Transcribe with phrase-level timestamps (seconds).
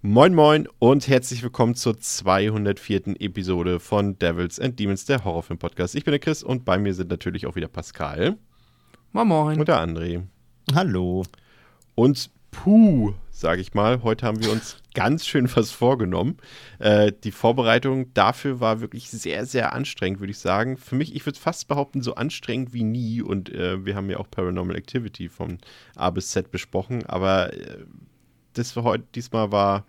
[0.00, 3.20] Moin Moin und herzlich willkommen zur 204.
[3.20, 5.96] Episode von Devils and Demons, der Horrorfilm-Podcast.
[5.96, 8.36] Ich bin der Chris und bei mir sind natürlich auch wieder Pascal.
[9.10, 9.58] Moin Moin.
[9.58, 10.22] Und der André.
[10.72, 11.24] Hallo.
[11.96, 16.36] Und puh, sage ich mal, heute haben wir uns ganz schön was vorgenommen.
[16.78, 20.76] Äh, die Vorbereitung dafür war wirklich sehr, sehr anstrengend, würde ich sagen.
[20.76, 23.20] Für mich, ich würde fast behaupten, so anstrengend wie nie.
[23.20, 25.58] Und äh, wir haben ja auch Paranormal Activity von
[25.96, 27.78] A bis Z besprochen, aber äh,
[28.54, 29.84] das für heute diesmal war,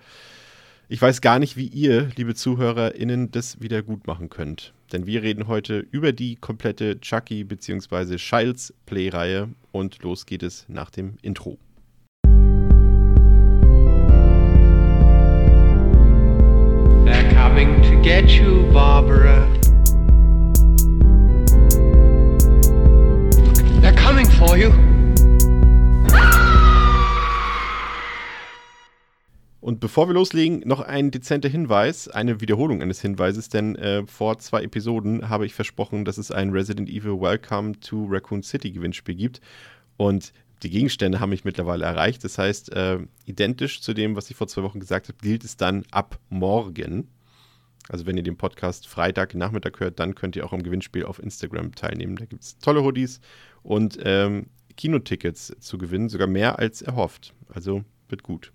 [0.88, 4.74] ich weiß gar nicht, wie ihr, liebe ZuhörerInnen, das wieder gut machen könnt.
[4.92, 8.16] Denn wir reden heute über die komplette Chucky- bzw.
[8.16, 11.60] Childs Play-Reihe und los geht es nach dem Intro.
[17.06, 19.59] They're coming to get you, Barbara.
[29.70, 34.40] Und bevor wir loslegen, noch ein dezenter Hinweis, eine Wiederholung eines Hinweises, denn äh, vor
[34.40, 39.14] zwei Episoden habe ich versprochen, dass es ein Resident Evil Welcome to Raccoon City Gewinnspiel
[39.14, 39.42] gibt.
[39.96, 42.24] Und die Gegenstände haben mich mittlerweile erreicht.
[42.24, 42.98] Das heißt, äh,
[43.28, 47.08] identisch zu dem, was ich vor zwei Wochen gesagt habe, gilt es dann ab morgen.
[47.90, 51.22] Also wenn ihr den Podcast Freitag Nachmittag hört, dann könnt ihr auch am Gewinnspiel auf
[51.22, 52.16] Instagram teilnehmen.
[52.16, 53.22] Da gibt es tolle Hoodies
[53.62, 54.48] und ähm,
[54.78, 57.36] Kinotickets zu gewinnen, sogar mehr als erhofft.
[57.54, 58.52] Also wird gut.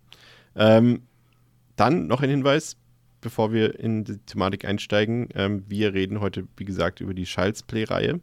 [0.56, 1.02] Ähm,
[1.76, 2.76] dann noch ein Hinweis,
[3.20, 5.28] bevor wir in die Thematik einsteigen.
[5.34, 8.20] Ähm, wir reden heute, wie gesagt, über die Child's Play-Reihe.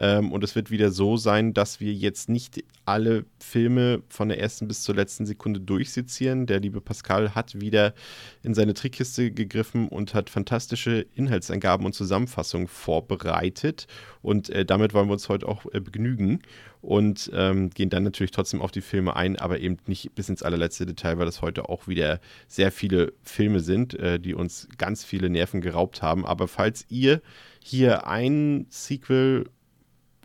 [0.00, 4.40] Ähm, und es wird wieder so sein, dass wir jetzt nicht alle Filme von der
[4.40, 6.46] ersten bis zur letzten Sekunde durchsezieren.
[6.46, 7.94] Der liebe Pascal hat wieder
[8.42, 13.86] in seine Trickkiste gegriffen und hat fantastische Inhaltsangaben und Zusammenfassungen vorbereitet.
[14.22, 16.40] Und äh, damit wollen wir uns heute auch äh, begnügen
[16.80, 20.42] und ähm, gehen dann natürlich trotzdem auf die Filme ein, aber eben nicht bis ins
[20.42, 25.04] allerletzte Detail, weil das heute auch wieder sehr viele Filme sind, äh, die uns ganz
[25.04, 26.24] viele Nerven geraubt haben.
[26.24, 27.20] Aber falls ihr
[27.62, 29.44] hier ein Sequel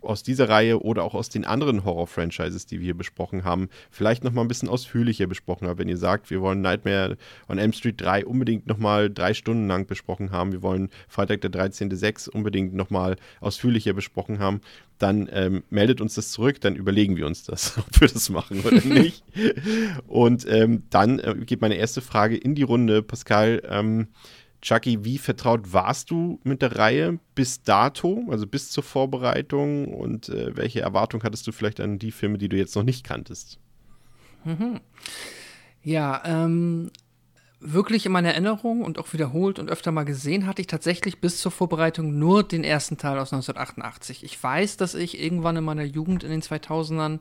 [0.06, 4.24] aus dieser Reihe oder auch aus den anderen Horror-Franchises, die wir hier besprochen haben, vielleicht
[4.24, 5.78] noch mal ein bisschen ausführlicher besprochen haben.
[5.78, 7.16] Wenn ihr sagt, wir wollen Nightmare
[7.48, 11.40] on Elm Street 3 unbedingt noch mal drei Stunden lang besprochen haben, wir wollen Freitag
[11.42, 14.60] der 13.06 unbedingt noch mal ausführlicher besprochen haben,
[14.98, 18.60] dann ähm, meldet uns das zurück, dann überlegen wir uns das, ob wir das machen
[18.60, 19.24] oder nicht.
[20.06, 23.02] Und ähm, dann äh, geht meine erste Frage in die Runde.
[23.02, 24.08] Pascal, ähm,
[24.66, 30.28] Chucky, wie vertraut warst du mit der Reihe bis dato, also bis zur Vorbereitung und
[30.28, 33.60] äh, welche Erwartung hattest du vielleicht an die Filme, die du jetzt noch nicht kanntest?
[34.44, 34.80] Mhm.
[35.84, 36.90] Ja, ähm,
[37.60, 41.38] wirklich in meiner Erinnerung und auch wiederholt und öfter mal gesehen hatte ich tatsächlich bis
[41.38, 44.24] zur Vorbereitung nur den ersten Teil aus 1988.
[44.24, 47.20] Ich weiß, dass ich irgendwann in meiner Jugend in den 2000ern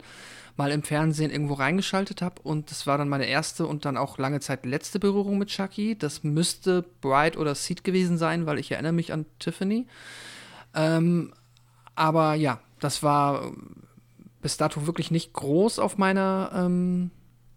[0.57, 4.17] mal im Fernsehen irgendwo reingeschaltet habe und das war dann meine erste und dann auch
[4.17, 5.97] lange Zeit letzte Berührung mit Chucky.
[5.97, 9.85] Das müsste Bright oder Seed gewesen sein, weil ich erinnere mich an Tiffany.
[10.73, 11.33] Ähm,
[11.95, 13.51] aber ja, das war
[14.41, 17.11] bis dato wirklich nicht groß auf meiner ähm,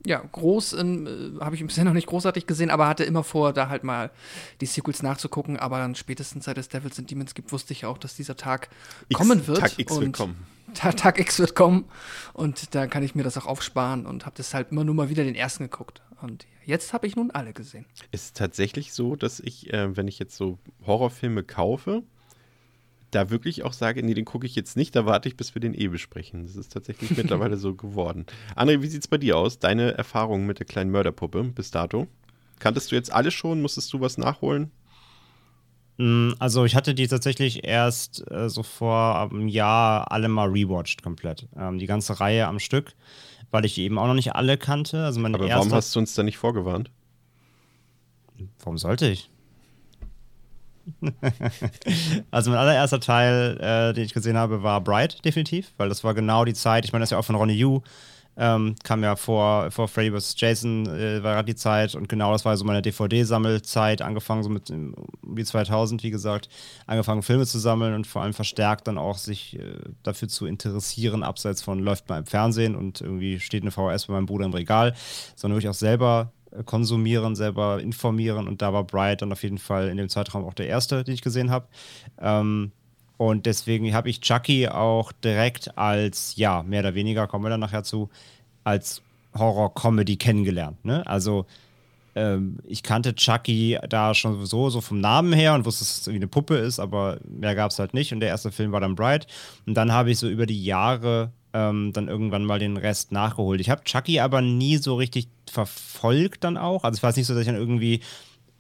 [0.09, 3.69] ja, groß äh, habe ich bisher noch nicht großartig gesehen, aber hatte immer vor, da
[3.69, 4.11] halt mal
[4.63, 5.59] die Sequels nachzugucken.
[5.59, 8.71] Aber dann spätestens seit es Devils and Demons gibt, wusste ich auch, dass dieser Tag
[9.09, 9.59] X, kommen wird.
[9.59, 10.47] Tag X wird kommen.
[10.73, 11.85] Tag, Tag X wird kommen.
[12.33, 15.25] Und da kann ich mir das auch aufsparen und habe deshalb immer nur mal wieder
[15.25, 16.01] den ersten geguckt.
[16.23, 17.85] Und jetzt habe ich nun alle gesehen.
[18.11, 22.03] Es ist tatsächlich so, dass ich, äh, wenn ich jetzt so Horrorfilme kaufe,
[23.11, 25.61] da wirklich auch sage, nee, den gucke ich jetzt nicht, da warte ich, bis wir
[25.61, 26.47] den eh besprechen.
[26.47, 28.27] Das ist tatsächlich mittlerweile so geworden.
[28.55, 29.59] André, wie sieht es bei dir aus?
[29.59, 32.07] Deine Erfahrungen mit der kleinen Mörderpuppe bis dato?
[32.59, 33.63] Kanntest du jetzt alle schon?
[33.63, 34.71] Musstest du was nachholen?
[36.39, 41.49] Also ich hatte die tatsächlich erst äh, so vor einem Jahr alle mal rewatcht komplett.
[41.57, 42.95] Ähm, die ganze Reihe am Stück,
[43.51, 45.05] weil ich eben auch noch nicht alle kannte.
[45.05, 46.93] Also meine Aber warum hast du uns da nicht vorgewarnt?
[48.61, 49.29] Warum sollte ich?
[52.31, 56.15] also mein allererster Teil, äh, den ich gesehen habe, war Bright, definitiv, weil das war
[56.15, 57.81] genau die Zeit, ich meine, das ist ja auch von Ronnie Yu,
[58.39, 60.37] ähm, kam ja vor, vor Freddy vs.
[60.39, 64.49] Jason, äh, war gerade die Zeit und genau das war so meine DVD-Sammelzeit, angefangen so
[64.49, 64.73] mit
[65.23, 66.49] wie 2000, wie gesagt,
[66.87, 69.75] angefangen Filme zu sammeln und vor allem verstärkt dann auch sich äh,
[70.05, 74.13] dafür zu interessieren, abseits von läuft mal im Fernsehen und irgendwie steht eine VHS bei
[74.13, 74.95] meinem Bruder im Regal,
[75.35, 76.33] sondern wirklich auch selber
[76.65, 80.55] konsumieren, selber informieren und da war Bright dann auf jeden Fall in dem Zeitraum auch
[80.55, 81.67] der erste, den ich gesehen habe.
[82.21, 82.73] Ähm,
[83.19, 87.61] Und deswegen habe ich Chucky auch direkt als, ja, mehr oder weniger, kommen wir dann
[87.61, 88.11] nachher zu,
[88.63, 89.03] als
[89.37, 90.85] Horror-Comedy kennengelernt.
[90.85, 91.05] Ne?
[91.05, 91.45] Also
[92.15, 96.07] ähm, ich kannte Chucky da schon so, so vom Namen her und wusste, dass es
[96.07, 98.13] irgendwie eine Puppe ist, aber mehr gab es halt nicht.
[98.13, 99.27] Und der erste Film war dann Bright.
[99.67, 103.61] Und dann habe ich so über die Jahre ähm, dann irgendwann mal den Rest nachgeholt.
[103.61, 106.85] Ich habe Chucky aber nie so richtig verfolgt dann auch.
[106.85, 108.01] Also es war nicht so, dass ich dann irgendwie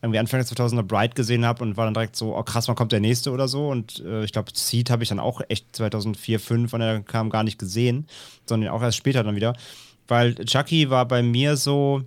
[0.00, 2.76] irgendwie Anfang der 2000er Bright gesehen habe und war dann direkt so, oh krass, wann
[2.76, 3.68] kommt der nächste oder so.
[3.68, 7.30] Und äh, ich glaube, Seed habe ich dann auch echt 2004, 2005, wann er kam,
[7.30, 8.06] gar nicht gesehen,
[8.46, 9.54] sondern auch erst später dann wieder.
[10.06, 12.02] Weil Chucky war bei mir so,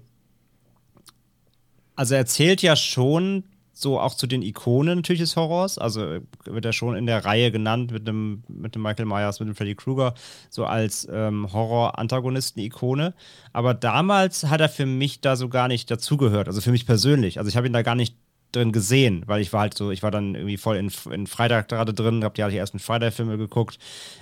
[1.96, 3.44] also er zählt ja schon
[3.82, 5.78] so auch zu den Ikonen natürlich des Horrors.
[5.78, 9.50] Also wird er schon in der Reihe genannt mit dem, mit dem Michael Myers, mit
[9.50, 10.14] dem Freddy Krueger,
[10.50, 13.14] so als ähm, Horror-Antagonisten-Ikone.
[13.54, 16.48] Aber damals hat er für mich da so gar nicht dazugehört.
[16.48, 17.40] Also für mich persönlich.
[17.40, 18.16] Also ich habe ihn da gar nicht
[18.52, 21.70] drin gesehen, weil ich war halt so, ich war dann irgendwie voll in, in Freitag
[21.70, 23.80] gerade drin, habe die, halt die ersten Friday-Filme geguckt,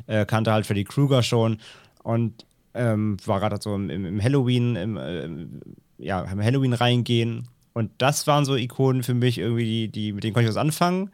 [0.08, 1.58] äh, kannte halt Freddy Krueger schon
[2.04, 2.46] und
[2.76, 5.28] ähm, war gerade so im, im, Halloween, im, äh,
[5.98, 7.48] ja, im Halloween reingehen
[7.80, 10.62] und das waren so Ikonen für mich irgendwie, die, die mit denen konnte ich was
[10.62, 11.12] anfangen.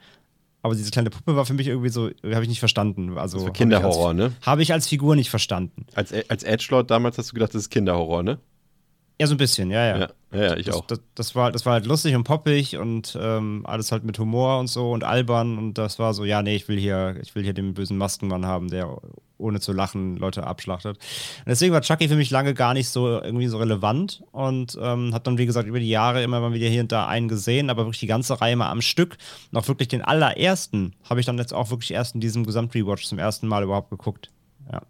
[0.63, 3.19] Aber diese kleine Puppe war für mich irgendwie so, habe ich nicht verstanden.
[3.19, 4.31] Also das war Kinderhorror, hab ne?
[4.41, 5.85] Habe ich als Figur nicht verstanden.
[5.93, 8.39] Als, als Edgelord damals hast du gedacht, das ist Kinderhorror, ne?
[9.21, 10.09] Ja, so ein bisschen, ja, ja.
[10.31, 10.87] Ja, ja ich das, auch.
[10.87, 14.57] Das, das, war, das war halt lustig und poppig und ähm, alles halt mit Humor
[14.57, 17.43] und so und albern und das war so, ja, nee, ich will hier, ich will
[17.43, 18.97] hier den bösen Maskenmann haben, der
[19.37, 20.97] ohne zu lachen Leute abschlachtet.
[20.97, 25.13] Und deswegen war Chucky für mich lange gar nicht so irgendwie so relevant und ähm,
[25.13, 27.69] hat dann, wie gesagt, über die Jahre immer mal wieder hier und da einen gesehen,
[27.69, 29.17] aber wirklich die ganze Reihe mal am Stück.
[29.51, 33.19] Noch wirklich den allerersten habe ich dann jetzt auch wirklich erst in diesem Gesamtrewatch zum
[33.19, 34.31] ersten Mal überhaupt geguckt.
[34.71, 34.81] Ja.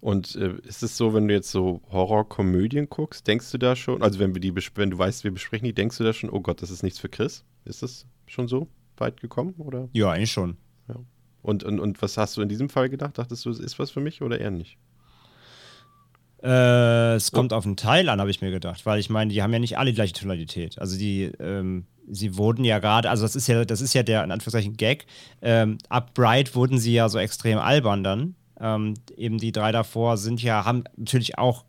[0.00, 4.02] Und äh, ist es so, wenn du jetzt so Horrorkomödien guckst, denkst du da schon,
[4.02, 6.40] also wenn wir die wenn du weißt, wir besprechen die, denkst du da schon, oh
[6.40, 7.44] Gott, das ist nichts für Chris?
[7.64, 8.68] Ist das schon so
[8.98, 9.54] weit gekommen?
[9.58, 9.88] Oder?
[9.92, 10.56] Ja, eigentlich schon.
[11.46, 13.18] Und, und, und was hast du in diesem Fall gedacht?
[13.18, 14.78] Dachtest du, es ist was für mich oder eher nicht?
[16.42, 17.56] Äh, es kommt oh.
[17.56, 19.78] auf einen Teil an, habe ich mir gedacht, weil ich meine, die haben ja nicht
[19.78, 20.76] alle die gleiche Tonalität.
[20.80, 24.24] Also die, ähm, sie wurden ja gerade, also das ist ja, das ist ja der
[24.24, 25.06] in Anführungszeichen Gag.
[25.40, 28.34] Ähm, ab Bright wurden sie ja so extrem albern dann.
[28.58, 31.64] Ähm, eben die drei davor sind ja, haben natürlich auch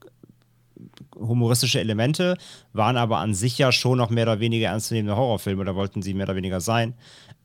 [1.15, 2.35] humoristische Elemente,
[2.73, 6.15] waren aber an sich ja schon noch mehr oder weniger ernstzunehmende Horrorfilme oder wollten sie
[6.15, 6.95] mehr oder weniger sein.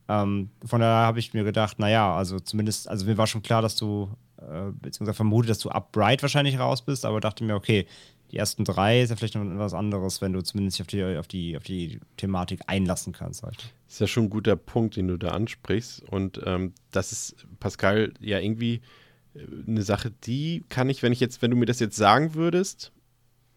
[0.07, 3.61] Ähm, von daher habe ich mir gedacht, naja, also zumindest, also mir war schon klar,
[3.61, 7.55] dass du, äh, beziehungsweise vermutet, dass du ab Bright wahrscheinlich raus bist, aber dachte mir,
[7.55, 7.87] okay,
[8.31, 11.27] die ersten drei ist ja vielleicht noch etwas anderes, wenn du zumindest auf die, auf
[11.27, 13.43] die, auf die Thematik einlassen kannst.
[13.43, 13.71] Halt.
[13.87, 16.01] Ist ja schon ein guter Punkt, den du da ansprichst.
[16.09, 18.81] Und ähm, das ist, Pascal, ja irgendwie
[19.67, 22.91] eine Sache, die kann ich, wenn ich jetzt, wenn du mir das jetzt sagen würdest,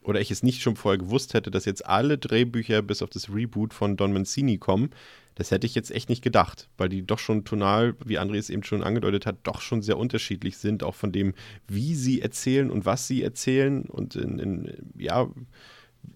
[0.02, 3.32] oder ich es nicht schon vorher gewusst hätte, dass jetzt alle Drehbücher bis auf das
[3.32, 4.90] Reboot von Don Mancini kommen,
[5.36, 8.50] das hätte ich jetzt echt nicht gedacht, weil die doch schon tonal, wie André es
[8.50, 11.34] eben schon angedeutet hat, doch schon sehr unterschiedlich sind, auch von dem,
[11.68, 15.28] wie sie erzählen und was sie erzählen und in, in, ja,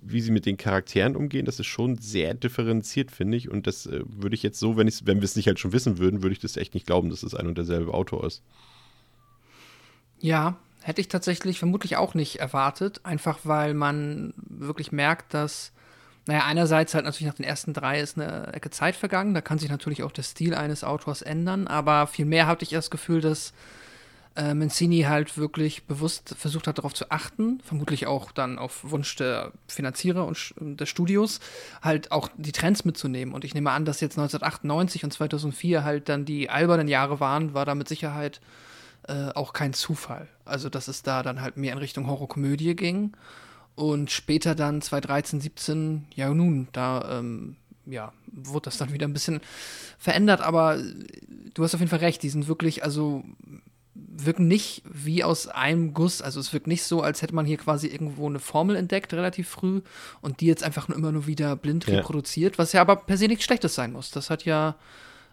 [0.00, 1.44] wie sie mit den Charakteren umgehen.
[1.44, 3.50] Das ist schon sehr differenziert, finde ich.
[3.50, 5.98] Und das äh, würde ich jetzt so, wenn, wenn wir es nicht halt schon wissen
[5.98, 8.42] würden, würde ich das echt nicht glauben, dass es ein und derselbe Autor ist.
[10.18, 15.72] Ja, hätte ich tatsächlich vermutlich auch nicht erwartet, einfach weil man wirklich merkt, dass,
[16.26, 19.58] naja, einerseits halt natürlich nach den ersten drei ist eine Ecke Zeit vergangen, da kann
[19.58, 23.52] sich natürlich auch der Stil eines Autors ändern, aber vielmehr hatte ich das Gefühl, dass
[24.36, 29.16] äh, Mancini halt wirklich bewusst versucht hat, darauf zu achten, vermutlich auch dann auf Wunsch
[29.16, 31.40] der Finanzierer und des Studios,
[31.82, 33.34] halt auch die Trends mitzunehmen.
[33.34, 37.54] Und ich nehme an, dass jetzt 1998 und 2004 halt dann die albernen Jahre waren,
[37.54, 38.40] war da mit Sicherheit
[39.08, 40.28] äh, auch kein Zufall.
[40.44, 43.12] Also, dass es da dann halt mehr in Richtung Horrorkomödie ging.
[43.80, 47.56] Und später dann 2013, 17, ja nun, da ähm,
[47.86, 49.40] ja, wurde das dann wieder ein bisschen
[49.98, 50.76] verändert, aber
[51.54, 53.24] du hast auf jeden Fall recht, die sind wirklich, also
[53.94, 56.20] wirken nicht wie aus einem Guss.
[56.20, 59.48] Also es wirkt nicht so, als hätte man hier quasi irgendwo eine Formel entdeckt, relativ
[59.48, 59.80] früh,
[60.20, 61.96] und die jetzt einfach nur immer nur wieder blind ja.
[61.96, 64.10] reproduziert, was ja aber per se nichts Schlechtes sein muss.
[64.10, 64.76] Das hat ja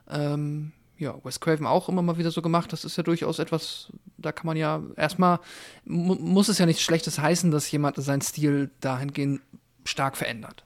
[0.10, 2.74] ähm, ja, Wes Craven auch immer mal wieder so gemacht.
[2.74, 5.39] Das ist ja durchaus etwas, da kann man ja erstmal,
[5.86, 9.42] mu muss es ja nichts Schlechtes heißen, dass jemand seinen Stil dahingehend
[9.86, 10.63] stark verändert.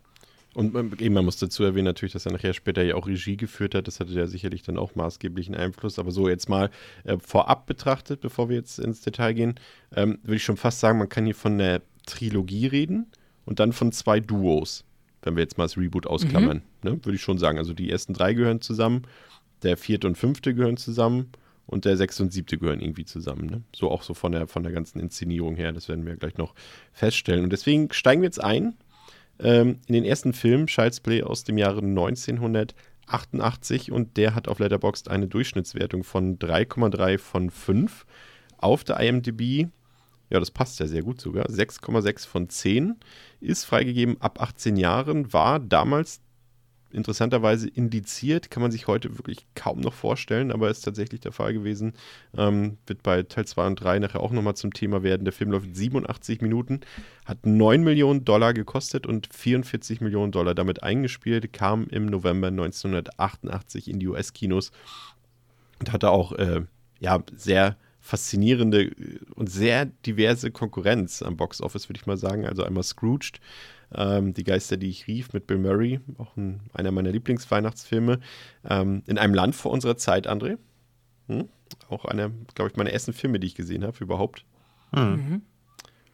[0.54, 3.38] Und man, eben, man muss dazu erwähnen, natürlich, dass er nachher später ja auch Regie
[3.38, 3.88] geführt hat.
[3.88, 5.98] Das hatte ja sicherlich dann auch maßgeblichen Einfluss.
[5.98, 6.70] Aber so jetzt mal
[7.06, 9.56] äh, vorab betrachtet, bevor wir jetzt ins Detail gehen,
[9.96, 13.08] ähm, würde ich schon fast sagen, man kann hier von einer Trilogie reden
[13.46, 14.84] und dann von zwei Duos,
[15.22, 16.64] wenn wir jetzt mal das Reboot ausklammern.
[16.82, 16.90] Mhm.
[16.90, 17.06] Ne?
[17.06, 17.58] Würde ich schon sagen.
[17.58, 19.04] Also die ersten drei gehören zusammen
[19.64, 21.32] der vierte und fünfte gehören zusammen
[21.66, 23.46] und der sechste und siebte gehören irgendwie zusammen.
[23.46, 23.64] Ne?
[23.76, 26.54] So auch so von der, von der ganzen Inszenierung her, das werden wir gleich noch
[26.92, 27.44] feststellen.
[27.44, 28.76] Und deswegen steigen wir jetzt ein
[29.40, 32.76] ähm, in den ersten Film, Child's Play aus dem Jahre 1998.
[33.12, 38.06] 88 und der hat auf Letterboxd eine Durchschnittswertung von 3,3 von 5.
[38.58, 39.68] Auf der IMDb,
[40.30, 42.96] ja, das passt ja sehr gut sogar, 6,6 von 10.
[43.40, 46.22] Ist freigegeben ab 18 Jahren, war damals
[46.94, 51.54] interessanterweise indiziert, kann man sich heute wirklich kaum noch vorstellen, aber ist tatsächlich der Fall
[51.54, 51.94] gewesen.
[52.38, 55.26] Ähm, wird bei Teil 2 und 3 nachher auch nochmal zum Thema werden.
[55.26, 56.82] Der Film läuft 87 Minuten,
[57.26, 63.90] hat 9 Millionen Dollar gekostet und 44 Millionen Dollar damit eingespielt, kam im November 1988
[63.90, 64.72] in die US-Kinos
[65.80, 66.62] und hatte auch äh,
[67.00, 68.92] ja, sehr faszinierende
[69.36, 72.46] und sehr diverse Konkurrenz am Box Office, würde ich mal sagen.
[72.46, 73.40] Also einmal Scrooged,
[73.96, 78.20] ähm, Die Geister, die ich rief, mit Bill Murray, auch ein, einer meiner Lieblingsweihnachtsfilme.
[78.70, 80.58] Ähm, in einem Land vor unserer Zeit, André.
[81.28, 81.50] Hm?
[81.90, 84.46] Auch einer, glaube ich, meiner ersten Filme, die ich gesehen habe, überhaupt.
[84.94, 85.42] Hm.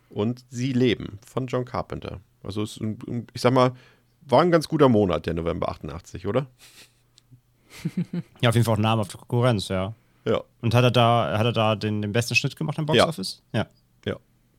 [0.09, 2.21] Und Sie leben von John Carpenter.
[2.43, 3.73] Also, es ist ein, ich sag mal,
[4.21, 6.47] war ein ganz guter Monat, der November 88, oder?
[8.41, 9.93] Ja, auf jeden Fall auch namhafte Konkurrenz, ja.
[10.25, 10.43] Ja.
[10.61, 13.07] Und hat er da, hat er da den, den besten Schnitt gemacht am Box Ja.
[13.07, 13.41] Office?
[13.53, 13.67] Ja.
[14.05, 14.17] Ja.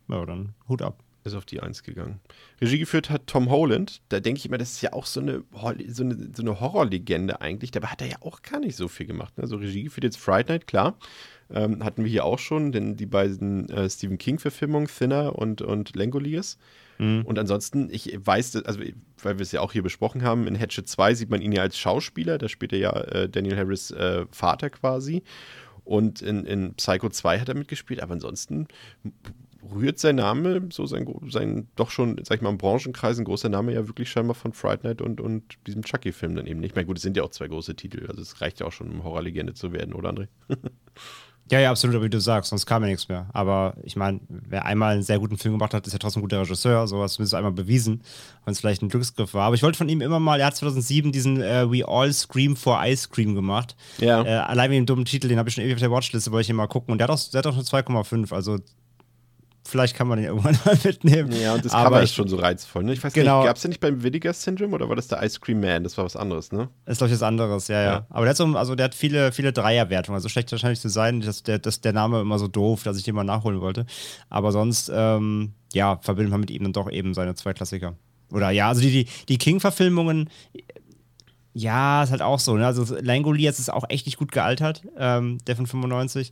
[0.08, 1.02] Ja, dann Hut ab.
[1.28, 2.20] Ist auf die Eins gegangen.
[2.60, 4.00] Regie geführt hat Tom Holland.
[4.08, 5.44] Da denke ich immer, das ist ja auch so eine,
[5.88, 7.70] so eine, so eine Horrorlegende eigentlich.
[7.70, 9.36] Dabei hat er ja auch gar nicht so viel gemacht.
[9.36, 9.42] Ne?
[9.44, 10.96] Also Regie geführt jetzt Fright Night, klar.
[11.50, 15.96] Ähm, hatten wir hier auch schon, denn die beiden äh, Stephen King-Verfilmungen, Thinner und, und
[15.96, 16.58] Langoliers.
[16.98, 18.80] Und ansonsten, ich weiß, also
[19.22, 21.62] weil wir es ja auch hier besprochen haben, in Hatchet 2 sieht man ihn ja
[21.62, 22.38] als Schauspieler.
[22.38, 25.22] Da spielt er ja äh, Daniel Harris äh, Vater quasi.
[25.84, 28.66] Und in, in Psycho 2 hat er mitgespielt, aber ansonsten
[29.74, 33.48] rührt sein Name, so sein, sein doch schon, sag ich mal, im Branchenkreis ein großer
[33.48, 36.70] Name ja wirklich scheinbar von Fright Night und, und diesem Chucky-Film dann eben nicht.
[36.70, 38.72] Ich meine, gut, es sind ja auch zwei große Titel, also es reicht ja auch
[38.72, 40.28] schon, um Horrorlegende zu werden, oder André?
[41.50, 43.28] Ja, ja, absolut, wie du sagst, sonst kam ja nichts mehr.
[43.32, 46.24] Aber ich meine, wer einmal einen sehr guten Film gemacht hat, ist ja trotzdem ein
[46.24, 46.86] guter Regisseur.
[46.86, 48.02] So hat zumindest einmal bewiesen,
[48.44, 49.46] wenn es vielleicht ein Glücksgriff war.
[49.46, 52.54] Aber ich wollte von ihm immer mal, er hat 2007 diesen äh, We All Scream
[52.54, 53.76] for Ice Cream gemacht.
[53.98, 54.22] Ja.
[54.24, 56.42] Äh, allein wegen dem dummen Titel, den habe ich schon ewig auf der Watchliste, wollte
[56.42, 56.92] ich ihn mal gucken.
[56.92, 58.34] Und der hat auch, der hat auch nur 2,5.
[58.34, 58.58] Also
[59.68, 61.30] vielleicht kann man den irgendwann mal mitnehmen.
[61.32, 62.84] Ja, und das Aber Cover ist schon so reizvoll.
[62.84, 62.92] Ne?
[62.94, 63.38] Ich weiß Genau.
[63.40, 65.84] nicht, gab es ja nicht beim Vinegar Syndrome oder war das der Ice Cream Man?
[65.84, 66.68] Das war was anderes, ne?
[66.84, 67.92] Das ist, glaube ich, was anderes, ja, ja.
[67.92, 68.06] Ja.
[68.10, 70.16] Aber der hat, so, also der hat viele, viele Dreierwertungen.
[70.16, 73.04] Also schlecht wahrscheinlich zu sein, dass der, dass der Name immer so doof, dass ich
[73.04, 73.86] den mal nachholen wollte.
[74.30, 77.94] Aber sonst, ähm, ja, verbindet man mit ihm dann doch eben seine zwei Klassiker.
[78.32, 80.28] Oder ja, also die, die, die King-Verfilmungen,
[81.54, 82.56] ja, ist halt auch so.
[82.56, 82.66] Ne?
[82.66, 86.30] Also Langoliers ist auch echt nicht gut gealtert, ähm, der von 95.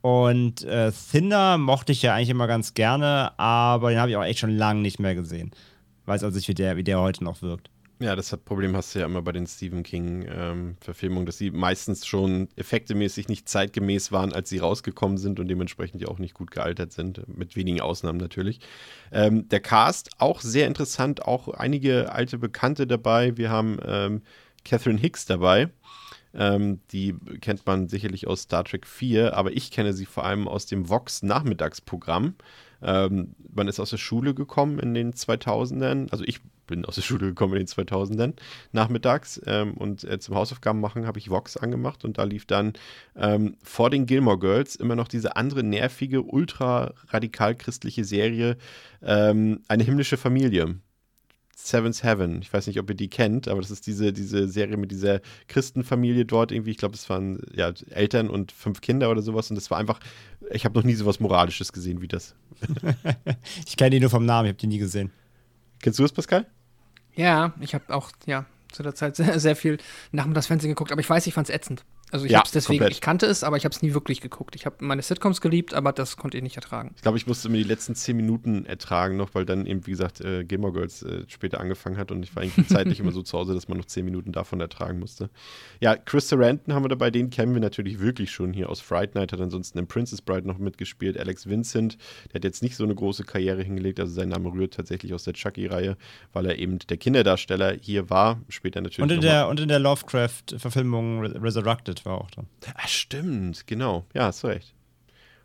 [0.00, 4.24] Und äh, Thinner mochte ich ja eigentlich immer ganz gerne, aber den habe ich auch
[4.24, 5.50] echt schon lange nicht mehr gesehen.
[6.06, 7.70] Weiß also nicht, wie der, wie der heute noch wirkt.
[8.00, 12.48] Ja, das Problem hast du ja immer bei den Stephen King-Verfilmungen, dass sie meistens schon
[12.54, 16.92] effektemäßig nicht zeitgemäß waren, als sie rausgekommen sind und dementsprechend ja auch nicht gut gealtert
[16.92, 18.60] sind, mit wenigen Ausnahmen natürlich.
[19.10, 23.36] Ähm, der Cast auch sehr interessant, auch einige alte Bekannte dabei.
[23.36, 24.22] Wir haben ähm,
[24.64, 25.68] Catherine Hicks dabei.
[26.34, 30.46] Ähm, die kennt man sicherlich aus Star Trek 4, aber ich kenne sie vor allem
[30.48, 32.34] aus dem Vox-Nachmittagsprogramm.
[32.82, 37.02] Ähm, man ist aus der Schule gekommen in den 2000ern, also ich bin aus der
[37.02, 38.34] Schule gekommen in den 2000ern
[38.70, 42.74] nachmittags ähm, und äh, zum Hausaufgaben machen habe ich Vox angemacht und da lief dann
[43.16, 48.56] ähm, vor den Gilmore Girls immer noch diese andere nervige, ultra radikal christliche Serie
[49.02, 50.76] ähm, Eine himmlische Familie.
[51.68, 52.40] Seven's Heaven.
[52.42, 55.20] Ich weiß nicht, ob ihr die kennt, aber das ist diese, diese Serie mit dieser
[55.48, 56.70] Christenfamilie dort irgendwie.
[56.70, 59.50] Ich glaube, es waren ja, Eltern und fünf Kinder oder sowas.
[59.50, 60.00] Und das war einfach,
[60.50, 62.34] ich habe noch nie sowas Moralisches gesehen wie das.
[63.66, 65.10] Ich kenne die nur vom Namen, ich habe die nie gesehen.
[65.80, 66.46] Kennst du das, Pascal?
[67.14, 69.78] Ja, ich habe auch, ja, zu der Zeit sehr, sehr viel
[70.12, 71.84] Nachmittagsfernsehen geguckt, aber ich weiß, ich fand es ätzend.
[72.10, 72.92] Also ich Ja, habe es deswegen, komplett.
[72.94, 74.56] ich kannte es, aber ich habe es nie wirklich geguckt.
[74.56, 76.92] Ich habe meine Sitcoms geliebt, aber das konnte ich nicht ertragen.
[76.96, 79.90] Ich glaube, ich musste mir die letzten zehn Minuten ertragen noch, weil dann eben, wie
[79.90, 83.22] gesagt, äh, Gilmore Girls äh, später angefangen hat und ich war eigentlich zeitlich immer so
[83.22, 85.28] zu Hause, dass man noch zehn Minuten davon ertragen musste.
[85.80, 89.14] Ja, Chris Sarandon haben wir dabei, den kennen wir natürlich wirklich schon hier aus Fright
[89.14, 91.18] Night, hat ansonsten in Princess Bride noch mitgespielt.
[91.18, 91.98] Alex Vincent,
[92.32, 95.24] der hat jetzt nicht so eine große Karriere hingelegt, also sein Name rührt tatsächlich aus
[95.24, 95.96] der Chucky-Reihe,
[96.32, 99.78] weil er eben der Kinderdarsteller hier war, später natürlich Und in der, und in der
[99.78, 101.34] Lovecraft-Verfilmung Re-
[101.98, 102.46] Resurrected war auch drin.
[102.74, 104.06] Ah, stimmt, genau.
[104.14, 104.74] Ja, hast recht.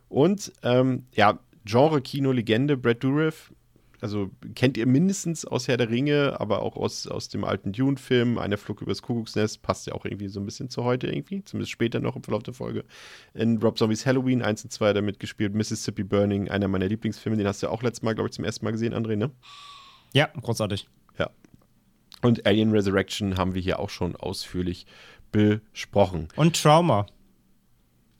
[0.08, 3.52] Und ähm, ja, Genre-Kino-Legende Brad Dourif.
[4.00, 8.36] Also kennt ihr mindestens aus Herr der Ringe, aber auch aus, aus dem alten Dune-Film,
[8.36, 11.72] Einer Flug übers Kuckucksnest, passt ja auch irgendwie so ein bisschen zu heute irgendwie, zumindest
[11.72, 12.84] später noch im Verlauf der Folge.
[13.32, 17.38] In Rob Zombies Halloween 1 und 2 hat er mitgespielt, Mississippi Burning, einer meiner Lieblingsfilme,
[17.38, 19.30] den hast du ja auch letztes Mal, glaube ich, zum ersten Mal gesehen, André, ne?
[20.12, 20.86] Ja, großartig.
[21.18, 21.30] Ja.
[22.20, 24.86] Und Alien Resurrection haben wir hier auch schon ausführlich
[25.34, 26.28] besprochen.
[26.36, 27.06] Und Trauma.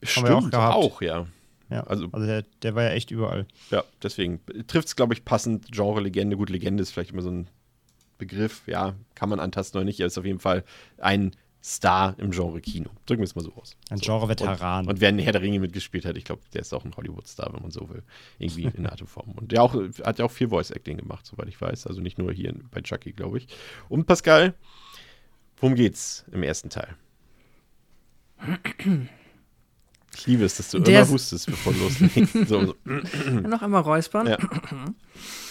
[0.02, 1.26] Stimmt, auch auch ja.
[1.70, 3.46] Ja, Also- also, der, der war ja echt überall.
[3.70, 5.72] Ja, deswegen trifft es, glaube ich, passend.
[5.72, 6.36] Genre Legende.
[6.36, 7.48] Gut, Legende ist vielleicht immer so ein
[8.18, 8.62] Begriff.
[8.66, 9.98] Ja, kann man antasten oder nicht.
[10.00, 10.62] Er ist auf jeden Fall
[10.98, 12.90] ein Star im Genre Kino.
[13.06, 13.76] Drücken wir es mal so aus.
[13.88, 14.04] Ein so.
[14.04, 14.84] Genre-Veteran.
[14.84, 16.94] Und, und wer in Herr der Ringe mitgespielt hat, ich glaube, der ist auch ein
[16.94, 18.02] Hollywood-Star, wenn man so will.
[18.38, 19.32] Irgendwie in einer Form.
[19.32, 21.86] Und der auch, hat ja auch viel Voice-Acting gemacht, soweit ich weiß.
[21.86, 23.48] Also nicht nur hier bei Chucky, glaube ich.
[23.88, 24.52] Und Pascal,
[25.56, 26.94] worum geht's im ersten Teil?
[30.16, 32.34] Ich liebe es, dass du Der immer hustest, bevor du loslegst.
[32.48, 32.74] So, so.
[33.30, 34.26] Noch einmal räuspern.
[34.28, 34.38] Ja.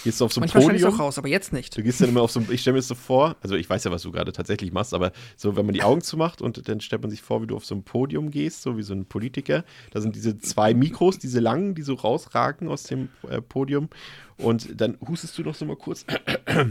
[0.03, 1.05] Gehst du auf so ein Manchmal schneide ich auch Podium?
[1.05, 1.75] raus, aber jetzt nicht.
[1.75, 3.69] Du gehst dann immer auf so ein, ich stelle mir das so vor, also ich
[3.69, 6.67] weiß ja, was du gerade tatsächlich machst, aber so, wenn man die Augen zumacht und
[6.67, 8.93] dann stellt man sich vor, wie du auf so ein Podium gehst, so wie so
[8.93, 9.65] ein Politiker.
[9.91, 13.89] Da sind diese zwei Mikros, diese langen, die so rausragen aus dem äh, Podium.
[14.37, 16.05] Und dann hustest du noch so mal kurz,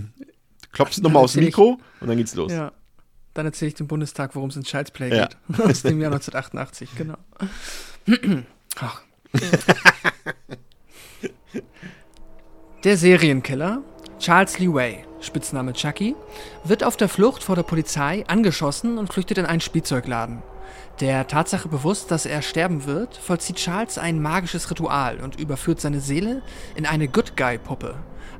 [0.73, 2.53] klopfst nochmal aufs Mikro und dann geht's los.
[2.53, 2.73] Ja.
[3.35, 5.27] Dann erzähle ich dem Bundestag, worum es in Child's Play Ja.
[5.27, 5.61] geht.
[5.61, 7.17] Aus dem Jahr 1988, genau.
[8.81, 9.03] Ach.
[12.85, 13.83] Der Serienkiller,
[14.19, 16.17] Charles Lee Way, Spitzname Chucky,
[16.65, 20.43] wird auf der Flucht vor der Polizei angeschossen und flüchtet in einen Spielzeugladen.
[21.01, 26.01] Der Tatsache bewusst, dass er sterben wird, vollzieht Charles ein magisches Ritual und überführt seine
[26.01, 26.43] Seele
[26.75, 27.95] in eine Good Guy-Puppe.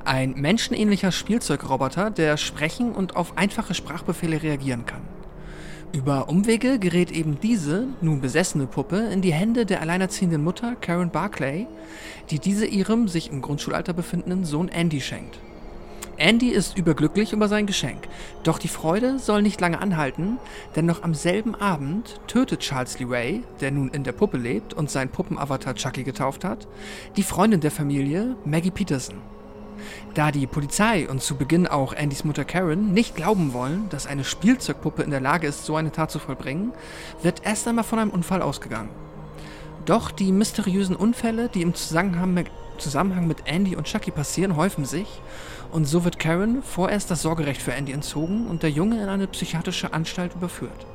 [0.05, 5.01] Ein menschenähnlicher Spielzeugroboter, der sprechen und auf einfache Sprachbefehle reagieren kann.
[5.93, 11.09] Über Umwege gerät eben diese, nun besessene Puppe in die Hände der alleinerziehenden Mutter Karen
[11.09, 11.67] Barclay,
[12.31, 15.39] die diese ihrem sich im Grundschulalter befindenden Sohn Andy schenkt.
[16.17, 18.07] Andy ist überglücklich über sein Geschenk,
[18.43, 20.37] doch die Freude soll nicht lange anhalten,
[20.75, 24.73] denn noch am selben Abend tötet Charles Lee Ray, der nun in der Puppe lebt
[24.73, 26.67] und seinen Puppenavatar Chucky getauft hat,
[27.15, 29.32] die Freundin der Familie, Maggie Peterson.
[30.13, 34.23] Da die Polizei und zu Beginn auch Andys Mutter Karen nicht glauben wollen, dass eine
[34.23, 36.71] Spielzeugpuppe in der Lage ist, so eine Tat zu vollbringen,
[37.21, 38.89] wird erst einmal von einem Unfall ausgegangen.
[39.85, 45.21] Doch die mysteriösen Unfälle, die im Zusammenhang mit, Andy und Chucky passieren, häufen sich
[45.71, 49.27] und so wird Karen vorerst das Sorgerecht für Andy entzogen und der Junge in eine
[49.27, 50.85] psychiatrische Anstalt überführt.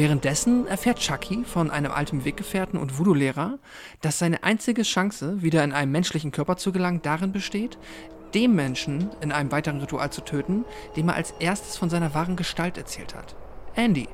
[0.00, 3.58] Währenddessen erfährt Chucky von einem alten Weggefährten und Voodoo-Lehrer,
[4.00, 7.76] dass seine einzige Chance, wieder in einen menschlichen Körper zu gelangen, darin besteht,
[8.32, 10.64] dem Menschen in einem weiteren Ritual zu töten,
[10.96, 13.36] dem er als erstes von seiner wahren Gestalt erzählt hat.
[13.74, 14.08] Andy.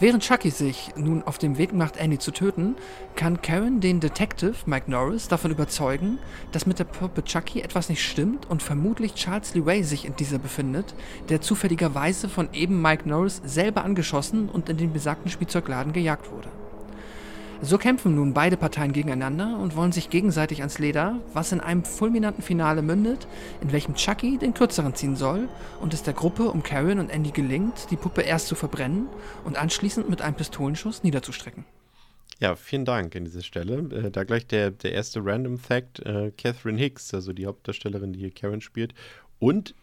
[0.00, 2.74] Während Chucky sich nun auf dem Weg macht, Andy zu töten,
[3.14, 6.18] kann Karen den Detective Mike Norris davon überzeugen,
[6.50, 10.16] dass mit der Puppe Chucky etwas nicht stimmt und vermutlich Charles Lee Ray sich in
[10.16, 10.96] dieser befindet,
[11.28, 16.48] der zufälligerweise von eben Mike Norris selber angeschossen und in den besagten Spielzeugladen gejagt wurde.
[17.62, 21.84] So kämpfen nun beide Parteien gegeneinander und wollen sich gegenseitig ans Leder, was in einem
[21.84, 23.26] fulminanten Finale mündet,
[23.60, 25.48] in welchem Chucky den kürzeren ziehen soll
[25.80, 29.06] und es der Gruppe um Karen und Andy gelingt, die Puppe erst zu verbrennen
[29.44, 31.64] und anschließend mit einem Pistolenschuss niederzustrecken.
[32.40, 33.78] Ja, vielen Dank an dieser Stelle.
[33.78, 38.20] Äh, da gleich der, der erste Random Fact: äh, Catherine Hicks, also die Hauptdarstellerin, die
[38.20, 38.92] hier Karen spielt,
[39.38, 39.74] und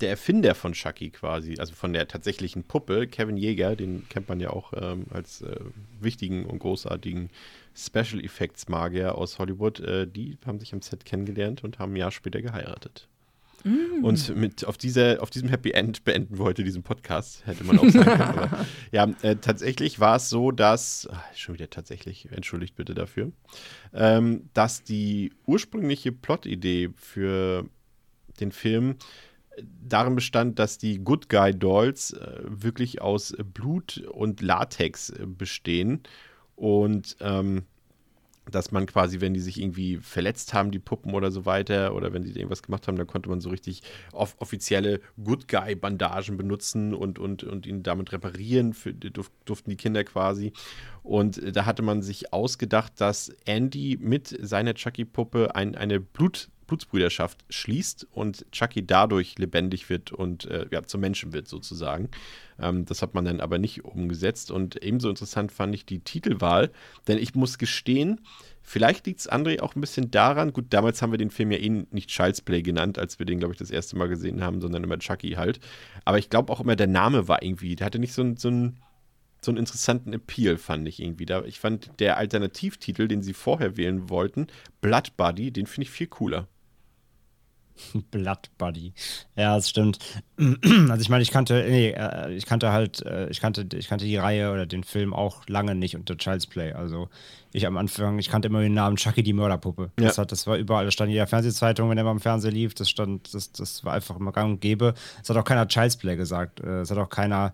[0.00, 4.40] der Erfinder von Chucky quasi, also von der tatsächlichen Puppe, Kevin Jäger, den kennt man
[4.40, 5.56] ja auch ähm, als äh,
[6.00, 7.30] wichtigen und großartigen
[7.74, 9.80] Special Effects Magier aus Hollywood.
[9.80, 13.08] Äh, die haben sich am Set kennengelernt und haben ein Jahr später geheiratet.
[14.02, 17.78] Und mit auf, dieser, auf diesem Happy End beenden wir heute diesen Podcast, hätte man
[17.78, 18.20] auch sagen können.
[18.20, 23.32] Aber, ja, äh, tatsächlich war es so, dass, ach, schon wieder tatsächlich, entschuldigt bitte dafür,
[23.92, 27.68] ähm, dass die ursprüngliche Plotidee für
[28.38, 28.96] den Film
[29.86, 36.02] darin bestand, dass die Good Guy Dolls äh, wirklich aus Blut und Latex äh, bestehen
[36.56, 37.64] und ähm,
[38.50, 42.12] dass man quasi, wenn die sich irgendwie verletzt haben, die Puppen oder so weiter, oder
[42.12, 46.94] wenn sie irgendwas gemacht haben, dann konnte man so richtig off offizielle Good Guy-Bandagen benutzen
[46.94, 50.52] und, und, und ihn damit reparieren, für, durf, durften die Kinder quasi.
[51.02, 56.48] Und äh, da hatte man sich ausgedacht, dass Andy mit seiner Chucky-Puppe ein, eine Blut,
[56.68, 62.08] Blutsbrüderschaft schließt und Chucky dadurch lebendig wird und äh, ja, zum Menschen wird sozusagen.
[62.60, 66.70] Ähm, das hat man dann aber nicht umgesetzt und ebenso interessant fand ich die Titelwahl,
[67.08, 68.20] denn ich muss gestehen,
[68.62, 71.58] vielleicht liegt es André auch ein bisschen daran, gut, damals haben wir den Film ja
[71.58, 74.60] eh nicht Child's Play genannt, als wir den, glaube ich, das erste Mal gesehen haben,
[74.60, 75.58] sondern immer Chucky halt.
[76.04, 78.78] Aber ich glaube auch immer, der Name war irgendwie, der hatte nicht so, so ein
[79.40, 81.26] so einen interessanten Appeal, fand ich irgendwie.
[81.26, 84.48] Da, ich fand der Alternativtitel, den sie vorher wählen wollten,
[84.80, 86.48] Blood Buddy, den finde ich viel cooler.
[88.10, 88.92] Blood Buddy.
[89.36, 89.98] Ja, das stimmt.
[90.88, 94.04] Also ich meine, ich kannte, nee, äh, ich kannte halt, äh, ich kannte, ich kannte
[94.04, 96.72] die Reihe oder den Film auch lange nicht unter Child's Play.
[96.72, 97.08] Also
[97.52, 99.90] ich am Anfang, ich kannte immer den Namen Chucky die Mörderpuppe.
[99.98, 100.06] Ja.
[100.06, 102.54] Das, hat, das war überall, das stand in jeder Fernsehzeitung, wenn er mal im Fernsehen
[102.54, 104.94] lief, das stand, das, das war einfach immer gang und gäbe.
[105.22, 106.60] Es hat auch keiner Child's Play gesagt.
[106.60, 107.52] Äh, Es hat auch keiner,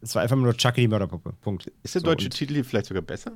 [0.00, 1.32] es war einfach nur Chucky die Mörderpuppe.
[1.42, 1.70] Punkt.
[1.82, 3.32] Ist der So, deutsche Titel hier vielleicht sogar besser?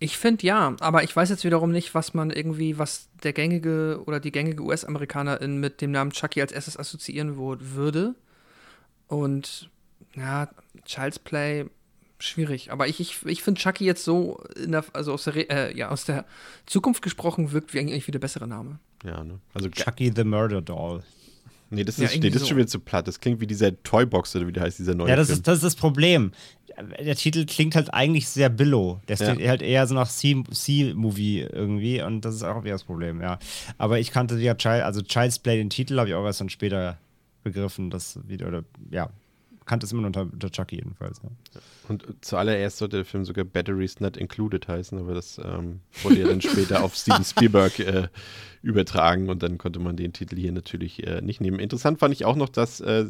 [0.00, 4.00] Ich finde ja, aber ich weiß jetzt wiederum nicht, was man irgendwie, was der gängige
[4.06, 8.14] oder die gängige US-Amerikanerin mit dem Namen Chucky als erstes assoziieren würde.
[9.08, 9.70] Und
[10.14, 10.48] ja,
[10.84, 11.66] Child's Play,
[12.20, 12.70] schwierig.
[12.70, 15.76] Aber ich, ich, ich finde Chucky jetzt so, in der, also aus der, Re- äh,
[15.76, 16.24] ja, aus der
[16.66, 18.78] Zukunft gesprochen, wirkt wie eigentlich wie der bessere Name.
[19.04, 19.40] Ja, ne?
[19.54, 21.02] Also, Chucky the Murder Doll.
[21.70, 22.58] Nee, das Ja, ist, nee, irgendwie das ist schon so.
[22.58, 23.06] wieder zu platt.
[23.08, 25.38] Das klingt wie dieser Toybox oder wie der heißt, dieser neue Ja, das Film.
[25.38, 26.32] ist, das ist das Problem.
[27.04, 29.00] Der Titel klingt halt eigentlich sehr billow.
[29.08, 29.34] Der Ja.
[29.34, 33.38] klingt halt eher so nach C-Movie irgendwie und das ist auch wieder das Problem, ja.
[33.78, 36.48] Aber ich kannte ja Child, also Child's Play, den Titel habe ich auch erst dann
[36.50, 36.98] später
[37.42, 39.10] begriffen, das wieder, oder ja,
[39.68, 41.20] kannte es immer unter, unter Chucky jedenfalls.
[41.22, 41.60] Ja.
[41.88, 46.26] Und zuallererst sollte der Film sogar Batteries Not Included heißen, aber das ähm, wurde ja
[46.26, 48.08] dann später auf Steven Spielberg äh,
[48.62, 51.60] übertragen und dann konnte man den Titel hier natürlich äh, nicht nehmen.
[51.60, 53.06] Interessant fand ich auch noch, dass äh,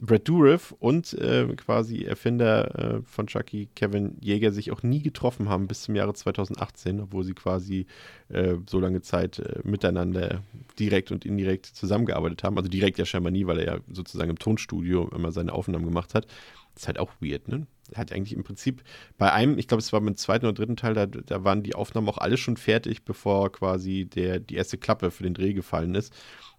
[0.00, 5.48] Brad Dourif und äh, quasi Erfinder äh, von Chucky, Kevin Jäger, sich auch nie getroffen
[5.48, 7.86] haben bis zum Jahre 2018, obwohl sie quasi
[8.28, 10.42] äh, so lange Zeit äh, miteinander
[10.78, 12.56] direkt und indirekt zusammengearbeitet haben.
[12.56, 16.14] Also direkt ja scheinbar nie, weil er ja sozusagen im Tonstudio immer seine Aufnahmen gemacht
[16.14, 16.26] hat.
[16.74, 17.66] Das ist halt auch weird, ne?
[17.92, 18.82] Er hat eigentlich im Prinzip
[19.18, 21.74] bei einem, ich glaube, es war beim zweiten oder dritten Teil, da, da waren die
[21.74, 25.94] Aufnahmen auch alle schon fertig, bevor quasi der, die erste Klappe für den Dreh gefallen
[25.94, 26.12] ist.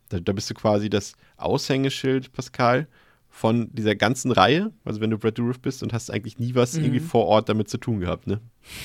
[0.10, 2.88] Da, da bist du quasi das Aushängeschild, Pascal,
[3.36, 4.72] von dieser ganzen Reihe.
[4.86, 7.68] Also wenn du Brad Dourif bist und hast eigentlich nie was irgendwie vor Ort damit
[7.68, 8.40] zu tun gehabt, ne?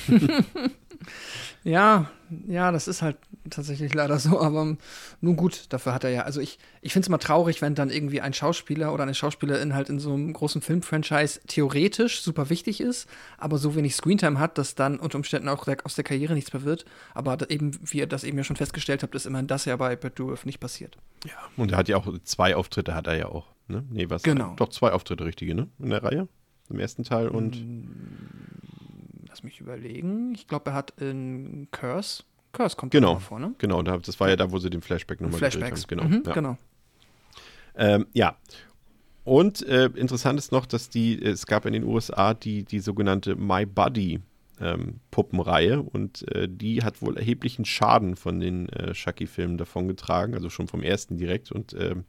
[1.63, 2.09] Ja,
[2.47, 3.17] ja, das ist halt
[3.49, 4.77] tatsächlich leider so, aber
[5.19, 6.21] nun gut, dafür hat er ja.
[6.23, 9.73] Also ich, ich finde es immer traurig, wenn dann irgendwie ein Schauspieler oder eine Schauspielerin
[9.73, 14.57] halt in so einem großen Filmfranchise theoretisch super wichtig ist, aber so wenig Screentime hat,
[14.57, 16.85] dass dann unter Umständen auch der, aus der Karriere nichts mehr wird.
[17.13, 19.95] Aber eben, wie ihr das eben ja schon festgestellt habt, ist immerhin das ja bei
[19.95, 20.97] Brad Dourif nicht passiert.
[21.57, 23.47] Und er hat ja auch zwei Auftritte, hat er ja auch.
[23.67, 23.83] Ne?
[23.89, 24.23] Nee, was?
[24.23, 24.55] Genau.
[24.55, 25.67] Doch zwei Auftritte, richtige, ne?
[25.79, 26.27] In der Reihe.
[26.69, 27.61] Im ersten Teil und.
[29.31, 30.33] Lass mich überlegen.
[30.35, 32.23] Ich glaube, er hat in Curse.
[32.51, 33.13] Curse kommt Genau.
[33.13, 33.55] da vor, ne?
[33.59, 35.83] Genau, da, das war ja da, wo sie den Flashback nochmal Flashbacks.
[35.83, 35.87] haben.
[35.87, 36.03] Genau.
[36.03, 36.33] Mhm, ja.
[36.33, 36.57] genau.
[37.75, 38.35] Ähm, ja.
[39.23, 43.37] Und äh, interessant ist noch, dass die, es gab in den USA die, die sogenannte
[43.37, 44.19] My Buddy
[44.59, 50.49] ähm, Puppenreihe und äh, die hat wohl erheblichen Schaden von den äh, Chucky-Filmen davongetragen, also
[50.49, 52.03] schon vom ersten direkt und ähm,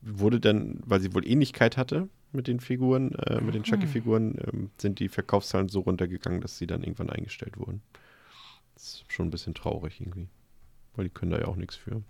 [0.00, 4.70] wurde dann, weil sie wohl Ähnlichkeit hatte mit den Figuren, äh, mit den Chucky-Figuren, ähm,
[4.78, 7.82] sind die Verkaufszahlen so runtergegangen, dass sie dann irgendwann eingestellt wurden.
[8.74, 10.28] Das ist schon ein bisschen traurig irgendwie,
[10.94, 12.02] weil die können da ja auch nichts für.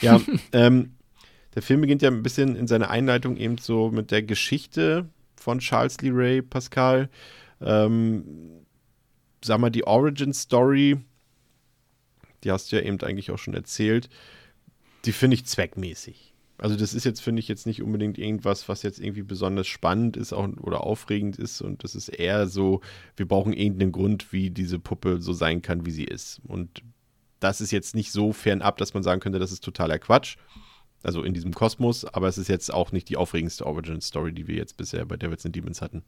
[0.00, 0.20] Ja,
[0.52, 0.94] ähm,
[1.54, 5.58] der Film beginnt ja ein bisschen in seiner Einleitung eben so mit der Geschichte von
[5.58, 7.08] Charles Lee Ray, Pascal.
[7.60, 8.64] Ähm,
[9.44, 10.98] sag mal, die Origin Story,
[12.42, 14.08] die hast du ja eben eigentlich auch schon erzählt,
[15.04, 16.31] die finde ich zweckmäßig.
[16.62, 20.16] Also das ist jetzt, finde ich, jetzt nicht unbedingt irgendwas, was jetzt irgendwie besonders spannend
[20.16, 21.60] ist auch, oder aufregend ist.
[21.60, 22.82] Und das ist eher so,
[23.16, 26.40] wir brauchen irgendeinen Grund, wie diese Puppe so sein kann, wie sie ist.
[26.46, 26.84] Und
[27.40, 30.36] das ist jetzt nicht so fernab, dass man sagen könnte, das ist totaler Quatsch.
[31.02, 34.54] Also in diesem Kosmos, aber es ist jetzt auch nicht die aufregendste Origin-Story, die wir
[34.54, 36.04] jetzt bisher bei Devils and Demons hatten.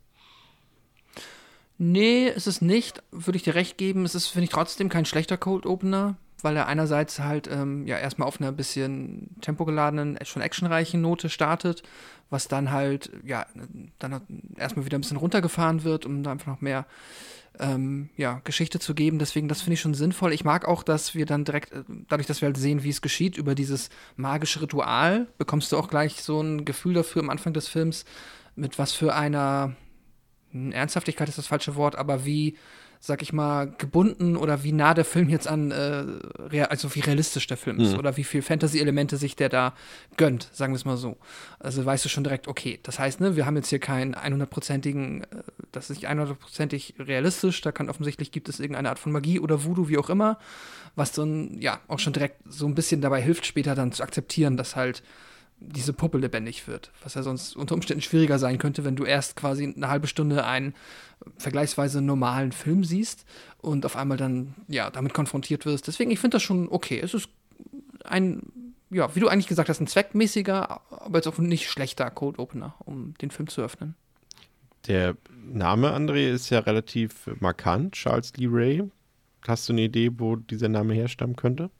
[1.79, 4.05] Nee, ist es nicht, würde ich dir recht geben.
[4.05, 7.99] Es ist, finde ich, trotzdem kein schlechter Cold Opener, weil er einerseits halt ähm, ja
[7.99, 11.83] erstmal auf einer bisschen tempogeladenen, schon actionreichen Note startet,
[12.31, 13.47] was dann halt, ja,
[13.99, 14.21] dann
[14.57, 16.87] erstmal wieder ein bisschen runtergefahren wird, um da einfach noch mehr
[17.59, 19.19] ähm, ja, Geschichte zu geben.
[19.19, 20.33] Deswegen, das finde ich schon sinnvoll.
[20.33, 23.03] Ich mag auch, dass wir dann direkt, äh, dadurch, dass wir halt sehen, wie es
[23.03, 27.53] geschieht, über dieses magische Ritual, bekommst du auch gleich so ein Gefühl dafür am Anfang
[27.53, 28.05] des Films,
[28.57, 29.75] mit was für einer
[30.51, 32.57] hm, Ernsthaftigkeit ist das falsche Wort, aber wie,
[33.07, 37.47] sag ich mal, gebunden oder wie nah der Film jetzt an, äh, also wie realistisch
[37.47, 39.75] der Film ist oder wie viel Fantasy-Elemente sich der da
[40.17, 41.19] gönnt, sagen wir es mal so.
[41.59, 45.25] Also weißt du schon direkt, okay, das heißt, ne, wir haben jetzt hier keinen 100%igen,
[45.25, 45.27] äh,
[45.71, 49.64] das ist nicht 100%ig realistisch, da kann offensichtlich gibt es irgendeine Art von Magie oder
[49.64, 50.38] Voodoo, wie auch immer,
[50.97, 54.57] was dann, ja, auch schon direkt so ein bisschen dabei hilft, später dann zu akzeptieren,
[54.57, 55.03] dass halt
[55.61, 59.37] diese Puppe lebendig wird, was ja sonst unter Umständen schwieriger sein könnte, wenn du erst
[59.37, 60.75] quasi eine halbe Stunde einen
[61.38, 63.25] vergleichsweise normalen Film siehst
[63.59, 65.87] und auf einmal dann ja damit konfrontiert wirst.
[65.87, 67.01] Deswegen, ich finde das schon okay.
[67.01, 67.29] Es ist
[68.05, 68.43] ein,
[68.90, 72.75] ja, wie du eigentlich gesagt hast, ein zweckmäßiger, aber jetzt auch nicht schlechter Cold Opener,
[72.85, 73.95] um den Film zu öffnen.
[74.87, 78.83] Der Name André ist ja relativ markant, Charles Lee Ray.
[79.47, 81.71] Hast du eine Idee, wo dieser Name herstammen könnte?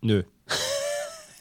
[0.00, 0.24] Nö.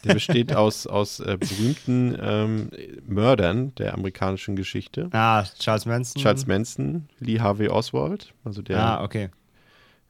[0.03, 2.69] Der besteht aus, aus äh, berühmten ähm,
[3.07, 5.09] Mördern der amerikanischen Geschichte.
[5.11, 6.21] Ah, Charles Manson.
[6.21, 9.29] Charles Manson, Lee Harvey Oswald, also der Ah, okay.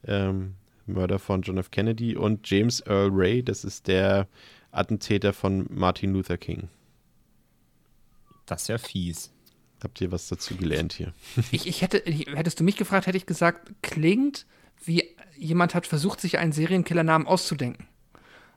[0.06, 0.54] ähm,
[0.86, 1.70] Mörder von John F.
[1.70, 4.26] Kennedy und James Earl Ray, das ist der
[4.70, 6.68] Attentäter von Martin Luther King.
[8.46, 9.30] Das ist ja fies.
[9.82, 11.12] Habt ihr was dazu gelernt hier?
[11.52, 14.46] Ich, ich hätte, ich, hättest du mich gefragt, hätte ich gesagt, klingt
[14.84, 15.04] wie
[15.36, 17.86] jemand hat versucht, sich einen Killernamen auszudenken.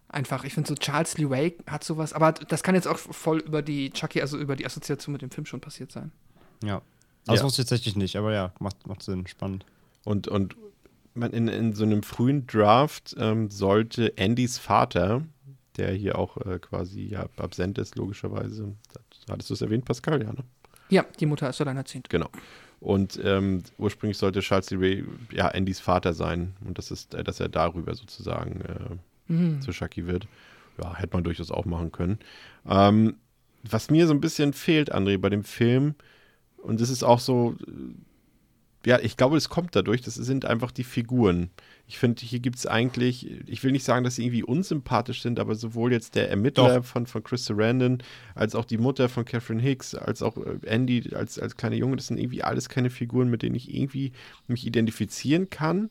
[0.09, 3.39] Einfach, ich finde so Charles Lee Ray hat sowas, aber das kann jetzt auch voll
[3.39, 6.11] über die Chucky, also über die Assoziation mit dem Film schon passiert sein.
[6.63, 6.81] Ja.
[7.25, 7.43] Das Ja.
[7.45, 9.65] wusste ich tatsächlich nicht, aber ja, macht, macht Sinn, spannend.
[10.05, 10.55] Und, und
[11.13, 15.23] man in, in so einem frühen Draft ähm, sollte Andys Vater,
[15.75, 18.73] der hier auch äh, quasi ja, absent ist, logischerweise,
[19.29, 20.43] hattest du es erwähnt, Pascal, ja, ne?
[20.89, 22.09] Ja, die Mutter ist alleinerziehend.
[22.09, 22.29] Genau.
[22.79, 27.25] Und ähm, ursprünglich sollte Charles Lee Ray ja Andys Vater sein und das ist, äh,
[27.25, 28.95] dass er darüber sozusagen äh,
[29.61, 30.27] zu Chucky wird.
[30.81, 32.19] Ja, hätte man durchaus auch machen können.
[32.67, 33.15] Ähm,
[33.63, 35.95] was mir so ein bisschen fehlt, André, bei dem Film,
[36.57, 40.71] und das ist auch so, äh, ja, ich glaube, es kommt dadurch, das sind einfach
[40.71, 41.49] die Figuren.
[41.87, 45.39] Ich finde, hier gibt es eigentlich, ich will nicht sagen, dass sie irgendwie unsympathisch sind,
[45.39, 46.85] aber sowohl jetzt der Ermittler Doch.
[46.85, 48.03] von, von Chris Sarandon,
[48.35, 51.97] als auch die Mutter von Catherine Hicks, als auch äh, Andy als, als kleiner Junge,
[51.97, 54.13] das sind irgendwie alles keine Figuren, mit denen ich irgendwie
[54.47, 55.89] mich identifizieren kann.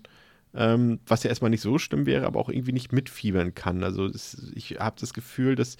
[0.56, 3.84] Ähm, was ja erstmal nicht so schlimm wäre, aber auch irgendwie nicht mitfiebern kann.
[3.84, 5.76] Also es, ich habe das Gefühl, dass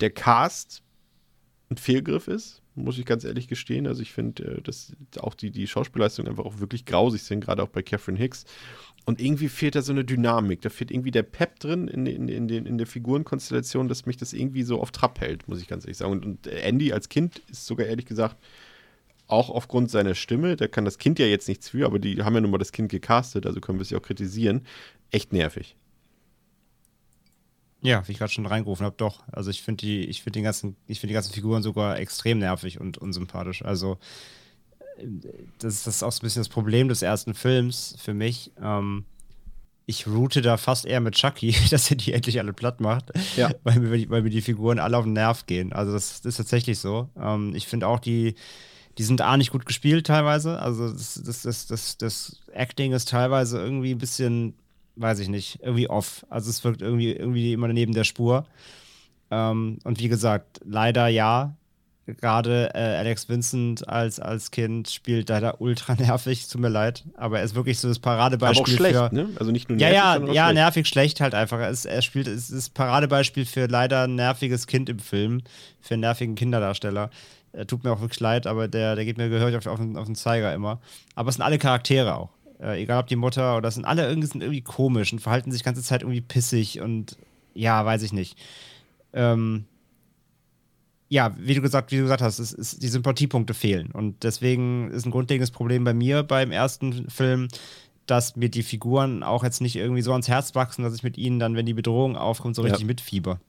[0.00, 0.82] der Cast
[1.70, 3.86] ein Fehlgriff ist, muss ich ganz ehrlich gestehen.
[3.86, 7.62] Also ich finde, äh, dass auch die, die Schauspielleistungen einfach auch wirklich grausig sind, gerade
[7.62, 8.44] auch bei Catherine Hicks.
[9.04, 10.62] Und irgendwie fehlt da so eine Dynamik.
[10.62, 14.16] Da fehlt irgendwie der Pep drin in, in, in, den, in der Figurenkonstellation, dass mich
[14.16, 16.12] das irgendwie so auf Trab hält, muss ich ganz ehrlich sagen.
[16.12, 18.36] Und, und Andy als Kind ist sogar ehrlich gesagt
[19.32, 22.34] auch aufgrund seiner Stimme, da kann das Kind ja jetzt nichts für, aber die haben
[22.34, 24.66] ja nun mal das Kind gecastet, also können wir es ja auch kritisieren,
[25.10, 25.76] echt nervig.
[27.84, 29.24] Ja, wie ich gerade schon reingerufen habe, doch.
[29.32, 32.38] Also ich finde die, ich finde den ganzen, ich finde die ganzen Figuren sogar extrem
[32.38, 33.64] nervig und unsympathisch.
[33.64, 33.98] Also
[35.58, 38.52] das, das ist auch so ein bisschen das Problem des ersten Films für mich.
[38.62, 39.04] Ähm,
[39.86, 43.50] ich route da fast eher mit Chucky, dass er die endlich alle platt macht, Ja.
[43.64, 45.72] weil, mir, die- weil mir die Figuren alle auf den Nerv gehen.
[45.72, 47.08] Also das, das ist tatsächlich so.
[47.20, 48.36] Ähm, ich finde auch die,
[48.98, 50.58] die sind A nicht gut gespielt teilweise.
[50.60, 54.54] Also das, das, das, das, das Acting ist teilweise irgendwie ein bisschen,
[54.96, 56.26] weiß ich nicht, irgendwie off.
[56.28, 58.46] Also es wirkt irgendwie, irgendwie immer neben der Spur.
[59.30, 61.56] Ähm, und wie gesagt, leider ja.
[62.04, 67.04] Gerade äh, Alex Vincent als, als Kind spielt leider ultra nervig, tut mir leid.
[67.16, 69.10] Aber er ist wirklich so das Aber Paradebeispiel auch schlecht, für.
[69.12, 69.28] ne?
[69.38, 70.54] Also nicht nur Ja, nervig, ja, auch ja, schlecht.
[70.54, 71.60] nervig schlecht halt einfach.
[71.60, 75.42] Er, ist, er spielt, es ist Paradebeispiel für leider ein nerviges Kind im Film,
[75.80, 77.08] für einen nervigen Kinderdarsteller.
[77.52, 79.96] Er tut mir auch wirklich leid, aber der, der geht mir gehörig auf, auf, den,
[79.96, 80.80] auf den Zeiger immer.
[81.14, 82.30] Aber es sind alle Charaktere auch.
[82.60, 85.50] Äh, egal ob die Mutter oder es sind alle irgendwie, sind irgendwie komisch und verhalten
[85.52, 87.18] sich die ganze Zeit irgendwie pissig und
[87.54, 88.38] ja, weiß ich nicht.
[89.12, 89.64] Ähm,
[91.08, 93.90] ja, wie du gesagt, wie du gesagt hast, es, es, die Sympathiepunkte fehlen.
[93.90, 97.48] Und deswegen ist ein grundlegendes Problem bei mir beim ersten Film,
[98.06, 101.18] dass mir die Figuren auch jetzt nicht irgendwie so ans Herz wachsen, dass ich mit
[101.18, 102.68] ihnen dann, wenn die Bedrohung aufkommt, so Ja.
[102.68, 103.40] richtig mitfieber.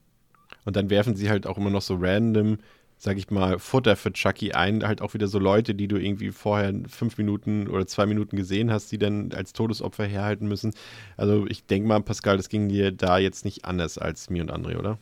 [0.66, 2.58] Und dann werfen sie halt auch immer noch so random,
[2.96, 4.86] sag ich mal, Futter für Chucky ein.
[4.86, 8.70] Halt auch wieder so Leute, die du irgendwie vorher fünf Minuten oder zwei Minuten gesehen
[8.70, 10.74] hast, die dann als Todesopfer herhalten müssen.
[11.16, 14.52] Also ich denke mal, Pascal, das ging dir da jetzt nicht anders als mir und
[14.52, 14.98] André, oder?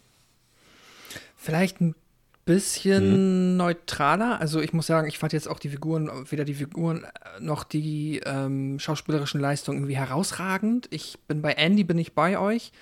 [1.36, 1.94] Vielleicht ein
[2.44, 4.40] bisschen neutraler.
[4.40, 7.06] Also ich muss sagen, ich fand jetzt auch die Figuren, weder die Figuren
[7.40, 10.88] noch die ähm, schauspielerischen Leistungen irgendwie herausragend.
[10.90, 12.72] Ich bin bei Andy, bin ich bei euch.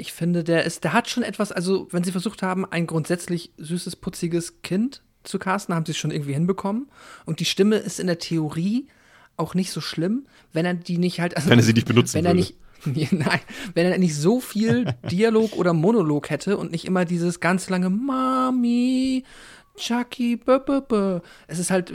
[0.00, 3.52] Ich finde, der ist, der hat schon etwas, also wenn sie versucht haben, ein grundsätzlich
[3.58, 6.88] süßes, putziges Kind zu casten, haben sie es schon irgendwie hinbekommen.
[7.26, 8.88] Und die Stimme ist in der Theorie
[9.36, 11.36] auch nicht so schlimm, wenn er die nicht halt.
[11.36, 12.40] Also, Wenn er sie nicht benutzen wenn er würde.
[12.40, 12.56] nicht
[13.12, 13.40] Nein,
[13.74, 17.90] wenn er nicht so viel Dialog oder Monolog hätte und nicht immer dieses ganz lange
[17.90, 19.24] Mami,
[19.76, 21.20] Chucky, bö, bö, bö.
[21.46, 21.92] Es ist halt,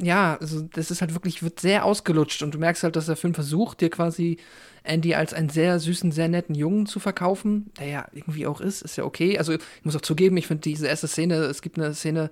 [0.00, 3.16] ja, also das ist halt wirklich, wird sehr ausgelutscht und du merkst halt, dass der
[3.16, 4.38] Film versucht, dir quasi
[4.84, 8.82] Andy als einen sehr süßen, sehr netten Jungen zu verkaufen, der ja irgendwie auch ist,
[8.82, 9.38] ist ja okay.
[9.38, 12.30] Also ich muss auch zugeben, ich finde diese erste Szene, es gibt eine Szene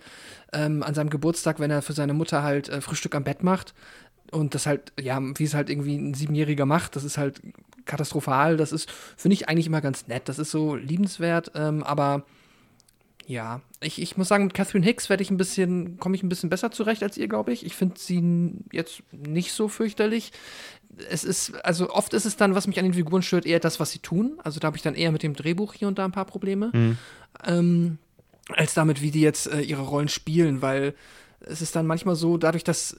[0.52, 3.74] ähm, an seinem Geburtstag, wenn er für seine Mutter halt äh, Frühstück am Bett macht
[4.30, 7.40] und das halt, ja, wie es halt irgendwie ein Siebenjähriger macht, das ist halt
[7.84, 8.56] katastrophal.
[8.56, 10.28] Das ist, finde ich eigentlich immer ganz nett.
[10.28, 12.24] Das ist so liebenswert, ähm, aber
[13.26, 16.28] ja, ich, ich muss sagen, mit Catherine Hicks werde ich ein bisschen, komme ich ein
[16.28, 17.64] bisschen besser zurecht als ihr, glaube ich.
[17.64, 20.32] Ich finde sie jetzt nicht so fürchterlich.
[21.08, 23.80] Es ist, also oft ist es dann, was mich an den Figuren stört, eher das,
[23.80, 24.38] was sie tun.
[24.42, 26.70] Also da habe ich dann eher mit dem Drehbuch hier und da ein paar Probleme.
[27.44, 27.98] Ähm,
[28.48, 30.94] als damit, wie die jetzt äh, ihre Rollen spielen, weil
[31.40, 32.96] es ist dann manchmal so, dadurch, dass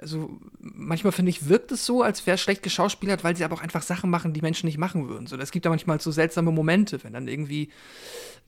[0.00, 3.62] also manchmal finde ich, wirkt es so, als wäre schlecht geschauspielert, weil sie aber auch
[3.62, 5.26] einfach Sachen machen, die Menschen nicht machen würden.
[5.26, 7.70] So, es gibt da manchmal so seltsame Momente, wenn dann irgendwie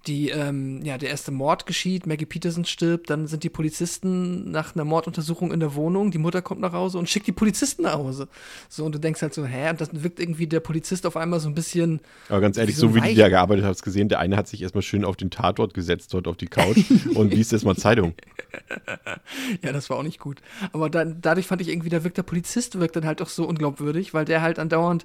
[0.07, 4.75] die, ähm, ja, der erste Mord geschieht, Maggie Peterson stirbt, dann sind die Polizisten nach
[4.75, 7.95] einer Morduntersuchung in der Wohnung, die Mutter kommt nach Hause und schickt die Polizisten nach
[7.95, 8.29] Hause.
[8.69, 11.40] So, und du denkst halt so, hä, und dann wirkt irgendwie der Polizist auf einmal
[11.40, 13.83] so ein bisschen, Aber ganz ehrlich, Wie so so wie weich- die da gearbeitet hast,
[13.83, 16.79] gesehen, der eine hat sich erstmal schön auf den Tatort gesetzt, dort auf die Couch
[17.14, 18.14] und liest erstmal Zeitung.
[19.62, 20.40] Ja, das war auch nicht gut.
[20.73, 23.47] Aber dann, dadurch fand ich irgendwie, da wirkt der Polizist wirkt dann halt auch so
[23.47, 25.05] unglaubwürdig, weil der halt andauernd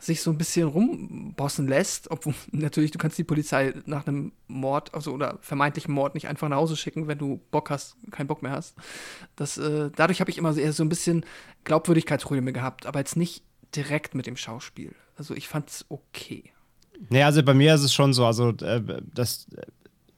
[0.00, 4.94] sich so ein bisschen rumbossen lässt, obwohl natürlich, du kannst die Polizei nach einem Mord,
[4.94, 8.42] also oder vermeintlichen Mord nicht einfach nach Hause schicken, wenn du Bock hast, keinen Bock
[8.42, 8.76] mehr hast.
[9.36, 11.24] Das, äh, dadurch habe ich immer eher so ein bisschen
[11.64, 13.44] Glaubwürdigkeitsprobleme gehabt, aber jetzt nicht
[13.76, 14.94] direkt mit dem Schauspiel.
[15.16, 16.52] Also ich fand es okay.
[17.08, 18.82] Nee, also bei mir ist es schon so, also äh,
[19.14, 19.46] das,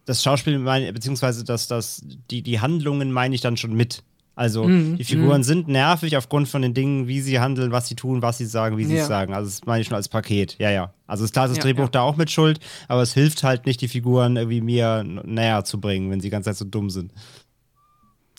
[0.04, 4.02] das Schauspiel, mein, beziehungsweise das, das, die, die Handlungen meine ich dann schon mit.
[4.34, 5.44] Also Mhm, die Figuren mhm.
[5.44, 8.78] sind nervig aufgrund von den Dingen, wie sie handeln, was sie tun, was sie sagen,
[8.78, 9.02] wie sie Ja.
[9.02, 9.34] es sagen.
[9.34, 10.56] Also das meine ich schon als Paket.
[10.58, 10.94] Ja, ja.
[11.06, 11.90] Also ist klar, ist das Ja, Drehbuch ja.
[11.90, 15.80] da auch mit Schuld, aber es hilft halt nicht, die Figuren irgendwie mir näher zu
[15.80, 17.12] bringen, wenn sie die ganze Zeit so dumm sind.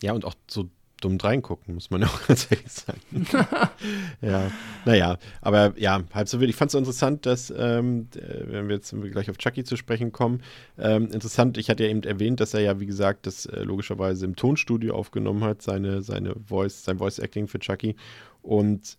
[0.02, 0.68] Ja, und auch so
[1.00, 3.00] dumm reingucken, muss man ja auch ganz ehrlich sagen.
[4.20, 4.50] ja,
[4.84, 6.50] naja, aber ja, halb so wild.
[6.50, 9.76] Ich fand es so interessant, dass, ähm, äh, wenn wir jetzt gleich auf Chucky zu
[9.76, 10.42] sprechen kommen,
[10.78, 14.24] ähm, interessant, ich hatte ja eben erwähnt, dass er ja, wie gesagt, das äh, logischerweise
[14.24, 17.96] im Tonstudio aufgenommen hat, seine, seine Voice, sein Voice-Acting für Chucky.
[18.42, 18.98] Und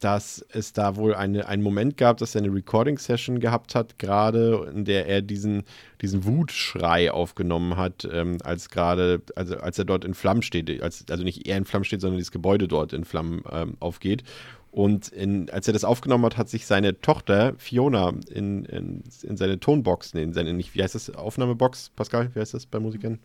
[0.00, 4.70] dass es da wohl eine, einen Moment gab, dass er eine Recording-Session gehabt hat, gerade
[4.74, 5.64] in der er diesen,
[6.00, 11.04] diesen Wutschrei aufgenommen hat, ähm, als gerade, also als er dort in Flammen steht, als,
[11.10, 14.24] also nicht er in Flammen steht, sondern dieses Gebäude dort in Flammen ähm, aufgeht.
[14.72, 19.36] Und in, als er das aufgenommen hat, hat sich seine Tochter Fiona in, in, in
[19.36, 22.78] seine Tonbox, nee, in seine, nicht, wie heißt das, Aufnahmebox, Pascal, wie heißt das bei
[22.78, 23.18] Musikern?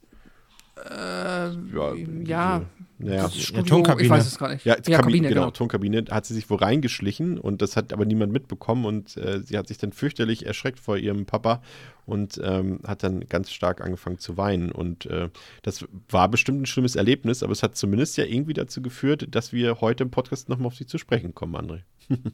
[0.75, 1.93] Äh, Ja,
[2.25, 2.61] ja,
[2.97, 4.05] das Studio, Tonkabine.
[4.05, 4.65] ich weiß es gar nicht.
[4.65, 5.51] Ja, ja Kabine, genau, genau.
[5.51, 9.57] Tonkabine hat sie sich wohl reingeschlichen und das hat aber niemand mitbekommen und äh, sie
[9.57, 11.61] hat sich dann fürchterlich erschreckt vor ihrem Papa
[12.05, 15.29] und ähm, hat dann ganz stark angefangen zu weinen und äh,
[15.61, 19.51] das war bestimmt ein schlimmes Erlebnis, aber es hat zumindest ja irgendwie dazu geführt, dass
[19.51, 21.81] wir heute im Podcast nochmal auf sie zu sprechen kommen, André.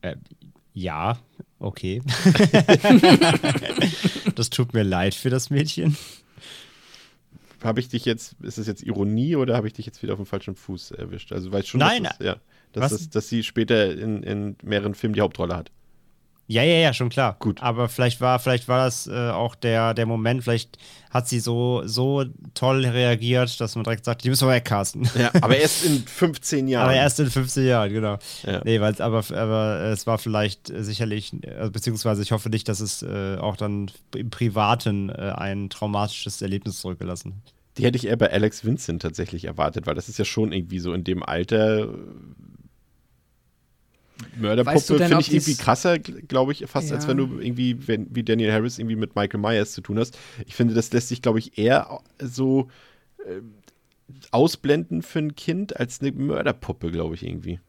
[0.00, 0.16] Äh,
[0.74, 1.16] ja,
[1.60, 2.02] okay.
[4.34, 5.96] das tut mir leid für das Mädchen.
[7.64, 10.18] Habe ich dich jetzt, ist es jetzt Ironie oder habe ich dich jetzt wieder auf
[10.18, 11.32] dem falschen Fuß erwischt?
[11.32, 12.36] Also weißt schon, Nein, dass, es, ja,
[12.72, 15.70] dass, es, dass sie später in, in mehreren Filmen die Hauptrolle hat.
[16.46, 17.36] Ja, ja, ja, schon klar.
[17.38, 17.62] Gut.
[17.62, 20.78] Aber vielleicht war, vielleicht war das äh, auch der, der Moment, vielleicht
[21.10, 25.08] hat sie so, so toll reagiert, dass man direkt sagt, die müssen wir wegcasten.
[25.18, 26.84] Ja, aber erst in 15 Jahren.
[26.84, 28.18] Aber erst in 15 Jahren, genau.
[28.44, 28.60] Ja.
[28.64, 32.80] Nee, weil aber, aber es war vielleicht äh, sicherlich, äh, beziehungsweise ich hoffe nicht, dass
[32.80, 37.54] es äh, auch dann im Privaten äh, ein traumatisches Erlebnis zurückgelassen hat.
[37.78, 40.78] Die hätte ich eher bei Alex Vincent tatsächlich erwartet, weil das ist ja schon irgendwie
[40.78, 41.88] so in dem Alter.
[44.20, 47.10] Äh, Mörderpuppe Weißt du finde ich irgendwie krasser, glaube ich, fast als Ja.
[47.10, 50.18] wenn du irgendwie, wenn, wie Daniel Harris irgendwie mit Michael Myers zu tun hast.
[50.46, 52.68] Ich finde, das lässt sich, glaube ich, eher so
[53.18, 53.40] äh,
[54.30, 57.60] ausblenden für ein Kind als eine Mörderpuppe, glaube ich, irgendwie.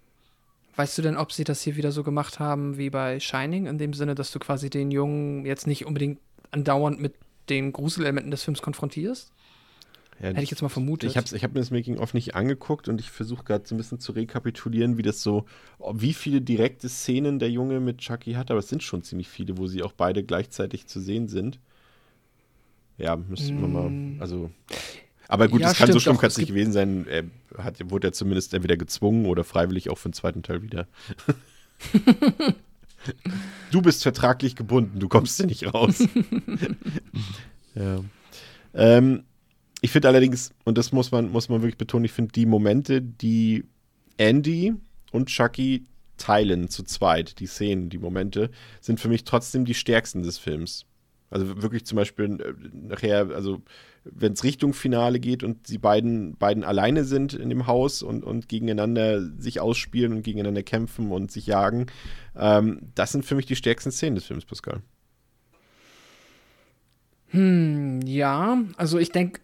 [0.75, 3.77] Weißt du denn, ob sie das hier wieder so gemacht haben wie bei Shining, in
[3.77, 6.19] dem Sinne, dass du quasi den Jungen jetzt nicht unbedingt
[6.51, 7.13] andauernd mit
[7.49, 9.31] den Gruselelementen des Films konfrontierst?
[10.19, 11.10] Ja, Hätte ich jetzt mal vermutet.
[11.10, 13.78] Ich habe ich hab mir das Making-of nicht angeguckt und ich versuche gerade so ein
[13.78, 15.45] bisschen zu rekapitulieren, wie das so,
[15.93, 19.58] wie viele direkte Szenen der Junge mit Chucky hat, aber es sind schon ziemlich viele,
[19.58, 21.60] wo sie auch beide gleichzeitig zu sehen sind.
[22.97, 24.51] Ja, müsste man mal, also.
[25.28, 25.63] Aber gut, Mm.
[25.63, 27.06] Ja, das kann so schlimm kann es es nicht gewesen sein.
[27.08, 27.23] Er
[27.62, 30.88] hat, wurde ja zumindest entweder gezwungen oder freiwillig auch für den zweiten Teil wieder.
[33.71, 36.08] du bist vertraglich gebunden, du kommst ja nicht raus.
[37.75, 37.99] ja.
[38.73, 39.23] Ähm,
[39.86, 43.04] ich finde allerdings, und das muss man, muss man wirklich betonen, ich finde die Momente,
[43.04, 43.65] die
[44.17, 44.74] Andy
[45.12, 45.86] und Chucky
[46.17, 48.50] teilen zu zweit, die Szenen, die Momente,
[48.82, 50.88] sind für mich trotzdem die stärksten des Films.
[51.30, 53.62] Also wirklich zum Beispiel äh, nachher, also
[54.06, 58.24] wenn es Richtung Finale geht und sie beiden, beiden alleine sind in dem Haus und,
[58.24, 61.86] und gegeneinander sich ausspielen und gegeneinander kämpfen und sich jagen,
[62.36, 64.82] ähm, das sind für mich die stärksten Szenen des Films, Pascal.
[67.36, 69.41] Hm, ja, also ich denke,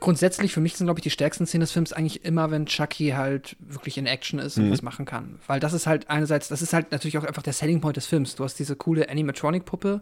[0.00, 3.10] grundsätzlich für mich sind, glaube ich, die stärksten Szenen des Films eigentlich immer, wenn Chucky
[3.10, 4.72] halt wirklich in Action ist und Mhm.
[4.72, 5.38] was machen kann.
[5.46, 8.06] Weil das ist halt einerseits, das ist halt natürlich auch einfach der Selling Point des
[8.06, 8.34] Films.
[8.36, 10.00] Du hast diese coole Animatronic-Puppe,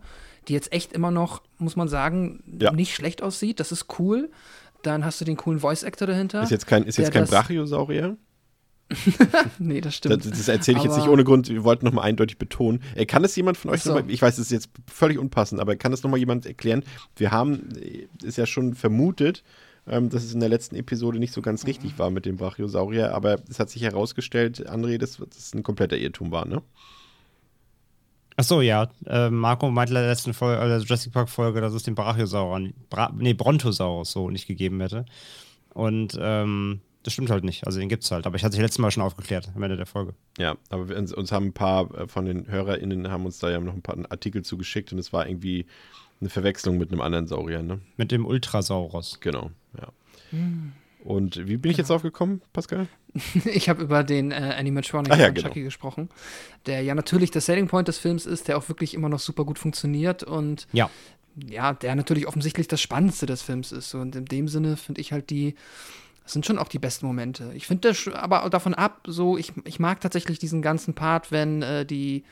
[0.48, 2.72] die jetzt echt immer noch, muss man sagen, Ja.
[2.72, 3.58] nicht schlecht aussieht.
[3.60, 4.30] Das ist cool.
[4.82, 6.42] Dann hast du den coolen Voice-Actor dahinter.
[6.42, 8.16] Ist jetzt kein, ist jetzt kein das- Brachiosaurier?
[9.58, 10.24] nee, das Das, stimmt.
[10.26, 11.48] das erzähle ich jetzt nicht Aber- ohne Grund.
[11.48, 12.82] Wir wollten nochmal eindeutig betonen.
[12.94, 13.92] Äh, kann es jemand von euch so.
[13.94, 16.84] nochmal, ich weiß, es ist jetzt völlig unpassend, aber kann es nochmal jemand erklären?
[17.16, 19.42] Wir haben, äh, ist ja schon vermutet,
[19.88, 23.14] ähm, dass es in der letzten Episode nicht so ganz richtig war mit dem Brachiosaurier,
[23.14, 26.62] aber es hat sich herausgestellt, André, dass das ein kompletter Irrtum war, ne?
[28.38, 28.90] Ach so, ja.
[29.06, 31.94] Äh, Marco meinte in der letzten Folge, äh, der Jurassic Park Folge, dass es den
[31.94, 35.06] Brachiosaurus, Bra nee, Brontosaurus so nicht gegeben hätte.
[35.72, 37.66] Und ähm, das stimmt halt nicht.
[37.66, 38.26] Also den gibt's halt.
[38.26, 40.14] Aber ich hatte sich letztes Mal schon aufgeklärt am Ende der Folge.
[40.38, 43.48] Ja, aber wir, uns, uns haben ein paar äh, von den HörerInnen haben uns da
[43.48, 45.66] ja noch ein paar Artikel zugeschickt und es war irgendwie
[46.20, 47.80] eine Verwechslung mit einem anderen Saurier, ne?
[47.96, 49.20] Mit dem Ultrasaurus.
[49.20, 49.88] Genau, ja.
[51.04, 52.88] Und wie bin ich jetzt aufgekommen, Pascal?
[53.44, 55.48] ich habe über den äh, Animatronic Ah, ja, von genau.
[55.48, 56.08] Chucky gesprochen,
[56.66, 59.44] der ja natürlich der Selling Point des Films ist, der auch wirklich immer noch super
[59.44, 60.90] gut funktioniert und Ja.
[61.36, 63.94] ja, der natürlich offensichtlich das Spannendste des Films ist.
[63.94, 65.54] Und in dem Sinne finde ich halt die,
[66.24, 67.52] das sind schon auch die besten Momente.
[67.54, 71.62] Ich finde das aber davon ab, so, ich, ich mag tatsächlich diesen ganzen Part, wenn
[71.62, 72.24] äh, die,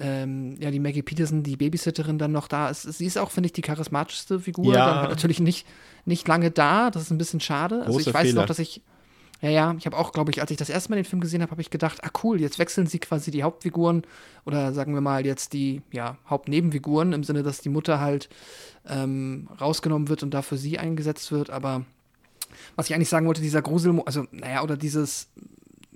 [0.00, 2.82] ähm, ja, die Maggie Peterson, die Babysitterin, dann noch da ist.
[2.82, 4.74] Sie ist auch, finde ich, die charismatischste Figur.
[4.74, 4.86] Ja.
[4.86, 5.66] Dann halt natürlich nicht,
[6.04, 6.90] nicht lange da.
[6.90, 7.80] Das ist ein bisschen schade.
[7.80, 8.40] also Großer ich weiß Fehler.
[8.40, 8.82] noch, dass ich.
[9.42, 11.42] Ja, ja, ich habe auch, glaube ich, als ich das erste Mal den Film gesehen
[11.42, 14.04] habe, habe ich gedacht, ah cool, jetzt wechseln sie quasi die Hauptfiguren
[14.46, 18.28] oder sagen wir mal jetzt die ja, Hauptnebenfiguren im Sinne, dass die Mutter halt
[18.88, 21.50] ähm, rausgenommen wird und dafür sie eingesetzt wird.
[21.50, 21.84] Aber
[22.76, 25.28] was ich eigentlich sagen wollte, dieser Grusel, also naja, oder dieses,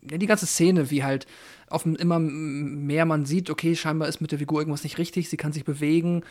[0.06, 1.26] die ganze Szene, wie halt
[1.68, 5.36] auf immer mehr man sieht, okay, scheinbar ist mit der Figur irgendwas nicht richtig, sie
[5.36, 6.22] kann sich bewegen.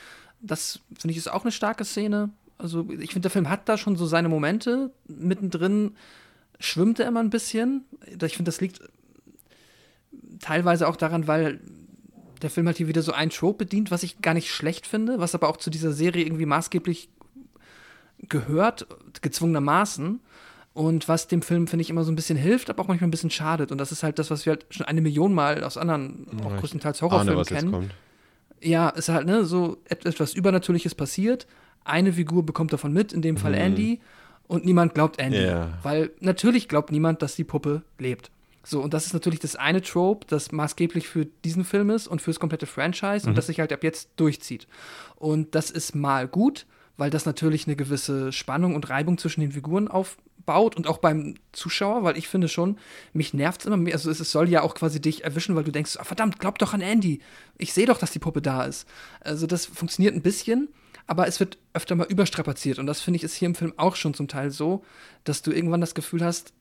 [0.41, 2.29] Das finde ich ist auch eine starke Szene.
[2.57, 4.91] Also ich finde, der Film hat da schon so seine Momente.
[5.07, 5.95] Mittendrin
[6.59, 7.83] schwimmt er immer ein bisschen.
[8.05, 8.79] Ich finde, das liegt
[10.39, 11.59] teilweise auch daran, weil
[12.41, 15.19] der Film halt hier wieder so ein Trope bedient, was ich gar nicht schlecht finde,
[15.19, 17.09] was aber auch zu dieser Serie irgendwie maßgeblich
[18.29, 18.87] gehört,
[19.21, 20.21] gezwungenermaßen.
[20.75, 23.11] Und was dem Film, finde ich, immer so ein bisschen hilft, aber auch manchmal ein
[23.11, 23.71] bisschen schadet.
[23.71, 26.53] Und das ist halt das, was wir halt schon eine Million Mal aus anderen, auch
[26.53, 27.91] ich größtenteils Ahne, Horrorfilmen jetzt kennen.
[28.59, 31.47] Ja, ist halt, ne, so et etwas Übernatürliches passiert.
[31.85, 34.01] Eine Figur bekommt davon mit, in dem Fall Andy,
[34.47, 35.45] und niemand glaubt Andy.
[35.45, 35.77] Ja.
[35.81, 38.29] Weil natürlich glaubt niemand, dass die Puppe lebt.
[38.63, 42.21] So, und das ist natürlich das eine Trope, das maßgeblich für diesen Film ist und
[42.21, 44.67] fürs komplette Franchise und das sich halt ab jetzt durchzieht.
[45.15, 46.65] Und das ist mal gut,
[46.97, 49.87] weil das natürlich eine gewisse Spannung und Reibung zwischen den Figuren
[50.45, 52.77] aufbaut und auch beim Zuschauer, weil ich finde schon,
[53.13, 53.93] mich nervt es immer mehr.
[53.93, 56.59] Also es, es soll ja auch quasi dich erwischen, weil du denkst, ah, verdammt, glaub
[56.59, 57.19] doch an Andy.
[57.57, 58.87] Ich sehe doch, dass die Puppe da ist.
[59.21, 60.69] Also das funktioniert ein bisschen,
[61.07, 62.79] aber es wird öfter mal überstrapaziert.
[62.79, 64.83] Und das finde ich ist hier im Film auch schon zum Teil so,
[65.23, 66.53] dass du irgendwann das Gefühl hast,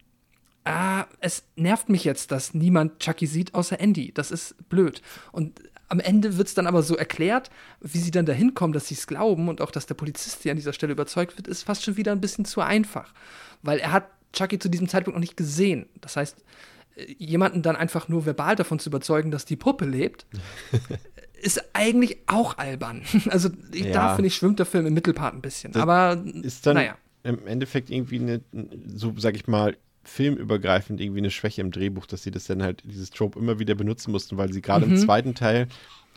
[0.64, 4.12] ah, es nervt mich jetzt, dass niemand Chucky sieht außer Andy.
[4.12, 5.02] Das ist blöd.
[5.32, 8.88] Und am Ende wird es dann aber so erklärt, wie sie dann dahin kommen, dass
[8.88, 11.62] sie es glauben und auch, dass der Polizist hier an dieser Stelle überzeugt wird, ist
[11.62, 13.12] fast schon wieder ein bisschen zu einfach.
[13.64, 15.86] Weil er hat Chucky zu diesem Zeitpunkt noch nicht gesehen.
[16.00, 16.44] Das heißt,
[16.96, 20.26] äh, jemanden dann einfach nur verbal davon zu überzeugen, dass die Puppe lebt,
[21.42, 23.02] ist eigentlich auch albern.
[23.30, 23.92] Also ich, Ja.
[23.92, 25.72] da finde ich, schwimmt der Film im Mittelpart ein bisschen.
[25.72, 26.96] Das aber Ist dann naja.
[27.22, 28.40] im Endeffekt irgendwie eine,
[28.94, 32.82] so sag ich mal, filmübergreifend irgendwie eine Schwäche im Drehbuch, dass sie das dann halt,
[32.84, 35.66] dieses Trope immer wieder benutzen mussten, weil sie gerade im zweiten Teil,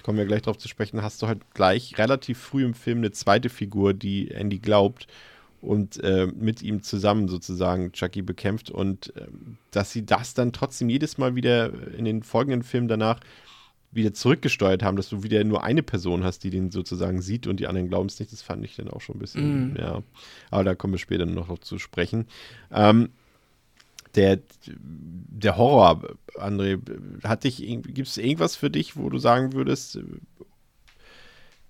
[0.03, 3.11] kommen wir gleich drauf zu sprechen, hast du halt gleich relativ früh im Film eine
[3.11, 5.07] zweite Figur, die Andy glaubt
[5.61, 10.89] und äh, mit ihm zusammen sozusagen Chucky bekämpft und ähm, dass sie das dann trotzdem
[10.89, 13.19] jedes Mal wieder in den folgenden Filmen danach
[13.91, 17.59] wieder zurückgesteuert haben, dass du wieder nur eine Person hast, die den sozusagen sieht und
[17.59, 20.03] die anderen glauben es nicht, das fand ich dann auch schon ein bisschen, ja.
[20.51, 22.27] Aber da kommen wir später noch zu sprechen.
[22.71, 23.09] Ähm,
[24.15, 26.79] der, der Horror, André,
[27.23, 30.01] hat dich, gibt es irgendwas für dich, wo du sagen würdest, äh,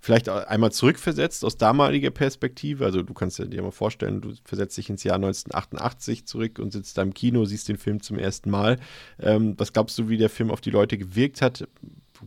[0.00, 4.90] vielleicht einmal zurückversetzt aus damaliger Perspektive, also du kannst dir mal vorstellen, du versetzt dich
[4.90, 8.78] ins Jahr 1988 zurück und sitzt da im Kino, siehst den Film zum ersten Mal.
[9.18, 11.66] Ähm, was glaubst du, wie der Film auf die Leute gewirkt hat?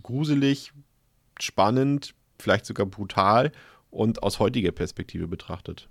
[0.04, 0.74] Gruselig,
[1.40, 3.52] spannend, vielleicht sogar brutal
[3.90, 5.90] und aus heutiger Perspektive betrachtet?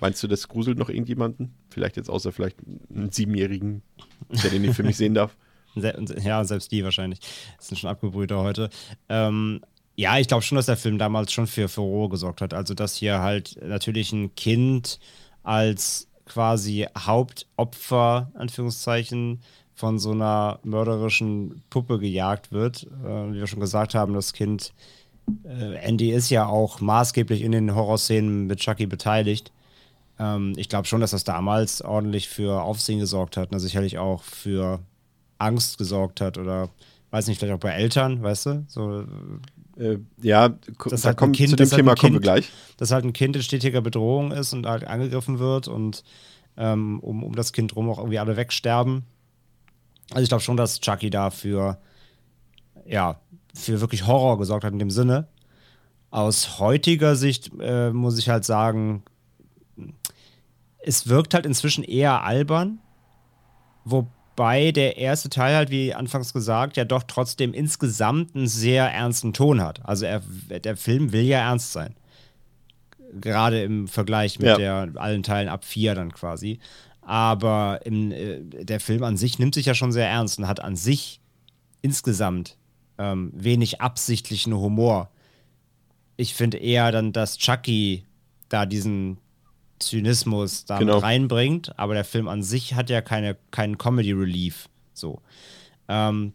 [0.00, 1.54] Meinst du, das gruselt noch irgendjemanden?
[1.70, 2.58] Vielleicht jetzt außer vielleicht
[2.90, 3.82] einen Siebenjährigen,
[4.42, 5.36] der den Film nicht sehen darf?
[5.76, 7.20] Ja, selbst die wahrscheinlich.
[7.58, 8.70] Das sind schon Abgebrühter heute.
[9.10, 9.60] Ähm,
[9.96, 12.52] ja, ich glaube schon, dass der Film damals schon für Furore gesorgt hat.
[12.52, 15.00] Also, dass hier halt natürlich ein Kind
[15.42, 19.40] als quasi Hauptopfer, Anführungszeichen,
[19.74, 22.84] von so einer mörderischen Puppe gejagt wird.
[23.04, 24.72] Äh, wie wir schon gesagt haben, das Kind,
[25.44, 29.52] äh, Andy ist ja auch maßgeblich in den Horrorszenen mit Chucky beteiligt.
[30.18, 33.52] Ähm, ich glaube schon, dass das damals ordentlich für Aufsehen gesorgt hat.
[33.52, 33.60] Ne?
[33.60, 34.80] Sicherlich auch für
[35.38, 36.70] Angst gesorgt hat oder
[37.10, 38.64] weiß nicht, vielleicht auch bei Eltern, weißt du?
[38.68, 39.04] So,
[39.78, 40.48] Äh, ja,
[40.88, 42.50] Das da halt kommen, Kind- zu dem halt Thema ein kommen wir Kind- gleich.
[42.78, 46.02] dass halt ein Kind in stetiger Bedrohung ist und halt angegriffen wird und
[46.56, 49.04] ähm, um, um das Kind rum auch irgendwie alle wegsterben.
[50.10, 51.78] Also ich glaube schon, dass Chucky dafür
[52.86, 53.20] ja,
[53.54, 55.26] für wirklich Horror gesorgt hat in dem Sinne.
[56.10, 59.02] Aus heutiger Sicht äh, muss ich halt sagen,
[60.78, 62.78] es wirkt halt inzwischen eher albern,
[64.36, 69.32] wobei der erste Teil halt, wie anfangs gesagt, ja doch trotzdem insgesamt einen sehr ernsten
[69.32, 69.80] Ton hat.
[69.84, 70.20] Also er,
[70.60, 71.94] der Film will ja ernst sein.
[73.18, 74.56] Gerade im Vergleich mit Ja.
[74.58, 76.58] der allen Teilen ab vier dann quasi.
[77.00, 80.60] Aber im, äh, der Film an sich nimmt sich ja schon sehr ernst und hat
[80.60, 81.20] an sich
[81.80, 82.56] insgesamt
[82.98, 85.08] ähm, wenig absichtlichen Humor.
[86.18, 88.04] Ich finde eher dann, dass Chucky
[88.48, 89.18] da diesen
[89.78, 90.98] Zynismus damit Genau.
[90.98, 94.68] reinbringt, aber der Film an sich hat ja keine, keinen Comedy Relief.
[94.94, 95.20] So.
[95.88, 96.32] Ähm,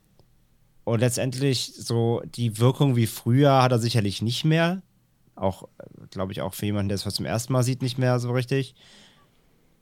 [0.84, 4.82] und letztendlich so die Wirkung wie früher hat er sicherlich nicht mehr.
[5.36, 5.68] Auch,
[6.12, 8.76] glaube ich, auch für jemanden, der es zum ersten Mal sieht, nicht mehr so richtig.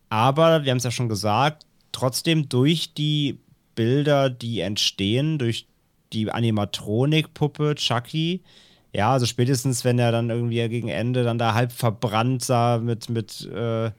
[0.10, 3.40] Aber wir haben es ja schon gesagt, trotzdem durch die
[3.76, 5.68] Bilder, die entstehen, durch
[6.14, 8.42] die Animatronik-Puppe Chucky,
[8.94, 13.10] ja, also spätestens, wenn er dann irgendwie gegen Ende dann da halb verbrannt sah mit,
[13.10, 13.92] mit äh,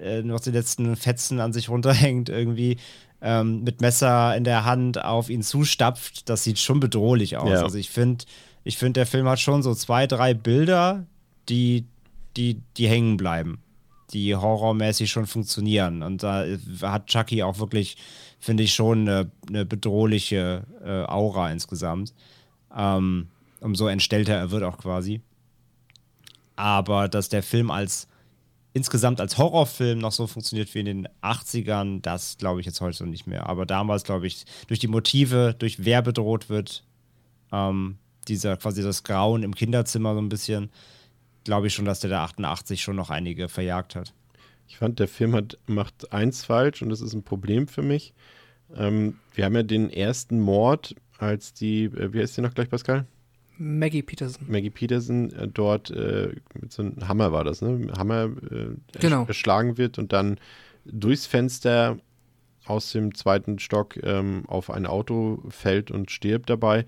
[0.00, 2.76] äh, noch die letzten Fetzen an sich runterhängt, irgendwie
[3.22, 7.50] ähm, mit Messer in der Hand auf ihn zustapft, das sieht schon bedrohlich aus.
[7.50, 7.62] Ja.
[7.62, 8.24] Also ich finde,
[8.64, 11.06] ich finde, der Film hat schon so zwei, drei Bilder,
[11.48, 11.86] die,
[12.36, 13.58] die, die hängen bleiben,
[14.12, 16.02] die horrormäßig schon funktionieren.
[16.02, 16.44] Und da
[16.82, 17.96] hat Chucky auch wirklich,
[18.40, 22.12] finde ich, schon eine, eine bedrohliche äh, Aura insgesamt.
[22.76, 23.28] Ähm,
[23.60, 25.20] umso entstellter er wird auch quasi.
[26.56, 28.08] Aber dass der Film als
[28.76, 33.06] insgesamt als Horrorfilm noch so funktioniert wie in den 80ern, das glaube ich jetzt heute
[33.06, 33.46] nicht mehr.
[33.46, 36.84] Aber damals, glaube ich, durch die Motive, durch wer bedroht wird,
[37.52, 37.96] ähm,
[38.28, 40.70] dieser quasi das Grauen im Kinderzimmer so ein bisschen,
[41.44, 44.12] glaube ich schon, dass der da 88 schon noch einige verjagt hat.
[44.68, 48.12] Ich fand, der Film hat, macht eins falsch und das ist ein Problem für mich.
[48.74, 52.68] Ähm, wir haben ja den ersten Mord, als die, äh, wie heißt die noch gleich,
[52.68, 53.06] Pascal?
[53.58, 54.46] Maggie Peterson.
[54.48, 57.90] Maggie Peterson äh, dort äh, mit so einem Hammer war das, ne?
[57.96, 59.24] Hammer äh, Genau.
[59.26, 60.38] erschlagen wird und dann
[60.84, 61.98] durchs Fenster
[62.66, 66.84] aus dem zweiten Stock ähm, auf ein Auto fällt und stirbt dabei.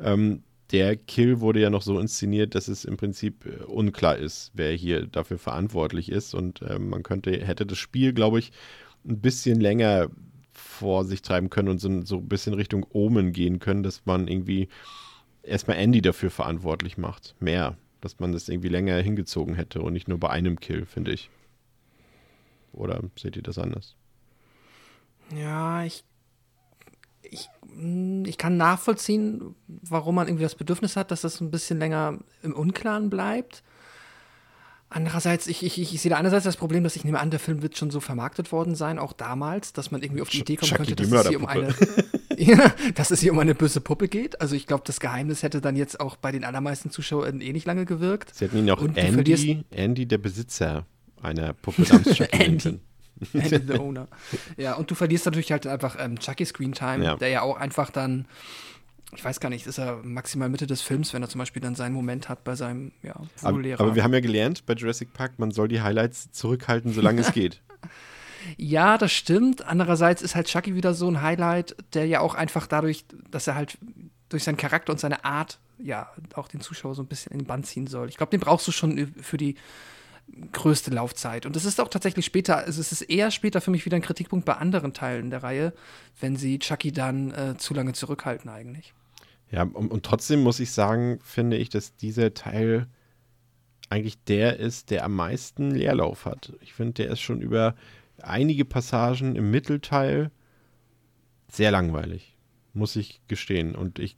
[0.00, 4.52] Ähm, der Kill wurde ja noch so inszeniert, dass es im Prinzip äh, unklar ist,
[4.54, 6.34] wer hier dafür verantwortlich ist.
[6.34, 8.52] Und ähm, man könnte, hätte das Spiel, glaube ich,
[9.06, 10.08] ein bisschen länger
[10.52, 14.28] vor sich treiben können und so, so ein bisschen Richtung Omen gehen können, dass man
[14.28, 14.68] irgendwie
[15.42, 17.34] erstmal Andy dafür verantwortlich macht.
[17.40, 17.76] Mehr.
[18.00, 21.30] Dass man das irgendwie länger hingezogen hätte und nicht nur bei einem Kill, finde ich.
[22.72, 23.94] Oder seht ihr das anders?
[25.36, 26.04] Ja, ich,
[27.22, 27.48] ich,
[28.24, 32.54] ich kann nachvollziehen, warum man irgendwie das Bedürfnis hat, dass das ein bisschen länger im
[32.54, 33.62] Unklaren bleibt.
[34.88, 37.62] Andererseits, ich, ich, ich sehe da einerseits das Problem, dass ich nehme an, der Film
[37.62, 40.68] wird schon so vermarktet worden sein, auch damals, dass man irgendwie auf die Idee kommen
[40.68, 41.74] Chucky, könnte, dass es, hier um eine,
[42.36, 44.40] ja, dass es hier um eine böse Puppe geht.
[44.40, 47.66] Also ich glaube, das Geheimnis hätte dann jetzt auch bei den allermeisten Zuschauern eh nicht
[47.66, 48.34] lange gewirkt.
[48.34, 50.86] Sie hätten ihn auch Und Andy, Andy, der Besitzer
[51.22, 52.80] einer Puppe namens Chucky nennen Andy.
[53.56, 54.08] Andy the Owner.
[54.56, 57.16] Ja, und du verlierst natürlich halt einfach ähm, Chucky Screen Time, Ja.
[57.16, 58.26] der ja auch einfach dann,
[59.14, 61.74] ich weiß gar nicht, ist er maximal Mitte des Films, wenn er zum Beispiel dann
[61.76, 63.80] seinen Moment hat bei seinem, ja, Aber, Wohllehrer.
[63.80, 67.32] aber wir haben ja gelernt bei Jurassic Park, man soll die Highlights zurückhalten, solange es
[67.32, 67.60] geht.
[68.56, 69.64] Ja, das stimmt.
[69.64, 73.54] Andererseits ist halt Chucky wieder so ein Highlight, der ja auch einfach dadurch, dass er
[73.54, 73.78] halt
[74.28, 77.46] durch seinen Charakter und seine Art ja auch den Zuschauer so ein bisschen in den
[77.46, 78.08] Bann ziehen soll.
[78.08, 79.56] Ich glaube, den brauchst du schon für die
[80.52, 81.46] größte Laufzeit.
[81.46, 84.02] Und das ist auch tatsächlich später, also es ist eher später für mich wieder ein
[84.02, 85.72] Kritikpunkt bei anderen Teilen der Reihe,
[86.20, 88.94] wenn sie Chucky dann äh, zu lange zurückhalten eigentlich.
[89.50, 92.86] Ja, und, und trotzdem muss ich sagen, finde ich, dass dieser Teil
[93.90, 96.54] eigentlich der ist, der am meisten Leerlauf hat.
[96.60, 97.74] Ich finde, der ist schon über
[98.22, 100.30] einige Passagen im Mittelteil
[101.48, 102.36] sehr langweilig,
[102.72, 103.74] muss ich gestehen.
[103.74, 104.16] Und ich,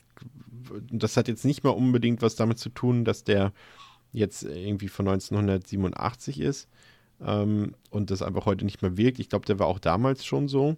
[0.91, 3.53] das hat jetzt nicht mal unbedingt was damit zu tun, dass der
[4.13, 6.69] jetzt irgendwie von 1987 ist
[7.21, 9.19] ähm, und das einfach heute nicht mehr wirkt.
[9.19, 10.77] Ich glaube, der war auch damals schon so,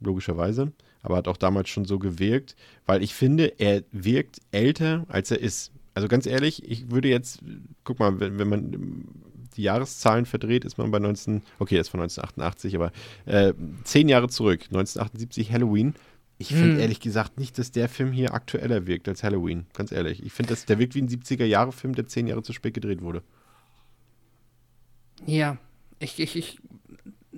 [0.00, 2.56] logischerweise, aber hat auch damals schon so gewirkt,
[2.86, 5.72] weil ich finde, er wirkt älter, als er ist.
[5.94, 7.40] Also ganz ehrlich, ich würde jetzt,
[7.84, 9.08] guck mal, wenn, wenn man
[9.52, 12.92] die Jahreszahlen verdreht, ist man bei 19, okay, das ist von 1988, aber
[13.26, 15.94] äh, zehn Jahre zurück, 1978 Halloween.
[16.38, 16.80] Ich finde Hm.
[16.80, 20.24] ehrlich gesagt nicht, dass der Film hier aktueller wirkt als Halloween, ganz ehrlich.
[20.24, 23.22] Ich finde, der wirkt wie ein 70er-Jahre-Film, der zehn Jahre zu spät gedreht wurde.
[25.26, 25.56] Ja,
[26.00, 26.58] ich, ich, ich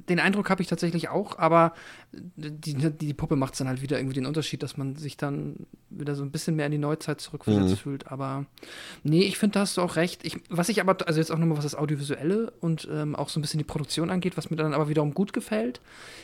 [0.08, 1.72] den Eindruck habe ich tatsächlich auch, aber
[2.12, 6.14] die, die, Puppe macht dann halt wieder irgendwie den Unterschied, dass man sich dann wieder
[6.14, 7.76] so ein bisschen mehr in die Neuzeit zurückversetzt Mhm.
[7.76, 8.12] fühlt.
[8.12, 8.46] Aber
[9.02, 10.24] nee, ich finde, da hast du auch recht.
[10.24, 13.38] Ich, was ich aber, also jetzt auch nochmal, was das Audiovisuelle und ähm, auch so
[13.38, 15.80] ein bisschen die Produktion angeht, was mir dann aber wiederum gut gefällt,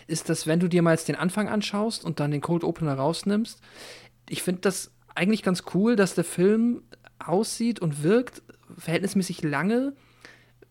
[0.06, 2.94] ist, dass wenn du dir mal jetzt den Anfang anschaust und dann den Cold Opener
[2.94, 3.60] rausnimmst,
[4.28, 6.82] ich finde das eigentlich ganz cool, dass der Film
[7.18, 8.42] aussieht und wirkt
[8.78, 9.94] verhältnismäßig lange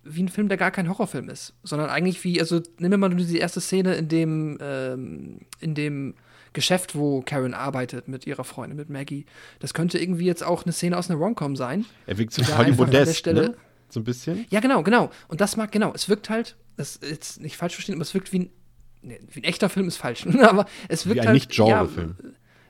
[0.03, 3.09] wie ein Film, der gar kein Horrorfilm ist, sondern eigentlich wie, also nimm mir mal
[3.09, 6.15] nur diese erste Szene in dem, ähm, in dem
[6.53, 9.25] Geschäft, wo Karen arbeitet mit ihrer Freundin, mit Maggie.
[9.59, 11.85] Das könnte irgendwie jetzt auch eine Szene aus einer Romcom sein.
[12.07, 13.41] Er wirkt so Hollywoodesk, Stelle.
[13.41, 13.55] ne?
[13.89, 14.45] So ein bisschen.
[14.49, 15.09] Ja, genau, genau.
[15.27, 18.13] Und das mag, genau, es wirkt halt, das ist jetzt nicht falsch verstehen, aber es
[18.13, 18.49] wirkt wie ein,
[19.01, 21.33] nee, wie ein echter Film ist falsch, aber es wirkt Wie ein halt.
[21.35, 22.15] Nicht-Genre-Film.
[22.21, 22.29] Ja,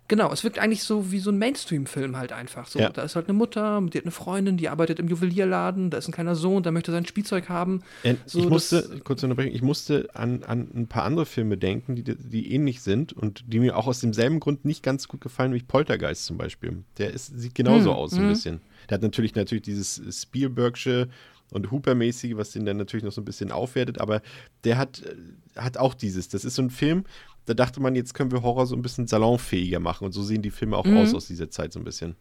[0.09, 2.67] Genau, es wirkt eigentlich so wie so ein Mainstream-Film halt einfach.
[2.67, 2.89] So, Ja.
[2.89, 6.09] Da ist halt eine Mutter, die hat eine Freundin, die arbeitet im Juwelierladen, da ist
[6.09, 7.83] ein kleiner Sohn, der möchte sein Spielzeug haben.
[8.03, 11.95] Äh, So, ich musste, kurz unterbrechen, ich musste an, an ein paar andere Filme denken,
[11.95, 15.53] die, die ähnlich sind und die mir auch aus demselben Grund nicht ganz gut gefallen,
[15.53, 16.83] wie Poltergeist zum Beispiel.
[16.97, 18.61] Der ist, sieht genauso Hm, aus, so ein bisschen.
[18.89, 21.07] Der hat natürlich natürlich dieses Spielbergsche
[21.51, 24.21] und Hooper-mäßige, was den dann natürlich noch so ein bisschen aufwertet, aber
[24.63, 26.29] der hat, äh, hat auch dieses.
[26.29, 27.05] Das ist so ein Film,
[27.49, 30.43] da dachte man, jetzt können wir Horror so ein bisschen salonfähiger machen und so sehen
[30.43, 30.97] die Filme auch Mhm.
[30.97, 32.15] aus aus dieser Zeit so ein bisschen.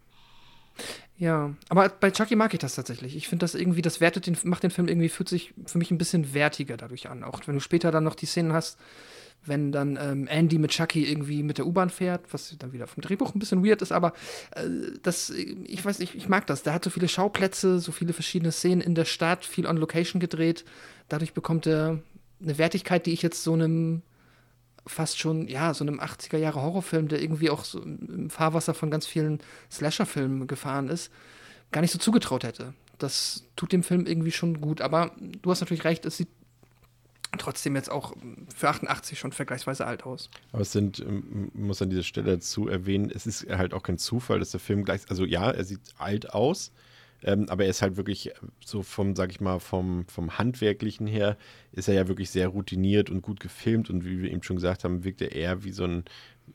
[1.18, 3.16] Ja, aber bei Chucky mag ich das tatsächlich.
[3.16, 5.90] Ich finde das irgendwie, das wertet den, macht den Film irgendwie, fühlt sich für mich
[5.90, 7.24] ein bisschen wertiger dadurch an.
[7.24, 8.78] Auch wenn du später dann noch die Szenen hast,
[9.44, 13.02] wenn dann ähm, Andy mit Chucky irgendwie mit der U-Bahn fährt, was dann wieder vom
[13.02, 14.12] Drehbuch ein bisschen weird ist, aber
[14.54, 14.62] äh,
[15.02, 16.62] das, ich weiß nicht, ich mag das.
[16.62, 20.20] Der hat so viele Schauplätze, so viele verschiedene Szenen in der Stadt, viel on Location
[20.20, 20.64] gedreht.
[21.08, 22.00] Dadurch bekommt er
[22.40, 24.02] eine Wertigkeit, die ich jetzt so einem
[24.88, 28.90] fast schon, ja, so einem 80er Jahre Horrorfilm, der irgendwie auch so im Fahrwasser von
[28.90, 31.10] ganz vielen Slasher-Filmen gefahren ist,
[31.70, 32.74] gar nicht so zugetraut hätte.
[32.98, 36.28] Das tut dem Film irgendwie schon gut, aber du hast natürlich recht, es sieht
[37.36, 38.14] trotzdem jetzt auch
[38.54, 40.30] für 88 schon vergleichsweise alt aus.
[40.52, 43.98] Aber es sind, ähm, muss an dieser Stelle dazu erwähnen, es ist halt auch kein
[43.98, 46.72] Zufall, dass der Film gleich, also ja, er sieht alt aus,
[47.22, 48.30] ähm, aber er ist halt wirklich
[48.64, 51.36] so vom, sag ich mal, vom, vom Handwerklichen her,
[51.72, 54.84] ist er ja wirklich sehr routiniert und gut gefilmt und wie wir eben schon gesagt
[54.84, 56.04] haben, wirkt er eher wie so ein,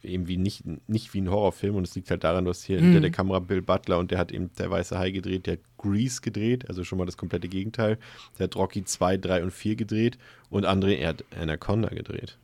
[0.02, 3.02] eben wie nicht, nicht wie ein Horrorfilm und es liegt halt daran, dass hier hinter
[3.02, 6.22] der Kamera Bill Butler und der hat eben Der Weiße Hai gedreht, der hat Grease
[6.22, 7.98] gedreht, also schon mal das komplette Gegenteil.
[8.40, 10.18] Der hat Rocky 2, 3 und 4 gedreht
[10.50, 12.38] und André, er hat Anaconda gedreht.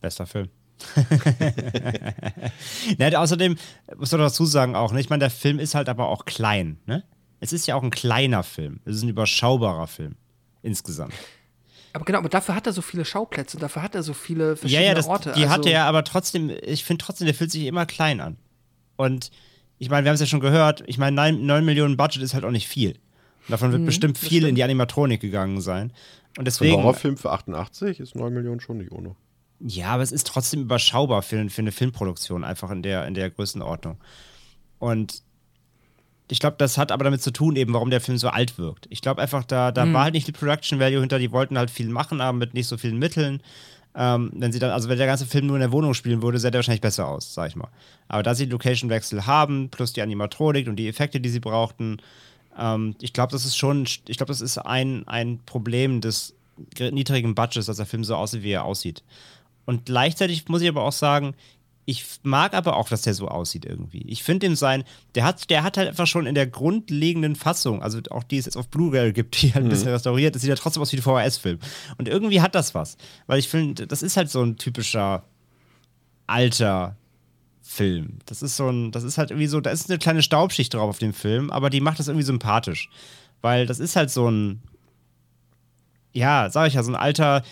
[0.00, 0.48] Bester Film.
[2.98, 3.56] ne, außerdem
[3.96, 5.00] muss man dazu sagen auch, ne?
[5.00, 6.78] ich meine, der Film ist halt aber auch klein.
[6.86, 7.04] Ne?
[7.40, 8.80] Es ist ja auch ein kleiner Film.
[8.84, 10.16] Es ist ein überschaubarer Film
[10.62, 11.14] insgesamt.
[11.92, 14.56] Aber genau, aber dafür hat er so viele Schauplätze, dafür hat er so viele Ja,
[14.56, 15.32] verschiedene ja, das, Orte.
[15.34, 18.36] die also, hat er, aber trotzdem, ich finde trotzdem, der fühlt sich immer klein an.
[18.96, 19.30] Und
[19.78, 22.34] ich meine, wir haben es ja schon gehört, ich meine, 9, 9 Millionen Budget ist
[22.34, 22.92] halt auch nicht viel.
[22.92, 25.88] Und davon wird bestimmt viel in die Animatronik gegangen sein.
[25.88, 26.76] Und Für einen deswegen.
[26.76, 29.16] Horrorfilm für 88 ist 9 Millionen schon nicht ohne.
[29.60, 33.30] Ja, aber es ist trotzdem überschaubar für, für eine Filmproduktion, einfach in der, in der
[33.30, 33.98] Größenordnung.
[34.78, 35.22] Und
[36.28, 38.86] ich glaube, das hat aber damit zu tun, eben, warum der Film so alt wirkt.
[38.88, 41.70] Ich glaube einfach, da, da war halt nicht die Production Value hinter, die wollten halt
[41.70, 43.42] viel machen, aber mit nicht so vielen Mitteln.
[43.96, 46.38] Ähm, wenn sie dann, also wenn der ganze Film nur in der Wohnung spielen würde,
[46.38, 47.68] sähe der wahrscheinlich besser aus, sag ich mal.
[48.06, 51.98] Aber da sie Location-Wechsel haben, plus die Animatronik und die Effekte, die sie brauchten,
[52.56, 56.34] ähm, ich glaube, das ist schon, ich glaube, das ist ein, ein Problem des
[56.78, 59.02] niedrigen Budgets, dass der Film so aussieht, wie er aussieht.
[59.64, 61.34] Und gleichzeitig muss ich aber auch sagen,
[61.86, 64.02] ich mag aber auch, dass der so aussieht irgendwie.
[64.06, 64.84] Ich finde ihm sein,
[65.14, 68.44] der hat, der hat halt einfach schon in der grundlegenden Fassung, also auch die es
[68.44, 70.98] jetzt auf Blu-ray gibt, die halt ein bisschen restauriert, das sieht ja trotzdem aus wie
[70.98, 71.58] ein VHS-Film.
[71.98, 72.96] Und irgendwie hat das was.
[73.26, 75.24] Weil ich finde, das ist halt so ein typischer
[76.26, 76.96] alter
[77.60, 78.18] Film.
[78.26, 80.90] Das ist so ein, das ist halt irgendwie so, da ist eine kleine Staubschicht drauf
[80.90, 82.88] auf dem Film, aber die macht das irgendwie sympathisch.
[83.42, 84.62] Weil das ist halt so ein,
[86.12, 87.42] ja, sag ich ja, so ein alter,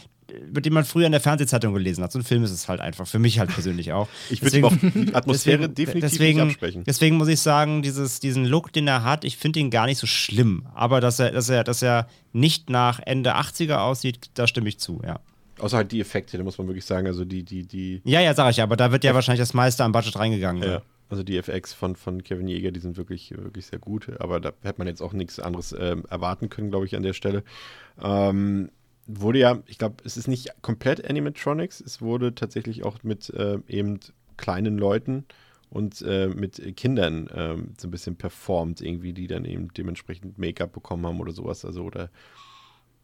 [0.52, 2.12] mit dem man früher in der Fernsehzeitung gelesen hat.
[2.12, 4.08] So ein Film ist es halt einfach, für mich halt persönlich auch.
[4.30, 6.84] Ich würde auch die Atmosphäre deswegen, definitiv deswegen, nicht absprechen.
[6.84, 9.98] Deswegen muss ich sagen, dieses, diesen Look, den er hat, ich finde ihn gar nicht
[9.98, 10.66] so schlimm.
[10.74, 14.78] Aber dass er, dass er, dass er nicht nach Ende 80er aussieht, da stimme ich
[14.78, 15.20] zu, ja.
[15.58, 18.34] Außer halt die Effekte, da muss man wirklich sagen, also die, die, die, Ja, ja,
[18.34, 20.62] sag ich, aber da wird ja wahrscheinlich das meiste am Budget reingegangen.
[20.62, 20.70] sein.
[20.70, 24.40] ja, also die FX von, von Kevin Jäger, die sind wirklich, wirklich sehr gut, aber
[24.40, 27.42] da hätte man jetzt auch nichts anderes ähm, erwarten können, glaube ich, an der Stelle.
[28.00, 28.70] Ähm,
[29.08, 33.58] wurde ja, ich glaube, es ist nicht komplett Animatronics, es wurde tatsächlich auch mit äh,
[33.66, 33.98] eben
[34.36, 35.24] kleinen Leuten
[35.70, 40.72] und äh, mit Kindern ähm, so ein bisschen performt, irgendwie, die dann eben dementsprechend Make-up
[40.72, 42.10] bekommen haben oder sowas, also oder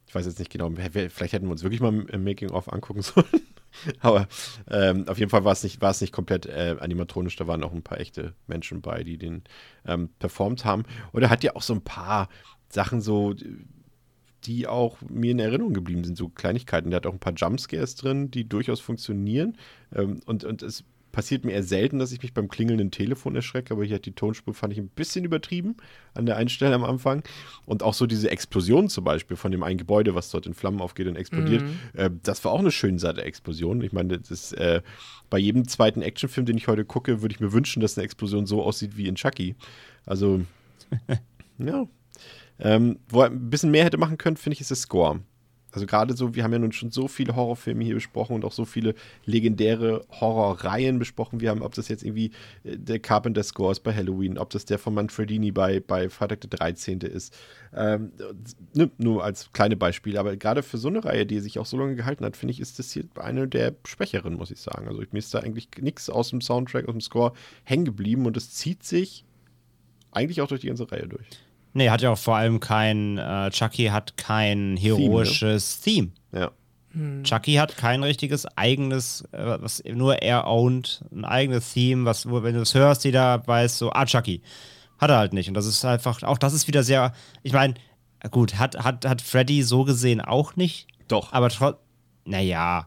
[0.06, 3.26] ich weiß jetzt nicht genau, vielleicht hätten wir uns wirklich mal Making-of angucken sollen.
[4.00, 4.28] Aber
[4.70, 7.82] ähm, auf jeden Fall war es nicht, nicht komplett äh, animatronisch, da waren auch ein
[7.82, 9.42] paar echte Menschen bei, die den
[9.86, 10.84] ähm, performt haben.
[11.12, 12.28] Und er hat ja auch so ein paar
[12.68, 13.34] Sachen so,
[14.46, 16.90] die auch mir in Erinnerung geblieben sind, so Kleinigkeiten.
[16.90, 19.56] Der hat auch ein paar Jumpscares drin, die durchaus funktionieren.
[19.94, 20.84] Ähm, und, und es
[21.14, 24.12] passiert mir eher selten, dass ich mich beim klingelnden Telefon erschrecke, aber hier hat die
[24.12, 25.76] Tonspur, fand ich ein bisschen übertrieben
[26.12, 27.22] an der einen Stelle am Anfang.
[27.66, 30.80] Und auch so diese Explosion zum Beispiel von dem einen Gebäude, was dort in Flammen
[30.80, 33.80] aufgeht und explodiert, äh, das war auch eine schön satte Explosion.
[33.82, 34.82] Ich meine, das ist, äh,
[35.30, 38.46] bei jedem zweiten Actionfilm, den ich heute gucke, würde ich mir wünschen, dass eine Explosion
[38.46, 39.54] so aussieht wie in Chucky.
[40.04, 40.40] Also,
[41.58, 41.86] ja.
[42.64, 45.20] Ähm, wo er ein bisschen mehr hätte machen können, finde ich, ist der Score.
[45.74, 48.52] Also gerade so, wir haben ja nun schon so viele Horrorfilme hier besprochen und auch
[48.52, 48.94] so viele
[49.24, 51.40] legendäre Horrorreihen besprochen.
[51.40, 52.30] Wir haben, ob das jetzt irgendwie
[52.62, 56.42] äh, der Carpenter Score ist bei Halloween, ob das der von Manfredini bei, bei Freitag
[56.42, 57.00] der 13.
[57.00, 57.36] ist.
[57.74, 58.12] Ähm,
[58.72, 60.20] ne, nur als kleine Beispiele.
[60.20, 62.60] Aber gerade für so eine Reihe, die sich auch so lange gehalten hat, finde ich,
[62.60, 64.86] ist das hier eine der schwächeren, muss ich sagen.
[64.86, 67.32] Also mir ist da eigentlich nichts aus dem Soundtrack, aus dem Score
[67.64, 69.24] hängen geblieben und es zieht sich
[70.12, 71.26] eigentlich auch durch die ganze Reihe durch.
[71.74, 76.12] Nee, hat ja auch vor allem kein, äh, Chucky hat kein heroisches Theme.
[76.30, 76.40] Ne?
[76.40, 76.50] Ja.
[76.92, 77.24] Hm.
[77.24, 82.44] Chucky hat kein richtiges eigenes, äh, was nur er owned, ein eigenes Theme, was, wo,
[82.44, 84.40] wenn du es hörst, jeder weiß so, ah, Chucky.
[84.98, 85.48] Hat er halt nicht.
[85.48, 87.12] Und das ist einfach, auch das ist wieder sehr,
[87.42, 87.74] ich meine,
[88.30, 90.86] gut, hat, hat, hat Freddy so gesehen auch nicht.
[91.08, 91.32] Doch.
[91.32, 91.82] Aber trotzdem,
[92.24, 92.86] naja,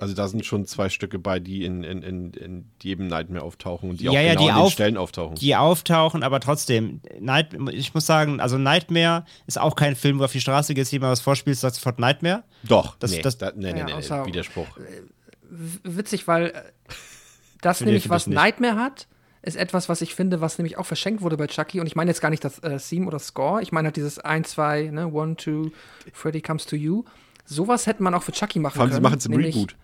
[0.00, 3.90] also da sind schon zwei Stücke bei, die in, in, in, in jedem Nightmare auftauchen
[3.90, 5.34] und die Ja, auch ja, genau die an den auf- Stellen auftauchen.
[5.36, 10.20] die auftauchen, aber trotzdem, Night, ich muss sagen, also Nightmare ist auch kein Film, wo
[10.20, 12.42] du auf die Straße gehst, jemand was vorspielst, sagst sofort Nightmare.
[12.64, 14.66] Doch, Das- nee, das- da, nee, nee, Ja, nee, außer- Widerspruch.
[15.52, 16.52] W- Witzig, weil äh,
[17.60, 18.26] das nämlich, was.
[18.26, 19.06] Nightmare hat,
[19.42, 21.80] ist etwas, was ich finde, was nämlich auch verschenkt wurde bei Chucky.
[21.80, 23.62] Und ich meine jetzt gar nicht das äh, Theme oder Score.
[23.62, 25.70] Ich meine halt dieses 1, 2, ne, 1, 2,
[26.12, 27.04] Freddy comes to you.
[27.46, 29.00] Sowas hätte man auch für Chucky machen Vor allem, können.
[29.02, 29.76] sie machen es im Reboot.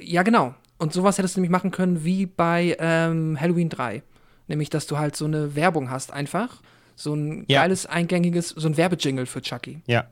[0.00, 0.54] Ja, genau.
[0.78, 4.02] Und sowas hättest du nämlich machen können wie bei ähm, Halloween 3.
[4.46, 6.62] Nämlich, dass du halt so eine Werbung hast einfach.
[6.94, 7.62] So ein Ja.
[7.62, 9.82] geiles, eingängiges, so ein Werbejingle für Chucky.
[9.86, 10.06] Ja.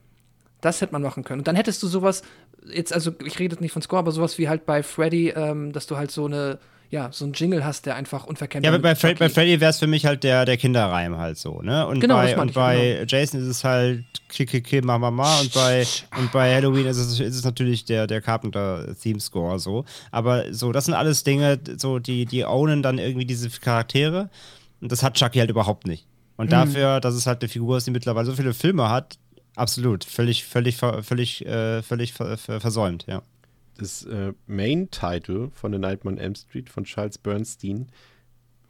[0.61, 1.41] Das hätte man machen können.
[1.41, 2.23] Und dann hättest du sowas,
[2.67, 5.73] jetzt, also ich rede jetzt nicht von Score, aber sowas wie halt bei Freddy, ähm,
[5.73, 6.59] dass du halt so eine,
[6.91, 9.71] ja, so ein Jingle hast, der einfach unverkennbar Ja, aber bei, Chucky- bei Freddy wäre
[9.71, 11.87] es für mich halt der, der Kinderreim halt so, ne?
[11.87, 15.41] Und Genau, bei, und ich, bei Jason ist es halt Kick, Kill, Ma, Ma, Ma
[15.41, 15.87] und bei,
[16.19, 19.85] und bei Halloween ist es, ist es natürlich der, der Carpenter-Theme-Score so.
[20.11, 24.31] Aber so, das sind alles Dinge, so, die, die ownen dann irgendwie diese Charaktere
[24.81, 26.05] und das hat Chucky halt überhaupt nicht.
[26.07, 26.43] Mhm.
[26.45, 29.19] Und dafür, dass es halt eine Figur ist, die mittlerweile so viele Filme hat,
[29.55, 33.23] absolut, völlig, völlig, ver- völlig, äh, völlig ver, ver, versäumt, ja.
[33.79, 37.89] Das äh, Main-Title von The Nightmare on Elm Street von Charles Bernstein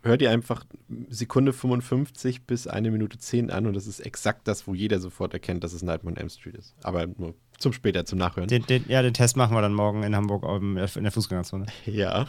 [0.03, 0.65] hört ihr einfach
[1.09, 5.35] Sekunde 55 bis eine Minute 10 an und das ist exakt das, wo jeder sofort
[5.35, 6.75] erkennt, dass es Nightmare on Elm Street ist.
[6.83, 8.49] Aber nur zum später, zum Nachhören.
[8.49, 11.67] Den, den, ja, den Test machen wir dann morgen in Hamburg ähm, in der Fußgängerzone.
[11.87, 12.27] Ja.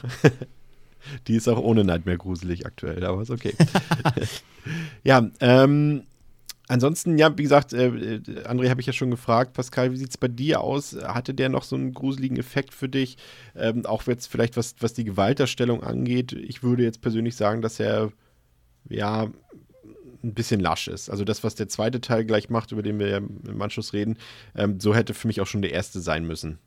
[1.27, 3.53] Die ist auch ohne Nightmare gruselig aktuell, aber ist okay.
[5.03, 6.03] ja, ähm,
[6.67, 10.09] ansonsten, ja, wie gesagt, äh, äh, André habe ich ja schon gefragt, Pascal, wie sieht
[10.11, 10.95] es bei dir aus?
[10.95, 13.17] Hatte der noch so einen gruseligen Effekt für dich?
[13.55, 16.33] Ähm, auch jetzt vielleicht, was, was die Gewalterstellung angeht.
[16.33, 18.11] Ich würde jetzt persönlich sagen, dass er,
[18.89, 19.29] ja,
[20.23, 21.09] ein bisschen lasch ist.
[21.09, 24.17] Also das, was der zweite Teil gleich macht, über den wir ja im Anschluss reden,
[24.55, 26.59] ähm, so hätte für mich auch schon der erste sein müssen.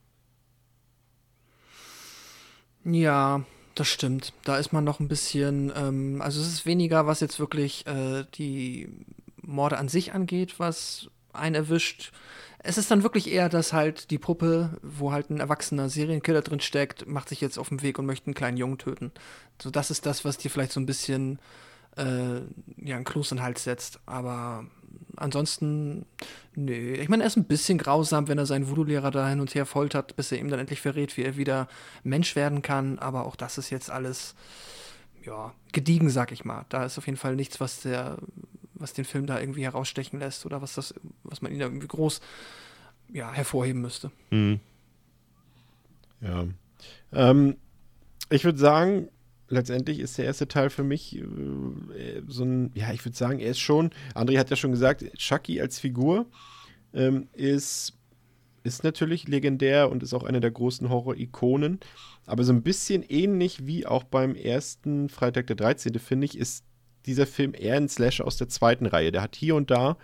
[2.84, 3.44] Ja,
[3.74, 4.32] das stimmt.
[4.44, 8.24] Da ist man noch ein bisschen, ähm, also es ist weniger, was jetzt wirklich äh,
[8.34, 8.88] die
[9.51, 12.12] Morde an sich angeht, was einen erwischt.
[12.59, 16.61] Es ist dann wirklich eher, dass halt die Puppe, wo halt ein erwachsener Serienkiller drin
[16.61, 19.12] steckt, macht sich jetzt auf den Weg und möchte einen kleinen Jungen töten.
[19.61, 21.38] So, das ist das, was dir vielleicht so ein bisschen
[21.96, 22.40] äh,
[22.76, 24.01] ja, einen Kloß in den Hals setzt.
[24.07, 24.66] Aber
[25.16, 26.07] ansonsten,
[26.55, 26.94] nö.
[26.94, 29.66] Ich meine, er ist ein bisschen grausam, wenn er seinen Voodoo-Lehrer da hin und her
[29.66, 31.68] foltert, bis er ihm dann endlich verrät, wie er wieder
[32.03, 32.98] Mensch werden kann.
[32.98, 34.34] Aber auch das ist jetzt alles,
[35.24, 36.66] ja, gediegen, sag ich mal.
[36.68, 38.18] Da ist auf jeden Fall nichts, was der,
[38.80, 41.88] was den Film da irgendwie herausstechen lässt oder was das, was man ihn da irgendwie
[41.88, 42.20] groß,
[43.12, 44.10] ja, hervorheben müsste.
[44.30, 44.60] Mhm.
[46.20, 46.46] Ja.
[47.12, 47.56] Ähm,
[48.30, 49.08] ich würde sagen,
[49.48, 53.50] letztendlich ist der erste Teil für mich äh, so ein, ja, ich würde sagen, er
[53.50, 56.26] ist schon, André hat ja schon gesagt, Chucky als Figur
[56.94, 57.94] ähm, ist,
[58.62, 61.80] ist natürlich legendär und ist auch eine der großen Horror-Ikonen.
[62.26, 65.98] Aber so ein bisschen ähnlich wie auch beim ersten Freitag der 13.
[65.98, 66.64] finde ich, ist
[67.07, 69.12] dieser Film eher ein Slasher aus der zweiten Reihe.
[69.12, 69.96] Der hat hier und da,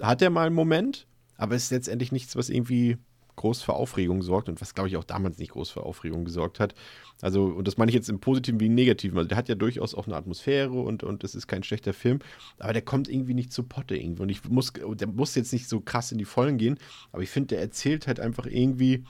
[0.00, 1.06] hat er mal einen Moment,
[1.36, 2.98] aber es ist letztendlich nichts, was irgendwie
[3.36, 6.60] groß für Aufregung sorgt und was, glaube ich, auch damals nicht groß für Aufregung gesorgt
[6.60, 6.74] hat.
[7.20, 9.16] Also, und das meine ich jetzt im Positiven wie im Negativen.
[9.16, 12.20] Also, der hat ja durchaus auch eine Atmosphäre und, und das ist kein schlechter Film,
[12.58, 14.22] aber der kommt irgendwie nicht zu Potte irgendwie.
[14.22, 16.78] Und ich muss, der muss jetzt nicht so krass in die Vollen gehen,
[17.10, 19.04] aber ich finde, der erzählt halt einfach irgendwie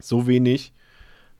[0.00, 0.72] so wenig.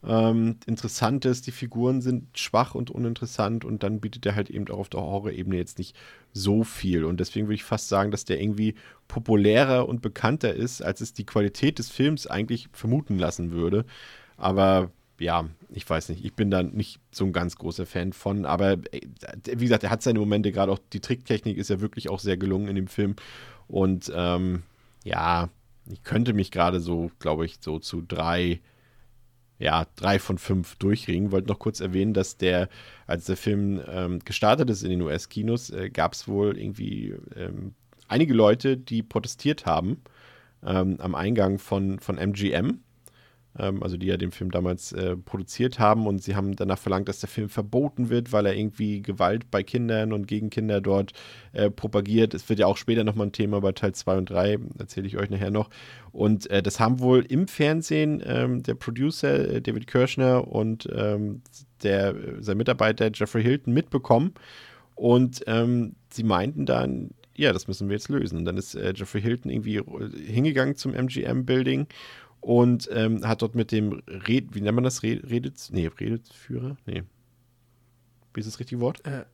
[0.05, 4.79] Ähm, Interessantes, die Figuren sind schwach und uninteressant und dann bietet er halt eben auch
[4.79, 5.95] auf der Horror-Ebene jetzt nicht
[6.33, 7.03] so viel.
[7.03, 8.75] Und deswegen würde ich fast sagen, dass der irgendwie
[9.07, 13.85] populärer und bekannter ist, als es die Qualität des Films eigentlich vermuten lassen würde.
[14.37, 18.45] Aber ja, ich weiß nicht, ich bin da nicht so ein ganz großer Fan von,
[18.45, 19.01] aber äh,
[19.45, 22.37] wie gesagt, er hat seine Momente, gerade auch die Tricktechnik ist ja wirklich auch sehr
[22.37, 23.15] gelungen in dem Film.
[23.67, 24.63] Und ähm,
[25.03, 25.49] ja,
[25.89, 28.59] ich könnte mich gerade so, glaube ich, so zu drei,
[29.59, 31.31] ja, drei von fünf durchringen.
[31.31, 32.69] Wollte noch kurz erwähnen, dass der,
[33.07, 37.73] als der Film ähm, gestartet ist in den US-Kinos, äh, gab es wohl irgendwie ähm,
[38.07, 40.01] einige Leute, die protestiert haben,
[40.65, 42.79] ähm, am Eingang von, von MGM
[43.57, 47.09] ähm, also die ja den Film damals äh, produziert haben und sie haben danach verlangt,
[47.09, 51.13] dass der Film verboten wird, weil er irgendwie Gewalt bei Kindern und gegen Kinder dort
[51.53, 52.33] äh, propagiert.
[52.33, 55.17] Es wird ja auch später nochmal ein Thema bei Teil 2 und 3, erzähle ich
[55.17, 55.69] euch nachher noch.
[56.11, 61.41] Und äh, das haben wohl im Fernsehen ähm, der Producer äh, David Kirschner und ähm,
[61.83, 64.33] der, sein Mitarbeiter Jeffrey Hilton mitbekommen.
[64.95, 68.37] Und ähm, sie meinten dann, ja, das müssen wir jetzt lösen.
[68.37, 69.81] Und dann ist äh, Jeffrey Hilton irgendwie
[70.25, 71.87] hingegangen zum MGM-Building
[72.45, 75.01] und ähm, hat dort mit dem Red, wie nennt man das?
[75.01, 76.77] Red, Redet, nee, Redetsführer?
[76.85, 77.01] Nee.
[78.35, 79.03] Wie ist das richtige Wort?
[79.03, 79.25] Äh,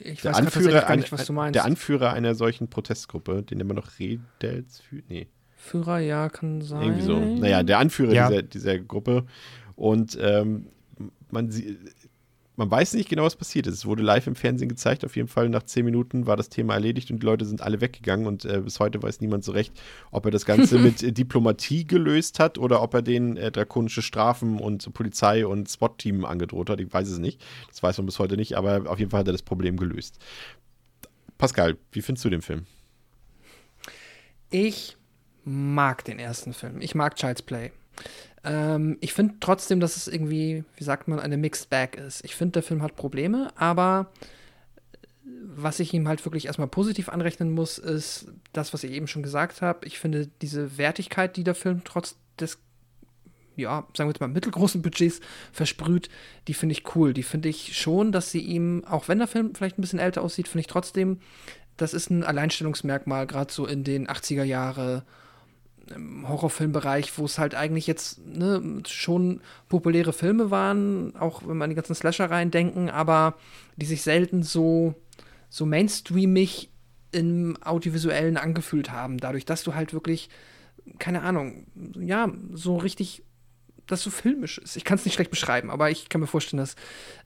[0.00, 1.54] ich der weiß Anführer, gar nicht, was du meinst.
[1.54, 5.04] Der Anführer einer solchen Protestgruppe, den nennt man noch Redelsführer?
[5.08, 5.28] Nee.
[5.56, 6.82] Führer, ja, kann sein.
[6.82, 7.18] Irgendwie so.
[7.18, 8.28] Naja, der Anführer ja.
[8.28, 9.24] dieser, dieser Gruppe.
[9.74, 10.66] Und ähm,
[11.30, 11.78] man sieht
[12.56, 13.74] man weiß nicht genau, was passiert ist.
[13.74, 15.04] Es wurde live im Fernsehen gezeigt.
[15.04, 17.80] Auf jeden Fall nach zehn Minuten war das Thema erledigt und die Leute sind alle
[17.82, 18.26] weggegangen.
[18.26, 19.78] Und äh, bis heute weiß niemand so recht,
[20.10, 24.00] ob er das Ganze mit äh, Diplomatie gelöst hat oder ob er den äh, drakonische
[24.00, 26.80] Strafen und Polizei und SWAT-Team angedroht hat.
[26.80, 27.44] Ich weiß es nicht.
[27.68, 28.56] Das weiß man bis heute nicht.
[28.56, 30.18] Aber auf jeden Fall hat er das Problem gelöst.
[31.36, 32.64] Pascal, wie findest du den Film?
[34.50, 34.96] Ich
[35.44, 36.80] mag den ersten Film.
[36.80, 37.72] Ich mag Child's Play.
[38.46, 42.24] Ähm, ich finde trotzdem, dass es irgendwie, wie sagt man, eine Mixed Bag ist.
[42.24, 44.12] Ich finde, der Film hat Probleme, aber
[45.44, 49.22] was ich ihm halt wirklich erstmal positiv anrechnen muss, ist das, was ich eben schon
[49.22, 49.84] gesagt habe.
[49.86, 52.58] Ich finde diese Wertigkeit, die der Film trotz des
[53.56, 55.20] ja, sagen wir jetzt mal, mittelgroßen Budgets
[55.50, 56.10] versprüht,
[56.46, 57.14] die finde ich cool.
[57.14, 60.20] Die finde ich schon, dass sie ihm, auch wenn der Film vielleicht ein bisschen älter
[60.20, 61.20] aussieht, finde ich trotzdem,
[61.78, 65.04] das ist ein Alleinstellungsmerkmal, gerade so in den 80er Jahre
[65.94, 71.70] im Horrorfilmbereich, wo es halt eigentlich jetzt ne, schon populäre Filme waren, auch wenn man
[71.70, 73.34] die ganzen Slasher denken, aber
[73.76, 74.94] die sich selten so,
[75.48, 76.70] so mainstreamig
[77.12, 79.18] im Audiovisuellen angefühlt haben.
[79.18, 80.28] Dadurch, dass du halt wirklich,
[80.98, 81.66] keine Ahnung,
[81.98, 83.22] ja, so richtig
[83.86, 84.76] das so filmisch ist.
[84.76, 86.74] Ich kann es nicht schlecht beschreiben, aber ich kann mir vorstellen, dass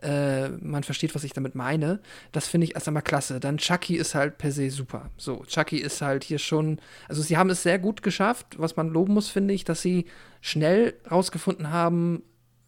[0.03, 2.01] äh, man versteht, was ich damit meine.
[2.33, 3.41] Das finde ich erst einmal klasse.
[3.41, 5.11] Dann Chucky ist halt per se super.
[5.17, 8.89] So, Chucky ist halt hier schon, also sie haben es sehr gut geschafft, was man
[8.89, 10.07] loben muss, finde ich, dass sie
[10.41, 12.23] schnell rausgefunden haben,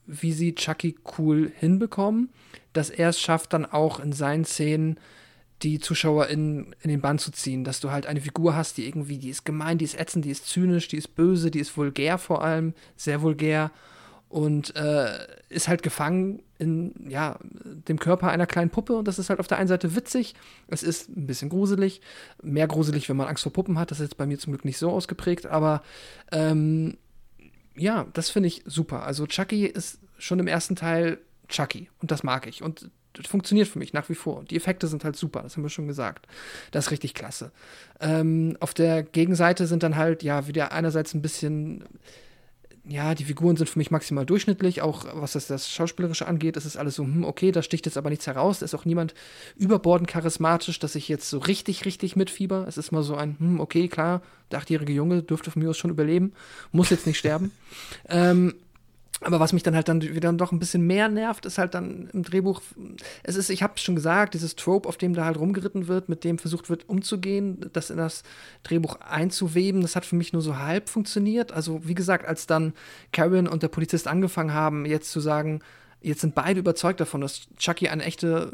[0.06, 2.30] wie sie Chucky cool hinbekommen,
[2.72, 4.98] dass er es schafft, dann auch in seinen Szenen
[5.62, 8.86] die Zuschauer in, in den Bann zu ziehen, dass du halt eine Figur hast, die
[8.86, 11.76] irgendwie, die ist gemein, die ist ätzend, die ist zynisch, die ist böse, die ist
[11.76, 13.70] vulgär vor allem, sehr vulgär
[14.28, 15.18] und äh,
[15.50, 19.46] ist halt gefangen in ja, dem Körper einer kleinen Puppe und das ist halt auf
[19.46, 20.34] der einen Seite witzig,
[20.68, 22.00] es ist ein bisschen gruselig,
[22.42, 24.64] mehr gruselig, wenn man Angst vor Puppen hat, das ist jetzt bei mir zum Glück
[24.64, 25.82] nicht so ausgeprägt, aber
[26.32, 26.96] ähm,
[27.76, 29.02] ja, das finde ich super.
[29.04, 33.68] Also Chucky ist schon im ersten Teil Chucky und das mag ich und das funktioniert
[33.68, 34.44] für mich nach wie vor.
[34.44, 36.26] Die Effekte sind halt super, das haben wir schon gesagt.
[36.70, 37.52] Das ist richtig klasse.
[38.00, 41.84] Ähm, auf der Gegenseite sind dann halt, ja, wieder einerseits ein bisschen,
[42.84, 46.64] ja, die Figuren sind für mich maximal durchschnittlich, auch was das, das Schauspielerische angeht, ist
[46.64, 49.14] es alles so, hm, okay, da sticht jetzt aber nichts heraus, da ist auch niemand
[49.56, 52.66] überbordend charismatisch, dass ich jetzt so richtig, richtig mitfieber.
[52.66, 55.78] Es ist mal so ein, hm, okay, klar, der achtjährige Junge dürfte von mir aus
[55.78, 56.32] schon überleben,
[56.72, 57.52] muss jetzt nicht sterben.
[58.08, 58.54] ähm,
[59.24, 62.10] aber was mich dann halt dann wieder doch ein bisschen mehr nervt, ist halt dann
[62.12, 62.60] im Drehbuch,
[63.22, 66.24] es ist, ich habe schon gesagt, dieses Trope, auf dem da halt rumgeritten wird, mit
[66.24, 68.22] dem versucht wird umzugehen, das in das
[68.62, 71.52] Drehbuch einzuweben, das hat für mich nur so halb funktioniert.
[71.52, 72.72] Also wie gesagt, als dann
[73.12, 75.60] Karen und der Polizist angefangen haben, jetzt zu sagen,
[76.00, 78.52] jetzt sind beide überzeugt davon, dass Chucky ein echter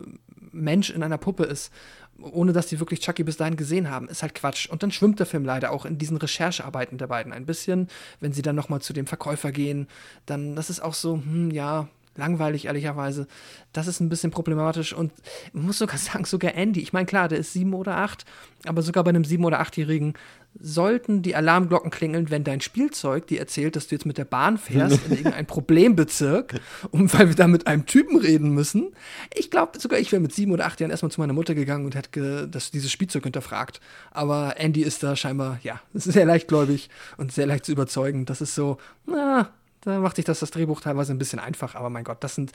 [0.53, 1.73] Mensch in einer Puppe ist
[2.21, 4.69] ohne dass die wirklich Chucky bis dahin gesehen haben, ist halt Quatsch.
[4.69, 7.89] Und dann schwimmt der Film leider auch in diesen Recherchearbeiten der beiden ein bisschen.
[8.21, 9.87] Wenn sie dann nochmal zu dem Verkäufer gehen,
[10.27, 11.89] dann, das ist auch so, hm, ja,
[12.19, 13.27] langweilig, ehrlicherweise.
[13.73, 15.13] Das ist ein bisschen problematisch und
[15.53, 18.25] man muss sogar sagen, sogar Andy, ich meine, klar, der ist sieben oder acht,
[18.67, 20.15] aber sogar bei einem sieben- oder achtjährigen
[20.61, 24.59] sollten die Alarmglocken klingeln, wenn dein Spielzeug dir erzählt, dass du jetzt mit der Bahn
[24.59, 28.93] fährst in irgendein Problembezirk, um, weil wir da mit einem Typen reden müssen.
[29.35, 31.85] Ich glaube, sogar ich wäre mit sieben oder acht Jahren erstmal zu meiner Mutter gegangen
[31.85, 33.81] und hätte das, dieses Spielzeug hinterfragt.
[34.11, 38.27] Aber Andy ist da scheinbar, ja, sehr leichtgläubig und sehr leicht zu überzeugen.
[38.27, 39.51] Das ist so, na,
[39.83, 42.53] da macht sich das, das Drehbuch teilweise ein bisschen einfach, aber mein Gott, das sind,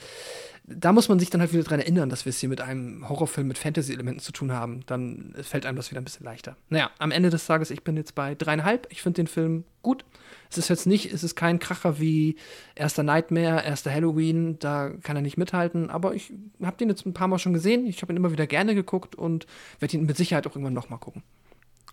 [0.66, 3.06] da muss man sich dann halt wieder dran erinnern, dass wir es hier mit einem
[3.06, 4.80] Horrorfilm mit Fantasy-Elementen zu tun haben.
[4.86, 6.56] Dann fällt einem das wieder ein bisschen leichter.
[6.70, 8.86] Naja, am Ende des Tages, ich bin jetzt bei dreieinhalb.
[8.90, 10.06] Ich finde den Film gut.
[10.50, 12.36] Es ist jetzt nicht, es ist kein Kracher wie
[12.74, 17.12] erster Nightmare, erster Halloween, da kann er nicht mithalten, aber ich habe den jetzt ein
[17.12, 17.86] paar Mal schon gesehen.
[17.86, 19.46] Ich habe ihn immer wieder gerne geguckt und
[19.80, 21.22] werde ihn mit Sicherheit auch irgendwann nochmal gucken.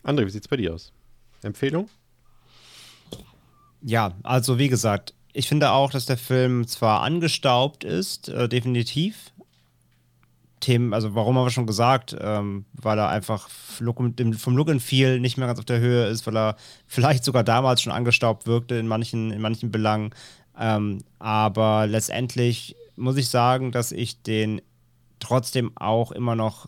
[0.03, 0.93] André, wie sieht es bei dir aus?
[1.41, 1.89] Empfehlung?
[3.81, 9.31] Ja, also wie gesagt, ich finde auch, dass der Film zwar angestaubt ist, äh, definitiv,
[10.61, 15.19] Themen, also warum haben wir schon gesagt, ähm, weil er einfach vom Look and Feel
[15.19, 16.55] nicht mehr ganz auf der Höhe ist, weil er
[16.85, 20.11] vielleicht sogar damals schon angestaubt wirkte in manchen, in manchen Belangen.
[20.57, 24.61] Ähm, aber letztendlich muss ich sagen, dass ich den
[25.19, 26.67] trotzdem auch immer noch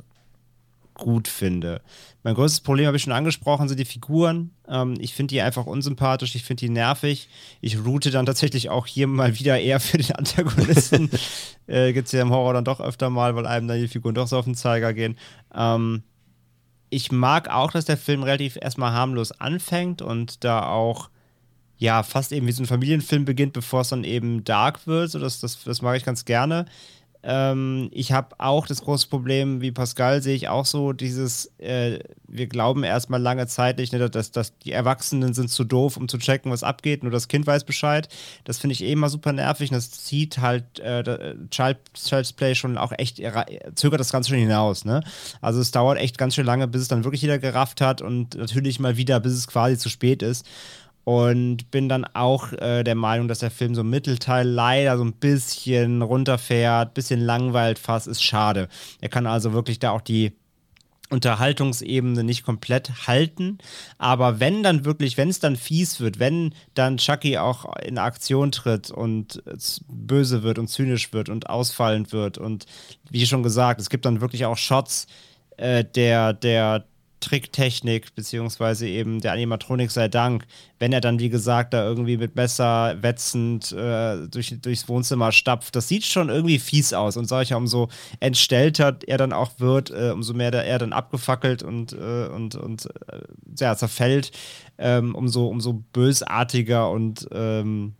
[0.94, 1.82] gut finde.
[2.24, 4.52] Mein größtes Problem habe ich schon angesprochen, sind die Figuren.
[4.68, 7.30] Ähm, ich finde die einfach unsympathisch, ich finde die nervig.
[7.62, 11.10] Ich route dann tatsächlich auch hier mal wieder eher für den Antagonisten.
[11.68, 14.16] äh, Gibt es ja im Horror dann doch öfter mal, weil einem dann die Figuren
[14.16, 15.18] doch so auf den Zeiger gehen.
[15.54, 16.04] Ähm,
[16.89, 21.10] ich mag auch, dass der Film relativ erstmal harmlos anfängt und da auch
[21.78, 25.10] ja fast eben wie so ein Familienfilm beginnt, bevor es dann eben dark wird.
[25.12, 26.66] So, das, das, das mag ich ganz gerne.
[27.24, 32.00] Ähm, ich habe auch das große Problem, wie Pascal sehe ich auch so, dieses, äh,
[32.28, 36.10] wir glauben erstmal lange Zeit nicht, ne, dass, dass die Erwachsenen sind zu doof, um
[36.10, 38.10] zu checken, was abgeht, nur das Kind weiß Bescheid.
[38.44, 42.56] Das finde ich eh immer super nervig und das zieht halt äh, Child, Child's Play
[42.56, 43.22] schon auch echt,
[43.76, 44.84] zögert das ganz schön hinaus.
[44.84, 45.02] Ne?
[45.40, 48.36] Also es dauert echt ganz schön lange, bis es dann wirklich jeder gerafft hat und
[48.36, 50.46] natürlich mal wieder, bis es quasi zu spät ist.
[51.06, 55.04] Und bin dann auch äh, der Meinung, dass der Film so im Mittelteil leider so
[55.04, 58.70] ein bisschen runterfährt, bisschen langweilt fast, ist schade.
[59.01, 60.32] Er kann also wirklich da auch die
[61.14, 63.60] Unterhaltungsebene nicht komplett halten.
[63.97, 68.51] Aber wenn dann wirklich, wenn es dann fies wird, wenn dann Chucky auch in Aktion
[68.51, 69.43] tritt und
[69.88, 72.66] böse wird und zynisch wird und ausfallend wird und
[73.10, 75.08] wie schon gesagt, es gibt dann wirklich auch Shots
[75.58, 76.86] äh, der, der
[77.24, 80.46] Tricktechnik, beziehungsweise eben der Animatronik sei Dank,
[80.80, 85.76] wenn er dann, wie gesagt, da irgendwie mit Messer wetzend äh, durch, durchs Wohnzimmer stapft,
[85.76, 87.18] das sieht schon irgendwie fies aus.
[87.18, 91.94] Und ja, umso entstellter er dann auch wird, äh, umso mehr er dann abgefackelt und,
[91.94, 93.20] äh, und, und äh,
[93.58, 94.32] ja, zerfällt,
[94.78, 97.94] ähm, umso, umso bösartiger und ähm,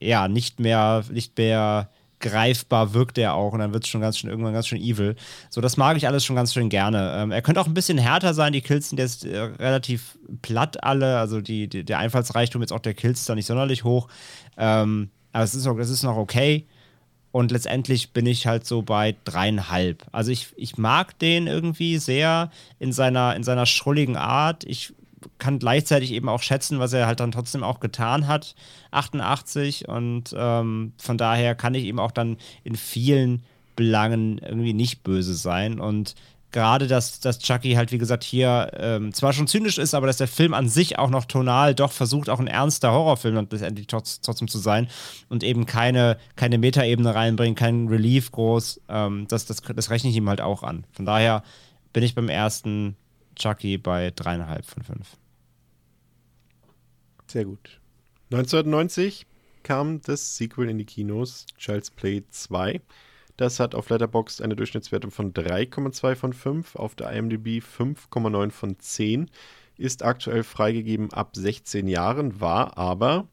[0.00, 1.90] ja, nicht mehr, nicht mehr
[2.20, 5.16] greifbar wirkt er auch und dann wird es schon ganz schön irgendwann ganz schön evil.
[5.48, 7.14] So, das mag ich alles schon ganz schön gerne.
[7.16, 10.84] Ähm, er könnte auch ein bisschen härter sein, die Kills sind jetzt äh, relativ platt
[10.84, 14.08] alle, also die, die, der Einfallsreichtum jetzt auch der Kills ist da nicht sonderlich hoch.
[14.56, 16.66] Ähm, aber es ist, auch, es ist noch okay.
[17.32, 20.04] Und letztendlich bin ich halt so bei dreieinhalb.
[20.10, 22.50] Also ich, ich mag den irgendwie sehr
[22.80, 24.64] in seiner, in seiner schrulligen Art.
[24.64, 24.92] Ich
[25.38, 28.54] kann gleichzeitig eben auch schätzen, was er halt dann trotzdem auch getan hat,
[28.90, 29.88] 88.
[29.88, 33.42] Und ähm, von daher kann ich eben auch dann in vielen
[33.76, 35.80] Belangen irgendwie nicht böse sein.
[35.80, 36.14] Und
[36.52, 40.16] gerade, dass, dass Chucky halt, wie gesagt, hier ähm, zwar schon zynisch ist, aber dass
[40.16, 43.86] der Film an sich auch noch tonal doch versucht, auch ein ernster Horrorfilm dann letztendlich
[43.86, 44.88] trotz, trotzdem zu sein
[45.28, 50.16] und eben keine, keine Metaebene reinbringt, kein Relief groß, ähm, das, das, das rechne ich
[50.16, 50.84] ihm halt auch an.
[50.92, 51.42] Von daher
[51.92, 52.96] bin ich beim ersten
[53.40, 55.16] Chucky bei dreieinhalb von fünf.
[57.26, 57.80] Sehr gut.
[58.32, 59.26] 1990
[59.62, 62.80] kam das Sequel in die Kinos, Child's Play 2.
[63.36, 68.78] Das hat auf Letterboxd eine Durchschnittswertung von 3,2 von 5, auf der IMDb 5,9 von
[68.78, 69.30] 10,
[69.78, 73.26] ist aktuell freigegeben ab 16 Jahren, war aber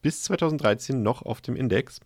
[0.00, 2.00] bis 2013 noch auf dem Index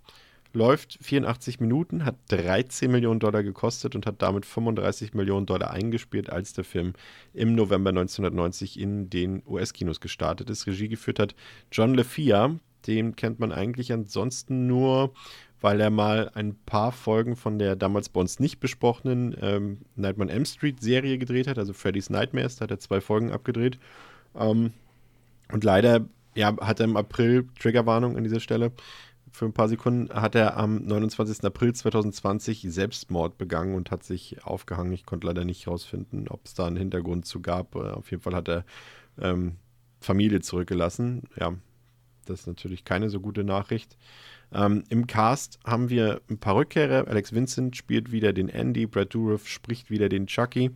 [0.57, 6.31] läuft 84 Minuten, hat 13 Millionen Dollar gekostet und hat damit 35 Millionen Dollar eingespielt,
[6.31, 6.95] als der Film
[7.35, 10.67] im November 1990 in den US-Kinos gestartet ist.
[10.67, 11.35] Regie geführt hat
[11.71, 15.13] John LeFia, den kennt man eigentlich ansonsten nur,
[15.61, 20.31] weil er mal ein paar Folgen von der damals bei uns nicht besprochenen ähm, Nightmare
[20.31, 23.79] on Elm Street Serie gedreht hat, also Freddy's Nightmares, da hat er zwei Folgen abgedreht.
[24.35, 24.73] Ähm,
[25.53, 28.71] und leider ja, hat er im April, Triggerwarnung an dieser Stelle,
[29.37, 31.45] für ein paar Sekunden hat er am 29.
[31.45, 34.95] April 2020 Selbstmord begangen und hat sich aufgehangen.
[34.95, 37.75] Ich konnte leider nicht herausfinden, ob es da einen Hintergrund zu gab.
[37.75, 38.65] Äh, auf jeden Fall hat er
[39.21, 39.57] ähm,
[40.01, 41.25] Familie zurückgelassen.
[41.39, 41.53] Ja,
[42.25, 43.99] das ist natürlich keine so gute Nachricht.
[44.55, 47.07] Ähm, Im Cast haben wir ein paar Rückkehrer.
[47.07, 50.71] Alex Vincent spielt wieder den Andy, Brad Dourif spricht wieder den Chucky.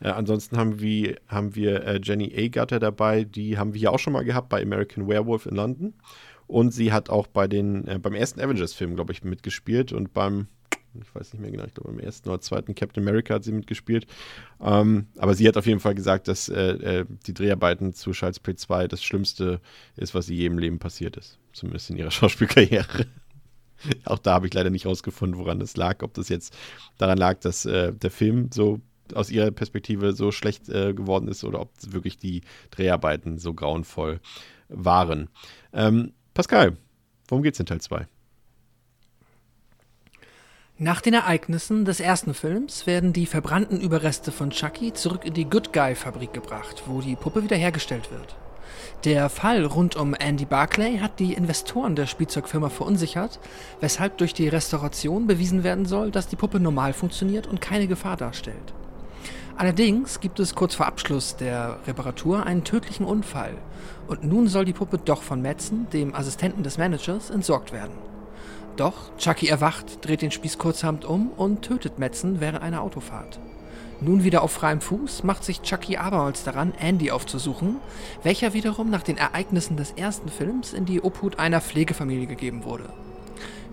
[0.00, 3.98] Äh, ansonsten haben wir, haben wir äh, Jenny Agutter dabei, die haben wir hier auch
[3.98, 5.94] schon mal gehabt bei American Werewolf in London.
[6.48, 10.48] Und sie hat auch bei den, äh, beim ersten Avengers-Film, glaube ich, mitgespielt und beim,
[10.94, 13.52] ich weiß nicht mehr genau, ich glaube beim ersten oder zweiten Captain America hat sie
[13.52, 14.06] mitgespielt.
[14.60, 18.40] Ähm, aber sie hat auf jeden Fall gesagt, dass äh, äh, die Dreharbeiten zu Child's
[18.40, 19.60] Play 2 das Schlimmste
[19.96, 21.38] ist, was ihr je im Leben passiert ist.
[21.52, 23.06] Zumindest in ihrer Schauspielkarriere.
[24.06, 26.02] auch da habe ich leider nicht rausgefunden, woran das lag.
[26.02, 26.56] Ob das jetzt
[26.96, 28.80] daran lag, dass äh, der Film so
[29.14, 32.40] aus ihrer Perspektive so schlecht äh, geworden ist oder ob wirklich die
[32.70, 34.20] Dreharbeiten so grauenvoll
[34.68, 35.28] waren.
[35.72, 36.76] Ähm, Pascal,
[37.26, 38.06] worum geht's in Teil 2?
[40.78, 45.46] Nach den Ereignissen des ersten Films werden die verbrannten Überreste von Chucky zurück in die
[45.46, 48.36] Good Guy Fabrik gebracht, wo die Puppe wiederhergestellt wird.
[49.02, 53.40] Der Fall rund um Andy Barclay hat die Investoren der Spielzeugfirma verunsichert,
[53.80, 58.16] weshalb durch die Restauration bewiesen werden soll, dass die Puppe normal funktioniert und keine Gefahr
[58.16, 58.74] darstellt.
[59.56, 63.56] Allerdings gibt es kurz vor Abschluss der Reparatur einen tödlichen Unfall
[64.08, 67.92] und nun soll die Puppe doch von Madsen, dem Assistenten des Managers, entsorgt werden.
[68.76, 73.38] Doch Chucky erwacht, dreht den Spieß kurzerhand um und tötet Madsen während einer Autofahrt.
[74.00, 77.76] Nun wieder auf freiem Fuß macht sich Chucky abermals daran, Andy aufzusuchen,
[78.22, 82.88] welcher wiederum nach den Ereignissen des ersten Films in die Obhut einer Pflegefamilie gegeben wurde.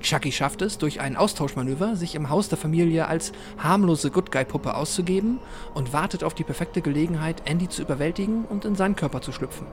[0.01, 4.75] Chucky schafft es, durch ein Austauschmanöver sich im Haus der Familie als harmlose Good Guy-Puppe
[4.75, 5.39] auszugeben
[5.75, 9.67] und wartet auf die perfekte Gelegenheit, Andy zu überwältigen und in seinen Körper zu schlüpfen.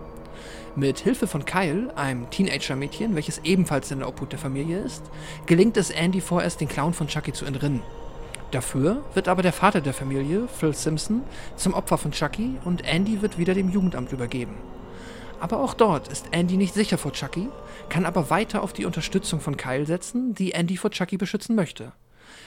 [0.75, 5.03] Mit Hilfe von Kyle, einem Teenager-Mädchen, welches ebenfalls in der Obhut der Familie ist,
[5.45, 7.83] gelingt es Andy vorerst, den Clown von Chucky zu entrinnen.
[8.53, 11.25] Dafür wird aber der Vater der Familie, Phil Simpson,
[11.57, 14.55] zum Opfer von Chucky und Andy wird wieder dem Jugendamt übergeben.
[15.41, 17.51] Aber auch dort ist Andy nicht sicher vor Chucky,
[17.91, 21.93] kann aber weiter auf die Unterstützung von Kyle setzen, die Andy vor Chucky beschützen möchte.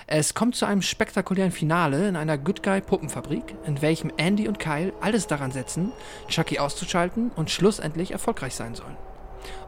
[0.07, 4.59] Es kommt zu einem spektakulären Finale in einer Good Guy Puppenfabrik, in welchem Andy und
[4.59, 5.91] Kyle alles daran setzen,
[6.27, 8.97] Chucky auszuschalten und schlussendlich erfolgreich sein sollen.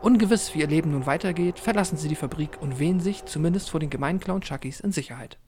[0.01, 3.79] Ungewiss, wie ihr Leben nun weitergeht, verlassen sie die Fabrik und wehen sich, zumindest vor
[3.79, 5.39] den gemeinen Clown Chuckys, in Sicherheit.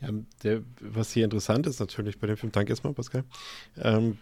[0.00, 0.10] Ja,
[0.42, 3.24] der, was hier interessant ist natürlich bei dem Film, danke erstmal, Pascal,
[3.80, 4.18] ähm,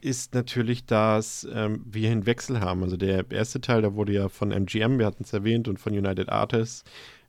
[0.00, 2.82] ist natürlich, dass ähm, wir einen Wechsel haben.
[2.82, 5.92] Also der erste Teil, da wurde ja von MGM, wir hatten es erwähnt, und von
[5.92, 6.84] United Artists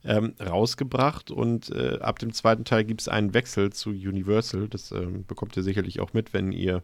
[0.07, 1.29] ähm, rausgebracht.
[1.29, 4.67] Und äh, ab dem zweiten Teil gibt es einen Wechsel zu Universal.
[4.67, 6.81] Das ähm, bekommt ihr sicherlich auch mit, wenn ihr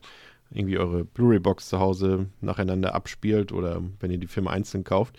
[0.52, 5.18] irgendwie eure Blu-ray-Box zu Hause nacheinander abspielt oder wenn ihr die Filme einzeln kauft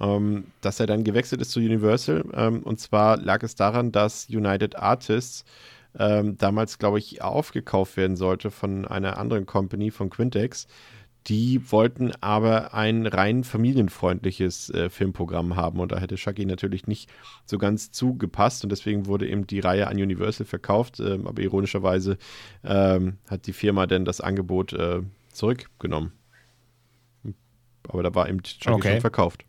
[0.00, 2.24] ähm, dass er dann gewechselt ist zu Universal.
[2.34, 5.44] Ähm, und zwar lag es daran, dass United Artists
[5.98, 10.66] ähm, damals, glaube ich, aufgekauft werden sollte von einer anderen Company, von Quintex.
[11.28, 17.08] Die wollten aber ein rein familienfreundliches äh, Filmprogramm haben und da hätte Chucky natürlich nicht
[17.46, 20.98] so ganz zugepasst und deswegen wurde eben die Reihe an Universal verkauft.
[20.98, 22.18] Ähm, aber ironischerweise
[22.64, 25.02] ähm, hat die Firma dann das Angebot äh,
[25.32, 26.12] zurückgenommen.
[27.88, 28.92] Aber da war eben Chucky Okay.
[28.92, 29.44] schon verkauft.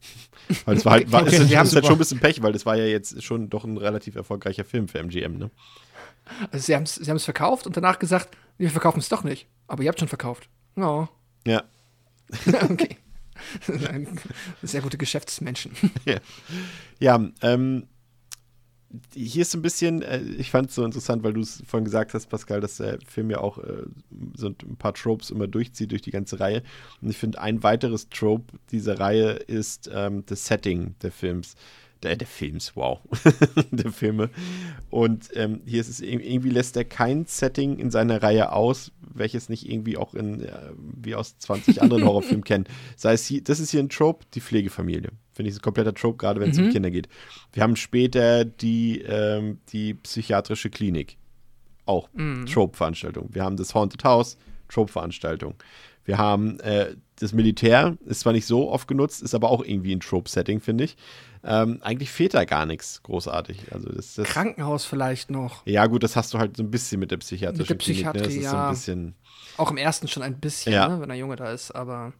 [0.66, 2.52] Weil es war halt, war, Okay, es haben's ist halt schon ein bisschen Pech, weil
[2.52, 5.50] das war ja jetzt schon doch ein relativ erfolgreicher Film für MGM, ne?
[6.52, 9.48] Also sie haben es sie haben's verkauft und danach gesagt, wir verkaufen es doch nicht.
[9.66, 10.48] Aber ihr habt schon verkauft.
[10.76, 11.06] Oh,
[11.46, 11.64] Ja.
[12.70, 12.96] okay.
[14.62, 15.72] Sehr gute Geschäftsmenschen.
[16.98, 17.86] Ja, ähm,
[19.14, 21.84] hier ist so ein bisschen, äh, ich fand es so interessant, weil du es vorhin
[21.84, 23.82] gesagt hast, Pascal, dass der Film ja auch äh,
[24.34, 26.62] so ein paar Tropes immer durchzieht durch die ganze Reihe.
[27.02, 31.56] Und ich finde, ein weiteres Trope dieser Reihe ist ähm, das Setting der Films.
[32.02, 33.00] Der, der Films, wow.
[33.70, 34.30] der Filme.
[34.90, 38.92] Und ähm, hier ist es ir- irgendwie lässt er kein Setting in seiner Reihe aus,
[39.18, 42.66] welches nicht irgendwie auch in, äh, wie aus 20 anderen Horrorfilmen kennen.
[42.96, 45.10] Sei es hier, das ist hier ein Trope, die Pflegefamilie.
[45.32, 47.08] Finde ich ein kompletter Trope, gerade wenn es um Kinder geht.
[47.52, 51.18] Wir haben später die, ähm, die psychiatrische Klinik.
[51.84, 52.08] Auch
[52.46, 53.28] Trope-Veranstaltung.
[53.32, 54.38] Wir haben das Haunted House,
[54.68, 55.54] Trope-Veranstaltung.
[56.04, 59.94] Wir haben äh, das Militär, ist zwar nicht so oft genutzt, ist aber auch irgendwie
[59.94, 60.96] ein Trope-Setting, finde ich.
[61.48, 63.72] Ähm, eigentlich fehlt da gar nichts großartig.
[63.72, 65.64] Also das, das, Krankenhaus vielleicht noch.
[65.64, 68.04] ja, gut, das hast du halt so ein bisschen mit der psychiatrischen Mit der Klinik.
[68.06, 68.12] Ne?
[68.14, 68.70] Das Psychiatrie, ist so ein ja.
[68.70, 69.14] bisschen.
[69.56, 70.88] Auch im ersten schon ein bisschen, Ja.
[70.88, 72.12] ne, wenn der Junge da ist, aber.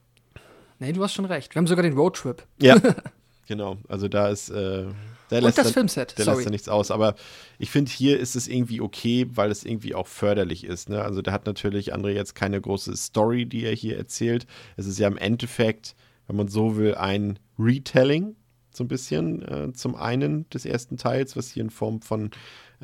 [0.79, 1.53] Nee, du hast schon recht.
[1.53, 2.43] Wir haben sogar den Roadtrip.
[2.61, 2.77] Ja,
[3.47, 3.77] genau.
[3.89, 4.49] Also da ist.
[4.49, 4.85] Äh,
[5.29, 6.37] der Und lässt das dann- Filmset, Der sorry.
[6.37, 6.89] lässt da nichts aus.
[6.89, 7.15] Aber
[7.59, 10.87] ich finde, hier ist es irgendwie okay, weil es irgendwie auch förderlich ist.
[10.87, 11.01] Ne?
[11.03, 14.47] Also der hat natürlich, André, jetzt keine große Story, die er hier erzählt.
[14.77, 15.95] Es ist ja im Endeffekt,
[16.27, 18.37] wenn man so will, ein Retelling,
[18.77, 22.31] so ein bisschen äh, zum einen des ersten Teils, was hier in Form von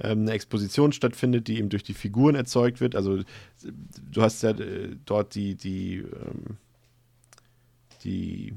[0.02, 2.96] ähm, einer Exposition stattfindet, die eben durch die Figuren erzeugt wird.
[2.96, 3.22] Also
[4.12, 6.58] du hast ja äh, dort die, die, ähm,
[8.04, 8.54] die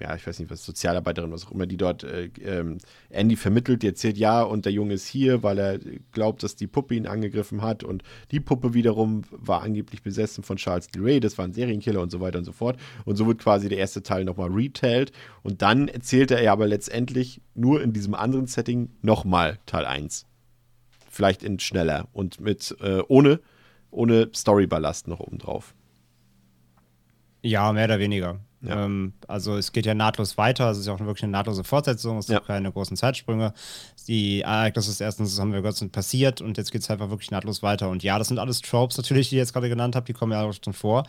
[0.00, 2.78] ja, ich weiß nicht, was Sozialarbeiterin, was auch immer, die dort äh, ähm,
[3.10, 5.78] Andy vermittelt, die erzählt, ja, und der Junge ist hier, weil er
[6.12, 10.56] glaubt, dass die Puppe ihn angegriffen hat und die Puppe wiederum war angeblich besessen von
[10.56, 11.00] Charles D.
[11.00, 12.78] Ray, das war ein Serienkiller und so weiter und so fort.
[13.04, 16.66] Und so wird quasi der erste Teil nochmal retailed und dann erzählt er ja aber
[16.66, 20.26] letztendlich nur in diesem anderen Setting nochmal Teil 1.
[21.10, 23.40] Vielleicht in schneller und mit äh, ohne,
[23.90, 25.74] ohne Storyballast noch obendrauf.
[27.42, 28.40] Ja, mehr oder weniger.
[28.60, 28.84] Ja.
[28.84, 32.18] Ähm, also es geht ja nahtlos weiter, es ist ja auch wirklich eine nahtlose Fortsetzung,
[32.18, 32.36] es Ja.
[32.38, 33.52] gibt keine großen Zeitsprünge.
[34.08, 37.10] Die Ereignisse des ersten, das haben wir gehört, sind passiert und jetzt geht es einfach
[37.10, 37.88] wirklich nahtlos weiter.
[37.88, 40.32] Und ja, das sind alles Tropes natürlich, die ich jetzt gerade genannt habe, die kommen
[40.32, 41.04] ja auch schon vor.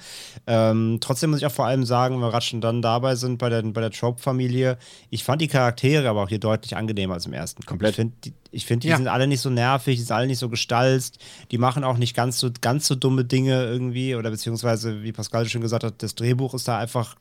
[0.48, 3.38] Ähm, trotzdem muss ich auch vor allem sagen, wenn wir gerade schon dann dabei sind
[3.38, 4.78] bei der, bei der Trope-Familie,
[5.10, 7.64] ich fand die Charaktere aber auch hier deutlich angenehmer als im ersten.
[7.66, 7.92] Komplett.
[7.92, 8.98] Ich finde, die, ich find, die Ja.
[8.98, 11.20] sind alle nicht so nervig, die sind alle nicht so gestalzt,
[11.52, 15.48] die machen auch nicht ganz so, ganz so dumme Dinge irgendwie oder beziehungsweise, wie Pascal
[15.48, 17.16] schon gesagt hat, das Drehbuch ist da einfach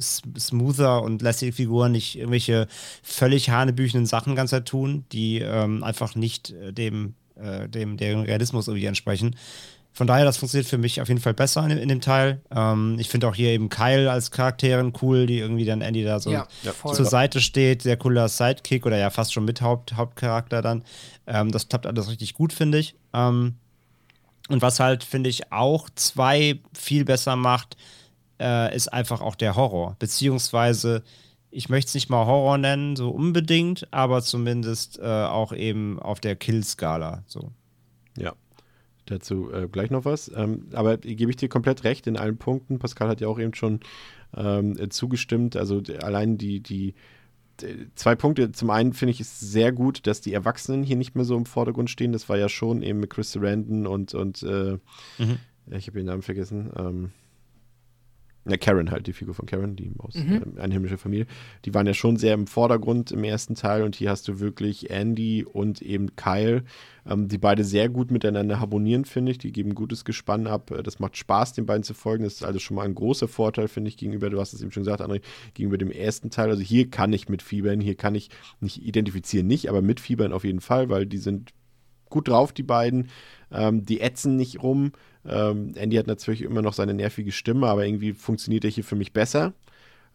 [0.00, 2.66] smoother und lässt die Figuren nicht irgendwelche
[3.02, 8.20] völlig hanebüchenden Sachen ganze Zeit tun, die ähm, einfach nicht äh, dem, äh, dem, dem
[8.20, 9.36] Realismus irgendwie entsprechen.
[9.96, 12.42] Von daher, das funktioniert für mich auf jeden Fall besser in, in dem Teil.
[12.54, 16.20] Ähm, ich finde auch hier eben Kyle als Charakterin cool, die irgendwie dann Andy da
[16.20, 16.46] so ja,
[16.84, 20.84] zur Seite steht, sehr cooler Sidekick oder ja fast schon mit Haupt, Hauptcharakter dann.
[21.26, 22.94] Ähm, das klappt alles richtig gut, finde ich.
[23.14, 23.54] Ähm,
[24.48, 27.78] und was halt, finde ich, auch zwei viel besser macht,
[28.40, 29.96] äh, ist einfach auch der Horror.
[29.98, 31.02] Beziehungsweise,
[31.50, 36.20] ich möchte es nicht mal Horror nennen, so unbedingt, aber zumindest äh, auch eben auf
[36.20, 37.22] der Kill-Skala.
[37.26, 37.52] So.
[38.16, 38.34] Ja.
[39.06, 40.30] Dazu äh, gleich noch was.
[40.34, 42.78] Ähm, aber gebe ich dir komplett recht in allen Punkten.
[42.78, 43.80] Pascal hat ja auch eben schon
[44.36, 45.54] ähm, äh, zugestimmt.
[45.56, 46.94] Also allein die, die
[47.94, 48.52] zwei Punkte.
[48.52, 51.46] Zum einen finde ich es sehr gut, dass die Erwachsenen hier nicht mehr so im
[51.46, 52.12] Vordergrund stehen.
[52.12, 54.78] Das war ja schon eben mit Chris Sarandon und, und äh,
[55.18, 55.38] Mhm.
[55.70, 56.70] ich habe ihren Namen vergessen.
[56.76, 57.12] Ähm,
[58.48, 61.26] ja, Karen halt, die Figur von Karen, die aus ähm, Einheimische Familie.
[61.64, 64.90] Die waren ja schon sehr im Vordergrund im ersten Teil und hier hast du wirklich
[64.90, 66.62] Andy und eben Kyle,
[67.08, 69.38] ähm, die beide sehr gut miteinander harmonieren, finde ich.
[69.38, 70.70] Die geben gutes Gespann ab.
[70.70, 72.22] Äh, Das macht Spaß, den beiden zu folgen.
[72.24, 74.70] Das ist also schon mal ein großer Vorteil, finde ich, gegenüber, du hast es eben
[74.70, 75.22] schon gesagt, André,
[75.54, 76.48] gegenüber dem ersten Teil.
[76.50, 80.60] Also hier kann ich mitfiebern, hier kann ich nicht identifizieren, nicht, aber mitfiebern auf jeden
[80.60, 81.52] Fall, weil die sind
[82.10, 83.08] gut drauf, die beiden.
[83.50, 84.92] Ähm, die ätzen nicht rum.
[85.24, 88.96] Ähm, Andy hat natürlich immer noch seine nervige Stimme, aber irgendwie funktioniert er hier für
[88.96, 89.54] mich besser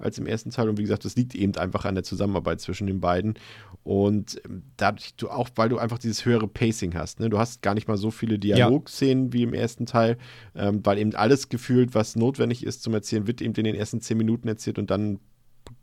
[0.02, 0.70] als im ersten Teil.
[0.70, 3.36] Und wie gesagt, das liegt eben einfach an der Zusammenarbeit zwischen den beiden.
[3.84, 7.20] Und ähm, dadurch, du auch, weil du einfach dieses höhere Pacing hast.
[7.20, 7.30] Ne?
[7.30, 10.18] Du hast gar nicht mal so viele Dialogszenen wie im ersten Teil,
[10.56, 14.02] ähm, weil eben alles gefühlt, was notwendig ist zum Erzählen, wird eben in den ersten
[14.02, 15.20] zehn Minuten erzählt und dann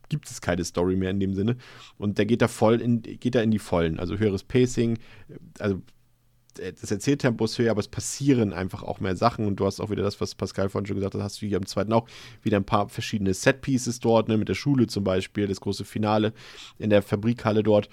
[0.09, 1.56] gibt es keine Story mehr in dem Sinne.
[1.98, 3.98] Und der geht da voll in, geht da in die Vollen.
[3.98, 4.98] Also höheres Pacing,
[5.59, 5.82] also
[6.59, 9.90] das Erzähltempo ist höher, aber es passieren einfach auch mehr Sachen und du hast auch
[9.90, 12.09] wieder das, was Pascal vorhin schon gesagt hat, hast du hier am zweiten auch
[12.43, 16.32] wieder ein paar verschiedene Set-Pieces dort, ne, mit der Schule zum Beispiel, das große Finale
[16.78, 17.89] in der Fabrikhalle dort.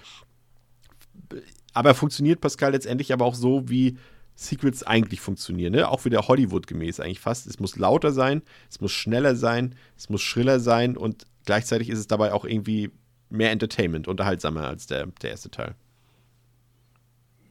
[1.74, 3.98] Aber funktioniert Pascal letztendlich aber auch so, wie
[4.36, 5.88] Sequels eigentlich funktionieren, ne?
[5.90, 7.48] Auch wieder Hollywood-gemäß eigentlich fast.
[7.48, 12.00] Es muss lauter sein, es muss schneller sein, es muss schriller sein und gleichzeitig ist
[12.00, 12.92] es dabei auch irgendwie
[13.30, 15.76] mehr Entertainment, unterhaltsamer als der, der erste Teil.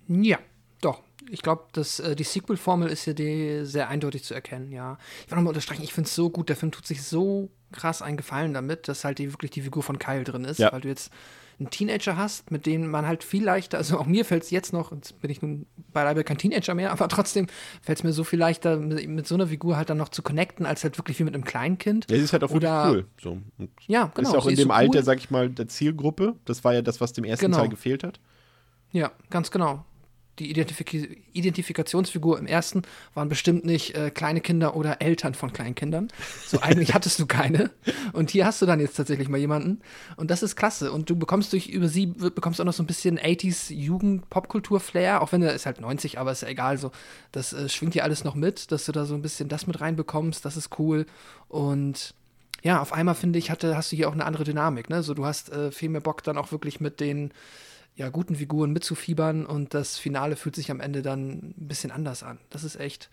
[0.08, 0.38] Ja,
[0.84, 1.00] doch.
[1.30, 4.98] Ich glaube, äh, die Sequel-Formel ist hier die sehr eindeutig zu erkennen, ja.
[5.24, 8.02] Ich will nochmal unterstreichen, ich finde es so gut, der Film tut sich so krass
[8.02, 10.72] einen Gefallen damit, dass halt die, wirklich die Figur von Kyle drin ist, Ja.
[10.72, 11.10] weil du jetzt
[11.60, 14.72] einen Teenager hast, mit dem man halt viel leichter, also auch mir fällt es jetzt
[14.72, 17.46] noch, jetzt bin ich nun beileibe kein Teenager mehr, aber trotzdem
[17.80, 20.22] fällt es mir so viel leichter, mit, mit so einer Figur halt dann noch zu
[20.22, 22.10] connecten, als halt wirklich wie mit einem Kleinkind.
[22.10, 23.22] Ja, sie ist halt auch Oder- wirklich cool.
[23.22, 23.30] So.
[23.58, 24.28] Und Ja, genau.
[24.30, 25.04] ist auch in so dem Alter, cool.
[25.04, 26.34] sag ich mal, der Zielgruppe.
[26.44, 27.58] Das war ja das, was dem ersten Genau.
[27.58, 28.18] Teil gefehlt hat.
[28.90, 29.84] Ja, ganz genau.
[30.38, 32.82] Die Identifik Identifikationsfigur im ersten
[33.14, 36.08] waren bestimmt nicht äh, kleine Kinder oder Eltern von Kleinkindern.
[36.46, 37.70] So eigentlich hattest du keine.
[38.12, 39.80] Und hier hast du dann jetzt tatsächlich mal jemanden.
[40.16, 40.90] Und das ist klasse.
[40.92, 45.32] Und du bekommst durch über sie bekommst auch noch so ein bisschen 80s Jugend-Popkultur-Flair, auch
[45.32, 46.78] wenn er ist halt 90, aber ist ja egal.
[46.78, 46.90] So,
[47.30, 49.80] das äh, schwingt hier alles noch mit, dass du da so ein bisschen das mit
[49.80, 50.44] reinbekommst.
[50.44, 51.06] Das ist cool.
[51.48, 52.14] Und
[52.64, 54.88] ja, auf einmal finde ich, hatte, hast du hier auch eine andere Dynamik.
[54.88, 55.02] Ne?
[55.02, 57.30] So, du hast äh, viel mehr Bock dann auch wirklich mit den
[57.96, 62.22] ja, guten Figuren mitzufiebern und das Finale fühlt sich am Ende dann ein bisschen anders
[62.22, 62.38] an.
[62.50, 63.08] Das ist echt,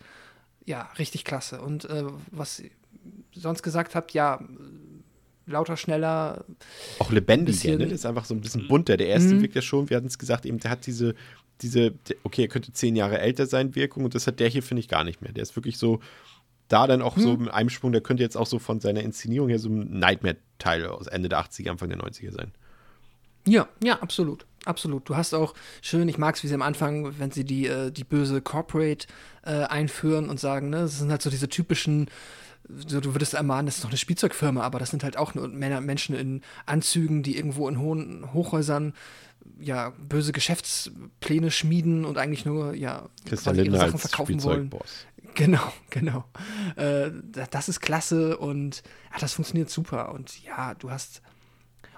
[0.64, 1.60] ja, richtig klasse.
[1.60, 2.70] Und äh, was ihr
[3.32, 4.40] sonst gesagt habt, ja,
[5.46, 6.44] lauter, schneller,
[6.98, 7.84] Auch lebendiger, ne?
[7.84, 8.96] Das ist einfach so ein bisschen bunter.
[8.96, 9.42] Der erste Mhm.
[9.42, 11.14] wirkt ja schon, wir hatten es gesagt, eben, der hat diese,
[11.60, 11.94] diese,
[12.24, 14.04] okay, er könnte zehn Jahre älter sein, Wirkung.
[14.04, 15.32] Und das hat der hier, finde ich, gar nicht mehr.
[15.32, 16.00] Der ist wirklich so,
[16.68, 17.22] da dann auch Hm.
[17.22, 19.98] so mit einem Sprung, der könnte jetzt auch so von seiner Inszenierung her so ein
[19.98, 22.52] Nightmare-Teil aus Ende der 80er, Anfang der 90er sein.
[23.46, 24.46] Ja, ja, absolut.
[24.64, 25.08] Absolut.
[25.08, 27.90] Du hast auch schön, ich mag es, wie sie am Anfang, wenn sie die, äh,
[27.90, 29.06] die böse Corporate
[29.44, 32.08] äh, einführen und sagen, ne, das sind halt so diese typischen,
[32.86, 35.48] so, du würdest ermahnen, das ist doch eine Spielzeugfirma, aber das sind halt auch nur
[35.48, 38.94] Männer, Menschen in Anzügen, die irgendwo in hohen Hochhäusern
[39.58, 44.70] ja böse Geschäftspläne schmieden und eigentlich nur ja Christian Lindner Sachen als verkaufen wollen.
[45.34, 46.24] Genau, genau.
[46.76, 48.82] Äh, da- das ist klasse und
[49.12, 50.12] ach, das funktioniert super.
[50.14, 51.22] Und ja, du hast.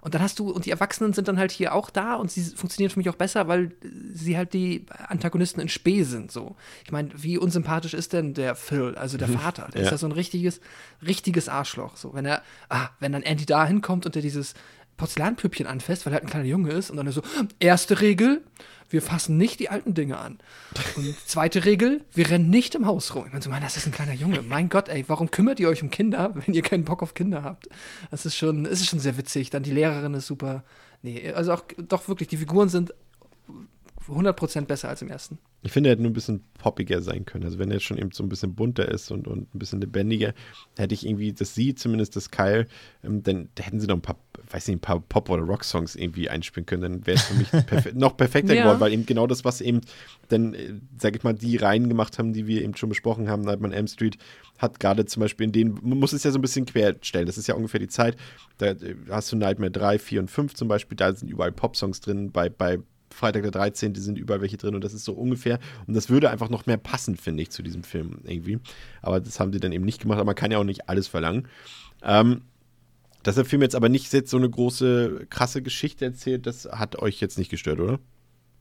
[0.05, 2.43] Und dann hast du, und die Erwachsenen sind dann halt hier auch da und sie
[2.43, 3.73] funktionieren für mich auch besser, weil
[4.13, 6.31] sie halt die Antagonisten in Spee sind.
[6.31, 6.57] So.
[6.85, 9.69] Ich meine, wie unsympathisch ist denn der Phil, also der Vater?
[9.73, 9.87] Der Ja.
[9.87, 10.61] ist ja so ein richtiges,
[11.05, 11.97] richtiges Arschloch.
[11.97, 14.53] So, wenn er, ah, wenn dann Andy da hinkommt und der dieses
[14.97, 17.23] Porzellanpüppchen anfasst, weil er halt ein kleiner Junge ist, und dann so,
[17.59, 18.43] erste Regel,
[18.91, 20.39] wir fassen nicht die alten Dinge an.
[20.97, 23.25] Und zweite Regel, wir rennen nicht im Haus rum.
[23.27, 24.43] Ich meine so, Mann, das ist ein kleiner Junge.
[24.43, 27.43] Mein Gott, ey, warum kümmert ihr euch um Kinder, wenn ihr keinen Bock auf Kinder
[27.43, 27.69] habt?
[28.11, 29.51] Das ist schon, es ist schon sehr witzig.
[29.51, 30.65] Dann die Lehrerin ist super.
[31.03, 32.95] Nee, also auch doch wirklich, die Figuren sind
[34.09, 35.39] 100% besser als im ersten.
[35.63, 37.45] Ich finde, er hätte nur ein bisschen poppiger sein können.
[37.45, 39.81] Also wenn er jetzt schon eben so ein bisschen bunter ist und, und ein bisschen
[39.81, 40.35] lebendiger,
[40.77, 42.67] hätte ich irgendwie, dass sie zumindest das Kyle,
[43.03, 44.19] ähm, dann hätten sie noch ein paar,
[44.51, 46.83] weiß nicht, ein paar Pop- oder Rock-Songs irgendwie einspielen können.
[46.83, 48.65] Dann wäre es für mich perfe noch perfekter Ja.
[48.65, 49.81] geworden, weil eben genau das, was eben
[50.29, 53.41] dann, äh, sag ich mal, die Reihen gemacht haben, die wir eben schon besprochen haben,
[53.43, 54.19] Nightmare on Elm Street,
[54.59, 57.27] hat gerade zum Beispiel in denen, man muss es ja so ein bisschen querstellen.
[57.27, 58.17] Das ist ja ungefähr die Zeit,
[58.59, 62.01] da äh, hast du Nightmare 3, 4 und 5 zum Beispiel, da sind überall Pop-Songs
[62.03, 62.81] drin, bei, bei
[63.15, 63.95] Freitag der 13.
[63.95, 65.59] sind überall welche drin und das ist so ungefähr.
[65.87, 68.59] Und das würde einfach noch mehr passen, finde ich, zu diesem Film irgendwie.
[69.03, 70.19] Aber das haben sie dann eben nicht gemacht.
[70.19, 71.49] Aber man kann ja auch nicht alles verlangen.
[72.03, 72.43] Ähm,
[73.23, 76.97] dass der Film jetzt aber nicht jetzt so eine große, krasse Geschichte erzählt, das hat
[76.97, 77.99] euch jetzt nicht gestört, oder?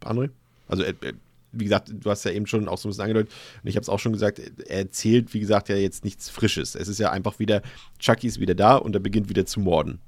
[0.02, 0.30] André?
[0.68, 1.14] Also, äh, äh,
[1.52, 3.32] wie gesagt, du hast ja eben schon auch so ein bisschen angedeutet,
[3.62, 6.76] und ich habe es auch schon gesagt, er erzählt, wie gesagt, ja jetzt nichts Frisches.
[6.76, 7.62] Es ist ja einfach wieder,
[8.00, 10.00] Chucky ist wieder da und er beginnt wieder zu morden.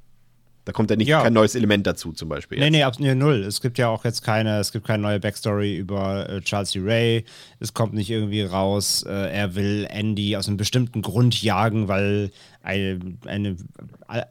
[0.66, 1.22] Da kommt ja nicht Ja.
[1.22, 2.58] kein neues Element dazu, zum Beispiel.
[2.58, 2.72] Nee, jetzt.
[2.72, 3.44] nee, ab, nee, null.
[3.44, 6.80] Es gibt ja auch jetzt keine, es gibt keine neue Backstory über äh, Charles D.
[6.84, 7.24] Ray.
[7.60, 12.32] Es kommt nicht irgendwie raus, äh, er will Andy aus einem bestimmten Grund jagen, weil
[12.64, 13.56] eine, eine,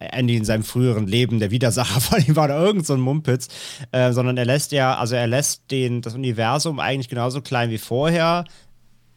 [0.01, 3.49] Andy in seinem früheren Leben der Widersacher von ihm war oder irgend so ein Mumpitz.
[3.93, 7.79] Äh, sondern er lässt ja, also er lässt den, das Universum eigentlich genauso klein wie
[7.79, 8.45] vorher,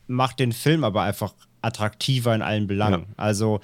[0.05, 1.33] macht den Film aber einfach
[1.63, 3.01] attraktiver in allen Belangen.
[3.07, 3.13] Ja.
[3.17, 3.59] Also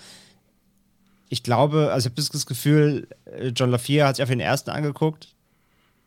[1.30, 4.70] ich glaube, also ich habe das Gefühl, äh, John LaFia hat sich auf den ersten
[4.70, 5.34] angeguckt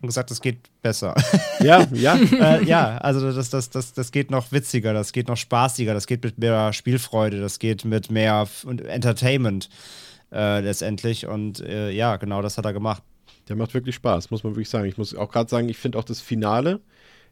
[0.01, 1.15] und gesagt, das geht besser.
[1.61, 2.17] Ja, ja.
[2.17, 6.07] äh, ja, also das, das, das, das geht noch witziger, das geht noch spaßiger, das
[6.07, 9.69] geht mit mehr Spielfreude, das geht mit mehr Entertainment
[10.33, 11.27] äh, letztendlich.
[11.27, 13.03] Und äh, ja, genau das hat er gemacht.
[13.49, 14.87] Der macht wirklich Spaß, muss man wirklich sagen.
[14.87, 16.81] Ich muss auch gerade sagen, ich finde auch das Finale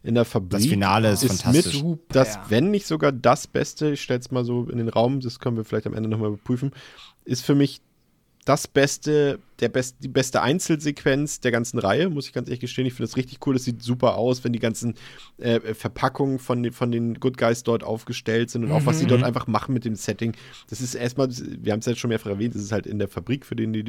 [0.05, 0.51] in der Fabrik.
[0.51, 1.73] Das Finale ist, fantastisch.
[1.73, 2.03] Mit Super.
[2.09, 5.39] das, wenn nicht sogar das Beste, ich stelle es mal so in den Raum, das
[5.39, 6.71] können wir vielleicht am Ende nochmal überprüfen,
[7.25, 7.81] ist für mich
[8.45, 12.85] das Beste, der best, die beste Einzelsequenz der ganzen Reihe, muss ich ganz ehrlich gestehen.
[12.85, 13.53] Ich finde das richtig cool.
[13.53, 14.95] Das sieht super aus, wenn die ganzen
[15.37, 19.05] äh, Verpackungen von, den- von den Good Guys dort aufgestellt sind und auch was sie
[19.05, 20.33] dort einfach machen mit dem Setting.
[20.69, 23.07] Das ist erstmal, wir haben es jetzt schon mehrfach erwähnt, das ist halt in der
[23.07, 23.83] Fabrik, für den, die,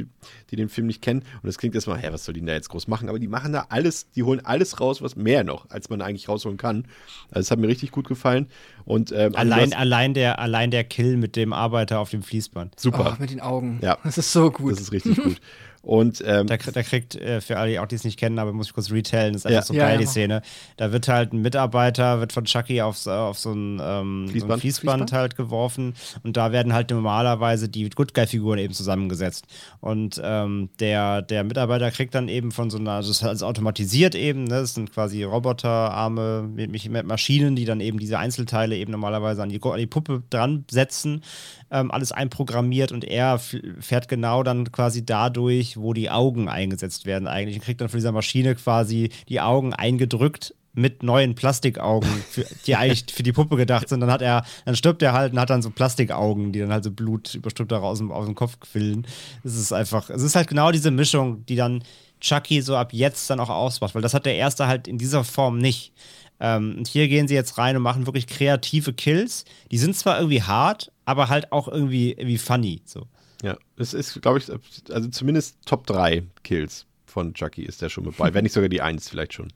[0.50, 1.20] die den Film nicht kennen.
[1.20, 3.08] Und das klingt erstmal, hä, was soll die denn da jetzt groß machen?
[3.08, 6.28] Aber die machen da alles, die holen alles raus, was mehr noch, als man eigentlich
[6.28, 6.86] rausholen kann.
[7.30, 8.46] Also es hat mir richtig gut gefallen.
[8.84, 12.78] Und ähm, also Allein, allein, der, allein der Kill mit dem Arbeiter auf dem Fließband.
[12.78, 13.14] super.
[13.16, 13.80] Oh, mit den Augen.
[13.82, 13.98] Ja.
[14.04, 14.72] Das ist so gut.
[14.72, 15.40] Das ist richtig gut.
[15.86, 18.52] Und ähm, Da, da kriegt, äh, für alle, die auch die es nicht kennen, aber
[18.52, 19.62] muss ich kurz retailen, das ist einfach Ja.
[19.62, 20.06] so geil, ja, die.
[20.06, 20.42] Szene.
[20.76, 23.84] Da wird halt ein Mitarbeiter, wird von Chucky auf, so- auf so ein, ähm, so
[23.84, 24.60] ein Fließband?
[24.60, 25.12] Fließband, Fließband?
[25.12, 25.94] halt geworfen
[26.24, 29.46] und da werden halt normalerweise die Good Guy-Figuren eben zusammengesetzt.
[29.80, 33.42] Und ähm, der, der Mitarbeiter kriegt dann eben von so einer, also das ist alles
[33.44, 34.56] automatisiert eben, ne?
[34.62, 39.48] das sind quasi Roboterarme mit, mit Maschinen, die dann eben diese Einzelteile eben normalerweise an
[39.50, 41.22] die, an die Puppe dran setzen,
[41.70, 43.38] ähm, alles einprogrammiert und er
[43.80, 47.98] fährt genau dann quasi dadurch, wo die Augen eingesetzt werden eigentlich und kriegt dann von
[47.98, 53.56] dieser Maschine quasi die Augen eingedrückt mit neuen Plastikaugen, für, die eigentlich für die Puppe
[53.56, 54.00] gedacht sind.
[54.00, 56.84] Dann hat er, dann stirbt er halt und hat dann so Plastikaugen, die dann halt
[56.84, 59.06] so Blut überströmt da aus dem, aus dem Kopf quillen.
[59.42, 61.82] Es ist einfach, es ist halt genau diese Mischung, die dann
[62.20, 65.24] Chucky so ab jetzt dann auch ausmacht, weil das hat der erste halt in dieser
[65.24, 65.92] Form nicht.
[66.40, 69.44] Ähm, und hier gehen sie jetzt rein und machen wirklich kreative Kills.
[69.70, 72.82] Die sind zwar irgendwie hart, aber halt auch irgendwie, irgendwie funny.
[72.84, 73.06] So.
[73.42, 74.50] Ja, es ist, glaube ich,
[74.92, 78.32] also zumindest Top 3 Kills von Chucky ist der schon mit bei.
[78.34, 79.48] Wenn nicht sogar die 1 vielleicht schon.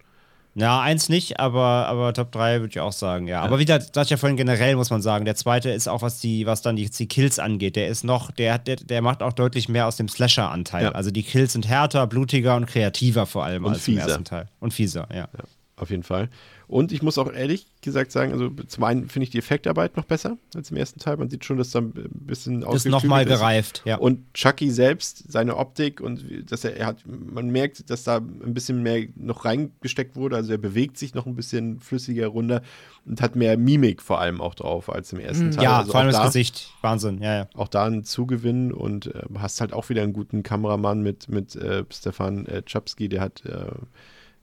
[0.56, 3.40] Ja, eins nicht, aber, aber Top 3 würde ich auch sagen, ja.
[3.42, 5.24] Aber wieder, das ich ja vorhin generell, muss man sagen.
[5.24, 8.32] Der zweite ist auch, was die, was dann die, die Kills angeht, der ist noch,
[8.32, 10.84] der, der, der macht auch deutlich mehr aus dem Slasher-Anteil.
[10.84, 10.92] Ja.
[10.92, 14.02] Also die Kills sind härter, blutiger und kreativer vor allem Und als fieser.
[14.02, 14.48] im ersten Teil.
[14.58, 15.28] Und fieser, ja.
[15.32, 15.44] Ja,
[15.76, 16.28] auf jeden Fall.
[16.70, 20.04] Und ich muss auch ehrlich gesagt sagen, also zum einen finde ich die Effektarbeit noch
[20.04, 21.16] besser als im ersten Teil.
[21.16, 23.38] Man sieht schon, dass da ein bisschen Ist nochmal ausgeklügelt ist.
[23.38, 23.96] gereift, ja.
[23.96, 28.54] Und Chucky selbst, seine Optik und dass er, er hat, man merkt, dass da ein
[28.54, 30.36] bisschen mehr noch reingesteckt wurde.
[30.36, 32.62] Also er bewegt sich noch ein bisschen flüssiger runter
[33.04, 35.64] und hat mehr Mimik vor allem auch drauf als im ersten Teil.
[35.64, 36.72] ja, also vor allem das da, Gesicht.
[36.82, 37.48] Wahnsinn, ja, ja.
[37.54, 41.56] Auch da ein Zugewinn und äh, hast halt auch wieder einen guten Kameramann mit, mit
[41.56, 43.72] äh, Stefan äh, Chapsky, der hat äh,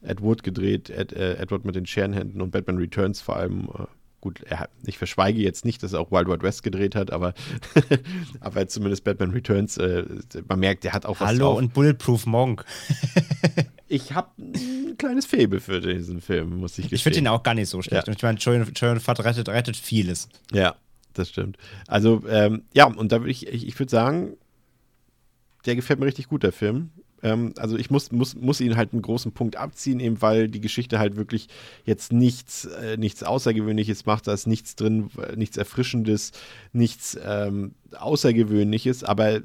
[0.01, 3.69] Ed Wood gedreht, Ed, äh, Edward mit den Scherenhänden und Batman Returns vor allem.
[3.77, 3.85] Äh,
[4.21, 7.33] gut, er, ich verschweige jetzt nicht, dass er auch Wild Wild West gedreht hat, aber,
[8.39, 10.03] aber zumindest Batman Returns, äh,
[10.47, 11.57] man merkt, er hat auch was Hallo drauf.
[11.57, 12.65] und Bulletproof Monk.
[13.87, 16.95] ich habe ein kleines Faible für diesen Film, muss ich gestehen.
[16.95, 18.07] Ich finde ihn auch gar nicht so schlecht.
[18.07, 18.11] Ja.
[18.11, 20.29] Und ich meine, Julian Fat rettet, rettet vieles.
[20.51, 20.75] Ja,
[21.13, 21.57] das stimmt.
[21.87, 24.37] Also, ähm, ja, und da würde ich, ich, ich würde sagen,
[25.65, 26.91] der gefällt mir richtig gut, der Film.
[27.23, 30.61] Ähm, also ich muss, muss, muss ihn halt einen großen Punkt abziehen, eben weil die
[30.61, 31.47] Geschichte halt wirklich
[31.85, 34.27] jetzt nichts, äh, nichts Außergewöhnliches macht.
[34.27, 36.31] Da ist nichts drin, äh, nichts Erfrischendes,
[36.73, 39.03] nichts ähm, Außergewöhnliches.
[39.03, 39.41] Aber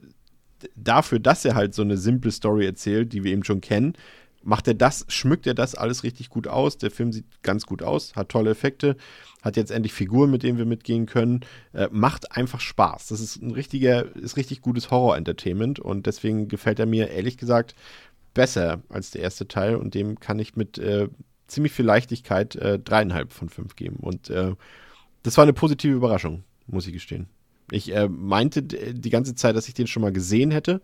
[0.77, 3.95] dafür, dass er halt so eine simple Story erzählt, die wir eben schon kennen,
[4.43, 6.79] macht er das, schmückt er das alles richtig gut aus.
[6.79, 8.97] Der Film sieht ganz gut aus, hat tolle Effekte,
[9.43, 11.41] hat jetzt endlich Figuren, mit denen wir mitgehen können,
[11.73, 13.09] äh, macht einfach Spaß.
[13.09, 17.75] Das ist ein richtiger, ist richtig gutes Horror-Entertainment und deswegen gefällt er mir ehrlich gesagt
[18.35, 21.09] besser als der erste Teil und dem kann ich mit äh,
[21.47, 23.97] ziemlich viel Leichtigkeit äh, dreieinhalb von fünf geben.
[23.97, 24.55] Und äh,
[25.23, 27.29] das war eine positive Überraschung, muss ich gestehen.
[27.71, 30.83] Ich äh, meinte die ganze Zeit, dass ich den schon mal gesehen hätte.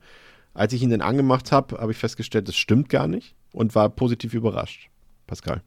[0.54, 3.88] Als ich ihn dann angemacht habe, habe ich festgestellt, das stimmt gar nicht und war
[3.90, 4.90] positiv überrascht.
[5.26, 5.62] Pascal.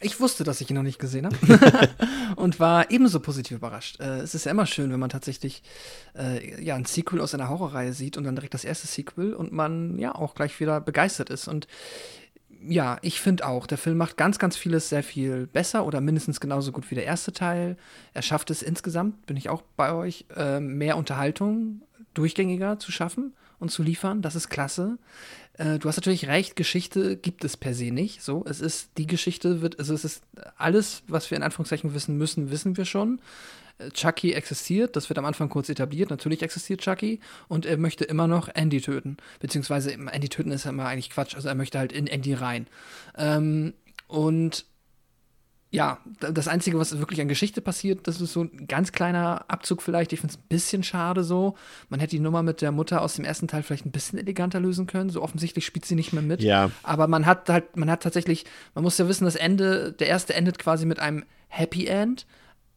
[0.00, 1.36] Ich wusste, dass ich ihn noch nicht gesehen habe
[2.36, 4.00] und war ebenso positiv überrascht.
[4.00, 5.62] Äh, es ist ja immer schön, wenn man tatsächlich
[6.16, 9.52] äh, ja, ein Sequel aus einer Horrorreihe sieht und dann direkt das erste Sequel und
[9.52, 11.48] man ja auch gleich wieder begeistert ist.
[11.48, 11.66] Und
[12.60, 16.40] ja, ich finde auch, der Film macht ganz, ganz vieles sehr viel besser oder mindestens
[16.40, 17.76] genauso gut wie der erste Teil.
[18.14, 21.82] Er schafft es insgesamt, bin ich auch bei euch, äh, mehr Unterhaltung
[22.14, 24.22] durchgängiger zu schaffen und zu liefern.
[24.22, 24.98] Das ist klasse.
[25.54, 28.22] Äh, du hast natürlich recht, Geschichte gibt es per se nicht.
[28.22, 30.22] So, es ist die Geschichte wird, also es ist
[30.56, 33.20] alles, was wir in Anführungszeichen wissen müssen, wissen wir schon.
[33.78, 36.10] Äh, Chucky existiert, das wird am Anfang kurz etabliert.
[36.10, 39.16] Natürlich existiert Chucky und er möchte immer noch Andy töten.
[39.40, 41.34] Beziehungsweise Andy töten ist ja immer eigentlich Quatsch.
[41.34, 42.66] Also er möchte halt in Andy rein.
[43.16, 43.74] Ähm,
[44.06, 44.64] und
[45.70, 49.82] ja, das Einzige, was wirklich an Geschichte passiert, das ist so ein ganz kleiner Abzug
[49.82, 50.14] vielleicht.
[50.14, 51.56] Ich finde es ein bisschen schade so.
[51.90, 54.60] Man hätte die Nummer mit der Mutter aus dem ersten Teil vielleicht ein bisschen eleganter
[54.60, 55.10] lösen können.
[55.10, 56.42] So offensichtlich spielt sie nicht mehr mit.
[56.42, 56.70] Ja.
[56.82, 60.32] Aber man hat halt, man hat tatsächlich, man muss ja wissen, das Ende, der erste
[60.32, 62.26] endet quasi mit einem Happy End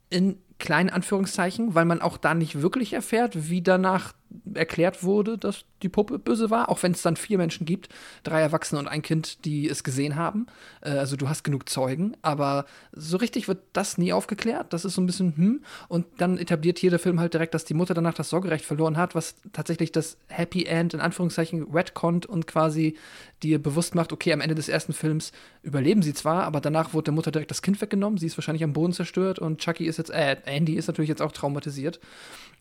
[0.09, 4.13] in kleinen Anführungszeichen, weil man auch da nicht wirklich erfährt, wie danach
[4.53, 7.89] erklärt wurde, dass die Puppe böse war, auch wenn es dann vier Menschen gibt,
[8.23, 10.45] drei Erwachsene und ein Kind, die es gesehen haben.
[10.81, 14.71] Äh, also du hast genug Zeugen, aber so richtig wird das nie aufgeklärt.
[14.71, 15.63] Das ist so ein bisschen hm.
[15.87, 18.97] Und dann etabliert hier der Film halt direkt, dass die Mutter danach das Sorgerecht verloren
[18.97, 22.95] hat, was tatsächlich das Happy End in Anführungszeichen retconnt und quasi
[23.43, 25.31] dir bewusst macht, okay, am Ende des ersten Films
[25.63, 28.63] überleben sie zwar, aber danach wurde der Mutter direkt das Kind weggenommen, sie ist wahrscheinlich
[28.63, 31.99] am Boden zerstört und Chucky ist jetzt, äh, Andy ist natürlich jetzt auch traumatisiert.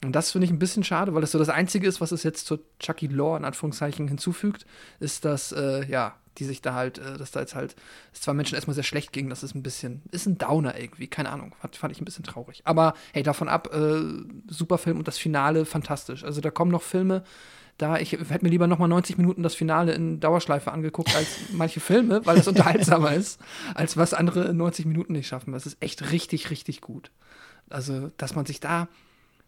[0.05, 2.23] Und das finde ich ein bisschen schade, weil das so das Einzige ist, was es
[2.23, 4.65] jetzt zur Chucky-Lore in Anführungszeichen hinzufügt,
[4.99, 7.77] ist, dass, äh, ja, die sich da halt, äh, dass da jetzt halt,
[8.15, 11.07] es zwei Menschen erstmal sehr schlecht ging, das ist ein bisschen, ist ein Downer irgendwie,
[11.07, 12.63] keine Ahnung, fand, fand ich ein bisschen traurig.
[12.65, 14.01] Aber hey, davon ab, äh,
[14.49, 16.25] super Film und das Finale fantastisch.
[16.25, 17.23] Also da kommen noch Filme,
[17.77, 21.29] da, ich hätte mir lieber noch mal 90 Minuten das Finale in Dauerschleife angeguckt als
[21.53, 23.41] manche Filme, weil es unterhaltsamer ist,
[23.75, 25.53] als was andere in 90 Minuten nicht schaffen.
[25.53, 27.11] Das ist echt richtig, richtig gut.
[27.71, 28.89] Also, dass man sich da,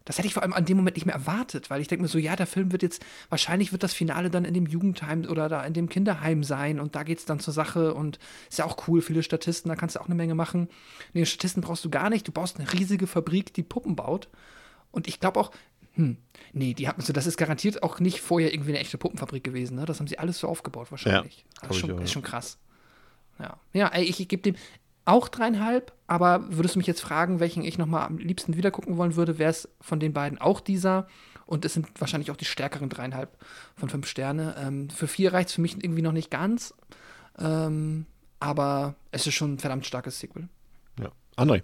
[0.05, 2.09] das hätte ich vor allem an dem Moment nicht mehr erwartet, weil ich denke mir
[2.09, 5.47] so, ja, der Film wird jetzt, wahrscheinlich wird das Finale dann in dem Jugendheim oder
[5.49, 8.19] da in dem Kinderheim sein und da geht es dann zur Sache und
[8.49, 10.69] ist ja auch cool, viele Statisten, da kannst du auch eine Menge machen.
[11.13, 14.27] Nee, Statisten brauchst du gar nicht, du baust eine riesige Fabrik, die Puppen baut.
[14.91, 15.51] Und ich glaube auch,
[15.95, 16.17] hm,
[16.53, 19.75] nee, die haben so, das ist garantiert auch nicht vorher irgendwie eine echte Puppenfabrik gewesen,
[19.75, 19.85] ne?
[19.85, 21.45] Das haben sie alles so aufgebaut wahrscheinlich.
[21.59, 22.13] glaub das ist ich schon, auch, ist ja.
[22.13, 22.57] schon krass.
[23.39, 24.55] Ja, ja ich, ich gebe dem
[25.05, 28.71] auch dreieinhalb, aber würdest du mich jetzt fragen, welchen ich noch mal am liebsten wieder
[28.71, 31.07] gucken wollen würde, wäre es von den beiden auch dieser.
[31.45, 33.37] Und es sind wahrscheinlich auch die stärkeren dreieinhalb
[33.75, 34.55] von fünf Sterne.
[34.57, 36.73] Ähm, für vier reicht es für mich irgendwie noch nicht ganz.
[37.37, 38.05] Ähm,
[38.39, 40.47] aber es ist schon ein verdammt starkes Sequel.
[40.99, 41.09] Ja.
[41.35, 41.63] André.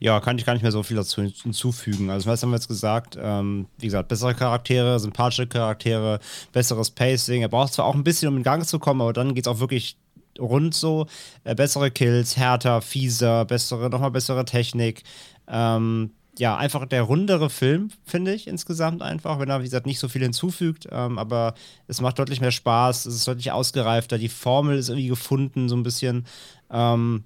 [0.00, 2.08] Ja, kann ich gar nicht mehr so viel dazu hinzufügen.
[2.08, 3.18] Also, was haben wir jetzt gesagt?
[3.20, 6.20] Ähm, wie gesagt, bessere Charaktere, sympathische Charaktere,
[6.52, 7.42] besseres Pacing.
[7.42, 9.52] Er braucht zwar auch ein bisschen, um in Gang zu kommen, aber dann geht es
[9.52, 9.98] auch wirklich
[10.38, 11.06] rund so.
[11.44, 15.02] Äh, bessere Kills, härter, fieser, bessere, nochmal bessere Technik.
[15.48, 19.98] Ähm, ja, einfach der rundere Film, finde ich, insgesamt einfach, wenn er, wie gesagt, nicht
[19.98, 20.86] so viel hinzufügt.
[20.90, 21.54] Ähm, aber
[21.86, 25.76] es macht deutlich mehr Spaß, es ist deutlich ausgereifter, die Formel ist irgendwie gefunden, so
[25.76, 26.24] ein bisschen.
[26.70, 27.24] Ähm,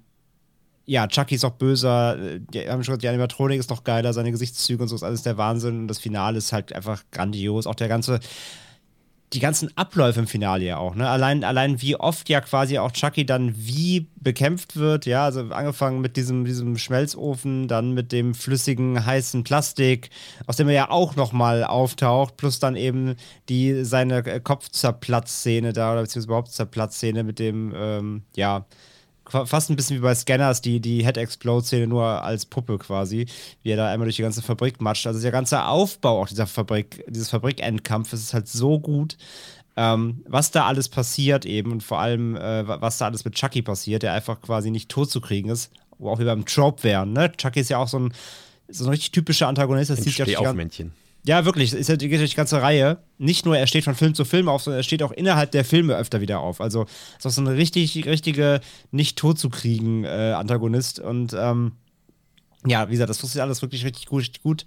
[0.87, 4.31] ja, Chucky ist auch böser, die, haben schon gesagt, die Animatronik ist noch geiler, seine
[4.31, 7.65] Gesichtszüge und so ist alles der Wahnsinn und das Finale ist halt einfach grandios.
[7.65, 8.19] Auch der ganze,
[9.33, 11.09] die ganzen Abläufe im Finale ja auch, ne?
[11.09, 15.99] Allein, allein wie oft ja quasi auch Chucky dann wie bekämpft wird, ja, also angefangen
[15.99, 20.09] mit diesem, diesem Schmelzofen, dann mit dem flüssigen, heißen Plastik,
[20.47, 23.15] aus dem er ja auch nochmal auftaucht, plus dann eben
[23.49, 28.65] die, seine äh, Kopfzerplatzszene da, oder beziehungsweise überhaupt Zerplatzszene mit dem, ähm, ja,
[29.29, 33.25] fast ein bisschen wie bei Scanners, die, die Head-Explode-Szene nur als Puppe quasi,
[33.63, 35.07] wie er da einmal durch die ganze Fabrik matscht.
[35.07, 39.17] Also der ganze Aufbau auch dieser Fabrik, dieses Fabrik-Endkampfes ist halt so gut.
[39.77, 43.61] Ähm, was da alles passiert eben und vor allem, äh, was da alles mit Chucky
[43.61, 47.11] passiert, der einfach quasi nicht tot zu kriegen ist, wo auch wie beim Trope wären.
[47.11, 47.31] Ne?
[47.35, 48.13] Chucky ist ja auch so ein,
[48.69, 49.89] so ein richtig typischer Antagonist.
[49.89, 50.93] Das durch die gan- Stehaufmännchen.
[51.27, 51.73] Ja, wirklich.
[51.73, 52.99] Es die, geht durch die ganze Reihe.
[53.17, 55.65] Nicht nur, er steht von Film zu Film auf, sondern er steht auch innerhalb der
[55.65, 56.61] Filme öfter wieder auf.
[56.61, 56.85] Also
[57.17, 58.61] ist auch so ein richtig, richtige,
[58.91, 60.99] nicht tot zu kriegen äh, Antagonist.
[60.99, 61.71] Und ähm,
[62.65, 64.65] ja, wie gesagt, das funktioniert alles wirklich richtig gut, richtig gut.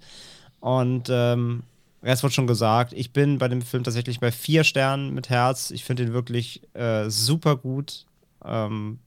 [0.59, 1.63] Und ähm,
[2.03, 2.91] Rest wird schon gesagt.
[2.93, 5.71] Ich bin bei dem Film tatsächlich bei vier Sternen mit Herz.
[5.71, 8.05] Ich finde ihn wirklich äh, super gut.
[8.43, 8.99] Ähm,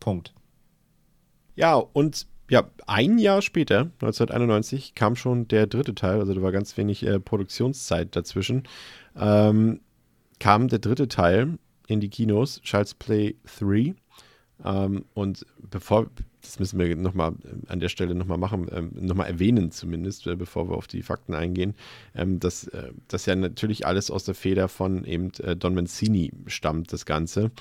[0.00, 0.32] Punkt.
[1.54, 6.52] Ja, und ja, ein Jahr später, 1991, kam schon der dritte Teil, also da war
[6.52, 8.64] ganz wenig äh, Produktionszeit dazwischen,
[9.16, 9.80] ähm,
[10.40, 13.94] kam der dritte Teil in die Kinos, Child's Play 3.
[14.64, 16.10] Ähm, und bevor,
[16.42, 17.34] das müssen wir nochmal
[17.68, 21.34] an der Stelle nochmal machen, ähm, nochmal erwähnen zumindest, äh, bevor wir auf die Fakten
[21.34, 21.74] eingehen,
[22.14, 26.32] ähm, dass äh, das ja natürlich alles aus der Feder von eben äh, Don Mancini
[26.46, 27.52] stammt, das Ganze.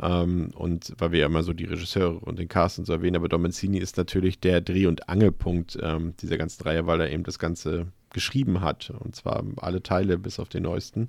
[0.00, 3.16] Ähm, und weil wir ja immer so die Regisseure und den Cast und so erwähnen,
[3.16, 7.10] aber Don Mancini ist natürlich der Dreh- und Angelpunkt ähm, dieser ganzen Reihe, weil er
[7.10, 8.90] eben das Ganze geschrieben hat.
[8.90, 11.08] Und zwar alle Teile bis auf den neuesten.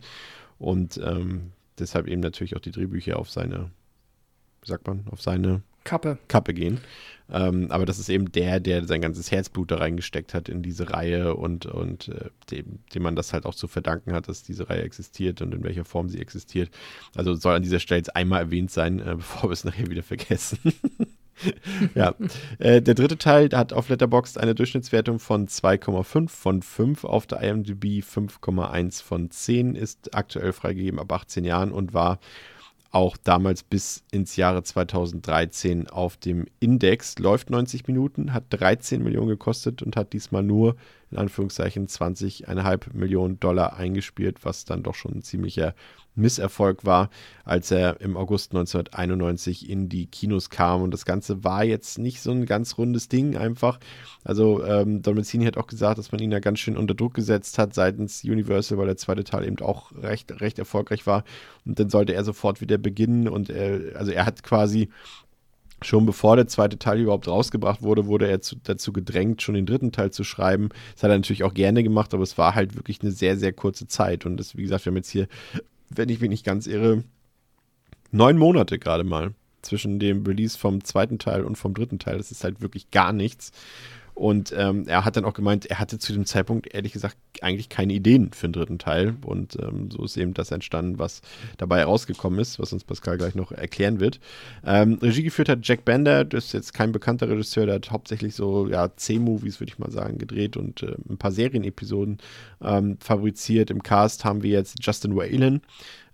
[0.60, 3.72] Und ähm, deshalb eben natürlich auch die Drehbücher auf seine,
[4.62, 6.18] wie sagt man, auf seine Kappe.
[6.28, 6.80] Kappe gehen.
[7.32, 10.92] Ähm, aber das ist eben der, der sein ganzes Herzblut da reingesteckt hat in diese
[10.92, 14.70] Reihe und, und äh, dem, dem man das halt auch zu verdanken hat, dass diese
[14.70, 16.70] Reihe existiert und in welcher Form sie existiert.
[17.16, 20.04] Also soll an dieser Stelle jetzt einmal erwähnt sein, äh, bevor wir es nachher wieder
[20.04, 20.60] vergessen.
[21.96, 22.14] ja,
[22.60, 27.42] äh, der dritte Teil hat auf Letterboxd eine Durchschnittswertung von 2,5 von 5, auf der
[27.42, 32.20] IMDb 5,1 von 10, ist aktuell freigegeben ab 18 Jahren und war
[32.94, 39.30] auch damals bis ins Jahre 2013 auf dem Index, läuft 90 Minuten, hat 13 Millionen
[39.30, 40.76] gekostet und hat diesmal nur
[41.10, 45.74] in Anführungszeichen 20,5 Millionen Dollar eingespielt, was dann doch schon ein ziemlicher
[46.16, 47.10] Misserfolg war,
[47.44, 50.82] als er im August 1991 in die Kinos kam.
[50.82, 53.80] Und das Ganze war jetzt nicht so ein ganz rundes Ding einfach.
[54.24, 57.14] Also ähm, Don Mancini hat auch gesagt, dass man ihn da ganz schön unter Druck
[57.14, 61.24] gesetzt hat seitens Universal, weil der zweite Teil eben auch recht, recht erfolgreich war.
[61.66, 63.28] Und dann sollte er sofort wieder beginnen.
[63.28, 64.90] Und er, also er hat quasi
[65.84, 69.66] Schon bevor der zweite Teil überhaupt rausgebracht wurde, wurde er zu, dazu gedrängt, schon den
[69.66, 70.70] dritten Teil zu schreiben.
[70.94, 73.54] Das hat er natürlich auch gerne gemacht, aber es war halt wirklich eine sehr, sehr
[73.54, 74.26] kurze Zeit.
[74.26, 75.28] Und das, wie gesagt, wir haben jetzt hier,
[75.96, 77.04] wenn ich mich nicht ganz irre,
[78.12, 82.18] neun Monate gerade mal zwischen dem Release vom zweiten Teil und vom dritten Teil.
[82.18, 83.52] Das ist halt wirklich gar nichts.
[84.14, 87.70] Und ähm, er hat dann auch gemeint, er hatte zu dem Zeitpunkt ehrlich gesagt eigentlich
[87.70, 89.16] keine Ideen für den dritten Teil.
[89.26, 91.22] Und ähm, so ist eben das entstanden, was
[91.58, 94.20] dabei herausgekommen ist, was uns Pascal gleich noch erklären wird.
[94.66, 98.36] Ähm, Regie geführt hat Jack Bender, das ist jetzt kein bekannter Regisseur, der hat hauptsächlich
[98.36, 102.20] so ja, C-Movies, würde ich mal sagen, gedreht und äh, ein paar Serienepisoden
[102.62, 103.72] ähm, fabriziert.
[103.72, 105.62] Im Cast haben wir jetzt Justin Whalen,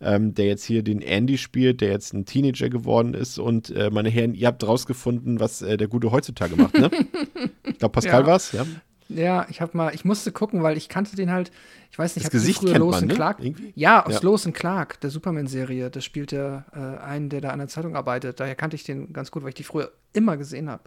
[0.01, 3.37] ähm, der jetzt hier den Andy spielt, der jetzt ein Teenager geworden ist.
[3.37, 6.89] Und äh, meine Herren, ihr habt rausgefunden, was äh, der Gute heutzutage macht, ne?
[7.65, 8.27] ich glaube, Pascal Ja.
[8.27, 8.65] war's, ja.
[9.09, 11.51] Ja, ich habe mal, ich musste gucken, weil ich kannte den halt,
[11.91, 13.13] ich weiß nicht, Das Gesicht früher kennt Lois man, ne?
[13.13, 13.39] Clark?
[13.39, 13.73] Irgendwie?
[13.75, 14.19] Ja, aus Ja.
[14.21, 15.89] Lois and Clark, der Superman-Serie.
[15.89, 18.39] Da spielt er äh, einen, der da an der Zeitung arbeitet.
[18.39, 20.83] Daher kannte ich den ganz gut, weil ich die früher immer gesehen habe.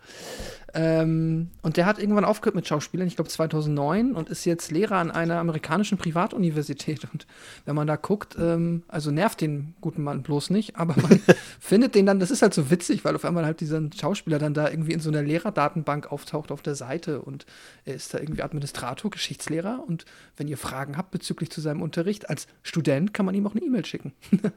[0.75, 4.97] Ähm, und der hat irgendwann aufgehört mit Schauspielern, ich glaube 2009, und ist jetzt Lehrer
[4.97, 7.07] an einer amerikanischen Privatuniversität.
[7.13, 7.27] Und
[7.65, 11.21] wenn man da guckt, ähm, also nervt den guten Mann bloß nicht, aber man
[11.61, 14.55] findet den dann, das ist halt so witzig, weil auf einmal halt dieser Schauspieler dann
[14.55, 17.47] da irgendwie in so einer Lehrerdatenbank auftaucht auf der Seite und
[17.85, 20.05] er ist da irgendwie Administrator, Geschichtslehrer und
[20.37, 23.65] wenn ihr Fragen habt bezüglich zu seinem Unterricht, als Student kann man ihm auch eine
[23.65, 24.13] E-Mail schicken.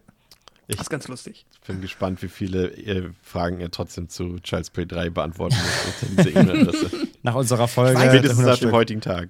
[0.68, 1.46] Ich- das ist ganz lustig.
[1.68, 5.56] bin gespannt, wie viele äh, Fragen er trotzdem zu Child's Play 3 beantworten
[6.16, 6.76] muss.
[7.22, 8.00] Nach unserer Folge.
[8.00, 9.30] Spätestens 100 nach dem heutigen Tag.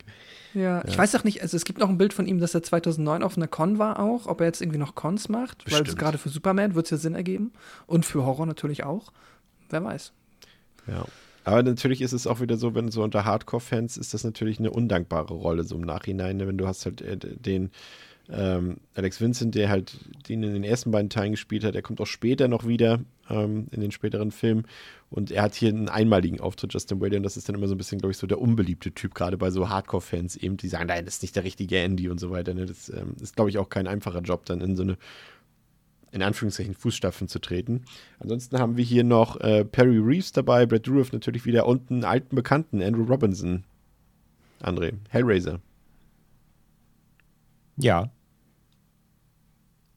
[0.53, 2.63] Ja, ich weiß auch nicht, also es gibt noch ein Bild von ihm, dass er
[2.63, 5.79] 2009 auf einer Con war auch, ob er jetzt irgendwie noch Cons macht, weil es
[5.81, 5.99] Bestimmt.
[5.99, 7.51] gerade für Superman wird es ja Sinn ergeben
[7.85, 9.11] und für Horror natürlich auch.
[9.69, 10.13] Wer weiß.
[10.87, 11.03] Ja.
[11.45, 14.71] Aber natürlich ist es auch wieder so, wenn so unter Hardcore-Fans ist das natürlich eine
[14.71, 16.47] undankbare Rolle, so im Nachhinein, ne?
[16.47, 17.69] wenn du hast halt äh, den
[18.31, 22.01] ähm, Alex Vincent, der halt den in den ersten beiden Teilen gespielt hat, der kommt
[22.01, 22.99] auch später noch wieder
[23.29, 24.65] ähm, in den späteren Filmen
[25.11, 27.77] und er hat hier einen einmaligen Auftritt, Justin Whalen, das ist dann immer so ein
[27.77, 31.05] bisschen, glaube ich, so der unbeliebte Typ, gerade bei so Hardcore-Fans eben, die sagen, nein,
[31.05, 32.55] das ist nicht der richtige Andy und so weiter.
[32.55, 32.65] Ne?
[32.65, 34.97] Das ähm, ist, glaube ich, auch kein einfacher Job, dann in so eine
[36.15, 37.83] in Anführungszeichen Fußstapfen zu treten.
[38.19, 42.05] Ansonsten haben wir hier noch äh, Perry Reeves dabei, Brad Dourif natürlich wieder und einen
[42.05, 43.63] alten Bekannten, Andrew Robinson.
[44.63, 45.59] André, Hellraiser.
[47.77, 48.09] Ja.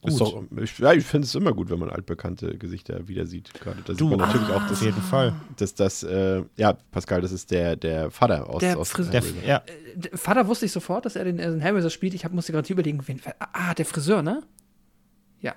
[0.03, 3.53] Ist doch, ich, ja, ich finde es immer gut, wenn man altbekannte Gesichter wieder sieht.
[3.55, 5.35] Gerade da sieht man natürlich auch, Auf dass, jeden Fall.
[5.57, 9.21] dass das, äh, ja, Pascal, das ist der, der Vater aus, Der aus Fris- Der,
[9.23, 9.47] Hellraiser.
[9.47, 9.63] ja,
[9.97, 12.15] Der Vater wusste ich sofort, dass er den, äh, den Hellraiser spielt.
[12.15, 13.21] Ich hab, musste gerade überlegen, wen.
[13.41, 14.43] Ah, der Friseur, ne?
[15.41, 15.55] Ja.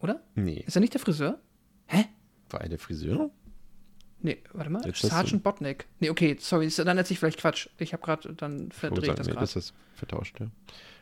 [0.00, 0.20] Oder?
[0.34, 1.38] Nee, Ist er nicht der Friseur?
[1.86, 2.04] Hä?
[2.50, 3.30] war er der Friseur?
[4.20, 4.78] Nee, warte mal.
[4.84, 5.86] Jetzt hast du- Sergeant Botnick.
[6.00, 7.68] Nee, okay, sorry, dann erzähle ich vielleicht Quatsch.
[7.78, 9.44] Ich habe gerade, dann verdrehe ich das nee, gerade.
[9.44, 10.46] das ist vertauscht, ja.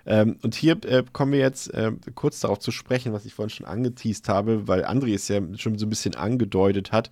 [0.07, 3.51] Ähm, und hier äh, kommen wir jetzt äh, kurz darauf zu sprechen, was ich vorhin
[3.51, 7.11] schon angeteased habe, weil André es ja schon so ein bisschen angedeutet hat,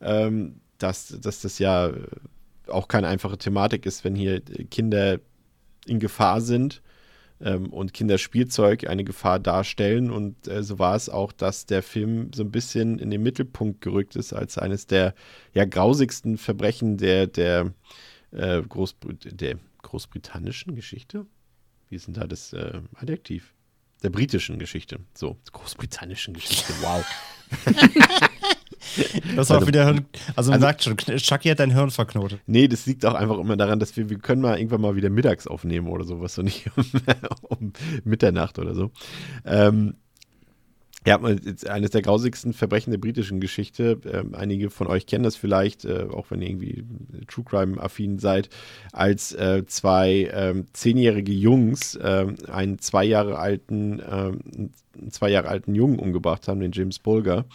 [0.00, 2.06] ähm, dass, dass das ja äh,
[2.68, 5.18] auch keine einfache Thematik ist, wenn hier Kinder
[5.86, 6.80] in Gefahr sind
[7.40, 10.10] ähm, und Kinderspielzeug eine Gefahr darstellen.
[10.10, 13.80] Und äh, so war es auch, dass der Film so ein bisschen in den Mittelpunkt
[13.80, 15.14] gerückt ist als eines der
[15.54, 17.72] ja, grausigsten Verbrechen der, der,
[18.32, 21.26] äh, Großbrit der großbritannischen Geschichte.
[21.88, 23.54] Wie ist denn da das äh, Adjektiv?
[24.02, 25.00] Der britischen Geschichte.
[25.14, 26.72] So, großbritannischen Geschichte.
[26.80, 27.04] Wow.
[29.36, 30.06] das war Also- wieder Hirn.
[30.36, 32.40] Also man also- sagt schon, Chucky hat dein Hirn verknotet.
[32.46, 35.10] Nee, das liegt auch einfach immer daran, dass wir, wir können mal irgendwann mal wieder
[35.10, 36.84] mittags aufnehmen oder sowas und nicht um,
[37.42, 37.72] um
[38.04, 38.90] Mitternacht oder so.
[39.44, 39.94] Ähm,
[41.06, 43.98] ja, eines der grausigsten Verbrechen der britischen Geschichte.
[44.12, 46.84] Ähm, einige von euch kennen das vielleicht, äh, auch wenn ihr irgendwie
[47.26, 48.50] True Crime-affin seid,
[48.92, 54.70] als äh, zwei ähm, zehnjährige Jungs ähm, einen zwei Jahre alten, ähm,
[55.10, 57.46] zwei Jahre alten Jungen umgebracht haben, den James Bulger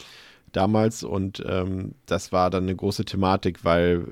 [0.55, 4.05] damals und ähm, das war dann eine große Thematik, weil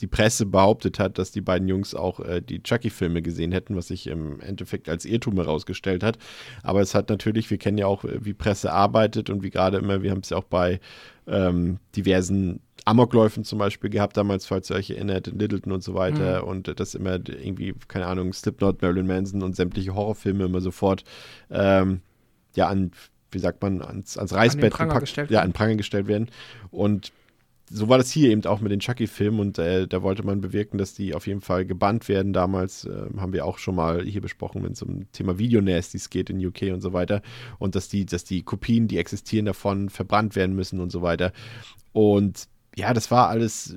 [0.00, 3.88] die Presse behauptet hat, dass die beiden Jungs auch äh, die Chucky-Filme gesehen hätten, was
[3.88, 6.18] sich im Endeffekt als Irrtum herausgestellt hat.
[6.62, 9.78] Aber es hat natürlich, wir kennen ja auch, äh, wie Presse arbeitet und wie gerade
[9.78, 10.80] immer, wir haben es ja auch bei
[11.26, 15.94] ähm, diversen Amokläufen zum Beispiel gehabt, damals, falls ihr euch erinnert, in Littleton und so
[15.94, 20.60] weiter und äh, das immer irgendwie, keine Ahnung, Slipknot, Marilyn Manson und sämtliche Horrorfilme immer
[20.60, 21.04] sofort
[21.50, 22.00] ähm,
[22.56, 22.90] ja an
[23.34, 26.30] wie sagt man, ans, ans Reißbrett Pranger gepackt, gestellt ja, an Pranger gestellt werden.
[26.70, 27.12] Und
[27.70, 30.76] so war das hier eben auch mit den Chucky-Filmen und äh, da wollte man bewirken,
[30.76, 32.32] dass die auf jeden Fall gebannt werden.
[32.32, 36.30] Damals äh, haben wir auch schon mal hier besprochen, wenn es um Thema Videonasties geht
[36.30, 37.22] in UK und so weiter.
[37.58, 41.32] Und dass die, dass die Kopien, die existieren davon, verbrannt werden müssen und so weiter.
[41.92, 43.76] Und ja, das war alles.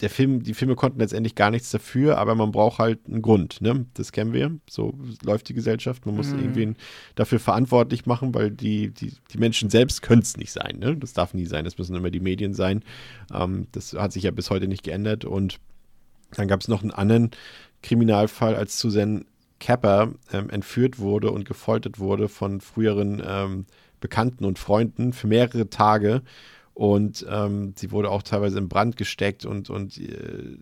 [0.00, 3.62] Der Film, die Filme konnten letztendlich gar nichts dafür, aber man braucht halt einen Grund,
[3.62, 3.86] ne?
[3.94, 4.58] Das kennen wir.
[4.68, 4.92] So
[5.24, 6.04] läuft die Gesellschaft.
[6.04, 6.38] Man muss Mhm.
[6.38, 6.76] irgendwen
[7.14, 10.96] dafür verantwortlich machen, weil die, die, die Menschen selbst können es nicht sein, ne?
[10.96, 11.64] Das darf nie sein.
[11.64, 12.82] Das müssen immer die Medien sein.
[13.32, 15.24] Ähm, das hat sich ja bis heute nicht geändert.
[15.24, 15.58] Und
[16.32, 17.30] dann gab es noch einen anderen
[17.82, 19.24] Kriminalfall, als Susan
[19.60, 23.64] Capper ähm, entführt wurde und gefoltert wurde von früheren ähm,
[24.00, 26.20] Bekannten und Freunden für mehrere Tage.
[26.76, 30.58] Und ähm, sie wurde auch teilweise in Brand gesteckt und, und äh,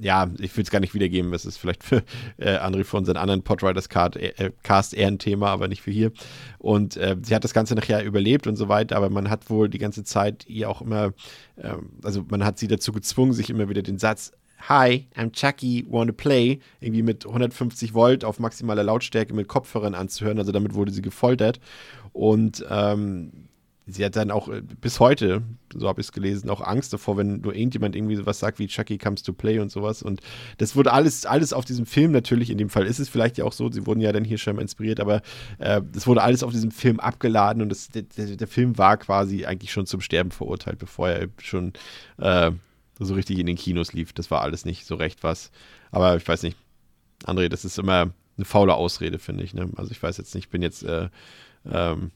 [0.00, 2.04] ja, ich will es gar nicht wiedergeben, das ist vielleicht für
[2.36, 5.90] äh, André für unseren anderen Podriders Card, äh, Cast eher ein Thema, aber nicht für
[5.90, 6.12] hier.
[6.58, 9.68] Und äh, sie hat das Ganze nachher überlebt und so weiter, aber man hat wohl
[9.68, 11.12] die ganze Zeit ihr auch immer,
[11.56, 11.74] äh,
[12.04, 14.30] also man hat sie dazu gezwungen, sich immer wieder den Satz
[14.68, 20.38] Hi, I'm Chucky, wanna play, irgendwie mit 150 Volt auf maximaler Lautstärke mit Kopfhörern anzuhören.
[20.38, 21.58] Also damit wurde sie gefoltert.
[22.12, 23.48] Und ähm,
[23.86, 25.42] sie hat dann auch äh, bis heute,
[25.74, 28.66] so habe ich es gelesen, auch Angst davor, wenn nur irgendjemand irgendwie sowas sagt wie
[28.68, 30.02] Chucky comes to play und sowas.
[30.02, 30.20] Und
[30.58, 33.44] das wurde alles, alles auf diesem Film natürlich, in dem Fall ist es vielleicht ja
[33.44, 35.22] auch so, sie wurden ja dann hier schon inspiriert, aber
[35.58, 39.46] äh, das wurde alles auf diesem Film abgeladen und das, der, der, Film war quasi
[39.46, 41.72] eigentlich schon zum Sterben verurteilt, bevor er schon
[42.18, 42.50] äh,
[42.98, 44.12] so richtig in den Kinos lief.
[44.12, 45.50] Das war alles nicht so recht was.
[45.90, 46.56] Aber ich weiß nicht,
[47.24, 49.54] André, das ist immer eine faule Ausrede, finde ich.
[49.54, 49.70] Ne?
[49.76, 51.08] Also ich weiß jetzt nicht, ich bin jetzt, äh,
[51.70, 52.10] ähm,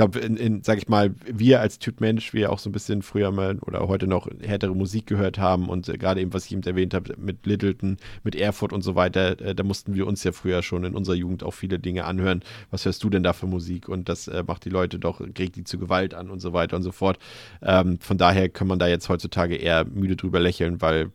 [0.00, 3.02] glaube, in, in, sag ich mal, wir als Typ Mensch, wir auch so ein bisschen
[3.02, 6.52] früher mal oder heute noch härtere Musik gehört haben und äh, gerade eben, was ich
[6.52, 10.24] eben erwähnt habe, mit Littleton, mit Erfurt und so weiter, äh, da mussten wir uns
[10.24, 12.42] ja früher schon in unserer Jugend auch viele Dinge anhören.
[12.70, 13.90] Was hörst du denn da für Musik?
[13.90, 16.76] Und das äh, macht die Leute doch, regt die zu Gewalt an und so weiter
[16.76, 17.18] und so fort.
[17.60, 21.10] Ähm, von daher kann man da jetzt heutzutage eher müde drüber lächeln, weil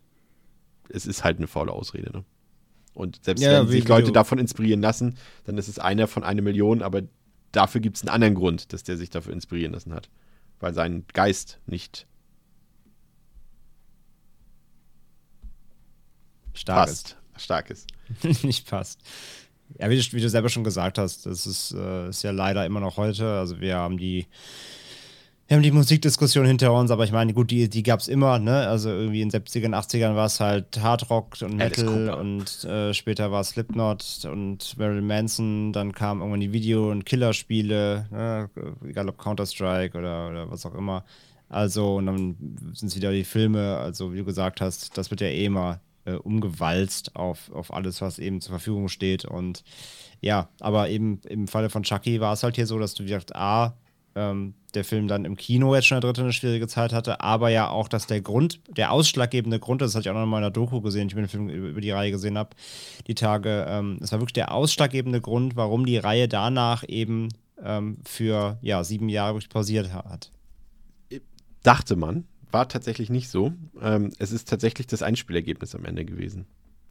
[0.90, 2.24] es ist halt eine faule Ausrede, ne?
[2.94, 6.42] Und selbst Ja, wenn sich Leute davon inspirieren lassen, dann ist es einer von einer
[6.42, 7.02] Million, aber
[7.56, 10.10] dafür gibt es einen anderen Grund, dass der sich dafür inspirieren lassen hat.
[10.60, 12.08] Weil sein Geist nicht
[16.54, 17.16] Stark ist.
[17.34, 17.44] passt.
[17.44, 17.88] Stark ist.
[18.44, 19.02] nicht passt.
[19.80, 22.66] Ja, wie du, wie du selber schon gesagt hast, das ist, äh, ist ja leider
[22.66, 23.40] immer noch heute.
[23.40, 24.28] Also wir haben die,
[25.48, 28.40] wir haben die Musikdiskussion hinter uns, aber ich meine, gut, die, die gab es immer,
[28.40, 28.68] ne?
[28.68, 33.32] Also irgendwie in den 70ern, 80ern war es halt Hardrock und Metal und äh, später
[33.32, 38.50] war es Slipknot und Marilyn Manson, dann kamen irgendwann die Video- und Killerspiele, ne?
[38.88, 41.06] egal ob Counter-Strike oder, oder was auch immer.
[41.48, 42.36] Also, und dann
[42.74, 45.80] sind es wieder die Filme, also wie du gesagt hast, das wird ja eh immer
[46.06, 49.26] äh, umgewalzt auf, auf alles, was eben zur Verfügung steht.
[49.26, 49.64] Und
[50.22, 53.10] ja, aber eben im Falle von Chucky war es halt hier so, dass du wie
[53.10, 53.76] gesagt, A,
[54.16, 57.50] ähm, der Film dann im Kino jetzt schon der dritte eine schwierige Zeit hatte, aber
[57.50, 60.52] ja auch, dass der Grund, der ausschlaggebende Grund, das hatte ich auch noch in meiner
[60.52, 62.52] Doku gesehen, ich mir den Film über, die Reihe gesehen habe,
[63.08, 67.30] die Tage, ähm, es war wirklich der ausschlaggebende Grund, warum die Reihe danach eben
[67.64, 70.32] ähm, für ja, sieben Jahre wirklich pausiert hat.
[71.64, 73.54] Dachte man, war tatsächlich nicht so.
[73.82, 76.46] Ähm, es ist tatsächlich das Einspielergebnis am Ende gewesen.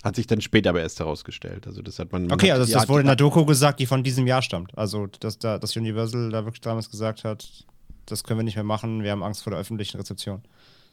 [0.04, 1.66] Hat sich dann später aber erst herausgestellt.
[1.66, 2.30] Also das hat man.
[2.30, 4.76] okay, hat, also ja, das wurde in der Doku gesagt, die von diesem Jahr stammt.
[4.76, 7.48] Also dass da dass Universal da wirklich damals gesagt hat,
[8.04, 10.42] das können wir nicht mehr machen, wir haben Angst vor der öffentlichen Rezeption.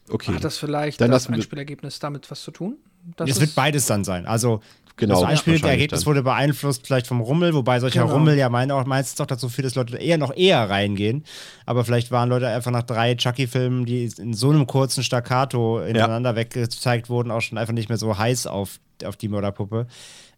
[0.10, 0.34] Okay.
[0.34, 2.78] Hat das vielleicht Dann das Einspielergebnis damit was zu tun?
[3.18, 4.26] Das es wird beides dann sein.
[4.26, 4.62] Also
[4.98, 8.14] Genau, das ja, Einspielergebnis wahrscheinlich wurde beeinflusst vielleicht vom Rummel, wobei solcher Genau.
[8.14, 11.24] Rummel ja mein, auch meistens auch dazu führt, dass Leute eher noch eher reingehen.
[11.66, 16.36] Aber vielleicht waren Leute einfach nach drei Chucky-Filmen, die in so einem kurzen Staccato ineinander
[16.36, 19.88] weggezeigt wurden, auch schon einfach nicht mehr so heiß auf, auf die Mörderpuppe.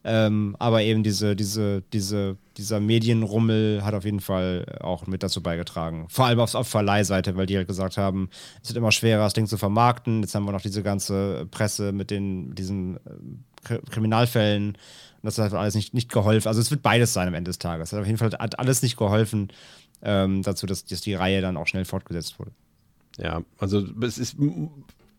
[0.06, 5.42] Ähm, aber eben diese, diese, diese, dieser Medienrummel hat auf jeden Fall auch mit dazu
[5.42, 6.08] beigetragen.
[6.10, 8.30] Vor allem auf, auf Verleihseite, weil die halt gesagt haben,
[8.62, 10.22] es wird immer schwerer, das Ding zu vermarkten.
[10.22, 13.00] Jetzt haben wir noch diese ganze Presse mit den diesen äh,
[13.64, 14.70] Kriminalfällen.
[14.70, 14.78] Und
[15.24, 16.48] das hat alles nicht, nicht geholfen.
[16.48, 17.90] Also es wird beides sein am Ende des Tages.
[17.90, 19.52] Es hat auf jeden Fall hat alles nicht geholfen
[20.02, 22.52] ähm, dazu, dass, dass die Reihe dann auch schnell fortgesetzt wurde.
[23.18, 24.38] Ja, also es ist.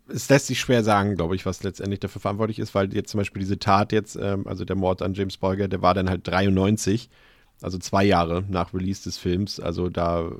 [0.07, 3.17] Es lässt sich schwer sagen, glaube ich, was letztendlich dafür verantwortlich ist, weil jetzt zum
[3.17, 6.29] Beispiel diese Tat jetzt, ähm, also der Mord an James Bolger, der war dann halt
[6.29, 7.09] 93,
[7.63, 9.61] also zwei Jahre nach Release des Films.
[9.61, 10.31] Also da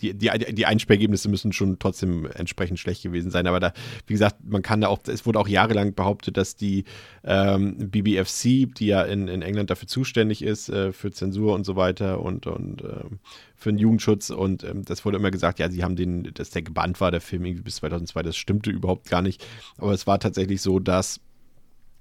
[0.00, 3.46] die, die, die Einsperrgergebnisse müssen schon trotzdem entsprechend schlecht gewesen sein.
[3.46, 3.72] Aber da,
[4.06, 6.84] wie gesagt, man kann da auch, es wurde auch jahrelang behauptet, dass die
[7.24, 11.76] ähm, BBFC, die ja in, in England dafür zuständig ist, äh, für Zensur und so
[11.76, 13.18] weiter und, und ähm,
[13.56, 16.62] für den Jugendschutz und ähm, das wurde immer gesagt, ja, sie haben den, dass der
[16.62, 19.44] gebannt war, der Film irgendwie bis 2002, das stimmte überhaupt gar nicht.
[19.78, 21.20] Aber es war tatsächlich so, dass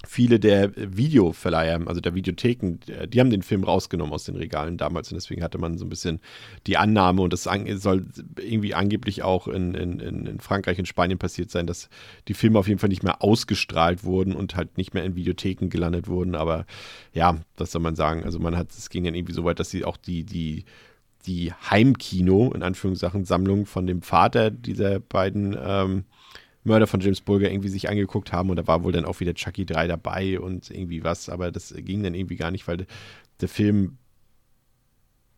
[0.05, 4.77] viele der Videoverleiher, also der Videotheken, äh, die haben den Film rausgenommen aus den Regalen
[4.77, 6.19] damals und deswegen hatte man so ein bisschen
[6.67, 8.05] die Annahme und das soll
[8.39, 11.89] irgendwie angeblich auch in, in, in Frankreich und Spanien passiert sein, dass
[12.27, 15.69] die Filme auf jeden Fall nicht mehr ausgestrahlt wurden und halt nicht mehr in Videotheken
[15.69, 16.65] gelandet wurden, aber
[17.13, 19.71] ja, was soll man sagen, also man hat, es ging dann irgendwie so weit, dass
[19.71, 20.65] sie auch die, die
[21.25, 26.05] die Heimkino, in Anführungszeichen, Sammlung von dem Vater dieser beiden ähm,
[26.67, 29.33] Mörder von James Bulger irgendwie sich angeguckt haben und da war wohl dann auch wieder
[29.33, 32.85] Chucky 3 dabei und irgendwie was, aber das ging dann irgendwie gar nicht, weil
[33.41, 33.97] der Film,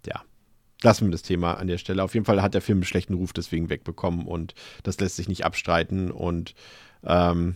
[0.05, 0.21] ja,
[0.81, 2.03] lassen wir das Thema an der Stelle.
[2.03, 4.53] Auf jeden Fall hat der Film einen schlechten Ruf deswegen wegbekommen und
[4.83, 6.55] das lässt sich nicht abstreiten und
[7.03, 7.55] ähm,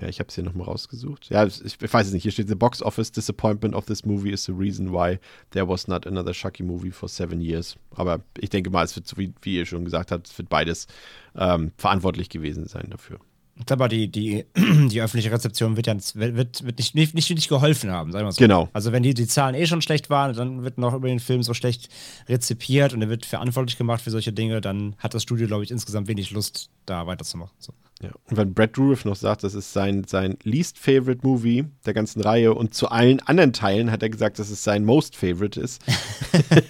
[0.00, 1.30] ja, ich habe es hier nochmal rausgesucht.
[1.30, 2.22] Ja, ich, ich weiß es nicht.
[2.22, 5.18] Hier steht: The box office disappointment of this movie is the reason why
[5.50, 7.76] there was not another Chucky movie for seven years.
[7.94, 10.86] Aber ich denke mal, es wird, wie, wie ihr schon gesagt habt, es wird beides
[11.34, 13.20] ähm, verantwortlich gewesen sein dafür.
[13.70, 17.90] Aber die, die, die öffentliche Rezeption wird ja wird, wird nicht, nicht, nicht wirklich geholfen
[17.90, 18.38] haben, sagen wir so.
[18.38, 18.68] Genau.
[18.72, 21.42] Also wenn die, die Zahlen eh schon schlecht waren, dann wird noch über den Film
[21.42, 21.88] so schlecht
[22.28, 25.70] rezipiert und er wird verantwortlich gemacht für solche Dinge, dann hat das Studio, glaube ich,
[25.70, 27.54] insgesamt wenig Lust, da weiterzumachen.
[27.58, 27.72] So.
[28.02, 28.10] Ja.
[28.28, 32.20] Und wenn Brad Dourif noch sagt, das ist sein, sein least favorite Movie der ganzen
[32.20, 35.82] Reihe und zu allen anderen Teilen hat er gesagt, dass es sein most favorite ist.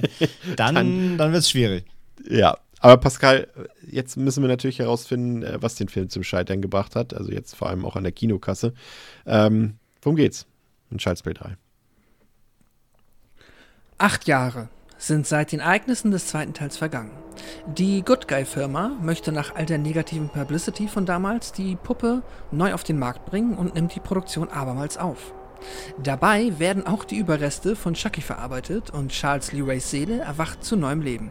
[0.56, 1.84] Dann, dann, wird es schwierig.
[2.28, 3.48] Ja, aber Pascal,
[3.86, 7.14] jetzt müssen wir natürlich herausfinden, äh, was den Film zum Scheitern gebracht hat.
[7.14, 8.74] Also jetzt vor allem auch an der Kinokasse.
[9.24, 10.46] Ähm, worum geht's
[10.90, 11.56] in Child's Play 3?
[13.98, 17.10] Acht Jahre sind seit den Ereignissen des zweiten Teils vergangen.
[17.66, 22.72] Die Good Guy Firma möchte nach all der negativen Publicity von damals die Puppe neu
[22.74, 25.34] auf den Markt bringen und nimmt die Produktion abermals auf.
[26.02, 30.76] Dabei werden auch die Überreste von Chucky verarbeitet und Charles Lee Rays Seele erwacht zu
[30.76, 31.30] neuem Leben.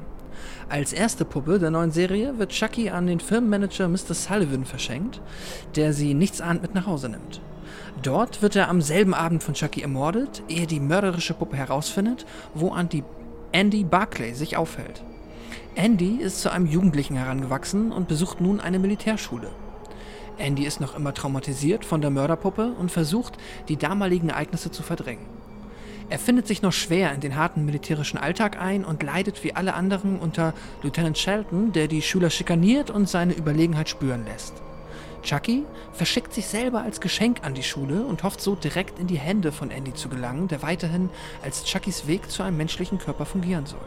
[0.68, 4.16] Als erste Puppe der neuen Serie wird Chucky an den Firmenmanager Mr.
[4.16, 5.22] Sullivan verschenkt,
[5.76, 7.40] der sie nichtsahnd mit nach Hause nimmt.
[8.02, 12.26] Dort wird er am selben Abend von Chucky ermordet, ehe die mörderische Puppe herausfindet,
[12.56, 13.04] wo Andy,
[13.52, 15.04] Andy Barclay sich aufhält.
[15.76, 19.52] Andy ist zu einem Jugendlichen herangewachsen und besucht nun eine Militärschule.
[20.38, 23.38] Andy ist noch immer traumatisiert von der Mörderpuppe und versucht,
[23.70, 25.28] die damaligen Ereignisse zu verdrängen.
[26.08, 29.74] Er findet sich noch schwer in den harten militärischen Alltag ein und leidet wie alle
[29.74, 30.54] anderen unter
[30.84, 34.54] Lieutenant Shelton, der die Schüler schikaniert und seine Überlegenheit spüren lässt.
[35.24, 39.18] Chucky verschickt sich selber als Geschenk an die Schule und hofft so direkt in die
[39.18, 41.10] Hände von Andy zu gelangen, der weiterhin
[41.44, 43.80] als Chuckys Weg zu einem menschlichen Körper fungieren soll.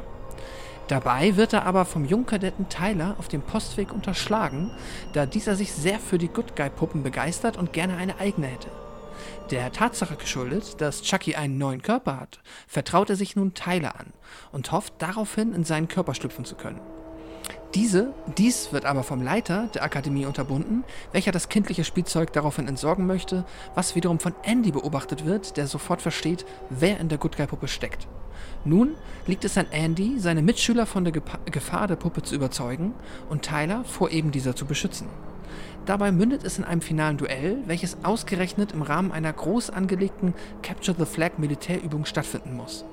[0.89, 4.73] Dabei wird er aber vom Jungkadetten Tyler auf dem Postweg unterschlagen,
[5.13, 8.69] da dieser sich sehr für die Good Guy Puppen begeistert und gerne eine eigene hätte.
[9.51, 14.13] Der Tatsache geschuldet, dass Chucky einen neuen Körper hat, vertraut er sich nun Tyler an
[14.53, 16.83] und hofft daraufhin in seinen Körper schlüpfen zu können.
[17.75, 23.07] Diese, dies wird aber vom Leiter der Akademie unterbunden, welcher das kindliche Spielzeug daraufhin entsorgen
[23.07, 27.47] möchte, was wiederum von Andy beobachtet wird, der sofort versteht, wer in der Good Guy
[27.47, 28.07] Puppe steckt.
[28.67, 28.97] Nun
[29.27, 32.93] liegt es an Andy, seine Mitschüler von der Gepa Gefahr der Puppe zu überzeugen
[33.31, 35.09] und Tyler vor eben dieser zu beschützen.
[35.89, 40.95] Dabei mündet es in einem finalen Duell, welches ausgerechnet im Rahmen einer groß angelegten Capture
[40.99, 42.85] the Flag Militärübung stattfinden muss.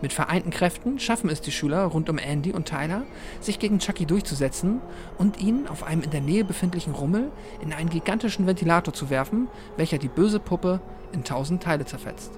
[0.00, 3.02] Mit vereinten Kräften schaffen es die Schüler rund um Andy und Tyler,
[3.40, 4.80] sich gegen Chucky durchzusetzen
[5.18, 9.48] und ihn auf einem in der Nähe befindlichen Rummel in einen gigantischen Ventilator zu werfen,
[9.76, 10.78] welcher die böse Puppe
[11.10, 12.30] in tausend Teile zerfetzt.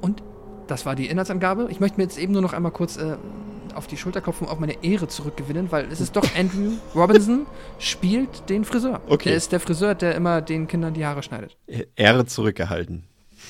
[0.00, 0.22] Und
[0.66, 1.68] das war die Inhaltsangabe.
[1.70, 3.16] Ich möchte mir jetzt eben nur noch einmal kurz äh,
[3.74, 7.46] auf die Schulter klopfen und auf meine Ehre zurückgewinnen, weil es ist doch Andrew Robinson
[7.78, 9.00] spielt den Friseur.
[9.06, 9.30] Okay.
[9.30, 11.56] Der ist der Friseur, der immer den Kindern die Haare schneidet.
[11.96, 13.04] Ehre zurückgehalten.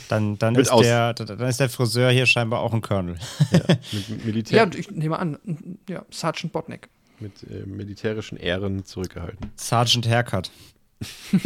[0.09, 3.17] Dann, dann, ist der, dann ist der Friseur hier scheinbar auch ein Colonel.
[3.93, 5.39] Mit, Militär, Ja, ich nehme an,
[5.89, 6.89] ja, Sergeant Botnick.
[7.21, 9.51] mit äh, militärischen Ehren zurückgehalten.
[9.57, 10.51] Sergeant Haircut.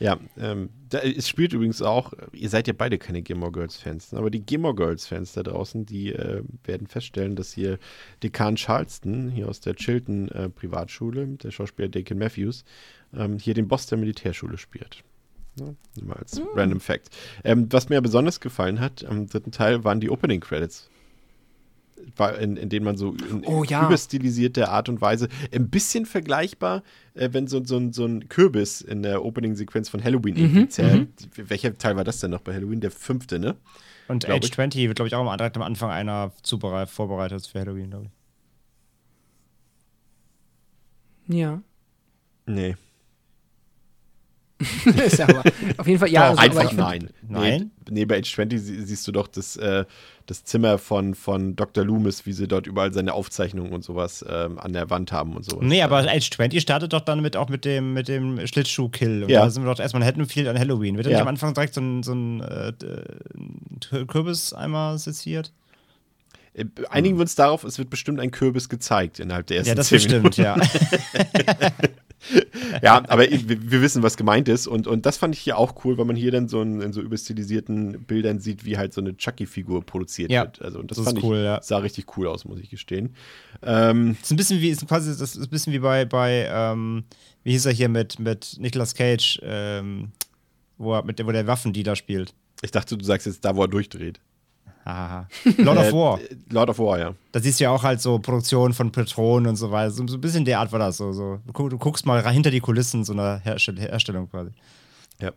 [0.00, 4.12] Ja, ähm, da, es spielt übrigens auch, ihr seid ja beide keine Gilmore Girls Fans,
[4.12, 4.18] ne?
[4.18, 7.78] aber die Gilmore Girls Fans da draußen, die äh, werden feststellen, dass hier
[8.22, 12.64] Dekan Charleston, hier aus der Chilton äh, Privatschule, der Schauspieler Deacon Matthews,
[13.14, 15.02] ähm, hier den Boss der Militärschule spielt.
[15.56, 15.76] Ne?
[16.02, 17.10] Mal als random Fact.
[17.44, 20.88] Ähm, was mir besonders gefallen hat am dritten Teil, waren die Opening Credits.
[22.20, 23.86] In, in denen man so in Oh, ja.
[23.86, 26.82] überstilisierte Art und Weise, ein bisschen vergleichbar,
[27.14, 31.08] äh, wenn so, so, ein- so ein Kürbis in der Opening-Sequenz von Halloween irgendwie zählt.
[31.36, 32.80] Welcher Teil war das denn noch bei Halloween?
[32.80, 33.54] Der fünfte, ne?
[34.08, 34.46] Und Glaub ich.
[34.50, 36.32] Age 20 wird, glaube ich, auch am- direkt am Anfang einer
[36.86, 38.06] vorbereitet für Halloween, glaube
[41.28, 41.36] ich.
[41.36, 41.62] Ja.
[42.46, 42.76] Nee.
[45.06, 45.42] ist ja aber
[45.76, 47.10] auf jeden Fall, ja, also, aber Einfach nein.
[47.28, 47.70] Nein?
[47.88, 49.84] Nee, nee, bei Age 20 sie- siehst du doch das, äh,
[50.26, 51.84] das Zimmer von, von Dr.
[51.84, 55.44] Loomis, wie sie dort überall seine Aufzeichnungen und sowas ähm, an der Wand haben und
[55.44, 55.64] sowas.
[55.64, 59.22] Nee, aber Age 20 startet doch dann mit auch mit dem, mit dem Schlittschuh-Kill.
[59.24, 59.44] Und Ja.
[59.44, 60.96] da sind wir doch erstmal in Haddonfield an Halloween.
[60.96, 61.12] Wird Ja.
[61.12, 62.72] nicht am Anfang direkt so ein, so ein äh,
[64.06, 65.52] Kürbis einmal seziert?
[66.54, 69.74] Äh, Einigen wir uns darauf, es wird bestimmt ein Kürbis gezeigt innerhalb der ersten Ja,
[69.76, 70.56] das bestimmt, ja.
[72.82, 74.66] Ja, aber wir, wissen, was gemeint ist.
[74.66, 76.92] Und, und das fand ich hier auch cool, weil man hier dann so in, in
[76.92, 80.60] so überstilisierten Bildern sieht, wie halt so eine Chucky-Figur produziert Ja, wird.
[80.62, 81.62] Also, und das, das fand ist cool, ich, ja.
[81.62, 83.14] sah richtig cool aus, muss ich gestehen.
[83.62, 87.04] Ähm, ist ein bisschen wie, ist quasi, das ist ein bisschen wie bei, bei ähm,
[87.44, 90.12] wie hieß er hier mit, mit Nicolas Cage, ähm,
[90.76, 92.34] wo, er, mit, der- wo der Waffendealer spielt.
[92.62, 94.20] ich dachte, du sagst jetzt da, wo er durchdreht.
[94.88, 95.28] Hahaha.
[95.58, 96.20] Lord of Äh, War.
[96.50, 97.14] Lord of War, ja.
[97.32, 99.90] Da siehst du ja auch halt so Produktion von Patronen und so weiter.
[99.90, 101.12] So, so ein bisschen der Art war das so.
[101.12, 101.38] so.
[101.46, 104.50] Du, guck, du guckst mal hinter die Kulissen so einer Herstell Herstellung quasi.
[105.20, 105.32] Ja.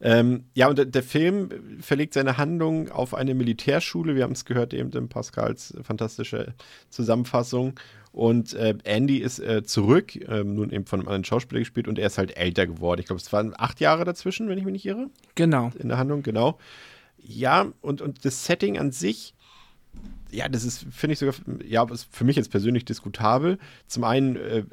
[0.00, 1.48] Ähm, ja, und der, Film
[1.80, 4.14] verlegt seine Handlung auf eine Militärschule.
[4.14, 6.54] Wir haben es gehört eben in Pascals fantastische
[6.90, 7.78] Zusammenfassung.
[8.12, 11.98] Und äh, Andy ist äh, zurück, ähm, nun eben von einem anderen Schauspieler gespielt und
[11.98, 13.00] er ist halt älter geworden.
[13.00, 15.70] Ich glaube, es waren acht Jahre dazwischen, wenn ich mich nicht irre, Genau.
[15.78, 16.58] in der Handlung, genau.
[17.28, 19.34] Ja, und, und das Setting an sich,
[20.30, 21.34] ja, das ist, finde ich sogar,
[21.66, 23.58] ja, ist für mich jetzt persönlich diskutabel.
[23.88, 24.64] Zum einen, äh, äh,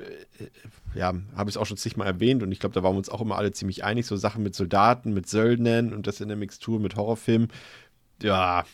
[0.94, 3.10] ja, habe ich es auch schon zigmal erwähnt und ich glaube, da waren wir uns
[3.10, 6.38] auch immer alle ziemlich einig, so Sachen mit Soldaten, mit Söldnern und das in der
[6.38, 7.50] Mixtur mit Horrorfilmen,
[8.22, 8.66] ja,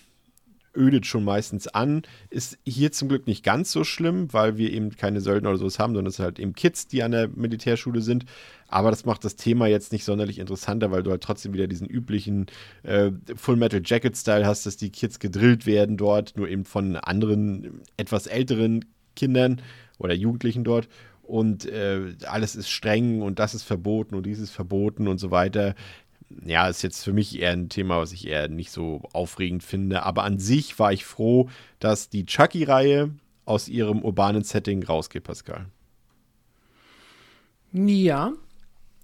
[0.75, 2.03] ödet schon meistens an.
[2.29, 5.79] Ist hier zum Glück nicht ganz so schlimm, weil wir eben keine Söldner oder sowas
[5.79, 8.25] haben, sondern es sind halt eben Kids, die an der Militärschule sind.
[8.67, 11.87] Aber das macht das Thema jetzt nicht sonderlich interessanter, weil du halt trotzdem wieder diesen
[11.87, 12.47] üblichen
[12.83, 16.95] äh, Full Metal Jacket Style hast, dass die Kids gedrillt werden dort, nur eben von
[16.95, 18.85] anderen, etwas älteren
[19.15, 19.61] Kindern
[19.97, 20.87] oder Jugendlichen dort.
[21.23, 25.29] Und äh, alles ist streng und das ist verboten und dies ist verboten und so
[25.29, 25.75] weiter
[26.45, 30.03] ja, ist jetzt für mich eher ein Thema, was ich eher nicht so aufregend finde.
[30.03, 31.49] Aber an sich war ich froh,
[31.79, 33.11] dass die Chucky-Reihe
[33.45, 35.65] aus ihrem urbanen Setting rausgeht, Pascal.
[37.71, 38.33] Ja.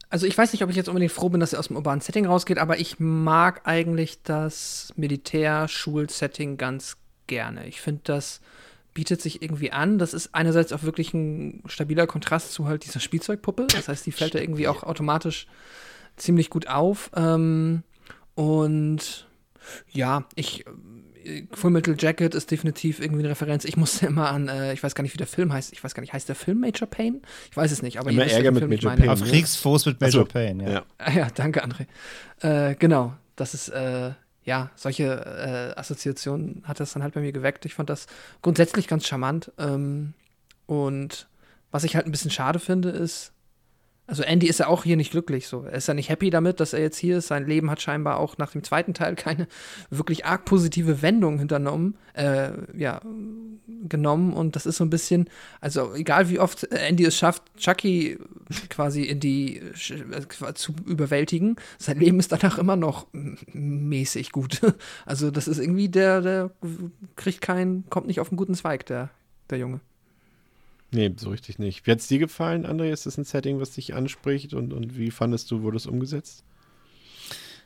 [0.10, 2.02] Also ich weiß nicht, ob ich jetzt unbedingt froh bin, dass er aus dem urbanen
[2.02, 6.98] Setting rausgeht, aber ich mag eigentlich das Militärschul-Setting ganz
[7.28, 7.68] gerne.
[7.68, 8.40] Ich finde, das
[8.94, 9.98] bietet sich irgendwie an.
[9.98, 13.68] Das ist einerseits auch wirklich ein stabiler Kontrast zu halt dieser Spielzeugpuppe.
[13.68, 15.48] Das heißt, die fällt da irgendwie auch automatisch
[16.18, 17.12] ziemlich gut auf.
[17.16, 17.84] Ähm,
[18.36, 19.28] und
[19.92, 20.66] ja, ich
[21.26, 23.66] äh, Full Metal Jacket ist definitiv irgendwie eine Referenz.
[23.66, 25.74] Ich musste immer an, äh, ich weiß gar nicht, wie der Film heißt.
[25.74, 27.22] Ich weiß gar nicht, heißt der Film Major Pain?
[27.50, 28.92] Ich weiß es nicht, aber Immer Ärger mit Film Major.
[28.96, 29.12] Payne.
[29.12, 30.26] Auf Kriegsfuß mit Major so.
[30.26, 30.70] Payne, ja.
[30.72, 30.86] Ja.
[30.98, 31.88] Ah Ja, danke, André.
[32.42, 34.12] Äh, genau, das ist, äh,
[34.44, 37.66] ja, solche äh, Assoziationen hat das dann halt bei mir geweckt.
[37.66, 38.06] Ich fand das
[38.42, 39.52] grundsätzlich ganz charmant.
[39.58, 40.14] Ähm,
[40.68, 41.28] und
[41.72, 43.34] was ich halt ein bisschen schade finde, ist,
[44.08, 45.64] Also Andy ist ja auch hier nicht glücklich so.
[45.64, 47.28] Er ist ja nicht happy damit, dass er jetzt hier ist.
[47.28, 49.48] Sein Leben hat scheinbar auch nach dem zweiten Teil keine
[49.90, 53.02] wirklich arg positive Wendung hinternommen, äh, ja,
[53.90, 54.34] genommen.
[54.34, 55.28] Und das ist so ein bisschen,
[55.60, 58.20] also egal wie oft Andy es schafft, Chucky
[58.70, 64.62] quasi in die äh, zu überwältigen, sein Leben ist danach immer noch mäßig gut.
[65.06, 66.52] Also das ist irgendwie der, der
[67.16, 69.10] kriegt keinen, kommt nicht auf einen guten Zweig, der,
[69.50, 69.80] der Junge.
[70.96, 71.86] Nee, so richtig nicht.
[71.86, 72.90] Wie hat es dir gefallen, André?
[72.90, 76.46] Ist das ein Setting, was dich anspricht und, und wie fandest du, wurde es umgesetzt?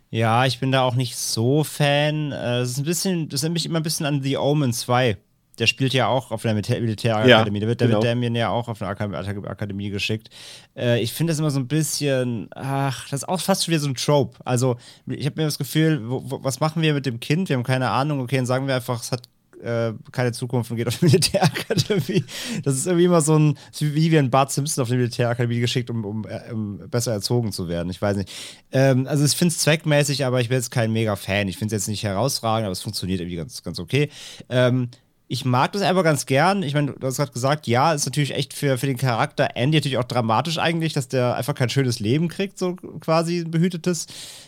[0.10, 2.31] Ja, ich bin da auch nicht so Fan.
[2.31, 5.18] Äh, es ist ein bisschen, das erinnert mich immer ein bisschen an The Omen 2.
[5.60, 7.60] Der spielt ja auch auf der Militär Militärakademie.
[7.60, 7.93] Ja, da wird, genau.
[7.93, 10.30] wird Damien ja auch auf eine Akademie geschickt.
[10.76, 13.81] Äh, ich finde das immer so ein bisschen, ach, das ist auch fast schon wieder
[13.81, 14.39] so ein Trope.
[14.43, 17.49] Also, ich habe mir das Gefühl, wo, wo, was machen wir mit dem Kind?
[17.49, 18.22] Wir haben keine Ahnung.
[18.22, 19.23] Okay, dann sagen wir einfach, es hat
[19.64, 22.23] äh, keine Zukunft und geht auf die Militärakademie.
[22.64, 25.90] Das ist irgendwie immer so ein, wie wir ein Bart Simpson auf die Militärakademie geschickt,
[25.90, 27.90] um, um, äh, um besser erzogen zu werden.
[27.90, 28.31] Ich weiß nicht.
[28.72, 31.48] Ähm, also ich finde es zweckmäßig, aber ich bin jetzt kein mega Fan.
[31.48, 34.10] Ich finde es jetzt nicht herausragend, aber es funktioniert irgendwie ganz, ganz okay.
[34.49, 34.90] Ähm,
[35.31, 36.64] ich mag das einfach ganz gern.
[36.64, 39.77] Ich meine, du hast gerade gesagt, ja, ist natürlich echt für, für den Charakter Andy
[39.77, 44.07] natürlich auch dramatisch eigentlich, dass der einfach kein schönes Leben kriegt, so quasi ein behütetes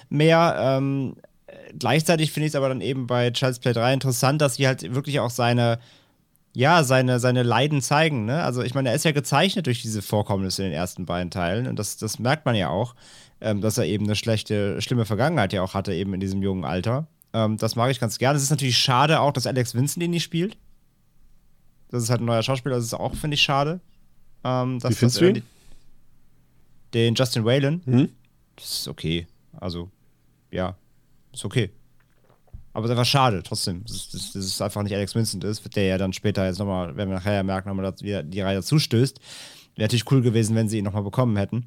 [0.10, 0.58] mehr.
[0.60, 1.16] Ähm,
[1.78, 4.94] gleichzeitig finde ich es aber dann eben bei Child's Play 3 interessant, dass sie halt
[4.94, 5.80] wirklich auch seine,
[6.54, 8.26] ja, seine, seine Leiden zeigen.
[8.26, 8.44] Ne?
[8.44, 11.68] Also ich meine, er ist ja gezeichnet durch diese Vorkommnisse in den ersten beiden Teilen
[11.68, 12.96] und das, das merkt man ja auch,
[13.42, 16.64] ähm, dass er eben eine schlechte, schlimme Vergangenheit ja auch hatte, eben in diesem jungen
[16.64, 17.08] Alter.
[17.34, 18.38] Ähm, das mag ich ganz gerne.
[18.38, 20.58] Es ist natürlich schade auch, dass Alex Vincent ihn nicht spielt.
[21.90, 23.82] Das ist halt ein neuer Schauspieler, das ist auch, finde ich, schade.
[24.44, 25.44] Ähm, Wie findest du ihn?
[26.94, 27.82] Den Justin Whalen.
[27.86, 28.10] Mhm.
[28.56, 29.28] Das ist okay.
[29.60, 29.90] Also,
[30.52, 30.76] ja,
[31.34, 31.72] ist okay.
[32.74, 33.84] Aber es ist einfach schade, trotzdem.
[33.84, 36.96] Das ist, das ist einfach nicht Alex Vincent ist, der ja dann später jetzt nochmal,
[36.96, 39.20] werden wir nachher merken, nochmal die Reihe dazu stößt.
[39.76, 41.66] Wäre natürlich cool gewesen, wenn sie ihn nochmal bekommen hätten.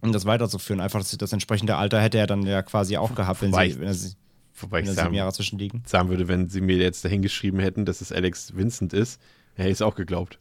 [0.00, 0.80] Um das weiterzuführen.
[0.80, 3.80] Einfach das, das, entsprechende Alter hätte er dann ja quasi auch gehabt, wenn wobei sie,
[3.80, 4.14] wenn sie,
[4.56, 5.82] wobei wenn ich sagen, Jahre zwischenliegen.
[5.86, 9.20] sagen würde, wenn sie mir jetzt dahingeschrieben hätten, dass es Alex Vincent ist,
[9.54, 10.38] hätte ich es auch geglaubt.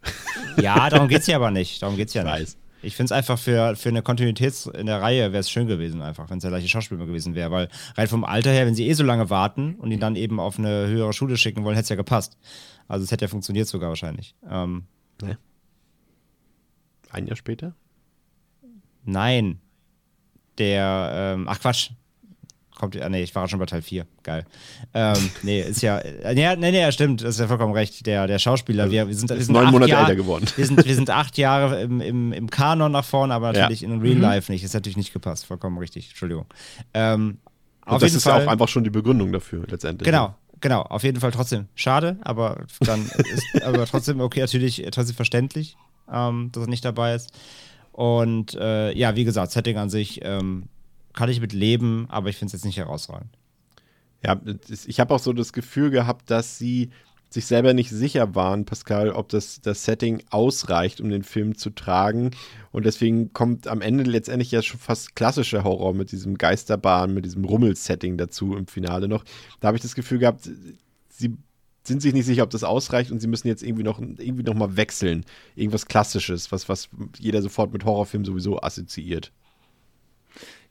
[0.61, 1.81] Ja, darum geht es ja aber nicht.
[1.81, 2.41] Darum geht es ja ich nicht.
[2.41, 2.57] Weiß.
[2.84, 6.01] Ich finde es einfach für, für eine Kontinuität in der Reihe wäre es schön gewesen,
[6.01, 7.49] einfach, wenn es der gleiche Schauspieler gewesen wäre.
[7.49, 10.39] Weil rein vom Alter her, wenn sie eh so lange warten und ihn dann eben
[10.39, 12.38] auf eine höhere Schule schicken wollen, hätte es ja gepasst.
[12.88, 14.35] Also es hätte ja funktioniert sogar wahrscheinlich.
[14.49, 14.84] Ähm,
[15.22, 15.38] nee.
[17.10, 17.73] Ein Jahr später?
[19.05, 19.60] Nein.
[20.57, 21.91] Der, ähm, ach Quatsch,
[22.84, 24.05] kommt, ah, nee, ich war schon bei Teil 4.
[24.23, 24.45] Geil.
[24.93, 28.05] Ähm, nee, ist ja, äh, nee, nee, nee, stimmt, das ist ja vollkommen recht.
[28.05, 30.45] Der, der Schauspieler, wir, wir sind, wir sind neun Monate Jahr, älter geworden.
[30.55, 33.89] Wir sind, wir sind acht Jahre im, im, im Kanon nach vorne, aber natürlich ja.
[33.89, 34.22] in Real mhm.
[34.22, 34.64] Life nicht.
[34.64, 36.45] Das ist natürlich nicht gepasst, vollkommen richtig, Entschuldigung.
[36.93, 37.38] Ähm,
[37.85, 40.05] Und das ist Fall, ja auch einfach schon die Begründung dafür, letztendlich.
[40.05, 45.15] Genau, genau, auf jeden Fall trotzdem schade, aber dann ist aber trotzdem okay, natürlich trotzdem
[45.15, 45.77] verständlich,
[46.11, 47.31] ähm, dass er nicht dabei ist.
[47.93, 50.64] Und äh, ja, wie gesagt, Setting an sich ähm,
[51.14, 53.30] kann ich mit leben, aber ich finde es jetzt nicht herausragend.
[54.23, 54.40] Ja,
[54.88, 56.90] ich habe auch so das Gefühl gehabt, dass sie
[57.34, 61.72] sich selber nicht sicher waren, Pascal, ob das, das Setting ausreicht, um den Film zu
[61.72, 62.31] tragen.
[62.72, 67.26] Und deswegen kommt am Ende letztendlich ja schon fast klassischer Horror mit diesem Geisterbahn, mit
[67.26, 69.26] diesem Rummel-Setting dazu im Finale noch.
[69.60, 70.48] Da habe ich das Gefühl gehabt,
[71.10, 71.35] sie
[71.84, 74.53] sind sich nicht sicher, ob das ausreicht und sie müssen jetzt irgendwie noch, irgendwie noch
[74.53, 75.26] mal wechseln.
[75.56, 79.31] Irgendwas Klassisches, was, was jeder sofort mit Horrorfilm sowieso assoziiert.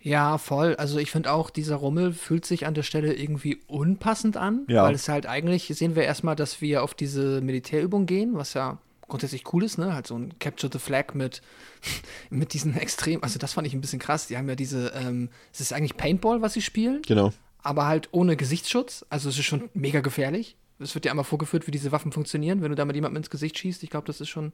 [0.02, 0.74] Ja, voll.
[0.76, 4.82] Also ich finde auch, dieser Rummel fühlt sich an der Stelle irgendwie unpassend an, ja.
[4.84, 8.78] weil es halt eigentlich, sehen wir erstmal, dass wir auf diese Militärübung gehen, was ja
[9.08, 9.94] grundsätzlich cool ist, ne?
[9.94, 11.42] Halt so ein Capture the Flag mit,
[12.30, 14.26] mit diesen extrem, also das fand ich ein bisschen krass.
[14.26, 17.02] Die haben ja diese, ähm, es ist eigentlich Paintball, was sie spielen.
[17.06, 17.32] Genau.
[17.62, 19.06] Aber halt ohne Gesichtsschutz.
[19.08, 20.56] Also es ist schon mega gefährlich.
[20.82, 23.58] Es wird dir einmal vorgeführt, wie diese Waffen funktionieren, wenn du damit jemandem ins Gesicht
[23.58, 23.82] schießt.
[23.82, 24.52] Ich glaube, das ist schon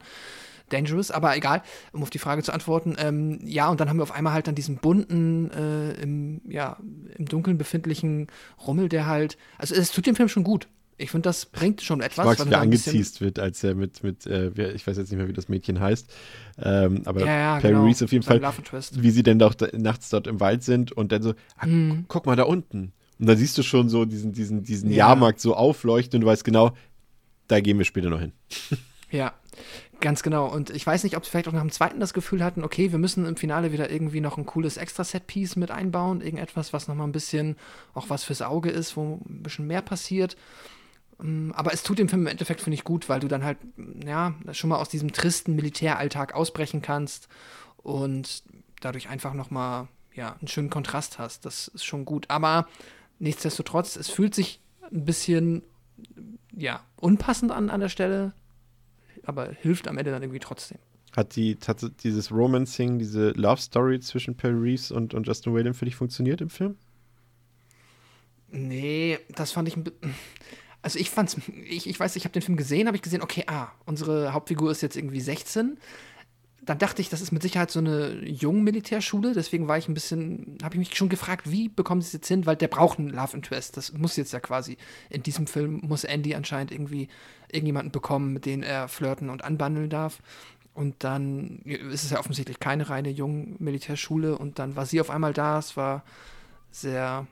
[0.69, 1.61] dangerous, aber egal,
[1.91, 2.95] um auf die Frage zu antworten.
[2.99, 6.77] Ähm, ja, und dann haben wir auf einmal halt dann diesen bunten, äh, im, ja,
[7.17, 8.27] im Dunkeln befindlichen
[8.65, 10.67] Rummel, der halt, also es tut dem Film schon gut.
[10.99, 12.33] Ich finde, das bringt schon etwas.
[12.33, 15.17] Ich mag, wie er angeziest wird, als er mit, mit äh, ich weiß jetzt nicht
[15.17, 16.11] mehr, wie das Mädchen heißt,
[16.61, 17.85] ähm, aber ja, ja, Perry genau.
[17.85, 21.13] Reese auf jeden Fall, wie sie denn doch da, nachts dort im Wald sind und
[21.13, 22.03] dann so, ah, mhm.
[22.09, 22.91] guck mal da unten.
[23.19, 24.97] Und dann siehst du schon so diesen, diesen, diesen ja.
[24.97, 26.71] Jahrmarkt so aufleuchten und du weißt genau,
[27.47, 28.31] da gehen wir später noch hin.
[29.11, 29.33] Ja,
[29.99, 30.47] Ganz genau.
[30.47, 32.91] Und ich weiß nicht, ob sie vielleicht auch nach dem zweiten das Gefühl hatten, okay,
[32.91, 36.21] wir müssen im Finale wieder irgendwie noch ein cooles Extra-Set-Piece mit einbauen.
[36.21, 37.57] Irgendetwas, was nochmal ein bisschen
[37.93, 40.37] auch was fürs Auge ist, wo ein bisschen mehr passiert.
[41.17, 43.57] Mm, aber es tut dem Film im Endeffekt, finde ich, gut, weil du dann halt,
[44.05, 47.27] ja, schon mal aus diesem tristen Militäralltag ausbrechen kannst
[47.75, 48.43] und
[48.79, 51.45] dadurch einfach nochmal, ja, einen schönen Kontrast hast.
[51.45, 52.25] Das ist schon gut.
[52.29, 52.67] Aber
[53.19, 54.59] nichtsdestotrotz, es fühlt sich
[54.91, 55.61] ein bisschen,
[56.55, 58.33] ja, unpassend an an der Stelle
[59.29, 60.77] aber hilft am Ende dann irgendwie trotzdem.
[61.15, 65.73] Hat die hat dieses Romancing, diese Love Story zwischen Perry Reeves und, und Justin Whalen
[65.73, 66.75] für dich funktioniert im Film?
[68.51, 70.15] Nee, das fand ich ein bisschen.
[70.81, 71.35] Also ich fand's,
[71.65, 74.71] ich, ich weiß, ich habe den Film gesehen, habe ich gesehen, okay, ah, unsere Hauptfigur
[74.71, 75.77] ist jetzt irgendwie 16.
[76.69, 80.59] Dann dachte ich, das ist mit Sicherheit so eine Jungen-Militärschule, deswegen war ich ein bisschen,
[80.61, 83.09] habe ich mich schon gefragt, wie bekommen sie es jetzt hin, weil der braucht einen
[83.09, 83.75] Love Interest.
[83.75, 84.77] Das muss jetzt ja quasi,
[85.09, 87.07] in diesem Film muss Andy anscheinend irgendwie
[87.51, 90.21] irgendjemanden bekommen, mit dem er flirten und anbandeln darf.
[90.75, 95.33] Und dann ist es ja offensichtlich keine reine Jungen-Militärschule und dann war sie auf einmal
[95.33, 96.03] da, es war
[96.69, 97.25] sehr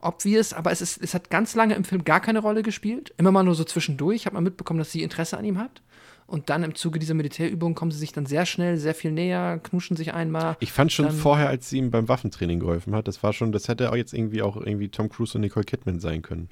[0.00, 3.12] obvious, aber es, ist, es hat ganz lange im Film gar keine Rolle gespielt.
[3.18, 4.24] Immer mal nur so zwischendurch.
[4.24, 5.82] Habe mal mitbekommen, dass sie Interesse an ihm hat.
[6.28, 9.58] Und dann im Zuge dieser Militärübung kommen sie sich dann sehr schnell, sehr viel näher,
[9.62, 10.56] knuschen sich einmal.
[10.60, 13.68] Ich fand schon vorher, als sie ihm beim Waffentraining geholfen hat, das war schon, das
[13.68, 16.48] hätte auch jetzt irgendwie auch irgendwie Tom Cruise und Nicole Kidman sein können.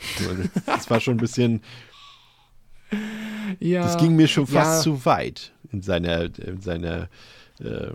[0.64, 1.62] das war schon ein bisschen.
[3.60, 4.92] ja, das ging mir schon fast ja.
[4.92, 7.10] zu weit in seiner, in seiner
[7.60, 7.90] äh,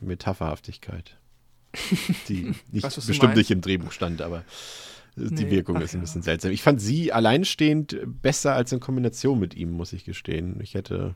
[0.00, 1.16] Metapherhaftigkeit
[2.28, 4.44] die nicht, weiß, bestimmt nicht im Drehbuch stand, aber
[5.16, 6.02] die nee, Wirkung ist ein ja.
[6.02, 6.52] bisschen seltsam.
[6.52, 10.58] Ich fand sie alleinstehend besser als in Kombination mit ihm, muss ich gestehen.
[10.62, 11.14] Ich hätte,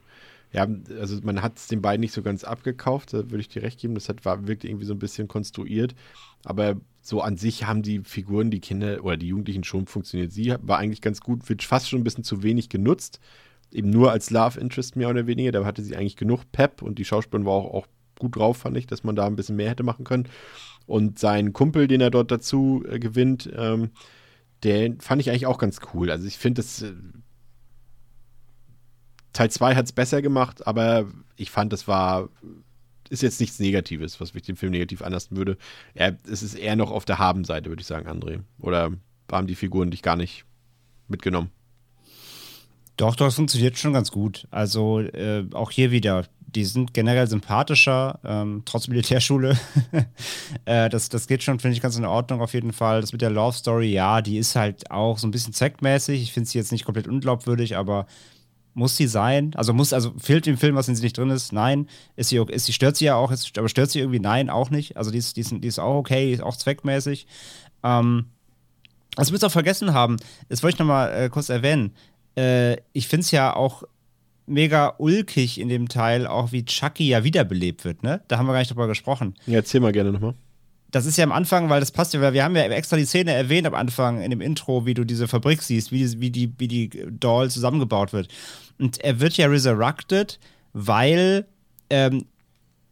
[0.52, 0.66] ja,
[1.00, 3.80] also man hat es den beiden nicht so ganz abgekauft, da würde ich dir recht
[3.80, 3.94] geben.
[3.94, 5.94] Das hat, war, wirkte irgendwie so ein bisschen konstruiert.
[6.44, 10.32] Aber so an sich haben die Figuren, die Kinder oder die Jugendlichen schon funktioniert.
[10.32, 13.20] Sie war eigentlich ganz gut, wird fast schon ein bisschen zu wenig genutzt.
[13.72, 15.52] Eben nur als Love Interest mehr oder weniger.
[15.52, 17.86] Da hatte sie eigentlich genug Pep und die Schauspielerin war auch, auch
[18.18, 20.28] gut drauf, fand ich, dass man da ein bisschen mehr hätte machen können.
[20.86, 23.90] Und sein Kumpel, den er dort dazu äh, gewinnt, ähm,
[24.64, 26.10] den fand ich eigentlich auch ganz cool.
[26.10, 26.82] Also ich finde das.
[26.82, 26.94] Äh,
[29.32, 31.06] Teil 2 hat es besser gemacht, aber
[31.36, 32.28] ich fand, das war.
[33.08, 35.58] Ist jetzt nichts Negatives, was mich den Film negativ anlassen würde.
[35.94, 38.40] Er, es ist eher noch auf der Haben-Seite, würde ich sagen, André.
[38.58, 38.90] Oder
[39.30, 40.44] haben die Figuren dich gar nicht
[41.06, 41.50] mitgenommen?
[42.96, 44.48] Doch, doch, es funktioniert schon ganz gut.
[44.50, 49.58] Also äh, auch hier wieder die sind generell sympathischer, ähm, trotz Militärschule.
[50.64, 53.00] äh, das, das geht schon, finde ich, ganz in Ordnung auf jeden Fall.
[53.00, 56.22] Das mit der Love Story, ja, die ist halt auch so ein bisschen zweckmäßig.
[56.22, 58.06] Ich finde sie jetzt nicht komplett unglaubwürdig, aber
[58.74, 59.52] muss sie sein?
[59.54, 61.52] Also muss, also fehlt dem Film was, wenn sie nicht drin ist?
[61.52, 61.88] Nein.
[62.14, 64.20] Ist sie, ist sie stört sie ja auch, ist, aber stört sie irgendwie?
[64.20, 64.96] Nein, auch nicht.
[64.96, 67.26] Also die ist, die ist, die ist auch okay, ist auch zweckmäßig.
[67.82, 68.26] Ähm,
[69.16, 70.18] was wir auch vergessen haben,
[70.50, 71.94] das wollte ich nochmal äh, kurz erwähnen.
[72.36, 73.82] Äh, ich finde es ja auch
[74.46, 78.22] mega ulkig in dem Teil, auch wie Chucky ja wiederbelebt wird, ne?
[78.28, 79.34] Da haben wir gar nicht drüber gesprochen.
[79.46, 80.34] Ja, erzähl mal gerne nochmal.
[80.90, 83.04] Das ist ja am Anfang, weil das passt ja, weil wir haben ja extra die
[83.04, 86.30] Szene erwähnt am Anfang in dem Intro, wie du diese Fabrik siehst, wie die, wie
[86.30, 88.28] die, wie die Doll zusammengebaut wird.
[88.78, 90.38] Und er wird ja resurrected,
[90.72, 91.46] weil
[91.90, 92.26] ähm,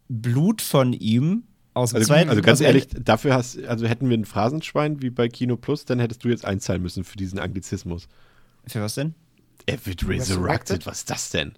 [0.09, 2.31] Blut von ihm aus dem also, zweiten.
[2.31, 6.01] Also ganz ehrlich, dafür hast, also hätten wir ein Phrasenschwein wie bei Kino Plus, dann
[6.01, 8.09] hättest du jetzt einzahlen müssen für diesen Anglizismus.
[8.67, 9.15] Für was denn?
[9.67, 10.37] Er wird resurrected.
[10.37, 10.87] resurrected.
[10.87, 11.55] Was ist das denn?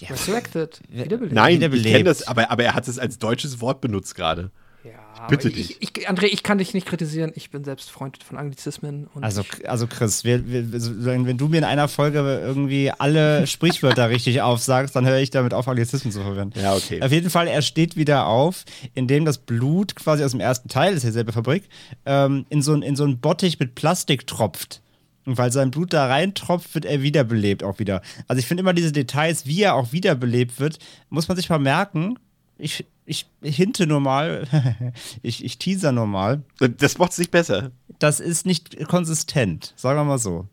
[0.00, 0.08] Ja.
[0.08, 0.80] Resurrected.
[0.88, 1.32] Wiederbelebt.
[1.32, 1.86] Nein, Wiederbelebt.
[1.86, 4.50] ich kenne das, aber, aber er hat es als deutsches Wort benutzt gerade.
[4.82, 5.98] Ja, Bitte ich, dich.
[5.98, 7.32] Ich, André, ich kann dich nicht kritisieren.
[7.34, 9.08] Ich bin selbst Freund von Anglizismen.
[9.20, 14.40] also, also Chris, wir, wir, wenn du mir in einer Folge irgendwie alle Sprichwörter richtig
[14.40, 16.58] aufsagst, dann höre ich damit auf, Anglizismen zu verwenden.
[16.58, 17.02] Ja, okay.
[17.02, 18.64] Auf jeden Fall, er steht wieder auf,
[18.94, 21.64] indem das Blut quasi aus dem ersten Teil, das ist ja selbe Fabrik,
[22.06, 24.80] ähm, in, so, in so einen Bottich mit Plastik tropft.
[25.26, 28.02] Und weil sein Blut da reintropft, wird er wiederbelebt auch wieder.
[28.26, 30.78] Also ich finde immer diese Details, wie er auch wiederbelebt wird,
[31.10, 32.18] muss man sich mal merken.
[32.58, 34.46] Ich, ich hinte nur mal,
[35.22, 36.42] ich, ich teaser nur mal.
[36.78, 37.70] Das macht es nicht besser.
[37.98, 40.46] Das ist nicht konsistent, sagen wir mal so.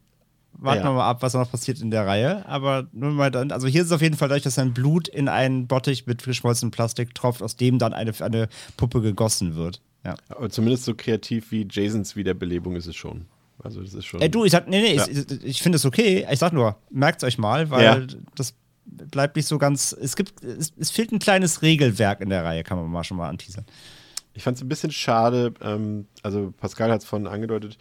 [0.60, 0.86] Warten ja.
[0.90, 2.46] wir mal ab, was noch passiert in der Reihe.
[2.48, 5.08] Aber nur mal dann, also hier ist es auf jeden Fall dadurch, dass sein Blut
[5.08, 9.82] in einen Bottich mit geschmolzenem Plastik tropft, aus dem dann eine, eine Puppe gegossen wird.
[10.04, 10.16] Ja.
[10.30, 13.26] Aber zumindest so kreativ wie Jasons Wiederbelebung ist es schon.
[13.64, 14.22] Also das ist schon.
[14.22, 15.08] Ey, du, ich sag, nee, nee, ja.
[15.08, 16.28] ich, ich finde es okay.
[16.32, 18.08] Ich sag nur, merkt es euch mal, weil ja.
[18.36, 18.54] das
[18.86, 19.94] bleibt nicht so ganz.
[20.00, 23.18] Es gibt, es, es, fehlt ein kleines Regelwerk in der Reihe, kann man mal schon
[23.18, 23.66] mal anteasern.
[24.34, 27.80] Ich fand es ein bisschen schade, ähm, also Pascal hat es von angedeutet,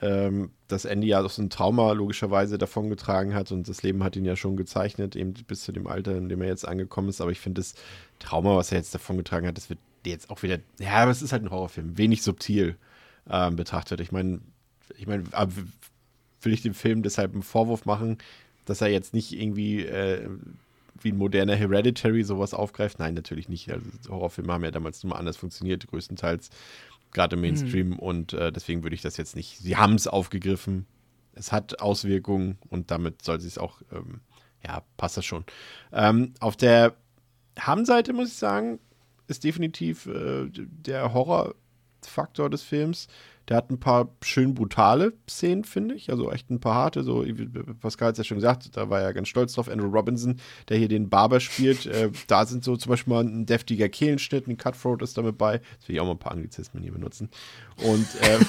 [0.00, 4.24] ähm, dass Andy ja so ein Trauma logischerweise davongetragen hat und das Leben hat ihn
[4.24, 7.20] ja schon gezeichnet, eben bis zu dem Alter, in dem er jetzt angekommen ist.
[7.20, 7.74] Aber ich finde das
[8.20, 11.32] Trauma, was er jetzt davongetragen hat, das wird jetzt auch wieder, ja, aber es ist
[11.32, 12.76] halt ein Horrorfilm, wenig subtil
[13.28, 14.00] ähm, betrachtet.
[14.00, 14.40] Ich meine,
[14.96, 15.24] ich meine,
[16.42, 18.18] will ich dem Film deshalb einen Vorwurf machen,
[18.64, 20.28] dass er jetzt nicht irgendwie äh,
[21.00, 22.98] wie ein moderner Hereditary sowas aufgreift?
[22.98, 23.70] Nein, natürlich nicht.
[23.70, 26.50] Also Horrorfilme haben ja damals nur mal anders funktioniert, größtenteils,
[27.12, 27.90] gerade im Mainstream.
[27.90, 27.98] Mhm.
[27.98, 29.58] Und äh, deswegen würde ich das jetzt nicht.
[29.58, 30.86] Sie haben es aufgegriffen.
[31.34, 34.20] Es hat Auswirkungen und damit soll es auch, ähm,
[34.66, 35.44] ja, passt das schon.
[35.92, 36.96] Ähm, auf der
[37.58, 38.80] Ham-Seite muss ich sagen,
[39.28, 41.54] ist definitiv äh, der Horror
[42.08, 43.08] Hauptfaktor des Films.
[43.48, 46.10] Der hat ein paar schön brutale Szenen, finde ich.
[46.10, 47.02] Also echt ein paar harte.
[47.02, 47.24] So,
[47.80, 49.70] Pascal hat es ja schon gesagt, da war er ganz stolz drauf.
[49.70, 51.86] Andrew Robinson, der hier den Barber spielt.
[51.86, 55.58] Äh, da sind so zum Beispiel mal ein deftiger Kehlenschnitt, ein Cutthroat ist damit bei.
[55.78, 57.30] Das will ich auch mal ein paar Anglizismen hier benutzen.
[57.82, 58.46] Und, ähm,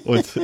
[0.04, 0.40] und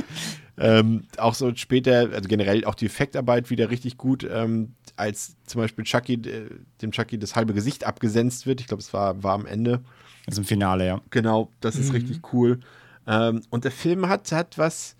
[0.58, 5.60] ähm, auch so später, also generell auch die Effektarbeit wieder richtig gut, ähm, als zum
[5.60, 6.48] Beispiel Chucky, äh,
[6.80, 8.60] dem Chucky das halbe Gesicht abgesenzt wird.
[8.60, 9.82] Ich glaube, es war, war am Ende.
[10.26, 11.00] Also im Finale, ja.
[11.10, 11.94] Genau, das ist Mhm.
[11.96, 12.60] richtig cool.
[13.06, 14.96] Ähm, und der Film hat, hat was,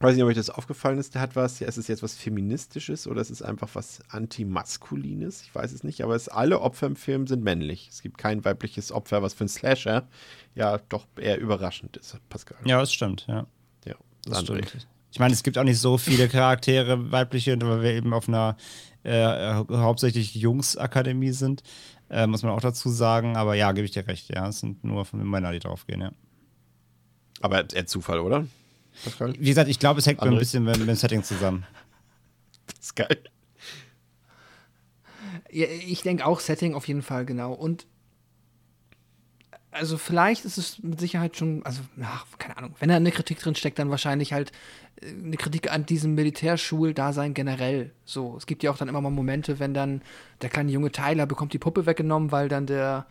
[0.00, 2.14] weiß nicht, ob euch das aufgefallen ist, der hat was, ja, ist es jetzt was
[2.14, 5.42] Feministisches oder ist es einfach was Antimaskulines?
[5.42, 7.88] Ich weiß es nicht, aber es, alle Opfer im Film sind männlich.
[7.90, 10.06] Es gibt kein weibliches Opfer, was für einen Slasher
[10.54, 12.58] ja doch eher überraschend ist, Pascal.
[12.64, 13.46] Ja, das stimmt, ja.
[14.28, 14.66] Das André.
[14.66, 14.86] stimmt.
[15.10, 18.56] Ich meine, es gibt auch nicht so viele Charaktere, weibliche, weil wir eben auf einer
[19.04, 21.62] äh, hauptsächlich Jungsakademie sind,
[22.10, 23.36] äh, muss man auch dazu sagen.
[23.36, 24.48] Aber ja, gebe ich dir recht, ja.
[24.48, 26.12] Es sind nur von Männer, die draufgehen, ja.
[27.40, 28.46] Aber eher Zufall, oder?
[29.04, 29.34] Pascal?
[29.38, 30.32] Wie gesagt, ich glaube, es hängt André?
[30.32, 31.64] ein bisschen mit, mit dem Setting zusammen.
[32.66, 33.18] Das ist geil.
[35.50, 37.54] Ja, ich denke auch Setting auf jeden Fall, genau.
[37.54, 37.86] Und
[39.70, 43.38] also vielleicht ist es mit Sicherheit schon, also, ach, keine Ahnung, wenn da eine Kritik
[43.38, 44.52] drin steckt, dann wahrscheinlich halt
[45.00, 47.92] äh, eine Kritik an diesem Militärschuldasein generell.
[48.04, 50.02] So, es gibt ja auch dann immer mal Momente, wenn dann
[50.42, 53.06] der kleine junge Tyler bekommt die Puppe weggenommen, weil dann der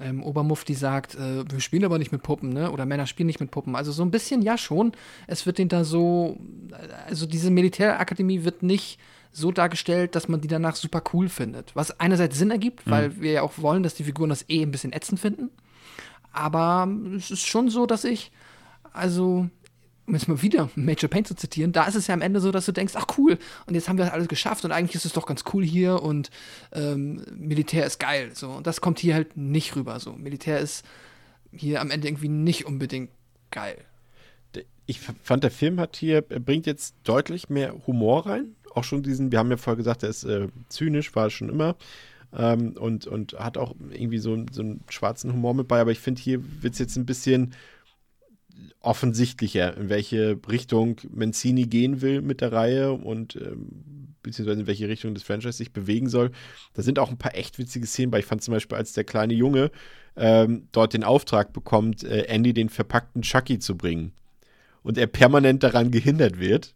[0.00, 2.70] ähm, Obermufti sagt, äh, wir spielen aber nicht mit Puppen, ne?
[2.70, 3.76] Oder Männer spielen nicht mit Puppen.
[3.76, 4.92] Also so ein bisschen ja schon.
[5.26, 6.38] Es wird den da so,
[7.06, 8.98] also diese Militärakademie wird nicht
[9.32, 11.74] so dargestellt, dass man die danach super cool findet.
[11.74, 14.70] Was einerseits Sinn ergibt, weil wir ja auch wollen, dass die Figuren das eh ein
[14.70, 15.50] bisschen ätzend finden.
[16.34, 18.32] Aber es ist schon so, dass ich,
[18.92, 19.48] also,
[20.06, 22.50] um jetzt mal wieder Major Pain zu zitieren, da ist es ja am Ende so,
[22.50, 25.04] dass du denkst, ach cool, und jetzt haben wir das alles geschafft und eigentlich ist
[25.04, 26.30] es doch ganz cool hier und
[26.72, 28.32] ähm, Militär ist geil.
[28.34, 28.50] So.
[28.50, 30.00] Und das kommt hier halt nicht rüber.
[30.00, 30.12] So.
[30.12, 30.84] Militär ist
[31.52, 33.10] hier am Ende irgendwie nicht unbedingt
[33.52, 33.78] geil.
[34.86, 38.56] Ich fand, der Film hat hier, er bringt jetzt deutlich mehr Humor rein.
[38.74, 41.76] Auch schon diesen, wir haben ja vorher gesagt, er ist äh, zynisch, war schon immer.
[42.36, 45.80] Ähm, und, und hat auch irgendwie so, so einen schwarzen Humor mit bei.
[45.80, 47.54] Aber ich finde, hier wird es jetzt ein bisschen
[48.80, 54.88] offensichtlicher, in welche Richtung Mancini gehen will mit der Reihe und ähm, beziehungsweise in welche
[54.88, 56.30] Richtung das Franchise sich bewegen soll.
[56.74, 58.18] Da sind auch ein paar echt witzige Szenen bei.
[58.18, 59.70] Ich fand zum Beispiel, als der kleine Junge
[60.16, 64.12] ähm, dort den Auftrag bekommt, äh, Andy den verpackten Chucky zu bringen
[64.82, 66.74] und er permanent daran gehindert wird,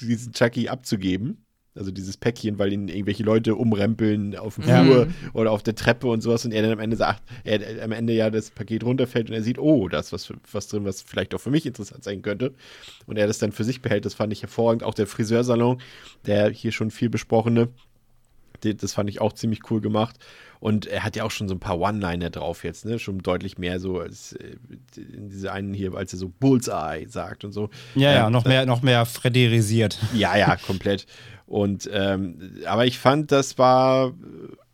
[0.00, 1.41] diesen Chucky abzugeben.
[1.74, 4.64] Also dieses Päckchen, weil ihn irgendwelche Leute umrempeln auf dem.
[4.64, 7.82] Flur oder auf der Treppe und sowas und er dann am Ende sagt, er, er
[7.84, 10.68] am Ende ja das Paket runterfällt und er sieht, oh, da ist was, für- was
[10.68, 12.52] drin, was vielleicht auch für mich interessant sein könnte.
[13.06, 14.82] Und er das dann für sich behält, das fand ich hervorragend.
[14.82, 15.80] Auch der Friseursalon,
[16.26, 17.68] der hier schon viel besprochene,
[18.60, 20.16] das fand ich auch ziemlich cool gemacht.
[20.60, 23.00] Und er hat ja auch schon so ein paar One-Liner drauf jetzt, ne?
[23.00, 24.54] Schon deutlich mehr so als äh,
[24.96, 27.70] in diese einen hier, als er so Bullseye sagt und so.
[27.96, 29.98] Ja, ja, Ähm, noch mehr, noch mehr Fredderisiert.
[30.14, 31.06] ja, ja, komplett.
[31.52, 34.14] Und ähm, aber ich fand, das war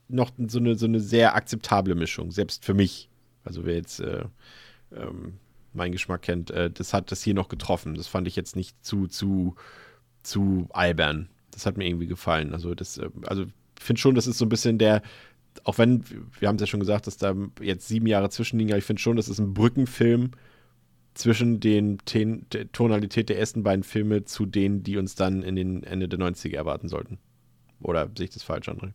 [0.06, 3.08] noch so eine, so eine sehr akzeptable Mischung, selbst für mich.
[3.42, 4.26] Also wer jetzt äh,
[4.94, 5.38] ähm,
[5.72, 7.96] meinen Geschmack kennt, äh, das hat das hier noch getroffen.
[7.96, 9.56] Das fand ich jetzt nicht zu, zu,
[10.22, 11.28] zu albern.
[11.50, 12.52] Das hat mir irgendwie gefallen.
[12.52, 15.02] Also das, äh, also ich finde schon, das ist so ein bisschen der,
[15.64, 16.04] auch wenn,
[16.38, 19.02] wir haben es ja schon gesagt, dass da jetzt sieben Jahre zwischenliegen, aber ich finde
[19.02, 20.30] schon, das ist ein Brückenfilm
[21.14, 25.56] zwischen den Ten, der Tonalität der ersten beiden Filme zu denen, die uns dann in
[25.56, 27.18] den Ende der 90er erwarten sollten.
[27.80, 28.92] Oder sehe ich das falsch, André?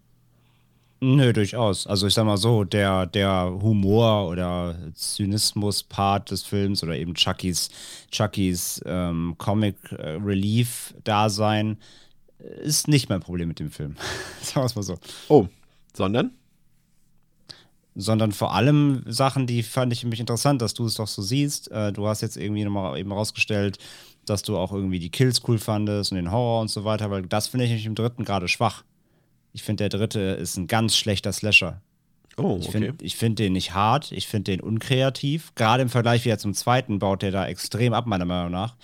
[1.05, 1.85] Nö, durchaus.
[1.85, 7.69] Also ich sag mal so, der, der Humor oder Zynismus-Part des Films oder eben Chuckys,
[8.09, 11.75] Chuckys ähm, Comic äh, äh,
[12.61, 13.95] ist nicht mein Problem mit dem Film.
[14.41, 14.97] Sagen wir es mal so.
[15.27, 15.47] Oh,
[15.93, 16.31] sondern?
[17.95, 21.71] Sondern vor allem Sachen, die fand ich nämlich interessant, dass du es doch so siehst.
[21.71, 23.77] Äh, du hast jetzt irgendwie nochmal eben rausgestellt,
[24.25, 27.23] dass du auch irgendwie die Kills cool fandest und den Horror und so weiter, weil
[27.23, 28.83] das finde ich nämlich im dritten gerade schwach.
[29.51, 31.81] Ich finde, der dritte ist ein ganz schlechter Slasher.
[32.37, 32.71] Oh, Ich okay.
[32.71, 35.53] finde ich find den nicht hart, ich finde den unkreativ.
[35.53, 38.75] Gerade im Vergleich wieder zum zweiten baut der da extrem ab, meiner Meinung nach.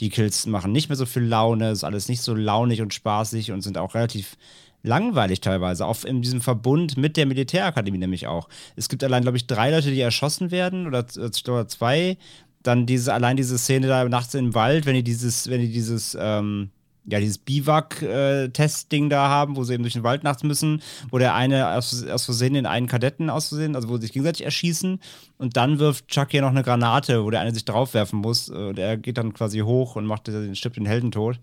[0.00, 3.52] Die Kills machen nicht mehr so viel Laune, ist alles nicht so launig und spaßig
[3.52, 4.38] und sind auch relativ
[4.84, 8.48] langweilig teilweise, auch in diesem Verbund mit der Militärakademie nämlich auch.
[8.76, 11.04] Es gibt allein, glaube ich, drei Leute, die erschossen werden oder,
[11.48, 12.16] oder zwei.
[12.62, 16.16] Dann diese, allein diese Szene da nachts im Wald, wenn die dieses, wenn die dieses,
[16.20, 16.70] ähm,
[17.06, 20.80] ja, dieses Biwak-Test-Ding da haben, wo sie eben durch den Wald nachts müssen,
[21.10, 24.12] wo der eine aus, aus Versehen den einen Kadetten aus Versehen, also wo sie sich
[24.12, 25.00] gegenseitig erschießen
[25.38, 28.78] und dann wirft Chuck hier noch eine Granate, wo der eine sich draufwerfen muss und
[28.78, 31.38] er geht dann quasi hoch und macht den, stirbt den Heldentod.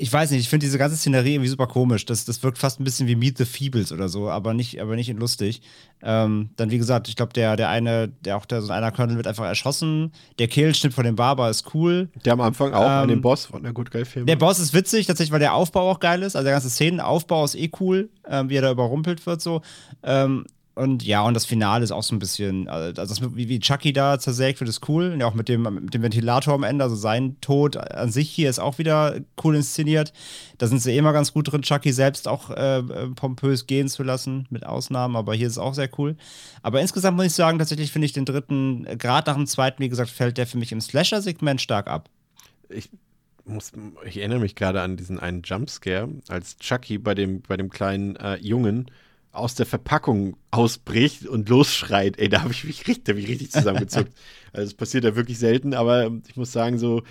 [0.00, 2.06] Ich weiß nicht, ich finde diese ganze Szenerie irgendwie super komisch.
[2.06, 4.96] Das, das wirkt fast ein bisschen wie Meet the Feebles oder so, aber nicht, aber
[4.96, 5.60] nicht in lustig.
[6.02, 9.16] Ähm, dann, wie gesagt, ich glaube, der, der eine, der auch der so einer Colonel
[9.16, 10.12] wird einfach erschossen.
[10.38, 12.08] Der Kehlenschnitt von dem Barber ist cool.
[12.24, 14.24] Der am Anfang auch Ähm, an den Boss von der Good Guy Film.
[14.24, 16.34] Der Boss ist witzig, tatsächlich, weil der Aufbau auch geil ist.
[16.34, 19.60] Also der ganze Szenenaufbau ist eh cool, ähm, wie er da überrumpelt wird so.
[20.02, 20.46] Ähm,
[20.80, 23.92] und ja, und das Finale ist auch so ein bisschen, also das, wie, wie Chucky
[23.92, 25.12] da zersägt wird, ist cool.
[25.12, 28.30] Und ja, auch mit dem, mit dem Ventilator am Ende, also sein Tod an sich
[28.30, 30.14] hier ist auch wieder cool inszeniert.
[30.56, 33.88] Da sind sie eh immer ganz gut drin, Chucky selbst auch äh, äh, pompös gehen
[33.88, 36.16] zu lassen, mit Ausnahmen, aber hier ist es auch sehr cool.
[36.62, 39.82] Aber insgesamt muss ich sagen, tatsächlich finde ich den dritten, äh, gerade nach dem zweiten,
[39.82, 42.08] wie gesagt, fällt der für mich im Slasher-Segment stark ab.
[42.70, 42.88] ich,
[43.44, 43.72] muss,
[44.06, 48.16] ich erinnere mich gerade an diesen einen Jumpscare, als Chucky bei dem, bei dem kleinen
[48.16, 48.90] äh, Jungen
[49.32, 52.18] aus der Verpackung ausbricht und losschreit.
[52.18, 54.12] Ey, da habe ich mich richtig, hab ich richtig zusammengezuckt.
[54.52, 57.02] also es passiert ja wirklich selten, aber ich muss sagen, so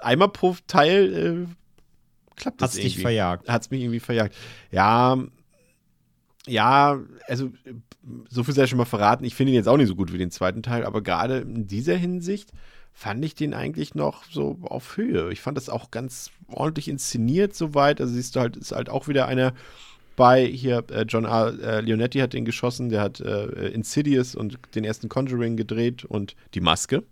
[0.00, 3.02] einmal pro Teil äh, klappt das Hat's dich irgendwie.
[3.02, 3.48] verjagt.
[3.48, 4.36] Hat's mich irgendwie verjagt.
[4.70, 5.18] Ja,
[6.46, 7.50] ja, also
[8.28, 9.24] so viel sei schon mal verraten.
[9.24, 11.66] Ich finde ihn jetzt auch nicht so gut wie den zweiten Teil, aber gerade in
[11.66, 12.52] dieser Hinsicht
[12.92, 15.32] fand ich den eigentlich noch so auf Höhe.
[15.32, 18.00] Ich fand das auch ganz ordentlich inszeniert soweit.
[18.00, 19.54] Also siehst du halt, ist halt auch wieder einer
[20.16, 21.58] bei hier, äh, John R.
[21.60, 26.36] Äh, Leonetti hat den geschossen, der hat äh, Insidious und den ersten Conjuring gedreht und
[26.54, 27.04] die Maske.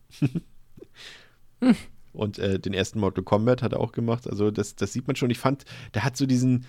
[2.12, 4.28] Und äh, den ersten Mortal Kombat hat er auch gemacht.
[4.28, 5.30] Also das, das sieht man schon.
[5.30, 5.64] Ich fand,
[5.94, 6.66] der hat so diesen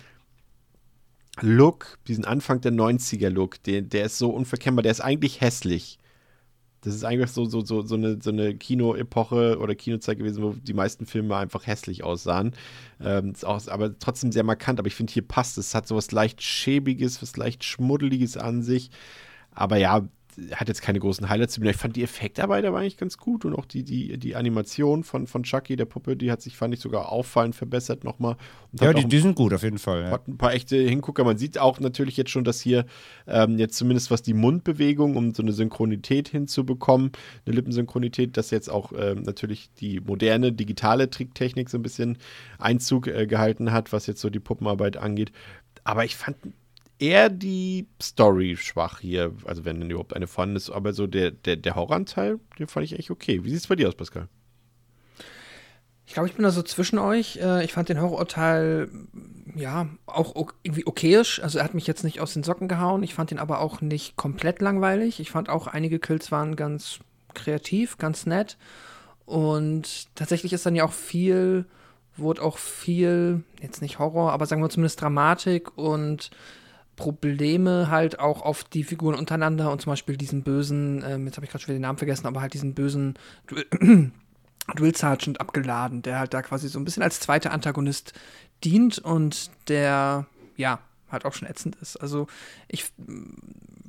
[1.40, 5.98] Look, diesen Anfang der 90er-Look, der, der ist so unverkennbar, der ist eigentlich hässlich.
[6.84, 10.52] Das ist eigentlich so, so, so, so eine, so eine Kino-Epoche oder Kinozeit gewesen, wo
[10.52, 12.52] die meisten Filme einfach hässlich aussahen.
[13.02, 14.78] Ähm, ist auch, aber trotzdem sehr markant.
[14.78, 15.68] Aber ich finde, hier passt es.
[15.68, 18.90] Es hat so was leicht Schäbiges, was leicht Schmuddeliges an sich.
[19.52, 20.08] Aber ja,
[20.52, 21.58] hat jetzt keine großen Highlights.
[21.58, 25.26] Ich fand die Effektarbeit aber eigentlich ganz gut und auch die, die, die Animation von,
[25.26, 28.36] von Chucky, der Puppe, die hat sich, fand ich, sogar auffallend verbessert nochmal.
[28.72, 30.02] Ja, die, die sind gut auf jeden Fall.
[30.02, 30.10] Ja.
[30.10, 31.24] hat ein paar echte Hingucker.
[31.24, 32.86] Man sieht auch natürlich jetzt schon, dass hier
[33.26, 37.12] ähm, jetzt zumindest was die Mundbewegung, um so eine Synchronität hinzubekommen,
[37.46, 42.18] eine Lippensynchronität, dass jetzt auch ähm, natürlich die moderne digitale Tricktechnik so ein bisschen
[42.58, 45.32] Einzug äh, gehalten hat, was jetzt so die Puppenarbeit angeht.
[45.84, 46.36] Aber ich fand
[47.04, 51.30] eher die Story schwach hier, also wenn denn überhaupt eine vorhanden ist, aber so der,
[51.30, 53.44] der, der Horroranteil, den fand ich echt okay.
[53.44, 54.28] Wie sieht es bei dir aus, Pascal?
[56.06, 57.38] Ich glaube, ich bin da so zwischen euch.
[57.38, 58.90] Äh, Ich fand den Horrorteil,
[59.54, 61.42] ja, auch irgendwie okayisch.
[61.42, 63.02] Also er hat mich jetzt nicht aus den Socken gehauen.
[63.02, 65.18] Ich fand ihn aber auch nicht komplett langweilig.
[65.20, 67.00] Ich fand auch, einige Kills waren ganz
[67.32, 68.58] kreativ, ganz nett.
[69.24, 71.64] Und tatsächlich ist dann ja auch viel,
[72.16, 76.30] wurde auch viel, jetzt nicht Horror, aber sagen wir zumindest Dramatik und
[76.96, 81.44] Probleme halt auch auf die Figuren untereinander und zum Beispiel diesen bösen, ähm, jetzt habe
[81.44, 83.14] ich gerade schon wieder den Namen vergessen, aber halt diesen bösen
[84.76, 88.12] Drill, Sergeant abgeladen, der halt da quasi so ein bisschen als zweiter Antagonist
[88.64, 90.26] dient und der,
[90.56, 90.80] ja,
[91.10, 91.96] halt auch schon ätzend ist.
[91.96, 92.26] Also
[92.68, 93.34] ich mm,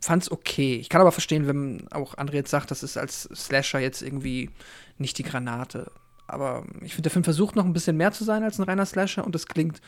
[0.01, 0.75] fand's okay.
[0.75, 4.49] Ich kann aber verstehen, wenn auch André jetzt sagt, das ist als Slasher jetzt irgendwie
[4.97, 5.91] nicht die Granate.
[6.27, 8.85] Aber ich finde, der Film versucht noch ein bisschen mehr zu sein als ein reiner
[8.85, 9.81] Slasher und das klingt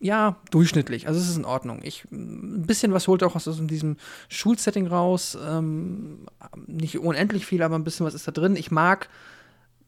[0.00, 1.08] ja, durchschnittlich.
[1.08, 1.80] Also es ist in Ordnung.
[1.82, 3.96] Ich, ein bisschen was holt auch aus diesem
[4.28, 5.36] Schulsetting raus.
[5.44, 6.26] Ähm,
[6.66, 8.54] nicht unendlich viel, aber ein bisschen was ist da drin.
[8.56, 9.08] Ich mag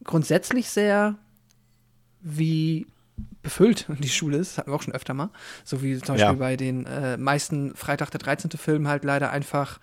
[0.03, 1.15] grundsätzlich sehr,
[2.21, 2.87] wie
[3.43, 4.51] befüllt die Schule ist.
[4.51, 5.29] Das hatten wir auch schon öfter mal.
[5.63, 6.33] So wie zum Beispiel Ja.
[6.33, 8.51] bei den äh, meisten Freitag der 13.
[8.51, 9.79] Filmen halt leider einfach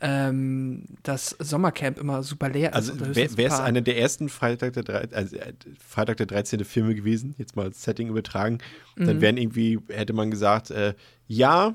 [0.00, 2.74] ähm, das Sommercamp immer super leer ist.
[2.74, 5.52] Also wäre es einer der ersten Freitag der, drei- also, äh,
[5.86, 6.64] Freitag der 13.
[6.64, 8.58] Filme gewesen, jetzt mal als Setting übertragen,
[8.96, 9.20] dann Mhm.
[9.20, 10.94] wären irgendwie, hätte man gesagt, äh,
[11.26, 11.74] ja,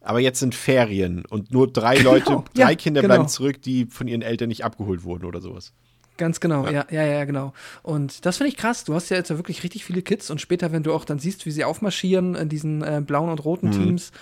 [0.00, 3.14] aber jetzt sind Ferien und nur drei Leute, ja, drei Kinder genau.
[3.14, 5.72] bleiben zurück, die von ihren Eltern nicht abgeholt wurden oder sowas.
[6.18, 7.54] Ganz genau, ja, ja, ja, genau.
[7.82, 8.84] Und das finde ich krass.
[8.84, 11.18] Du hast ja jetzt ja wirklich richtig viele Kids und später, wenn du auch dann
[11.18, 13.72] siehst, wie sie aufmarschieren in diesen äh, blauen und roten Mhm.
[13.72, 14.12] Teams,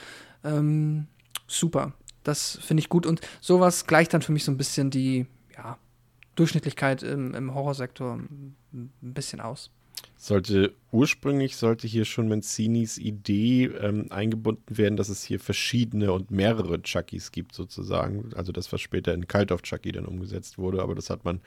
[0.44, 1.06] ähm,
[1.48, 1.92] super.
[2.24, 3.06] Das finde ich gut.
[3.06, 5.26] Und sowas gleicht dann für mich so ein bisschen die,
[5.56, 5.78] ja,
[6.34, 8.18] Durchschnittlichkeit im, im Horrorsektor
[8.72, 9.70] ein bisschen aus.
[10.16, 16.30] Sollte ursprünglich sollte hier schon Mancinis Idee ähm, eingebunden werden, dass es hier verschiedene und
[16.30, 18.30] mehrere Chuckys gibt sozusagen.
[18.34, 21.40] Also das, was später in Cult of Chucky dann umgesetzt wurde, aber das hat man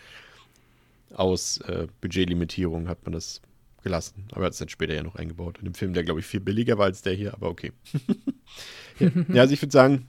[1.14, 3.42] aus äh, Budgetlimitierung hat man das
[3.84, 4.26] gelassen.
[4.32, 5.60] Aber er hat es dann später ja noch eingebaut.
[5.60, 7.72] In dem Film, der glaube ich viel billiger war als der hier, aber okay.
[9.00, 10.08] ja, also ich würde sagen,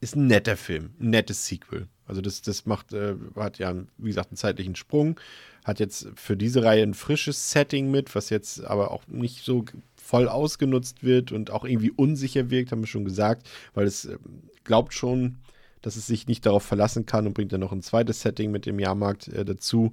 [0.00, 1.88] ist ein netter Film, ein nettes Sequel.
[2.06, 5.18] Also das, das macht, äh, hat ja, wie gesagt, einen zeitlichen Sprung,
[5.64, 9.64] hat jetzt für diese Reihe ein frisches Setting mit, was jetzt aber auch nicht so
[9.96, 14.18] voll ausgenutzt wird und auch irgendwie unsicher wirkt, haben wir schon gesagt, weil es ähm,
[14.62, 15.38] glaubt schon,
[15.82, 18.66] dass es sich nicht darauf verlassen kann und bringt dann noch ein zweites Setting mit
[18.66, 19.92] dem Jahrmarkt äh, dazu.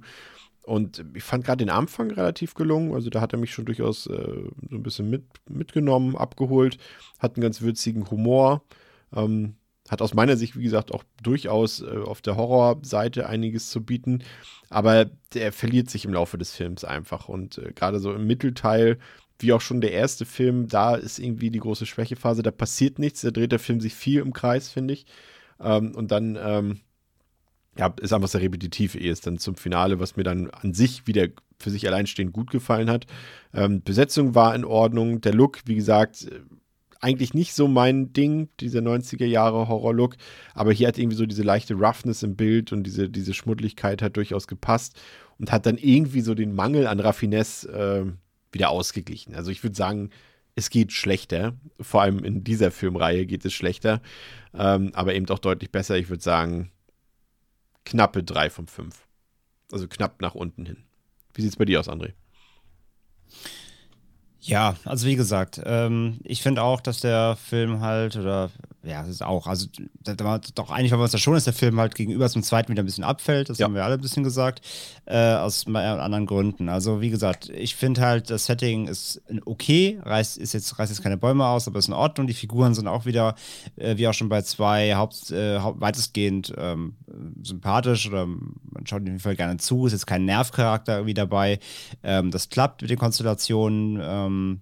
[0.62, 2.94] Und ich fand gerade den Anfang relativ gelungen.
[2.94, 6.78] Also da hat er mich schon durchaus äh, so ein bisschen mit, mitgenommen, abgeholt,
[7.18, 8.62] hat einen ganz würzigen Humor.
[9.14, 9.56] Ähm,
[9.88, 14.22] hat aus meiner Sicht, wie gesagt, auch durchaus äh, auf der Horrorseite einiges zu bieten.
[14.70, 17.28] Aber der verliert sich im Laufe des Films einfach.
[17.28, 18.98] Und äh, gerade so im Mittelteil,
[19.38, 22.42] wie auch schon der erste Film, da ist irgendwie die große Schwächephase.
[22.42, 23.20] Da passiert nichts.
[23.20, 25.06] Da dreht der Film sich viel im Kreis, finde ich.
[25.60, 26.80] Ähm, und dann ähm,
[27.76, 31.06] ja, ist einfach sehr repetitiv, ehe es dann zum Finale, was mir dann an sich
[31.06, 31.28] wieder
[31.58, 33.06] für sich alleinstehend gut gefallen hat.
[33.52, 36.40] Ähm, Besetzung war in Ordnung, der Look, wie gesagt, äh,
[37.04, 40.16] eigentlich nicht so mein Ding, dieser 90er Jahre Horror-Look,
[40.54, 44.16] aber hier hat irgendwie so diese leichte Roughness im Bild und diese, diese Schmuddligkeit hat
[44.16, 44.98] durchaus gepasst
[45.38, 49.34] und hat dann irgendwie so den Mangel an Raffinesse äh, wieder ausgeglichen.
[49.34, 50.10] Also ich würde sagen,
[50.56, 51.54] es geht schlechter.
[51.80, 54.00] Vor allem in dieser Filmreihe geht es schlechter,
[54.54, 55.98] ähm, aber eben doch deutlich besser.
[55.98, 56.70] Ich würde sagen,
[57.84, 59.06] knappe 3 von 5.
[59.72, 60.84] Also knapp nach unten hin.
[61.34, 62.12] Wie sieht es bei dir aus, André?
[64.46, 68.50] Ja, also wie gesagt, ähm, ich finde auch, dass der Film halt, oder
[68.84, 69.66] ja, das ist auch, also
[70.02, 72.42] da war doch eigentlich, weil wir uns da schon, dass der Film halt gegenüber zum
[72.42, 73.64] zweiten wieder ein bisschen abfällt, das ja.
[73.64, 74.60] haben wir alle ein bisschen gesagt,
[75.06, 76.68] äh, aus anderen Gründen.
[76.68, 81.02] Also wie gesagt, ich finde halt, das Setting ist okay, reißt, ist jetzt, reißt jetzt
[81.02, 82.26] keine Bäume aus, aber ist in Ordnung.
[82.26, 83.34] Die Figuren sind auch wieder,
[83.76, 86.94] äh, wie auch schon bei zwei, Haupt, äh, weitestgehend ähm,
[87.42, 91.58] sympathisch oder man schaut jeden Fall gerne zu, ist jetzt kein Nervcharakter irgendwie dabei.
[92.02, 93.98] Ähm, das klappt mit den Konstellationen.
[94.02, 94.60] Ähm,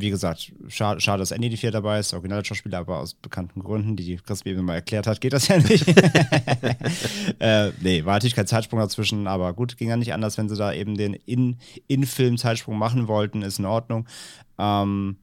[0.00, 3.60] wie gesagt, schade, schade, dass Andy nicht hier dabei ist, originale Schauspieler, aber aus bekannten
[3.60, 5.88] Gründen, die Chris mir mal erklärt hat, geht das ja nicht.
[7.40, 10.56] äh, nee, war natürlich kein Zeitsprung dazwischen, aber gut, ging ja nicht anders, wenn sie
[10.56, 11.16] da eben den
[11.88, 14.06] In-Film-Zeitsprung machen wollten, ist in Ordnung.
[14.58, 15.16] Ähm,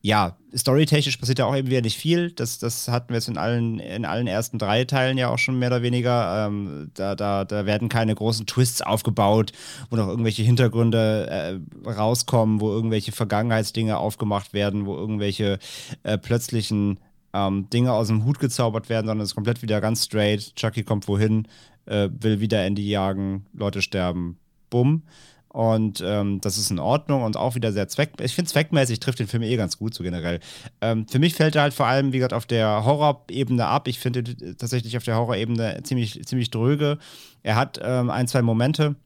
[0.00, 2.30] ja, storytechnisch passiert ja auch eben wieder nicht viel.
[2.30, 5.58] Das, das hatten wir jetzt in allen, in allen ersten drei Teilen ja auch schon
[5.58, 6.46] mehr oder weniger.
[6.46, 9.52] Ähm, da, da, da werden keine großen Twists aufgebaut,
[9.90, 15.58] wo noch irgendwelche Hintergründe äh, rauskommen, wo irgendwelche Vergangenheitsdinge aufgemacht werden, wo irgendwelche
[16.04, 16.98] äh, plötzlichen
[17.32, 20.54] ähm, Dinge aus dem Hut gezaubert werden, sondern es ist komplett wieder ganz straight.
[20.54, 21.48] Chucky kommt wohin,
[21.86, 24.38] äh, will wieder Andy jagen, Leute sterben,
[24.70, 25.02] bumm.
[25.48, 28.10] Und ähm, das ist in Ordnung und auch wieder sehr zweck.
[28.20, 30.40] Ich finde, zweckmäßig trifft den Film eh ganz gut, so generell.
[30.80, 33.88] Ähm, für mich fällt er halt vor allem, wie gesagt, auf der Horrorebene ab.
[33.88, 34.22] Ich finde
[34.56, 36.98] tatsächlich auf der Horrorebene ziemlich, ziemlich dröge.
[37.42, 38.96] Er hat ähm, ein, zwei Momente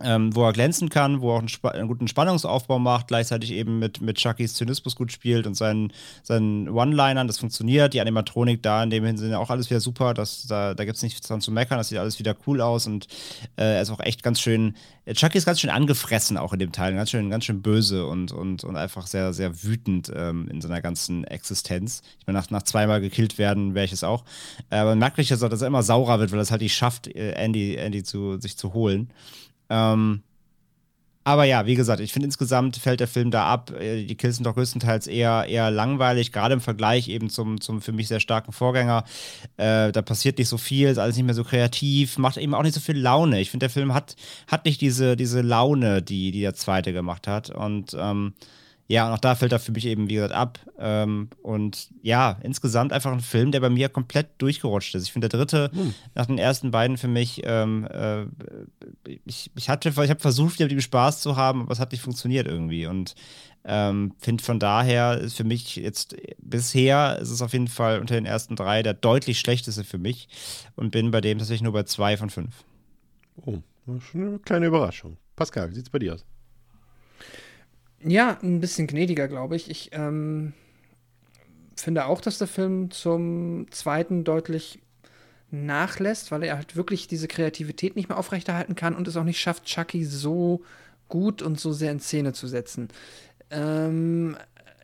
[0.00, 3.52] ähm, wo er glänzen kann, wo er auch einen, Sp einen, guten Spannungsaufbau macht, gleichzeitig
[3.52, 5.92] eben mit, mit Chuckys Zynismus gut spielt und seinen,
[6.22, 7.92] seinen One-Linern, das funktioniert.
[7.92, 11.02] Die Animatronik da in dem Sinne auch alles wieder super, das, da, da gibt es
[11.02, 13.06] nichts dran zu meckern, das sieht alles wieder cool aus und
[13.56, 14.74] äh, er ist auch echt ganz schön,
[15.10, 18.30] Chucky ist ganz schön angefressen auch in dem Teil, ganz schön, ganz schön böse und,
[18.30, 22.02] und, und einfach sehr, sehr wütend ähm, in seiner ganzen Existenz.
[22.20, 24.24] Ich meine, nach, nach zweimal gekillt werden wäre ich es auch.
[24.70, 26.76] Äh, aber man merkt richtig, dass er immer saurer wird, weil er es halt nicht
[26.76, 29.10] schafft, äh, Andy, Andy zu, sich zu holen.
[29.72, 30.22] Ähm,
[31.24, 33.70] aber ja, wie gesagt, ich finde insgesamt fällt der Film da ab.
[33.70, 37.80] Äh, die Kills sind doch größtenteils eher, eher langweilig, gerade im Vergleich eben zum, zum
[37.80, 39.04] für mich sehr starken Vorgänger.
[39.56, 42.62] Äh, da passiert nicht so viel, ist alles nicht mehr so kreativ, macht eben auch
[42.62, 43.40] nicht so viel Laune.
[43.40, 44.16] Ich finde, der Film hat,
[44.48, 47.50] hat nicht diese, diese Laune, die, die der zweite gemacht hat.
[47.50, 48.34] Und ähm,
[48.88, 50.58] ja, und auch da fällt er für mich eben, wie gesagt, ab.
[50.78, 55.04] Ähm, und ja, insgesamt einfach ein Film, der bei mir komplett durchgerutscht ist.
[55.04, 55.94] Ich finde, der dritte, hm.
[56.14, 58.24] nach den ersten beiden für mich, ähm, äh,
[59.24, 62.02] ich, ich, hatte, ich habe versucht, mit ihm Spaß zu haben, aber es hat nicht
[62.02, 62.86] funktioniert irgendwie.
[62.86, 63.14] Und
[63.64, 68.14] ähm, finde von daher ist für mich jetzt bisher ist es auf jeden Fall unter
[68.14, 70.28] den ersten drei der deutlich schlechteste für mich
[70.74, 72.64] und bin bei dem tatsächlich nur bei zwei von fünf.
[73.36, 73.58] Oh,
[74.00, 75.16] schon eine kleine Überraschung.
[75.36, 76.26] Pascal, wie sieht es bei dir aus?
[78.04, 79.70] Ja, ein bisschen gnädiger, glaube ich.
[79.70, 80.54] Ich ähm,
[81.76, 84.80] finde auch, dass der Film zum zweiten deutlich
[85.50, 89.40] nachlässt, weil er halt wirklich diese Kreativität nicht mehr aufrechterhalten kann und es auch nicht
[89.40, 90.62] schafft, Chucky so
[91.08, 92.88] gut und so sehr in Szene zu setzen.
[93.50, 94.36] Ähm,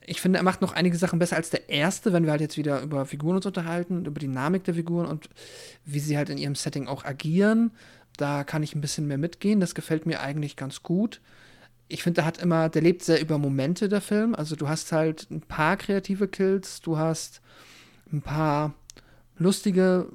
[0.06, 2.58] ich finde, er macht noch einige Sachen besser als der erste, wenn wir halt jetzt
[2.58, 5.28] wieder über Figuren uns unterhalten, über die Dynamik der Figuren und
[5.84, 7.72] wie sie halt in ihrem Setting auch agieren.
[8.16, 9.60] Da kann ich ein bisschen mehr mitgehen.
[9.60, 11.20] Das gefällt mir eigentlich ganz gut
[11.88, 14.34] ich finde, der hat immer, der lebt sehr über Momente, der Film.
[14.34, 17.40] Also du hast halt ein paar kreative Kills, du hast
[18.12, 18.74] ein paar
[19.38, 20.06] lustige,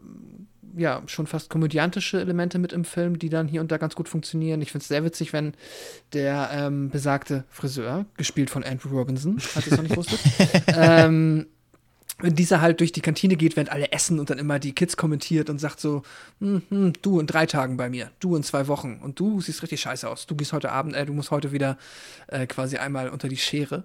[0.75, 4.09] ja, schon fast komödiantische Elemente mit im Film, die dann hier und da ganz gut
[4.09, 4.61] funktionieren.
[4.61, 5.53] Ich finde es sehr witzig, wenn
[6.13, 10.19] der ähm, besagte Friseur, gespielt von Andrew Robinson, falls ihr es noch nicht wusstet,
[10.75, 11.47] ähm,
[12.19, 14.97] wenn dieser halt durch die Kantine geht, während alle essen und dann immer die Kids
[14.97, 16.03] kommentiert und sagt so,
[16.39, 19.63] hm, hm, du in drei Tagen bei mir, du in zwei Wochen und du siehst
[19.63, 20.27] richtig scheiße aus.
[20.27, 21.77] Du gehst heute Abend, äh, du musst heute wieder
[22.27, 23.83] äh, quasi einmal unter die Schere.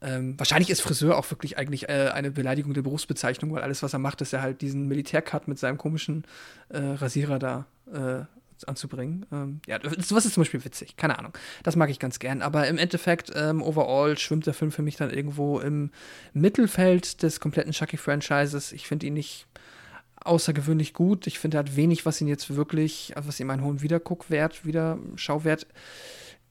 [0.00, 3.92] Ähm, wahrscheinlich ist Friseur auch wirklich eigentlich äh, eine Beleidigung der Berufsbezeichnung, weil alles, was
[3.92, 6.24] er macht, ist ja halt diesen Militärcut mit seinem komischen
[6.68, 8.24] äh, Rasierer da äh,
[8.66, 9.26] anzubringen.
[9.32, 11.32] Ähm, ja, sowas ist zum Beispiel witzig, keine Ahnung.
[11.62, 12.42] Das mag ich ganz gern.
[12.42, 15.90] Aber im Endeffekt, ähm, overall schwimmt der Film für mich dann irgendwo im
[16.32, 18.72] Mittelfeld des kompletten Chucky-Franchises.
[18.72, 19.46] Ich finde ihn nicht
[20.24, 21.26] außergewöhnlich gut.
[21.26, 25.66] Ich finde, er hat wenig, was ihn jetzt wirklich, was ihm einen hohen Wiederguckwert, Wiederschauwert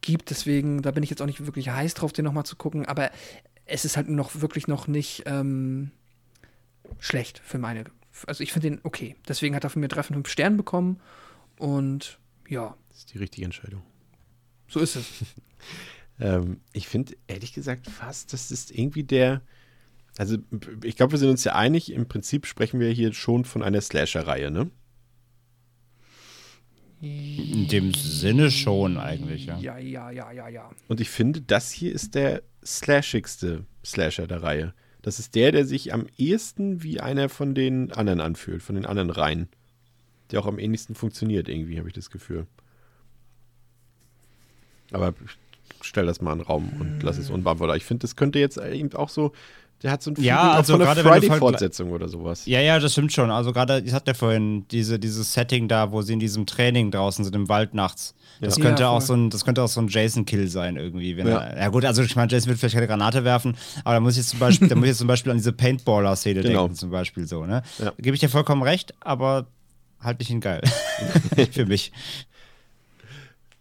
[0.01, 0.29] gibt.
[0.29, 2.85] Deswegen, da bin ich jetzt auch nicht wirklich heiß drauf, den nochmal zu gucken.
[2.85, 3.09] Aber
[3.65, 5.91] es ist halt noch wirklich noch nicht ähm,
[6.99, 7.85] schlecht für meine.
[8.27, 9.15] Also ich finde den okay.
[9.27, 10.99] Deswegen hat er von mir drei von fünf Sternen bekommen.
[11.63, 12.19] Und
[12.49, 12.75] ja.
[12.89, 13.83] Das ist die richtige Entscheidung.
[14.67, 15.05] So ist es.
[16.19, 19.41] ähm, ich finde ehrlich gesagt fast, das ist irgendwie der.
[20.17, 20.37] Also,
[20.83, 23.79] ich glaube, wir sind uns ja einig, im Prinzip sprechen wir hier schon von einer
[23.79, 24.71] Slasher-Reihe, ne?
[26.99, 29.57] In dem Sinne schon eigentlich, ja.
[29.57, 30.69] Ja, ja, ja, ja, ja.
[30.89, 34.73] Und ich finde, das hier ist der slashigste Slasher der Reihe.
[35.01, 38.85] Das ist der, der sich am ehesten wie einer von den anderen anfühlt, von den
[38.85, 39.47] anderen Reihen.
[40.33, 42.47] Der auch am ähnlichsten funktioniert, irgendwie, habe ich das Gefühl.
[44.91, 45.13] Aber
[45.81, 47.77] stell das mal in den Raum und lass es unbeantwortet.
[47.77, 49.31] Ich finde, das könnte jetzt eben auch so
[49.83, 52.45] der hat so ein ja, also von einer Friday-Fortsetzung oder sowas.
[52.45, 53.29] Ja, ja, das stimmt schon.
[53.29, 56.89] Also gerade, ich hatte ja vorhin diese, dieses Setting da, wo sie in diesem Training
[56.89, 58.15] draußen sind im Wald nachts.
[58.39, 58.63] Das ja.
[58.63, 61.17] könnte ja, auch so ein, das könnte auch so ein Jason-Kill sein irgendwie.
[61.17, 61.37] Wenn ja.
[61.37, 64.17] Er, ja gut, also ich meine, Jason wird vielleicht keine Granate werfen, aber da muss
[64.17, 66.61] ich zum Beispiel, da muss ich zum Beispiel an diese Paintballer-Szene genau.
[66.61, 67.61] denken, zum Beispiel so, ne?
[67.77, 67.85] Ja.
[67.85, 69.47] Da gebe ich dir vollkommen recht, aber
[70.03, 70.61] halte ich ihn geil.
[71.51, 71.91] Für mich.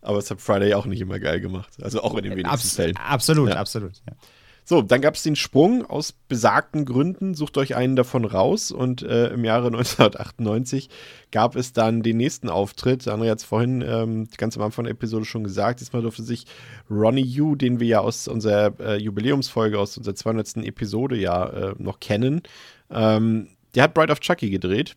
[0.00, 1.72] Aber es hat Friday auch nicht immer geil gemacht.
[1.80, 2.96] Also auch in den wenigsten Abs Fällen.
[2.96, 4.02] Absolut, absolut.
[4.08, 4.16] Ja.
[4.64, 7.34] So, dann gab es den Sprung aus besagten Gründen.
[7.34, 8.70] Sucht euch einen davon raus.
[8.70, 10.88] Und äh, im Jahre 1998
[11.30, 13.02] gab es dann den nächsten Auftritt.
[13.08, 15.80] André hat es vorhin ähm, ganz am Anfang der Episode schon gesagt.
[15.80, 16.46] Diesmal durfte sich
[16.90, 20.58] Ronnie Yu, den wir ja aus unserer äh, Jubiläumsfolge, aus unserer 200.
[20.58, 22.42] Episode ja äh, noch kennen,
[22.90, 24.96] ähm, der hat Bride of Chucky gedreht.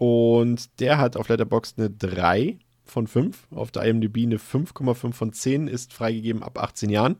[0.00, 3.48] Und der hat auf Letterboxd eine 3 von 5.
[3.50, 7.16] Auf der IMDb eine 5,5 von 10, ist freigegeben ab 18 Jahren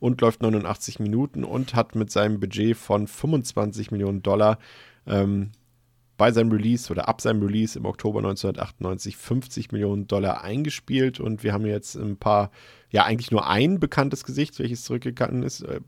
[0.00, 4.58] und läuft 89 Minuten und hat mit seinem Budget von 25 Millionen Dollar
[5.06, 5.52] ähm,
[6.16, 11.44] bei seinem Release oder ab seinem Release im Oktober 1998 50 Millionen Dollar eingespielt und
[11.44, 12.50] wir haben jetzt ein paar,
[12.96, 15.80] ja eigentlich nur ein bekanntes Gesicht, welches zurückgekommen ist, äh,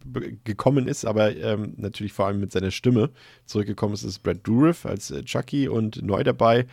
[0.45, 3.11] gekommen ist, aber ähm, natürlich vor allem mit seiner Stimme
[3.47, 6.67] zurückgekommen ist, ist Brad Dourif als äh, Chucky und neu dabei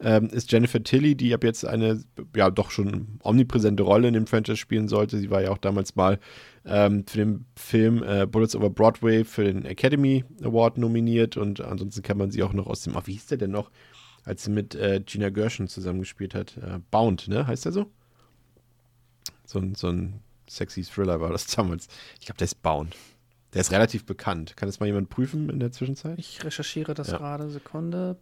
[0.00, 2.02] ähm, ist Jennifer Tilly, die ab jetzt eine,
[2.34, 5.18] ja, doch schon omnipräsente Rolle in dem Franchise spielen sollte.
[5.18, 6.18] Sie war ja auch damals mal
[6.64, 12.02] ähm, für den Film äh, Bullets Over Broadway für den Academy Award nominiert und ansonsten
[12.02, 13.70] kann man sie auch noch aus dem, oh, wie hieß der denn noch,
[14.24, 16.56] als sie mit äh, Gina Gershon zusammengespielt hat?
[16.56, 17.46] Äh, Bound, ne?
[17.46, 17.86] Heißt der so?
[19.46, 21.88] So ein, so ein sexy Thriller war das damals.
[22.18, 22.94] Ich glaube, der ist Bound.
[23.54, 24.56] Der ist relativ bekannt.
[24.56, 26.18] Kann das mal jemand prüfen in der Zwischenzeit?
[26.18, 27.16] Ich recherchiere das ja.
[27.16, 27.48] gerade.
[27.48, 28.16] Sekunde.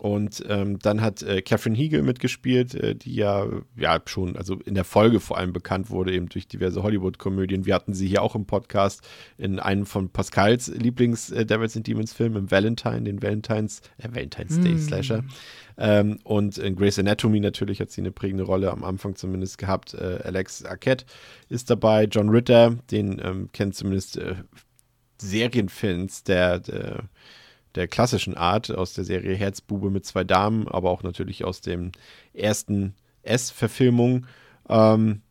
[0.00, 3.46] Und ähm, dann hat äh, Catherine Hegel mitgespielt, äh, die ja,
[3.76, 7.66] ja schon, also in der Folge vor allem bekannt wurde, eben durch diverse Hollywood-Komödien.
[7.66, 9.02] Wir hatten sie hier auch im Podcast
[9.38, 14.60] in einem von Pascals Lieblings-Devils äh, and Demons Film, im Valentine, den Valentines, äh, Valentine's
[14.60, 14.78] Day hm.
[14.78, 15.24] Slasher.
[15.76, 19.94] Ähm, und in Grey's Anatomy natürlich hat sie eine prägende Rolle am Anfang zumindest gehabt.
[19.94, 21.06] Äh, Alex Arquette
[21.48, 24.36] ist dabei, John Ritter, den ähm, kennt zumindest äh,
[25.20, 27.08] Serienfans der, der
[27.78, 31.92] der klassischen Art aus der Serie Herzbube mit zwei Damen, aber auch natürlich aus dem
[32.34, 34.26] ersten S-Verfilmung.
[34.68, 35.22] Ähm,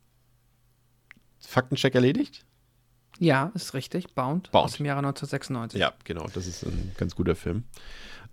[1.38, 2.46] Faktencheck erledigt?
[3.18, 4.14] Ja, ist richtig.
[4.14, 5.78] Bound, Bound, aus dem Jahre 1996.
[5.78, 6.26] Ja, genau.
[6.32, 7.64] Das ist ein ganz guter Film.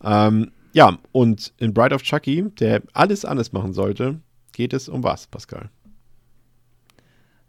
[0.02, 4.22] Ähm, ja, und in Bride of Chucky, der alles anders machen sollte,
[4.54, 5.70] geht es um was, Pascal?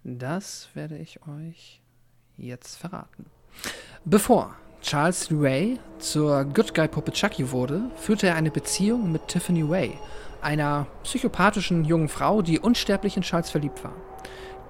[0.03, 1.81] Das werde ich euch
[2.37, 3.27] jetzt verraten.
[4.05, 4.57] Bevor
[4.87, 9.99] Charles Ray zur Good Guy Puppe Chucky wurde, führte er eine Beziehung mit Tiffany Ray,
[10.41, 13.95] einer psychopathischen jungen Frau, die unsterblich in Charles verliebt war.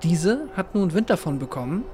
[0.03, 1.85] Diese hat nun Wind davon bekommen,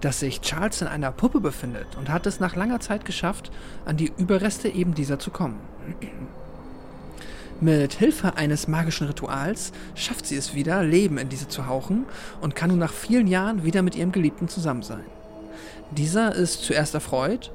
[0.00, 3.50] dass sich Charles in einer Puppe befindet und hat es nach langer Zeit geschafft,
[3.84, 5.58] an die Überreste eben dieser zu kommen.
[7.60, 12.06] Mit Hilfe eines magischen Rituals schafft sie es wieder, Leben in diese zu hauchen
[12.40, 15.04] und kann nun nach vielen Jahren wieder mit ihrem Geliebten zusammen sein.
[15.90, 17.50] Dieser ist zuerst erfreut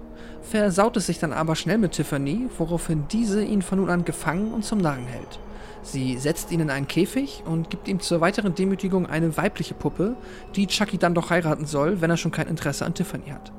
[0.48, 4.54] versaut es sich dann aber schnell mit Tiffany, woraufhin diese ihn von nun an gefangen
[4.54, 5.40] und zum Narren hält.
[5.84, 10.16] Sie setzt ihn in einen Käfig und gibt ihm zur weiteren Demütigung eine weibliche Puppe,
[10.56, 13.52] die Chucky dann doch heiraten soll, wenn er schon kein Interesse an Tiffany hat.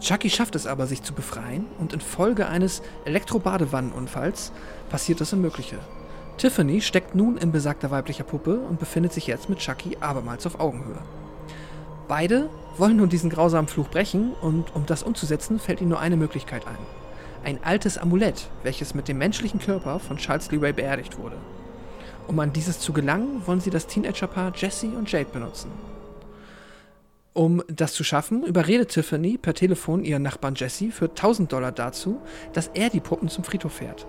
[0.00, 4.52] Chucky schafft es aber, sich zu befreien, und infolge eines Elektrobadewannenunfalls
[4.90, 5.78] passiert das Unmögliche.
[6.36, 10.60] Tiffany steckt nun in besagter weiblicher Puppe und befindet sich jetzt mit Chucky abermals auf
[10.60, 11.00] Augenhöhe.
[12.08, 12.48] Beide
[12.78, 16.66] wollen nun diesen grausamen Fluch brechen und um das umzusetzen, fällt ihnen nur eine Möglichkeit
[16.66, 16.78] ein.
[17.44, 21.36] Ein altes Amulett, welches mit dem menschlichen Körper von Charles Lee Ray beerdigt wurde.
[22.26, 25.70] Um an dieses zu gelangen, wollen sie das Teenagerpaar Jesse und Jade benutzen.
[27.34, 32.20] Um das zu schaffen, überredet Tiffany per Telefon ihren Nachbarn Jesse für 1000 Dollar dazu,
[32.54, 34.06] dass er die Puppen zum Friedhof fährt.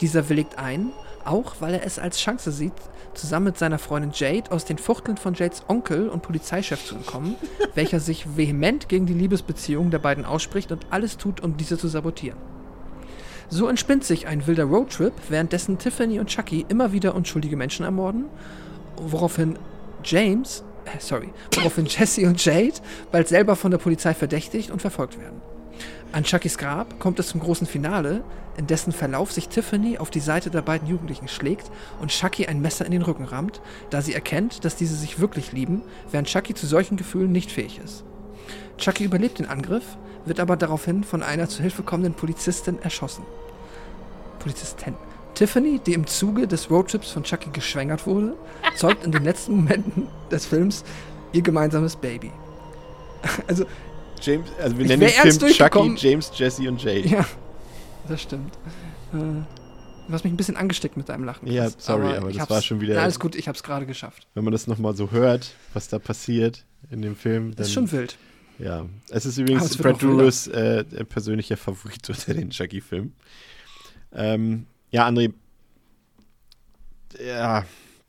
[0.00, 0.92] Dieser willigt ein,
[1.24, 2.72] auch weil er es als Chance sieht,
[3.14, 7.36] zusammen mit seiner Freundin Jade aus den Fuchteln von Jades Onkel und Polizeichef zu entkommen,
[7.74, 11.88] welcher sich vehement gegen die Liebesbeziehung der beiden ausspricht und alles tut, um diese zu
[11.88, 12.38] sabotieren.
[13.48, 18.24] So entspinnt sich ein wilder Roadtrip, währenddessen Tiffany und Chucky immer wieder unschuldige Menschen ermorden,
[18.96, 19.58] woraufhin
[20.04, 22.80] James, äh, sorry, woraufhin Jesse und Jade
[23.10, 25.51] bald selber von der Polizei verdächtigt und verfolgt werden.
[26.12, 28.22] An Chuckys Grab kommt es zum großen Finale,
[28.58, 31.70] in dessen Verlauf sich Tiffany auf die Seite der beiden Jugendlichen schlägt
[32.00, 35.52] und Chucky ein Messer in den Rücken rammt, da sie erkennt, dass diese sich wirklich
[35.52, 35.80] lieben,
[36.10, 38.04] während Chucky zu solchen Gefühlen nicht fähig ist.
[38.76, 43.24] Chucky überlebt den Angriff, wird aber daraufhin von einer zu Hilfe kommenden Polizistin erschossen.
[44.38, 44.94] Polizistin.
[45.34, 48.36] Tiffany, die im Zuge des Roadtrips von Chucky geschwängert wurde,
[48.76, 50.84] zeugt in den letzten Momenten des Films
[51.32, 52.32] ihr gemeinsames Baby.
[53.46, 53.64] Also,
[54.22, 55.94] James, also wir nennen den Film Chucky.
[55.96, 57.08] James, Jesse und Jade.
[57.08, 57.26] ja,
[58.08, 58.54] das stimmt.
[59.12, 59.42] Äh,
[60.08, 61.46] Du hast mich ein bisschen angesteckt mit deinem Lachen.
[61.50, 64.26] Ja, sorry, aber ich das war schon wieder- Na, alles gut, ich hab's gerade geschafft.
[64.34, 67.72] Wenn man das nochmal so hört, was da passiert in dem Film, dann Das ist
[67.72, 68.18] schon wild.
[68.58, 70.02] Ja, es ist Aber übrigens Brad.
[70.02, 73.14] Dourifs äh, persönlicher Favorit unter den Chucky-Filmen.
[74.12, 75.32] Ähm, ja, André,
[77.24, 77.64] ja,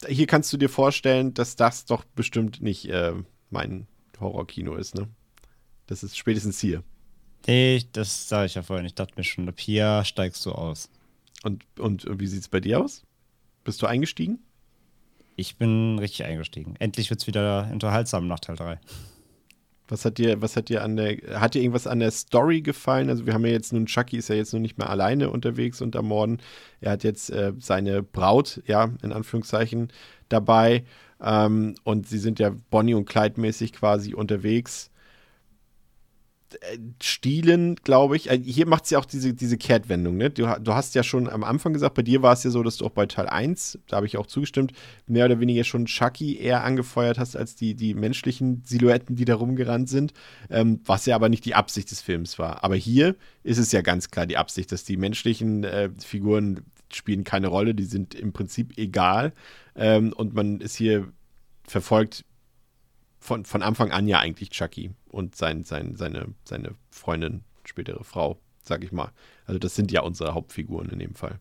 [0.07, 3.14] hier kannst du dir vorstellen, dass das doch bestimmt nicht äh,
[3.52, 3.88] mein
[4.19, 5.07] Horrorkino ist, ne?
[5.88, 6.84] Das ist spätestens hier.
[7.47, 8.85] Nee, das sage ich ja vorhin.
[8.85, 10.89] Ich dachte mir schon, ab hier steigst du aus.
[11.43, 13.03] Und, und wie sieht es bei dir aus?
[13.64, 14.39] Bist du eingestiegen?
[15.35, 16.76] Ich bin richtig eingestiegen.
[16.80, 18.80] Endlich wird es wieder unterhaltsam nach Teil 3.
[19.89, 23.10] Was hat dir, was hat dir an der, hat dir irgendwas an der Story gefallen?
[23.10, 25.81] Also wir haben ja jetzt nun, Chucky ist ja jetzt nun nicht mehr alleine unterwegs
[25.81, 26.41] und ermorden.
[26.80, 29.91] Er hat jetzt äh, seine Braut, ja, in Anführungszeichen,
[30.30, 30.85] dabei.
[31.22, 34.89] Ähm, und sie sind ja Bonnie und Clyde mäßig quasi unterwegs.
[36.61, 38.30] Äh, Stilen, glaube ich.
[38.30, 40.30] Äh, Hier macht sie auch diese, diese Kehrtwendung, ne?
[40.30, 42.77] Du, du hast ja schon am Anfang gesagt, bei dir war es ja so, dass
[42.77, 44.73] du auch bei Teil 1, da habe ich auch zugestimmt,
[45.07, 49.35] mehr oder weniger schon Chucky eher angefeuert hast als die, die menschlichen Silhouetten, die da
[49.35, 50.13] rumgerannt sind.
[50.49, 52.63] Ähm, was ja aber nicht die Absicht des Films war.
[52.63, 56.61] Aber hier ist es ja ganz klar die Absicht, dass die menschlichen äh, Figuren
[56.91, 59.34] spielen keine Rolle, die sind im Prinzip egal.
[59.75, 61.11] Ähm, und man ist hier
[61.67, 62.25] verfolgt
[63.23, 68.37] von, von Anfang an ja eigentlich Chucky und sein, sein, seine, seine Freundin, spätere Frau,
[68.61, 69.11] sag ich mal.
[69.45, 71.39] Also das sind ja unsere Hauptfiguren in dem Fall.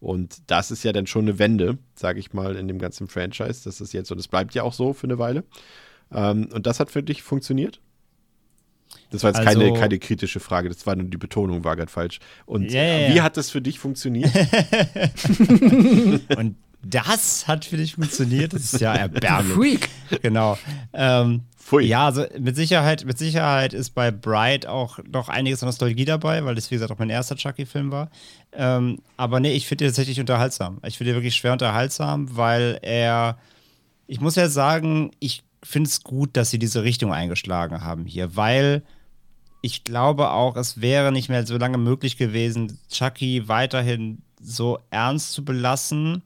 [0.00, 3.62] Und das ist ja dann schon eine Wende, sage ich mal, in dem ganzen Franchise.
[3.64, 5.44] Das ist jetzt so, das bleibt ja auch so für eine Weile.
[6.10, 7.80] Ähm, und das hat für dich funktioniert?
[9.10, 11.92] Das war jetzt keine, Also- keine kritische Frage, das war nur die Betonung, war gerade
[11.92, 12.18] falsch.
[12.44, 13.22] Und ja, wie ja.
[13.22, 14.32] hat das für dich funktioniert?
[16.36, 18.52] Und das hat für dich funktioniert.
[18.52, 19.54] Das ist ja erbärmlich.
[19.54, 20.22] Freak.
[20.22, 20.58] genau.
[20.92, 21.84] Ähm, Pfui.
[21.84, 26.44] Ja, also mit Sicherheit, mit Sicherheit ist bei Bright auch noch einiges an Nostalgie dabei,
[26.44, 28.10] weil das, wie gesagt, auch mein erster Chucky-Film war.
[28.52, 30.80] Ähm, aber nee, ich finde ihn tatsächlich unterhaltsam.
[30.84, 33.38] Ich finde ihn wirklich schwer unterhaltsam, weil er,
[34.08, 38.34] ich muss ja sagen, ich finde es gut, dass sie diese Richtung eingeschlagen haben hier,
[38.34, 38.82] weil
[39.62, 45.32] ich glaube auch, es wäre nicht mehr so lange möglich gewesen, Chucky weiterhin so ernst
[45.32, 46.22] zu belassen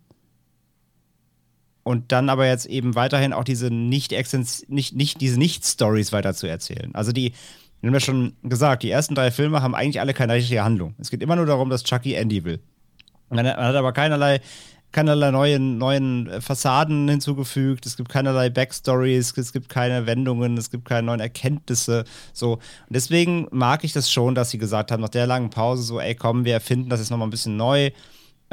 [1.85, 4.13] und dann aber jetzt eben weiterhin auch diese nicht,
[4.69, 6.95] nicht, nicht diese Nicht-Stories weiter zu erzählen.
[6.95, 7.33] Also die,
[7.81, 10.95] wir haben ja schon gesagt, die ersten drei Filme haben eigentlich alle keine richtige Handlung.
[10.99, 12.61] Es geht immer nur darum, dass Chucky Andy will.
[13.29, 14.41] Man hat aber keinerlei,
[14.93, 20.87] keinerlei neuen, neuen Fassaden hinzugefügt, es gibt keinerlei Backstories, es gibt keine Wendungen, es gibt
[20.87, 22.05] keine neuen Erkenntnisse.
[22.33, 22.55] So.
[22.55, 26.01] Und deswegen mag ich das schon, dass sie gesagt haben, nach der langen Pause, so,
[26.01, 27.91] ey, komm, wir erfinden das jetzt nochmal ein bisschen neu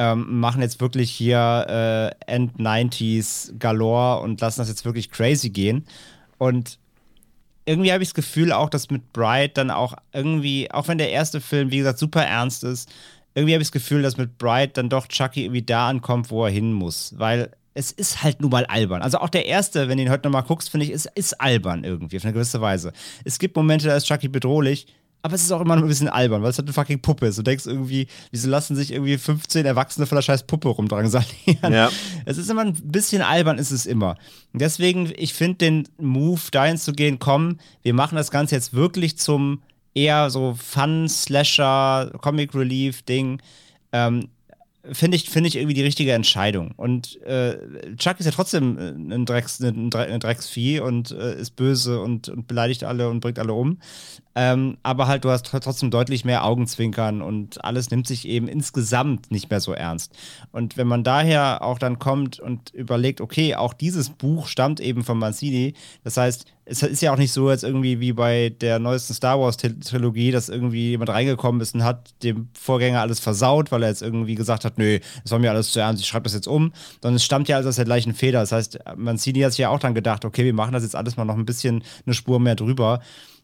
[0.02, 5.86] ähm, machen jetzt wirklich hier äh, End-90s galore und lassen das jetzt wirklich crazy gehen.
[6.40, 6.80] Und
[7.66, 11.12] irgendwie habe ich das Gefühl auch, dass mit Bright dann auch irgendwie, auch wenn der
[11.12, 12.92] erste Film, wie gesagt, super ernst ist,
[13.36, 16.46] irgendwie habe ich das Gefühl, dass mit Bright dann doch Chucky irgendwie da ankommt, wo
[16.46, 17.14] er hin muss.
[17.20, 19.04] Weil es ist halt nun mal albern.
[19.04, 21.84] Also auch der erste, wenn du ihn heute nochmal guckst, finde ich, ist, ist albern
[21.84, 22.92] irgendwie, auf eine gewisse Weise.
[23.24, 24.88] Es gibt Momente, da ist Chucky bedrohlich,
[25.24, 27.28] aber es ist auch immer noch ein bisschen albern, weil es halt eine fucking Puppe
[27.28, 27.38] ist.
[27.38, 31.72] Du denkst irgendwie, wieso lassen sich irgendwie 15 Erwachsene von der scheiß Puppe rumdrangsalieren?
[31.74, 31.90] Ja.
[32.26, 34.18] Es ist immer ein bisschen albern, ist es immer.
[34.54, 38.74] Und deswegen, ich finde den Move, dahin zu gehen, komm, wir machen das Ganze jetzt
[38.74, 39.62] wirklich zum
[39.94, 40.56] eher so
[41.16, 43.42] Fun-Slasher, Comic-Relief-Ding.
[43.92, 44.30] Ähm,
[44.92, 46.72] finde ich, finde ich irgendwie die richtige Entscheidung.
[46.78, 47.58] Und äh,
[47.98, 52.02] Chuck ist ja trotzdem äh, ein, Drecks, ein, Dre- ein Drecksvieh und äh, ist böse
[52.02, 53.78] und, und beleidigt alle und bringt alle um.
[54.36, 59.32] Ähm, aber halt, du hast trotzdem deutlich mehr Augenzwinkern und alles nimmt sich eben insgesamt
[59.32, 60.14] nicht mehr so ernst.
[60.52, 65.04] Und wenn man daher auch dann kommt und überlegt, okay, auch dieses Buch stammt eben
[65.04, 68.80] von Mancini, das heißt, es ist ja auch nicht so, als irgendwie wie bei der
[68.80, 73.84] neuesten Star Wars-Trilogie, dass irgendwie jemand reingekommen ist und hat dem Vorgänger alles versaut, weil
[73.84, 76.34] er jetzt irgendwie gesagt hat, nö, das war mir alles zu ernst, ich schreibe das
[76.34, 78.40] jetzt um, sondern es stammt ja alles aus der gleichen Feder.
[78.40, 81.18] Das heißt, Mancini hat sich ja auch dann gedacht, okay, wir machen das jetzt alles
[81.18, 83.02] mal noch ein bisschen eine Spur mehr drüber.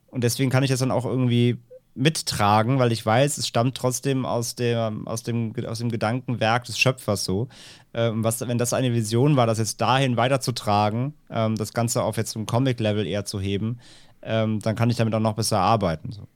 [0.07, 1.57] Und deswegen kann ich das dann auch irgendwie
[1.97, 6.77] mittragen, weil ich weiß, es stammt trotzdem aus, der, aus, dem, aus dem Gedankenwerk des
[6.77, 7.47] Schöpfers so.
[7.93, 12.17] Ähm, was, wenn das eine Vision war, das jetzt dahin weiterzutragen, ähm, das Ganze auf
[12.17, 13.79] jetzt zum Comic-Level eher zu heben,
[14.21, 16.11] ähm, dann kann ich damit auch noch besser arbeiten.
[16.11, 16.27] So.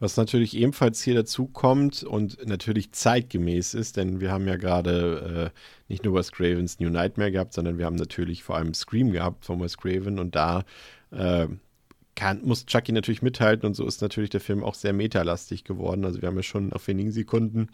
[0.00, 5.52] Was natürlich ebenfalls hier dazu kommt und natürlich zeitgemäß ist, denn wir haben ja gerade
[5.54, 9.10] äh, nicht nur Wes Cravens New Nightmare gehabt, sondern wir haben natürlich vor allem Scream
[9.10, 10.64] gehabt von Wes Craven und da
[11.10, 11.48] äh,
[12.18, 16.04] kann, muss Chucky natürlich mithalten und so ist natürlich der Film auch sehr metalastig geworden.
[16.04, 17.68] Also wir haben ja schon auf wenigen Sekunden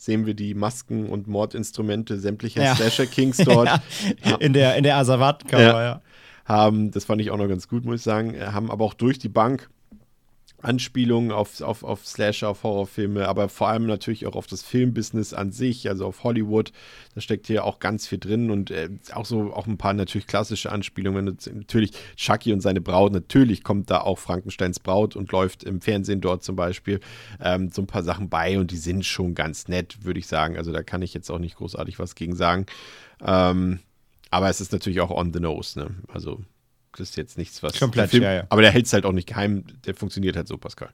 [0.00, 2.76] sehen wir die Masken und Mordinstrumente sämtlicher ja.
[2.76, 3.68] Slasher Kings dort.
[4.24, 4.36] ja.
[4.36, 5.82] In der, in der Asservatenkammer, ja.
[5.82, 6.02] ja.
[6.44, 9.18] Haben, das fand ich auch noch ganz gut, muss ich sagen, haben aber auch durch
[9.18, 9.68] die Bank
[10.60, 15.32] Anspielungen auf, auf, auf Slasher, auf Horrorfilme, aber vor allem natürlich auch auf das Filmbusiness
[15.32, 16.72] an sich, also auf Hollywood.
[17.14, 20.26] Da steckt hier auch ganz viel drin und äh, auch so auch ein paar natürlich
[20.26, 21.38] klassische Anspielungen.
[21.54, 26.20] Natürlich Chucky und seine Braut, natürlich kommt da auch Frankensteins Braut und läuft im Fernsehen
[26.20, 26.98] dort zum Beispiel
[27.40, 30.56] ähm, so ein paar Sachen bei und die sind schon ganz nett, würde ich sagen.
[30.56, 32.66] Also da kann ich jetzt auch nicht großartig was gegen sagen.
[33.24, 33.78] Ähm,
[34.30, 35.90] aber es ist natürlich auch on the nose, ne?
[36.08, 36.42] Also
[36.96, 37.78] das ist jetzt nichts, was.
[37.78, 38.46] Komplett, Film, ja, ja.
[38.48, 39.64] Aber der hält es halt auch nicht geheim.
[39.86, 40.90] Der funktioniert halt so, Pascal.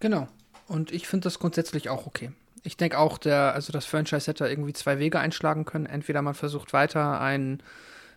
[0.00, 0.28] Genau.
[0.66, 2.32] Und ich finde das grundsätzlich auch okay.
[2.62, 5.86] Ich denke auch, der, also das Franchise hätte irgendwie zwei Wege einschlagen können.
[5.86, 7.62] Entweder man versucht weiter ein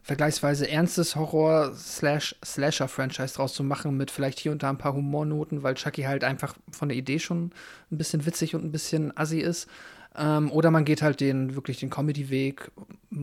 [0.04, 5.76] vergleichsweise ernstes Horror-Slasher-Franchise draus zu machen, mit vielleicht hier und da ein paar Humornoten, weil
[5.76, 7.54] Chucky halt einfach von der Idee schon
[7.90, 9.70] ein bisschen witzig und ein bisschen assi ist.
[10.16, 12.72] Ähm, oder man geht halt den wirklich den Comedy-Weg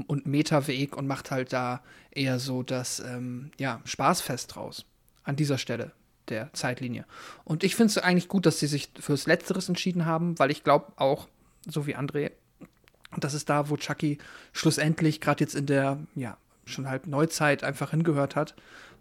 [0.07, 4.85] und Meta-Weg und macht halt da eher so das ähm, ja, Spaßfest draus.
[5.23, 5.93] An dieser Stelle
[6.29, 7.05] der Zeitlinie.
[7.45, 10.65] Und ich finde es eigentlich gut, dass sie sich fürs Letzteres entschieden haben, weil ich
[10.65, 11.29] glaube auch,
[11.67, 12.31] so wie André,
[13.19, 14.19] das ist da, wo Chucky
[14.53, 18.55] schlussendlich gerade jetzt in der, ja, schon halb Neuzeit einfach hingehört hat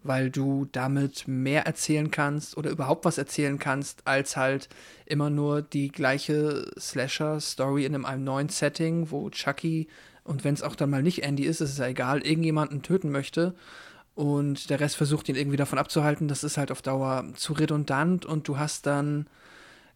[0.03, 4.69] weil du damit mehr erzählen kannst oder überhaupt was erzählen kannst, als halt
[5.05, 9.87] immer nur die gleiche Slasher-Story in einem, neuen Setting, wo Chucky,
[10.23, 13.09] und wenn es auch dann mal nicht Andy ist, ist es ja egal, irgendjemanden töten
[13.11, 13.55] möchte.
[14.15, 18.25] Und der Rest versucht ihn irgendwie davon abzuhalten, das ist halt auf Dauer zu redundant
[18.25, 19.27] und du hast dann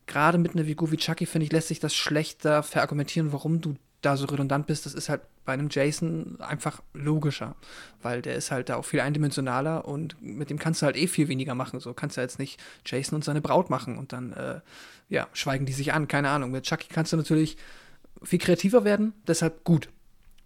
[0.08, 3.76] gerade mit einer Figur wie Chucky, finde ich, lässt sich das schlechter verargumentieren, warum du
[4.06, 4.86] da so redundant bist.
[4.86, 7.56] Das ist halt bei einem Jason einfach logischer,
[8.02, 11.08] weil der ist halt da auch viel eindimensionaler und mit dem kannst du halt eh
[11.08, 11.80] viel weniger machen.
[11.80, 14.62] So kannst du jetzt nicht Jason und seine Braut machen und dann, äh,
[15.10, 16.52] ja, schweigen die sich an, keine Ahnung.
[16.52, 17.58] Mit Chucky kannst du natürlich
[18.22, 19.90] viel kreativer werden, deshalb gut.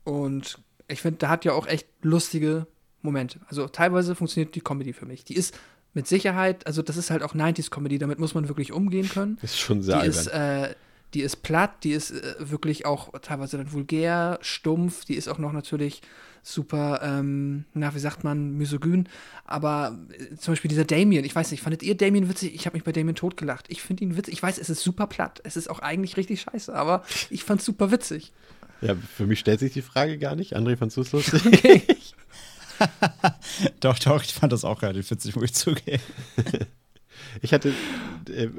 [0.03, 2.67] Und ich finde, da hat ja auch echt lustige
[3.01, 3.39] Momente.
[3.47, 5.23] Also teilweise funktioniert die Comedy für mich.
[5.25, 5.57] Die ist
[5.93, 9.37] mit Sicherheit, also das ist halt auch 90s-Comedy, damit muss man wirklich umgehen können.
[9.41, 10.75] Ist schon sehr die ist, äh,
[11.13, 15.37] die ist platt, die ist äh, wirklich auch teilweise dann vulgär, stumpf, die ist auch
[15.37, 16.01] noch natürlich
[16.43, 19.09] super, ähm, na, wie sagt man, misogyn.
[19.45, 22.55] Aber äh, zum Beispiel dieser Damien, ich weiß nicht, fandet ihr Damien witzig?
[22.55, 23.65] Ich habe mich bei Damien totgelacht.
[23.69, 24.33] Ich finde ihn witzig.
[24.33, 25.41] Ich weiß, es ist super platt.
[25.43, 28.31] Es ist auch eigentlich richtig scheiße, aber ich fand's super witzig.
[28.81, 30.55] Ja, für mich stellt sich die Frage gar nicht.
[30.55, 31.41] André, fandst du es lustig?
[31.57, 31.83] Okay.
[33.79, 36.01] doch, doch, ich fand das auch relativ witzig, muss ich zugeben.
[37.41, 37.73] Ich hatte,
[38.29, 38.49] äh,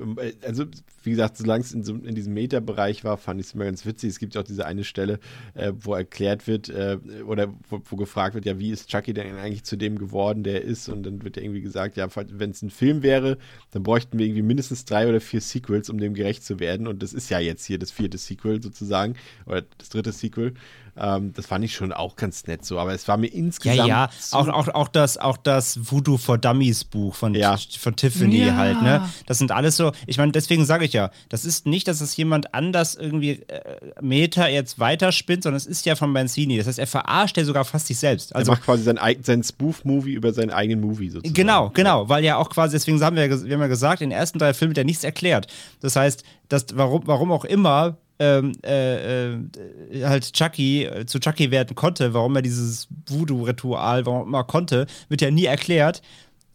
[0.44, 0.65] also
[1.02, 3.86] wie gesagt, solange es in, so, in diesem Meta-Bereich war, fand ich es immer ganz
[3.86, 4.10] witzig.
[4.10, 5.20] Es gibt auch diese eine Stelle,
[5.55, 9.36] äh, wo erklärt wird äh, oder wo, wo, gefragt wird, ja, wie ist Chucky denn
[9.36, 10.89] eigentlich zu dem geworden, der er ist?
[10.89, 13.39] Und dann wird irgendwie gesagt, ja, wenn es ein Film wäre,
[13.70, 16.86] dann bräuchten wir irgendwie mindestens drei oder vier Sequels, um dem gerecht zu werden.
[16.86, 19.15] Und das ist ja jetzt hier das vierte Sequel sozusagen
[19.47, 20.55] oder das dritte Sequel.
[21.01, 23.77] Ähm, das fand ich schon auch ganz nett so, aber es war mir insgesamt.
[23.77, 27.57] Ja, ja, auch, auch, auch, das, auch das Voodoo for Dummies Buch von, ja.
[27.57, 28.57] von Tiffany ja.
[28.57, 29.09] halt, ne?
[29.27, 32.17] Das sind alles so, ich meine, deswegen sage ich ja, das ist nicht, dass es
[32.17, 36.59] jemand anders irgendwie äh, Meta jetzt weiterspinnt, sondern es ist ja von Mancini.
[36.59, 38.35] Das heißt, er verarscht ja sogar fast sich selbst.
[38.35, 41.35] Also, er macht quasi sein, sein Spoof-Movie über seinen eigenen Movie sozusagen.
[41.35, 44.18] Genau, genau, weil ja auch quasi, deswegen haben wir, wir haben ja gesagt, in den
[44.18, 45.47] ersten drei Filmen hat er nichts erklärt.
[45.81, 49.38] Das heißt, dass, warum, warum auch immer ähm, äh, äh,
[50.05, 55.20] halt Chucky äh, zu Chucky werden konnte, warum er dieses Voodoo-Ritual, warum er konnte, wird
[55.20, 56.02] ja nie erklärt.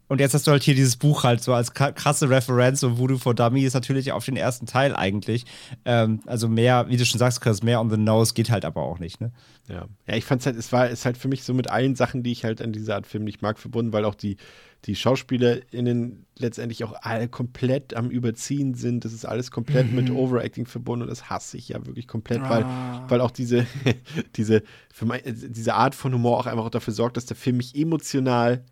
[0.10, 3.18] Und jetzt hast du halt hier dieses Buch halt so als krasse Referenz und Voodoo
[3.18, 5.46] for Dummy ist natürlich auf den ersten Teil eigentlich.
[5.86, 8.84] Ähm, also mehr, wie du schon sagst, Chris, mehr on the nose geht halt aber
[8.84, 9.32] auch nicht, ne?
[9.68, 9.88] Ja.
[10.06, 12.34] Ja, ich fand's halt, es war, ist halt für mich so mit allen Sachen, die
[12.34, 14.38] ich halt an dieser Art Film nicht mag, verbunden, weil auch die,
[14.86, 19.06] die SchauspielerInnen letztendlich auch alle komplett am Überziehen sind.
[19.06, 19.96] Das ist alles komplett Mhm.
[19.96, 23.06] mit Overacting verbunden und das hasse ich ja wirklich komplett, weil, Ah.
[23.08, 23.66] weil auch diese,
[24.36, 24.64] diese,
[24.94, 28.64] für mein, diese Art von Humor auch einfach dafür sorgt, dass der Film mich emotional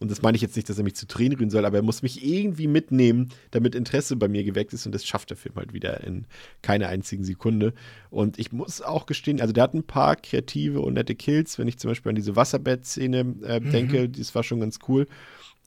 [0.00, 1.82] und das meine ich jetzt nicht, dass er mich zu Tränen rühren soll, aber er
[1.82, 4.84] muss mich irgendwie mitnehmen, damit Interesse bei mir geweckt ist.
[4.84, 6.26] Und das schafft der Film halt wieder in
[6.60, 7.72] keiner einzigen Sekunde.
[8.10, 11.68] Und ich muss auch gestehen, also der hat ein paar kreative und nette Kills, wenn
[11.68, 15.06] ich zum Beispiel an diese Wasserbett-Szene äh, denke, das war schon ganz cool.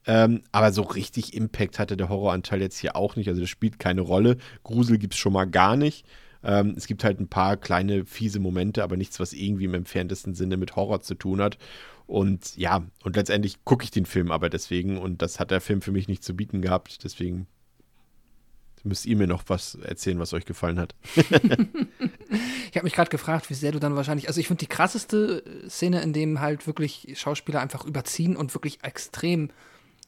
[0.08, 3.28] Ähm, aber so richtig Impact hatte der Horroranteil jetzt hier auch nicht.
[3.28, 4.38] Also das spielt keine Rolle.
[4.64, 6.06] Grusel gibt es schon mal gar nicht.
[6.44, 10.34] Ähm, es gibt halt ein paar kleine fiese Momente, aber nichts, was irgendwie im entferntesten
[10.34, 11.58] Sinne mit Horror zu tun hat.
[12.06, 15.82] Und ja, und letztendlich gucke ich den Film aber deswegen und das hat der Film
[15.82, 17.04] für mich nicht zu bieten gehabt.
[17.04, 17.48] Deswegen
[18.86, 20.96] müsst ihr mir noch was erzählen, was euch gefallen hat.
[22.70, 25.42] Ich habe mich gerade gefragt, wie sehr du dann wahrscheinlich, also ich finde die krasseste
[25.70, 29.50] Szene, in dem halt wirklich Schauspieler einfach überziehen und wirklich extrem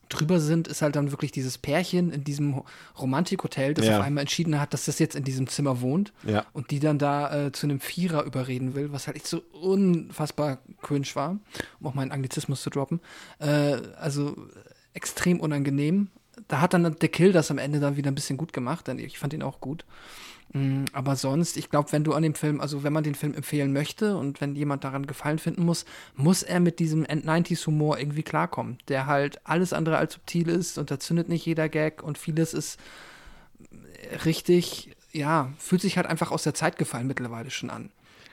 [0.10, 2.64] drüber sind, ist halt dann wirklich dieses Pärchen in diesem
[3.00, 4.00] Romantikhotel, das Ja.
[4.00, 6.46] auf einmal entschieden hat, dass das jetzt in diesem Zimmer wohnt Ja.
[6.54, 10.60] und die dann da äh, zu einem Vierer überreden will, was halt echt so unfassbar
[10.82, 11.38] cringe war,
[11.80, 13.00] um auch meinen Anglizismus zu droppen.
[13.40, 14.36] Äh, also
[14.94, 16.10] extrem unangenehm.
[16.48, 18.98] Da hat dann der Kill das am Ende dann wieder ein bisschen gut gemacht, denn
[19.00, 19.86] ich fand ihn auch gut.
[20.54, 23.34] Mm, Aber sonst, ich glaube, wenn du an dem Film, also wenn man den Film
[23.36, 28.24] empfehlen möchte und wenn jemand daran Gefallen finden muss, muss er mit diesem End-90s-Humor irgendwie
[28.24, 32.18] klarkommen, der halt alles andere als subtil ist und da zündet nicht jeder Gag und
[32.18, 32.80] vieles ist
[34.26, 37.92] richtig, ja, fühlt sich halt einfach aus der Zeit gefallen mittlerweile schon an.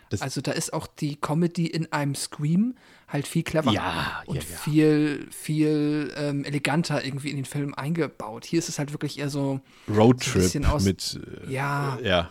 [0.09, 2.77] Das- also da ist auch die Comedy in einem Scream
[3.09, 4.57] halt viel cleverer Ja, und ja, ja.
[4.59, 8.45] viel, viel ähm, eleganter irgendwie in den Film eingebaut.
[8.45, 12.31] Hier ist es halt wirklich eher so, Roadtrip aus- mit äh, ja, Ja.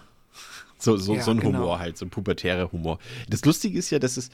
[0.78, 1.60] So, so, so ein genau.
[1.60, 3.00] Humor halt, so ein pubertärer Humor.
[3.30, 4.30] Das Lustige ist ja, dass es,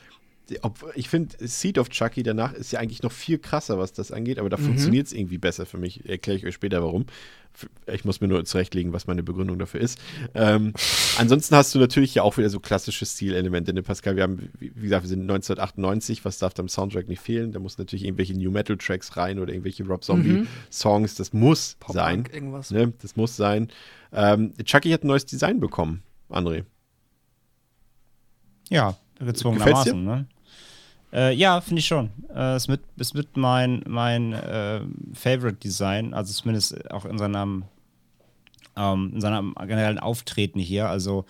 [0.62, 4.12] ob, ich finde, Seed of Chucky danach ist ja eigentlich noch viel krasser, was das
[4.12, 4.66] angeht, aber da Mhm.
[4.66, 6.08] funktioniert es irgendwie besser für mich.
[6.10, 7.06] Erkläre ich euch später warum.
[7.86, 10.00] Ich muss mir nur zurechtlegen, was meine Begründung dafür ist.
[10.34, 10.72] Ähm,
[11.18, 14.16] ansonsten hast du natürlich ja auch wieder so klassische Stilelemente, ne, Pascal?
[14.16, 17.52] Wir haben, wie gesagt, wir sind 1998, was darf da im Soundtrack nicht fehlen?
[17.52, 21.16] Da muss natürlich irgendwelche New Metal Tracks rein oder irgendwelche Rob Zombie Songs.
[21.16, 22.34] Das muss Pop-Punk, sein.
[22.34, 22.72] irgendwas.
[22.72, 22.94] Ne?
[23.02, 23.68] Das muss sein.
[24.14, 26.64] Ähm, Chucky hat ein neues Design bekommen, André.
[28.70, 30.26] Ja, gezwungenermaßen, ne?
[31.14, 32.10] Äh, ja, finde ich schon.
[32.34, 34.82] Äh, ist, mit, ist mit mein, mein äh,
[35.14, 37.64] Favorite Design, also zumindest auch in seinem,
[38.78, 40.90] ähm, in seinem generellen Auftreten hier.
[40.90, 41.26] Also,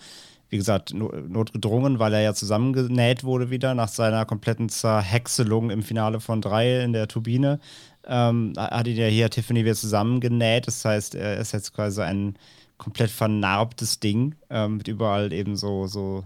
[0.50, 5.82] wie gesagt, no, notgedrungen, weil er ja zusammengenäht wurde wieder nach seiner kompletten Zerhäckselung im
[5.82, 7.58] Finale von drei in der Turbine.
[8.06, 10.66] Ähm, hat ihn ja hier Tiffany wieder zusammengenäht.
[10.66, 12.36] Das heißt, er ist jetzt quasi ein
[12.76, 16.24] komplett vernarbtes Ding ähm, mit überall eben so, so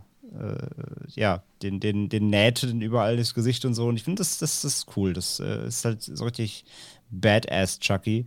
[1.14, 3.86] ja, den, den, den Nähten überall das Gesicht und so.
[3.86, 5.12] Und ich finde, das, das, das ist cool.
[5.12, 6.64] Das äh, ist halt so richtig
[7.10, 8.26] Badass Chucky.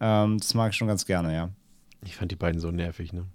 [0.00, 1.50] Ähm, das mag ich schon ganz gerne, ja.
[2.04, 3.26] Ich fand die beiden so nervig, ne?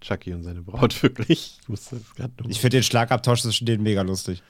[0.00, 1.58] Chucky und seine Braut, wirklich.
[1.62, 2.48] Ich musste das noch.
[2.48, 4.42] Ich finde den Schlagabtausch zwischen denen mega lustig.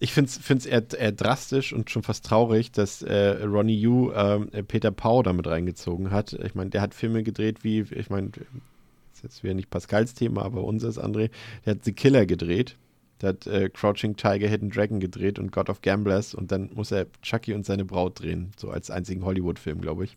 [0.00, 4.62] Ich finde es eher, eher drastisch und schon fast traurig, dass äh, Ronnie Yu äh,
[4.62, 6.32] Peter Pau damit reingezogen hat.
[6.32, 8.30] Ich meine, der hat Filme gedreht wie, ich meine,
[9.18, 11.30] ist jetzt wieder nicht Pascals Thema, aber unseres, André.
[11.66, 12.76] Der hat The Killer gedreht.
[13.20, 16.92] Der hat äh, Crouching Tiger, Hidden Dragon gedreht und God of Gamblers und dann muss
[16.92, 18.52] er Chucky und seine Braut drehen.
[18.56, 20.16] So als einzigen Hollywood-Film, glaube ich.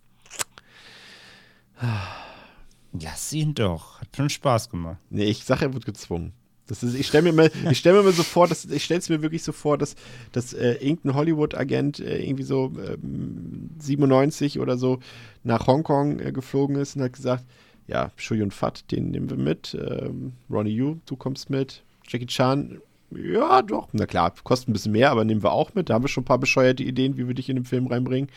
[3.00, 4.00] Lass ihn doch.
[4.02, 4.98] Hat schon Spaß gemacht.
[5.10, 6.34] Nee, ich sage, er wird gezwungen.
[6.68, 9.00] Das ist, ich stelle mir, mal- ich stell mir mal so vor, dass, ich stelle
[9.00, 9.96] es mir wirklich so vor, dass,
[10.32, 15.00] dass äh, irgendein Hollywood-Agent äh, irgendwie so ähm, 97 oder so
[15.44, 17.46] nach Hongkong äh, geflogen ist und hat gesagt,
[17.88, 22.82] ja, Shuyun Fat, den nehmen wir mit, ähm, Ronnie Yu, du kommst mit, Jackie Chan,
[23.11, 25.90] ja, doch, na klar, kostet ein bisschen mehr, aber nehmen wir auch mit.
[25.90, 28.30] Da haben wir schon ein paar bescheuerte Ideen, wie wir dich in den Film reinbringen.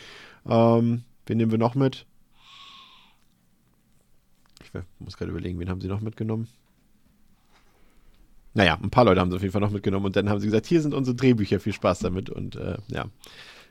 [0.49, 2.07] Ähm, wen nehmen wir noch mit?
[4.61, 6.49] Ich muss gerade überlegen, wen haben sie noch mitgenommen?
[8.55, 10.47] Naja, ein paar Leute haben sie auf jeden Fall noch mitgenommen und dann haben sie
[10.47, 13.07] gesagt, hier sind unsere Drehbücher, viel Spaß damit und äh, ja.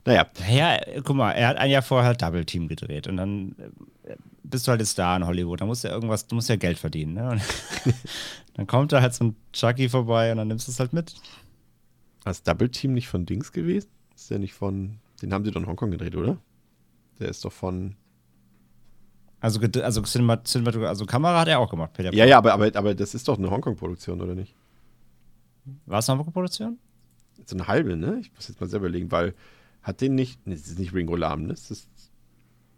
[0.06, 3.56] Naja, Naja, guck mal, er hat ein Jahr vorher halt Double Team gedreht und dann
[4.04, 5.62] äh, bist du halt der Star in Hollywood.
[5.62, 7.40] Da musst du ja irgendwas, du musst ja Geld verdienen, ne?
[8.56, 11.14] Dann kommt da halt so ein Chucky vorbei und dann nimmst du es halt mit.
[12.24, 13.90] war das Double Team nicht von Dings gewesen?
[14.16, 16.38] Ist der nicht von, den haben sie doch in Hongkong gedreht, oder?
[17.20, 17.96] Der ist doch von,
[19.40, 22.14] Also, also, Cinema, Cinema, also Kamera hat er auch gemacht, Peter.
[22.14, 24.54] ja, ja, aber, aber, aber das ist doch eine Hongkong-Produktion, oder nicht?
[25.88, 26.78] War es eine Produktion?
[27.46, 28.20] So eine halbe, ne?
[28.22, 29.34] Ich muss jetzt mal selber überlegen, weil
[29.84, 31.50] hat den nicht, ne, das ist nicht Ringo Lam, ne?
[31.50, 31.88] Das ist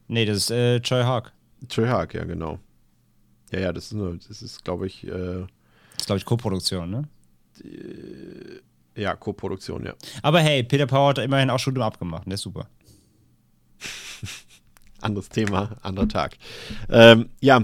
[0.07, 1.31] Nee, das ist äh, Choi Hawk.
[1.67, 2.59] Trey Haag, ja, genau.
[3.51, 5.47] Ja, ja, das ist nur, das ist, glaube ich, äh, Das
[5.99, 7.07] ist, glaube ich, Co-Produktion, ne?
[8.95, 9.93] ja, Co-Produktion, ja.
[10.21, 12.67] Aber hey, Peter Power hat immerhin auch schon abgemacht, ist super.
[15.05, 16.37] Anderes Thema, anderer Tag.
[16.89, 17.63] Ähm, ja,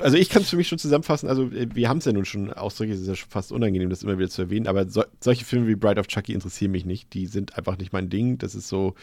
[0.00, 1.28] also ich kann es für mich schon zusammenfassen.
[1.28, 3.90] Also, äh, wir haben es ja nun schon ausdrücklich, es ist ja schon fast unangenehm,
[3.90, 6.84] das immer wieder zu erwähnen, aber so, solche Filme wie Bride of Chucky interessieren mich
[6.84, 7.12] nicht.
[7.14, 8.38] Die sind einfach nicht mein Ding.
[8.38, 8.94] Das ist so,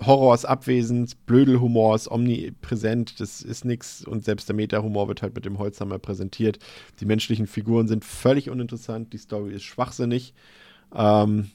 [0.00, 5.34] Horror ist abwesend, Blödelhumor ist omnipräsent, das ist nichts und selbst der Meta-Humor wird halt
[5.34, 6.58] mit dem Holzhammer präsentiert.
[7.00, 10.34] Die menschlichen Figuren sind völlig uninteressant, die Story ist schwachsinnig.
[10.94, 11.50] Ähm,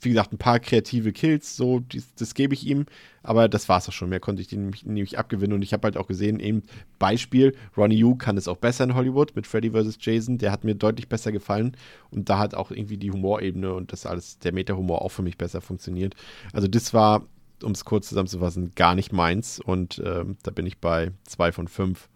[0.00, 2.86] wie gesagt, ein paar kreative Kills, so, die, das gebe ich ihm,
[3.22, 4.10] aber das war es auch schon.
[4.10, 6.62] Mehr konnte ich den nämlich, nämlich abgewinnen und ich habe halt auch gesehen, eben
[6.98, 9.98] Beispiel, Ronnie Yu kann es auch besser in Hollywood mit Freddy vs.
[10.00, 11.76] Jason, der hat mir deutlich besser gefallen
[12.10, 15.38] und da hat auch irgendwie die Humorebene und das alles, der Meta-Humor auch für mich
[15.38, 16.14] besser funktioniert.
[16.52, 17.26] Also das war
[17.62, 19.60] um es kurz zusammenzufassen, gar nicht meins.
[19.60, 22.08] Und ähm, da bin ich bei zwei von fünf.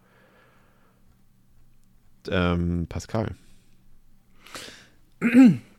[2.31, 3.35] Ähm, Pascal.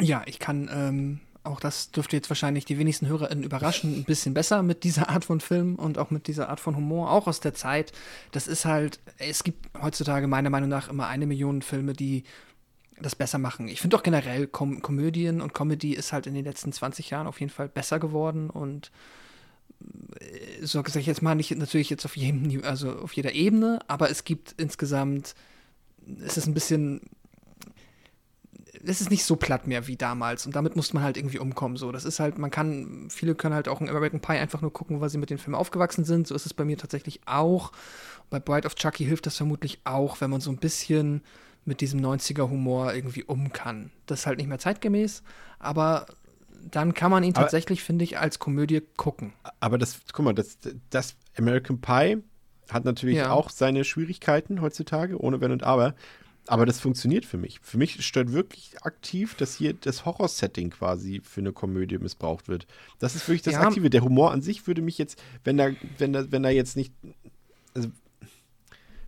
[0.00, 4.34] Ja, ich kann, ähm, auch das dürfte jetzt wahrscheinlich die wenigsten HörerInnen überraschen, ein bisschen
[4.34, 7.40] besser mit dieser Art von Film und auch mit dieser Art von Humor, auch aus
[7.40, 7.92] der Zeit.
[8.32, 12.24] Das ist halt, es gibt heutzutage meiner Meinung nach immer eine Million Filme, die
[13.00, 13.68] das besser machen.
[13.68, 17.26] Ich finde auch generell Kom Komödien und Comedy ist halt in den letzten 20 Jahren
[17.26, 18.90] auf jeden Fall besser geworden und
[20.20, 24.10] äh, so ich jetzt mal nicht natürlich jetzt auf jedem also auf jeder Ebene, aber
[24.10, 25.34] es gibt insgesamt
[26.24, 27.00] es ist ein bisschen
[28.84, 31.76] es ist nicht so platt mehr wie damals und damit muss man halt irgendwie umkommen
[31.76, 31.92] so.
[31.92, 35.00] Das ist halt man kann viele können halt auch in American Pie einfach nur gucken,
[35.00, 36.26] weil sie mit den Filmen aufgewachsen sind.
[36.26, 37.72] So ist es bei mir tatsächlich auch.
[38.30, 41.22] Bei Bride of Chucky hilft das vermutlich auch, wenn man so ein bisschen
[41.64, 43.90] mit diesem 90er-Humor irgendwie um kann.
[44.06, 45.22] Das ist halt nicht mehr zeitgemäß,
[45.58, 46.06] aber
[46.70, 49.32] dann kann man ihn aber, tatsächlich, finde ich, als Komödie gucken.
[49.60, 50.58] Aber das, guck mal, das,
[50.90, 52.22] das American Pie
[52.70, 53.30] hat natürlich ja.
[53.30, 55.94] auch seine Schwierigkeiten heutzutage, ohne Wenn und Aber.
[56.48, 57.60] Aber das funktioniert für mich.
[57.62, 62.66] Für mich stört wirklich aktiv, dass hier das Horror-Setting quasi für eine Komödie missbraucht wird.
[62.98, 63.60] Das ist wirklich das ja.
[63.60, 63.90] Aktive.
[63.90, 66.92] Der Humor an sich würde mich jetzt, wenn da, wenn da, wenn da jetzt nicht,
[67.74, 67.90] also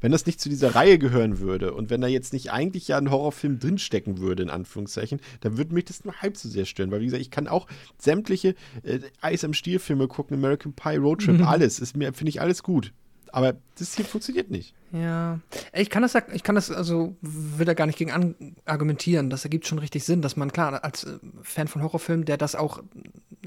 [0.01, 2.99] wenn das nicht zu dieser Reihe gehören würde und wenn da jetzt nicht eigentlich ja
[2.99, 6.91] ein Horrorfilm drinstecken würde, in Anführungszeichen, dann würde mich das nur halb so sehr stören.
[6.91, 7.67] Weil, wie gesagt, ich kann auch
[7.99, 11.45] sämtliche äh, Eis am Stiel-Filme gucken, American Pie, Road Trip, mhm.
[11.45, 11.79] alles.
[11.81, 12.93] Ist mir, finde ich alles gut.
[13.33, 14.75] Aber das hier funktioniert nicht.
[14.93, 15.39] Ja,
[15.73, 18.35] ich kann das, ich kann das, also will da gar nicht gegen
[18.65, 19.31] argumentieren.
[19.31, 22.55] Das ergibt schon richtig Sinn, dass man, klar, als äh, Fan von Horrorfilmen, der das
[22.55, 22.83] auch,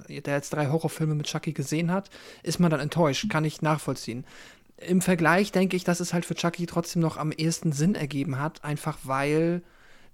[0.08, 2.10] der jetzt drei Horrorfilme mit Chucky gesehen hat,
[2.44, 3.30] ist man dann enttäuscht.
[3.30, 4.26] Kann ich nachvollziehen
[4.78, 8.40] im Vergleich denke ich, dass es halt für Chucky trotzdem noch am ehesten Sinn ergeben
[8.40, 9.64] hat, einfach weil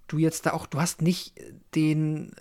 [0.08, 1.34] du jetzt da auch, du hast nicht
[1.76, 2.34] den,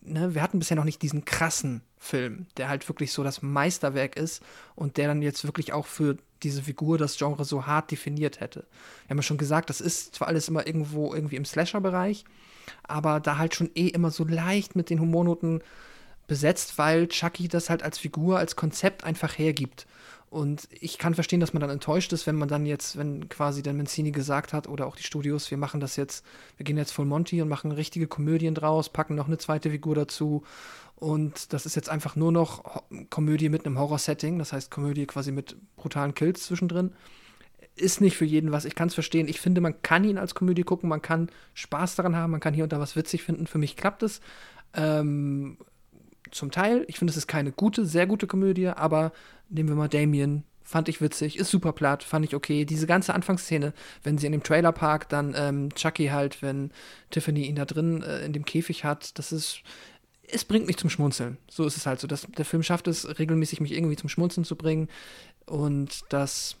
[0.00, 4.16] ne, wir hatten bisher noch nicht diesen krassen Film, der halt wirklich so das Meisterwerk
[4.16, 4.42] ist
[4.76, 8.66] und der dann jetzt wirklich auch für diese Figur das Genre so hart definiert hätte.
[9.06, 12.24] Wir haben ja schon gesagt, das ist zwar alles immer irgendwo irgendwie im Slasher-Bereich,
[12.82, 15.62] aber da halt schon eh immer so leicht mit den Humornoten
[16.26, 19.86] besetzt, weil Chucky das halt als Figur, als Konzept einfach hergibt.
[20.34, 23.62] Und ich kann verstehen, dass man dann enttäuscht ist, wenn man dann jetzt, wenn quasi
[23.62, 26.24] der Mancini gesagt hat oder auch die Studios, wir machen das jetzt,
[26.56, 29.94] wir gehen jetzt voll Monty und machen richtige Komödien draus, packen noch eine zweite Figur
[29.94, 30.42] dazu.
[31.04, 35.32] Und das ist jetzt einfach nur noch Komödie mit einem Horror-Setting, das heißt Komödie quasi
[35.32, 36.94] mit brutalen Kills zwischendrin.
[37.76, 39.28] Ist nicht für jeden was, ich kann es verstehen.
[39.28, 42.54] Ich finde, man kann ihn als Komödie gucken, man kann Spaß daran haben, man kann
[42.54, 43.46] hier und da was witzig finden.
[43.46, 44.22] Für mich klappt es.
[44.72, 45.58] Ähm,
[46.30, 46.86] zum Teil.
[46.88, 49.12] Ich finde, es ist keine gute, sehr gute Komödie, aber
[49.50, 50.44] nehmen wir mal Damien.
[50.66, 52.64] Fand ich witzig, ist super platt, fand ich okay.
[52.64, 56.70] Diese ganze Anfangsszene, wenn sie in dem Trailerpark dann ähm, Chucky halt, wenn
[57.10, 59.60] Tiffany ihn da drin äh, in dem Käfig hat, das ist,
[60.28, 61.38] es bringt mich zum Schmunzeln.
[61.50, 62.06] So ist es halt so.
[62.06, 64.88] Das, der Film schafft es regelmäßig, mich irgendwie zum Schmunzeln zu bringen.
[65.46, 66.56] Und das,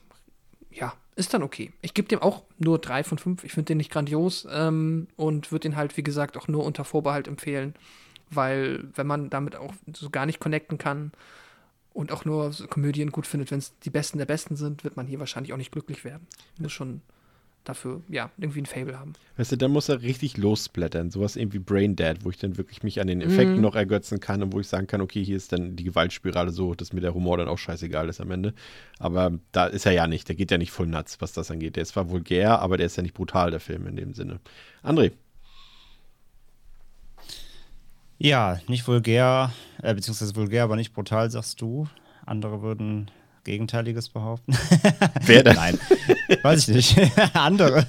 [0.70, 1.72] ja, ist dann okay.
[1.80, 3.44] Ich gebe dem auch nur drei von fünf.
[3.44, 6.84] Ich finde den nicht grandios ähm, und würde den halt, wie gesagt, auch nur unter
[6.84, 7.74] Vorbehalt empfehlen
[8.30, 11.12] weil wenn man damit auch so gar nicht connecten kann
[11.92, 14.96] und auch nur so Komödien gut findet, wenn es die Besten der Besten sind, wird
[14.96, 16.26] man hier wahrscheinlich auch nicht glücklich werden.
[16.58, 17.02] Muss schon
[17.64, 19.14] dafür, ja, irgendwie ein Fable haben.
[19.36, 21.10] Weißt du, dann muss er richtig lossplattern.
[21.10, 23.62] Sowas irgendwie Brain Dead, wo ich dann wirklich mich an den Effekten mhm.
[23.62, 26.74] noch ergötzen kann und wo ich sagen kann, okay, hier ist dann die Gewaltspirale so,
[26.74, 28.54] dass mir der Humor dann auch scheißegal ist am Ende.
[28.98, 30.28] Aber da ist er ja nicht.
[30.28, 31.76] Der geht ja nicht voll nuts, was das angeht.
[31.76, 34.40] Der ist zwar vulgär, aber der ist ja nicht brutal, der Film in dem Sinne.
[34.82, 35.12] André,
[38.18, 39.52] ja, nicht vulgär,
[39.82, 41.88] äh, beziehungsweise vulgär, aber nicht brutal, sagst du.
[42.24, 43.10] Andere würden
[43.44, 44.56] Gegenteiliges behaupten.
[45.26, 45.54] Wer denn?
[45.54, 45.78] Nein,
[46.42, 47.12] weiß ich nicht.
[47.34, 47.86] Andere.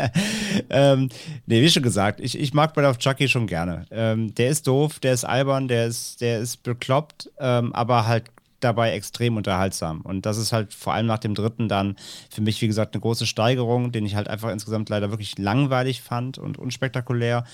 [0.70, 1.08] ähm,
[1.46, 3.86] nee, wie schon gesagt, ich, ich mag Brad of Chucky schon gerne.
[3.90, 8.24] Ähm, der ist doof, der ist albern, der ist, der ist bekloppt, ähm, aber halt
[8.60, 10.02] dabei extrem unterhaltsam.
[10.02, 11.96] Und das ist halt vor allem nach dem dritten dann
[12.30, 16.02] für mich, wie gesagt, eine große Steigerung, den ich halt einfach insgesamt leider wirklich langweilig
[16.02, 17.44] fand und unspektakulär.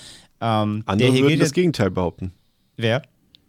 [0.41, 2.33] Ähm, Andere würden das Gegenteil behaupten.
[2.75, 3.01] Wer?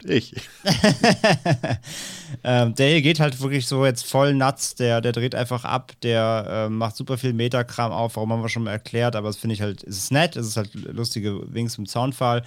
[0.05, 0.35] Ich.
[2.44, 5.93] ähm, der hier geht halt wirklich so jetzt voll nuts, der, der dreht einfach ab,
[6.02, 9.36] der äh, macht super viel Metakram auf, warum haben wir schon mal erklärt, aber das
[9.36, 12.43] finde ich halt, es ist nett, es ist halt lustige Wings im Zaunfall.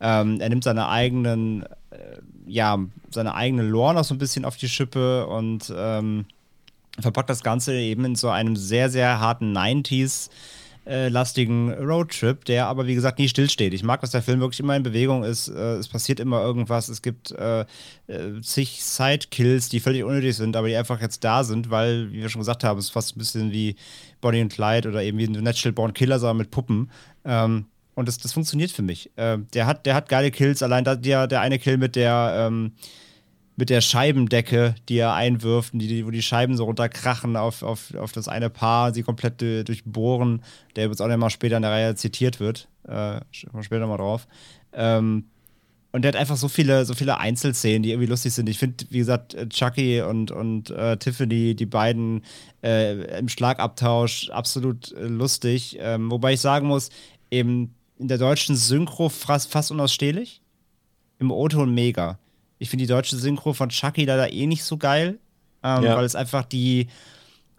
[0.00, 2.78] Ähm, er nimmt seine eigenen, äh, ja,
[3.10, 6.26] seine eigene Lore noch so ein bisschen auf die Schippe und ähm,
[6.98, 10.30] verpackt das Ganze eben in so einem sehr, sehr harten 90s
[10.86, 13.74] äh, lastigen Roadtrip, der aber wie gesagt nie stillsteht.
[13.74, 15.48] Ich mag, dass der Film wirklich immer in Bewegung ist.
[15.48, 16.88] Äh, es passiert immer irgendwas.
[16.88, 17.60] Es gibt äh,
[18.06, 22.22] äh, zig Sidekills, die völlig unnötig sind, aber die einfach jetzt da sind, weil, wie
[22.22, 23.76] wir schon gesagt haben, es ist fast ein bisschen wie
[24.20, 26.90] Bonnie und Clyde oder eben wie ein Natural Born Killer, sondern mit Puppen.
[27.24, 29.10] Ähm, und das, das funktioniert für mich.
[29.16, 32.46] Äh, der, hat, der hat geile Kills, allein da, der, der eine Kill mit der
[32.46, 32.72] ähm,
[33.56, 38.12] mit der Scheibendecke, die er einwirft, die, wo die Scheiben so runterkrachen auf, auf, auf
[38.12, 40.42] das eine Paar, sie komplett durchbohren,
[40.76, 42.68] der jetzt auch immer später in der Reihe zitiert wird.
[42.86, 44.28] Äh, später mal drauf.
[44.72, 45.24] Ähm,
[45.92, 48.50] und der hat einfach so viele, so viele Einzelszenen, die irgendwie lustig sind.
[48.50, 52.22] Ich finde, wie gesagt, Chucky und, und äh, Tiffany, die beiden
[52.62, 55.78] äh, im Schlagabtausch, absolut äh, lustig.
[55.80, 56.90] Ähm, wobei ich sagen muss,
[57.30, 60.42] eben in der deutschen Synchro fast, fast unausstehlich.
[61.18, 62.18] Im O-Ton mega.
[62.58, 65.18] Ich finde die deutsche Synchro von Chucky leider eh nicht so geil,
[65.62, 65.96] ähm, ja.
[65.96, 66.88] weil es einfach die,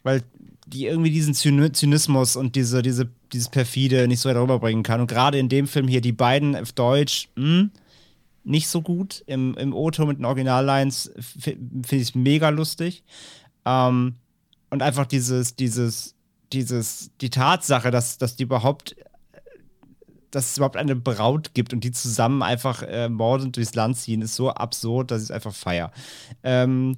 [0.03, 0.23] weil
[0.67, 4.99] die irgendwie diesen Zynismus und diese, diese, dieses Perfide nicht so weit rüberbringen kann.
[4.99, 7.71] Und gerade in dem Film hier, die beiden auf Deutsch, mh, hm,
[8.43, 9.23] nicht so gut.
[9.27, 13.03] Im, im O-Ton mit den Originallines finde ich mega lustig.
[13.65, 14.15] Ähm,
[14.69, 16.15] und einfach dieses, dieses,
[16.51, 18.95] dieses, die Tatsache, dass, dass die überhaupt
[20.31, 24.21] dass es überhaupt eine Braut gibt und die zusammen einfach äh, mordend durchs Land ziehen,
[24.21, 25.91] ist so absurd, dass ich es einfach feier.
[26.43, 26.97] Ähm,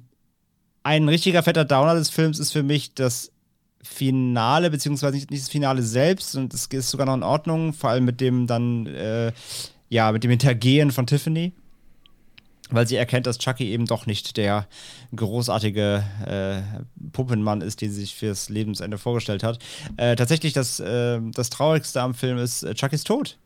[0.82, 3.32] ein richtiger fetter Downer des Films ist für mich das
[3.82, 7.90] Finale, beziehungsweise nicht, nicht das Finale selbst, und es ist sogar noch in Ordnung, vor
[7.90, 9.32] allem mit dem dann, äh,
[9.88, 11.52] ja, mit dem Hintergehen von Tiffany
[12.70, 14.66] weil sie erkennt, dass Chucky eben doch nicht der
[15.14, 16.82] großartige äh,
[17.12, 19.58] Puppenmann ist, den sie sich fürs Lebensende vorgestellt hat.
[19.96, 23.38] Äh, tatsächlich, das, äh, das Traurigste am Film ist, äh, Chucky ist tot.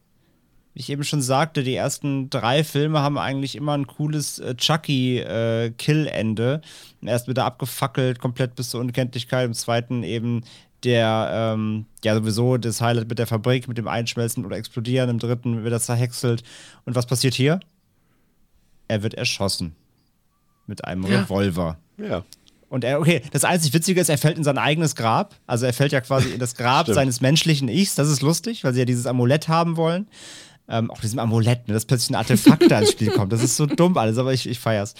[0.74, 4.56] Wie ich eben schon sagte, die ersten drei Filme haben eigentlich immer ein cooles äh,
[4.56, 6.60] Chucky-Kill-Ende.
[7.02, 9.46] Äh, Erst wird er abgefackelt, komplett bis zur Unkenntlichkeit.
[9.46, 10.42] Im zweiten eben
[10.82, 15.10] der, ähm, ja, sowieso das Highlight mit der Fabrik, mit dem Einschmelzen oder Explodieren.
[15.10, 16.42] Im dritten wird er zerhäckselt.
[16.84, 17.60] Und was passiert hier?
[18.88, 19.74] Er wird erschossen.
[20.66, 21.20] Mit einem ja.
[21.20, 21.78] Revolver.
[21.98, 22.24] Ja.
[22.68, 25.36] Und er, okay, das einzig Witzige ist, er fällt in sein eigenes Grab.
[25.46, 27.94] Also er fällt ja quasi in das Grab seines menschlichen Ichs.
[27.94, 30.08] Das ist lustig, weil sie ja dieses Amulett haben wollen.
[30.66, 33.32] Ähm, auch diesem Amulett, ne, dass plötzlich ein Artefakt da ins Spiel kommt.
[33.32, 34.94] Das ist so dumm alles, aber ich, ich feier's.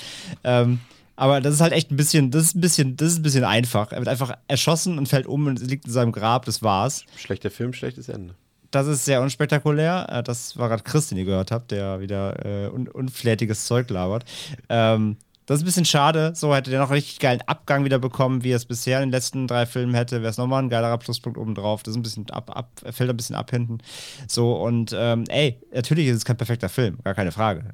[0.44, 0.78] Ähm,
[1.16, 3.44] aber das ist halt echt ein bisschen, das ist ein bisschen, das ist ein bisschen
[3.44, 3.92] einfach.
[3.92, 7.04] Er wird einfach erschossen und fällt um und liegt in seinem Grab, das war's.
[7.16, 8.34] Schlechter Film, schlechtes Ende.
[8.74, 10.06] Das ist sehr unspektakulär.
[10.10, 13.88] Äh, das war gerade Chris, den ihr gehört habt, der wieder äh, un unflätiges Zeug
[13.88, 14.24] labert.
[14.68, 16.32] Ähm, das ist ein bisschen schade.
[16.34, 19.08] So hätte der noch einen richtig geilen Abgang wieder bekommen, wie er es bisher in
[19.08, 20.22] den letzten drei Filmen hätte.
[20.22, 21.84] Wäre es nochmal ein geilerer Pluspunkt obendrauf.
[21.84, 23.78] Das ist ein bisschen ab, ab, fällt ein bisschen ab hinten.
[24.26, 27.70] So, und ähm, ey, natürlich ist es kein perfekter Film, gar keine Frage.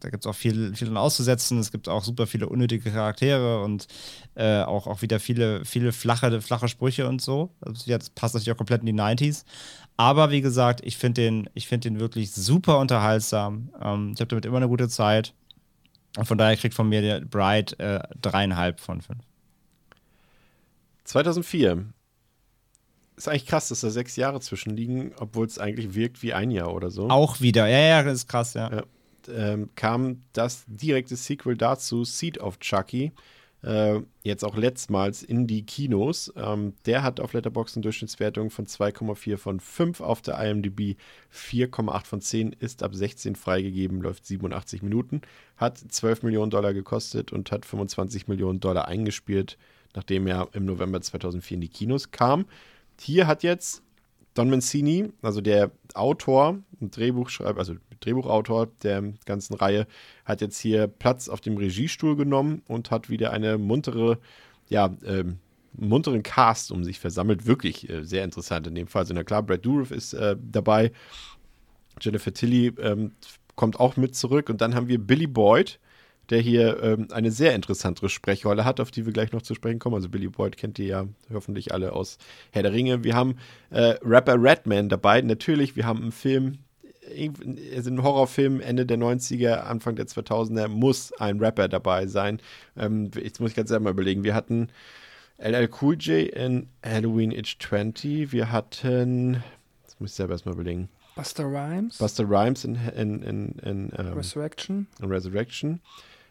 [0.00, 1.60] Da gibt es auch viel, viel auszusetzen.
[1.60, 3.86] Es gibt auch super viele unnötige Charaktere und
[4.34, 7.54] äh, auch, auch wieder viele, viele flache, flache Sprüche und so.
[7.60, 9.44] Also, das passt natürlich auch komplett in die 90s.
[9.96, 13.70] Aber wie gesagt, ich finde den, find den wirklich super unterhaltsam.
[13.80, 15.34] Ähm, ich habe damit immer eine gute Zeit.
[16.16, 19.20] Und von daher kriegt von mir der Bride äh, dreieinhalb von fünf.
[21.04, 21.86] 2004.
[23.16, 26.74] Ist eigentlich krass, dass da sechs Jahre zwischenliegen, obwohl es eigentlich wirkt wie ein Jahr
[26.74, 27.08] oder so.
[27.08, 28.70] Auch wieder, ja, ja, das ist krass, ja.
[28.70, 28.82] ja
[29.28, 33.12] ähm, kam das direkte Sequel dazu, Seed of Chucky,
[33.62, 36.32] äh, jetzt auch letztmals in die Kinos.
[36.36, 40.96] Ähm, der hat auf Letterboxd eine Durchschnittswertung von 2,4 von 5 auf der IMDb,
[41.34, 45.22] 4,8 von 10, ist ab 16 freigegeben, läuft 87 Minuten,
[45.56, 49.58] hat 12 Millionen Dollar gekostet und hat 25 Millionen Dollar eingespielt,
[49.94, 52.46] nachdem er im November 2004 in die Kinos kam.
[52.98, 53.82] Hier hat jetzt
[54.36, 59.86] Don Mancini, also der Autor, Drehbuchschreiber, also Drehbuchautor der ganzen Reihe,
[60.26, 64.18] hat jetzt hier Platz auf dem Regiestuhl genommen und hat wieder eine muntere,
[64.68, 65.38] ja, ähm,
[65.72, 67.46] munteren Cast um sich versammelt.
[67.46, 69.02] Wirklich äh, sehr interessant in dem Fall.
[69.02, 70.92] Also, na klar, Brad Dourif ist äh, dabei.
[72.00, 73.12] Jennifer Tilly ähm,
[73.54, 74.50] kommt auch mit zurück.
[74.50, 75.80] Und dann haben wir Billy Boyd,
[76.30, 79.78] der hier ähm, eine sehr interessantere Sprechrolle hat, auf die wir gleich noch zu sprechen
[79.78, 79.94] kommen.
[79.94, 82.18] Also Billy Boyd kennt ihr ja hoffentlich alle aus
[82.50, 83.04] Herr der Ringe.
[83.04, 83.36] Wir haben
[83.70, 85.76] äh, Rapper Redman dabei, natürlich.
[85.76, 86.58] Wir haben einen Film,
[87.74, 92.40] also ein Horrorfilm Ende der 90er, Anfang der 2000er, muss ein Rapper dabei sein.
[92.76, 94.24] Ähm, jetzt muss ich ganz selber mal überlegen.
[94.24, 94.68] Wir hatten
[95.38, 98.32] LL Cool J in Halloween Age 20.
[98.32, 99.44] Wir hatten,
[99.84, 100.88] das muss ich selber erstmal überlegen.
[101.14, 101.98] Buster Rhymes.
[101.98, 104.86] Buster Rhymes in, in, in, in ähm, Resurrection.
[105.00, 105.80] in Resurrection.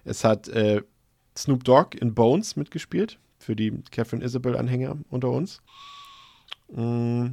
[0.06, 0.82] Es hat äh,
[1.38, 5.62] Snoop Dogg in Bones mitgespielt, für die Catherine Isabel-Anhänger unter uns.
[6.72, 7.28] Mm,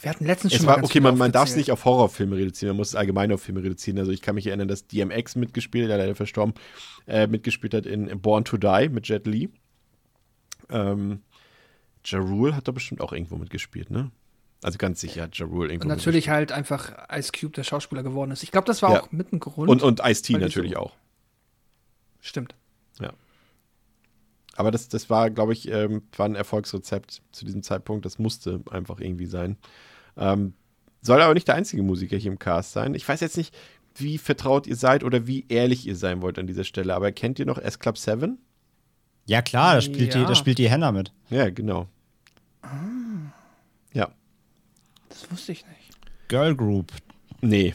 [0.00, 2.36] Wir hatten letztens Es schon war, mal okay, man, man darf es nicht auf Horrorfilme
[2.36, 3.98] reduzieren, man muss es allgemein auf Filme reduzieren.
[3.98, 6.54] Also ich kann mich erinnern, dass DMX mitgespielt, der leider verstorben,
[7.06, 9.50] äh, mitgespielt hat in Born to Die mit Jet Li.
[10.70, 11.20] Ähm,
[12.06, 14.10] Ja Rule hat da bestimmt auch irgendwo mitgespielt, ne?
[14.62, 18.02] Also ganz sicher hat Ja Rule irgendwo Und natürlich halt einfach Ice Cube der Schauspieler
[18.02, 18.42] geworden ist.
[18.42, 19.02] Ich glaube, das war Ja.
[19.02, 19.68] auch mit ein Grund.
[19.68, 19.82] mitgespielt.
[19.82, 20.92] Und, und Ice-T natürlich so- auch.
[22.20, 22.54] Stimmt.
[24.56, 28.04] Aber das, das war, glaube ich, ähm, war ein Erfolgsrezept zu diesem Zeitpunkt.
[28.04, 29.56] Das musste einfach irgendwie sein.
[30.18, 30.52] Ähm,
[31.00, 32.94] soll aber nicht der einzige Musiker hier im Cast sein.
[32.94, 33.56] Ich weiß jetzt nicht,
[33.94, 36.94] wie vertraut ihr seid oder wie ehrlich ihr sein wollt an dieser Stelle.
[36.94, 38.38] Aber kennt ihr noch S-Club 7?
[39.24, 40.20] Ja, klar, da spielt, Ja.
[40.20, 41.12] die, da spielt die Henna mit.
[41.30, 41.88] Ja, genau.
[43.94, 44.10] Ja.
[45.08, 46.28] Das wusste ich nicht.
[46.28, 46.92] Girl Group.
[47.40, 47.74] Nee.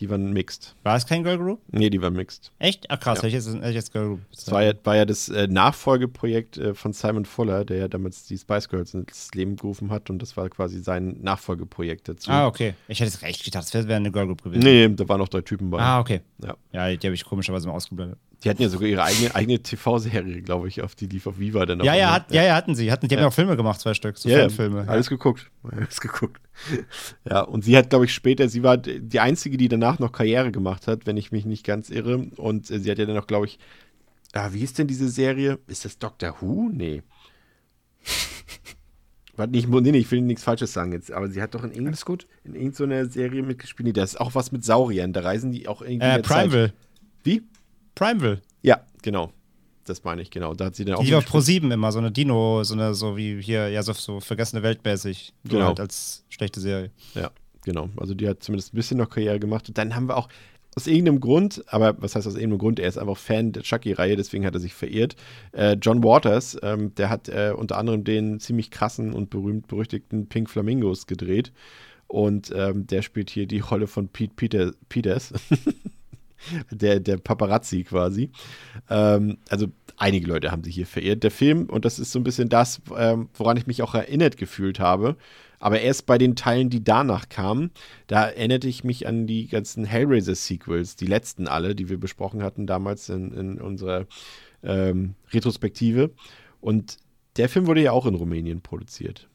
[0.00, 0.74] Die waren mixed.
[0.82, 1.60] War es kein Girl Group?
[1.70, 2.52] Nee, die waren mixed.
[2.58, 2.84] Echt?
[2.90, 3.28] Ach krass, Ja.
[3.28, 4.20] jetzt, ich jetzt Girl Group.
[4.30, 8.24] Das war ja, war ja das äh, Nachfolgeprojekt äh, von Simon Fuller, der ja damals
[8.26, 10.10] die Spice Girls ins Leben gerufen hat.
[10.10, 12.30] Und das war quasi sein Nachfolgeprojekt dazu.
[12.30, 12.74] Ah, okay.
[12.88, 14.62] Ich hätte jetzt recht gedacht, das wäre wär eine Girl Group gewesen.
[14.62, 15.78] Nee, da waren noch drei Typen bei.
[15.80, 16.20] Ah, okay.
[16.42, 16.56] Ja.
[16.72, 18.18] Ja, die habe ich komischerweise mal ausgeblendet.
[18.44, 21.64] Die hatten ja sogar ihre eigene, eigene TV-Serie, glaube ich, auf die lief auf Viva
[21.64, 21.80] dann.
[21.80, 22.92] Ja, auch ja, hat, ja, ja, hatten sie.
[22.92, 24.84] Hatten, die haben ja auch Filme gemacht, zwei Stück, so ja, Fanfilme.
[24.84, 25.50] ja, alles geguckt.
[25.62, 26.40] Alles geguckt.
[27.28, 30.52] Ja, und sie hat, glaube ich, später, sie war die einzige, die danach noch Karriere
[30.52, 32.28] gemacht hat, wenn ich mich nicht ganz irre.
[32.36, 33.58] Und äh, sie hat ja dann noch, glaube ich,
[34.32, 35.58] ah, wie ist denn diese Serie?
[35.66, 36.70] Ist das Doctor Who?
[36.72, 37.02] Nee.
[39.36, 41.72] Warte, nicht, nee, nee, ich will nichts Falsches sagen jetzt, aber sie hat doch in,
[41.72, 43.86] irgendeiner Serie mitgespielt.
[43.86, 45.12] Nee, da ist auch was mit Sauriern.
[45.12, 46.06] Da reisen die auch irgendwie.
[46.06, 46.22] Äh.
[46.22, 46.72] Primeville.
[47.22, 47.42] Wie?
[47.96, 48.40] Primeville.
[48.62, 49.32] Ja, genau.
[49.84, 50.54] Das meine ich, genau.
[50.54, 51.00] Da hat sie dann auch.
[51.00, 51.30] Die auf mitgespielt.
[51.32, 54.62] Pro 7 immer, so eine Dino, so eine, so wie hier, ja, so, so vergessene
[54.62, 55.32] Weltmäßig.
[55.44, 55.66] Nur Genau.
[55.66, 56.90] Halt als schlechte Serie.
[57.14, 57.30] Ja,
[57.64, 57.88] genau.
[57.96, 59.68] Also die hat zumindest ein bisschen noch Karriere gemacht.
[59.68, 60.28] Und dann haben wir auch
[60.76, 64.16] aus irgendeinem Grund, aber was heißt aus irgendeinem Grund, er ist einfach Fan der Chucky-Reihe,
[64.16, 65.16] deswegen hat er sich verirrt.
[65.52, 70.50] Äh, John Waters, ähm, der hat äh, unter anderem den ziemlich krassen und berühmt-berüchtigten Pink
[70.50, 71.52] Flamingos gedreht.
[72.08, 75.32] Und ähm, der spielt hier die Rolle von Pete Peter, Peters.
[76.70, 78.30] der, der Paparazzi quasi.
[78.88, 79.66] Ähm, also
[79.96, 81.22] einige Leute haben sich hier verirrt.
[81.22, 84.36] Der Film, und das ist so ein bisschen das, ähm, woran ich mich auch erinnert
[84.36, 85.16] gefühlt habe,
[85.58, 87.70] aber erst bei den Teilen, die danach kamen,
[88.06, 92.66] da erinnerte ich mich an die ganzen Hellraiser-Sequels, die letzten alle, die wir besprochen hatten
[92.66, 94.06] damals in, in unserer
[94.62, 96.10] ähm, Retrospektive.
[96.60, 96.98] Und
[97.36, 99.28] der Film wurde ja auch in Rumänien produziert.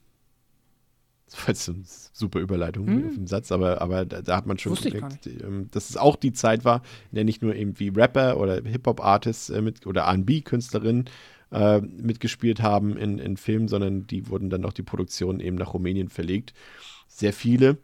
[1.32, 3.08] Das war jetzt eine super Überleitung Hm.
[3.08, 6.16] auf den Satz, aber, aber da, da hat man schon gemerkt, ähm, dass es auch
[6.18, 11.06] die Zeit war, in der nicht nur irgendwie Rapper oder Hip-Hop-Artists äh, mit, oder R&B-Künstlerinnen
[11.52, 15.74] äh, mitgespielt haben in, in Filmen, sondern die wurden dann auch die Produktion eben nach
[15.74, 16.54] Rumänien verlegt.
[17.08, 17.78] Sehr viele,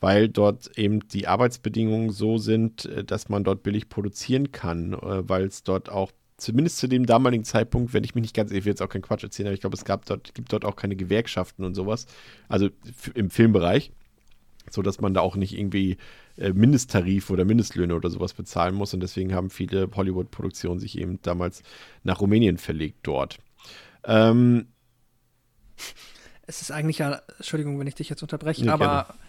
[0.00, 5.28] weil dort eben die Arbeitsbedingungen so sind, äh, dass man dort billig produzieren kann, äh,
[5.28, 8.64] weil es dort auch zumindest zu dem damaligen Zeitpunkt, wenn ich mich nicht ganz, ich
[8.64, 10.76] will jetzt auch keinen Quatsch erzählen, aber ich glaube, es gab dort, gibt dort auch
[10.76, 12.06] keine Gewerkschaften und sowas,
[12.48, 12.68] also
[13.14, 13.92] im Filmbereich,
[14.70, 15.96] so dass man da auch nicht irgendwie
[16.36, 21.20] äh, Mindesttarif oder Mindestlöhne oder sowas bezahlen muss und deswegen haben viele Hollywood-Produktionen sich eben
[21.22, 21.62] damals
[22.04, 23.38] nach Rumänien verlegt dort.
[24.04, 24.66] Ähm,
[26.46, 29.20] Es ist eigentlich ja, Entschuldigung, wenn ich dich jetzt unterbreche, Nee, aber gerne.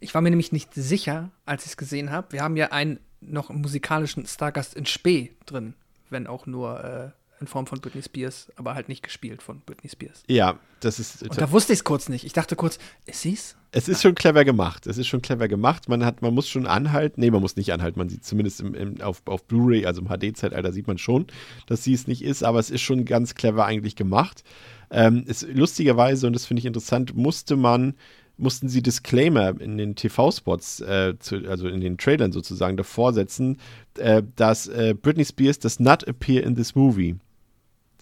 [0.00, 2.32] ich war mir nämlich nicht sicher, als ich es gesehen habe.
[2.32, 5.74] Wir haben ja einen noch musikalischen Stargast in Spee drin,
[6.12, 7.10] wenn auch nur äh,
[7.42, 10.22] in Form von Britney Spears, aber halt nicht gespielt von Britney Spears.
[10.28, 12.24] ja, das ist Und da wusste ich es kurz nicht.
[12.24, 13.56] Ich dachte kurz, ist sie's?
[13.72, 14.86] Es ist schon clever gemacht.
[14.86, 15.88] Es ist schon clever gemacht.
[15.88, 17.20] Man hat, man muss schon anhalten.
[17.20, 17.98] Nee, man muss nicht anhalten.
[17.98, 21.26] Man sieht zumindest im, im, auf, auf Blu-ray, also im HD-Zeitalter, sieht man schon,
[21.66, 24.44] dass sie es nicht ist, aber es ist schon ganz clever eigentlich gemacht.
[24.90, 27.94] Ähm, es, lustigerweise, und das finde ich interessant, musste man,
[28.36, 31.14] mussten sie Disclaimer in den TV-Spots, äh,
[31.48, 33.58] also in den Trailern sozusagen, davor setzen,
[33.98, 37.16] äh, dass äh, Britney Spears does not appear in this movie.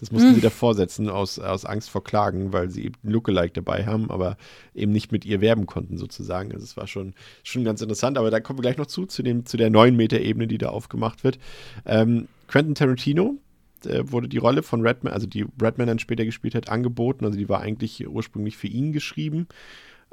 [0.01, 3.85] Das mussten sie davor setzen aus, aus Angst vor Klagen, weil sie eben Lookalike dabei
[3.85, 4.35] haben, aber
[4.73, 6.51] eben nicht mit ihr werben konnten sozusagen.
[6.51, 9.21] Also es war schon, schon ganz interessant, aber da kommen wir gleich noch zu, zu,
[9.21, 11.37] dem, zu der neuen Metaebene, die da aufgemacht wird.
[11.85, 13.37] Ähm, Quentin Tarantino
[13.85, 17.23] äh, wurde die Rolle von Redman, also die Redman dann später gespielt hat, angeboten.
[17.23, 19.47] Also die war eigentlich ursprünglich für ihn geschrieben.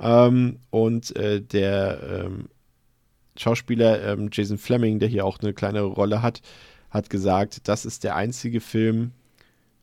[0.01, 2.49] Ähm, und äh, der ähm,
[3.36, 6.41] Schauspieler ähm, Jason Fleming, der hier auch eine kleine Rolle hat,
[6.91, 9.12] hat gesagt, das ist der einzige Film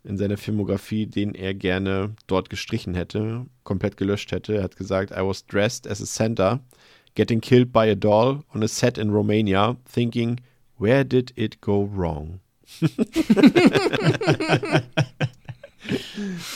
[0.04, 4.56] in seiner Filmografie, den er gerne dort gestrichen hätte, komplett gelöscht hätte.
[4.56, 6.60] Er hat gesagt, I was dressed as a Santa,
[7.16, 10.40] getting killed by a doll on a set in Romania, thinking,
[10.78, 12.40] where did it go wrong?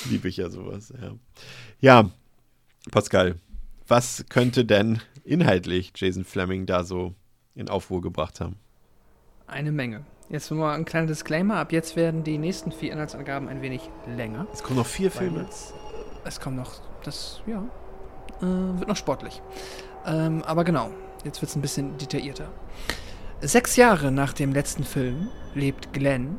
[0.10, 1.16] Liebe ich ja sowas, ja.
[1.82, 2.10] Ja,
[2.92, 3.36] Pascal,
[3.90, 7.16] Was könnte denn inhaltlich Jason Fleming da so
[7.56, 8.56] in Aufruhr gebracht haben?
[9.48, 10.06] Eine Menge.
[10.30, 11.56] Jetzt nur mal ein kleiner Disclaimer.
[11.56, 14.46] Ab jetzt werden die nächsten vier Inhaltsangaben ein wenig länger.
[14.54, 15.42] Es kommen noch vier Filme.
[15.42, 15.74] jetzt-
[16.24, 17.64] Es kommt noch, das, ja,
[18.42, 18.44] äh,
[18.80, 19.42] wird noch sportlich.
[20.06, 20.92] Ähm, aber genau,
[21.24, 22.52] jetzt wird es ein bisschen detaillierter.
[23.42, 26.38] Sechs Jahre nach dem letzten Film lebt Glenn,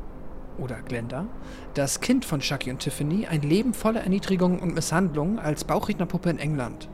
[0.57, 1.25] oder Glenda,
[1.73, 6.39] das Kind von Chucky und Tiffany, ein Leben voller Erniedrigung und Misshandlung als Bauchrednerpuppe in
[6.39, 6.87] England.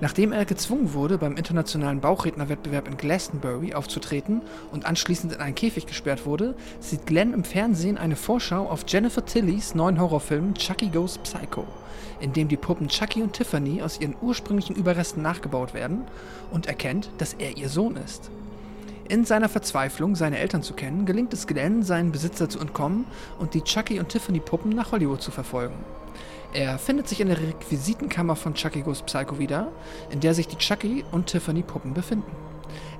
[0.00, 4.42] Nachdem er gezwungen wurde, beim internationalen Bauchrednerwettbewerb in Glastonbury aufzutreten
[4.72, 9.24] und anschließend in einen Käfig gesperrt wurde, sieht Glenn im Fernsehen eine Vorschau auf Jennifer
[9.24, 11.66] Tillys neuen Horrorfilm Chucky Goes Psycho,
[12.20, 16.02] in dem die Puppen Chucky und Tiffany aus ihren ursprünglichen Überresten nachgebaut werden
[16.50, 18.30] und erkennt, dass er ihr Sohn ist.
[19.08, 23.04] In seiner Verzweiflung, seine Eltern zu kennen, gelingt es Glenn, seinen Besitzer zu entkommen
[23.38, 25.74] und die Chucky und Tiffany Puppen nach Hollywood zu verfolgen.
[26.54, 29.72] Er findet sich in der Requisitenkammer von Chucky Goes Psycho wieder,
[30.10, 32.30] in der sich die Chucky und Tiffany Puppen befinden.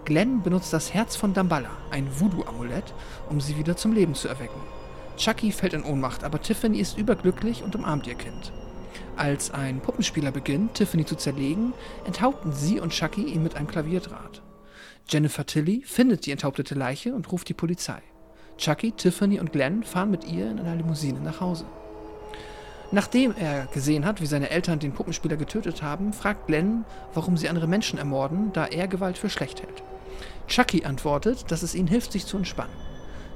[0.06, 2.94] Glenn benutzt das Herz von Damballa, ein Voodoo-Amulett,
[3.28, 4.60] um sie wieder zum Leben zu erwecken.
[5.18, 8.52] Chucky fällt in Ohnmacht, aber Tiffany ist überglücklich und umarmt ihr Kind.
[9.16, 11.74] Als ein Puppenspieler beginnt, Tiffany zu zerlegen,
[12.06, 14.40] enthaupten sie und Chucky ihn mit einem Klavierdraht.
[15.08, 18.00] Jennifer Tilly findet die enthauptete Leiche und ruft die Polizei.
[18.56, 21.66] Chucky, Tiffany und Glenn fahren mit ihr in einer Limousine nach Hause.
[22.94, 27.48] Nachdem er gesehen hat, wie seine Eltern den Puppenspieler getötet haben, fragt Glenn, warum sie
[27.48, 29.82] andere Menschen ermorden, da er Gewalt für schlecht hält.
[30.46, 32.74] Chucky antwortet, dass es ihnen hilft, sich zu entspannen.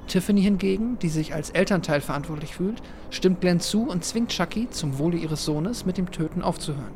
[0.09, 4.99] Tiffany hingegen, die sich als Elternteil verantwortlich fühlt, stimmt Glenn zu und zwingt Chucky, zum
[4.99, 6.93] Wohle ihres Sohnes mit dem Töten aufzuhören.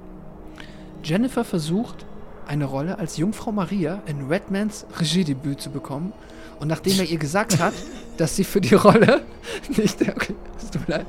[1.02, 2.04] Jennifer versucht,
[2.46, 6.12] eine Rolle als Jungfrau Maria in Redmans Regiedebüt zu bekommen
[6.58, 7.72] und nachdem er ihr gesagt hat,
[8.18, 9.22] dass sie für die Rolle
[9.76, 10.02] nicht...
[10.02, 11.06] Okay, es tut mir leid.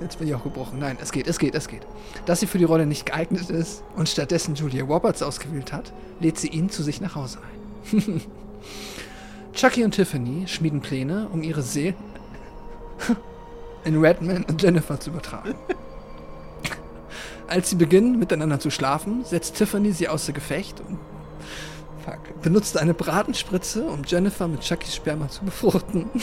[0.00, 0.78] Jetzt bin ich auch gebrochen.
[0.78, 1.86] Nein, es geht, es geht, es geht.
[2.26, 6.38] Dass sie für die Rolle nicht geeignet ist und stattdessen Julia Roberts ausgewählt hat, lädt
[6.38, 7.38] sie ihn zu sich nach Hause
[7.92, 8.20] ein.
[9.54, 11.94] Chucky und Tiffany schmieden Pläne, um ihre Seelen
[13.84, 15.54] in Redman und Jennifer zu übertragen.
[17.48, 20.98] Als sie beginnen, miteinander zu schlafen, setzt Tiffany sie außer Gefecht und
[22.42, 26.10] benutzt eine Bratenspritze, um Jennifer mit Chuckys Sperma zu befruchten.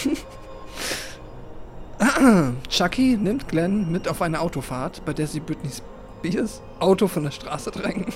[2.69, 7.31] Chucky nimmt Glenn mit auf eine Autofahrt, bei der sie Britney Spears Auto von der
[7.31, 8.13] Straße drängen.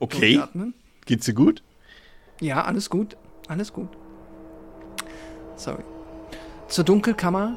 [0.00, 0.40] Okay.
[1.06, 1.62] Geht's dir gut?
[2.40, 3.16] Ja, alles gut.
[3.48, 3.88] Alles gut.
[5.56, 5.82] Sorry.
[6.68, 7.56] Zur Dunkelkammer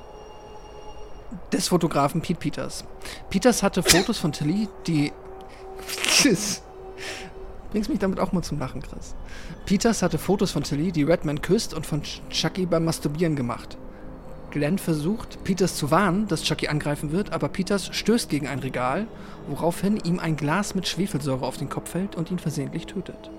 [1.51, 2.85] des Fotografen Pete Peters.
[3.29, 5.11] Peters hatte Fotos von Tilly, die.
[7.71, 9.15] Bringst mich damit auch mal zum Lachen, Chris.
[9.65, 13.77] Peters hatte Fotos von Tilly, die Redman küsst und von Ch- Chucky beim Masturbieren gemacht.
[14.51, 19.07] Glenn versucht, Peters zu warnen, dass Chucky angreifen wird, aber Peters stößt gegen ein Regal,
[19.47, 23.29] woraufhin ihm ein Glas mit Schwefelsäure auf den Kopf fällt und ihn versehentlich tötet.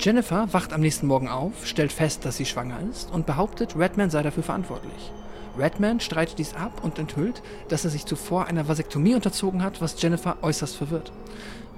[0.00, 4.08] Jennifer wacht am nächsten Morgen auf, stellt fest, dass sie schwanger ist und behauptet, Redman
[4.08, 5.12] sei dafür verantwortlich.
[5.58, 10.00] Redman streitet dies ab und enthüllt, dass er sich zuvor einer Vasektomie unterzogen hat, was
[10.00, 11.12] Jennifer äußerst verwirrt.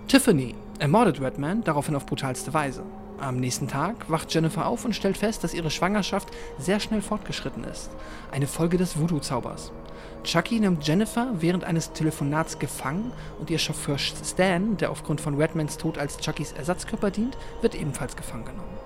[0.08, 2.82] Tiffany ermordet Redman daraufhin auf brutalste Weise.
[3.18, 7.64] Am nächsten Tag wacht Jennifer auf und stellt fest, dass ihre Schwangerschaft sehr schnell fortgeschritten
[7.64, 7.90] ist.
[8.30, 9.72] Eine Folge des Voodoo-Zaubers.
[10.22, 15.78] Chucky nimmt Jennifer während eines Telefonats gefangen und ihr Chauffeur Stan, der aufgrund von Redmans
[15.78, 18.76] Tod als Chuckys Ersatzkörper dient, wird ebenfalls gefangen genommen.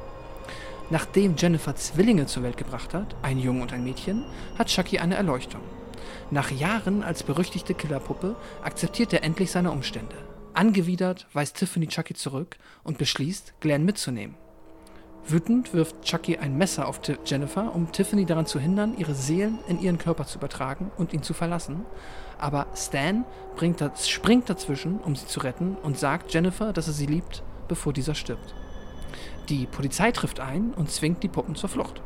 [0.90, 4.24] Nachdem Jennifer Zwillinge zur Welt gebracht hat, ein Junge und ein Mädchen,
[4.58, 5.62] hat Chucky eine Erleuchtung.
[6.30, 10.16] Nach Jahren als berüchtigte Killerpuppe akzeptiert er endlich seine Umstände.
[10.54, 14.36] Angewidert weist Tiffany Chucky zurück und beschließt, Glenn mitzunehmen.
[15.26, 19.80] Wütend wirft Chucky ein Messer auf Jennifer, um Tiffany daran zu hindern, ihre Seelen in
[19.80, 21.84] ihren Körper zu übertragen und ihn zu verlassen.
[22.38, 23.24] Aber Stan
[23.76, 27.92] das, springt dazwischen, um sie zu retten und sagt Jennifer, dass er sie liebt, bevor
[27.92, 28.54] dieser stirbt.
[29.48, 32.02] Die Polizei trifft ein und zwingt die Puppen zur Flucht.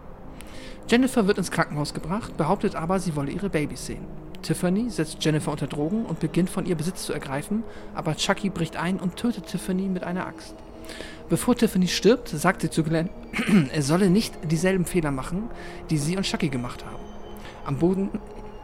[0.88, 4.06] Jennifer wird ins Krankenhaus gebracht, behauptet aber, sie wolle ihre Babys sehen.
[4.44, 7.64] Tiffany setzt Jennifer unter Drogen und beginnt von ihr Besitz zu ergreifen,
[7.94, 10.54] aber Chucky bricht ein und tötet Tiffany mit einer Axt.
[11.28, 13.08] Bevor Tiffany stirbt, sagt sie zu Glenn,
[13.72, 15.50] er solle nicht dieselben Fehler machen,
[15.90, 17.02] die sie und Chucky gemacht haben.
[17.64, 18.10] Am Boden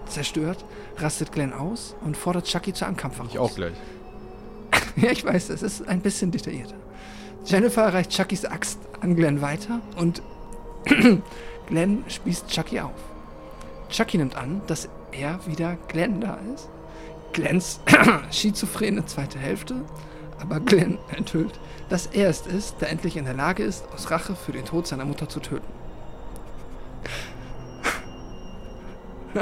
[0.07, 0.65] zerstört,
[0.99, 3.31] rastet Glenn aus und fordert Chucky zu einem Kampf heraus.
[3.33, 3.75] Ich auch gleich.
[4.97, 6.75] Ja, ich weiß, es ist ein bisschen detaillierter.
[7.47, 10.21] Jennifer reicht Chuckys Axt an Glenn weiter und
[11.69, 12.93] Glenn spießt Chucky auf.
[13.89, 16.69] Chucky nimmt an, dass er wieder Glenn da ist.
[17.33, 17.81] Glens
[18.31, 19.77] schizophrene zweite Hälfte,
[20.41, 21.59] aber Glenn enthüllt,
[21.89, 24.87] dass er es ist, der endlich in der Lage ist, aus Rache für den Tod
[24.87, 25.67] seiner Mutter zu töten.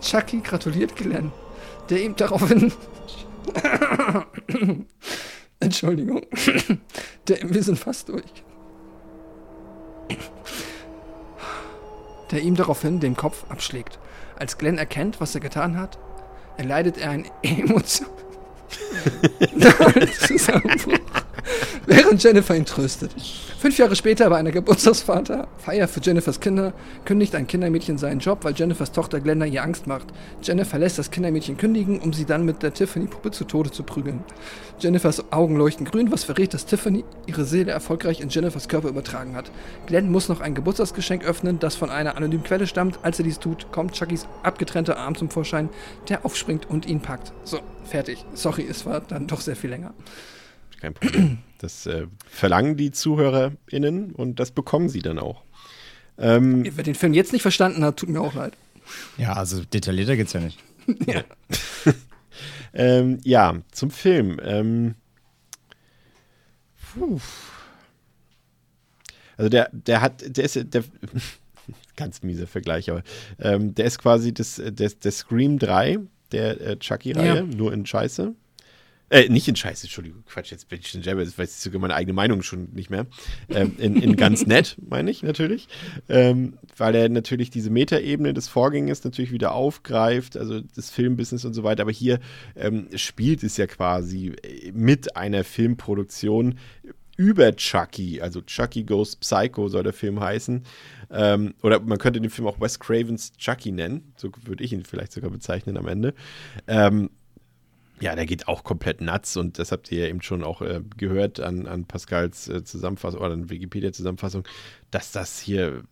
[0.00, 1.30] Chucky gratuliert Glenn
[1.92, 2.72] der ihm daraufhin.
[5.60, 6.22] Entschuldigung.
[7.28, 8.24] Der, wir sind fast durch.
[12.30, 13.98] Der ihm daraufhin den Kopf abschlägt.
[14.42, 16.00] Als Glenn erkennt, was er getan hat,
[16.56, 18.08] erleidet er ein Emotion.
[20.26, 20.98] Zusammenbruch.
[21.86, 23.14] Während Jennifer ihn tröstet.
[23.58, 26.72] Fünf Jahre später bei einer Geburtstagsvater, Feier für Jennifers Kinder,
[27.04, 30.06] kündigt ein Kindermädchen seinen Job, weil Jennifers Tochter Glenda ihr Angst macht.
[30.42, 34.24] Jennifer lässt das Kindermädchen kündigen, um sie dann mit der Tiffany-Puppe zu Tode zu prügeln.
[34.80, 39.36] Jennifers Augen leuchten grün, was verrät, dass Tiffany ihre Seele erfolgreich in Jennifers Körper übertragen
[39.36, 39.50] hat.
[39.86, 42.98] Glenn muss noch ein Geburtstagsgeschenk öffnen, das von einer anonymen Quelle stammt.
[43.02, 45.68] Als er dies tut, kommt Chuckys abgetrennter Arm zum Vorschein,
[46.08, 47.32] der aufspringt und ihn packt.
[47.44, 48.24] So, fertig.
[48.34, 49.94] Sorry, es war dann doch sehr viel länger.
[50.82, 51.38] Kein Problem.
[51.58, 55.44] Das äh, verlangen die ZuhörerInnen und das bekommen sie dann auch.
[56.18, 58.54] Ähm, Wer den Film jetzt nicht verstanden hat, tut mir auch leid.
[59.16, 60.58] Ja, also detaillierter geht's ja nicht.
[61.06, 61.22] Ja.
[62.74, 64.40] ähm, ja, zum Film.
[64.42, 64.96] Ähm,
[66.92, 67.20] puh.
[69.36, 70.82] Also der, der hat, der ist, der,
[71.96, 73.04] ganz mieser Vergleich, aber
[73.38, 76.00] ähm, der ist quasi das, der, der Scream 3
[76.32, 77.42] der äh, Chucky-Reihe, Ja.
[77.42, 78.34] nur in Scheiße.
[79.12, 81.82] Äh, nicht in Scheiße, Entschuldigung, Quatsch, jetzt bin ich schon selber, jetzt weiß ich sogar
[81.82, 83.06] meine eigene Meinung schon nicht mehr.
[83.50, 85.68] Ähm, in, in ganz nett, meine ich natürlich.
[86.08, 91.52] Ähm, weil er natürlich diese Metaebene des Vorgängers natürlich wieder aufgreift, also das Filmbusiness und
[91.52, 91.82] so weiter.
[91.82, 92.20] Aber hier
[92.56, 96.58] ähm, spielt es ja quasi äh, mit einer Filmproduktion
[97.18, 100.62] über Chucky, also Chucky Goes Psycho soll der Film heißen.
[101.10, 104.86] Ähm, oder man könnte den Film auch Wes Cravens Chucky nennen, so würde ich ihn
[104.86, 106.14] vielleicht sogar bezeichnen am Ende.
[106.66, 107.10] Ähm,
[108.02, 110.82] ja, der geht auch komplett nuts und das habt ihr ja eben schon auch äh,
[110.96, 114.42] gehört an, an Pascals äh, Zusammenfassung oder an Wikipedia-Zusammenfassung,
[114.90, 115.84] dass das hier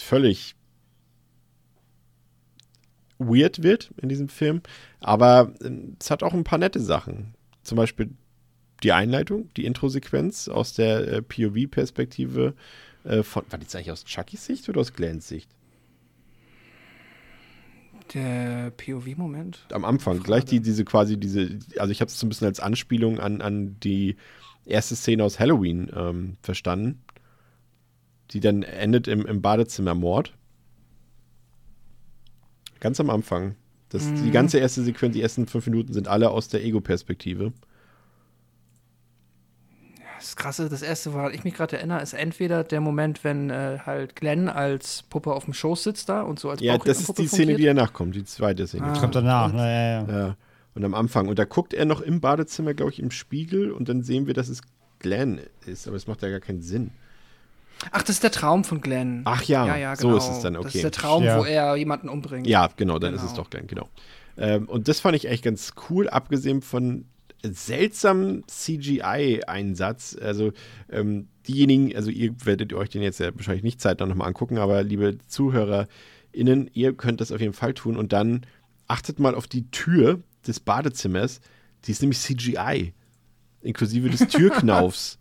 [0.00, 0.54] völlig
[3.18, 4.62] weird wird in diesem Film.
[5.00, 7.34] Aber äh, es hat auch ein paar nette Sachen.
[7.62, 8.08] Zum Beispiel
[8.82, 12.54] die Einleitung, die Intro-Sequenz aus der äh, POV-Perspektive
[13.04, 13.44] äh, von.
[13.50, 15.50] War die jetzt eigentlich aus Chuckys Sicht oder aus Glens Sicht?
[18.14, 19.66] Der POV-Moment.
[19.72, 22.58] am Anfang, gleich die, diese quasi diese, also ich habe es so ein bisschen als
[22.58, 24.16] Anspielung an, an die
[24.64, 27.02] erste Szene aus Halloween ähm, verstanden,
[28.30, 30.34] die dann endet im, im Badezimmermord.
[32.80, 33.56] Ganz am Anfang.
[33.90, 37.52] Das, Die ganze erste Sequenz, die ersten fünf Minuten sind alle aus der Ego-Perspektive.
[40.20, 43.78] Das Krasse, das erste, woran ich mich gerade erinnere, ist entweder der Moment, wenn äh,
[43.86, 47.16] halt Glenn als Puppe auf dem Schoß sitzt da und so als Ja, das ist
[47.18, 47.76] die Szene, die fungiert.
[47.78, 48.84] danach kommt, die zweite Szene.
[48.84, 48.98] Ah.
[49.00, 50.18] Kommt danach, und- ne, ja, ja.
[50.26, 50.36] Ja.
[50.74, 51.26] Und am Anfang.
[51.28, 54.34] Und da guckt er noch im Badezimmer, glaube ich, im Spiegel und dann sehen wir,
[54.34, 54.60] dass es
[54.98, 56.90] Glenn ist, aber es macht ja gar keinen Sinn.
[57.90, 59.22] Ach, das ist der Traum von Glenn.
[59.24, 60.18] Ach ja, ja, ja so genau.
[60.18, 60.78] ist es dann, Das okay.
[60.78, 61.38] ist der Traum, Ja.
[61.38, 62.46] wo er jemanden umbringt.
[62.46, 63.32] Ja, genau, dann ist Genau.
[63.32, 63.88] es doch Glenn, genau.
[64.36, 67.06] Ähm, und das fand ich echt ganz cool, abgesehen von
[67.42, 70.16] seltsamen CGI-Einsatz.
[70.20, 70.52] Also
[70.90, 74.82] ähm, diejenigen, also ihr werdet euch den jetzt ja wahrscheinlich nicht zeitnah nochmal angucken, aber
[74.82, 78.46] liebe ZuhörerInnen, ihr könnt das auf jeden Fall tun und dann
[78.88, 81.40] achtet mal auf die Tür des Badezimmers,
[81.84, 82.92] die ist nämlich CGI,
[83.62, 85.18] inklusive des Türknaufs.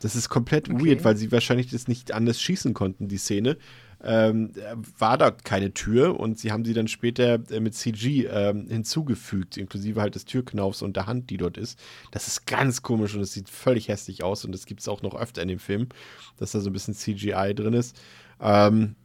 [0.00, 0.84] Das ist komplett Okay.
[0.84, 3.56] weird, weil sie wahrscheinlich das nicht anders schießen konnten, die Szene.
[4.04, 4.52] Ähm,
[4.98, 9.56] war da keine Tür und sie haben sie dann später äh, mit CG ähm, hinzugefügt,
[9.56, 11.78] inklusive halt des Türknaufs und der Hand, die dort ist.
[12.10, 15.00] Das ist ganz komisch und es sieht völlig hässlich aus und das gibt es auch
[15.00, 15.88] noch öfter in dem Film,
[16.36, 17.98] dass da so ein bisschen CGI drin ist.
[18.38, 18.96] Ähm,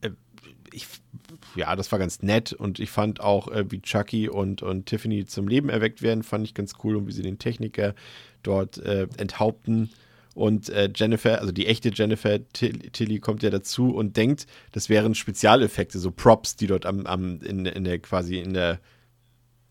[0.00, 0.10] äh,
[0.72, 0.88] ich,
[1.54, 5.24] ja, das war ganz nett und ich fand auch, äh, wie Chucky und, und Tiffany
[5.24, 7.94] zum Leben erweckt werden, fand ich ganz cool und wie sie den Techniker
[8.42, 9.90] dort äh, enthaupten.
[10.36, 14.90] Und äh, Jennifer, also die echte Jennifer Till- Tilly kommt ja dazu und denkt, das
[14.90, 18.78] wären Spezialeffekte, so Props, die dort am, am in, in der quasi in der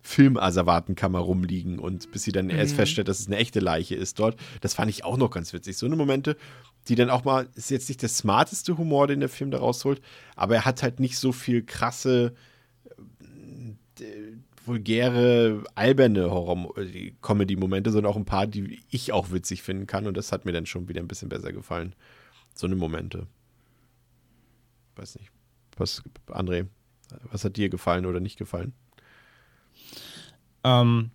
[0.02, 4.38] Filmasservatenkammer rumliegen und bis sie dann erst feststellt, dass es eine echte Leiche ist dort.
[4.62, 5.78] Das fand ich auch noch ganz witzig.
[5.78, 6.36] So eine Momente,
[6.88, 10.02] die dann auch mal, ist jetzt nicht der smarteste Humor, den der Film da rausholt,
[10.36, 12.34] aber er hat halt nicht so viel krasse,
[14.00, 14.04] äh,
[14.68, 20.32] vulgäre, alberne Horror-Comedy-Momente, sondern auch ein paar, die ich auch witzig finden kann und das
[20.32, 21.96] hat mir dann schon wieder ein bisschen besser gefallen.
[22.54, 23.28] So eine Momente.
[24.96, 25.30] Weiß nicht.
[25.78, 26.68] Was, André,
[27.32, 28.74] was hat dir gefallen oder nicht gefallen?
[30.64, 31.12] Ähm,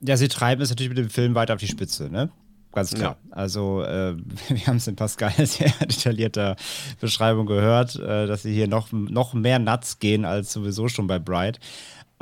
[0.00, 2.30] ja, sie treiben es natürlich mit dem Film weiter auf die Spitze, ne?
[2.72, 3.18] Ganz klar.
[3.30, 4.16] Also, äh,
[4.48, 6.56] wir haben es in Pascal sehr detaillierter
[7.00, 11.18] Beschreibung gehört, äh, dass sie hier noch, noch mehr nuts gehen als sowieso schon bei
[11.18, 11.60] Bright.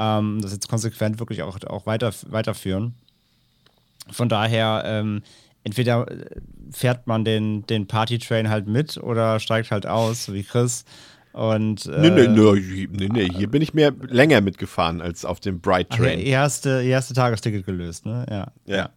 [0.00, 2.94] Ähm, das jetzt konsequent wirklich auch, auch weiter, weiterführen.
[4.10, 5.22] Von daher, ähm,
[5.62, 6.40] entweder äh,
[6.72, 10.86] fährt man den, den Party-Train halt mit oder steigt halt aus, so wie Chris.
[11.32, 15.38] Und, äh, nee, nee, nee, nee, nee, hier bin ich mehr länger mitgefahren als auf
[15.38, 16.18] dem Bright Train.
[16.20, 18.26] Ach, erste, erste Tagesticket gelöst, ne?
[18.28, 18.52] Ja.
[18.66, 18.90] Ja.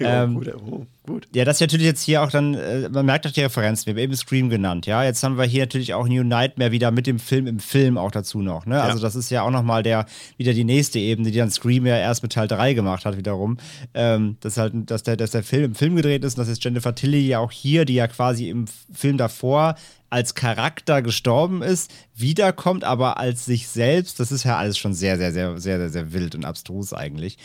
[0.00, 1.26] ähm, gut, oh, gut.
[1.34, 3.94] Ja, das ist natürlich jetzt hier auch dann, äh, man merkt auch die Referenzen, wir
[3.94, 5.02] haben eben Scream genannt, ja.
[5.04, 8.10] Jetzt haben wir hier natürlich auch New Nightmare wieder mit dem Film im Film auch
[8.10, 8.82] dazu noch, ne?
[8.82, 10.04] Also das ist ja auch nochmal der,
[10.36, 13.56] wieder die nächste Ebene, die dann Scream ja erst mit Teil 3 gemacht hat, wiederum.
[13.94, 16.62] Ähm, dass halt, dass der, dass der Film im Film gedreht ist und dass jetzt
[16.62, 19.76] Jennifer Tilly ja auch hier, die ja quasi im Film davor
[20.10, 24.20] als Charakter gestorben ist, wiederkommt, aber als sich selbst.
[24.20, 27.36] Das ist ja alles schon sehr, sehr, sehr, sehr, sehr, sehr wild und abstrus eigentlich.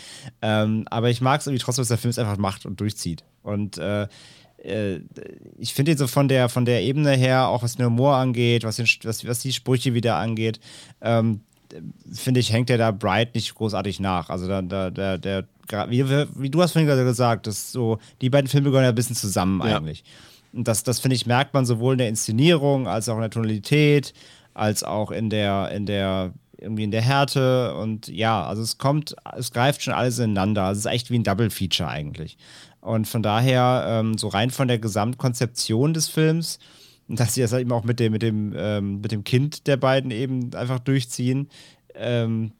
[0.41, 3.23] Ähm, aber ich mag es irgendwie trotzdem, dass der Film es einfach macht und durchzieht.
[3.41, 4.07] Und äh,
[4.63, 4.99] äh
[5.57, 8.63] ich finde ihn so von der, von der Ebene her, auch was den Humor angeht,
[8.63, 10.59] was, den, was, was die Sprüche wieder angeht,
[11.01, 11.41] ähm,
[12.11, 14.29] finde ich, hängt der da Bright nicht großartig nach.
[14.29, 15.47] Also da, da, der, der,
[15.89, 19.15] wie, wie du hast vorhin gesagt, dass so, die beiden Filme gehören ja ein bisschen
[19.15, 19.77] zusammen ja.
[19.77, 20.03] eigentlich.
[20.53, 23.29] Und das, das finde ich, merkt man sowohl in der Inszenierung als auch in der
[23.31, 24.13] Tonalität,
[24.53, 27.75] als auch in der, in der, irgendwie in der Härte.
[27.75, 30.63] Und ja, also es kommt, es greift schon alles ineinander.
[30.63, 32.37] Also es ist echt wie ein Double-Feature eigentlich.
[32.81, 36.59] Und von daher, ähm, so rein von der Gesamtkonzeption des Films,
[37.07, 39.77] dass sie das halt eben auch mit dem, mit dem, ähm, mit dem Kind der
[39.77, 41.49] beiden eben einfach durchziehen,
[41.95, 42.51] ähm,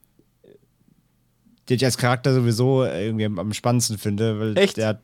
[1.68, 4.76] den ich als Charakter sowieso irgendwie am, am spannendsten finde, weil Echt?
[4.76, 5.00] der hat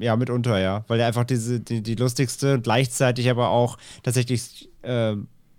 [0.00, 0.84] ja, mitunter, ja.
[0.88, 5.16] Weil er einfach diese, die, die lustigste und gleichzeitig aber auch tatsächlich äh,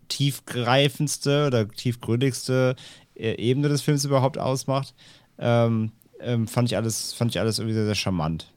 [0.08, 2.76] tiefgreifendste oder tiefgründigste
[3.16, 4.94] äh, Ebene des Films überhaupt ausmacht.
[5.40, 8.52] Ähm, ähm, fand ich alles, fand ich alles irgendwie sehr, sehr charmant.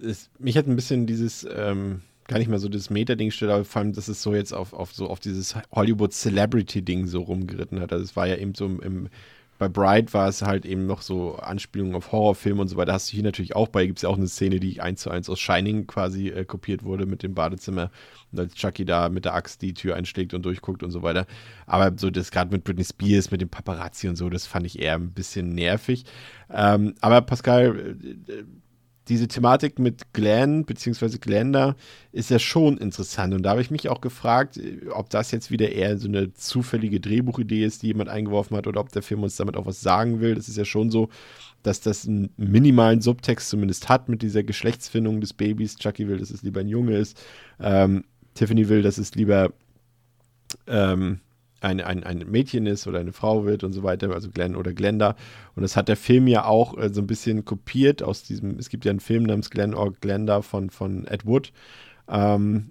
[0.00, 3.64] Es, mich hat ein bisschen dieses, ähm, gar nicht mal so das Meta-Ding stört, aber
[3.64, 7.92] vor allem, dass es so jetzt auf, auf so auf dieses Hollywood-Celebrity-Ding so rumgeritten hat.
[7.92, 9.08] Also es war ja eben so im, im
[9.58, 12.92] bei Bright war es halt eben noch so Anspielungen auf Horrorfilme und so weiter.
[12.92, 13.86] Hast du hier natürlich auch bei.
[13.86, 16.82] Gibt es ja auch eine Szene, die eins zu eins aus Shining quasi äh, kopiert
[16.82, 17.90] wurde mit dem Badezimmer.
[18.32, 21.26] Und als Chucky da mit der Axt die Tür einschlägt und durchguckt und so weiter.
[21.66, 24.78] Aber so das gerade mit Britney Spears, mit dem Paparazzi und so, das fand ich
[24.78, 26.04] eher ein bisschen nervig.
[26.50, 27.96] Ähm, aber Pascal,
[28.28, 28.44] äh,
[29.08, 31.18] diese Thematik mit Glenn bzw.
[31.18, 31.76] Glenda
[32.12, 33.34] ist ja schon interessant.
[33.34, 34.60] Und da habe ich mich auch gefragt,
[34.90, 38.80] ob das jetzt wieder eher so eine zufällige Drehbuchidee ist, die jemand eingeworfen hat, oder
[38.80, 40.34] ob der Film uns damit auch was sagen will.
[40.34, 41.08] Das ist ja schon so,
[41.62, 45.76] dass das einen minimalen Subtext zumindest hat mit dieser Geschlechtsfindung des Babys.
[45.76, 47.20] Chucky will, dass es lieber ein Junge ist.
[47.60, 48.04] Ähm,
[48.34, 49.52] Tiffany will, dass es lieber
[50.66, 51.20] ähm,
[51.66, 54.72] ein, ein, ein Mädchen ist oder eine Frau wird und so weiter, also Glenn oder
[54.72, 55.16] Glenda.
[55.54, 58.68] Und das hat der Film ja auch äh, so ein bisschen kopiert aus diesem, es
[58.68, 61.52] gibt ja einen Film namens Glenn or Glenda von, von Ed Wood.
[62.08, 62.70] Ähm,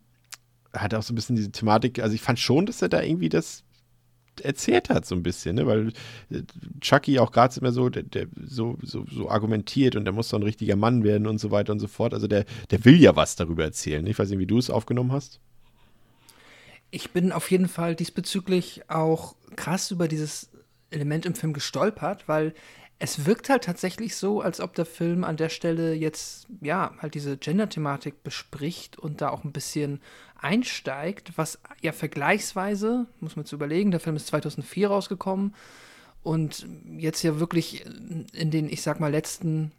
[0.73, 3.29] hat auch so ein bisschen diese Thematik, also ich fand schon, dass er da irgendwie
[3.29, 3.63] das
[4.43, 5.65] erzählt hat, so ein bisschen, ne?
[5.65, 5.93] weil
[6.29, 6.41] äh,
[6.81, 10.39] Chucky auch gerade immer so, der, der, so, so, so argumentiert und der muss doch
[10.39, 12.13] ein richtiger Mann werden und so weiter und so fort.
[12.13, 14.05] Also der, der will ja was darüber erzählen.
[14.07, 15.39] Ich weiß nicht, wie du es aufgenommen hast
[16.95, 20.49] ich bin auf jeden Fall diesbezüglich auch krass über dieses
[20.91, 22.53] Element im Film gestolpert, weil
[22.99, 27.15] es wirkt halt tatsächlich so, als ob der Film an der Stelle jetzt, ja, halt
[27.15, 29.99] diese Gender-Thematik bespricht und da auch ein bisschen
[30.39, 35.53] einsteigt, was ja vergleichsweise, muss man jetzt überlegen, der Film ist 2004 rausgekommen
[36.23, 36.65] und
[36.97, 39.73] jetzt ja wirklich in den, ich sag mal, letzten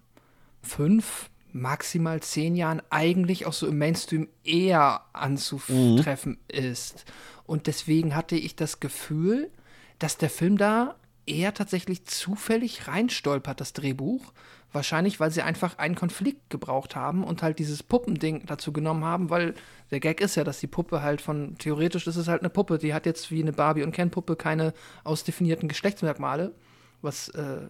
[0.60, 6.38] fünf, maximal zehn Jahren eigentlich auch so im Mainstream eher anzutreffen mhm.
[6.48, 7.04] ist.
[7.44, 9.50] Und deswegen hatte ich das Gefühl,
[9.98, 14.32] dass der Film da eher tatsächlich zufällig reinstolpert, das Drehbuch.
[14.72, 19.30] Wahrscheinlich, weil sie einfach einen Konflikt gebraucht haben und halt dieses Puppending dazu genommen haben,
[19.30, 19.54] weil
[19.90, 22.76] der Gag ist ja, dass die Puppe halt von, theoretisch ist es halt eine Puppe,
[22.76, 26.52] die hat jetzt wie eine Barbie- und Ken-Puppe keine ausdefinierten Geschlechtsmerkmale,
[27.00, 27.68] was äh,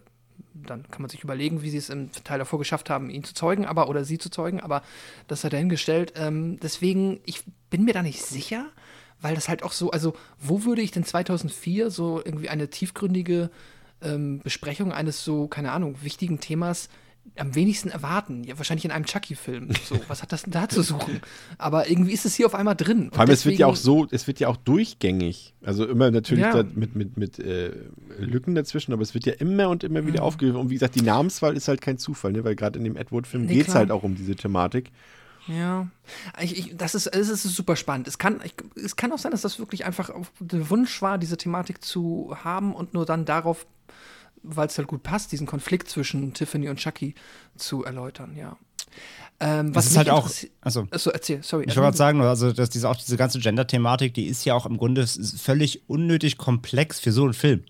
[0.53, 3.33] dann kann man sich überlegen, wie sie es im Teil davor geschafft haben, ihn zu
[3.33, 4.81] zeugen, aber oder sie zu zeugen, aber
[5.27, 6.13] das hat er hingestellt.
[6.15, 8.67] Ähm, deswegen, ich bin mir da nicht sicher,
[9.21, 13.49] weil das halt auch so, also wo würde ich denn 2004 so irgendwie eine tiefgründige
[14.01, 16.89] ähm, Besprechung eines so, keine Ahnung, wichtigen Themas
[17.35, 18.43] am wenigsten erwarten.
[18.43, 19.69] Ja, wahrscheinlich in einem Chucky-Film.
[19.87, 21.21] So, was hat das denn da zu suchen?
[21.57, 23.09] Aber irgendwie ist es hier auf einmal drin.
[23.11, 25.53] Vor allem, es wird ja auch so, es wird ja auch durchgängig.
[25.63, 26.63] Also immer natürlich ja.
[26.63, 27.71] mit, mit, mit äh,
[28.19, 30.25] Lücken dazwischen, aber es wird ja immer und immer wieder mhm.
[30.27, 30.59] aufgegriffen.
[30.59, 32.43] Und wie gesagt, die Namenswahl ist halt kein Zufall, ne?
[32.43, 34.91] weil gerade in dem Edward-Film nee, geht es halt auch um diese Thematik.
[35.47, 35.87] Ja,
[36.41, 38.07] ich, ich, das, ist, das ist super spannend.
[38.07, 41.37] Es kann, ich, es kann auch sein, dass das wirklich einfach der Wunsch war, diese
[41.37, 43.65] Thematik zu haben und nur dann darauf
[44.43, 47.15] weil es halt gut passt, diesen Konflikt zwischen Tiffany und Chucky
[47.55, 48.57] zu erläutern, ja.
[49.39, 50.29] Ähm, was das ist halt auch.
[50.61, 51.63] Also, achso, erzähl, sorry.
[51.63, 54.65] Ich wollte gerade sagen, also, dass diese, auch diese ganze Gender-Thematik, die ist ja auch
[54.65, 57.63] im Grunde völlig unnötig komplex für so einen Film.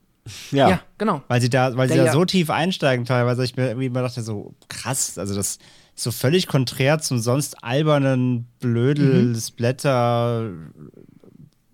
[0.52, 1.22] Ja, ja genau.
[1.28, 4.22] Weil sie da, weil sie da so tief einsteigen, teilweise, ich mir irgendwie immer dachte,
[4.22, 5.62] so krass, also das ist
[5.96, 9.36] so völlig konträr zum sonst albernen Blödel, mhm.
[9.36, 10.52] Splatter,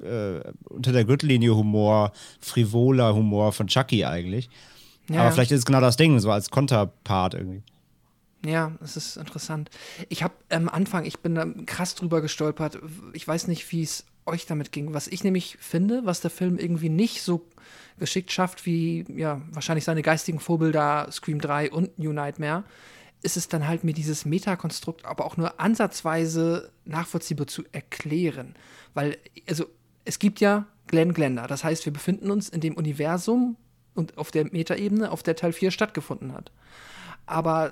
[0.01, 0.39] äh,
[0.69, 4.49] unter der Gürtellinie Humor, frivoler Humor von Chucky eigentlich.
[5.09, 5.21] Ja.
[5.21, 7.63] Aber vielleicht ist es genau das Ding, so als Konterpart irgendwie.
[8.45, 9.69] Ja, es ist interessant.
[10.09, 12.79] Ich habe am Anfang, ich bin da krass drüber gestolpert.
[13.13, 14.93] Ich weiß nicht, wie es euch damit ging.
[14.93, 17.45] Was ich nämlich finde, was der Film irgendwie nicht so
[17.99, 22.63] geschickt schafft wie ja wahrscheinlich seine geistigen Vorbilder Scream 3 und New Nightmare,
[23.21, 28.55] ist es dann halt mir dieses Metakonstrukt aber auch nur ansatzweise nachvollziehbar zu erklären.
[28.93, 29.17] Weil,
[29.47, 29.65] also,
[30.05, 31.47] es gibt ja Glenn Glender.
[31.47, 33.55] Das heißt, wir befinden uns in dem Universum
[33.95, 36.51] und auf der Metaebene, auf der Teil 4 stattgefunden hat.
[37.25, 37.71] Aber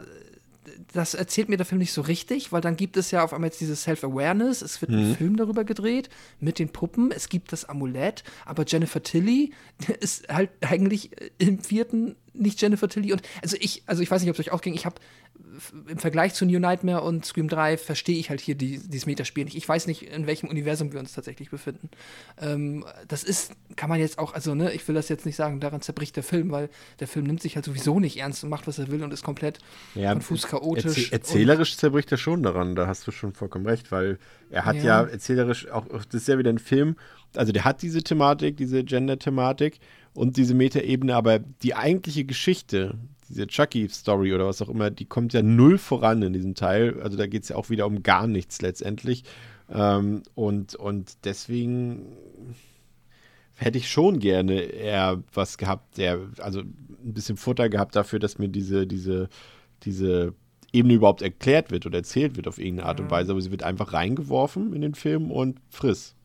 [0.93, 3.49] das erzählt mir der Film nicht so richtig, weil dann gibt es ja auf einmal
[3.49, 6.09] jetzt dieses Self-Awareness, es wird ein Film darüber gedreht
[6.39, 9.53] mit den Puppen, es gibt das Amulett, aber Jennifer Tilly
[9.99, 14.29] ist halt eigentlich im vierten nicht Jennifer Tilly und also ich, also ich weiß nicht,
[14.29, 14.95] ob es euch auch ging, ich habe
[15.87, 19.45] im Vergleich zu New Nightmare und Scream 3 verstehe ich halt hier die, dieses Metaspiel
[19.45, 19.55] nicht.
[19.55, 21.89] Ich weiß nicht, in welchem Universum wir uns tatsächlich befinden.
[22.41, 25.59] Ähm, das ist, kann man jetzt auch, also ne, ich will das jetzt nicht sagen,
[25.59, 28.67] daran zerbricht der Film, weil der Film nimmt sich halt sowieso nicht ernst und macht,
[28.67, 29.59] was er will und ist komplett
[29.95, 31.11] Ja, konfus chaotisch.
[31.11, 34.17] Erzäh erzählerisch zerbricht er schon daran, da hast du schon vollkommen recht, weil
[34.49, 35.03] er hat ja, Ja.
[35.03, 36.95] erzählerisch auch, das ist ja wieder ein Film,
[37.35, 39.79] also der hat diese Thematik, diese Gender-Thematik
[40.13, 42.95] und diese Metaebene, aber die eigentliche Geschichte,
[43.31, 47.01] diese Chucky-Story oder was auch immer, die kommt ja null voran in diesem Teil.
[47.01, 49.23] Also da geht es ja auch wieder um gar nichts letztendlich.
[49.69, 52.05] Ähm, und, und deswegen
[53.55, 58.37] hätte ich schon gerne eher was gehabt, der, also ein bisschen Futter gehabt dafür, dass
[58.37, 59.29] mir diese, diese,
[59.83, 60.33] diese
[60.73, 63.63] Ebene überhaupt erklärt wird oder erzählt wird auf irgendeine Art und Weise, aber sie wird
[63.63, 66.15] einfach reingeworfen in den Film und friss.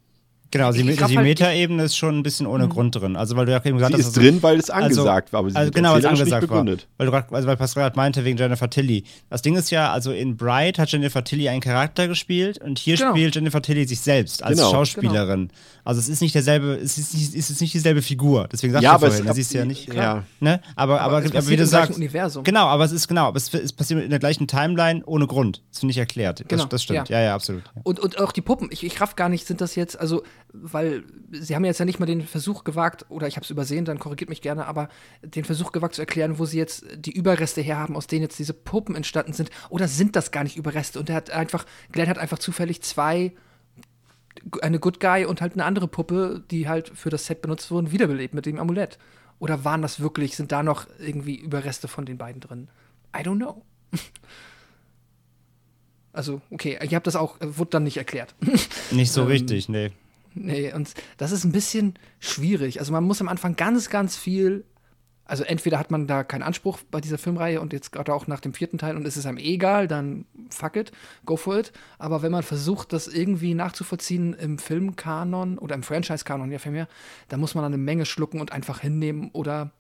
[0.51, 3.17] Genau, die, die halt, Metaebene ist schon ein bisschen ohne Grund drin.
[3.17, 5.41] Also, weil du ja eben gesagt Sie hast, ist also- drin, weil es angesagt war,
[5.41, 6.65] aber sie also genau, weil es angesagt nicht war.
[6.99, 9.05] Weil, du also weil Pascal gerade meinte wegen Jennifer Tilly.
[9.29, 12.97] Das Ding ist ja, also in Bright hat Jennifer Tilly einen Charakter gespielt und hier
[12.97, 13.11] Genau.
[13.11, 14.71] spielt Jennifer Tilly sich selbst als Genau.
[14.71, 15.51] Schauspielerin.
[15.85, 18.49] Also es ist nicht derselbe, es ist, nicht- es ist nicht dieselbe Figur.
[18.51, 19.93] Deswegen sagst Ja, du aber vorhin, es- sie ist ja nicht.
[19.93, 20.25] ja.
[20.41, 20.61] Ne?
[20.75, 21.97] Aber, aber, aber, passiert wie du sagst.
[21.97, 22.45] Universum.
[22.45, 25.63] Genau, aber es ist genau, aber es, es passiert in der gleichen Timeline ohne Grund.
[25.71, 26.41] Das finde ich erklärt.
[26.41, 27.09] Das, Genau, das stimmt.
[27.09, 27.19] ja.
[27.19, 27.63] Ja, ja, absolut.
[27.83, 31.05] Und, und auch die Puppen, ich, ich raff gar nicht, sind das jetzt, also, weil
[31.33, 33.99] sie haben jetzt ja nicht mal den Versuch gewagt, oder ich habe es übersehen, dann
[33.99, 34.89] korrigiert mich gerne, aber
[35.23, 38.55] den Versuch gewagt zu erklären, wo sie jetzt die Überreste herhaben, aus denen jetzt diese
[38.55, 39.51] Puppen entstanden sind.
[39.69, 40.99] Oder sind das gar nicht Überreste?
[40.99, 43.33] Und er hat einfach, Glenn hat einfach zufällig zwei,
[44.63, 47.93] eine Good Guy und halt eine andere Puppe, die halt für das Set benutzt wurden,
[47.93, 48.99] wiederbelebt mit dem Amulett.
[49.39, 52.69] Oder waren das wirklich, sind da noch irgendwie Überreste von den beiden drin?
[53.15, 53.63] I don't know.
[56.13, 58.35] Also, okay, ich habe das auch, äh, wurde dann nicht erklärt.
[58.91, 59.93] Nicht so Ähm, richtig, nee.
[60.39, 62.79] Nee, und das ist ein bisschen schwierig.
[62.79, 64.65] Also man muss am Anfang ganz, ganz viel.
[65.25, 68.39] Also entweder hat man da keinen Anspruch bei dieser Filmreihe und jetzt gerade auch nach
[68.39, 70.93] dem vierten Teil und es ist einem eh egal, dann fuck it,
[71.25, 71.73] go for it.
[71.99, 76.87] Aber wenn man versucht, das irgendwie nachzuvollziehen im Filmkanon oder im Franchise-Kanon, ja vielmehr,
[77.29, 79.73] dann muss man eine Menge schlucken und einfach hinnehmen oder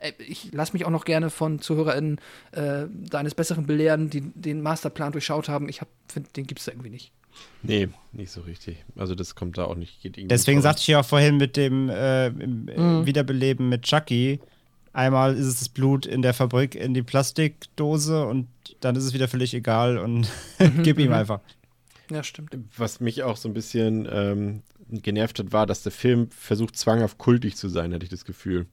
[0.00, 2.20] äh, ich lasse mich auch noch gerne von ZuhörerInnen
[2.52, 5.68] äh, da eines Besseren belehren, die den Masterplan durchschaut haben.
[5.68, 7.12] Ich finde, den gibt es da irgendwie nicht.
[7.62, 8.78] Nee, nicht so richtig.
[8.96, 10.00] Also das kommt da auch nicht.
[10.02, 10.62] Geht irgendwie Deswegen vor.
[10.62, 13.06] sagte ich ja auch vorhin mit dem äh, im, äh, Mhm.
[13.06, 14.40] Wiederbeleben mit Chucky.
[14.92, 18.48] Einmal ist es das Blut in der Fabrik in die Plastikdose und
[18.80, 20.28] dann ist es wieder völlig egal und
[20.58, 21.40] Mhm, gib ihm einfach.
[22.10, 22.56] Ja, stimmt.
[22.76, 27.18] Was mich auch so ein bisschen ähm, genervt hat, war, dass der Film versucht, zwanghaft
[27.18, 28.66] kultig zu sein, hatte ich das Gefühl.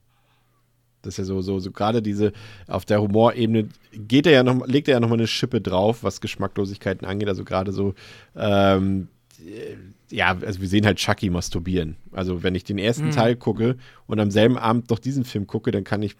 [1.01, 2.33] Das ist ja so, so, so gerade diese,
[2.67, 6.21] auf der Humorebene geht er ja noch, legt er ja nochmal eine Schippe drauf, was
[6.21, 7.27] Geschmacklosigkeiten angeht.
[7.27, 7.93] Also gerade so,
[8.35, 9.07] ähm,
[9.39, 9.75] äh,
[10.09, 11.97] ja, also wir sehen halt Chucky masturbieren.
[12.11, 15.71] Also wenn ich den ersten Teil gucke und am selben Abend noch diesen Film gucke,
[15.71, 16.15] dann kann ich,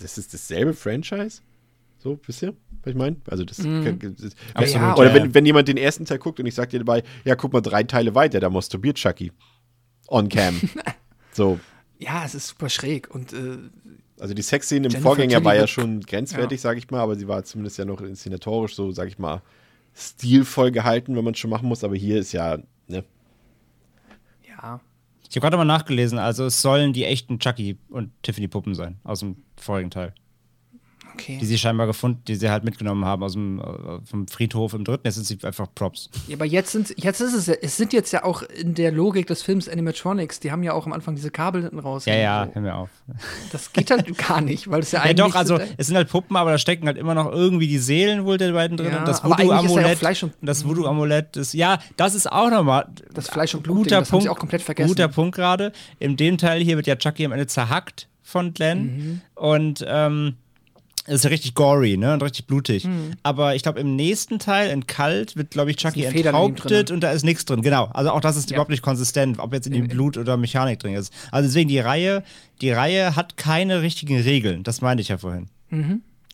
[0.00, 1.42] das ist dasselbe Franchise?
[1.98, 3.16] So, wisst ihr, was ich meine?
[3.28, 6.46] Also das, das Absolut, ja, Oder ja, wenn, wenn jemand den ersten Teil guckt und
[6.46, 9.32] ich sag dir dabei, ja, guck mal drei Teile weiter, da masturbiert Chucky.
[10.08, 10.60] On cam.
[11.32, 11.58] so.
[11.98, 13.58] Ja, es ist super schräg und äh,
[14.18, 17.16] Also die Sexszene im Jennifer Vorgänger Tilly war ja schon grenzwertig, sag ich mal, aber
[17.16, 19.42] sie war zumindest ja noch inszenatorisch so, sag ich mal,
[19.94, 23.04] stilvoll gehalten, wenn man es schon machen muss, aber hier ist ja, ne?
[24.48, 24.80] ja.
[25.28, 28.98] Ich habe gerade mal nachgelesen, also es sollen die echten Chucky und Tiffany Puppen sein
[29.04, 30.14] aus dem vorigen Teil,
[31.18, 31.38] Okay.
[31.40, 33.64] die sie scheinbar gefunden, die sie halt mitgenommen haben aus dem äh,
[34.04, 35.06] vom Friedhof im dritten.
[35.06, 36.10] Jetzt sind sie einfach Props.
[36.28, 38.92] Ja, aber jetzt sind jetzt ist es ja, es sind jetzt ja auch in der
[38.92, 42.04] Logik des Films Animatronics, die haben ja auch am Anfang diese Kabel hinten raus.
[42.04, 42.54] Ja, ja, So.
[42.54, 42.90] hör mir auf.
[43.52, 45.96] Das geht halt gar nicht, weil es ja Ja, eigentlich doch, also sind, es sind
[45.96, 48.92] halt Puppen, aber da stecken halt immer noch irgendwie die Seelen wohl der beiden drin.
[48.92, 50.22] Ja, und das ja Voodoo-Amulett.
[50.22, 52.86] Und- Das Voodoo-Amulett ist, ja, das ist auch nochmal.
[53.14, 54.88] Das Fleisch- und Blutding, guter das haben Punkt, sie auch komplett vergessen.
[54.88, 55.72] Guter Punkt gerade.
[55.98, 58.82] In dem Teil hier wird ja Chucky am Ende zerhackt von Glenn.
[58.84, 59.20] Mhm.
[59.34, 60.34] Und ähm,
[61.06, 62.14] ist ja richtig gory, ne?
[62.14, 62.86] Und richtig blutig.
[63.22, 67.12] Aber ich glaube, im nächsten Teil, in Kalt, wird, glaube ich, Chucky enthauptet und da
[67.12, 67.62] ist nichts drin.
[67.62, 67.86] Genau.
[67.92, 68.56] Also auch das ist Ja.
[68.56, 71.12] überhaupt nicht konsistent, ob jetzt in dem Blut oder Mechanik drin ist.
[71.30, 72.22] Also deswegen die Reihe,
[72.60, 74.62] die Reihe hat keine richtigen Regeln.
[74.64, 75.48] Das meinte ich ja vorhin.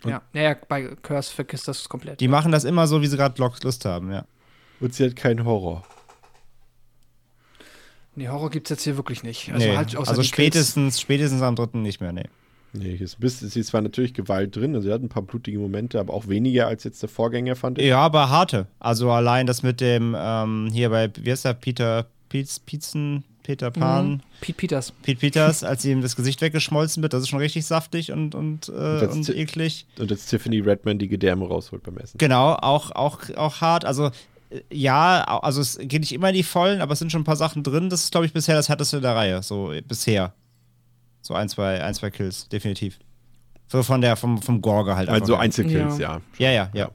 [0.05, 2.20] Ja, naja, bei Curse vergisst das komplett.
[2.20, 4.25] Die machen das immer so, wie sie gerade Lust haben, ja.
[4.81, 5.84] Und sie hat keinen Horror.
[8.17, 9.52] nee, Horror gibt es jetzt hier wirklich nicht.
[9.52, 9.76] Also, nee.
[9.76, 10.28] halt außer also Kills.
[10.28, 12.25] spätestens, spätestens am dritten nicht mehr, nee.
[12.75, 15.09] Nee, hier ist, ein bisschen, sie ist zwar natürlich Gewalt drin, also sie hat ein
[15.10, 17.84] paar blutige Momente, aber auch weniger als jetzt der Vorgänger, fand ich.
[17.86, 18.67] Ja, aber harte.
[18.81, 23.70] Also allein das mit dem, ähm, hier bei, wie heißt der, Peter Pietz, Pietzen, Peter
[23.70, 24.20] Pan, Mhm.
[24.41, 24.92] Pete Peters.
[25.02, 28.68] Pete Peters, als ihm das Gesicht weggeschmolzen wird, das ist schon richtig saftig und, und,
[28.70, 29.84] äh, das- und eklig.
[29.99, 32.17] Und jetzt Tiffany Redman die Gedärme rausholt beim Essen.
[32.18, 33.84] Genau, auch, auch, auch hart.
[33.84, 34.07] Also
[34.51, 37.25] äh, ja, also es geht nicht immer in die Vollen, aber es sind schon ein
[37.25, 37.91] paar Sachen drin.
[37.91, 39.42] Das ist, glaube ich, bisher das härteste der Reihe.
[39.42, 40.33] So äh, bisher.
[41.23, 42.99] So ein, zwei, ein, zwei Kills, definitiv.
[43.68, 45.09] So von der, vom, vom Gorge halt.
[45.09, 45.36] Also.
[45.36, 46.20] Einzelkills, ja.
[46.39, 46.91] Ja, ja, ja.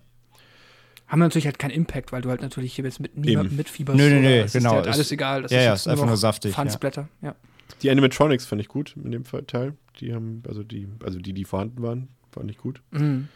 [1.07, 3.55] Haben natürlich halt keinen Impact, weil du halt natürlich hier jetzt mit niemandem Eben.
[3.55, 3.97] mitfieberst.
[3.97, 5.41] Nö, nö, nö, es genau, Ist halt ist- alles egal.
[5.43, 6.55] Das ja, ja, jetzt ist einfach nur saftig, ja.
[6.55, 7.35] Fansblätter, ja.
[7.81, 9.73] Die Animatronics fand ich gut in dem Fall- Teil.
[10.01, 12.81] Die haben, also die, also die, die vorhanden waren, fand ich gut.
[12.91, 13.29] Mhm.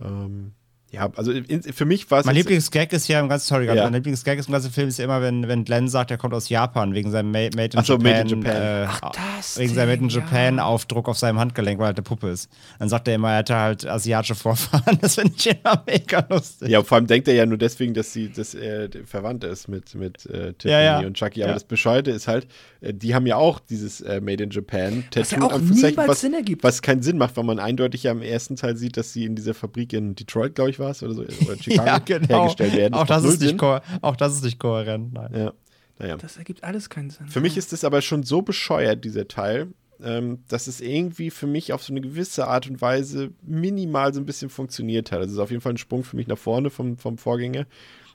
[0.00, 0.52] Ähm,
[0.92, 2.26] ja, also in, für mich war es.
[2.26, 3.84] Mein Lieblingsgag ist ja im ganzen, sorry, Ja.
[3.84, 6.34] mein Lieblingsgag ist im ganzen Film ist ja immer, wenn, wenn Glenn sagt, er kommt
[6.34, 8.62] aus Japan wegen seinem Ma- Made in Ach so, Japan, Made in Japan.
[8.62, 9.00] Äh, Ach,
[9.38, 10.64] das wegen seinem Made in Japan ja.
[10.64, 12.50] Aufdruck auf seinem Handgelenk, weil er halt eine Puppe ist.
[12.80, 14.98] Dann sagt er immer, er hätte halt asiatische Vorfahren.
[15.00, 16.68] Das finde ich immer mega lustig.
[16.68, 19.94] Ja, vor allem denkt er ja nur deswegen, dass sie, dass er verwandt ist mit,
[19.94, 21.06] mit äh, Tiffany Ja, ja.
[21.06, 21.42] und Chucky.
[21.42, 21.54] Aber Ja.
[21.54, 22.46] das Bescheute ist halt,
[22.80, 25.96] äh, die haben ja auch dieses äh, Made in Japan Was ja Tattoo, auch niemals
[26.08, 26.64] was, Sinn ergibt.
[26.64, 29.36] was keinen Sinn macht, weil man eindeutig ja im ersten Teil sieht, dass sie in
[29.36, 32.26] dieser Fabrik in Detroit, glaube ich, war es, oder so, oder Chicago Ja, genau.
[32.28, 32.94] hergestellt werden.
[32.94, 33.80] Auch das, ist nicht Sinn.
[34.02, 35.12] auch das ist nicht kohärent.
[35.12, 35.30] Nein.
[35.34, 35.52] Ja,
[35.98, 36.16] naja.
[36.16, 37.28] Das ergibt alles keinen Sinn.
[37.28, 39.68] Für mich ist es aber schon so bescheuert, dieser Teil,
[40.02, 44.20] ähm, dass es irgendwie für mich auf so eine gewisse Art und Weise minimal so
[44.20, 45.18] ein bisschen funktioniert hat.
[45.18, 47.66] Also es ist auf jeden Fall ein Sprung für mich nach vorne vom, vom Vorgänger.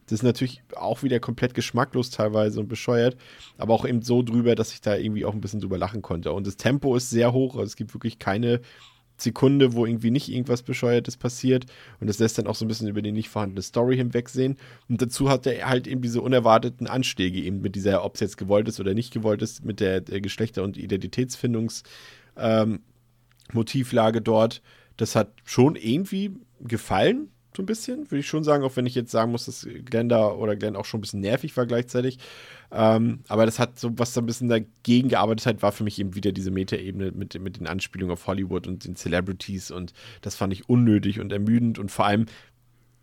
[0.08, 3.18] Das ist natürlich auch wieder komplett geschmacklos teilweise und bescheuert,
[3.58, 6.32] aber auch eben so drüber, dass ich da irgendwie auch ein bisschen drüber lachen konnte.
[6.32, 8.62] Und das Tempo ist sehr hoch, also es gibt wirklich keine
[9.18, 11.66] Sekunde, wo irgendwie nicht irgendwas Bescheuertes passiert.
[12.00, 14.58] Und das lässt dann auch so ein bisschen über die nicht vorhandene Story hinwegsehen.
[14.90, 18.38] Und dazu hat er halt eben diese unerwarteten Anschläge, eben mit dieser, ob es jetzt
[18.38, 21.84] gewollt ist oder nicht gewollt ist, mit der äh, Geschlechter- und Identitätsfindungs-
[22.38, 22.80] ähm,
[24.22, 24.62] dort.
[24.98, 28.96] Das hat schon irgendwie gefallen, so ein bisschen, würde ich schon sagen, auch wenn ich
[28.96, 32.20] jetzt sagen muss, dass Glenn da oder Glenn auch schon ein bisschen nervig war gleichzeitig.
[32.72, 36.00] Ähm, aber das hat so, was da ein bisschen dagegen gearbeitet hat, war für mich
[36.00, 40.36] eben wieder diese Metaebene mit, mit den Anspielungen auf Hollywood und den Celebrities und das
[40.36, 42.26] fand ich unnötig und ermüdend und vor allem,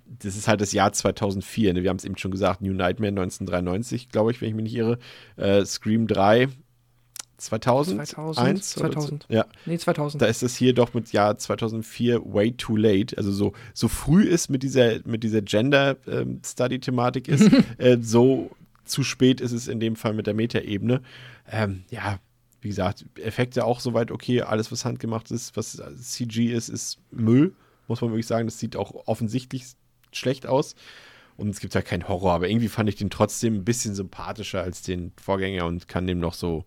[0.04, 1.82] das ist halt das Jahr 2004, ne?
[1.82, 4.74] wir haben es eben schon gesagt, New Nightmare 1993, glaube ich, wenn ich mich nicht
[4.74, 4.98] irre,
[5.36, 6.48] äh, Scream 3
[7.42, 9.26] 2000, 2000, 2000.
[9.28, 10.22] Ja, Nee, 2000.
[10.22, 13.16] da ist es hier doch mit Jahr 2004 way too late.
[13.16, 18.50] Also so, so früh es mit dieser, mit dieser Gender-Study-Thematik ist, äh, so
[18.84, 21.02] zu spät ist es in dem Fall mit der Metaebene.
[21.50, 22.18] Ähm, ja,
[22.60, 24.42] wie gesagt, Effekte auch soweit okay.
[24.42, 27.54] Alles, was handgemacht ist, was CG ist, ist Müll,
[27.88, 28.46] muss man wirklich sagen.
[28.46, 29.64] Das sieht auch offensichtlich
[30.12, 30.76] schlecht aus.
[31.36, 34.62] Und es gibt ja keinen Horror, aber irgendwie fand ich den trotzdem ein bisschen sympathischer
[34.62, 36.66] als den Vorgänger und kann dem noch so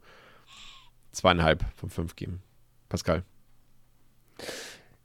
[1.15, 2.41] zweieinhalb von fünf geben.
[2.89, 3.23] Pascal.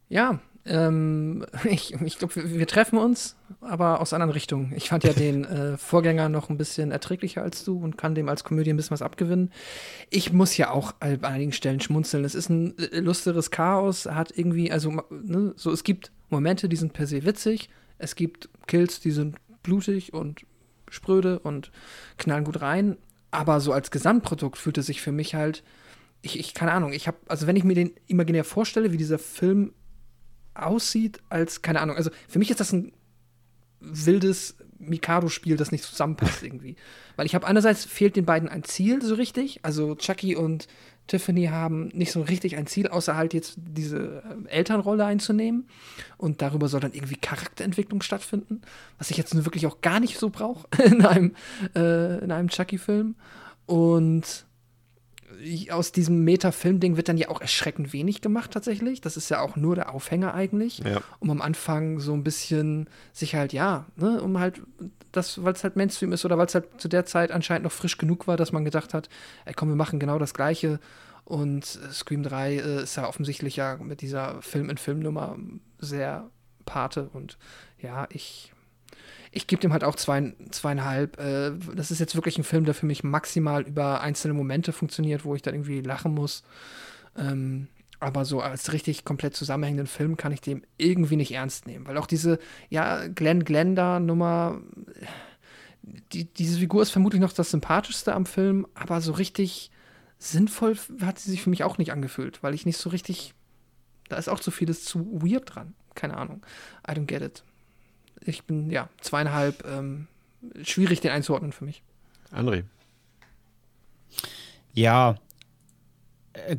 [0.08, 4.72] Ja, ähm, ich, ich glaube, wir, wir treffen uns, aber aus anderen Richtungen.
[4.76, 8.28] Ich fand ja den äh, Vorgänger noch ein bisschen erträglicher als du und kann dem
[8.28, 9.52] als Komödie ein bisschen was abgewinnen.
[10.10, 12.24] Ich muss ja auch an einigen Stellen schmunzeln.
[12.24, 16.76] Es ist ein äh, lustiges Chaos, hat irgendwie, also, ne, so, es gibt Momente, die
[16.76, 20.46] sind per se witzig, es gibt Kills, die sind blutig und
[20.88, 21.70] spröde und
[22.18, 22.96] knallen gut rein,
[23.30, 25.62] aber so als Gesamtprodukt fühlt es sich für mich halt,
[26.22, 29.18] ich, ich keine Ahnung, ich habe, also wenn ich mir den imaginär vorstelle, wie dieser
[29.18, 29.72] Film
[30.54, 32.92] aussieht als, keine Ahnung, also für mich ist das ein
[33.80, 36.76] wildes Mikado-Spiel, das nicht zusammenpasst irgendwie.
[37.16, 40.68] Weil ich habe einerseits fehlt den beiden ein Ziel so richtig, also Chucky und
[41.06, 45.66] Tiffany haben nicht so richtig ein Ziel, außer halt jetzt diese äh, Elternrolle einzunehmen.
[46.18, 48.62] Und darüber soll dann irgendwie Charakterentwicklung stattfinden,
[48.96, 51.34] was ich jetzt nun wirklich auch gar nicht so brauche in einem,
[51.74, 53.16] äh, in einem Chucky-Film.
[53.66, 54.46] Und
[55.70, 59.00] aus diesem Meta-Film-Ding wird dann ja auch erschreckend wenig gemacht tatsächlich.
[59.00, 60.78] Das ist ja auch nur der Aufhänger eigentlich.
[60.78, 61.00] Ja.
[61.18, 64.60] Um am Anfang so ein bisschen sich halt, ja, ne, um halt
[65.12, 67.72] das, weil es halt Mainstream ist oder weil es halt zu der Zeit anscheinend noch
[67.72, 69.08] frisch genug war, dass man gedacht hat,
[69.44, 70.78] ey komm, wir machen genau das Gleiche.
[71.24, 75.36] Und äh, Scream 3 äh, ist ja offensichtlich ja mit dieser Film-in-Film-Nummer
[75.78, 76.28] sehr
[76.66, 77.08] Pate.
[77.12, 77.38] Und
[77.78, 78.52] ja, ich
[79.32, 81.18] ich gebe dem halt auch zwei, zweieinhalb.
[81.20, 85.24] Äh, das ist jetzt wirklich ein Film, der für mich maximal über einzelne Momente funktioniert,
[85.24, 86.42] wo ich dann irgendwie lachen muss.
[87.16, 87.68] Ähm,
[88.00, 91.86] Aber so als richtig komplett zusammenhängenden Film kann ich dem irgendwie nicht ernst nehmen.
[91.86, 92.38] Weil auch diese,
[92.70, 94.60] ja, Glenn Glenda-Nummer,
[95.82, 99.70] die, diese Figur ist vermutlich noch das Sympathischste am Film, aber so richtig
[100.18, 103.34] sinnvoll hat sie sich für mich auch nicht angefühlt, weil ich nicht so richtig.
[104.08, 105.74] Da ist auch zu vieles zu weird dran.
[105.94, 106.44] Keine Ahnung.
[106.88, 107.44] I don't get it.
[108.24, 110.06] Ich bin, ja, zweieinhalb, ähm,
[110.62, 111.82] schwierig den einzuordnen für mich.
[112.32, 112.64] André.
[114.72, 115.16] Ja,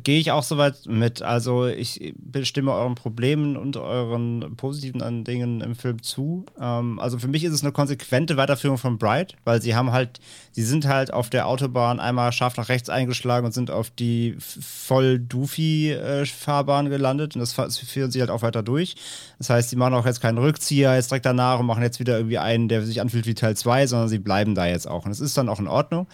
[0.04, 1.22] gehe ich auch soweit mit.
[1.22, 6.44] Also ich bestimme euren Problemen und euren positiven Dingen im Film zu.
[6.60, 10.20] Ähm, also für mich ist es eine konsequente Weiterführung von Bright, weil sie haben halt,
[10.50, 14.36] sie sind halt auf der Autobahn einmal scharf nach rechts eingeschlagen und sind auf die
[14.38, 18.94] voll Doofy-Fahrbahn gelandet und das führen sie halt auch weiter durch.
[19.38, 22.18] Das heißt, sie machen auch jetzt keinen Rückzieher jetzt direkt danach und machen jetzt wieder
[22.18, 25.06] irgendwie einen, der sich anfühlt wie Teil 2, sondern sie bleiben da jetzt auch.
[25.06, 26.08] Und das ist dann auch in Ordnung.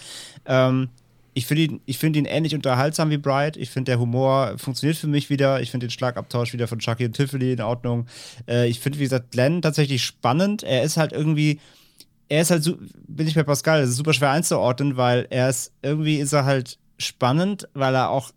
[0.47, 0.91] Ähm,
[1.39, 3.57] ich finde ihn, find ihn ähnlich unterhaltsam wie Bright.
[3.57, 5.61] Ich finde, der Humor funktioniert für mich wieder.
[5.63, 8.07] Ich finde den Schlagabtausch wieder von Chucky und Tiffany in Ordnung.
[8.49, 10.65] Äh, ich finde, wie gesagt, Glenn tatsächlich spannend.
[10.65, 11.61] Er ist halt irgendwie,
[12.29, 12.77] er ist halt,
[13.07, 16.45] bin ich bei Pascal, das ist super schwer einzuordnen, weil er ist, irgendwie ist er
[16.45, 18.33] halt spannend, weil er auch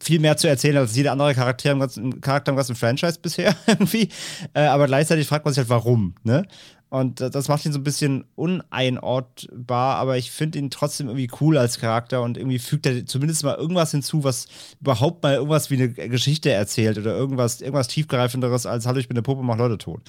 [0.00, 3.54] viel mehr zu erzählen als jeder andere Charakter im ganzen, Charakter im ganzen Franchise bisher
[3.66, 4.08] irgendwie.
[4.54, 6.46] Äh, aber gleichzeitig fragt man sich halt, warum, ne?
[6.92, 11.56] Und das macht ihn so ein bisschen uneinortbar, aber ich finde ihn trotzdem irgendwie cool
[11.56, 14.46] als Charakter und irgendwie fügt er zumindest mal irgendwas hinzu, was
[14.78, 19.16] überhaupt mal irgendwas wie eine Geschichte erzählt oder irgendwas, irgendwas tiefgreifenderes als Hallo, ich bin
[19.16, 20.02] eine Puppe, mach Leute tot.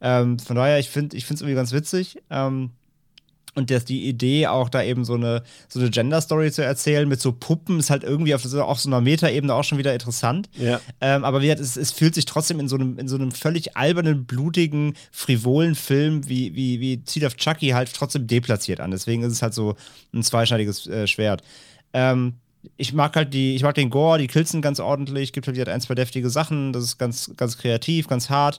[0.00, 2.20] Ähm, von daher, ich finde es irgendwie ganz witzig.
[2.30, 2.70] Ähm,
[3.54, 7.20] und dass die Idee auch da eben so eine, so eine Gender-Story zu erzählen mit
[7.20, 10.48] so Puppen ist halt irgendwie auf so, auch so einer Meta-Ebene auch schon wieder interessant.
[10.54, 10.80] Ja.
[11.00, 13.32] Ähm, aber wie gesagt, es, es fühlt sich trotzdem in so einem, in so einem
[13.32, 18.90] völlig albernen, blutigen, frivolen Film wie, wie, wie Seed of Chucky halt trotzdem deplatziert an.
[18.90, 19.76] Deswegen ist es halt so
[20.12, 21.42] ein zweischneidiges äh, Schwert.
[21.92, 22.34] Ähm,
[22.76, 25.68] ich mag halt die, ich mag den Gore, die Kills sind ganz ordentlich, gibt halt
[25.68, 28.58] ein, zwei deftige Sachen, das ist ganz, ganz kreativ, ganz hart.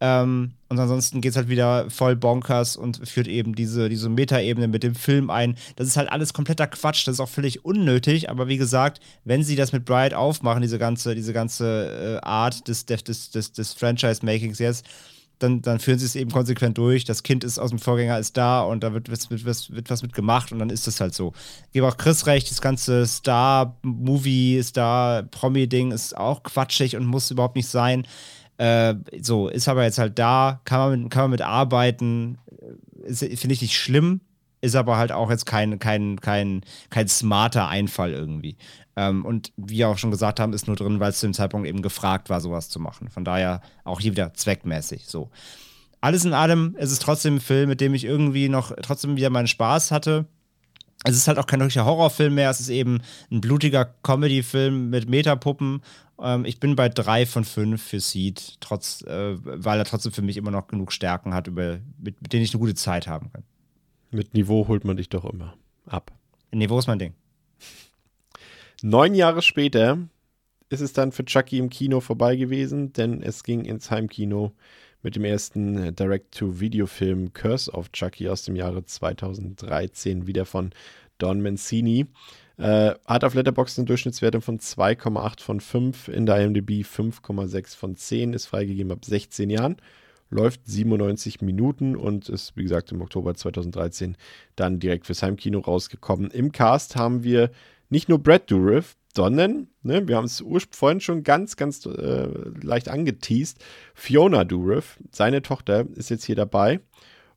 [0.00, 4.68] Ähm, und ansonsten geht es halt wieder voll bonkers und führt eben diese, diese Metaebene
[4.68, 5.56] mit dem Film ein.
[5.76, 9.42] Das ist halt alles kompletter Quatsch, das ist auch völlig unnötig, aber wie gesagt, wenn
[9.42, 13.72] sie das mit Bright aufmachen, diese ganze, diese ganze äh, Art des, des, des, des
[13.74, 14.86] Franchise-Makings jetzt,
[15.40, 17.04] dann, dann führen sie es eben konsequent durch.
[17.04, 20.02] Das Kind ist aus dem Vorgänger, ist da und da wird, wird, wird, wird was
[20.02, 21.32] mit gemacht und dann ist das halt so.
[21.66, 27.56] Ich gebe auch Chris recht, das ganze Star-Movie, Star-Promi-Ding ist auch quatschig und muss überhaupt
[27.56, 28.06] nicht sein.
[28.58, 32.38] Äh, so, ist aber jetzt halt da, kann man mit, kann man mit arbeiten,
[33.06, 34.20] finde ich nicht schlimm,
[34.60, 36.60] ist aber halt auch jetzt kein, kein, kein,
[36.90, 38.56] kein smarter Einfall irgendwie.
[38.96, 41.34] Ähm, und wie wir auch schon gesagt haben, ist nur drin, weil es zu dem
[41.34, 43.08] Zeitpunkt eben gefragt war, sowas zu machen.
[43.08, 45.30] Von daher auch hier wieder zweckmäßig so.
[46.00, 49.30] Alles in allem ist es trotzdem ein Film, mit dem ich irgendwie noch trotzdem wieder
[49.30, 50.26] meinen Spaß hatte.
[51.04, 55.08] Es ist halt auch kein richtiger Horrorfilm mehr, es ist eben ein blutiger Comedy-Film mit
[55.08, 55.82] Metapuppen.
[56.20, 60.22] Ähm, ich bin bei drei von fünf für Seed, trotz, äh, weil er trotzdem für
[60.22, 63.30] mich immer noch genug Stärken hat, über, mit, mit denen ich eine gute Zeit haben
[63.32, 63.44] kann.
[64.10, 65.54] Mit Niveau holt man dich doch immer
[65.86, 66.12] ab.
[66.52, 67.14] Niveau ist mein Ding.
[68.82, 69.98] Neun Jahre später
[70.70, 74.52] ist es dann für Chucky im Kino vorbei gewesen, denn es ging ins Heimkino
[75.02, 80.70] mit dem ersten Direct-to-Video-Film Curse of Chucky aus dem Jahre 2013, wieder von
[81.18, 82.06] Don Mancini.
[82.56, 87.96] Äh, hat auf Letterboxd eine Durchschnittswertung von 2,8 von 5, in der IMDb 5,6 von
[87.96, 89.76] 10, ist freigegeben ab 16 Jahren,
[90.30, 94.16] läuft 97 Minuten und ist, wie gesagt, im Oktober 2013
[94.56, 96.30] dann direkt fürs Heimkino rausgekommen.
[96.30, 97.50] Im Cast haben wir
[97.90, 102.28] nicht nur Brad Dourif, sondern, ne, wir haben es vorhin schon ganz, ganz äh,
[102.62, 103.62] leicht angeteased,
[103.94, 106.80] Fiona Dourif, seine Tochter, ist jetzt hier dabei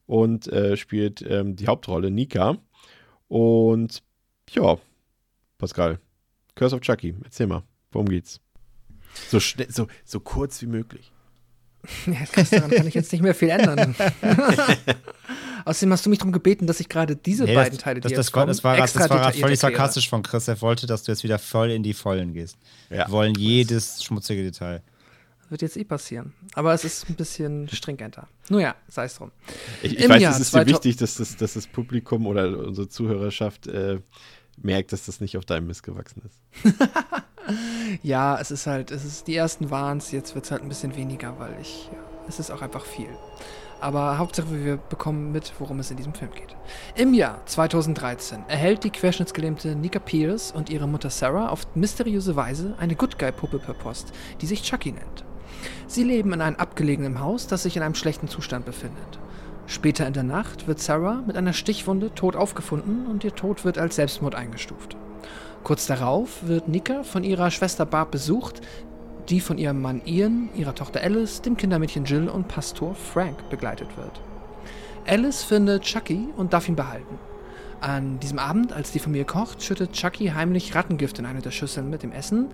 [0.05, 2.57] und äh, spielt ähm, die Hauptrolle, Nika.
[3.27, 4.03] Und
[4.51, 4.77] ja,
[5.57, 5.99] Pascal,
[6.55, 8.39] Curse of Chucky, erzähl mal, worum geht's?
[9.29, 11.11] So, so, so kurz wie möglich.
[12.05, 13.95] Ja, daran kann ich jetzt nicht mehr viel ändern.
[15.65, 18.15] Außerdem hast du mich darum gebeten, dass ich gerade diese nee, beiden Teile, das, die
[18.15, 20.47] das, das, kommen, das war, das war völlig sarkastisch von Chris.
[20.47, 22.57] Er wollte, dass du jetzt wieder voll in die Vollen gehst.
[22.89, 23.07] Ja.
[23.07, 24.81] Wir wollen jedes schmutzige Detail.
[25.49, 26.33] Wird jetzt eh passieren.
[26.53, 28.27] Aber es ist ein bisschen stringenter.
[28.49, 29.31] Nun ja, sei es drum.
[29.81, 32.89] Ich, ich weiß, Jahr es ist dir wichtig, dass das, dass das Publikum oder unsere
[32.89, 33.99] Zuhörerschaft äh,
[34.61, 36.73] merkt, dass das nicht auf deinem Mist gewachsen ist.
[38.01, 40.69] ja, es ist halt, es ist die ersten waren es, jetzt wird es halt ein
[40.69, 43.09] bisschen weniger, weil ich, ja, es ist auch einfach viel.
[43.83, 46.55] Aber Hauptsache, wir bekommen mit, worum es in diesem Film geht.
[46.95, 52.75] Im Jahr 2013 erhält die querschnittsgelähmte Nika Pierce und ihre Mutter Sarah auf mysteriöse Weise
[52.79, 55.25] eine Good Guy-Puppe per Post, die sich Chucky nennt.
[55.85, 59.19] Sie leben in einem abgelegenen Haus, das sich in einem schlechten Zustand befindet.
[59.67, 63.77] Später in der Nacht wird Sarah mit einer Stichwunde tot aufgefunden und ihr Tod wird
[63.77, 64.95] als Selbstmord eingestuft.
[65.63, 68.59] Kurz darauf wird Nika von ihrer Schwester Barb besucht,
[69.29, 73.95] die von ihrem Mann Ian, ihrer Tochter Alice, dem Kindermädchen Jill und Pastor Frank begleitet
[73.95, 74.19] wird.
[75.07, 77.17] Alice findet Chucky und darf ihn behalten.
[77.79, 81.89] An diesem Abend, als die Familie kocht, schüttet Chucky heimlich Rattengift in eine der Schüsseln
[81.89, 82.47] mit dem Essen.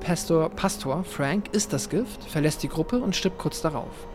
[0.00, 4.06] Pastor, Pastor Frank isst das Gift, verlässt die Gruppe und stirbt kurz darauf.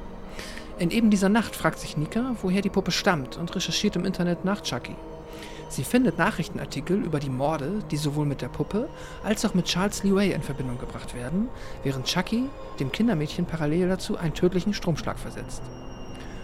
[0.80, 4.44] In eben dieser Nacht fragt sich Nika, woher die Puppe stammt und recherchiert im Internet
[4.44, 4.96] nach Chucky.
[5.70, 8.90] Sie findet Nachrichtenartikel über die Morde, die sowohl mit der Puppe
[9.24, 11.48] als auch mit Charles Lee Ray in Verbindung gebracht werden,
[11.84, 12.50] während Chucky
[12.80, 15.62] dem Kindermädchen parallel dazu einen tödlichen Stromschlag versetzt.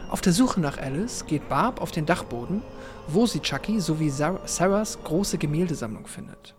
[0.10, 2.62] Auf der Suche nach Alice geht Barb auf den Dachboden,
[3.08, 6.54] wo sie Chucky sowie Sarahs große Gemäldesammlung findet.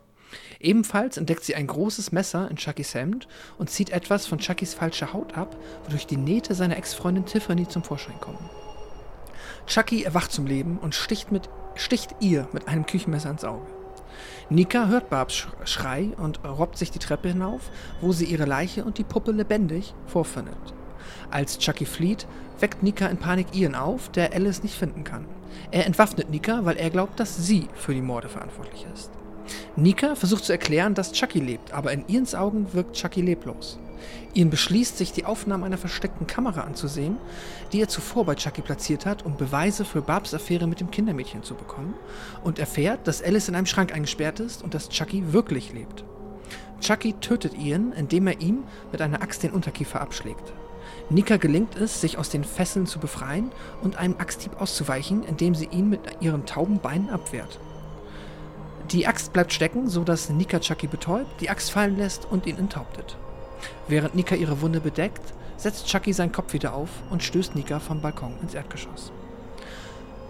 [0.59, 5.13] Ebenfalls entdeckt sie ein großes Messer in Chuckys Hemd und zieht etwas von Chuckys falscher
[5.13, 5.55] Haut ab,
[5.85, 8.49] wodurch die Nähte seiner Ex-Freundin Tiffany zum Vorschein kommen.
[9.67, 13.65] Chucky erwacht zum Leben und sticht, mit, sticht ihr mit einem Küchenmesser ins Auge.
[14.49, 17.69] Nika hört Barbs Schrei und robbt sich die Treppe hinauf,
[18.01, 20.57] wo sie ihre Leiche und die Puppe lebendig vorfindet.
[21.29, 22.27] Als Chucky flieht,
[22.59, 25.25] weckt Nika in Panik Ian auf, der Alice nicht finden kann.
[25.71, 29.11] Er entwaffnet Nika, weil er glaubt, dass sie für die Morde verantwortlich ist.
[29.75, 33.79] Nika versucht zu erklären, dass Chucky lebt, aber in Ians Augen wirkt Chucky leblos.
[34.37, 37.17] Ian beschließt, sich die Aufnahmen einer versteckten Kamera anzusehen,
[37.73, 41.41] die er zuvor bei Chucky platziert hat, um Beweise für Barbs Affäre mit dem Kindermädchen
[41.41, 41.95] zu bekommen,
[42.43, 46.05] und erfährt, dass Alice in einem Schrank eingesperrt ist und dass Chucky wirklich lebt.
[46.81, 50.53] Chucky tötet Ian, indem er ihm mit einer Axt den Unterkiefer abschlägt.
[51.09, 53.51] Nika gelingt es, sich aus den Fesseln zu befreien
[53.81, 57.59] und einem Axthieb auszuweichen, indem sie ihn mit ihren tauben Beinen abwehrt.
[58.91, 63.17] Die Axt bleibt stecken, sodass Nika Chucky betäubt, die Axt fallen lässt und ihn enthauptet.
[63.87, 68.01] Während Nika ihre Wunde bedeckt, setzt Chucky seinen Kopf wieder auf und stößt Nika vom
[68.01, 69.11] Balkon ins Erdgeschoss.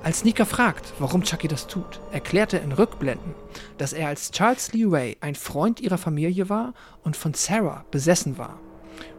[0.04, 3.34] Als Nika fragt, warum Chucky das tut, erklärt er in Rückblenden,
[3.78, 8.38] dass er als Charles Lee Ray ein Freund ihrer Familie war und von Sarah besessen
[8.38, 8.60] war.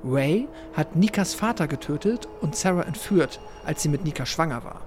[0.04, 4.80] Ray hat Nikas Vater getötet und Sarah entführt, als sie mit Nika schwanger war.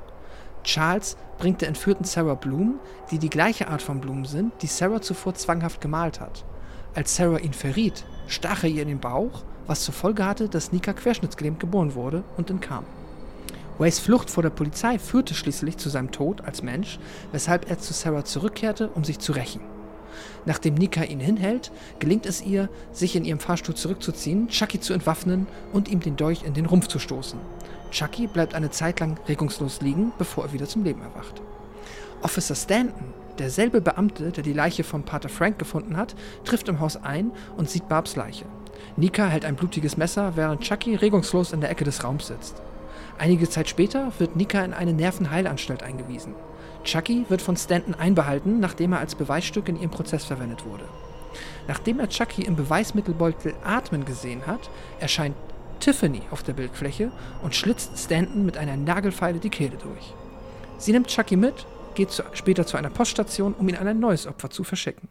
[0.64, 2.80] Charles bringt der entführten Sarah Blumen,
[3.12, 6.46] die die gleiche Art von Blumen sind, die Sarah zuvor zwanghaft gemalt hat.
[6.96, 10.72] Als Sarah ihn verriet, stach er ihr in den Bauch, was zur Folge hatte, dass
[10.72, 12.86] Nika querschnittsgelähmt geboren wurde und entkam.
[13.78, 17.00] Ways Flucht vor der Polizei führte schließlich zu seinem Tod als Mensch,
[17.32, 19.62] weshalb er zu Sarah zurückkehrte, um sich zu rächen.
[20.46, 25.48] Nachdem Nika ihn hinhält, gelingt es ihr, sich in ihrem Fahrstuhl zurückzuziehen, Chucky zu entwaffnen
[25.74, 27.40] und ihm den Dolch in den Rumpf zu stoßen.
[27.92, 31.42] Chucky bleibt eine Zeit lang regungslos liegen, bevor er wieder zum Leben erwacht.
[32.22, 36.96] Officer Stanton, derselbe Beamte, der die Leiche von Pater Frank gefunden hat, trifft im Haus
[36.98, 38.46] ein und sieht Barbs Leiche.
[38.96, 42.62] Nika hält ein blutiges Messer, während Chucky regungslos in der Ecke des Raums sitzt.
[43.18, 46.34] Einige Zeit später wird Nika in eine Nervenheilanstalt eingewiesen.
[46.84, 50.86] Chucky wird von Stanton einbehalten, nachdem er als Beweisstück in ihrem Prozess verwendet wurde.
[51.68, 55.36] Nachdem er Chucky im Beweismittelbeutel atmen gesehen hat, erscheint
[55.80, 57.12] Tiffany auf der Bildfläche
[57.42, 60.14] und schlitzt Stanton mit einer Nagelfeile die Kehle durch.
[60.78, 64.28] Sie nimmt Chucky mit, geht zu, später zu einer Poststation, um ihn an ein neues
[64.28, 65.10] Opfer zu verschicken.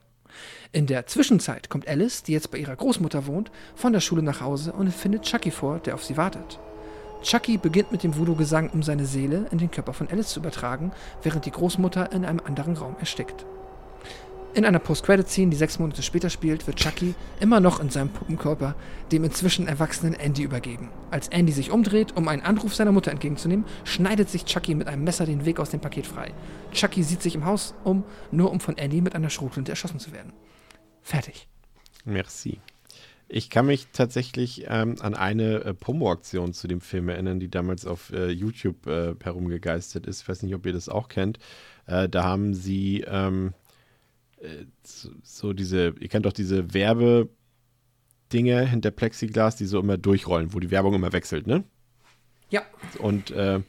[0.73, 4.41] In der Zwischenzeit kommt Alice, die jetzt bei ihrer Großmutter wohnt, von der Schule nach
[4.41, 6.61] Hause und findet Chucky vor, der auf sie wartet.
[7.23, 10.93] Chucky beginnt mit dem Voodoo-Gesang, um seine Seele in den Körper von Alice zu übertragen,
[11.23, 13.45] während die Großmutter in einem anderen Raum erstickt.
[14.53, 18.75] In einer Post-Credit-Scene, die sechs Monate später spielt, wird Chucky immer noch in seinem Puppenkörper
[19.13, 20.89] dem inzwischen erwachsenen Andy übergeben.
[21.13, 25.05] Als Andy sich umdreht, um einen Anruf seiner Mutter entgegenzunehmen, schneidet sich Chucky mit einem
[25.05, 26.35] Messer den Weg aus dem Paket frei.
[26.73, 30.13] Chucky sieht sich im Haus um, nur um von Andy mit einer Schrotflinte erschossen zu
[30.13, 30.33] werden.
[31.01, 31.47] Fertig.
[32.05, 32.59] Merci.
[33.29, 37.87] Ich kann mich tatsächlich ähm, an eine äh, Promo-Aktion zu dem Film erinnern, die damals
[37.87, 40.23] auf äh, YouTube äh, herumgegeistert ist.
[40.23, 41.39] Ich weiß nicht, ob ihr das auch kennt.
[41.87, 43.60] Äh, da haben sie ähm, äh,
[45.23, 50.71] so, diese, ihr kennt doch diese Werbedinge hinter Plexiglas, die so immer durchrollen, wo die
[50.71, 51.65] Werbung immer wechselt, ne?
[52.51, 52.63] Ja.
[52.99, 53.61] Und äh,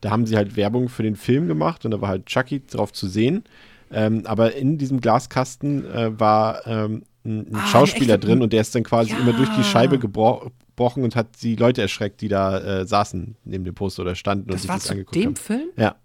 [0.00, 2.92] da haben sie halt Werbung für den Film gemacht und da war halt Chucky drauf
[2.92, 3.44] zu sehen.
[3.90, 5.84] Ähm, aber in diesem Glaskasten
[6.18, 9.18] war ähm, ein, ah, Schauspieler drin und der ist dann quasi ja.
[9.18, 13.64] immer durch die Scheibe gebrochen und hat die Leute erschreckt, die da äh, saßen neben
[13.64, 15.36] dem Poster oder standen das und sich war das zu angeguckt dem haben.
[15.36, 15.68] Film?
[15.76, 15.96] Ja.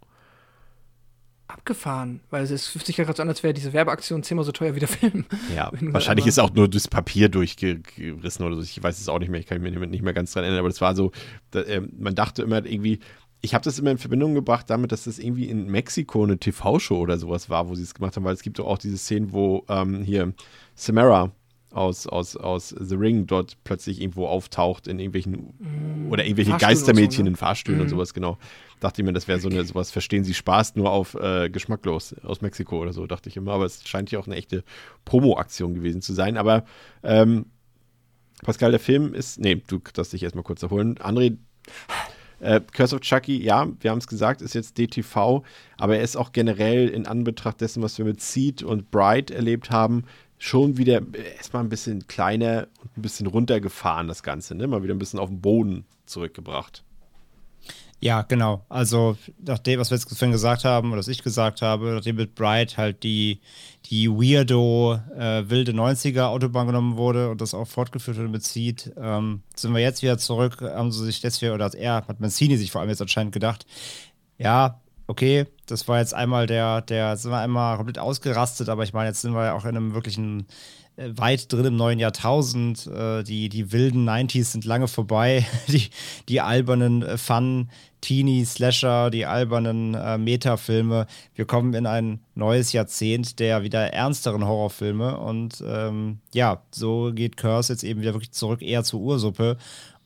[1.62, 4.52] Abgefahren, weil es fühlt sich ja gerade so an, als wäre diese Werbeaktion zehnmal so
[4.52, 5.26] teuer wie der Film.
[5.56, 8.64] Ja, wahrscheinlich ist auch nur das Papier durchgerissen oder so.
[8.64, 10.70] Ich weiß es auch nicht mehr, ich kann mich nicht mehr ganz dran erinnern, aber
[10.70, 11.12] das war so,
[11.52, 13.00] da, äh, man dachte immer irgendwie,
[13.42, 16.98] ich habe das immer in Verbindung gebracht damit, dass das irgendwie in Mexiko eine TV-Show
[16.98, 19.32] oder sowas war, wo sie es gemacht haben, weil es gibt doch auch diese Szenen,
[19.32, 20.34] wo ähm, hier
[20.74, 21.32] Samara
[21.72, 27.18] aus, aus, aus The Ring dort plötzlich irgendwo auftaucht in irgendwelchen oder irgendwelche Fahrstühlen Geistermädchen
[27.18, 27.30] so, ne?
[27.30, 28.38] in Fahrstühlen und sowas, genau.
[28.82, 32.16] Dachte ich mir, das wäre so eine, sowas, verstehen Sie Spaß nur auf äh, geschmacklos
[32.24, 33.54] aus Mexiko oder so, dachte ich immer.
[33.54, 34.64] Aber es scheint ja auch eine echte
[35.06, 36.36] Promo-Aktion gewesen zu sein.
[36.36, 36.66] Aber
[37.04, 37.46] ähm,
[38.42, 39.40] Pascal, der Film ist.
[39.40, 40.96] Nee, du darfst dich erstmal kurz erholen.
[40.96, 41.38] André,
[42.40, 45.44] äh, Curse of Chucky, ja, wir haben es gesagt, ist jetzt DTV,
[45.78, 49.70] aber er ist auch generell in Anbetracht dessen, was wir mit Seed und Bright erlebt
[49.70, 50.06] haben,
[50.40, 51.04] schon wieder
[51.38, 54.66] erstmal ein bisschen kleiner und ein bisschen runtergefahren, das Ganze, ne?
[54.66, 56.84] Mal wieder ein bisschen auf den Boden zurückgebracht.
[58.04, 58.66] Ja, genau.
[58.68, 62.34] Also, nachdem, was wir jetzt vorhin gesagt haben, oder was ich gesagt habe, nachdem mit
[62.34, 63.42] Bright halt die,
[63.92, 68.92] die weirdo äh, wilde 90er Autobahn genommen wurde und das auch fortgeführt wurde mit Seed,
[68.98, 72.72] ähm, sind wir jetzt wieder zurück, haben sie sich deswegen, oder er, hat Mancini sich
[72.72, 73.68] vor allem jetzt anscheinend gedacht,
[74.40, 78.94] ja, okay, das war jetzt einmal der, der, sind wir einmal komplett ausgerastet, aber ich
[78.94, 80.48] meine, jetzt sind wir ja auch in einem wirklichen
[80.98, 82.88] weit drin im neuen Jahrtausend.
[82.88, 85.46] Äh, die, die wilden 90s sind lange vorbei.
[85.68, 85.90] Die,
[86.28, 87.70] die albernen äh, Fun,
[88.02, 91.06] Teenie, Slasher, die albernen äh, Meta-Filme.
[91.36, 95.18] Wir kommen in ein neues Jahrzehnt der wieder ernsteren Horrorfilme.
[95.18, 99.58] Und ähm, ja, so geht Curse jetzt eben wieder wirklich zurück eher zur Ursuppe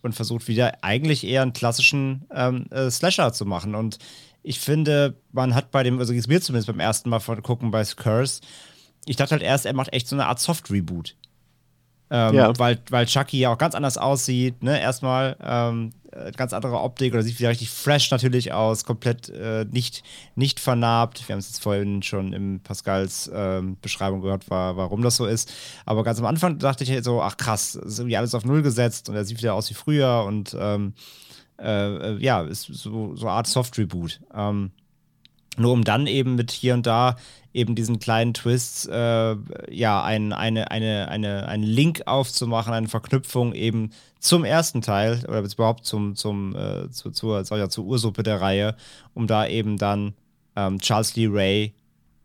[0.02, 3.76] und versucht wieder eigentlich eher einen klassischen ähm, äh, Slasher zu machen.
[3.76, 3.98] Und
[4.44, 7.72] ich finde, man hat bei dem, also ist mir zumindest beim ersten Mal von gucken
[7.72, 8.42] bei Curse,
[9.06, 11.16] ich dachte halt erst, er macht echt so eine Art Soft-Reboot.
[12.12, 12.60] Ähm, Ja.
[12.60, 14.80] weil, weil Chucky ja auch ganz anders aussieht, ne?
[14.80, 19.66] Erstmal ähm, äh, ganz andere Optik oder sieht wieder richtig fresh natürlich aus, komplett äh,
[19.72, 20.04] nicht,
[20.36, 21.28] nicht vernarbt.
[21.28, 25.26] Wir haben es jetzt vorhin schon in Pascals ähm, Beschreibung gehört, war, warum das so
[25.26, 25.52] ist.
[25.86, 28.62] Aber ganz am Anfang dachte ich halt so, ach krass, ist irgendwie alles auf Null
[28.62, 30.94] gesetzt und er sieht wieder aus wie früher und ähm,
[31.60, 34.22] äh, äh, ja, ist so, so eine Art Soft-Reboot.
[34.32, 34.72] Ähm,
[35.60, 37.16] nur um dann eben mit hier und da
[37.54, 39.36] eben diesen kleinen Twists, äh,
[39.72, 45.40] ja, ein, eine, eine, eine, einen Link aufzumachen, eine Verknüpfung eben zum ersten Teil oder
[45.40, 48.76] überhaupt zum, zum, äh, zu, zur, ja, zur Ursuppe der Reihe,
[49.14, 50.14] um da eben dann
[50.58, 51.74] ähm, Charles Lee Ray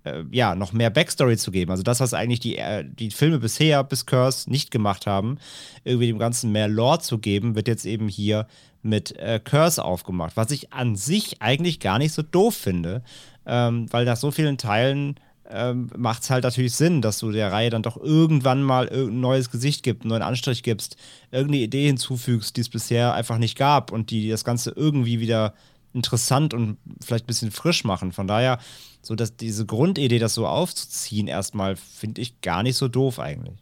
[0.04, 1.70] äh, ja, noch mehr Backstory zu geben.
[1.70, 5.38] Also das, was eigentlich die, äh, die Filme bisher bis Curse nicht gemacht haben,
[5.84, 8.46] irgendwie dem Ganzen mehr Lore zu geben, wird jetzt eben hier
[8.82, 10.36] mit äh, Curse aufgemacht.
[10.36, 13.02] Was ich an sich eigentlich gar nicht so doof finde,
[13.46, 15.16] ähm, weil nach so vielen Teilen
[15.52, 19.20] ähm, macht es halt natürlich Sinn, dass du der Reihe dann doch irgendwann mal irgendein
[19.20, 20.96] neues Gesicht gibt, einen neuen Anstrich gibst,
[21.30, 25.54] irgendeine Idee hinzufügst, die es bisher einfach nicht gab und die das Ganze irgendwie wieder
[25.92, 28.12] interessant und vielleicht ein bisschen frisch machen.
[28.12, 28.58] Von daher,
[29.02, 33.58] so dass diese Grundidee, das so aufzuziehen, erstmal finde ich gar nicht so doof eigentlich.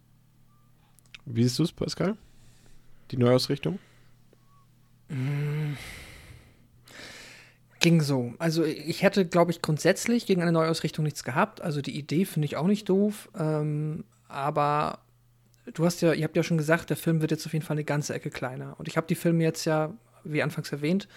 [1.25, 2.17] Wie siehst du es, Pascal?
[3.11, 3.79] Die Neuausrichtung?
[7.81, 8.35] Ging so.
[8.39, 11.61] Also ich hätte, glaube ich, grundsätzlich gegen eine Neuausrichtung nichts gehabt.
[11.61, 13.29] Also die Idee finde ich auch nicht doof.
[13.39, 14.99] Ähm, aber
[15.73, 17.77] du hast ja, ihr habt ja schon gesagt, der Film wird jetzt auf jeden Fall
[17.77, 18.75] eine ganze Ecke kleiner.
[18.79, 19.93] Und ich habe die Filme jetzt ja,
[20.25, 21.09] wie anfangs erwähnt,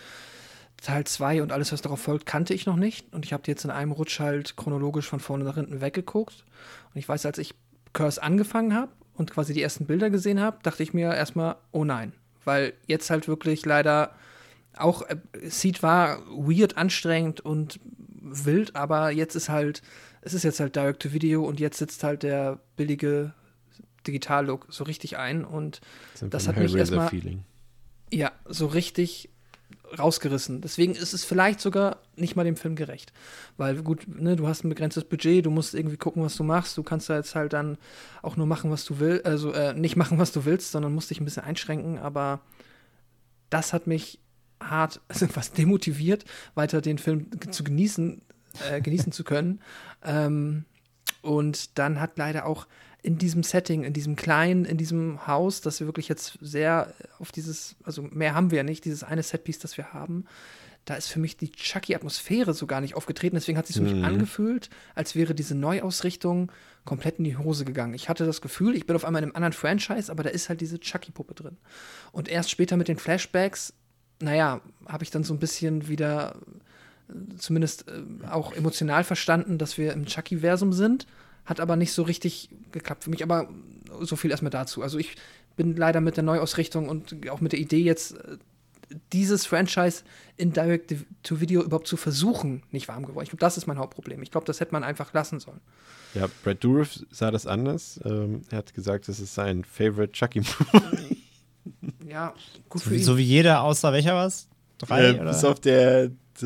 [0.81, 3.13] Teil 2 und alles, was darauf folgt, kannte ich noch nicht.
[3.13, 6.43] Und ich habe die jetzt in einem Rutsch halt chronologisch von vorne nach hinten weggeguckt.
[6.93, 7.53] Und ich weiß, als ich
[7.93, 11.85] Curse angefangen habe und quasi die ersten Bilder gesehen habe, dachte ich mir erstmal, oh
[11.85, 12.13] nein.
[12.45, 14.15] Weil jetzt halt wirklich leider
[14.77, 15.17] auch äh,
[15.49, 17.79] Seed war weird, anstrengend und
[18.23, 19.81] wild, aber jetzt ist halt,
[20.21, 23.33] es ist jetzt halt Direct-to-Video und jetzt sitzt halt der billige
[24.07, 25.81] Digital-Look so richtig ein und
[26.13, 27.09] Das im hat mich erstmal-
[28.11, 29.29] ja, so richtig
[29.97, 30.61] rausgerissen.
[30.61, 33.13] Deswegen ist es vielleicht sogar nicht mal dem Film gerecht.
[33.57, 36.77] Weil, gut, ne, du hast ein begrenztes Budget, du musst irgendwie gucken, was du machst.
[36.77, 37.77] Du kannst da jetzt halt dann
[38.21, 39.25] auch nur machen, was du willst.
[39.25, 41.99] Also äh, nicht machen, was du willst, sondern musst dich ein bisschen einschränken.
[41.99, 42.41] Aber
[43.49, 44.19] das hat mich
[44.59, 46.25] hart, also was demotiviert,
[46.55, 48.21] weiter den Film zu genießen,
[48.69, 49.59] äh, genießen zu können.
[50.03, 50.65] Ähm,
[51.21, 52.67] und dann hat leider auch
[53.03, 57.31] in diesem Setting, in diesem kleinen, in diesem Haus, das wir wirklich jetzt sehr auf
[57.31, 60.25] dieses, also mehr haben wir ja nicht, dieses eine Setpiece, das wir haben,
[60.85, 63.35] da ist für mich die Chucky-Atmosphäre so gar nicht aufgetreten.
[63.35, 66.51] Deswegen hat sich für mich angefühlt, als wäre diese Neuausrichtung
[66.85, 67.93] komplett in die Hose gegangen.
[67.93, 70.49] Ich hatte das Gefühl, ich bin auf einmal in einem anderen Franchise, aber da ist
[70.49, 71.57] halt diese Chucky-Puppe drin.
[72.11, 73.73] Und erst später mit den Flashbacks,
[74.19, 76.35] naja, habe ich dann so ein bisschen wieder
[77.09, 81.05] äh, zumindest äh, auch emotional verstanden, dass wir im Chucky-Versum sind.
[81.51, 83.21] Hat aber nicht so richtig geklappt für mich.
[83.23, 83.47] Aber
[83.99, 84.81] so viel erstmal dazu.
[84.81, 85.15] Also ich
[85.57, 88.37] bin leider mit der Neuausrichtung und auch mit der Idee jetzt äh,
[89.13, 90.03] dieses Franchise
[90.37, 93.23] in Direct-to-Video überhaupt zu versuchen, nicht warm geworden.
[93.23, 94.21] Ich glaube, das ist mein Hauptproblem.
[94.23, 95.59] Ich glaube, das hätte man einfach lassen sollen.
[96.13, 97.99] Ja, Brad Dourif sah das anders.
[98.05, 101.17] Ähm, er hat gesagt, das ist sein Favorite Chucky-Movie.
[102.07, 102.33] Ja,
[102.67, 103.03] gut So für wie, ihn.
[103.03, 104.47] so wie jeder, außer welcher was?
[104.79, 106.11] Drei Äh, oder, bis auf der.
[106.41, 106.45] äh,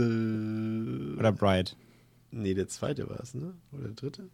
[1.18, 1.76] oder Bright?
[2.32, 3.54] Nee, der zweite war es, ne?
[3.72, 4.30] Oder der dritte?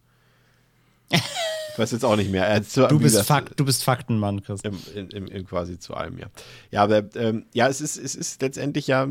[1.72, 2.54] Ich weiß jetzt auch nicht mehr.
[2.54, 4.62] Äh, zu, du, bist Fakt, du bist Faktenmann, Chris.
[4.62, 6.28] Im, im, im, quasi zu allem, ja.
[6.70, 9.08] Ja, aber ähm, ja, es ist, es ist letztendlich ja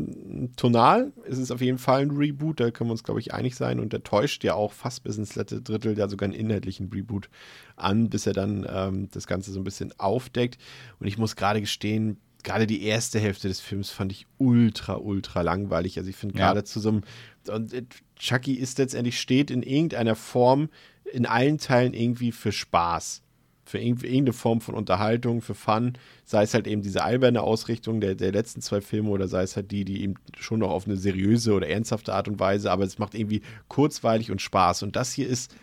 [0.57, 1.11] tonal.
[1.27, 3.79] Es ist auf jeden Fall ein Reboot, da können wir uns, glaube ich, einig sein.
[3.79, 7.29] Und der täuscht ja auch fast bis ins letzte Drittel ja sogar einen inhaltlichen Reboot
[7.77, 10.59] an, bis er dann ähm, das Ganze so ein bisschen aufdeckt.
[10.99, 15.41] Und ich muss gerade gestehen, gerade die erste Hälfte des Films fand ich ultra, ultra
[15.41, 15.97] langweilig.
[15.97, 16.45] Also ich finde ja.
[16.45, 17.01] gerade zu so einem,
[17.49, 17.85] und äh,
[18.17, 20.69] Chucky ist letztendlich, steht in irgendeiner Form
[21.05, 23.21] in allen Teilen irgendwie für Spaß.
[23.63, 25.93] Für irgendeine Form von Unterhaltung, für Fun,
[26.25, 29.55] sei es halt eben diese alberne Ausrichtung der, der letzten zwei Filme oder sei es
[29.55, 32.83] halt die, die eben schon noch auf eine seriöse oder ernsthafte Art und Weise, aber
[32.83, 34.83] es macht irgendwie kurzweilig und Spaß.
[34.83, 35.55] Und das hier ist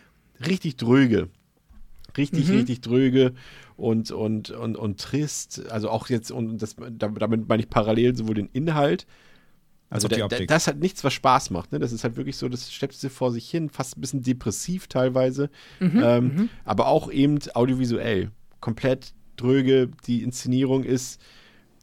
[0.46, 1.28] richtig dröge.
[2.16, 2.56] Richtig, mhm.
[2.56, 3.34] richtig dröge
[3.76, 5.70] und, und, und, und trist.
[5.70, 9.06] Also auch jetzt, und das, damit meine ich parallel sowohl den Inhalt,
[9.90, 11.72] also, also da, das hat nichts, was Spaß macht.
[11.72, 11.78] Ne?
[11.78, 14.86] Das ist halt wirklich so, das steppt sie vor sich hin, fast ein bisschen depressiv
[14.86, 15.50] teilweise,
[15.80, 16.48] mhm, ähm, mhm.
[16.64, 18.30] aber auch eben audiovisuell.
[18.60, 19.90] Komplett dröge.
[20.06, 21.20] Die Inszenierung ist,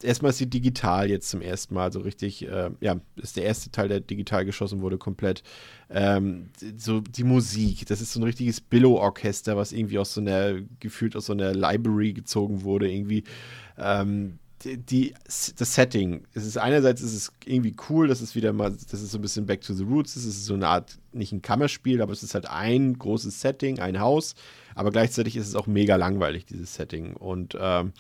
[0.04, 3.72] erstmal ist sie digital jetzt zum ersten Mal so richtig, äh, ja, ist der erste
[3.72, 5.42] Teil, der digital geschossen wurde, komplett.
[5.90, 10.60] Ähm, so die Musik, das ist so ein richtiges Billow-Orchester, was irgendwie aus so einer,
[10.80, 13.24] gefühlt aus so einer Library gezogen wurde, irgendwie.
[13.78, 18.72] Ähm, die, das Setting, es ist einerseits ist es irgendwie cool, dass es wieder mal,
[18.72, 21.34] das ist so ein bisschen Back to the Roots, es ist so eine Art, nicht
[21.34, 24.36] ein Kammerspiel, aber es ist halt ein großes Setting, ein Haus,
[24.74, 27.14] aber gleichzeitig ist es auch mega langweilig, dieses Setting.
[27.14, 27.94] Und ähm,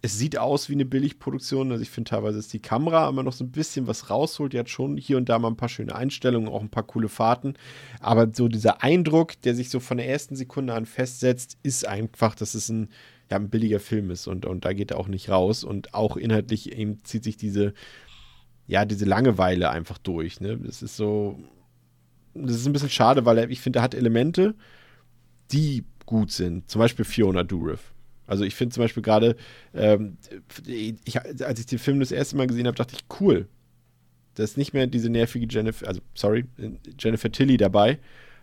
[0.00, 3.32] es sieht aus wie eine Billigproduktion, also ich finde teilweise ist die Kamera immer noch
[3.32, 5.94] so ein bisschen was rausholt, die hat schon hier und da mal ein paar schöne
[5.94, 7.54] Einstellungen, auch ein paar coole Fahrten,
[8.00, 12.34] aber so dieser Eindruck, der sich so von der ersten Sekunde an festsetzt, ist einfach,
[12.34, 12.88] dass es ein
[13.30, 16.16] ja, ein billiger Film ist und, und da geht er auch nicht raus und auch
[16.16, 17.74] inhaltlich eben zieht sich diese,
[18.66, 20.40] ja, diese Langeweile einfach durch.
[20.40, 20.58] Ne?
[20.58, 21.38] Das ist so,
[22.34, 24.54] das ist ein bisschen schade, weil er, ich finde, er hat Elemente,
[25.52, 26.70] die gut sind.
[26.70, 27.92] Zum Beispiel Fiona Dourif.
[28.26, 29.36] Also ich finde zum Beispiel gerade,
[29.74, 30.18] ähm,
[31.40, 33.48] als ich den Film das erste Mal gesehen habe, dachte ich, cool.
[34.34, 36.44] Da ist nicht mehr diese nervige Jennifer, also sorry,
[36.98, 37.98] Jennifer Tilly dabei,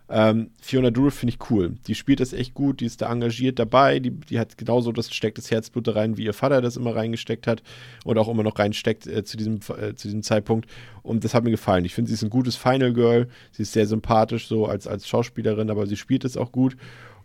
[0.08, 1.76] ähm, Fiona Dourif finde ich cool.
[1.88, 5.14] Die spielt das echt gut, die ist da engagiert dabei, die, die hat genauso das
[5.14, 7.64] steckt das Herzblut da rein, wie ihr Vater das immer reingesteckt hat
[8.04, 10.70] und auch immer noch reinsteckt äh, zu, diesem, äh, zu diesem Zeitpunkt.
[11.02, 11.86] Und das hat mir gefallen.
[11.86, 13.28] Ich finde, sie ist ein gutes Final Girl.
[13.52, 16.78] Sie ist sehr sympathisch so als, als Schauspielerin, aber sie spielt es auch gut.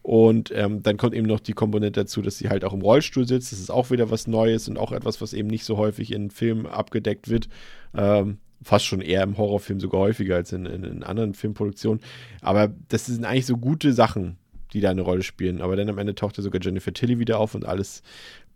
[0.02, 3.28] Und ähm, dann kommt eben noch die Komponente dazu, dass sie halt auch im Rollstuhl
[3.28, 3.52] sitzt.
[3.52, 6.30] Das ist auch wieder was Neues und auch etwas, was eben nicht so häufig in
[6.30, 7.48] Filmen abgedeckt wird.
[7.94, 12.00] Ähm, fast schon eher im Horrorfilm sogar häufiger als in, in, in, anderen Filmproduktionen.
[12.42, 14.36] Aber das sind eigentlich so gute Sachen,
[14.72, 15.60] die da eine Rolle spielen.
[15.60, 18.02] Aber dann am Ende taucht ja sogar Jennifer Tilly wieder auf und alles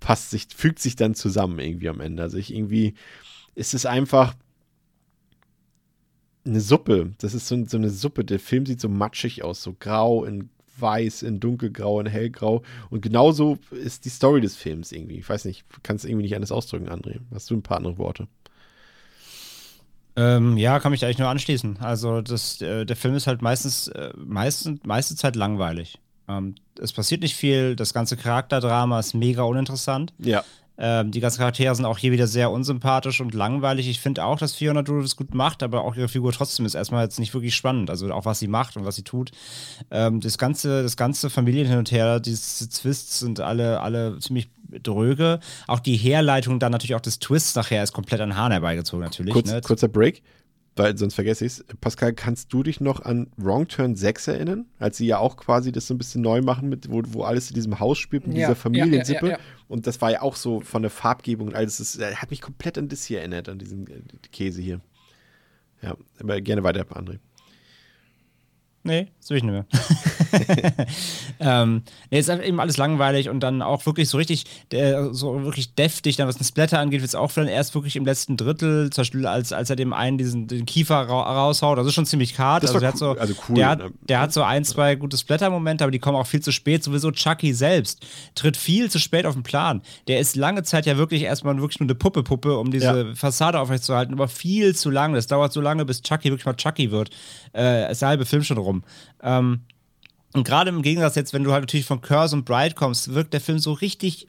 [0.00, 2.22] passt sich, fügt sich dann zusammen irgendwie am Ende.
[2.22, 2.94] Also ich irgendwie,
[3.54, 4.34] ist es einfach
[6.44, 7.12] eine Suppe.
[7.18, 8.24] Das ist so, so eine Suppe.
[8.24, 12.62] Der Film sieht so matschig aus, so grau in weiß, in dunkelgrau, in hellgrau.
[12.90, 15.18] Und genauso ist die Story des Films irgendwie.
[15.18, 17.20] Ich weiß nicht, kann es irgendwie nicht anders ausdrücken, André.
[17.32, 18.28] Hast du ein paar andere Worte?
[20.16, 21.78] Ähm, ja, kann mich da eigentlich nur anschließen.
[21.80, 25.98] Also das, äh, der Film ist halt meistens, äh, meistens meiste Zeit langweilig.
[26.28, 30.12] Ähm, es passiert nicht viel, das ganze Charakterdrama ist mega uninteressant.
[30.18, 30.44] Ja.
[30.76, 33.88] Ähm, die ganzen Charaktere sind auch hier wieder sehr unsympathisch und langweilig.
[33.88, 36.74] Ich finde auch, dass Fiona Doyle das gut macht, aber auch ihre Figur trotzdem ist
[36.74, 37.90] erstmal jetzt nicht wirklich spannend.
[37.90, 39.30] Also auch was sie macht und was sie tut.
[39.92, 44.48] Ähm, das ganze, das ganze Familien hin und her, diese Twists sind alle, alle ziemlich
[44.82, 45.40] dröge.
[45.66, 49.32] Auch die Herleitung dann natürlich auch des Twists nachher ist komplett an Hahn herbeigezogen natürlich.
[49.32, 49.60] Kurz, ne?
[49.60, 50.22] Kurzer Break
[50.76, 51.64] weil sonst vergesse ich es.
[51.80, 54.66] Pascal, kannst du dich noch an Wrong Turn 6 erinnern?
[54.78, 57.48] Als sie ja auch quasi das so ein bisschen neu machen, mit, wo, wo alles
[57.48, 59.26] in diesem Haus spielt, in ja, dieser Familiensippe.
[59.26, 59.38] Ja, ja,
[59.68, 61.78] und das war ja auch so von der Farbgebung und alles.
[61.78, 64.00] Das hat mich komplett an das hier erinnert, an diesen äh,
[64.32, 64.80] Käse hier.
[65.82, 67.18] Ja, aber gerne weiter, André.
[68.82, 69.66] Nee, das will ich nicht mehr.
[71.40, 75.74] ähm, nee, ist eben alles langweilig und dann auch wirklich so richtig, der, so wirklich
[75.74, 78.90] deftig, dann was den Splatter angeht, wird es auch dann erst wirklich im letzten Drittel,
[78.90, 82.06] zum Beispiel als, als er dem einen diesen den Kiefer ra raushaut, das ist schon
[82.06, 82.64] ziemlich hart.
[82.64, 83.54] Also, der cool, hat so, also cool.
[83.56, 83.90] Der, hat, ne?
[84.02, 86.84] der hat so ein, zwei gute Splatter-Momente, aber die kommen auch viel zu spät.
[86.84, 88.04] Sowieso Chucky selbst
[88.34, 89.82] tritt viel zu spät auf den Plan.
[90.08, 93.14] Der ist lange Zeit ja wirklich erstmal wirklich nur eine Puppe-Puppe, um diese ja.
[93.14, 95.16] Fassade aufrechtzuerhalten, aber viel zu lange.
[95.16, 97.10] Das dauert so lange, bis Chucky wirklich mal Chucky wird.
[97.54, 98.82] Äh, ist der halbe Film schon rum rum.
[99.22, 99.60] Ähm,
[100.34, 103.32] und gerade im Gegensatz jetzt, wenn du halt natürlich von Curse und Bright kommst, wirkt
[103.32, 104.28] der Film so richtig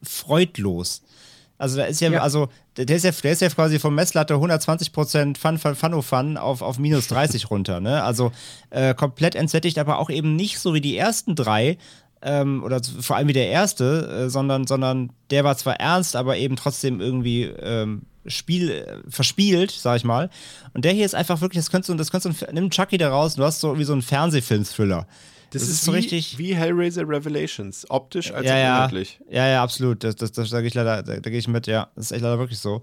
[1.57, 2.21] Also da ist ja, ja.
[2.21, 6.37] also der ist ja, der ist ja quasi vom Messlatte 120% Fun, Fun, Fun, Fun
[6.37, 8.03] auf, auf minus 30 runter, ne?
[8.03, 8.31] Also
[8.71, 11.77] äh, komplett entsättigt, aber auch eben nicht so wie die ersten drei,
[12.21, 16.37] ähm, oder vor allem wie der erste, äh, sondern, sondern der war zwar ernst, aber
[16.37, 20.29] eben trotzdem irgendwie ähm, Spiel, äh, verspielt, sag ich mal.
[20.73, 23.09] Und der hier ist einfach wirklich, das könntest du, das könntest du, nimm Chucky da
[23.09, 25.07] raus, du hast so wie so einen Fernsehfilm-Thriller.
[25.55, 28.75] Das, Das ist, ist so wie, richtig- wie Hellraiser Revelations, optisch als ja, ja.
[28.75, 29.19] inhaltlich.
[29.29, 30.03] Ja, ja, absolut.
[30.03, 31.87] Das, das, das sage ich leider, da, da gehe ich mit, ja.
[31.95, 32.81] Das ist echt leider wirklich so.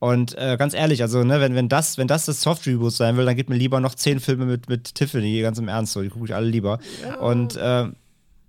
[0.00, 3.24] Und äh, ganz ehrlich, also, ne, wenn, wenn, das, wenn das das Soft-Reboot sein will,
[3.24, 6.08] dann gib mir lieber noch zehn Filme mit, mit Tiffany, ganz im Ernst, so, die
[6.10, 6.78] gucke ich alle lieber.
[7.20, 7.94] Und, ähm,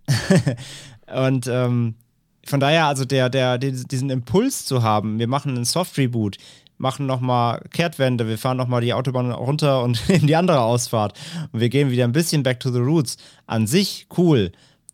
[1.14, 1.96] und ähm,
[2.46, 6.38] von daher, also der, der, den- diesen Impuls zu haben, wir machen einen Soft-Reboot,
[6.78, 11.18] machen nochmal Kehrtwende, wir fahren nochmal die Autobahn runter und nehmen die andere Ausfahrt
[11.52, 13.18] und wir gehen wieder ein bisschen back to the roots.
[13.48, 14.52] An sich cool.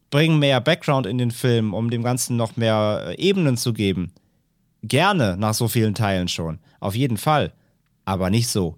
[0.10, 4.12] Bringen mehr Background in den Film, um dem Ganzen noch mehr äh, Ebenen zu geben.
[4.84, 6.60] Gerne nach so vielen Teilen schon.
[6.80, 7.54] Auf jeden Fall.
[8.04, 8.78] Aber nicht so.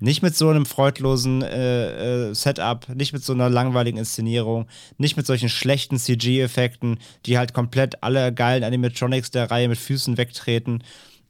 [0.00, 4.66] Nicht mit so einem freudlosen äh, äh, Setup, nicht mit so einer langweiligen Inszenierung,
[4.98, 10.18] nicht mit solchen schlechten CG-Effekten, die halt komplett alle geilen Animatronics der Reihe mit Füßen
[10.18, 10.82] wegtreten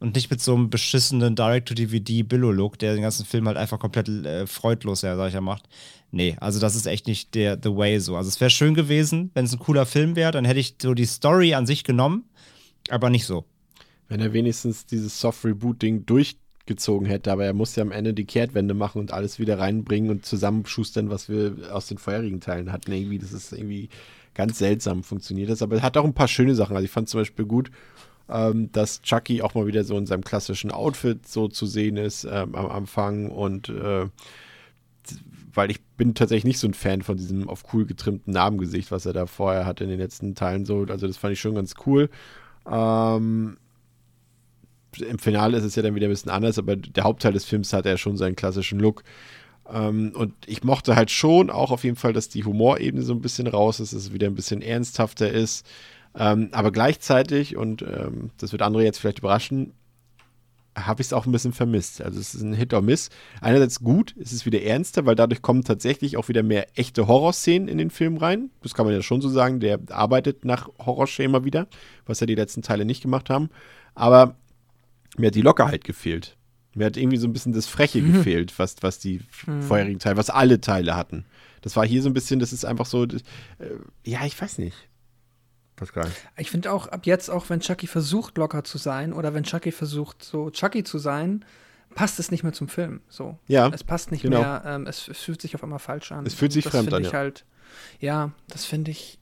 [0.05, 4.47] und nicht mit so einem beschissenen Direct-to-DVD-Billo-Look, der den ganzen Film halt einfach komplett äh,
[4.47, 5.65] freudlos, ja, sag ich ja, macht.
[6.11, 8.15] Nee, also das ist echt nicht der The Way so.
[8.15, 10.93] Also es wäre schön gewesen, wenn es ein cooler Film wäre, dann hätte ich so
[10.93, 12.25] die Story an sich genommen,
[12.91, 13.47] aber nicht so.
[14.09, 18.75] Wenn er wenigstens dieses Soft-Reboot-Ding durchgezogen hätte, aber er muss ja am Ende die Kehrtwende
[18.75, 22.93] machen und alles wieder reinbringen und zusammenschustern, was wir aus den vorherigen Teilen hatten.
[22.93, 23.89] Irgendwie, das ist irgendwie
[24.35, 26.77] ganz seltsam funktioniert das, aber er hat auch ein paar schöne Sachen.
[26.77, 27.71] Also ich fand zum Beispiel gut,
[28.29, 32.25] ähm, dass Chucky auch mal wieder so in seinem klassischen Outfit so zu sehen ist
[32.25, 34.09] ähm, am Anfang und äh,
[35.53, 39.07] weil ich bin tatsächlich nicht so ein Fan von diesem auf cool getrimmten Namengesicht, was
[39.07, 40.85] er da vorher hatte in den letzten Teilen so.
[40.89, 42.11] Also das fand ich schon ganz cool.
[42.71, 43.57] Ähm,
[44.99, 47.73] Im Finale ist es ja dann wieder ein bisschen anders, aber der Hauptteil des Films
[47.73, 49.05] hat ja schon seinen klassischen Look.
[49.73, 53.21] Ähm, und ich mochte halt schon auch auf jeden Fall, dass die Humorebene so ein
[53.21, 55.67] bisschen raus ist, dass es wieder ein bisschen ernsthafter ist.
[56.17, 59.73] Ähm, aber gleichzeitig, und ähm, das wird andere jetzt vielleicht überraschen,
[60.77, 62.03] habe ich es auch ein bisschen vermisst.
[62.03, 63.11] Also es ist ein Hit or Miss.
[63.41, 67.69] Einerseits gut, es ist wieder ernster, weil dadurch kommen tatsächlich auch wieder mehr echte Horrorszenen
[67.69, 68.51] in den Film rein.
[68.63, 69.61] Das kann man ja schon so sagen.
[69.61, 71.69] Der arbeitet nach Horrorschema wieder,
[72.07, 73.51] was ja die letzten Teile nicht gemacht haben.
[73.95, 74.37] Aber
[75.17, 76.37] mir hat die Lockerheit gefehlt.
[76.75, 79.21] Mir hat irgendwie so ein bisschen das Freche gefehlt, was, was die
[79.61, 81.25] vorherigen Teile, was alle Teile hatten.
[81.63, 83.19] Das war hier so ein bisschen, das ist einfach so, äh,
[84.05, 84.77] ja, ich weiß nicht.
[85.77, 86.11] Pascal.
[86.37, 89.73] Ich finde auch, ab jetzt, auch wenn Chucky versucht, locker zu sein oder wenn Chucky
[89.73, 91.45] versucht, so Chucky zu sein,
[91.95, 93.01] passt es nicht mehr zum Film.
[93.09, 93.39] So.
[93.47, 94.41] Ja, Es passt nicht genau.
[94.41, 96.27] mehr, ähm, es, es fühlt sich auf einmal falsch an.
[96.27, 97.13] Es fühlt sich Und fremd das an, ja.
[97.13, 97.45] halt,
[98.01, 99.19] ja, das finde ich,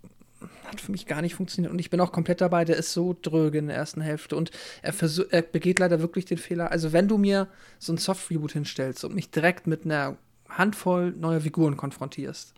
[0.66, 1.72] hat für mich gar nicht funktioniert.
[1.72, 4.36] Und ich bin auch komplett dabei, der ist so dröge in der ersten Hälfte.
[4.36, 4.50] Und
[4.82, 4.94] er,
[5.30, 6.70] er begeht leider wirklich den Fehler.
[6.70, 7.48] Also, wenn du mir
[7.78, 10.16] so ein Soft-Reboot hinstellst und mich direkt mit einer
[10.48, 12.54] Handvoll neuer Figuren konfrontierst,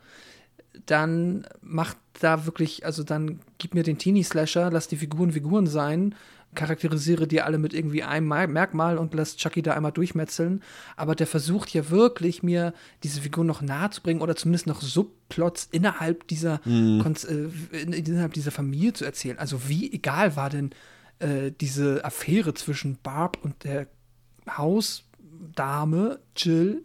[0.87, 6.15] dann macht da wirklich, also dann gib mir den Teenie-Slasher, lass die Figuren Figuren sein,
[6.55, 10.63] charakterisiere die alle mit irgendwie einem Ma- Merkmal und lass Chucky da einmal durchmetzeln.
[10.97, 12.73] Aber der versucht ja wirklich, mir
[13.03, 16.61] diese Figuren noch nahe zu bringen oder zumindest noch Subplots innerhalb dieser,
[17.03, 19.39] Konz äh, in- innerhalb dieser Familie zu erzählen.
[19.39, 20.71] Also wie egal war denn
[21.19, 23.89] äh, diese Affäre zwischen Barb und der
[24.49, 26.85] Hausdame Jill,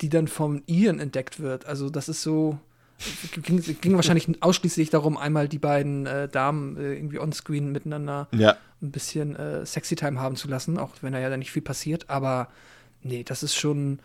[0.00, 1.66] die dann von Ian entdeckt wird.
[1.66, 2.58] Also das ist so.
[3.42, 8.56] Ging, ging wahrscheinlich ausschließlich darum, einmal die beiden äh, Damen äh, irgendwie onscreen miteinander Ja.
[8.80, 11.62] ein bisschen äh, Sexy Time haben zu lassen, auch wenn da ja dann nicht viel
[11.62, 12.08] passiert.
[12.08, 12.48] Aber
[13.02, 13.98] nee, das ist schon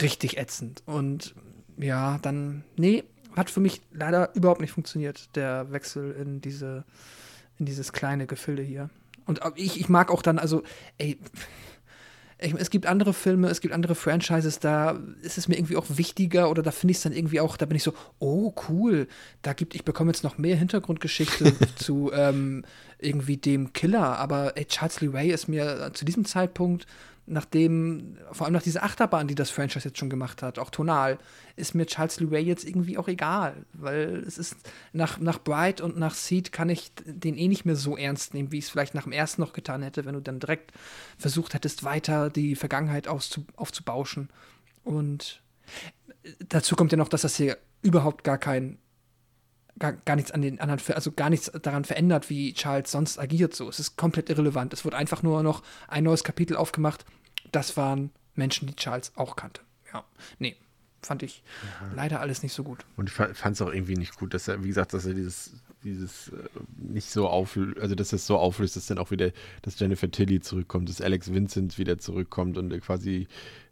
[0.00, 0.82] richtig ätzend.
[0.86, 1.34] Und
[1.76, 3.04] ja, dann, nee,
[3.36, 6.84] hat für mich leider überhaupt nicht funktioniert, der Wechsel in diese,
[7.58, 8.90] in dieses kleine Gefilde hier.
[9.24, 10.62] Und auch ich, ich mag auch dann, also,
[10.98, 11.16] ey,
[12.42, 15.86] ich, es gibt andere Filme, es gibt andere Franchises, da ist es mir irgendwie auch
[15.88, 19.08] wichtiger oder da finde ich es dann irgendwie auch, da bin ich so, oh cool,
[19.42, 22.64] da gibt, ich bekomme jetzt noch mehr Hintergrundgeschichte zu ähm,
[22.98, 26.86] irgendwie dem Killer, aber ey, Charles Lee Ray ist mir zu diesem Zeitpunkt,
[27.32, 31.18] nachdem, vor allem nach dieser Achterbahn, die das Franchise jetzt schon gemacht hat, auch tonal,
[31.56, 34.56] ist mir Charles Ray jetzt irgendwie auch egal, weil es ist,
[34.92, 38.52] nach, nach Bright und nach Seed kann ich den eh nicht mehr so ernst nehmen,
[38.52, 40.72] wie ich es vielleicht nach dem ersten noch getan hätte, wenn du dann direkt
[41.18, 44.28] versucht hättest, weiter die Vergangenheit auszu, aufzubauschen.
[44.84, 45.42] Und
[46.48, 48.78] dazu kommt ja noch, dass das hier überhaupt gar kein
[49.78, 53.54] Gar, gar nichts an den anderen, also gar nichts daran verändert, wie Charles sonst agiert.
[53.54, 54.74] So, es ist komplett irrelevant.
[54.74, 57.06] Es wird einfach nur noch ein neues Kapitel aufgemacht.
[57.52, 59.60] Das waren Menschen, die Charles auch kannte.
[59.92, 60.04] Ja,
[60.38, 60.56] nee,
[61.02, 61.42] fand ich
[61.94, 62.84] leider alles nicht so gut.
[62.96, 65.52] Und ich fand es auch irgendwie nicht gut, dass er, wie gesagt, dass er dieses,
[65.84, 69.32] dieses äh, nicht so auflöst, also dass es so auflöst, dass dann auch wieder,
[69.62, 73.26] dass Jennifer Tilly zurückkommt, dass Alex Vincent wieder zurückkommt und äh, quasi,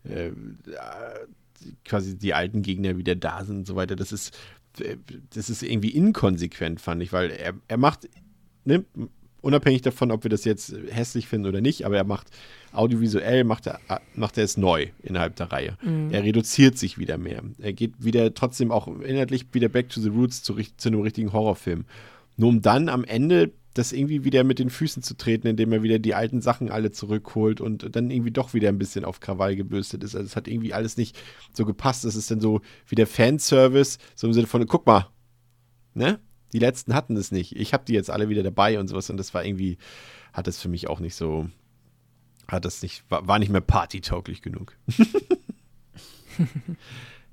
[0.05, 0.33] äh, äh,
[1.85, 3.97] quasi die alten Gegner wieder da sind und so weiter.
[3.97, 4.37] Das ist,
[4.81, 4.97] äh,
[5.35, 8.09] das ist irgendwie inkonsequent, fand ich, weil er, er macht,
[8.65, 8.85] ne,
[9.41, 12.29] unabhängig davon, ob wir das jetzt hässlich finden oder nicht, aber er macht
[12.73, 13.81] audiovisuell, macht er,
[14.15, 15.77] macht er es neu innerhalb der Reihe.
[15.83, 16.11] Mhm.
[16.11, 17.43] Er reduziert sich wieder mehr.
[17.59, 21.33] Er geht wieder trotzdem auch inhaltlich wieder back to the roots zu, zu einem richtigen
[21.33, 21.85] Horrorfilm.
[22.37, 25.83] Nur um dann am Ende das irgendwie wieder mit den Füßen zu treten, indem er
[25.83, 29.55] wieder die alten Sachen alle zurückholt und dann irgendwie doch wieder ein bisschen auf Krawall
[29.55, 30.17] gebürstet ist.
[30.17, 31.17] Also es hat irgendwie alles nicht
[31.53, 32.05] so gepasst.
[32.05, 35.09] Es ist dann so wie der Fanservice, so im Sinne von, guck mal,
[35.95, 36.19] ne?
[36.53, 37.55] Die letzten hatten es nicht.
[37.55, 39.79] Ich habe die jetzt alle wieder dabei und sowas und das war irgendwie,
[40.33, 41.49] hat das für mich auch nicht so,
[42.53, 44.77] hat das nicht, war, war nicht mehr partytauglich genug.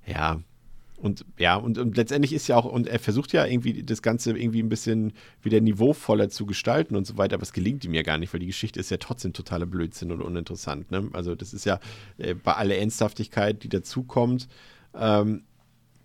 [0.06, 0.40] ja.
[1.00, 4.36] Und ja, und, und letztendlich ist ja auch, und er versucht ja irgendwie das Ganze
[4.36, 5.14] irgendwie ein bisschen
[5.44, 8.40] wieder niveauvoller zu gestalten und so weiter, aber es gelingt ihm ja gar nicht, weil
[8.40, 10.90] die Geschichte ist ja trotzdem totaler Blödsinn und uninteressant.
[10.90, 11.08] Ne?
[11.14, 11.80] Also das ist ja
[12.18, 14.48] äh, bei aller Ernsthaftigkeit, die dazukommt,
[14.96, 15.44] ähm,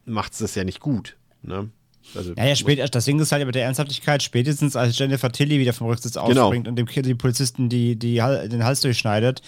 [0.04, 1.16] macht es das ja nicht gut.
[1.40, 1.70] Ne?
[2.14, 5.58] Also, Ja, ja, spät, das Ding ist halt mit der Ernsthaftigkeit, spätestens als Jennifer Tilly
[5.58, 6.26] wieder vom Rücksitz Genau.
[6.44, 9.40] ausspringt und dem die Polizisten die, die, den Hals durchschneidet,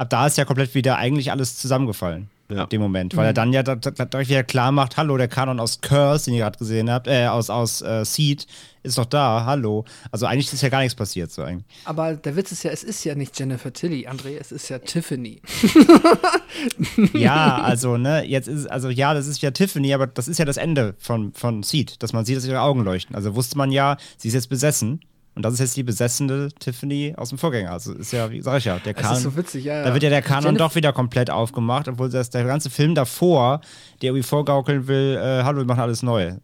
[0.00, 2.28] ab da ist ja komplett wieder eigentlich alles zusammengefallen.
[2.50, 2.64] Ja.
[2.64, 5.28] In dem Moment, weil er dann ja da- da- dadurch wieder klar macht, hallo, der
[5.28, 8.44] Kanon aus Curse, den ihr gerade gesehen habt, äh, aus, aus äh, Seed,
[8.82, 9.84] ist doch da, hallo.
[10.10, 11.64] Also eigentlich ist ja gar nichts passiert so eigentlich.
[11.84, 14.80] Aber der Witz ist ja, es ist ja nicht Jennifer Tilly, André, es ist ja
[14.80, 15.40] Tiffany.
[17.14, 20.44] Ja, also, ne, jetzt ist, also ja, das ist ja Tiffany, aber das ist ja
[20.44, 23.14] das Ende von, von Seed, dass man sieht, dass ihre Augen leuchten.
[23.14, 25.00] Also wusste man ja, sie ist jetzt besessen.
[25.34, 27.70] Und das ist jetzt die besessene Tiffany aus dem Vorgänger.
[27.70, 29.16] Also ist ja, wie sag ich ja, der Kanon.
[29.16, 29.84] ist so witzig, ja.
[29.84, 33.60] Da wird ja der Kanon doch wieder komplett aufgemacht, obwohl das der ganze Film davor,
[34.02, 36.34] der irgendwie vorgaukeln will, äh, hallo, wir machen alles neu.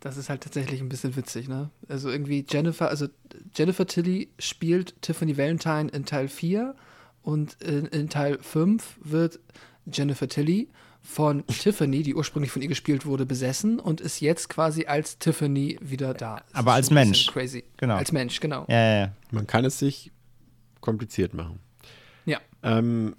[0.00, 1.70] Das ist halt tatsächlich ein bisschen witzig, ne?
[1.88, 3.06] Also irgendwie Jennifer, also
[3.54, 6.74] Jennifer Tilly spielt Tiffany Valentine in Teil 4
[7.22, 9.38] und in, in Teil 5 wird
[9.92, 10.68] Jennifer Tilly
[11.02, 15.78] von Tiffany, die ursprünglich von ihr gespielt wurde, besessen und ist jetzt quasi als Tiffany
[15.80, 16.36] wieder da.
[16.36, 17.26] Das Aber als Mensch.
[17.28, 17.64] Crazy.
[17.78, 17.96] Genau.
[17.96, 18.66] Als Mensch, genau.
[18.68, 19.12] Ja, ja, ja.
[19.30, 20.12] Man kann es sich
[20.80, 21.58] kompliziert machen.
[22.26, 22.38] Ja.
[22.62, 23.16] Ähm,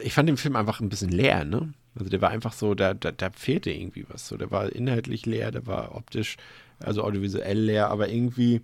[0.00, 1.72] ich fand den Film einfach ein bisschen leer, ne?
[1.94, 4.28] Also der war einfach so, da, da, da fehlte irgendwie was.
[4.28, 6.36] So, der war inhaltlich leer, der war optisch,
[6.78, 8.62] also audiovisuell leer, aber irgendwie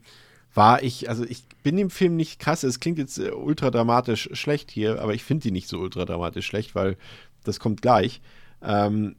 [0.55, 4.29] war ich, also ich bin dem Film nicht krass, es klingt jetzt äh, ultra dramatisch
[4.33, 6.97] schlecht hier, aber ich finde die nicht so ultra dramatisch schlecht, weil
[7.45, 8.21] das kommt gleich.
[8.63, 9.17] Ähm,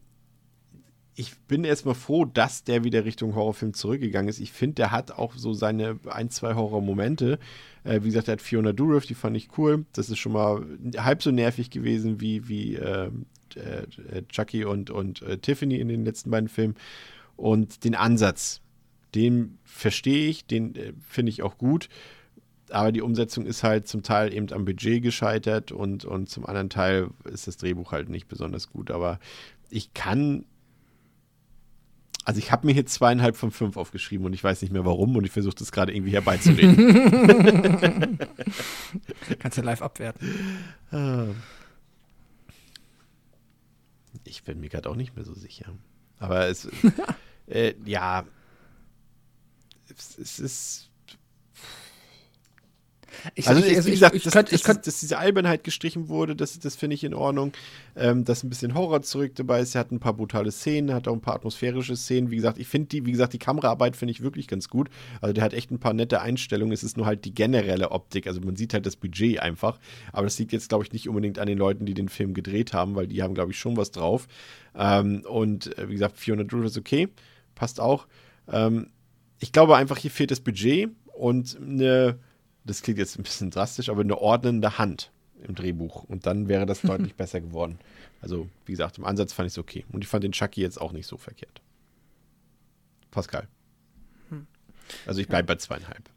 [1.18, 4.40] ich bin erstmal froh, dass der wieder Richtung Horrorfilm zurückgegangen ist.
[4.40, 7.40] Ich finde, der hat auch so seine ein, zwei Horrormomente.
[7.86, 9.86] Äh, wie gesagt, der hat Fiona Dourif, die fand ich cool.
[9.94, 10.66] Das ist schon mal
[10.98, 13.10] halb so nervig gewesen wie, wie äh,
[13.56, 16.76] äh, Chucky und, und äh, Tiffany in den letzten beiden Filmen.
[17.38, 18.62] Und den Ansatz,
[19.14, 21.88] den verstehe ich, den äh, finde ich auch gut.
[22.72, 26.69] Aber die Umsetzung ist halt zum Teil eben am Budget gescheitert und, und zum anderen
[26.69, 28.92] Teil ist das Drehbuch halt nicht besonders gut.
[28.92, 29.19] Aber
[29.69, 30.45] ich kann
[32.27, 35.16] also ich habe mir hier zweieinhalb von fünf aufgeschrieben und ich weiß nicht mehr warum
[35.16, 38.18] und ich versuche das gerade irgendwie herbeizureden.
[39.40, 40.27] Kannst du live abwerten.
[44.24, 45.72] Ich bin mir gerade auch nicht mehr so sicher.
[46.18, 46.68] Aber es,
[47.48, 48.26] äh, ja,
[49.95, 50.90] es, es ist
[53.34, 55.00] Ich, Also, ich, es- also wie ich, gesagt, ich, dass, könnt, dass, ich könnt, dass
[55.00, 57.53] diese Albernheit gestrichen wurde, das, das finde ich in Ordnung.
[57.95, 59.76] Ähm, dass ein bisschen Horror zurück dabei ist.
[59.76, 62.32] Er hat ein paar brutale Szenen, hat auch ein paar atmosphärische Szenen.
[62.32, 64.90] Wie gesagt, ich finde die, wie gesagt, die Kameraarbeit finde ich wirklich ganz gut.
[65.22, 66.74] Also der hat echt ein paar nette Einstellungen.
[66.74, 68.27] Es ist nur halt die generelle Optik.
[68.27, 69.80] Also man sieht halt das Budget einfach.
[70.11, 72.74] Aber das liegt jetzt, glaube ich, nicht unbedingt an den Leuten, die den Film gedreht
[72.74, 74.27] haben, weil die haben, glaube ich, schon was drauf.
[74.77, 77.08] Ähm, und äh, wie gesagt, 400 Euro ist okay.
[77.56, 78.08] Passt auch.
[78.52, 78.88] Ähm,
[79.40, 82.19] ich glaube einfach, hier fehlt das Budget und eine
[82.66, 85.11] das klingt jetzt ein bisschen drastisch, aber eine ordnende Hand
[85.48, 86.03] im Drehbuch.
[86.03, 87.80] Und dann wäre das deutlich besser geworden.
[88.22, 89.85] Also, wie gesagt, im Ansatz fand ich es okay.
[89.92, 91.61] Und ich fand den Chucky jetzt auch nicht so verkehrt.
[93.11, 93.48] Pascal.
[95.06, 96.10] Also ich bleibe bei zweieinhalb.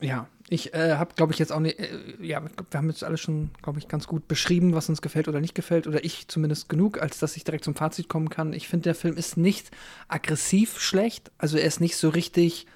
[0.00, 1.88] ja, ich äh, habe, glaube ich, jetzt auch nicht, äh,
[2.20, 5.40] ja, wir haben jetzt alles schon, glaube ich, ganz gut beschrieben, was uns gefällt oder
[5.40, 8.52] nicht gefällt, oder ich zumindest genug, als dass ich direkt zum Fazit kommen kann.
[8.52, 9.70] Ich finde, der Film ist nicht
[10.08, 12.66] aggressiv schlecht, also er ist nicht so richtig,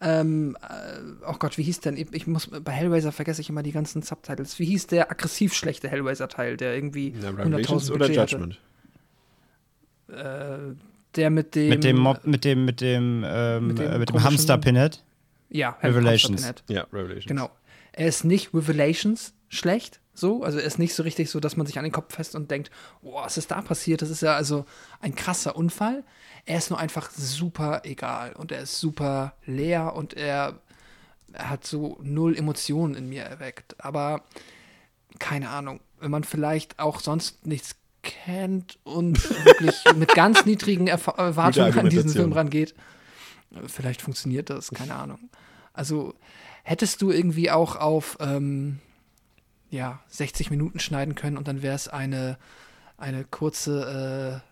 [0.00, 3.62] ähm, äh, oh Gott, wie hieß denn, ich, ich muss, bei Hellraiser vergesse ich immer
[3.62, 8.06] die ganzen Subtitles, wie hieß der aggressiv schlechte Hellraiser-Teil, der irgendwie Na, 100.000 Revelations oder
[8.06, 8.60] Budget Judgment?
[10.08, 13.92] Hatte, äh, der mit dem, Mit dem Mob, mit dem, mit dem, ähm, mit dem
[13.92, 15.02] äh, mit dem Hamster Pinhead.
[15.48, 16.44] ja, Revelations.
[16.44, 16.86] Hamster Pinhead.
[16.92, 17.26] Ja, Revelations.
[17.26, 17.50] Genau.
[17.92, 20.44] Er ist nicht Revelations schlecht, so.
[20.44, 22.50] Also er ist nicht so richtig so, dass man sich an den Kopf fest und
[22.50, 22.70] denkt,
[23.02, 24.02] oh, was ist da passiert?
[24.02, 24.64] Das ist ja also
[25.00, 26.04] ein krasser Unfall.
[26.50, 30.58] Er ist nur einfach super egal und er ist super leer und er,
[31.32, 33.76] er hat so null Emotionen in mir erweckt.
[33.84, 34.24] Aber
[35.20, 41.12] keine Ahnung, wenn man vielleicht auch sonst nichts kennt und wirklich mit ganz niedrigen Erfa
[41.12, 42.10] Erwartungen an diesen.
[42.10, 42.74] Film rangeht,
[43.68, 45.30] vielleicht funktioniert das, keine Ahnung.
[45.72, 46.14] Also
[46.64, 48.80] hättest du irgendwie auch auf ähm,
[49.70, 52.38] ja, 60 Minuten schneiden können und dann wäre es eine,
[52.96, 54.49] eine kurze, äh,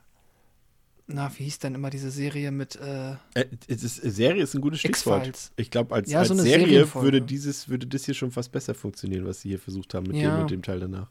[1.08, 4.80] na, wie hieß denn immer diese Serie mit äh, Äh, ist, Serie ist ein gutes
[4.80, 5.50] Stichwort.
[5.56, 8.74] Ich glaube, als, Ja, als so Serie würde dieses, würde das hier schon fast besser
[8.74, 10.36] funktionieren, was sie hier versucht haben mit Ja.
[10.36, 11.08] dem und dem Teil danach.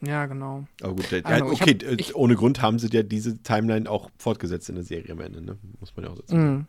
[0.00, 0.66] Ja, genau.
[0.80, 3.90] Aber gut, äh, Also, okay, hab- äh, ich- ohne Grund haben sie ja diese Timeline
[3.90, 5.58] auch fortgesetzt in der Serie am Ende, ne?
[5.80, 6.66] Muss man ja auch dazu sagen.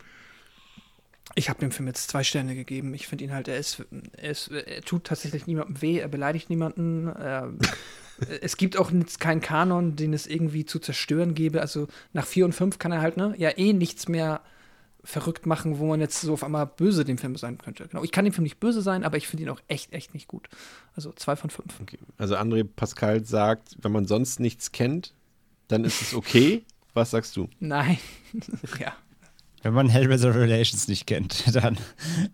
[1.36, 2.94] Ich habe dem Film jetzt zwei Sterne gegeben.
[2.94, 3.84] Ich finde ihn halt, er ist,
[4.18, 7.08] er ist, er tut tatsächlich niemandem weh, er beleidigt niemanden.
[7.08, 7.54] Er,
[8.42, 11.62] es gibt auch keinen Kanon, den es irgendwie zu zerstören gäbe.
[11.62, 14.42] Also nach vier und fünf kann er halt, ne, ja eh nichts mehr
[15.04, 17.88] verrückt machen, wo man jetzt so auf einmal böse dem Film sein könnte.
[17.88, 20.14] Genau, ich kann dem Film nicht böse sein, aber ich finde ihn auch echt, echt
[20.14, 20.50] nicht gut.
[20.96, 21.80] Also zwei von fünf.
[21.82, 22.00] Okay.
[22.18, 25.14] Also André Pascal sagt, wenn man sonst nichts kennt,
[25.68, 26.64] dann ist es okay.
[26.94, 27.50] Was sagst du?
[27.60, 27.98] Nein.
[28.80, 28.94] ja.
[29.62, 31.78] Wenn man Hellraiser Relations nicht kennt, dann.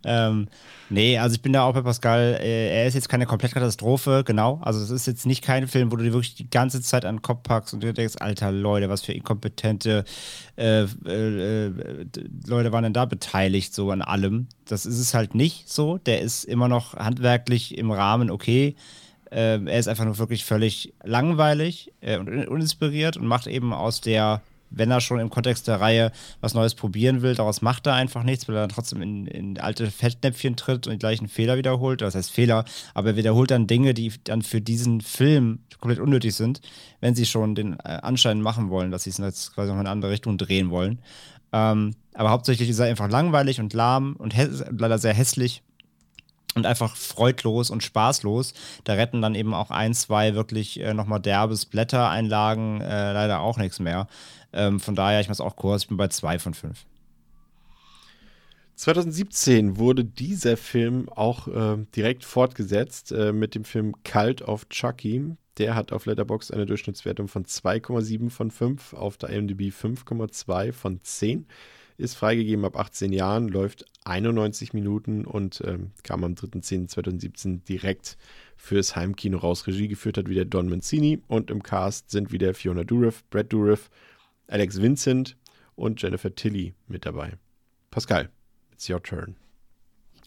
[0.04, 0.48] Ähm,
[0.90, 2.38] nee, also ich bin da auch bei Pascal.
[2.40, 4.60] Äh, er ist jetzt keine Komplettkatastrophe, genau.
[4.62, 7.16] Also es ist jetzt nicht kein Film, wo du dir wirklich die ganze Zeit an
[7.18, 10.04] den Kopf packst und dir denkst, alter Leute, was für inkompetente
[10.58, 11.72] äh, äh, äh,
[12.48, 14.48] Leute waren denn da beteiligt, so an allem.
[14.66, 15.98] Das ist es halt nicht so.
[15.98, 18.76] Der ist immer noch handwerklich im Rahmen okay.
[19.32, 23.74] Ähm, er ist einfach nur wirklich völlig langweilig äh, und un- uninspiriert und macht eben
[23.74, 26.12] aus der, wenn er schon im Kontext der Reihe
[26.42, 29.60] was Neues probieren will, daraus macht er einfach nichts, weil er dann trotzdem in, in
[29.60, 32.02] alte Fettnäpfchen tritt und die gleichen Fehler wiederholt.
[32.02, 36.36] Das heißt Fehler, aber er wiederholt dann Dinge, die dann für diesen Film komplett unnötig
[36.36, 36.62] sind,
[37.00, 39.82] wenn sie schon den äh, Anschein machen wollen, dass sie es jetzt quasi noch in
[39.82, 41.00] eine andere Richtung drehen wollen.
[41.54, 44.36] Ähm, aber hauptsächlich ist er einfach langweilig und lahm und
[44.72, 45.64] leider sehr hässlich
[46.56, 48.54] und einfach freudlos und spaßlos.
[48.86, 53.58] Da retten dann eben auch ein, zwei wirklich äh, nochmal derbes Blättereinlagen äh, leider auch
[53.58, 54.08] nichts mehr.
[54.56, 56.86] Ähm, von daher, ich mache es auch kurz, ich bin bei zwei von fünf.
[58.76, 65.36] 2017 wurde dieser Film auch äh, direkt fortgesetzt äh, mit dem Film Cult of Chucky.
[65.58, 71.00] Der hat auf Letterboxd eine Durchschnittswertung von 2,7 von 5, auf der IMDb 5,2 von
[71.02, 71.46] 10.
[71.98, 78.18] Ist freigegeben ab 18 Jahren, läuft 91 Minuten und ähm, kam am 3.10.2017 direkt
[78.58, 79.66] fürs Heimkino raus.
[79.68, 83.90] Regie geführt hat wieder Don Mancini und im Cast sind wieder Fiona Dourif, Brad Dourif,
[84.48, 85.36] Alex Vincent
[85.76, 87.34] und Jennifer Tilly mit dabei.
[87.92, 88.30] Pascal,
[88.72, 89.36] it's your turn.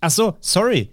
[0.00, 0.90] Ach so, sorry.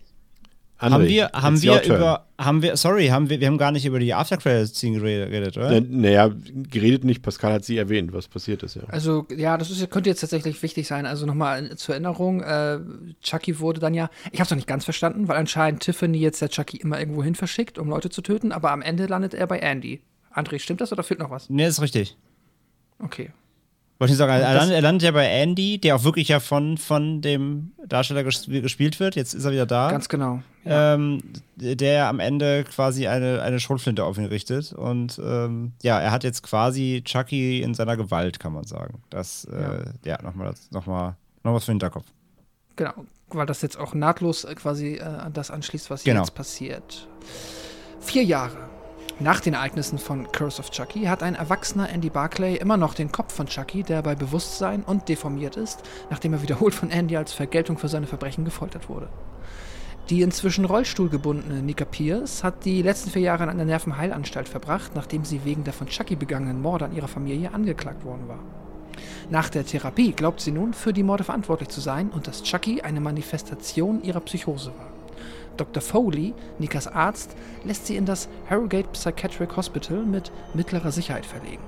[0.77, 3.85] André, haben wir, haben wir über, haben wir, sorry, haben wir, wir haben gar nicht
[3.85, 5.79] über die After-Credits-Scene geredet, oder?
[5.79, 6.29] Naja,
[6.69, 8.83] geredet nicht, Pascal hat sie erwähnt, was passiert ist, ja.
[8.87, 11.05] Also, ja, das ist, könnte jetzt tatsächlich wichtig sein.
[11.05, 12.79] Also nochmal zur Erinnerung, äh,
[13.21, 16.41] Chucky wurde dann ja, ich habe es noch nicht ganz verstanden, weil anscheinend Tiffany jetzt
[16.41, 19.47] der Chucky immer irgendwo hin verschickt, um Leute zu töten, aber am Ende landet er
[19.47, 20.01] bei Andy.
[20.33, 21.49] André, stimmt das oder fehlt noch was?
[21.49, 22.17] Nee, ist richtig.
[22.99, 23.32] Okay.
[23.98, 26.41] Wollte ich sagen, er, das- landet, er landet ja bei Andy, der auch wirklich ja
[26.41, 29.15] von, von dem Darsteller ges gespielt wird.
[29.15, 29.90] Jetzt ist er wieder da.
[29.90, 30.41] Ganz genau.
[30.65, 31.22] ähm,
[31.56, 34.74] der am Ende quasi eine, eine Schrotflinte auf ihn richtet.
[34.74, 39.01] Und ähm, ja, er hat jetzt quasi Chucky in seiner Gewalt, kann man sagen.
[39.09, 42.06] Das, äh, ja, nochmal noch mal, noch was für den Hinterkopf.
[42.75, 42.93] Genau,
[43.30, 46.19] weil das jetzt auch nahtlos äh, quasi äh, an das anschließt, was Genau.
[46.19, 47.07] jetzt passiert.
[48.01, 48.57] Vier Jahre
[49.19, 53.13] nach den Ereignissen von Curse of Chucky hat ein erwachsener Andy Barclay immer noch den
[53.13, 57.31] Kopf von Chucky, der bei Bewusstsein und deformiert ist, nachdem er wiederholt von Andy als
[57.31, 59.07] Vergeltung für seine Verbrechen gefoltert wurde.
[60.09, 65.23] Die inzwischen rollstuhlgebundene Nika Pierce hat die letzten vier Jahre in einer Nervenheilanstalt verbracht, nachdem
[65.23, 68.39] sie wegen der von Chucky begangenen Morde an ihrer Familie angeklagt worden war.
[69.29, 72.81] Nach der Therapie glaubt sie nun, für die Morde verantwortlich zu sein und dass Chucky
[72.81, 74.94] eine Manifestation ihrer Psychose war.
[75.58, 75.82] Dr.
[75.82, 81.64] Foley, Nikas Arzt, lässt sie in das Harrogate Psychiatric Hospital mit mittlerer Sicherheit verlegen.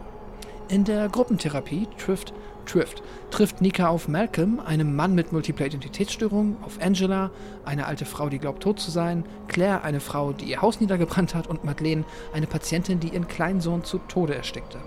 [0.70, 2.34] In der Gruppentherapie trifft,
[2.66, 3.02] trifft,
[3.32, 7.32] trifft Nika auf Malcolm, einem Mann mit multipler Identitätsstörung, auf Angela,
[7.64, 11.36] eine alte Frau, die glaubt tot zu sein, Claire, eine Frau, die ihr Haus niedergebrannt
[11.36, 14.80] hat und Madeleine, eine Patientin, die ihren kleinen Sohn zu Tode erstickte.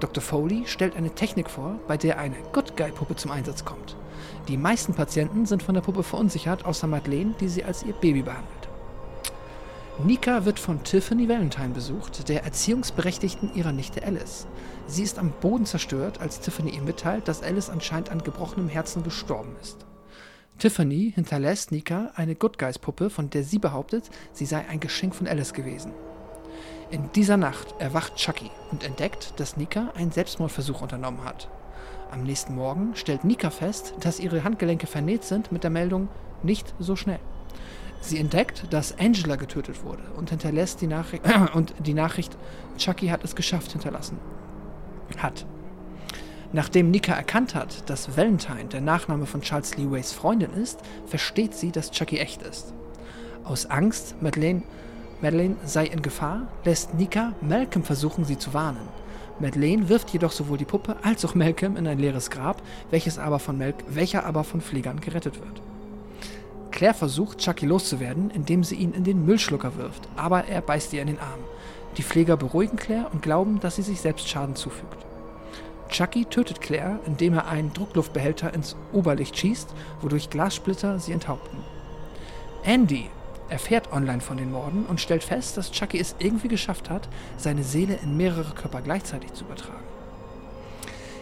[0.00, 0.20] Dr.
[0.20, 3.96] Foley stellt eine Technik vor, bei der eine Good Guy-Puppe zum Einsatz kommt.
[4.48, 8.22] Die meisten Patienten sind von der Puppe verunsichert, außer Madeleine, die sie als ihr Baby
[8.22, 8.68] behandelt.
[10.04, 14.46] Nika wird von Tiffany Valentine besucht, der Erziehungsberechtigten ihrer Nichte Alice.
[14.88, 19.04] Sie ist am Boden zerstört, als Tiffany ihr mitteilt, dass Alice anscheinend an gebrochenem Herzen
[19.04, 19.86] gestorben ist.
[20.58, 25.14] Tiffany hinterlässt Nika eine Good Guys Puppe, von der sie behauptet, sie sei ein Geschenk
[25.14, 25.92] von Alice gewesen.
[26.90, 31.48] In dieser Nacht erwacht Chucky und entdeckt, dass Nika einen Selbstmordversuch unternommen hat.
[32.12, 36.08] Am nächsten Morgen stellt Nika fest, dass ihre Handgelenke vernäht sind mit der Meldung
[36.42, 37.20] nicht so schnell.
[38.02, 41.24] Sie entdeckt, dass Angela getötet wurde und hinterlässt die Nachricht
[41.54, 42.36] und die Nachricht
[42.76, 44.18] Chucky hat es geschafft hinterlassen.
[45.16, 45.46] Hat.
[46.52, 51.54] Nachdem Nika erkannt hat, dass Valentine der Nachname von Charles Lee Ways Freundin ist, versteht
[51.54, 52.74] sie, dass Chucky echt ist.
[53.42, 54.64] Aus Angst, Madeleine,
[55.22, 59.01] Madeleine sei in Gefahr, lässt Nika Malcolm versuchen, sie zu warnen.
[59.40, 63.38] Madeleine wirft jedoch sowohl die Puppe als auch Malcolm in ein leeres Grab, welches aber
[63.38, 65.62] von Mal welcher aber von Pflegern gerettet wird.
[66.70, 71.02] Claire versucht, Chucky loszuwerden, indem sie ihn in den Müllschlucker wirft, aber er beißt ihr
[71.02, 71.40] in den Arm.
[71.96, 75.04] Die Pfleger beruhigen Claire und glauben, dass sie sich selbst Schaden zufügt.
[75.88, 81.58] Chucky tötet Claire, indem er einen Druckluftbehälter ins Oberlicht schießt, wodurch Glassplitter sie enthaupten.
[82.64, 83.10] Andy
[83.52, 87.62] erfährt online von den Morden und stellt fest, dass Chucky es irgendwie geschafft hat, seine
[87.62, 89.84] Seele in mehrere Körper gleichzeitig zu übertragen.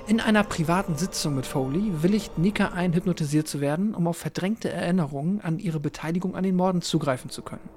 [0.07, 4.71] In einer privaten Sitzung mit Foley willigt Nika ein, hypnotisiert zu werden, um auf verdrängte
[4.71, 7.69] Erinnerungen an ihre Beteiligung an den Morden zugreifen zu können.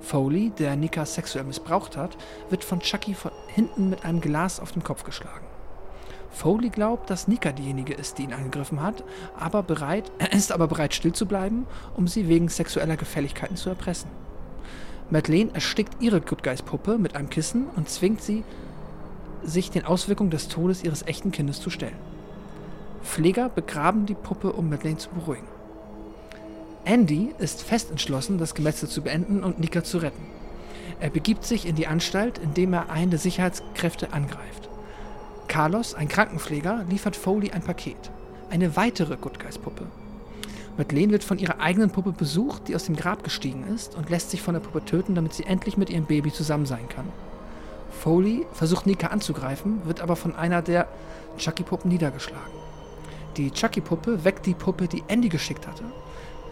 [0.00, 2.16] Foley, der Nika sexuell missbraucht hat,
[2.50, 5.46] wird von Chucky von hinten mit einem Glas auf den Kopf geschlagen.
[6.34, 9.04] Foley glaubt, dass Nika diejenige ist, die ihn angegriffen hat,
[9.38, 13.68] aber bereit, er ist aber bereit, still zu bleiben, um sie wegen sexueller Gefälligkeiten zu
[13.68, 14.10] erpressen.
[15.10, 18.42] Madeleine erstickt ihre Good Guys Puppe mit einem Kissen und zwingt sie,
[19.42, 21.96] sich den Auswirkungen des Todes ihres echten Kindes zu stellen.
[23.02, 25.46] Pfleger begraben die Puppe, um Madeleine zu beruhigen.
[26.84, 30.26] Andy ist fest entschlossen, das Gemetzel zu beenden und Nika zu retten.
[31.00, 34.68] Er begibt sich in die Anstalt, indem er einen der Sicherheitskräfte angreift.
[35.48, 38.10] Carlos, ein Krankenpfleger, liefert Foley ein Paket.
[38.50, 39.86] Eine weitere Good Guys Puppe.
[40.76, 44.30] Madeleine wird von ihrer eigenen Puppe besucht, die aus dem Grab gestiegen ist und lässt
[44.30, 47.06] sich von der Puppe töten, damit sie endlich mit ihrem Baby zusammen sein kann.
[47.90, 50.88] Foley versucht Nika anzugreifen, wird aber von einer der
[51.38, 52.52] Chucky-Puppen niedergeschlagen.
[53.36, 55.84] Die Chucky-Puppe weckt die Puppe, die Andy geschickt hatte.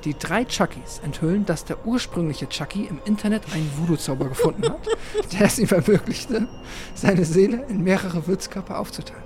[0.05, 4.89] Die drei Chuckys enthüllen, dass der ursprüngliche Chucky im Internet einen Voodoo-Zauber gefunden hat,
[5.33, 6.49] der es ihm ermöglichte,
[6.95, 9.23] seine Seele in mehrere Wirtskörper aufzuteilen.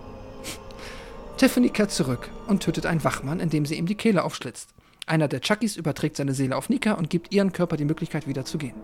[1.39, 4.71] Tiffany kehrt zurück und tötet einen Wachmann, indem sie ihm die Kehle aufschlitzt.
[5.07, 8.45] Einer der Chuckys überträgt seine Seele auf Nika und gibt ihren Körper die Möglichkeit, wieder
[8.45, 8.75] zu gehen.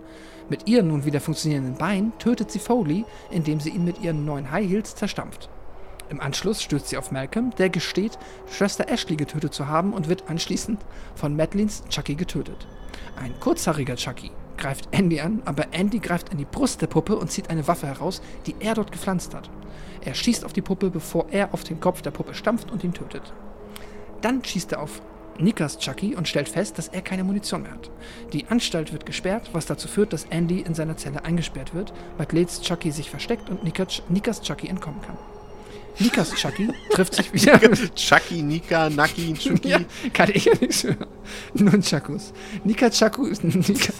[0.49, 4.51] Mit ihren nun wieder funktionierenden Beinen tötet sie Foley, indem sie ihn mit ihren neuen
[4.51, 5.51] High Heels zerstampft.
[6.13, 10.29] Im Anschluss stößt sie auf Malcolm, der gesteht, Schwester Ashley getötet zu haben und wird
[10.29, 10.79] anschließend
[11.15, 12.67] von Madeleines Chucky getötet.
[13.17, 17.31] Ein kurzhaariger Chucky greift Andy an, aber Andy greift in die Brust der Puppe und
[17.31, 19.49] zieht eine Waffe heraus, die er dort gepflanzt hat.
[20.03, 22.93] Er schießt auf die Puppe, bevor er auf den Kopf der Puppe stampft und ihn
[22.93, 23.33] tötet.
[24.21, 25.01] Dann schießt er auf
[25.39, 27.91] Nikas Chucky und stellt fest, dass er keine Munition mehr hat.
[28.35, 32.61] Die Anstalt wird gesperrt, was dazu führt, dass Andy in seiner Zelle eingesperrt wird, Madeleines
[32.61, 35.17] Chucky sich versteckt und Nikas Chucky entkommen kann.
[35.99, 37.59] Nikas Chucky trifft sich wieder.
[37.95, 39.69] Chucky, Nika, Naki, Chucky.
[39.69, 39.81] ja,
[40.13, 41.07] kann ich ja nicht hören.
[41.55, 42.33] Nun Chakus.
[42.65, 43.93] Nika Chaku Nika,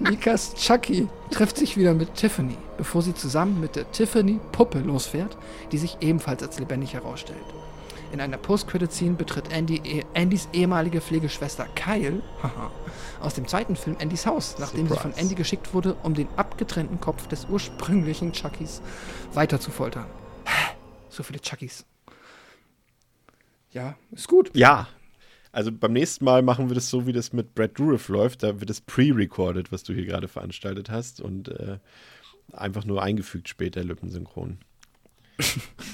[0.00, 5.36] Nikas Chucky trifft sich wieder mit Tiffany, bevor sie zusammen mit der Tiffany-Puppe losfährt,
[5.72, 7.38] die sich ebenfalls als lebendig herausstellt.
[8.12, 12.70] In einer Post-Credit-Scene betritt Andy, eh- Andys ehemalige Pflegeschwester Kyle haha,
[13.20, 15.20] aus dem zweiten Film Andys Haus, nachdem sie von Surprise.
[15.20, 18.82] Andy geschickt wurde, um den abgetrennten Kopf des ursprünglichen Chuckys
[19.32, 20.06] weiter zu foltern.
[21.14, 21.84] So viele Chuckys.
[23.72, 24.50] Ja, ist gut.
[24.54, 24.88] Ja.
[25.52, 28.42] Also beim nächsten Mal machen wir das so, wie das mit Brad Dourif läuft.
[28.42, 31.78] Da wird es pre-recorded, was du hier gerade veranstaltet hast und äh,
[32.52, 34.58] einfach nur eingefügt später lippensynchron.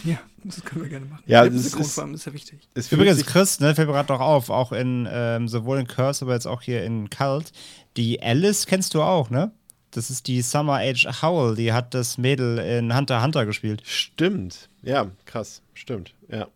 [0.05, 1.25] Ja, das können wir gerne machen.
[1.27, 2.67] Ja, das ist- Synchronform ist ja wichtig.
[2.73, 5.87] Es fühlt Übrigens, Chris, ne, fällt mir gerade noch auf, auch in ähm, sowohl in
[5.87, 7.53] Curse, aber jetzt auch hier in Cult.
[7.99, 9.53] Die Alice kennst du auch, ne?
[9.91, 13.83] Das ist die Summer Age Howell, die hat das Mädel in Hunter x Hunter gespielt.
[13.85, 14.69] Stimmt.
[14.83, 15.63] Ja, krass.
[15.75, 16.15] Stimmt.
[16.29, 16.49] Ja.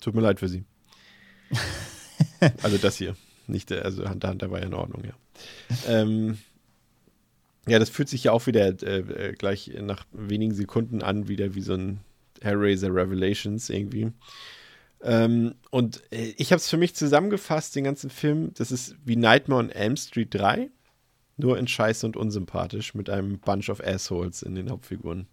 [0.00, 0.64] Tut mir leid für sie.
[2.62, 3.14] also das hier.
[3.46, 5.14] Nicht der, also Hunter x Hunter war ja in Ordnung, ja.
[5.86, 6.38] ähm,
[7.68, 11.54] ja, das fühlt sich ja auch wieder äh, äh, gleich nach wenigen Sekunden an, wieder
[11.54, 12.00] wie so ein
[12.40, 14.10] Hellraiser Revelations irgendwie.
[15.02, 18.52] Ähm, und äh, ich habe es für mich zusammengefasst, den ganzen Film.
[18.54, 20.70] Das ist wie Nightmare on Elm Street 3,
[21.36, 25.26] nur in scheiße und unsympathisch mit einem Bunch of Assholes in den Hauptfiguren.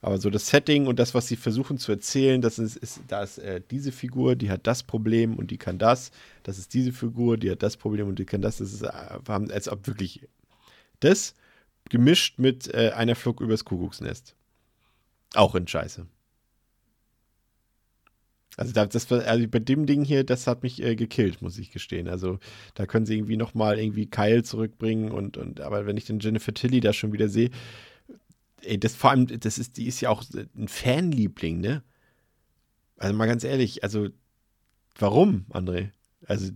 [0.00, 3.22] Aber so das Setting und das, was sie versuchen zu erzählen, das ist, ist da
[3.22, 6.10] ist äh, diese Figur, die hat das Problem und die kann das.
[6.42, 8.58] Das ist diese Figur, die hat das Problem und die kann das.
[8.58, 10.28] Das ist, äh, als ob wirklich
[11.00, 11.34] das
[11.88, 14.34] gemischt mit äh, einer Flug übers Kuckucksnest.
[15.34, 16.06] Auch in Scheiße.
[18.56, 21.70] Also, da, das also bei dem Ding hier, das hat mich äh, gekillt, muss ich
[21.70, 22.08] gestehen.
[22.08, 22.38] Also
[22.74, 26.20] da können sie irgendwie noch mal irgendwie Kyle zurückbringen und, und aber wenn ich den
[26.20, 27.50] Jennifer Tilly da schon wieder sehe,
[28.62, 30.22] ey, das vor allem, das ist, die ist ja auch
[30.56, 31.82] ein Fanliebling, ne?
[32.96, 34.08] Also mal ganz ehrlich, also
[34.98, 35.90] warum, André?
[36.26, 36.52] Also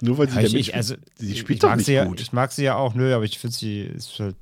[0.00, 2.04] nur weil sie Ja, ich, ich, also, sie ich spielt doch mag nicht sie ja,
[2.04, 2.20] gut.
[2.20, 4.36] Ich mag sie ja auch, nö, aber ich finde sie ist halt,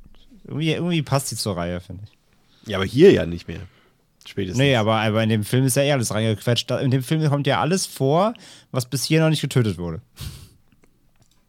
[0.45, 2.69] irgendwie, irgendwie passt sie zur Reihe, finde ich.
[2.69, 3.61] Ja, aber hier ja nicht mehr.
[4.29, 4.59] Spätestens.
[4.59, 6.71] Nee, aber, aber in dem Film ist ja eh alles reingequetscht.
[6.71, 8.35] In dem Film kommt ja alles vor,
[8.73, 10.03] was bis hier noch nicht getötet wurde.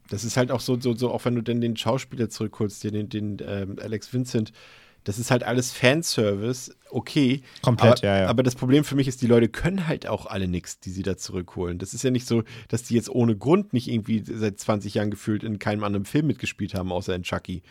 [0.09, 3.09] Das ist halt auch so, so, so auch wenn du denn den Schauspieler zurückholst, den,
[3.09, 4.53] den ähm, Alex Vincent,
[5.03, 7.41] das ist halt alles Fanservice, okay.
[7.61, 8.27] Komplett, aber, ja, ja.
[8.27, 11.03] Aber das Problem für mich ist, die Leute können halt auch alle nichts, die sie
[11.03, 11.80] da zurückholen.
[11.80, 15.11] Das ist ja nicht so, dass die jetzt ohne Grund nicht irgendwie seit 20 Jahren
[15.11, 17.61] gefühlt in keinem anderen Film mitgespielt haben, außer in Chucky.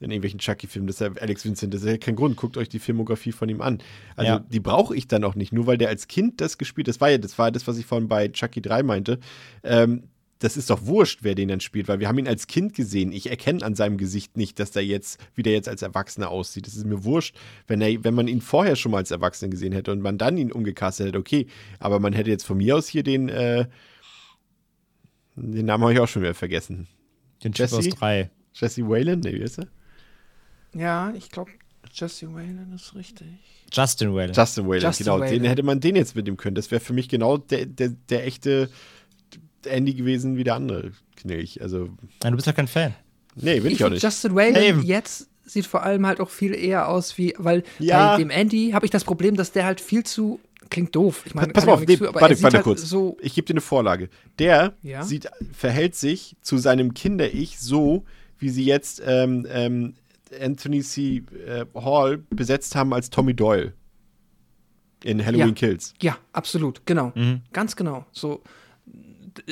[0.00, 0.86] In irgendwelchen Chucky-Filmen.
[0.86, 2.36] Das ist ja Alex Vincent, das ist ja kein Grund.
[2.36, 3.78] Guckt euch die Filmografie von ihm an.
[4.16, 4.38] Also, Ja.
[4.38, 5.52] die brauche ich dann auch nicht.
[5.52, 7.84] Nur weil der als Kind das gespielt Das war ja das, war das was ich
[7.84, 9.18] vorhin bei Chucky 3 meinte.
[9.62, 10.04] Ähm,
[10.38, 13.12] das ist doch wurscht, wer den dann spielt, weil wir haben ihn als Kind gesehen.
[13.12, 16.66] Ich erkenne an seinem Gesicht nicht, dass der jetzt, wie der jetzt als Erwachsener aussieht.
[16.66, 19.74] Das ist mir wurscht, wenn, er, wenn man ihn vorher schon mal als Erwachsenen gesehen
[19.74, 21.46] hätte und man dann ihn umgecastet hätte, okay.
[21.78, 23.66] Aber man hätte jetzt von mir aus hier den, äh,
[25.36, 26.88] den Namen habe ich auch schon wieder vergessen.
[27.44, 27.90] Den aus Jesse?
[27.90, 28.30] 3.
[28.54, 29.20] Jesse Whalen?
[29.20, 29.68] Nee, wie ist er?
[30.74, 31.50] Ja, ich glaube,
[31.92, 33.26] Jesse Whalen ist richtig.
[33.72, 34.32] Justin Whalen.
[34.32, 35.20] Justin Whalen, Justin genau.
[35.20, 35.32] Whalen.
[35.32, 36.54] Den hätte man den jetzt mitnehmen können.
[36.54, 38.68] Das wäre für mich genau der, der, der echte
[39.64, 41.60] Andy gewesen wie der andere Knilch.
[41.62, 41.88] Also,
[42.22, 42.94] Nein, du bist ja kein Fan.
[43.36, 44.02] nee, will Ich ich, auch nicht.
[44.02, 44.82] Justin Whalen Eben.
[44.82, 48.12] jetzt sieht vor allem halt auch viel eher aus wie, weil Ja.
[48.12, 50.38] bei dem Andy habe ich das Problem, dass der halt viel zu,
[50.70, 51.22] klingt doof.
[51.26, 52.82] Ich meine, Pass mal auf, nee, für, aber warte, warte halt kurz.
[52.82, 54.08] so, Ich gebe dir eine Vorlage.
[54.38, 55.02] Der Ja?
[55.02, 58.04] sieht, verhält sich zu seinem Kinder-Ich so,
[58.38, 59.94] wie sie jetzt ähm, ähm,
[60.38, 61.22] Anthony C.
[61.46, 63.72] Äh, Hall besetzt haben als Tommy Doyle
[65.02, 65.54] in Halloween Ja.
[65.54, 65.94] Kills.
[66.02, 67.12] ja, absolut, genau.
[67.14, 67.40] Mhm.
[67.52, 68.04] Ganz genau.
[68.12, 68.42] So,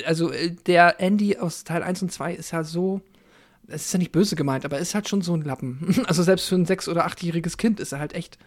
[0.04, 3.00] also äh, der Andy aus Teil 1 und 2 ist ja so,
[3.66, 5.96] es ist ja nicht böse gemeint, aber ist halt schon so ein Lappen.
[6.06, 8.38] Also selbst für ein sechs- oder achtjähriges Kind ist er halt echt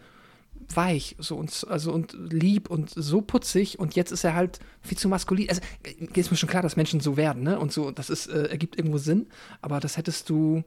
[0.74, 4.96] weich so und also und lieb und so putzig und jetzt ist er halt viel
[4.96, 5.48] zu maskulin.
[5.48, 7.58] Also äh, ist mir schon klar, dass Menschen so werden, ne?
[7.58, 9.26] Und so, das ist äh, ergibt irgendwo Sinn,
[9.60, 10.62] aber das hättest du,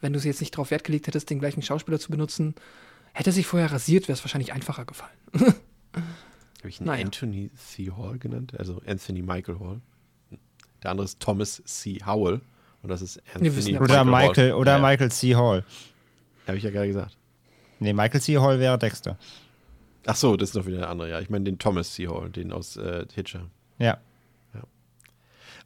[0.00, 2.54] wenn du jetzt nicht drauf Wert gelegt hättest, den gleichen Schauspieler zu benutzen,
[3.12, 5.16] hätte er sich vorher rasiert, wäre es wahrscheinlich einfacher gefallen.
[5.32, 7.04] Habe ich ihn Naja.
[7.04, 7.90] Anthony C.
[7.96, 8.54] Hall genannt?
[8.58, 9.80] Also Anthony Michael Hall.
[10.82, 11.98] Der andere ist Thomas C.
[12.04, 12.40] Howell.
[12.82, 14.58] Und das ist Anthony wissen ja Oder Michael, Hall.
[14.58, 15.34] oder ja, Michael C.
[15.34, 15.64] Hall.
[16.46, 17.16] Habe ich ja gerade gesagt.
[17.80, 18.38] Nee, Michael C.
[18.38, 19.18] Hall wäre Dexter.
[20.06, 21.20] Ach so, das ist noch wieder der andere, ja.
[21.20, 22.06] Ich meine den Thomas C.
[22.06, 23.50] Hall, den aus äh, Hitcher.
[23.78, 23.98] Ja.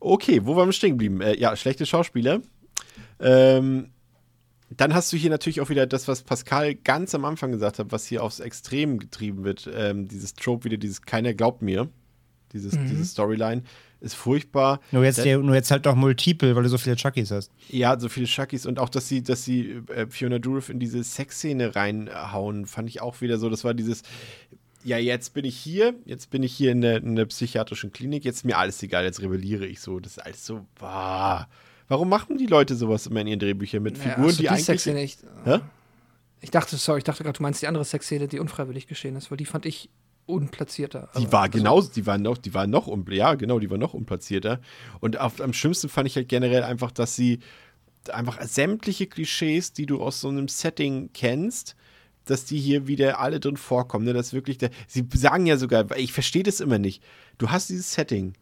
[0.01, 1.21] Okay, wo waren wir stehen geblieben?
[1.21, 2.41] Äh, ja, schlechte Schauspieler.
[3.21, 3.91] Ähm,
[4.71, 7.91] dann hast du hier natürlich auch wieder das, was Pascal ganz am Anfang gesagt hat,
[7.91, 9.69] was hier aufs Extrem getrieben wird.
[9.75, 11.89] Ähm, dieses Trope wieder, dieses Keiner glaubt mir.
[12.53, 13.63] Dieses, diese Storyline
[14.01, 14.81] ist furchtbar.
[14.91, 17.53] Nur jetzt, der, nur jetzt halt doch multiple, weil du so viele Chuckies hast.
[17.69, 21.03] Ja, so viele Chuckies und auch, dass sie, dass sie äh, Fiona Dourif in diese
[21.05, 23.51] Sexszene reinhauen, fand ich auch wieder so.
[23.51, 24.03] Das war dieses,
[24.83, 28.25] ja, jetzt bin ich hier, jetzt bin ich hier in der, in der psychiatrischen Klinik,
[28.25, 30.01] jetzt ist mir alles egal, jetzt rebelliere ich so.
[30.01, 31.49] Das ist alles so, bah.
[31.91, 34.65] Warum machen die Leute sowas immer in ihren Drehbüchern mit Figuren, hast du die eigentlich.
[34.65, 35.19] Sexszene nicht.
[35.45, 35.59] Hä?
[36.41, 39.33] Ich dachte, sorry, ich dachte gerade, du meinst die andere Sexszene, die unfreiwillig geschehen ist,
[39.33, 39.91] weil die fand ich
[40.27, 41.09] unplatzierter.
[41.17, 43.69] Die Aber- war also- genau, die war noch, die war noch, un, ja, genau, die
[43.71, 44.61] war noch unplatzierter.
[45.01, 47.41] Und auf, am schlimmsten fand ich halt generell einfach, dass sie
[48.13, 51.75] einfach sämtliche Klischees, die du aus so einem Setting kennst,
[52.25, 54.05] dass die hier wieder alle drin vorkommen.
[54.05, 54.13] Ne?
[54.13, 57.03] Das wirklich, der, sie sagen ja sogar, ich verstehe das immer nicht.
[57.39, 58.35] Du hast dieses Setting.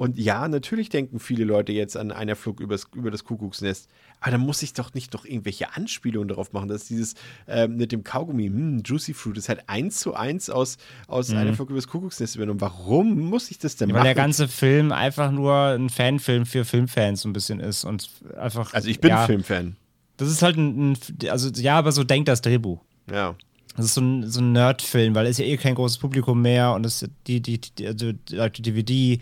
[0.00, 3.86] Und ja, natürlich denken viele Leute jetzt an einer Flug übers, über das Kuckucksnest.
[4.20, 7.92] Aber da muss ich doch nicht noch irgendwelche Anspielungen darauf machen, dass dieses ähm, mit
[7.92, 11.86] dem Kaugummi, hm, Juicy Fruit, ist halt eins zu eins aus, aus einer Flug übers
[11.86, 12.62] Kuckucksnest übernommen.
[12.62, 13.90] Warum muss ich das denn Mhm.
[13.90, 14.06] Ja, machen?
[14.06, 18.08] weil der ganze Film einfach nur ein Fanfilm für Filmfans so ein bisschen ist und
[18.38, 18.72] einfach.
[18.72, 19.76] also ich bin ja, Filmfan.
[20.16, 20.98] Das ist halt ein, ein,
[21.28, 22.80] also ja, aber so denkt das Drehbuch.
[23.12, 23.36] Ja.
[23.76, 26.72] Das ist so ein, so ein Nerd-Film, weil es ja eh kein großes Publikum mehr
[26.72, 29.20] und das, die, die, die, also die DVD,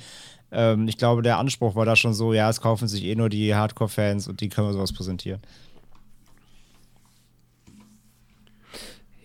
[0.52, 3.28] ähm, ich glaube, der Anspruch war da schon so, ja, es kaufen sich eh nur
[3.28, 5.40] die Hardcore-Fans und die können wir sowas präsentieren.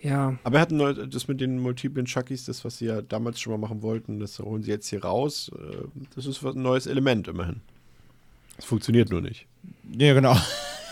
[0.02, 3.40] Ja, Aber wir hatten neu- das mit den multiplen Chuckies, das, was sie ja damals
[3.40, 5.50] schon mal machen wollten, das holen sie jetzt hier raus.
[5.58, 5.76] Äh,
[6.14, 7.62] Das ist was- ein neues Element immerhin.
[8.58, 9.46] Es funktioniert nur nicht.
[9.96, 10.36] Ja, genau.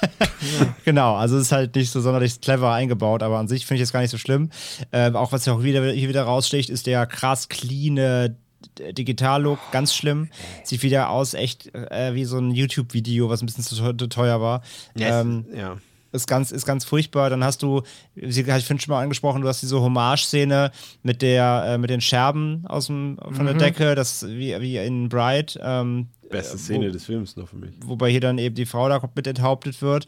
[0.84, 3.88] genau, also es ist halt nicht so sonderlich clever eingebaut, aber an sich finde ich
[3.88, 4.50] das gar nicht so schlimm.
[4.92, 8.36] Ähm, auch was ja auch wieder, hier wieder raussticht, ist der krass cleane
[8.78, 10.28] Digital-Look, ganz schlimm.
[10.64, 14.06] Sieht wieder aus, echt äh, wie so ein YouTube-Video, was ein bisschen zu teu- zu
[14.08, 14.62] teuer war.
[14.96, 15.76] ähm, ja.
[16.12, 17.30] ist ganz, ist ganz furchtbar.
[17.30, 17.82] Dann hast du,
[18.14, 20.70] wie habe ich vorhin schon mal angesprochen, du hast diese Hommage-Szene
[21.02, 25.08] mit der, äh, mit den Scherben aus dem, von der Decke, das wie, wie in
[25.08, 25.58] Bright.
[25.62, 27.70] Ähm, Beste äh, Szene wo- des Films noch für mich.
[27.84, 30.06] wobei hier dann eben die Frau da mit enthauptet wird.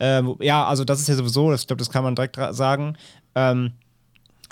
[0.00, 2.96] Ähm, ja, also das ist ja sowieso, das, ich glaube, das kann man direkt sagen.
[3.34, 3.72] Ähm,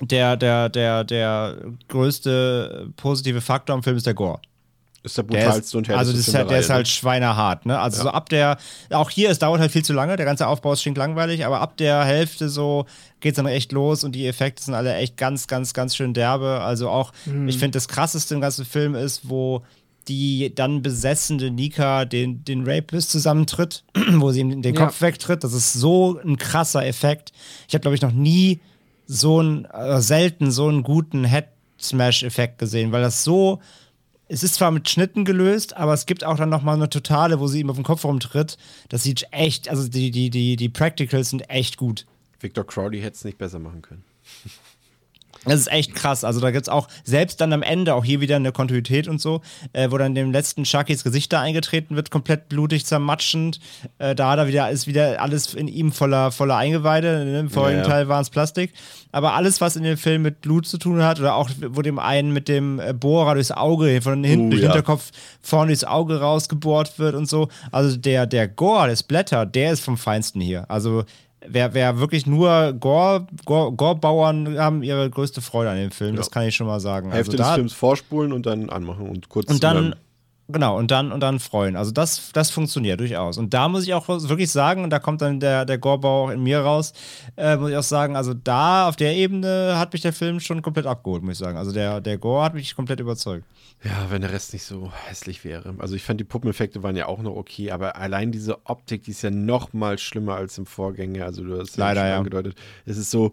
[0.00, 1.56] der, der, der, der
[1.88, 4.40] größte positive Faktor am Film ist der Gore.
[5.02, 6.90] Ist der Der brutalste und ist, also härteste das ist halt, der ist halt ne?
[6.90, 7.78] schweinehart, ne?
[7.78, 8.02] Also Ja.
[8.04, 8.56] so ab der,
[8.90, 11.60] auch hier, es dauert halt viel zu lange, der ganze Aufbau ist stinkt langweilig, aber
[11.60, 12.86] ab der Hälfte so
[13.20, 16.60] geht's dann echt los und die Effekte sind alle echt ganz, ganz, ganz schön derbe.
[16.62, 17.12] Also auch,
[17.46, 19.62] ich finde, das krasseste im ganzen Film ist, wo
[20.08, 23.84] die dann besessene Nika den, den Rapist zusammentritt,
[24.16, 24.86] wo sie ihm den Ja.
[24.86, 25.44] Kopf wegtritt.
[25.44, 27.32] Das ist so ein krasser Effekt.
[27.68, 28.60] Ich habe, glaube ich, noch nie
[29.06, 33.60] so einen, äh, selten so einen guten Head-Smash-Effekt gesehen, weil das so
[34.28, 37.46] es ist zwar mit Schnitten gelöst, aber es gibt auch dann nochmal eine Totale, wo
[37.46, 38.56] sie ihm auf den Kopf rumtritt.
[38.88, 42.06] Das sieht echt, also die, die, die, die Practicals sind echt gut.
[42.40, 44.04] Victor Crowley hätte es nicht besser machen können.
[45.44, 46.24] Das ist echt krass.
[46.24, 49.20] Also da gibt es auch, selbst dann am Ende, auch hier wieder eine Kontinuität und
[49.20, 49.40] so,
[49.72, 53.60] äh, wo dann dem letzten Chuckys Gesicht da eingetreten wird, komplett blutig zermatschend.
[53.98, 57.24] Äh, da hat er wieder, ist wieder alles in ihm voller, voller Eingeweide.
[57.24, 57.40] Ne?
[57.40, 57.88] Im vorigen Ja, ja.
[57.88, 58.72] Teil waren es Plastik.
[59.12, 61.98] Aber alles, was in dem Film mit Blut zu tun hat, oder auch wo dem
[61.98, 64.68] einen mit dem äh, Bohrer durchs Auge, von hinten Oh, durch ja.
[64.68, 67.48] den Hinterkopf vorne durchs Auge rausgebohrt wird und so.
[67.70, 70.68] Also der, der Gore, der Splatter, der ist vom Feinsten hier.
[70.70, 71.04] Also
[71.48, 76.30] wer, wer wirklich nur Gore, Gore, Gore-Bauern haben ihre größte Freude an dem Film, das
[76.30, 77.10] kann ich schon mal sagen.
[77.10, 79.50] Hälfte also des da, Films vorspulen und dann anmachen und kurz.
[79.50, 79.94] und dann,
[80.48, 81.76] genau, und dann, und dann freuen.
[81.76, 83.38] Also das, das funktioniert durchaus.
[83.38, 86.30] Und da muss ich auch wirklich sagen, und da kommt dann der, der Gorbau auch
[86.30, 86.92] in mir raus,
[87.36, 90.62] äh, muss ich auch sagen, also da auf der Ebene hat mich der Film schon
[90.62, 91.58] komplett abgeholt, muss ich sagen.
[91.58, 93.44] Also der, der Gore hat mich komplett überzeugt.
[93.82, 95.74] Ja, wenn der Rest nicht so hässlich wäre.
[95.78, 99.10] Also ich fand die Puppeneffekte waren ja auch noch okay, aber allein diese Optik, die
[99.10, 101.24] ist ja noch mal schlimmer als im Vorgänger.
[101.26, 102.16] Also du hast Leider, schon ja.
[102.16, 102.56] angedeutet.
[102.86, 103.32] Es ist so,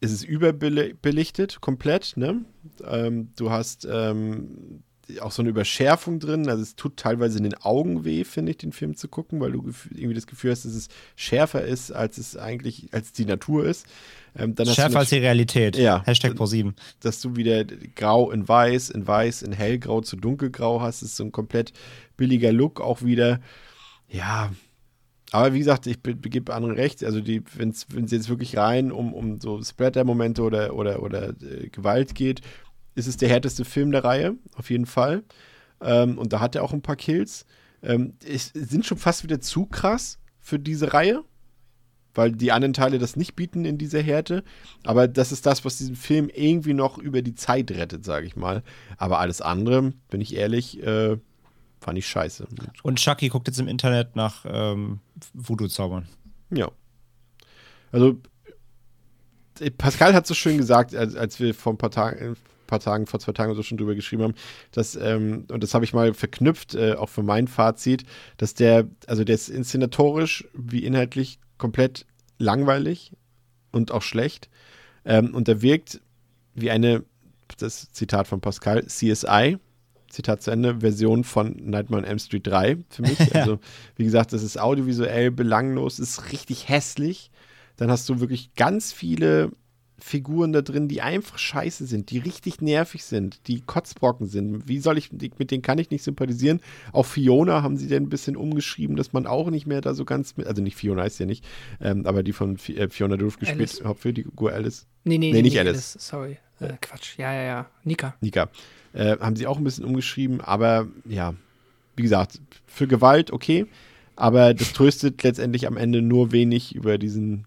[0.00, 2.44] es ist überbelichtet komplett, ne?
[2.84, 4.82] Ähm, du hast ähm,
[5.20, 6.48] auch so eine Überschärfung drin.
[6.48, 9.52] Also es tut teilweise in den Augen weh, finde ich, den Film zu gucken, weil
[9.52, 13.66] du irgendwie das Gefühl hast, dass es schärfer ist, als es eigentlich, als die Natur
[13.66, 13.86] ist.
[14.36, 15.76] Ähm, Schärfer als die Realität.
[15.76, 16.02] Ja.
[16.04, 16.74] Hashtag Pro7.
[17.00, 21.02] dass du wieder grau in weiß, in weiß, in hellgrau zu dunkelgrau hast.
[21.02, 21.72] Ist so ein komplett
[22.16, 23.40] billiger Look auch wieder.
[24.08, 24.52] Ja,
[25.32, 27.02] aber wie gesagt, ich be- gebe anderen recht.
[27.02, 31.68] Also, die, wenn es jetzt wirklich rein um, um so Splatter-Momente oder, oder, oder äh,
[31.70, 32.42] Gewalt geht,
[32.96, 35.22] ist es der härteste Film der Reihe, auf jeden Fall.
[35.80, 37.46] Ähm, und da hat er auch ein paar Kills.
[37.82, 41.22] Ähm, es sind schon fast wieder zu krass für diese Reihe,
[42.14, 44.42] weil die anderen Teile das nicht bieten in dieser Härte.
[44.84, 48.34] Aber das ist das, was diesen Film irgendwie noch über die Zeit rettet, sage ich
[48.34, 48.62] mal.
[48.96, 51.18] Aber alles andere, bin ich ehrlich, äh,
[51.78, 52.48] fand ich scheiße.
[52.82, 55.00] Und Chucky guckt jetzt im Internet nach ähm,
[55.34, 56.08] Voodoo-Zaubern.
[56.50, 56.70] Ja.
[57.92, 58.18] Also,
[59.60, 63.06] äh, Pascal hat so schön gesagt, als, als wir vor ein paar Tagen, paar Tagen,
[63.06, 64.34] vor zwei Tagen oder so schon drüber geschrieben haben,
[64.72, 68.04] dass, ähm, und das habe ich mal verknüpft, äh, auch für mein Fazit,
[68.36, 72.06] dass der, also der ist inszenatorisch wie inhaltlich komplett
[72.38, 73.12] langweilig
[73.72, 74.48] und auch schlecht.
[75.04, 76.00] Ähm, und der wirkt
[76.54, 77.04] wie eine,
[77.58, 79.58] das Zitat von Pascal, CSI,
[80.08, 83.18] Zitat zu Ende, Version von Nightmare on Elm Street 3 für mich.
[83.34, 83.58] Also,
[83.96, 87.30] wie gesagt, das ist audiovisuell belanglos, ist richtig hässlich.
[87.76, 89.52] Dann hast du wirklich ganz viele
[89.98, 94.68] Figuren da drin, die einfach scheiße sind, die richtig nervig sind, die Kotzbrocken sind.
[94.68, 96.60] Wie soll ich, mit denen kann ich nicht sympathisieren.
[96.92, 100.04] Auch Fiona haben sie dann ein bisschen umgeschrieben, dass man auch nicht mehr da so
[100.04, 101.44] ganz mit, also nicht Fiona heißt ja nicht,
[101.80, 103.84] ähm, aber die von äh, Fiona Durf gespielt, Alice.
[103.84, 104.86] Hauptfigur Alice.
[105.04, 105.96] Nee, nee, Nee, nicht Alice.
[105.98, 106.38] Sorry.
[106.60, 107.18] Äh, Quatsch.
[107.18, 107.70] Ja, ja, ja.
[107.84, 108.14] Nika.
[108.20, 108.50] Nika.
[108.92, 111.34] Äh, haben sie auch ein bisschen umgeschrieben, aber ja,
[111.96, 113.66] wie gesagt, für Gewalt okay,
[114.14, 117.46] aber das tröstet letztendlich am Ende nur wenig über diesen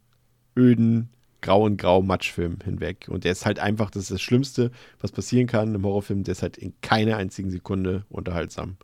[0.56, 1.10] öden,
[1.42, 3.08] grauen Grau-Matschfilm hinweg.
[3.10, 6.34] Und der ist halt einfach, das ist das Schlimmste, was passieren kann im Horrorfilm, der
[6.34, 8.78] ist halt in keiner einzigen Sekunde unterhaltsam.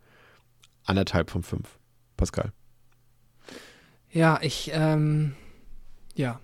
[0.86, 1.80] Anderthalb von fünf.
[2.18, 2.52] Pascal.
[4.12, 5.36] Ja, ich, ähm,
[6.16, 6.40] ja,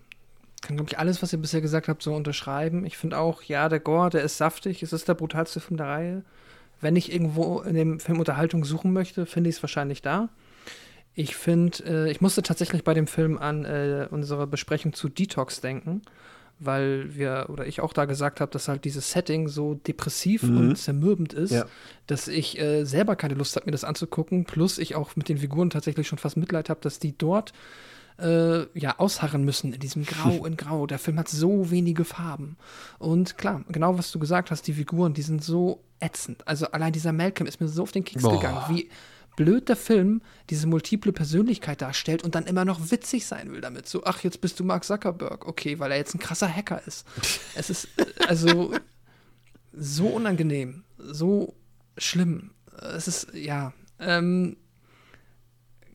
[0.61, 2.85] kann, glaube ich, alles, was ihr bisher gesagt habt, so unterschreiben.
[2.85, 4.83] Ich finde auch, ja, der Gore, der ist saftig.
[4.83, 6.23] Es ist der brutalste Film der Reihe.
[6.79, 10.29] Wenn ich irgendwo in dem Film Unterhaltung suchen möchte, finde ich es wahrscheinlich da.
[11.13, 15.59] Ich finde, äh, ich musste tatsächlich bei dem Film an äh, unsere Besprechung zu Detox
[15.61, 16.01] denken,
[16.59, 20.75] weil wir oder ich auch da gesagt habe, dass halt dieses Setting so depressiv und
[20.77, 21.65] zermürbend ist, Ja.
[22.07, 24.45] dass ich äh, selber keine Lust habe, mir das anzugucken.
[24.45, 27.51] Plus ich auch mit den Figuren tatsächlich schon fast Mitleid habe, dass die dort
[28.19, 30.85] äh, ja ausharren müssen in diesem Grau in Grau.
[30.87, 32.57] Der Film hat so wenige Farben.
[32.99, 36.47] Und klar, genau was du gesagt hast, die Figuren, die sind so ätzend.
[36.47, 38.33] Also allein dieser Malcolm ist mir so auf den Keks Boah.
[38.39, 38.89] gegangen, wie
[39.43, 40.21] blöd der Film
[40.51, 43.87] diese multiple Persönlichkeit darstellt und dann immer noch witzig sein will damit.
[43.87, 45.47] So, ach, jetzt bist du Mark Zuckerberg.
[45.47, 47.07] Okay, weil er jetzt ein krasser Hacker ist.
[47.55, 48.73] es ist äh, also
[49.73, 51.55] so unangenehm, so
[51.97, 52.51] schlimm.
[52.95, 54.57] Es ist, ja, ähm,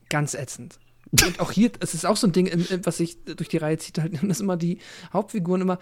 [0.09, 0.79] ganz ätzend.
[1.11, 2.49] Und auch hier, es ist auch so ein Ding,
[2.83, 4.79] was sich durch die Reihe zieht, halt, dass immer die
[5.13, 5.79] Hauptfiguren immer,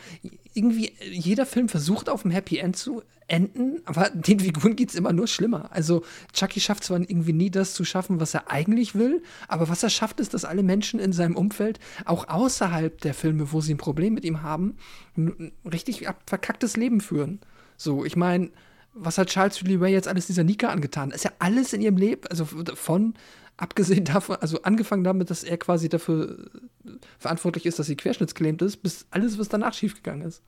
[0.54, 4.95] irgendwie, jeder Film versucht auf ein Happy End zu enden, aber den Figuren geht es
[4.95, 5.72] immer nur schlimmer.
[5.72, 9.82] Also Chucky schafft zwar irgendwie nie das zu schaffen, was er eigentlich will, aber was
[9.82, 13.74] er schafft, ist, dass alle Menschen in seinem Umfeld, auch außerhalb der Filme, wo sie
[13.74, 14.78] ein Problem mit ihm haben,
[15.18, 17.40] ein richtig verkacktes Leben führen.
[17.78, 18.52] So, ich meine,
[18.94, 21.12] was hat Charles Lee Ray jetzt alles dieser Nika angetan?
[21.12, 23.16] ist ja alles in ihrem Leben, also von
[23.58, 26.38] abgesehen davon, also angefangen damit, dass er quasi dafür
[26.85, 30.43] äh, verantwortlich ist, dass sie querschnittsgelähmt ist, bis alles, was danach schiefgegangen ist.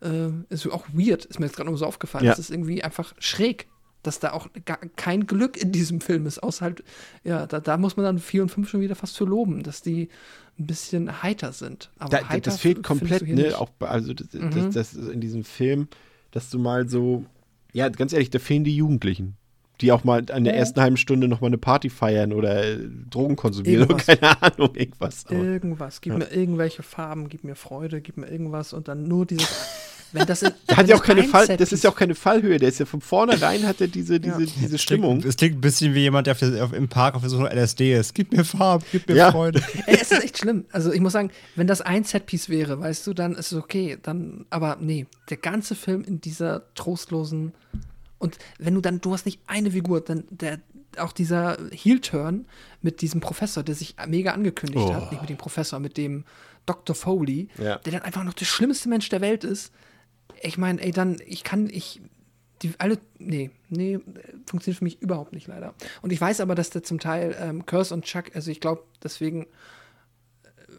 [0.00, 2.24] Äh, ist auch weird, ist mir jetzt gerade noch so aufgefallen.
[2.24, 2.32] Ja.
[2.32, 3.68] Das ist irgendwie einfach schräg,
[4.02, 6.42] dass da auch gar kein Glück in diesem Film ist.
[6.42, 6.84] Außer halt,
[7.24, 9.80] ja, da, da muss man dann vier und fünf schon wieder fast für loben, dass
[9.80, 10.08] die
[10.58, 11.90] ein bisschen heiter sind.
[11.98, 13.56] Aber da, heiter das fehlt komplett, ne?
[13.58, 14.72] Auch, also das, mhm.
[14.72, 15.88] das, das in diesem Film,
[16.32, 17.24] dass du mal so,
[17.72, 19.36] ja, ganz ehrlich, da fehlen die Jugendlichen
[19.82, 22.78] die auch mal in der ersten halben Stunde noch mal eine Party feiern oder äh,
[23.10, 24.08] Drogen konsumieren irgendwas.
[24.08, 25.26] oder keine Ahnung, irgendwas.
[25.26, 26.00] Aber, irgendwas.
[26.00, 26.18] Gib ja.
[26.20, 29.48] mir irgendwelche Farben, gib mir Freude, gib mir irgendwas und dann nur dieses.
[30.14, 32.68] Wenn das, in, hat ja auch keine Fall, das ist ja auch keine Fallhöhe, der
[32.68, 34.48] ist ja von vornherein hat er diese, diese, ja.
[34.60, 35.16] diese Stimmung.
[35.16, 37.94] Es klingt, klingt, ein bisschen wie jemand, der auf, auf, im Park auf so LSD
[37.94, 38.14] ist.
[38.14, 39.32] Gib mir Farben, gib mir ja.
[39.32, 39.62] Freude.
[39.86, 40.66] Ey, es ist echt schlimm.
[40.70, 43.96] Also ich muss sagen, wenn das ein Setpiece wäre, weißt du, dann ist es okay.
[44.02, 47.52] Dann, aber nee, der ganze Film in dieser trostlosen
[48.22, 50.60] und wenn du dann, du hast nicht eine Figur, dann der,
[50.96, 52.46] auch dieser Heel-Turn
[52.80, 54.94] mit diesem Professor, der sich mega angekündigt oh.
[54.94, 56.24] hat, nicht mit dem Professor, mit dem
[56.64, 56.94] Dr.
[56.94, 57.78] Foley, ja.
[57.78, 59.72] der dann einfach noch der schlimmste Mensch der Welt ist.
[60.40, 62.00] Ich meine, ey, dann, ich kann, ich,
[62.62, 63.98] die alle, nee, nee,
[64.46, 65.74] funktioniert für mich überhaupt nicht leider.
[66.00, 68.84] Und ich weiß aber, dass der zum Teil ähm, Curse und Chuck, also ich glaube,
[69.02, 69.48] deswegen äh,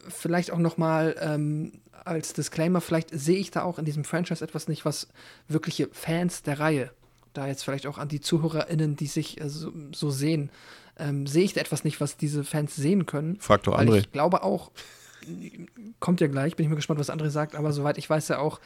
[0.07, 4.41] vielleicht auch noch mal ähm, als Disclaimer, vielleicht sehe ich da auch in diesem Franchise
[4.41, 5.09] etwas nicht, was
[5.49, 6.89] wirkliche Fans der Reihe
[7.33, 10.49] da jetzt vielleicht auch an die ZuhörerInnen, die sich äh, so, so, sehen,
[10.97, 13.37] ähm, sehe ich da etwas nicht, was diese Fans sehen können.
[13.39, 13.97] Faktor André.
[13.97, 14.71] Ich glaube auch,
[15.99, 18.39] kommt ja gleich, bin ich mal gespannt, was André sagt, aber soweit ich weiß ja
[18.39, 18.59] auch,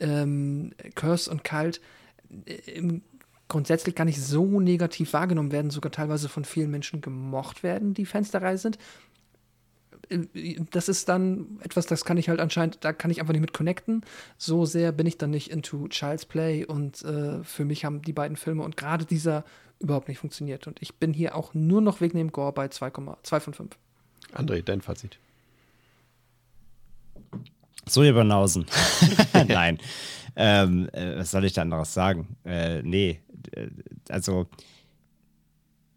[0.00, 1.80] ähm, Curse und Kalt
[2.46, 3.00] äh,
[3.48, 8.06] grundsätzlich gar nicht so negativ wahrgenommen werden, sogar teilweise von vielen Menschen gemocht werden, die
[8.06, 8.78] Fans der Reihe sind
[10.70, 13.52] das ist dann etwas, das kann ich halt anscheinend, da kann ich einfach nicht mit
[13.52, 14.02] connecten.
[14.38, 18.12] So sehr bin ich dann nicht into Child's Play und äh, für mich haben die
[18.12, 19.44] beiden Filme und gerade dieser
[19.78, 20.66] überhaupt nicht funktioniert.
[20.66, 23.76] Und ich bin hier auch nur noch wegen dem Gore bei 2,2 von 5.
[24.34, 25.18] André, dein Fazit.
[27.86, 28.66] So, ihr Banausen.
[29.48, 29.78] Nein.
[30.36, 32.36] ähm, äh, was soll ich da anderes sagen?
[32.44, 33.20] Äh, nee.
[33.52, 33.68] Äh,
[34.08, 34.46] also.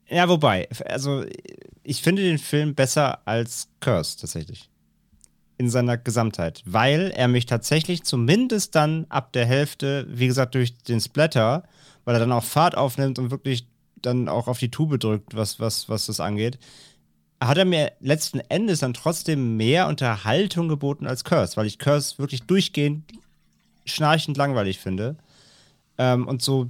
[0.10, 1.26] Ja, wobei, also
[1.84, 4.70] ich finde den Film besser als Curse tatsächlich.
[5.58, 6.62] In seiner Gesamtheit.
[6.66, 11.64] Weil er mich tatsächlich zumindest dann ab der Hälfte, wie gesagt, durch den Splatter,
[12.04, 15.60] weil er dann auch Fahrt aufnimmt und wirklich dann auch auf die Tube drückt, was,
[15.60, 16.60] was, was das angeht,
[17.42, 22.18] hat er mir letzten Endes dann trotzdem mehr Unterhaltung geboten als Curse, weil ich Curse
[22.18, 23.04] wirklich durchgehend
[23.86, 25.16] schnarchend langweilig finde.
[25.98, 26.70] Ähm, und so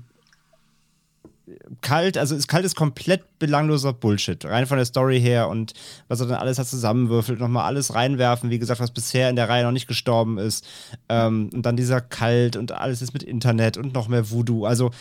[1.82, 5.74] kalt, also ist kalt ist komplett belangloser Bullshit, rein von der Story her und
[6.08, 9.50] was er dann alles hat zusammenwürfelt, nochmal alles reinwerfen, wie gesagt, was bisher in der
[9.50, 10.66] Reihe noch nicht gestorben ist.
[11.10, 14.92] Ähm, und dann dieser kalt und alles ist mit Internet und noch mehr Voodoo, also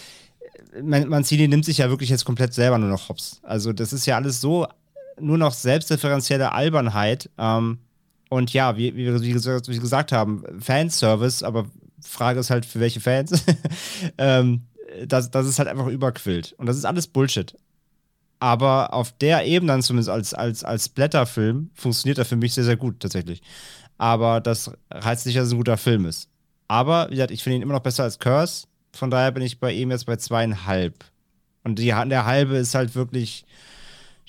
[0.82, 4.16] Mancini nimmt sich ja wirklich jetzt komplett selber nur noch hops, also das ist ja
[4.16, 4.66] alles so
[5.20, 7.31] nur noch selbstreferenzielle Albernheit.
[7.39, 7.78] Ähm,
[8.31, 11.66] und ja, wie, wie, wie, gesagt, wie gesagt haben, Fanservice, aber
[12.00, 13.44] Frage ist halt, für welche Fans.
[14.18, 14.62] ähm,
[15.06, 16.55] dass, dass es halt einfach überquillt.
[16.58, 17.55] Und das ist alles Bullshit.
[18.40, 22.76] Aber auf der Ebene zumindest als, als, als Blätterfilm funktioniert er für mich sehr, sehr
[22.76, 23.42] gut tatsächlich.
[23.97, 26.28] Aber das heißt nicht, dass es ein guter Film ist.
[26.68, 28.66] Aber, wie gesagt, ich finde ihn immer noch besser als Curse.
[28.92, 31.05] Von daher bin ich bei ihm jetzt bei zweieinhalb.
[31.62, 33.44] Und die, der halbe ist halt wirklich,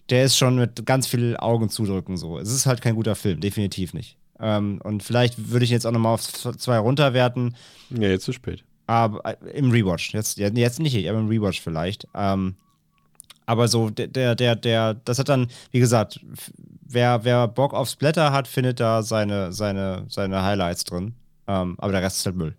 [0.10, 2.38] der ist schon mit ganz viel Augen zudrücken so.
[2.38, 4.18] Es ist halt kein guter Film, definitiv nicht.
[4.40, 7.56] Ähm, und vielleicht würde ich jetzt auch nochmal auf zwei runterwerten.
[7.90, 8.64] Ja, jetzt zu spät.
[8.88, 10.14] Aber äh, im Rewatch.
[10.14, 12.08] Jetzt, jetzt nicht, aber im Rewatch vielleicht.
[12.14, 12.56] Ähm,
[13.46, 16.20] aber so, der, der, der, das hat dann, wie gesagt,
[16.88, 21.14] wer, wer Bock auf Splatter hat, findet da seine, seine, seine Highlights drin.
[21.48, 22.56] Ähm, aber der Rest ist halt Müll.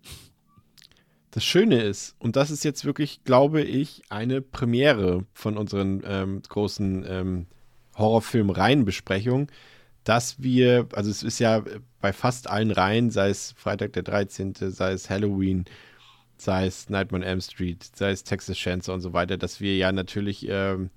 [1.32, 6.40] Das Schöne ist, und das ist jetzt wirklich, glaube ich, eine Premiere von unseren ähm,
[6.48, 7.46] großen ähm,
[7.98, 9.48] Horrorfilm-Reihenbesprechungen,
[10.04, 11.62] dass wir, also es ist ja
[12.00, 15.64] bei fast allen Reihen, sei es Freitag der 13., sei es Halloween,
[16.36, 19.76] sei es Nightmare on Elm Street, sei es Texas Chainsaw und so weiter, dass wir
[19.76, 20.90] ja natürlich ähm,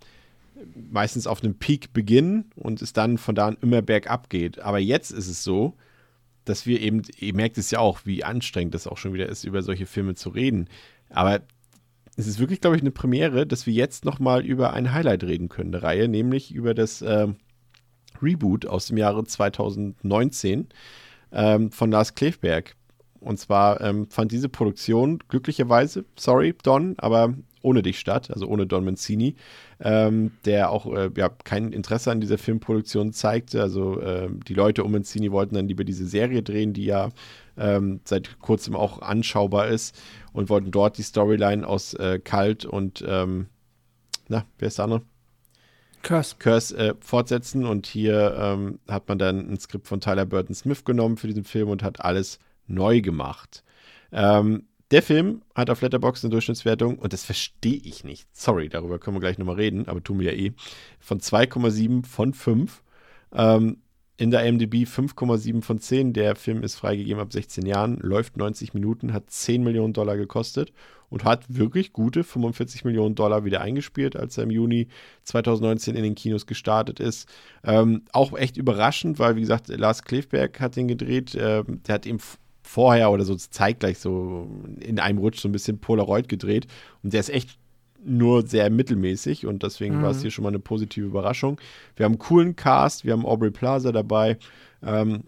[0.92, 4.59] meistens auf einem Peak beginnen und es dann von da an immer bergab geht.
[4.59, 5.76] Aber jetzt ist es so,
[6.45, 9.43] dass wir eben, ihr merkt es ja auch, wie anstrengend das auch schon wieder ist,
[9.43, 10.68] über solche Filme zu reden.
[11.09, 11.42] Aber
[12.18, 15.48] es ist wirklich, glaube ich, eine Premiere, dass wir jetzt nochmal über ein Highlight reden
[15.48, 17.27] können, der Reihe, nämlich über das äh,
[18.22, 20.68] Reboot aus dem Jahre 2019
[21.32, 22.76] ähm, von Lars Klefberg.
[23.19, 28.65] Und zwar ähm, fand diese Produktion glücklicherweise, sorry Don, aber ohne dich statt, also ohne
[28.65, 29.35] Don Mancini,
[29.81, 33.61] ähm, der auch äh, ja, kein Interesse an dieser Filmproduktion zeigte.
[33.61, 37.09] Also äh, die Leute um Mancini wollten dann lieber diese Serie drehen, die ja
[37.57, 39.99] ähm, seit kurzem auch anschaubar ist
[40.31, 43.48] und wollten dort die Storyline aus äh, Kalt und ähm,
[44.30, 45.01] na, wer ist der andere?
[46.01, 46.35] Curse.
[46.39, 50.85] Curse äh, fortsetzen und hier ähm, hat man dann ein Skript von Tyler Burton Smith
[50.85, 52.39] genommen für diesen Film und hat alles
[52.69, 53.64] neu gemacht.
[54.11, 58.27] Ähm, der Film hat auf Letterboxd eine Durchschnittswertung, und das verstehe ich nicht.
[58.31, 60.53] Sorry, darüber können wir gleich nochmal reden, aber tun wir ja eh.
[60.99, 62.83] Von 2,7 von 5.
[63.33, 63.77] Ähm,
[64.19, 66.11] in der IMDb 5,7 von 10.
[66.11, 70.73] Der Film ist freigegeben ab 16 Jahren, läuft 90 Minuten, hat 10 Millionen Dollar gekostet
[71.09, 74.88] und hat wirklich gute 45 Millionen Dollar wieder eingespielt, als er im Juni
[75.23, 77.30] 2019 in den Kinos gestartet ist.
[77.64, 81.38] Ähm, auch echt überraschend, weil, wie gesagt, Lars Klefberg hat den gedreht.
[81.39, 82.19] Ähm, der hat eben
[82.69, 84.48] vorher oder so zeitgleich so
[84.80, 86.67] in einem Rutsch so ein bisschen Polaroid gedreht.
[87.01, 87.57] Und der ist echt
[88.06, 90.03] nur sehr mittelmäßig und deswegen mhm.
[90.03, 91.59] war es hier schon mal eine positive Überraschung.
[91.95, 94.38] Wir haben einen coolen Cast, wir haben Aubrey Plaza dabei.
[94.83, 95.23] Ähm,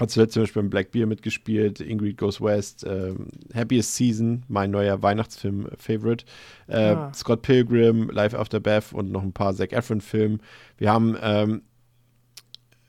[0.00, 4.70] hat zuletzt zum Beispiel beim Black Beer mitgespielt, Ingrid Goes West, ähm, Happiest Season, mein
[4.70, 6.24] neuer Weihnachtsfilm-Favorite,
[6.68, 7.12] äh, ah.
[7.12, 10.38] Scott Pilgrim, Life After Beth und noch ein paar Zac Efron-Filme.
[10.76, 11.62] Wir haben ähm,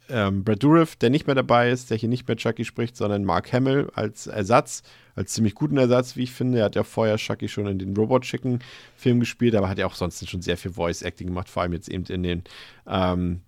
[0.10, 3.24] ähm, Brad Dourif, der nicht mehr dabei ist, der hier nicht mehr Chucky spricht, sondern
[3.24, 4.84] Mark Hamill als Ersatz,
[5.16, 6.60] als ziemlich guten Ersatz, wie ich finde.
[6.60, 8.60] Er hat ja vorher Chucky schon in den Robot Chicken
[8.96, 11.74] Film gespielt, aber hat ja auch sonst schon sehr viel Voice Acting gemacht, vor allem
[11.74, 12.44] jetzt eben in den
[12.88, 13.42] ähm,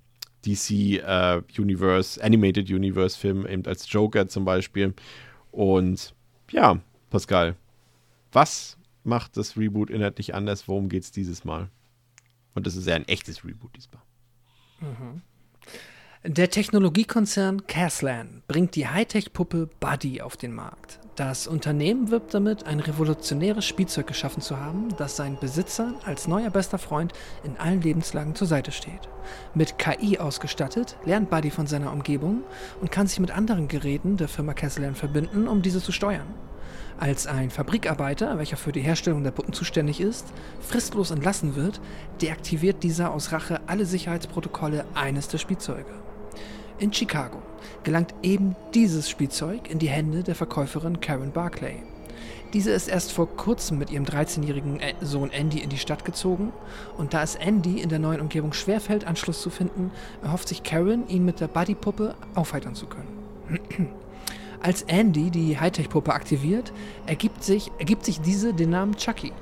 [0.45, 4.93] DC äh, Universe, Animated Universe Film, eben als Joker zum Beispiel.
[5.51, 6.14] Und
[6.51, 7.56] ja, Pascal,
[8.31, 10.67] was macht das Reboot inhaltlich anders?
[10.67, 11.69] Worum geht es dieses Mal?
[12.53, 14.01] Und das ist ja ein echtes Reboot diesmal.
[14.80, 15.22] Mhm.
[16.24, 21.00] Der Technologiekonzern Caslan bringt die Hightech-Puppe Buddy auf den Markt.
[21.16, 26.51] Das Unternehmen wirbt damit, ein revolutionäres Spielzeug geschaffen zu haben, das seinen Besitzern als neuer
[26.51, 29.09] bester Freund in allen Lebenslagen zur Seite steht.
[29.56, 32.43] Mit KI ausgestattet, lernt Buddy von seiner Umgebung
[32.82, 36.32] und kann sich mit anderen Geräten der Firma Caslan verbinden, um diese zu steuern.
[37.00, 40.27] Als ein Fabrikarbeiter, welcher für die Herstellung der Puppen zuständig ist,
[40.59, 41.82] fristlos entlassen wird,
[42.22, 46.00] deaktiviert dieser aus Rache alle Sicherheitsprotokolle eines der Spielzeuge.
[46.81, 47.43] In Chicago
[47.83, 51.75] gelangt eben dieses Spielzeug in die Hände der Verkäuferin Karen Barclay.
[52.53, 56.51] Diese ist erst vor kurzem mit ihrem 13-jährigen Sohn Andy in die Stadt gezogen
[56.97, 59.91] und da es Andy in der neuen Umgebung schwerfällt, Anschluss zu finden,
[60.23, 63.59] erhofft sich Karen, ihn mit der Buddy-Puppe aufheitern zu können.
[64.63, 66.73] Als Andy die Hightech-Puppe aktiviert,
[67.05, 69.33] ergibt sich, ergibt sich diese den Namen Chucky.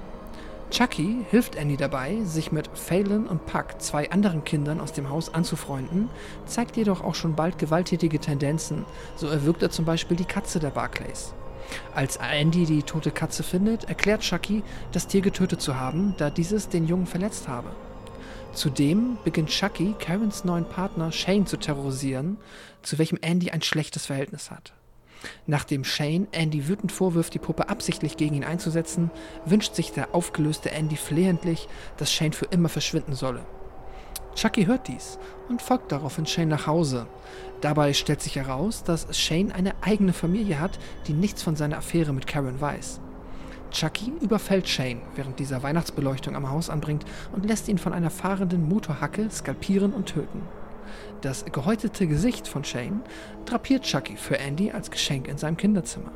[0.72, 5.34] Chucky hilft Andy dabei, sich mit Phelan und Puck, zwei anderen Kindern aus dem Haus,
[5.34, 6.10] anzufreunden,
[6.46, 8.86] zeigt jedoch auch schon bald gewalttätige Tendenzen.
[9.16, 11.34] So erwürgt er zum Beispiel die Katze der Barclays.
[11.94, 16.70] Als Andy die tote Katze findet, erklärt Chucky, das Tier getötet zu haben, da dieses
[16.70, 17.70] den Jungen verletzt habe.
[18.54, 22.38] Zudem beginnt Chucky, Karens neuen Partner Shane zu terrorisieren,
[22.84, 24.74] zu welchem Andy ein schlechtes Verhältnis hat.
[25.48, 29.12] Nachdem Shane Andy wütend vorwirft, die Puppe absichtlich gegen ihn einzusetzen,
[29.46, 31.68] wünscht sich der aufgelöste Andy flehentlich,
[31.98, 33.46] dass Shane für immer verschwinden solle.
[34.36, 37.08] Chucky hört dies und folgt daraufhin Shane nach Hause.
[37.62, 42.14] Dabei stellt sich heraus, dass Shane eine eigene Familie hat, die nichts von seiner Affäre
[42.14, 43.02] mit Karen weiß.
[43.72, 48.68] Chucky überfällt Shane, während dieser Weihnachtsbeleuchtung am Haus anbringt und lässt ihn von einer fahrenden
[48.68, 50.42] Motorhacke skalpieren und töten.
[51.22, 53.02] Das gehäutete Gesicht von Shane
[53.46, 56.12] drapiert Chucky für Andy als Geschenk in seinem Kinderzimmer.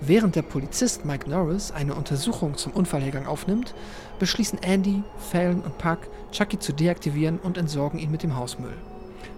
[0.00, 3.72] Während der Polizist Mike Norris eine Untersuchung zum Unfallhergang aufnimmt,
[4.18, 8.76] beschließen Andy, Fallon und Puck, Chucky zu deaktivieren und entsorgen ihn mit dem Hausmüll.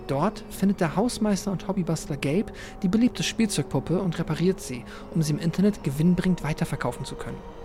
[0.07, 2.53] Dort findet der Hausmeister und Hobbybastler Gabe
[2.83, 7.56] die beliebte Spielzeugpuppe und repariert sie, um sie im Internet gewinnbringend weiterverkaufen zu können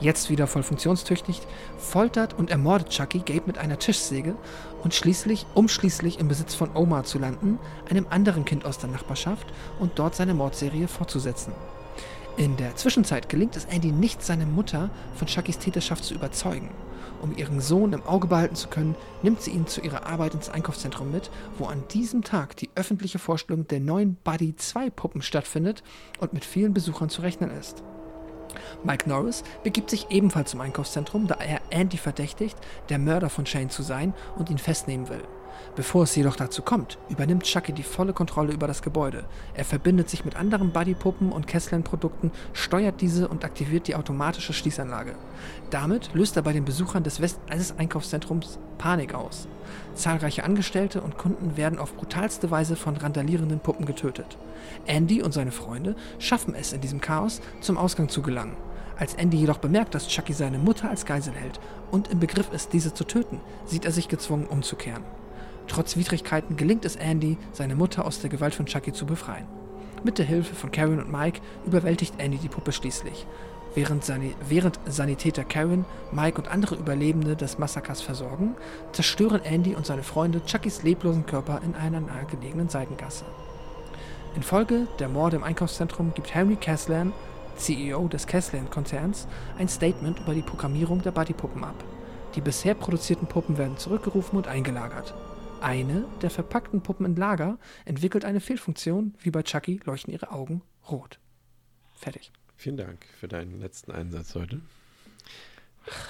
[0.00, 1.40] jetzt wieder voll funktionstüchtig,
[1.78, 4.34] foltert und ermordet Chucky Gabe mit einer Tischsäge
[4.82, 8.90] und schließlich, um schließlich im Besitz von Omar zu landen, einem anderen Kind aus der
[8.90, 9.46] Nachbarschaft,
[9.78, 11.52] und dort seine Mordserie fortzusetzen.
[12.36, 16.70] In der Zwischenzeit gelingt es Andy nicht, seine Mutter von Chuckys Täterschaft zu überzeugen.
[17.20, 20.48] Um ihren Sohn im Auge behalten zu können, nimmt sie ihn zu ihrer Arbeit ins
[20.48, 25.82] Einkaufszentrum mit, wo an diesem Tag die öffentliche Vorstellung der neuen Buddy 2 Puppen stattfindet
[26.18, 27.82] und mit vielen Besuchern zu rechnen ist.
[28.84, 32.56] Mike Norris begibt sich ebenfalls zum Einkaufszentrum, da er Andy verdächtigt,
[32.88, 35.22] der Mörder von Shane zu sein und ihn festnehmen will.
[35.76, 39.24] Bevor es jedoch dazu kommt, übernimmt Chucky die volle Kontrolle über das Gebäude.
[39.54, 45.14] Er verbindet sich mit anderen Buddypuppen und Kesslen-Produkten, steuert diese und aktiviert die automatische Schließanlage.
[45.70, 49.46] Damit löst er bei den Besuchern des West-Einkaufszentrums Panik aus.
[49.94, 54.38] Zahlreiche Angestellte und Kunden werden auf brutalste Weise von randalierenden Puppen getötet.
[54.86, 58.56] Andy und seine Freunde schaffen es in diesem Chaos, zum Ausgang zu gelangen.
[58.98, 61.58] Als Andy jedoch bemerkt, dass Chucky seine Mutter als Geisel hält
[61.90, 65.04] und im Begriff ist, diese zu töten, sieht er sich gezwungen umzukehren.
[65.70, 69.46] Trotz Widrigkeiten gelingt es Andy, seine Mutter aus der Gewalt von Chucky zu befreien.
[70.02, 73.24] Mit der Hilfe von Karen und Mike überwältigt Andy die Puppe schließlich.
[73.76, 78.56] Während, Sani während Sanitäter Karen, Mike und andere Überlebende des Massakers versorgen,
[78.90, 83.24] zerstören Andy und seine Freunde Chuckys leblosen Körper in einer nahegelegenen Seitengasse.
[84.34, 87.12] Infolge der Morde im Einkaufszentrum gibt Henry Caslan,
[87.54, 91.76] CEO des Caslan-Konzerns, ein Statement über die Programmierung der Buddypuppen ab.
[92.34, 95.14] Die bisher produzierten Puppen werden zurückgerufen und eingelagert.
[95.60, 100.62] Eine der verpackten Puppen im Lager entwickelt eine Fehlfunktion, wie bei Chucky leuchten ihre Augen
[100.90, 101.18] rot.
[101.94, 102.32] Fertig.
[102.56, 104.60] Vielen Dank für deinen letzten Einsatz heute.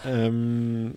[0.04, 0.96] Ähm,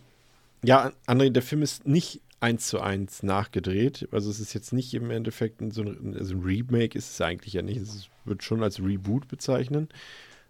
[0.64, 4.08] ja, André, der Film ist nicht eins zu eins nachgedreht.
[4.12, 7.54] Also es ist jetzt nicht im Endeffekt so ein, also ein Remake, ist es eigentlich
[7.54, 7.78] ja nicht.
[7.78, 9.90] Es wird schon als Reboot bezeichnen.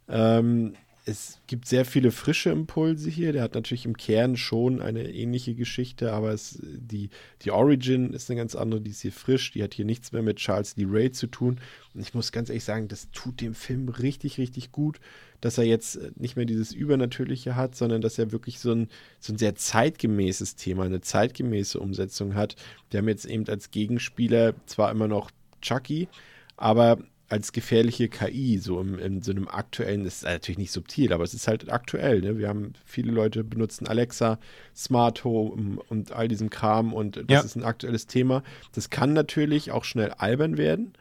[0.09, 0.73] Ähm,
[1.05, 3.33] es gibt sehr viele frische Impulse hier.
[3.33, 7.09] Der hat natürlich im Kern schon eine ähnliche Geschichte, aber es, die,
[7.41, 8.79] die Origin ist eine ganz andere.
[8.79, 9.51] Die ist hier frisch.
[9.51, 11.59] Die hat hier nichts mehr mit Charles Lee Ray zu tun.
[11.93, 15.01] Und ich muss ganz ehrlich sagen, das tut dem Film richtig, richtig gut,
[15.41, 18.87] dass er jetzt nicht mehr dieses Übernatürliche hat, sondern dass er wirklich so ein,
[19.19, 22.55] so ein sehr zeitgemäßes Thema, eine zeitgemäße Umsetzung hat.
[22.91, 26.07] Wir haben jetzt eben als Gegenspieler zwar immer noch Chucky,
[26.55, 26.99] aber
[27.33, 31.23] als gefährliche KI, so im, in so einem aktuellen, das ist natürlich nicht subtil, aber
[31.23, 32.21] es ist halt aktuell.
[32.21, 32.37] Ne?
[32.37, 34.37] Wir haben viele Leute benutzen Alexa,
[34.75, 37.39] Smart Home und all diesem Kram und das Ja.
[37.41, 38.43] ist ein aktuelles Thema.
[38.75, 40.93] Das kann natürlich auch schnell albern werden,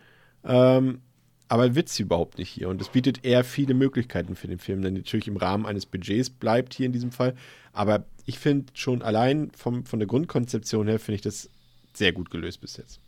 [0.43, 1.03] ähm,
[1.49, 2.71] aber sie überhaupt nicht hier.
[2.71, 6.31] Und es bietet eher viele Möglichkeiten für den Film, denn natürlich im Rahmen eines Budgets
[6.31, 7.35] bleibt hier in diesem Fall.
[7.75, 11.51] Aber ich finde schon allein vom, von der Grundkonzeption her, finde ich das
[11.93, 13.02] sehr gut gelöst bis jetzt.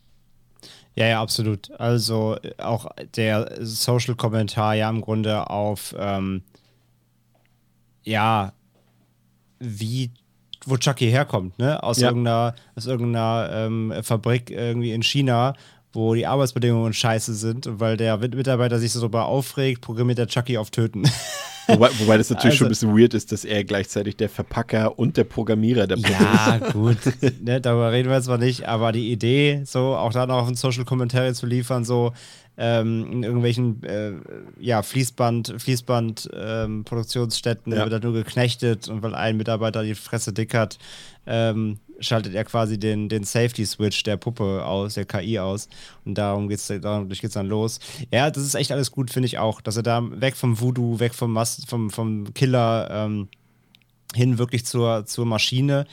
[0.96, 1.70] Ja, ja, absolut.
[1.80, 6.42] Also äh, auch der Social-Kommentar ja im Grunde auf, ähm,
[8.04, 8.52] ja,
[9.58, 10.10] wie,
[10.66, 11.82] wo Chucky herkommt, ne?
[11.82, 12.08] Aus Ja.
[12.08, 15.54] irgendeiner, aus irgendeiner ähm, Fabrik irgendwie in China,
[15.94, 20.26] wo die Arbeitsbedingungen scheiße sind und weil der Mitarbeiter sich so darüber aufregt, programmiert der
[20.26, 21.04] Chucky auf Töten.
[21.66, 24.98] Wobei, wobei das natürlich schon ein Also- bisschen weird ist, dass er gleichzeitig der Verpacker
[24.98, 26.98] und der Programmierer der Puppe Ja, gut,
[27.42, 30.46] ne, darüber reden wir jetzt mal nicht, aber die Idee, so auch da noch auf
[30.46, 32.12] einen Social Commentary zu liefern, so
[32.58, 34.12] ähm, in irgendwelchen äh,
[34.60, 37.84] ja, Fließband, Fließband ähm, Produktionsstätten Ja.
[37.84, 40.76] wird er nur geknechtet und weil ein Mitarbeiter die Fresse dick hat,
[41.26, 45.68] ähm, schaltet er quasi den, den Safety-Switch der Puppe aus, der KI aus.
[46.04, 47.80] Und darum geht's, dadurch geht's dann los.
[48.12, 49.60] Ja, das ist echt alles gut, finde ich auch.
[49.60, 53.28] Dass er da weg vom Voodoo, weg vom, Mas vom, vom Killer ähm,
[54.14, 55.86] hin wirklich zur, zur Maschine.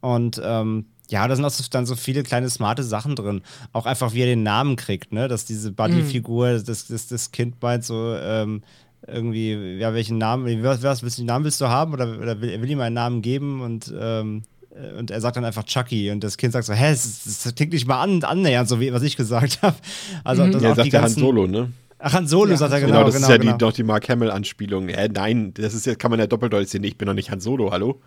[0.00, 3.42] Und ähm, ja, da sind auch so, dann so viele kleine smarte Sachen drin.
[3.72, 5.28] Auch einfach, wie er den Namen kriegt, ne?
[5.28, 8.62] Dass diese Buddy-Figur, das, das, das Kind meint so, ähm,
[9.06, 11.92] irgendwie, ja, welchen Namen, was, was willst du, den Namen willst du haben?
[11.92, 14.53] Oder, oder will, er will ihm einen Namen geben und, ähm, äh,
[14.98, 17.72] und er sagt dann einfach Chucky und das Kind sagt so, hä, das, das klingt
[17.72, 19.76] nicht mal an, annähernd, so wie was ich gesagt habe.
[20.24, 21.72] Also, das Ja, auch sagt die der Han Solo, ne?
[21.98, 23.52] Ach, Han Solo Ja, sagt er, Genau, genau, das genau, ist ja genau.
[23.52, 24.88] Die, doch die Mark Hamill-Anspielung.
[24.88, 26.84] Hä, nein, das ist ja, kann man ja doppeldeutig sehen.
[26.84, 28.00] Ich bin doch nicht Han Solo, hallo?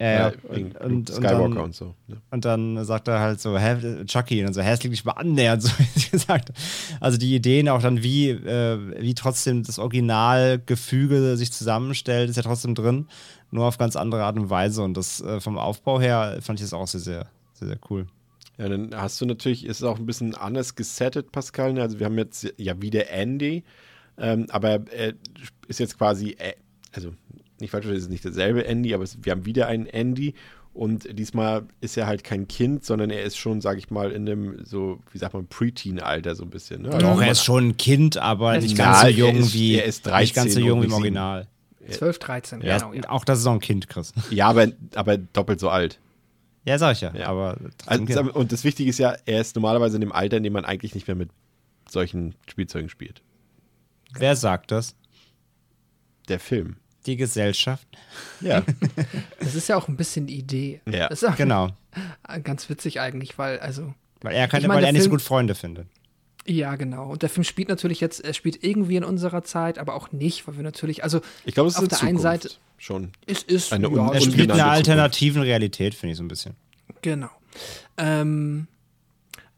[0.00, 0.28] Ja, ja.
[0.28, 1.94] Äh, Und, und, und, Skywalker dann, und so.
[2.08, 2.16] Ne?
[2.30, 5.04] und dann sagt er halt so, hä, Chucky, und dann so, hä, es liegt nicht
[5.04, 6.52] mal annähernd, so wie ich gesagt.
[7.00, 12.42] Also die Ideen auch dann, wie, äh, wie trotzdem das Originalgefüge sich zusammenstellt, ist ja
[12.42, 13.08] trotzdem drin,
[13.50, 14.82] nur auf ganz andere Art und Weise.
[14.82, 18.06] Und das äh, vom Aufbau her fand ich das auch sehr, sehr, sehr, sehr cool.
[18.58, 21.72] Ja, dann hast du natürlich, ist es auch ein bisschen anders gesettet, Pascal.
[21.72, 21.82] ne?
[21.82, 23.64] Also wir haben jetzt ja wieder Andy,
[24.18, 25.14] ähm, aber er
[25.66, 26.52] ist jetzt quasi, äh,
[26.92, 27.12] also
[27.60, 30.34] nicht falsch, es ist nicht derselbe Andy, aber es, wir haben wieder einen Andy
[30.74, 34.28] und diesmal ist er halt kein Kind, sondern er ist schon, sag ich mal, in
[34.28, 36.82] einem so, wie sagt man, Preteen-Alter so ein bisschen.
[36.82, 36.88] Ne?
[36.92, 39.54] Also Doch, man- er ist schon ein Kind, aber nicht ganz so er jung ist-
[39.54, 40.92] wie, er ist nicht ganz so 13 jung wie im.
[40.92, 41.46] Original.
[41.90, 42.92] 12, 13, Ja, genau.
[42.92, 43.08] Ja.
[43.08, 44.12] Auch das ist auch ein Kind, Chris.
[44.30, 45.98] Ja, aber, aber doppelt so alt.
[46.64, 47.14] Ja, sag ich ja.
[47.14, 47.26] Ja.
[47.28, 50.52] Aber Also, und das Wichtige ist ja, er ist normalerweise in dem Alter, in dem
[50.52, 51.30] man eigentlich nicht mehr mit
[51.88, 53.22] solchen Spielzeugen spielt.
[54.14, 54.94] wer sagt das?
[56.28, 56.76] Der Film.
[57.06, 57.86] Die Gesellschaft.
[58.40, 58.62] Ja.
[59.40, 60.80] Das ist ja auch ein bisschen die Idee.
[60.88, 61.08] Ja.
[61.08, 61.70] Das ist auch Genau.
[62.44, 65.12] ganz witzig eigentlich, weil, also, Weil er, kann, Ich meine, weil er nicht so Film-
[65.18, 65.88] gut Freunde findet.
[66.46, 67.10] Ja, genau.
[67.10, 70.46] Und der Film spielt natürlich jetzt, er spielt irgendwie in unserer Zeit, aber auch nicht,
[70.48, 73.10] weil wir natürlich, also, Ich glaube, es ist Auf in der einen Zukunft Seite- schon.
[73.26, 74.70] es ist, Eine ja, Er es spielt einer Zukunft.
[74.76, 76.54] alternativen Realität, finde ich so ein bisschen.
[77.02, 77.28] Genau.
[77.98, 78.66] Ähm,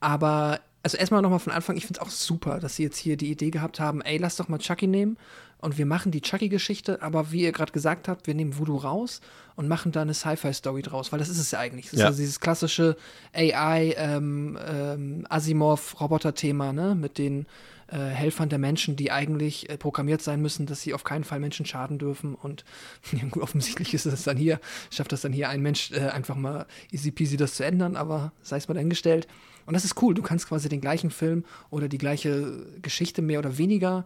[0.00, 3.16] aber, also erstmal nochmal von Anfang, ich finde es auch super, dass sie jetzt hier
[3.16, 5.16] die Idee gehabt haben, ey, lass doch mal Chucky nehmen
[5.62, 9.20] und wir machen die Chucky-Geschichte, aber wie ihr gerade gesagt habt, wir nehmen Voodoo raus
[9.56, 11.88] und machen da eine Sci-Fi-Story draus, weil das ist es ja eigentlich.
[11.90, 12.06] Das Ja.
[12.06, 12.96] ist also dieses klassische
[13.32, 17.46] AI, ähm, ähm, Asimov-Roboter-Thema, ne, mit den
[17.88, 21.38] äh, Helfern der Menschen, die eigentlich äh, programmiert sein müssen, dass sie auf keinen Fall
[21.40, 22.34] Menschen schaden dürfen.
[22.34, 22.64] Und
[23.12, 24.60] ja, gut, offensichtlich ist es dann hier,
[24.90, 28.32] schafft das dann hier ein Mensch äh, einfach mal easy peasy das zu ändern, aber
[28.42, 29.28] sei es mal dahingestellt.
[29.66, 33.38] Und das ist cool, du kannst quasi den gleichen Film oder die gleiche Geschichte mehr
[33.38, 34.04] oder weniger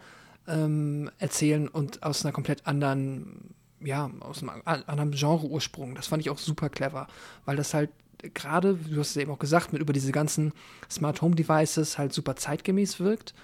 [0.49, 5.95] ähm, erzählen und aus einer komplett anderen, ja, aus einem anderen Genre-Ursprung.
[5.95, 7.09] Das fand ich auch super clever,
[7.45, 7.91] weil das halt
[8.35, 10.53] gerade, du hast es eben auch gesagt, mit über diese ganzen
[10.91, 13.35] Smart Home Devices halt super zeitgemäß wirkt.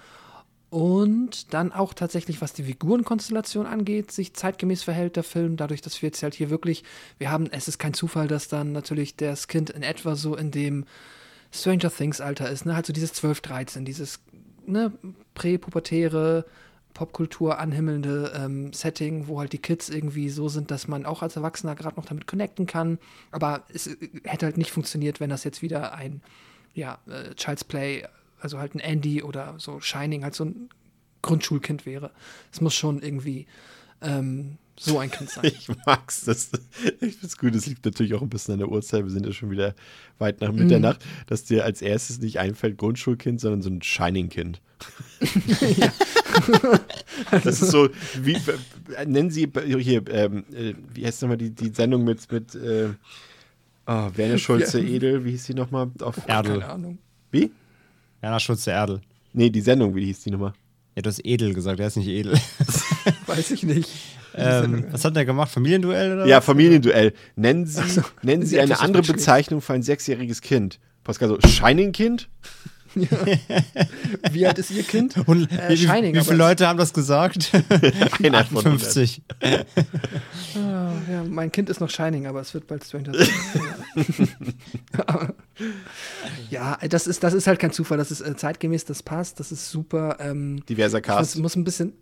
[0.69, 6.01] Und dann auch tatsächlich, was die Figurenkonstellation angeht, sich zeitgemäß verhält der Film, dadurch, dass
[6.01, 6.83] wir jetzt halt hier wirklich,
[7.19, 10.49] wir haben, es ist kein Zufall, dass dann natürlich das Kind in etwa so in
[10.49, 10.85] dem
[11.51, 14.19] Stranger Things Alter ist, ne, halt so dieses 12, 13, dieses,
[14.65, 14.91] ne,
[15.35, 16.45] präpubertäre,
[16.93, 21.35] Popkultur anhimmelnde ähm, Setting, wo halt die Kids irgendwie so sind, dass man auch als
[21.35, 22.99] Erwachsener gerade noch damit connecten kann.
[23.31, 26.21] Aber es äh, hätte halt nicht funktioniert, wenn das jetzt wieder ein,
[26.73, 28.03] ja, äh, Child's Play,
[28.39, 30.69] also halt ein Andy oder so Shining, halt so ein
[31.21, 32.11] Grundschulkind wäre.
[32.51, 33.47] Es muss schon irgendwie
[34.01, 35.45] ähm, so ein Kind sein.
[35.57, 36.25] Ich mag's.
[36.25, 36.51] Das,
[36.99, 37.55] ich find's gut.
[37.55, 39.03] Es liegt natürlich auch ein bisschen an der Uhrzeit.
[39.03, 39.73] Wir sind ja schon wieder
[40.19, 44.61] weit nach Mitternacht, dass dir als erstes nicht einfällt Grundschulkind, sondern so ein Shining-Kind.
[47.31, 47.89] das ist so,
[48.21, 48.37] wie,
[49.05, 52.89] nennen Sie hier, ähm, äh, wie heißt nochmal die, die Sendung mit, mit äh,
[53.87, 54.89] oh, Werner Schulze Ja.
[54.89, 55.91] Edel, wie hieß die nochmal?
[56.01, 56.59] Auf, Erdl.
[56.59, 56.97] Keine Ahnung.
[57.31, 57.51] wie?
[58.21, 59.01] Jana Schulze Erdl.
[59.33, 60.53] Nee, die Sendung, wie hieß die nochmal?
[60.95, 62.33] Ja, du hast edel gesagt, der ist nicht edel.
[63.25, 63.89] Weiß ich nicht.
[64.35, 65.51] ähm, was hat der gemacht?
[65.51, 66.25] Familienduell oder?
[66.27, 66.45] Ja, was?
[66.45, 67.13] Familienduell.
[67.35, 67.81] Nennen Sie,
[68.21, 69.03] nennen ist Sie eine andere.
[69.03, 70.79] Bezeichnung für ein sechsjähriges Kind.
[71.03, 72.29] Pascal, so Shining-Kind?
[74.31, 75.15] Wie alt ist Ihr Kind?
[75.27, 77.51] Und Äh, wie, Shining, wie viele Leute haben das gesagt?
[78.23, 79.21] Einer von 50.
[80.55, 84.29] Ah, ja, mein Kind ist noch Shining, aber es wird bald Stranger Things.
[86.49, 87.97] ja, das ist, das ist halt kein Zufall.
[87.97, 90.17] Das ist äh, zeitgemäß, das passt, das ist super.
[90.19, 91.37] Ähm, Diverser Cast.
[91.39, 91.93] muss ein bisschen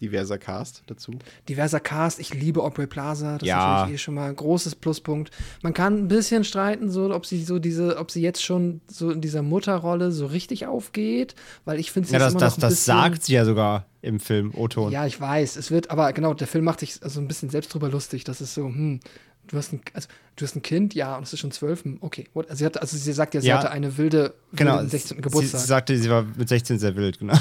[0.00, 1.12] Diverser Cast dazu.
[1.48, 2.18] diverser Cast.
[2.18, 3.38] Ich liebe Aubrey Plaza.
[3.38, 3.56] Das Ja.
[3.58, 5.30] ist natürlich eh schon mal ein großes Pluspunkt.
[5.62, 9.10] Man kann ein bisschen streiten, so, ob sie so diese, ob sie jetzt schon so
[9.10, 12.58] in dieser Mutterrolle so richtig aufgeht, weil ich finde sie Ja, das, immer das, noch
[12.58, 14.90] ein das bisschen, sagt sie ja sogar im Film O-Ton.
[14.90, 15.54] Ja, ich weiß.
[15.56, 18.24] Es wird, aber genau, der Film macht sich so ein bisschen selbst drüber lustig.
[18.24, 18.98] Das ist so, hm,
[19.46, 21.98] du hast ein, also, du hast ein Kind, ja, und es ist schon zwölf, hm,
[22.00, 22.24] okay.
[22.34, 22.46] What?
[22.50, 23.58] Also, sie hatte, also sie sagt ja, sie Ja.
[23.58, 24.78] hatte eine wilde, genau.
[24.78, 25.16] wilden 16.
[25.18, 25.60] Sie, Geburtstag.
[25.60, 27.34] sie sagte, sie war mit 16 sehr wild, genau.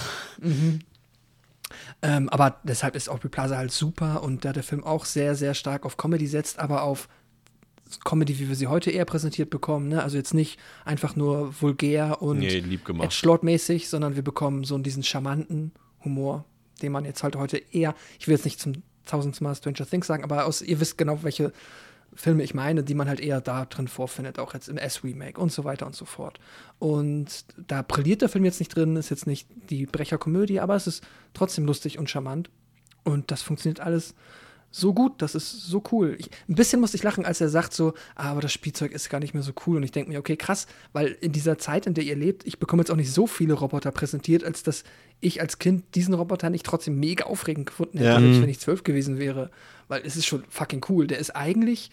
[2.01, 5.53] Ähm, aber deshalb ist Aubrey Plaza halt super und da der Film auch sehr, sehr
[5.53, 7.09] stark auf Comedy setzt, aber auf
[8.05, 9.89] Comedy, wie wir sie heute eher präsentiert bekommen.
[9.89, 10.03] Ne?
[10.03, 12.61] Also jetzt nicht einfach nur vulgär und Nee.
[13.05, 15.71] Edgelord-mäßig, sondern wir bekommen so diesen charmanten
[16.05, 16.45] Humor,
[16.81, 20.07] den man jetzt halt heute eher, ich will jetzt nicht zum tausendsten Mal Stranger Things
[20.07, 21.51] sagen, aber aus, ihr wisst genau, welche
[22.15, 25.51] Filme ich meine, die man halt eher da drin vorfindet, auch jetzt im S-Remake und
[25.51, 26.39] so weiter und so fort.
[26.79, 30.88] Und da brilliert der Film jetzt nicht drin, ist jetzt nicht die Brecherkomödie, aber es
[30.88, 32.49] ist trotzdem lustig und charmant.
[33.03, 34.13] Und das funktioniert alles
[34.71, 36.15] so gut, das ist so cool.
[36.19, 39.09] Ich, ein bisschen musste ich lachen, als er sagt so, ah, aber das Spielzeug ist
[39.09, 39.77] gar nicht mehr so cool.
[39.77, 42.59] Und ich denke mir, okay, krass, weil in dieser Zeit, in der ihr lebt, ich
[42.59, 44.83] bekomme jetzt auch nicht so viele Roboter präsentiert, als dass
[45.21, 48.19] ich als Kind diesen Roboter nicht trotzdem mega aufregend gefunden hätte, Ja.
[48.19, 49.49] selbst wenn ich zwölf gewesen wäre.
[49.90, 51.08] Weil es ist schon fucking cool.
[51.08, 51.90] Der ist eigentlich,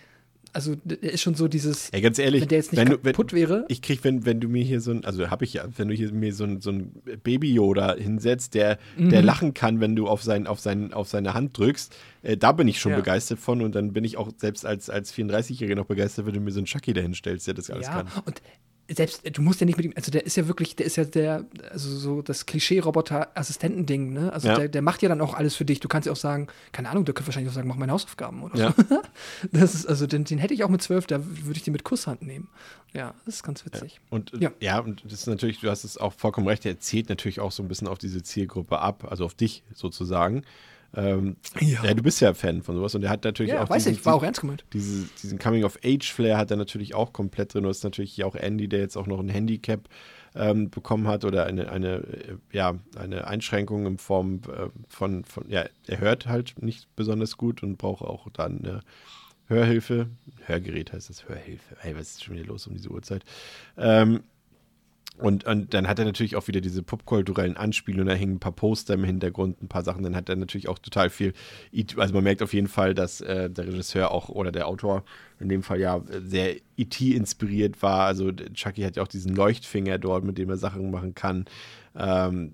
[0.52, 2.98] also der ist schon so dieses, Ey, ganz ehrlich, wenn der jetzt nicht wenn du,
[3.02, 5.54] wenn, kaputt wäre, ich krieg, wenn, wenn du mir hier so ein, also habe ich
[5.54, 6.92] ja, wenn du hier mir so ein, so ein
[7.24, 9.26] Baby-Yoda hinsetzt, der, der Mhm.
[9.26, 12.68] lachen kann, wenn du auf, sein, auf, sein, auf seine Hand drückst, äh, da bin
[12.68, 12.98] ich schon Ja.
[12.98, 16.40] begeistert von und dann bin ich auch selbst als, als 34-Jähriger noch begeistert, wenn du
[16.40, 18.08] mir so einen Chucky dahin stellst, der das alles ja, kann.
[18.24, 18.40] und
[18.88, 21.04] selbst, du musst ja nicht mit ihm, also der ist ja wirklich, der ist ja
[21.04, 24.32] der, also so das Klischee-Roboter-Assistenten-Ding, ne?
[24.32, 24.54] Also Ja.
[24.56, 25.80] der, der macht ja dann auch alles für dich.
[25.80, 28.42] Du kannst ja auch sagen, keine Ahnung, der könnte wahrscheinlich auch sagen, mach meine Hausaufgaben
[28.42, 28.74] oder Ja.
[28.76, 29.02] so.
[29.52, 31.84] Das ist, also den, den hätte ich auch mit zwölf, da würde ich den mit
[31.84, 32.48] Kusshand nehmen.
[32.92, 34.00] Ja, das ist ganz witzig.
[34.10, 34.50] Und äh, Ja.
[34.60, 34.78] ja.
[34.80, 37.62] und das ist natürlich, du hast es auch vollkommen recht, er zählt natürlich auch so
[37.62, 40.42] ein bisschen auf diese Zielgruppe ab, also auf dich sozusagen.
[40.96, 41.84] Ähm, Ja.
[41.84, 41.94] ja.
[41.94, 44.06] du bist ja Fan von sowas und er hat natürlich Ja, auch weiß diesen, ich,
[44.06, 44.64] war auch ernst gemeint.
[44.72, 47.64] diese, diesen Coming-of-Age-Flair hat er natürlich auch komplett drin.
[47.64, 49.88] Du hast natürlich hier auch Andy, der jetzt auch noch ein Handicap
[50.34, 55.48] ähm, bekommen hat oder eine, eine, äh, ja, eine Einschränkung in Form äh, von, von,
[55.50, 58.80] ja, er hört halt nicht besonders gut und braucht auch dann eine
[59.48, 60.08] Hörhilfe.
[60.44, 61.76] Hörgerät heißt das, Hörhilfe.
[61.82, 63.22] Ey, was ist schon wieder los um diese Uhrzeit?
[63.78, 64.20] Ähm,
[65.18, 68.52] Und, und dann hat er natürlich auch wieder diese popkulturellen Anspielungen, da hängen ein paar
[68.52, 70.02] Poster im Hintergrund, ein paar Sachen.
[70.02, 71.32] Dann hat er natürlich auch total viel.
[71.96, 75.04] Also man merkt auf jeden Fall, dass äh, der Regisseur auch oder der Autor
[75.40, 77.12] in dem Fall ja sehr E.T.
[77.12, 78.06] inspiriert war.
[78.06, 81.46] Also Chucky hat ja auch diesen Leuchtfinger dort, mit dem er Sachen machen kann.
[81.94, 82.52] Ähm,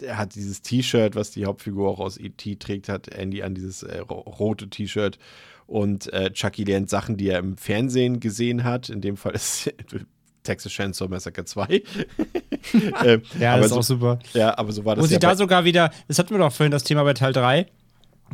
[0.00, 2.56] er hat dieses T-Shirt, was die Hauptfigur auch aus E.T.
[2.56, 5.18] trägt, hat Andy an dieses äh, rote T-Shirt.
[5.66, 8.90] Und äh, Chucky lernt Sachen, die er im Fernsehen gesehen hat.
[8.90, 9.72] In dem Fall ist
[10.44, 11.66] Texas Chainsaw Massacre 2.
[13.04, 14.18] äh, ja, das ist so, auch super.
[14.34, 15.02] Ja, aber so war das.
[15.02, 17.32] Wo ja sie da sogar wieder, das hatten wir doch vorhin das Thema bei Teil
[17.32, 17.66] 3.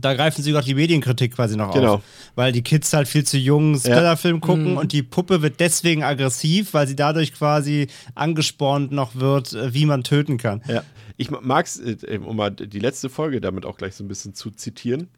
[0.00, 1.94] Da greifen sie doch die Medienkritik quasi noch genau.
[1.94, 2.02] auf.
[2.34, 4.40] Weil die Kids halt viel zu jung Splatter-Film ja.
[4.40, 4.76] gucken mhm.
[4.76, 9.86] und die Puppe wird deswegen aggressiv, weil sie dadurch quasi angespornt noch wird, äh, wie
[9.86, 10.62] man töten kann.
[10.68, 10.84] Ja.
[11.16, 14.34] Ich mag es, äh, um mal die letzte Folge damit auch gleich so ein bisschen
[14.34, 15.08] zu zitieren,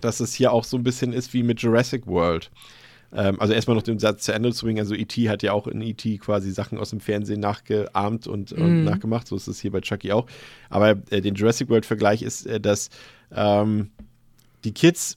[0.00, 2.50] dass es hier auch so ein bisschen ist wie mit Jurassic World.
[3.16, 4.78] Ähm, also erstmal noch den Satz zu Ende zu bringen.
[4.78, 5.28] Also E.T.
[5.30, 6.18] hat ja auch in E.T.
[6.18, 8.64] quasi Sachen aus dem Fernsehen nachgeahmt und, mhm.
[8.64, 9.26] und, nachgemacht.
[9.26, 10.26] So ist es hier bei Chucky auch.
[10.68, 12.90] Aber äh, den Jurassic World-Vergleich ist, äh, dass
[13.34, 13.90] ähm,
[14.64, 15.16] die Kids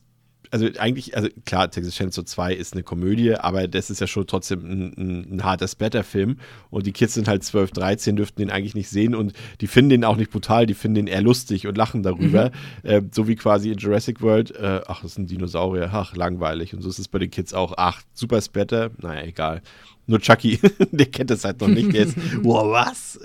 [0.51, 4.27] also eigentlich, also klar, Texas Chainsaw 2 ist eine Komödie, aber das ist ja schon
[4.27, 6.37] trotzdem ein, ein, ein harter Splatter-Film
[6.69, 9.89] und die Kids sind halt 12, 13, dürften den eigentlich nicht sehen und die finden
[9.89, 12.51] den auch nicht brutal, die finden den eher lustig und lachen darüber,
[12.83, 12.89] mhm.
[12.89, 16.73] äh, so wie quasi in Jurassic World, äh, ach, das ist ein Dinosaurier, ach, langweilig
[16.73, 19.61] und so ist es bei den Kids auch, ach, super Splatter, naja, egal.
[20.09, 20.59] Nur Chucky,
[20.91, 21.93] der kennt das halt noch nicht.
[21.93, 23.19] Der ist, wow, was?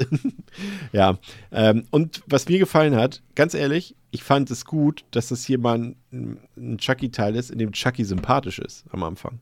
[0.92, 1.18] ja.
[1.50, 5.58] Ähm, und was mir gefallen hat, ganz ehrlich, ich fand es gut, dass das hier
[5.58, 9.40] mal ein, ein Chucky-Teil ist, in dem Chucky sympathisch ist am Anfang.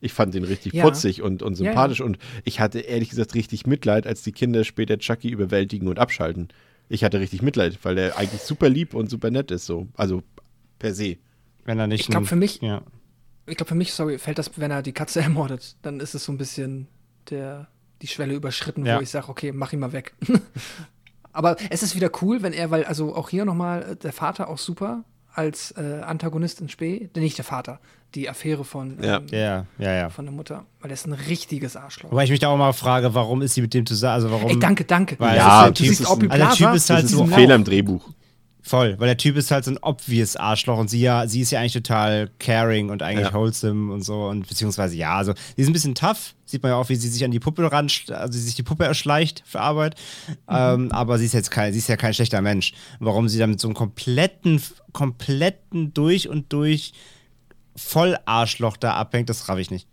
[0.00, 0.84] Ich fand den richtig ja.
[0.84, 2.10] putzig und, und sympathisch ja, ja.
[2.10, 6.48] und ich hatte ehrlich gesagt richtig Mitleid, als die Kinder später Chucky überwältigen und abschalten.
[6.88, 9.88] Ich hatte richtig Mitleid, weil der eigentlich super lieb und super nett ist, so.
[9.94, 10.22] Also
[10.78, 11.16] per se.
[11.64, 12.02] Wenn er nicht.
[12.02, 12.82] Ich glaube, für mich, ja
[13.46, 16.24] ich glaube, für mich, sorry, fällt das, wenn er die Katze ermordet, dann ist es
[16.24, 16.88] so ein bisschen
[17.30, 17.68] der,
[18.00, 18.98] die Schwelle überschritten, ja.
[18.98, 20.14] wo ich sage, okay, mach ihn mal weg.
[21.32, 24.48] Aber es ist wieder cool, wenn er, weil, also auch hier nochmal, äh, der Vater
[24.48, 25.04] auch super
[25.34, 27.80] als äh, Antagonist in Spee, nicht der Vater,
[28.14, 29.16] die Affäre von, ja.
[29.16, 30.10] Ähm, ja, ja, ja.
[30.10, 32.12] von der Mutter, weil er ist ein richtiges Arschloch.
[32.12, 34.50] Wobei ich mich da auch mal frage, warum ist sie mit dem zusammen, also warum?
[34.50, 35.18] Ey, danke, danke.
[35.18, 36.44] Weil ja, du siehst Aubrey Plaza.
[36.44, 38.06] Also der Typ ist halt so ein Fehler im Drehbuch.
[38.64, 41.50] Voll, weil der Typ ist halt so ein obvious Arschloch und sie ja, sie ist
[41.50, 43.34] ja eigentlich total caring und eigentlich ja.
[43.34, 46.76] wholesome und so und beziehungsweise ja, also die ist ein bisschen tough, sieht man ja
[46.76, 49.60] auch, wie sie sich an die Puppe ran, also sie sich die Puppe erschleicht für
[49.60, 49.96] Arbeit,
[50.28, 50.36] mhm.
[50.48, 52.72] ähm, aber sie ist jetzt kein, sie ist ja kein schlechter Mensch.
[53.00, 56.92] Warum sie dann mit so einem kompletten, kompletten durch und durch
[57.74, 59.88] Vollarschloch da abhängt, das raff ich nicht.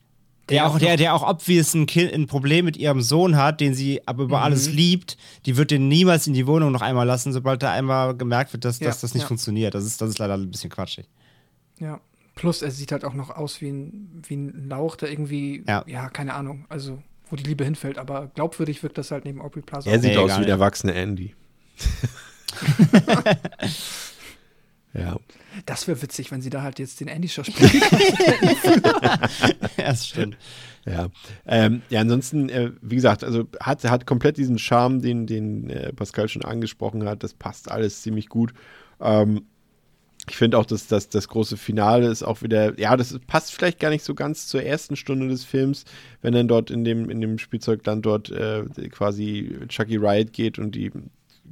[0.49, 3.73] Der auch, der, der auch obvious ein, kind, ein Problem mit ihrem Sohn hat, den
[3.73, 4.43] sie aber über mhm.
[4.43, 8.15] alles liebt, die wird den niemals in die Wohnung noch einmal lassen, sobald da einmal
[8.15, 9.27] gemerkt wird, dass, ja, dass das nicht ja.
[9.27, 9.75] funktioniert.
[9.75, 11.07] Das ist, das ist leider ein bisschen quatschig.
[11.79, 11.99] Ja.
[12.35, 15.83] Plus, er sieht halt auch noch aus wie ein, wie ein Lauch, der irgendwie, ja.
[15.87, 19.61] ja, keine Ahnung, also wo die Liebe hinfällt, aber glaubwürdig wirkt das halt neben Aubrey
[19.61, 19.89] Plaza.
[19.89, 21.35] Er sieht nee, aus wie der erwachsene Andy.
[24.93, 25.17] ja.
[25.65, 27.71] Das wäre witzig, wenn sie da halt jetzt den Andy Show spielen.
[29.77, 30.37] ja, das stimmt.
[30.85, 31.09] Ja,
[31.45, 35.93] ähm, ja ansonsten, äh, wie gesagt, also hat, hat komplett diesen Charme, den, den äh,
[35.93, 37.23] Pascal schon angesprochen hat.
[37.23, 38.53] Das passt alles ziemlich gut.
[38.99, 39.43] Ähm,
[40.29, 43.79] ich finde auch, dass, dass das große Finale ist auch wieder, ja, das passt vielleicht
[43.79, 45.85] gar nicht so ganz zur ersten Stunde des Films,
[46.21, 50.75] wenn dann dort in dem, in dem Spielzeugland dort äh, quasi Chucky Riot geht und
[50.75, 50.91] die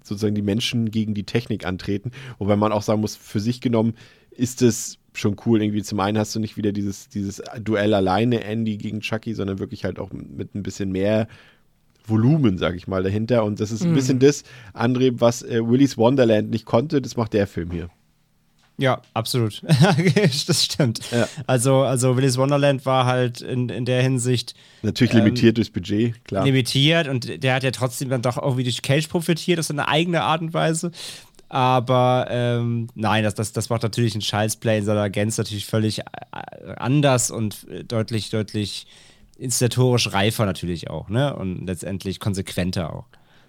[0.04, 2.12] sozusagen die Menschen gegen die Technik antreten.
[2.38, 3.94] Wobei man auch sagen muss, für sich genommen
[4.32, 5.62] ist es schon cool.
[5.62, 9.60] Irgendwie zum einen hast du nicht wieder dieses, dieses Duell alleine, Andy gegen Chucky, sondern
[9.60, 11.28] wirklich halt auch mit ein bisschen mehr
[12.06, 13.44] Volumen, sag ich mal, dahinter.
[13.44, 13.96] Und das ist ein mhm.
[13.96, 14.44] bisschen das,
[14.74, 17.90] André, was äh, Willy's Wonderland nicht konnte, das macht der Film hier.
[18.78, 19.62] Ja, absolut.
[20.48, 21.00] das stimmt.
[21.12, 21.28] Ja.
[21.48, 24.54] Also, also Willy's Wonderland war halt in, in der Hinsicht.
[24.84, 26.46] Natürlich ähm, limitiert durchs Budget, klar.
[26.46, 29.88] Limitiert und der hat ja trotzdem dann doch auch wie durch Cage profitiert, auf seine
[29.88, 30.92] eigene Art und Weise.
[31.50, 36.00] Aber ähm, nein, das, das, das macht natürlich ein Scheißplay in seiner Agenz natürlich völlig
[36.00, 36.04] äh,
[36.76, 38.86] anders und deutlich, deutlich
[39.40, 41.36] instatorisch reifer natürlich auch, ne?
[41.36, 43.06] Und letztendlich konsequenter auch.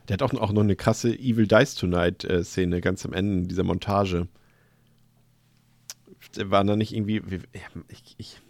[0.08, 3.64] Der hat auch, auch noch eine krasse Evil Dies Tonight-Szene äh, ganz am Ende dieser
[3.64, 4.28] Montage
[6.44, 7.22] waren da nicht irgendwie.
[7.88, 8.40] Ich, ich,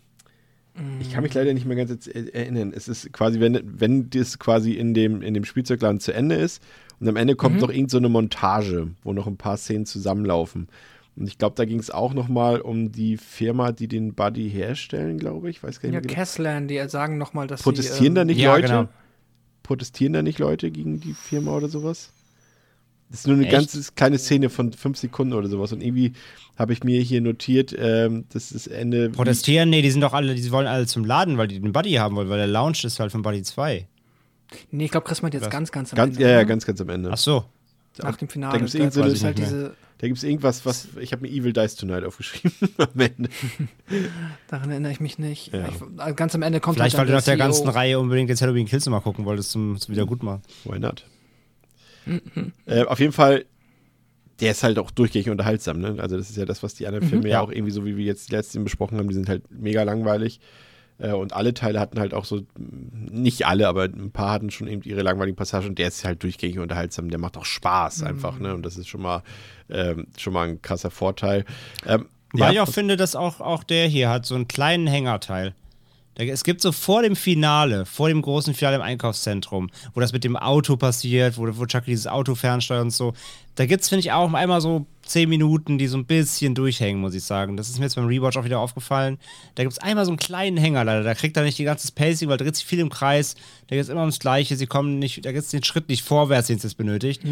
[1.01, 2.73] ich kann mich leider nicht mehr ganz erinnern.
[2.75, 6.63] Es ist quasi, wenn, wenn das quasi in dem, in dem Spielzeugladen zu Ende ist
[7.01, 7.61] und am Ende kommt mhm.
[7.63, 10.69] noch irgendeine so Montage, wo noch ein paar Szenen zusammenlaufen.
[11.17, 15.19] Und ich glaube, da ging es auch nochmal um die Firma, die den Buddy herstellen,
[15.19, 15.63] glaube ich.
[15.65, 16.15] Weiß gar nicht ja, genau.
[16.15, 18.69] Kesslan, die sagen nochmal, dass Protestieren sie, ähm, da nicht ja, Leute?
[18.69, 18.89] Genau.
[19.65, 22.13] Protestieren da nicht Leute gegen die Firma oder sowas?
[23.11, 23.53] Das ist nur eine Echt?
[23.73, 25.73] ganz kleine Szene von fünf Sekunden oder sowas.
[25.73, 26.13] Und irgendwie
[26.57, 29.11] habe ich mir hier notiert, ähm, das ist Ende.
[29.11, 29.71] Protestieren?
[29.71, 32.17] Nee, die sind doch alle, die wollen alle zum Laden, weil die den Buddy haben
[32.17, 33.87] wollen, weil der Lounge ist halt von Buddy 2.
[34.71, 35.51] Nee, ich glaube, Chris meint jetzt Was?
[35.51, 36.29] ganz, ganz am Ganz, Ende.
[36.29, 37.11] ja, ja, ganz, ganz am Ende.
[37.13, 37.45] Ach so.
[38.03, 38.53] Nach dem Finale.
[38.53, 40.89] Da gibt's irgend so halt diese, Da gibt es irgendwas, was.
[41.01, 43.29] Ich habe mir Evil Dies Tonight aufgeschrieben am Ende.
[44.49, 45.53] daran erinnere ich mich nicht.
[45.53, 45.69] Ja.
[45.69, 47.45] Ich, ganz am Ende kommt Vielleicht, weil halt du dann nach der CEO.
[47.45, 50.43] ganzen Reihe unbedingt jetzt Halloween Kills nochmal gucken wolltest, zum, zum Wiedergutmachen.
[50.65, 51.05] Why not?
[52.67, 53.45] Äh, auf jeden Fall,
[54.41, 55.81] der ist halt auch durchgängig unterhaltsam.
[55.81, 55.97] Ne?
[55.99, 58.05] Also, das ist ja das, was die anderen Filme ja auch irgendwie so, wie wir
[58.05, 60.41] jetzt die letzten besprochen haben, die sind halt mega langweilig.
[60.99, 64.69] Äh, und alle Teile hatten halt auch so, nicht alle, aber ein paar hatten schon
[64.69, 65.69] eben ihre langweiligen Passagen.
[65.69, 67.11] Und der ist halt durchgängig unterhaltsam.
[67.11, 68.39] Der macht auch Spaß einfach.
[68.39, 68.55] Ne?
[68.55, 69.23] Und das ist schon mal,
[69.71, 71.45] ähm, schon mal ein krasser Vorteil.
[71.87, 74.87] Ähm, Weil ich ja, auch finde, dass auch, auch der hier hat so einen kleinen
[74.87, 75.55] Hängerteil.
[76.21, 80.25] Es gibt so vor dem Finale, vor dem großen Finale im Einkaufszentrum, wo das mit
[80.25, 83.13] dem Auto passiert, wo, wo Chucky dieses Auto fernsteuert und so.
[83.55, 87.01] Da gibt es, finde ich, auch einmal so zehn Minuten, die so ein bisschen durchhängen,
[87.01, 87.57] muss ich sagen.
[87.57, 89.19] Das ist mir jetzt beim Rewatch auch wieder aufgefallen.
[89.55, 91.05] Da gibt es einmal so einen kleinen Hänger leider.
[91.05, 93.37] Da kriegt er nicht die ganze Pacing, weil dreht sich viel im Kreis.
[93.69, 94.57] Da geht es immer ums Gleiche.
[94.57, 97.23] Sie kommen nicht, da gibt es den Schritt nicht vorwärts, den es jetzt benötigt.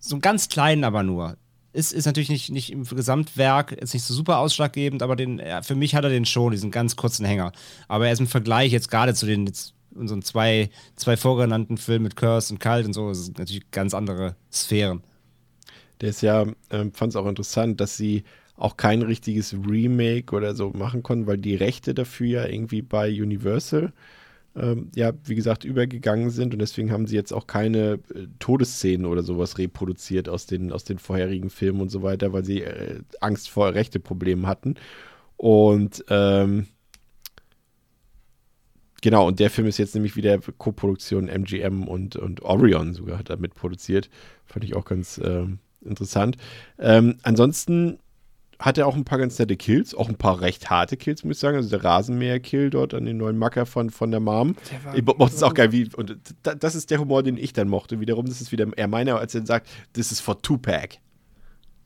[0.00, 1.36] So einen ganz kleinen aber nur.
[1.78, 5.62] Ist, ist natürlich nicht, nicht im Gesamtwerk jetzt nicht so super ausschlaggebend, aber den, ja,
[5.62, 7.52] für mich hat er den schon, diesen ganz kurzen Hänger.
[7.86, 12.02] Aber er ist im Vergleich jetzt gerade zu den jetzt unseren zwei, zwei vorgenannten Filmen
[12.02, 15.04] mit Curse und Kalt und so, das sind natürlich ganz andere Sphären.
[16.00, 18.24] Der ist ja, ähm, fand es auch interessant, dass sie
[18.56, 23.08] auch kein richtiges Remake oder so machen konnten, weil die Rechte dafür ja irgendwie bei
[23.08, 23.92] Universal,
[24.58, 29.06] ähm, ja, wie gesagt, übergegangen sind und deswegen haben sie jetzt auch keine äh, Todesszenen
[29.06, 33.00] oder sowas reproduziert aus den, aus den vorherigen Filmen und so weiter, weil sie äh,
[33.20, 34.74] Angst vor Rechteproblemen hatten.
[35.36, 36.66] Und ähm,
[39.00, 43.30] genau, und der Film ist jetzt nämlich wieder Co-Produktion MGM und, und Orion sogar hat
[43.30, 44.10] er mitproduziert.
[44.46, 46.36] Fand ich auch ganz ähm, interessant.
[46.78, 47.98] Ähm, ansonsten
[48.60, 51.36] hat er auch ein paar ganz nette Kills, auch ein paar recht harte Kills, muss
[51.36, 51.56] ich sagen.
[51.56, 54.56] Also der Rasenmäher-Kill dort an den neuen Macker von, von der Mom.
[54.72, 57.36] Der war- Ich mochte es auch geil, wie, und da- das ist der Humor, den
[57.36, 58.00] ich dann mochte.
[58.00, 60.96] Wiederum, das ist wieder eher meiner, als er sagt, this is for Tupac.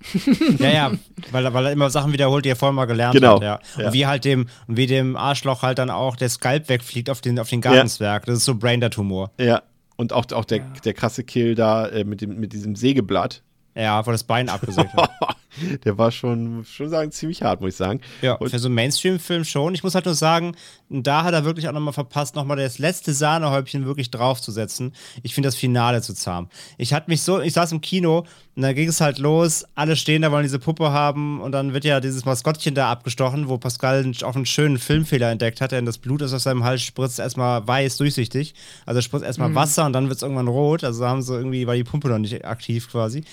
[0.59, 0.93] Ja, ja,
[1.31, 3.43] weil, er- weil er immer Sachen wiederholt, die er vorher mal gelernt Genau, hat.
[3.43, 3.61] Ja.
[3.77, 3.93] Und ja.
[3.93, 7.39] wie halt dem, und wie dem Arschloch halt dann auch der Skalp wegfliegt auf den,
[7.39, 8.25] auf den Gartenswerk.
[8.27, 9.31] Das ist so Braindead-Humor.
[9.39, 9.63] Ja.
[9.97, 10.65] Und auch, auch der, Ja.
[10.85, 13.43] der krasse Kill da äh, mit, dem, mit diesem Sägeblatt.
[13.77, 15.11] Ja, wo das Bein abgesägt hat.
[15.85, 18.01] der war schon, schon sagen, ziemlich hart, muss ich sagen.
[18.23, 19.75] Ja, Und- für so einen Mainstream-Film schon.
[19.75, 20.55] Ich muss halt nur sagen,
[20.89, 24.93] da hat er wirklich auch nochmal verpasst, nochmal das letzte Sahnehäubchen wirklich draufzusetzen.
[25.23, 26.49] Ich finde das Finale zu zahm.
[26.79, 29.97] Ich hatte mich so, ich saß im Kino und da ging es halt los, alle
[29.97, 33.57] stehen da, wollen diese Puppe haben und dann wird ja dieses Maskottchen da abgestochen, wo
[33.59, 37.19] Pascal auch einen schönen Filmfehler entdeckt hat, denn das Blut, das aus seinem Hals spritzt,
[37.19, 38.55] erstmal weiß, durchsichtig.
[38.85, 40.85] Also spritzt erstmal Wasser und dann wird es irgendwann rot.
[40.85, 43.25] Also haben sie irgendwie, war die Pumpe noch nicht aktiv quasi.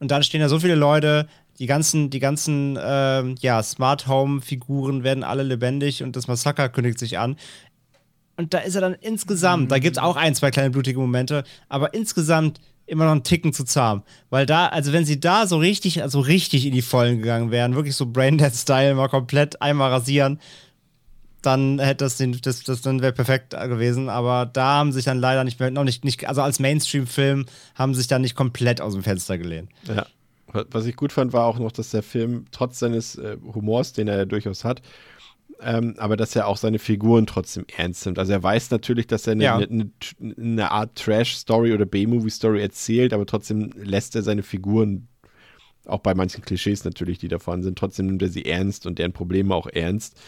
[0.00, 5.04] Und dann stehen da so viele Leute, die ganzen, die ganzen ähm, ja, Smart Home-Figuren
[5.04, 7.36] werden alle lebendig und das Massaker kündigt sich an.
[8.36, 11.44] Und da ist er dann insgesamt, da gibt es auch ein, zwei kleine blutige Momente,
[11.68, 14.02] aber insgesamt immer noch einen Ticken zu zahm.
[14.30, 17.74] Weil da, also wenn sie da so richtig, also richtig in die Vollen gegangen wären,
[17.74, 20.40] wirklich so Braindead-Style mal komplett einmal rasieren,
[21.42, 24.08] dann hätte das den, das, das dann wäre perfekt gewesen.
[24.08, 27.94] Aber da haben sich dann leider nicht mehr, noch nicht, nicht also als Mainstream-Film haben
[27.94, 29.70] sich dann nicht komplett aus dem Fenster gelehnt.
[29.86, 30.06] Ja.
[30.70, 34.08] Was ich gut fand, war auch noch, dass der Film trotz seines äh, Humors, den
[34.08, 34.82] er ja durchaus hat,
[35.60, 38.18] ähm, aber dass er auch seine Figuren trotzdem ernst nimmt.
[38.18, 39.56] Also er weiß natürlich, dass er eine, Ja.
[39.56, 45.08] eine, eine, Art Trash-Story oder B-Movie-Story erzählt, aber trotzdem lässt er seine Figuren,
[45.86, 49.12] auch bei manchen Klischees natürlich, die davon sind, trotzdem nimmt er sie ernst und deren
[49.12, 50.18] Probleme auch ernst.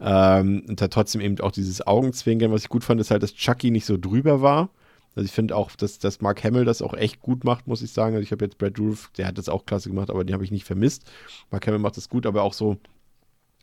[0.00, 2.50] Ähm, und hat trotzdem eben auch dieses Augenzwinkern.
[2.50, 4.70] Was ich gut fand, ist halt, dass Chucky nicht so drüber war.
[5.16, 7.92] Also ich finde auch, dass, dass Mark Hamill das auch echt gut macht, muss ich
[7.92, 8.14] sagen.
[8.14, 10.44] Also ich habe jetzt Brad Dourif, der hat das auch klasse gemacht, aber den habe
[10.44, 11.04] ich nicht vermisst.
[11.50, 12.78] Mark Hamill macht das gut, aber auch so,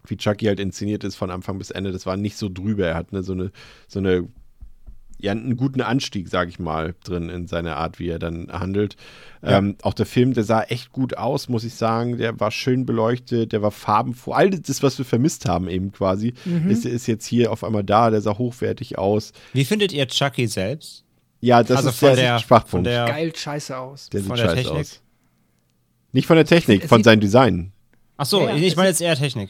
[0.08, 2.88] wie Chucky halt inszeniert ist von Anfang bis Ende, das war nicht so drüber.
[2.88, 3.52] Er hat ne, so eine,
[3.88, 4.28] so eine,
[5.20, 8.96] ja, einen guten Anstieg, sage ich mal, drin in seiner Art, wie er dann handelt.
[9.44, 12.18] Ähm, auch der Film, der sah echt gut aus, muss ich sagen.
[12.18, 14.32] Der war schön beleuchtet, der war farbenfroh.
[14.32, 16.34] All das, was wir vermisst haben, eben quasi,
[16.68, 18.10] ist, ist jetzt hier auf einmal da.
[18.10, 19.32] Der sah hochwertig aus.
[19.54, 21.04] Wie findet ihr Chucky selbst?
[21.42, 22.70] Ja, das Also ist von der, der- Schwachpunkt.
[22.72, 23.06] von der-.
[23.06, 24.10] Geil scheiße aus.
[24.10, 24.80] Der sieht Von der scheiße Technik?
[24.82, 25.02] aus.
[26.14, 27.72] Nicht von der Technik, Es von seinem Design.
[28.18, 29.50] Ach so, Ja, ich meine jetzt eher Technik.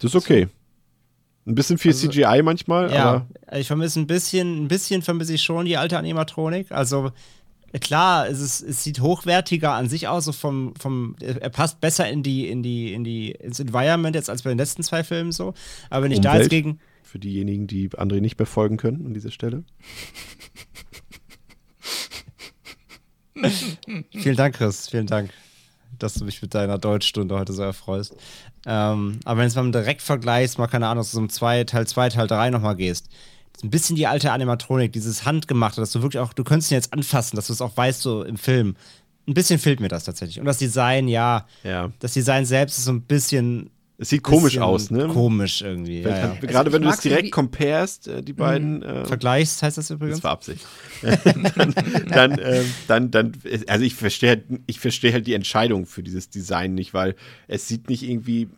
[0.00, 0.48] Das ist okay.
[1.46, 5.34] Ein bisschen viel Also- CGI manchmal, Ja, aber ich vermisse ein bisschen, ein bisschen vermisse
[5.34, 6.70] ich schon die alte Animatronik.
[6.72, 7.12] Also
[7.80, 12.08] klar, es, ist, es sieht hochwertiger an sich aus, so vom, vom, er passt besser
[12.10, 15.32] in die, in die, in die, ins Environment jetzt als bei den letzten zwei Filmen
[15.32, 15.54] so.
[15.88, 16.44] Aber wenn ich da Umwelt.
[16.44, 19.64] jetzt gegen, für diejenigen, die André nicht mehr folgen können an dieser Stelle.
[24.12, 24.88] Vielen Dank, Chris.
[24.88, 25.30] Vielen Dank,
[25.98, 28.14] dass du mich mit deiner Deutschstunde heute so erfreust.
[28.66, 32.10] Ähm, aber wenn es mal direkt vergleichst, mal keine Ahnung, so zum zwei, Teil 2,
[32.10, 33.08] Teil 3 nochmal gehst,
[33.60, 36.74] so ein bisschen die alte Animatronik, dieses Handgemachte, dass du wirklich auch, du könntest ihn
[36.76, 38.76] jetzt anfassen, dass du es auch weißt, so im Film.
[39.28, 40.40] Ein bisschen fehlt mir das tatsächlich.
[40.40, 41.90] Und das Design, ja, Ja.
[42.00, 43.70] das Design selbst ist so ein bisschen.
[44.00, 45.08] Es sieht komisch aus, ne?
[45.08, 46.00] Komisch irgendwie.
[46.00, 46.34] Ja, ja.
[46.40, 48.82] Gerade Also wenn du mag's direkt comparest, äh, die beiden.
[48.82, 50.16] Äh, Vergleichst heißt das übrigens?
[50.16, 50.66] Das war Absicht.
[51.02, 51.74] dann,
[52.08, 53.32] dann, ähm, dann, dann,
[53.66, 57.14] also ich verstehe halt, ich verstehe halt die Entscheidung für dieses Design nicht, weil
[57.46, 58.48] es sieht nicht irgendwie,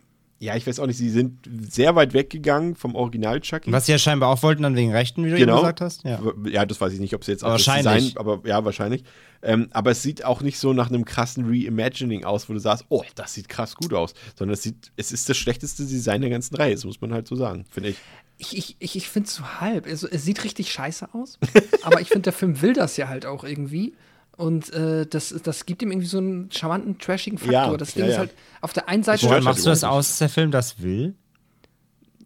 [0.43, 3.71] ja, ich weiß auch nicht, sie sind sehr weit weggegangen vom Original Chucky.
[3.71, 5.57] Was sie ja scheinbar auch wollten, dann wegen Rechten, wie du eben Genau.
[5.59, 6.03] gesagt hast.
[6.03, 6.19] Ja.
[6.45, 8.09] Ja, das weiß ich nicht, ob sie jetzt auch das Wahrscheinlich.
[8.13, 9.03] Design, aber ja, wahrscheinlich.
[9.41, 12.85] Ähm, aber es sieht auch nicht so nach einem krassen Reimagining aus, wo du sagst,
[12.89, 16.29] oh, das sieht krass gut aus, sondern es sieht, es ist das schlechteste Design der
[16.29, 17.97] ganzen Reihe, das muss man halt so sagen, finde ich.
[18.37, 19.85] Ich, ich, ich, ich finde es so halb.
[19.85, 21.39] Also, es sieht richtig scheiße aus,
[21.83, 23.93] aber ich finde, der Film will das ja halt auch irgendwie.
[24.35, 27.53] Und äh, das, das gibt ihm irgendwie so einen charmanten, trashigen Faktor.
[27.53, 29.23] Ja, das Ding ja, ist halt auf der einen Seite.
[29.27, 31.15] Woran machst du das aus, dass der Film das will?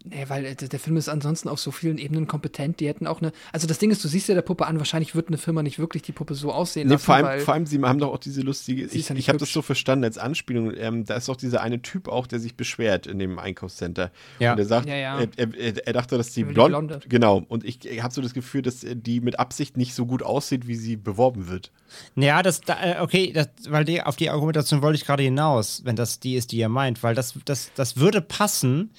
[0.09, 2.79] Nee, weil äh, der, Film ist ansonsten auf so vielen Ebenen kompetent.
[2.79, 3.31] Die hätten auch eine.
[3.51, 5.79] Also das Ding ist, du siehst ja der Puppe an, wahrscheinlich wird eine Firma nicht
[5.79, 8.13] wirklich die Puppe so aussehen Nee, lassen, vor, allem, weil vor allem, sie haben doch
[8.13, 8.85] auch diese lustige.
[8.85, 10.73] Ich, ja ich habe das so verstanden als Anspielung.
[10.75, 14.11] Ähm, da ist doch dieser eine Typ auch, der sich beschwert in dem Einkaufscenter.
[14.39, 14.53] Ja.
[14.53, 15.19] Und er sagt, Ja, ja.
[15.19, 16.69] Er, er, er dachte, dass die die blond.
[16.69, 16.99] Blonde.
[17.07, 17.43] Genau.
[17.47, 20.23] Und ich, ich habe so das Gefühl, dass äh, die mit Absicht nicht so gut
[20.23, 21.71] aussieht, wie sie beworben wird.
[22.15, 25.81] Ja, das, da, äh, okay, das, weil die, auf die Argumentation wollte ich gerade hinaus,
[25.85, 28.91] wenn das die ist, die ihr meint, weil das, das, das würde passen,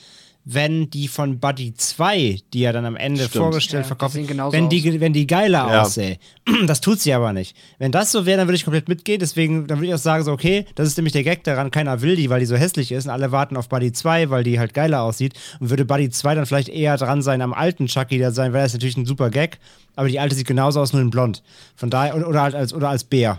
[0.44, 3.34] wenn die von Buddy 2, die ja dann am Ende Stimmt.
[3.44, 5.82] vorgestellt Ja, verkauft, wenn die, wenn die geiler Ja.
[5.82, 6.18] aussähe.
[6.66, 7.54] Das tut sie aber nicht.
[7.78, 9.18] Wenn das so wäre, dann würde ich komplett mitgehen.
[9.20, 12.00] Deswegen, dann würde ich auch sagen, so, okay, das ist nämlich der Gag daran, keiner
[12.00, 14.58] will die, weil die so hässlich ist und alle warten auf Buddy 2, weil die
[14.58, 15.34] halt geiler aussieht.
[15.60, 18.64] Und würde Buddy 2 dann vielleicht eher dran sein am alten Chucky, der sein, wäre
[18.64, 19.58] das natürlich ein super Gag.
[19.96, 21.42] Aber die alte sieht genauso aus, nur in blond.
[21.76, 23.38] Von daher, oder, halt als, oder als Bär.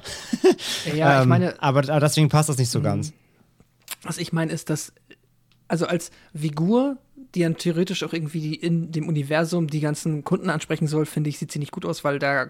[0.95, 3.13] ja, ich Ähm, meine, aber, aber deswegen passt das nicht so ganz.
[4.03, 4.91] was ich meine, ist, dass,
[5.69, 6.97] also als Figur,
[7.35, 11.29] die dann theoretisch auch irgendwie die in dem Universum die ganzen Kunden ansprechen soll, finde
[11.29, 12.47] ich, sieht sie nicht gut aus, weil da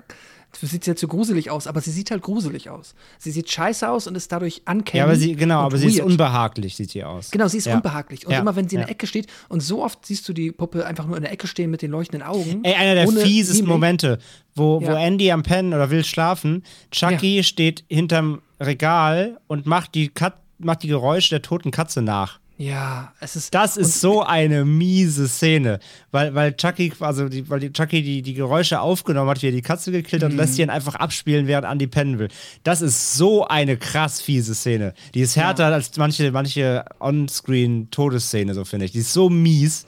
[0.53, 2.95] sieht sie halt so gruselig aus, aber sie sieht halt gruselig aus.
[3.19, 4.97] Sie sieht scheiße aus und ist dadurch uncanny.
[4.97, 6.07] Ja, aber sie, genau, aber sie ist weird.
[6.07, 7.29] unbehaglich, sieht sie aus.
[7.29, 7.75] Genau, sie ist Ja.
[7.75, 8.25] unbehaglich.
[8.25, 8.39] Und Ja.
[8.39, 8.85] immer wenn sie in Ja.
[8.87, 11.45] der Ecke steht, und so oft siehst du die Puppe einfach nur in der Ecke
[11.45, 12.61] stehen mit den leuchtenden Augen.
[12.63, 13.67] Ey, einer der fiesesten.
[13.67, 14.17] Momente,
[14.55, 14.97] wo, wo Ja.
[14.97, 20.81] Andy am Pennen oder will schlafen, Chucky steht hinterm Regal und macht die, Kat macht
[20.83, 22.39] die Geräusche der toten Katze nach.
[22.61, 23.53] Ja, es ist.
[23.53, 25.79] Das ist so eine miese Szene,
[26.11, 29.53] weil, weil Chucky, also die, weil die Chucky die, die Geräusche aufgenommen hat, wie er
[29.53, 32.27] die Katze gekillt hat und lässt sie dann einfach abspielen, während Andy pennen will.
[32.65, 34.93] Das ist so eine krass fiese Szene.
[35.13, 38.91] Die ist härter als manche, manche On-Screen-Todesszene, so finde ich.
[38.91, 39.85] Die ist so mies.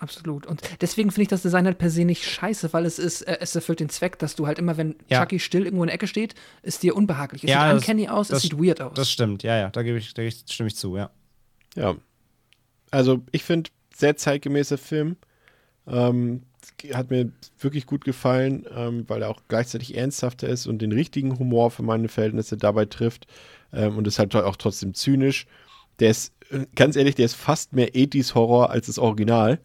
[0.00, 0.46] Absolut.
[0.46, 3.36] Und deswegen finde ich das Design halt per se nicht scheiße, weil es ist, äh,
[3.40, 5.20] es erfüllt den Zweck, dass du halt immer, wenn Ja.
[5.20, 7.42] Chucky still irgendwo in der Ecke steht, ist dir unbehaglich.
[7.44, 8.94] Es Ja, sieht das- uncanny aus, das- es sieht weird aus.
[8.94, 11.10] Das stimmt, ja, ja, da, gebe ich, da stimme ich zu, ja.
[11.78, 11.96] Ja.
[12.90, 15.16] Also, ich finde, sehr zeitgemäßer Film.
[15.86, 16.42] Ähm,
[16.92, 21.38] hat mir wirklich gut gefallen, ähm, weil er auch gleichzeitig ernsthafter ist und den richtigen
[21.38, 23.26] Humor für meine Verhältnisse dabei trifft.
[23.72, 25.46] Ähm, und ist halt auch trotzdem zynisch.
[26.00, 29.60] Der ist, äh, ganz ehrlich, der ist fast mehr 80s Horror als das Original.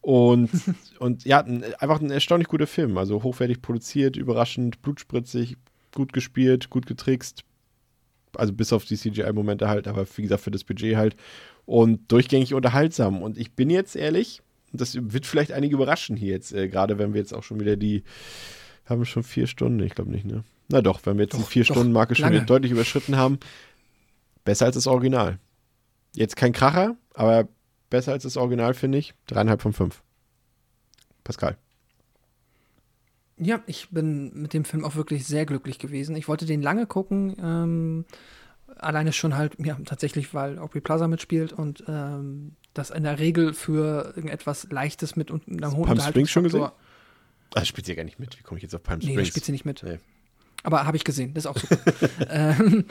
[0.00, 0.50] Und,
[0.98, 2.96] und ja, ein, einfach ein erstaunlich guter Film.
[2.96, 5.56] Also hochwertig produziert, überraschend, blutspritzig,
[5.94, 7.44] gut gespielt, gut getrickst.
[8.36, 11.16] Also bis auf die CGI-Momente halt, aber wie gesagt, für das Budget halt.
[11.66, 13.22] Und durchgängig unterhaltsam.
[13.22, 17.12] Und ich bin jetzt ehrlich, das wird vielleicht einige überraschen hier jetzt, äh, gerade wenn
[17.12, 18.04] wir jetzt auch schon wieder die,
[18.86, 19.80] haben wir schon vier Stunden?
[19.80, 20.44] Ich glaube nicht, ne?
[20.68, 23.38] Na doch, wenn wir jetzt die Doch, Vier-Stunden-Marke doch, schon deutlich überschritten haben,
[24.44, 25.38] besser als das Original.
[26.14, 27.48] Jetzt kein Kracher, aber
[27.90, 29.14] besser als das Original, finde ich.
[29.26, 30.02] Dreieinhalb von fünf.
[31.24, 31.56] Pascal.
[33.38, 36.16] Ja, ich bin mit dem Film auch wirklich sehr glücklich gewesen.
[36.16, 38.04] Ich wollte den lange gucken, ähm,
[38.76, 43.54] alleine schon halt, ja, tatsächlich, weil Aubrey Plaza mitspielt und ähm, das in der Regel
[43.54, 46.68] für irgendetwas Leichtes mit und einem hohen Palm Springs schon gesehen?
[47.54, 48.38] Ah, spielt sie ja gar nicht mit.
[48.38, 49.28] Wie komme ich jetzt auf Palm Nee, Springs?
[49.28, 49.82] spielt sie nicht mit.
[49.82, 49.98] Nee.
[50.62, 51.78] Aber habe ich gesehen, das ist auch super.
[52.30, 52.84] ähm,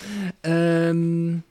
[0.43, 1.43] ähm,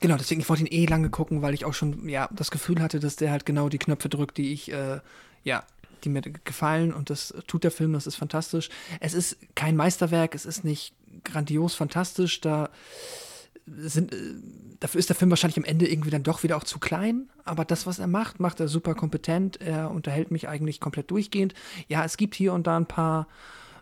[0.00, 2.80] genau, deswegen, ich wollte ihn eh lange gucken, weil ich auch schon, ja, das Gefühl
[2.80, 5.00] hatte, dass der halt genau die Knöpfe drückt, die ich, äh,
[5.44, 5.64] ja,
[6.04, 8.68] die mir gefallen und das tut der Film, das ist fantastisch.
[9.00, 12.70] Es ist kein Meisterwerk, es ist nicht grandios fantastisch, da
[13.66, 14.16] sind, äh,
[14.80, 17.64] dafür ist der Film wahrscheinlich am Ende irgendwie dann doch wieder auch zu klein, aber
[17.64, 21.54] das, was er macht, macht er super kompetent, er unterhält mich eigentlich komplett durchgehend.
[21.88, 23.26] Ja, es gibt hier und da ein paar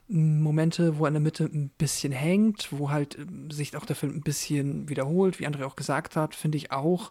[0.08, 3.96] Momente, wo er in der Mitte ein bisschen hängt, wo halt ähm, sich auch der
[3.96, 7.10] Film ein bisschen wiederholt, wie André auch gesagt hat, finde ich auch.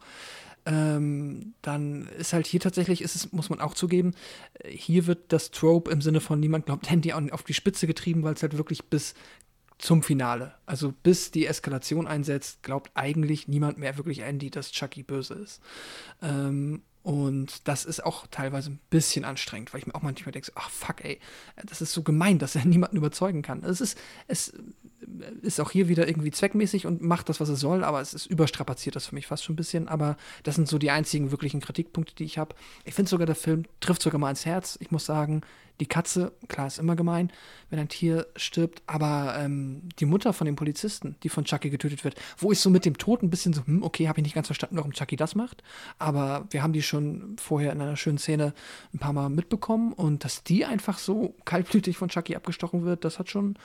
[0.67, 4.13] Ähm, dann ist halt hier tatsächlich, ist es, muss man auch zugeben,
[4.59, 8.23] äh, hier wird das Trope im Sinne von niemand glaubt Handy auf die Spitze getrieben,
[8.23, 9.13] weil es halt wirklich bis
[9.77, 15.03] zum Finale, also bis die Eskalation einsetzt, glaubt eigentlich niemand mehr wirklich Andy, dass Chucky
[15.03, 15.61] böse ist.
[16.21, 20.51] Ähm, Und das ist auch teilweise ein bisschen anstrengend, weil ich mir auch manchmal denke,
[20.55, 21.21] ach fuck, ey,
[21.65, 23.63] das ist so gemein, dass er niemanden überzeugen kann.
[23.63, 24.51] Es ist, es
[25.41, 28.25] ist auch hier wieder irgendwie zweckmäßig und macht das, was es soll, aber es ist
[28.25, 29.87] überstrapaziert das für mich fast schon ein bisschen.
[29.87, 32.55] Aber das sind so die einzigen wirklichen Kritikpunkte, die ich habe.
[32.83, 34.77] Ich finde sogar, der Film trifft sogar mal ins Herz.
[34.81, 35.43] Ich muss sagen,
[35.79, 37.31] die Katze, klar, ist immer gemein,
[37.69, 42.03] wenn ein Tier stirbt, aber ähm, die Mutter von dem Polizisten, die von Chucky getötet
[42.03, 44.35] wird, wo ich so mit dem Tod ein bisschen so, hm, okay, habe ich nicht
[44.35, 45.63] ganz verstanden, warum Chucky das macht,
[45.99, 48.53] aber wir haben die schon vorher in einer schönen Szene
[48.93, 53.19] ein paar Mal mitbekommen und dass die einfach so kaltblütig von Chucky abgestochen wird, das
[53.19, 53.57] hat schon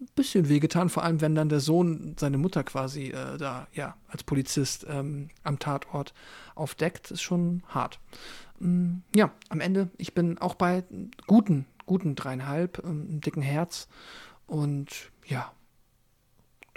[0.00, 3.96] ein bisschen wehgetan, vor allem wenn dann der Sohn seine Mutter quasi äh, da, ja,
[4.08, 6.14] als Polizist ähm, am Tatort
[6.54, 7.98] aufdeckt, ist schon hart.
[8.60, 10.84] Mm, ja, am Ende, ich bin auch bei
[11.26, 13.88] guten, guten dreieinhalb, ähm, einem dicken Herz.
[14.46, 15.52] Und ja,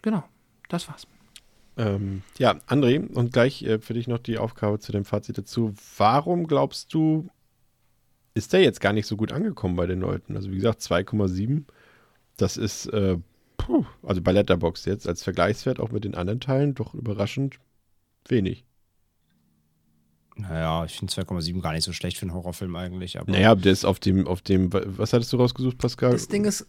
[0.02, 0.24] genau,
[0.70, 1.08] das war's.
[1.78, 5.74] Ähm, ja, André, und gleich äh, für dich noch die Aufgabe zu dem Fazit dazu.
[5.98, 7.30] Warum glaubst du,
[8.34, 10.36] ist der jetzt gar nicht so gut angekommen bei den Leuten?
[10.36, 11.64] Also wie gesagt, 2,7,
[12.42, 13.18] das ist, äh,
[13.58, 17.60] puh, also bei Letterbox jetzt als Vergleichswert auch mit den anderen Teilen doch überraschend
[18.28, 18.66] wenig.
[20.36, 23.20] Naja, ich finde 2,7 gar nicht so schlecht für einen Horrorfilm eigentlich.
[23.20, 26.12] Aber naja, der ist auf dem, auf dem, was hattest du rausgesucht, Pascal?
[26.12, 26.66] Das Ding ist,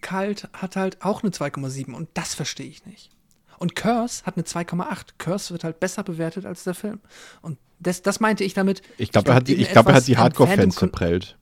[0.00, 3.10] Kalt hat halt auch eine 2,7 und das verstehe ich nicht.
[3.58, 5.14] Und Curse hat eine 2,8.
[5.16, 7.00] Curse wird halt besser bewertet als der Film.
[7.40, 8.82] Und das, das meinte ich damit.
[8.98, 11.38] Ich glaube, er hat, die, ich glaub, er hat die Hardcore-Fans verprellt.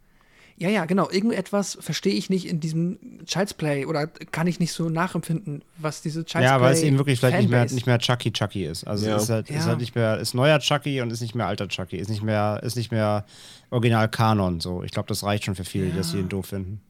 [0.57, 1.11] Ja, ja, genau.
[1.11, 6.03] Irgendetwas verstehe ich nicht in diesem Child's Play oder kann ich nicht so nachempfinden, was
[6.03, 6.47] diese Child's ja, Play.
[6.49, 8.85] Ja, weil es eben wirklich vielleicht nicht mehr, nicht mehr Chucky Chucky ist.
[8.85, 9.17] Also ja.
[9.17, 9.57] ist, halt, ja.
[9.57, 11.97] ist halt nicht mehr, ist neuer Chucky und ist nicht mehr alter Chucky.
[11.97, 13.25] Ist nicht mehr, ist nicht mehr
[13.71, 14.61] Original Kanon.
[14.61, 14.83] So.
[14.83, 16.81] Ich glaube, das reicht schon für viele, die das hier doof finden.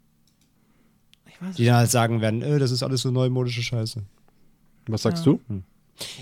[1.56, 4.02] die dann halt sagen werden, äh, das ist alles so neumodische Scheiße.
[4.86, 5.40] Was sagst du?
[5.48, 5.62] Hm.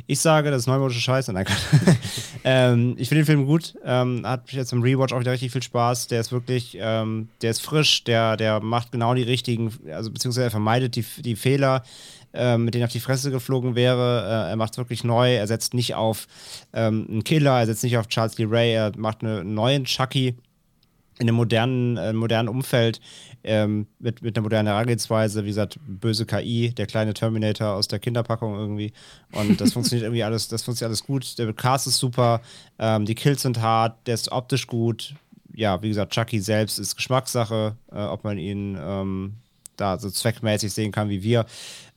[0.06, 1.32] Ich sage, das ist neumodische Scheiße.
[1.32, 1.46] Nein,
[2.44, 3.74] ähm, ich finde den Film gut.
[3.84, 6.08] Ähm, hat jetzt im Rewatch auch wieder richtig viel Spaß.
[6.08, 10.44] Der ist wirklich, ähm, der ist frisch, der, der macht genau die richtigen, also beziehungsweise
[10.44, 11.82] er vermeidet die, die Fehler,
[12.32, 14.22] äh, mit denen er auf die Fresse geflogen wäre.
[14.24, 15.34] Äh, er macht es wirklich neu.
[15.34, 16.26] Er setzt nicht auf
[16.72, 20.36] ähm, einen Killer, er setzt nicht auf Charles Lee Ray, er macht einen neuen Chucky
[21.20, 23.00] in einem modernen, äh, modernen Umfeld
[23.44, 27.98] ähm, mit, mit einer modernen Herangehensweise, wie gesagt, böse KI, der kleine Terminator aus der
[27.98, 28.92] Kinderpackung irgendwie.
[29.32, 31.38] Und das funktioniert irgendwie alles, das funktioniert alles gut.
[31.38, 32.40] Der Cast ist super,
[32.78, 35.14] ähm, die Kills sind hart, der ist optisch gut.
[35.54, 39.34] Ja, wie gesagt, Chucky selbst ist Geschmackssache, äh, ob man ihn ähm,
[39.76, 41.44] da so zweckmäßig sehen kann wie wir.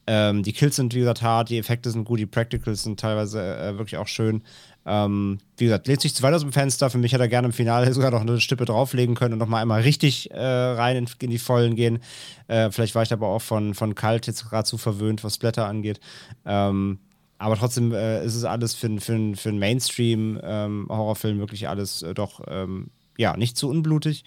[0.06, 3.42] Ähm, die Kills sind, wie gesagt, hart, die Effekte sind gut, die Practicals sind teilweise
[3.42, 4.44] äh, wirklich auch schön.
[4.86, 6.90] Ähm, wie gesagt, lädt sich zu weit aus dem Fenster.
[6.90, 9.62] Für mich hätte er gerne im Finale sogar noch eine Stippe drauflegen können und nochmal
[9.62, 12.00] einmal richtig äh, rein in, in, die Vollen gehen.
[12.48, 15.68] Äh, vielleicht war ich aber auch von, von Kalt jetzt gerade zu verwöhnt, was Blätter
[15.68, 16.00] angeht.
[16.46, 17.00] Ähm,
[17.38, 22.14] aber trotzdem äh, ist es alles für, für, für einen Mainstream-Horrorfilm ähm, wirklich alles äh,
[22.14, 24.24] doch ähm, ja, nicht zu unblutig.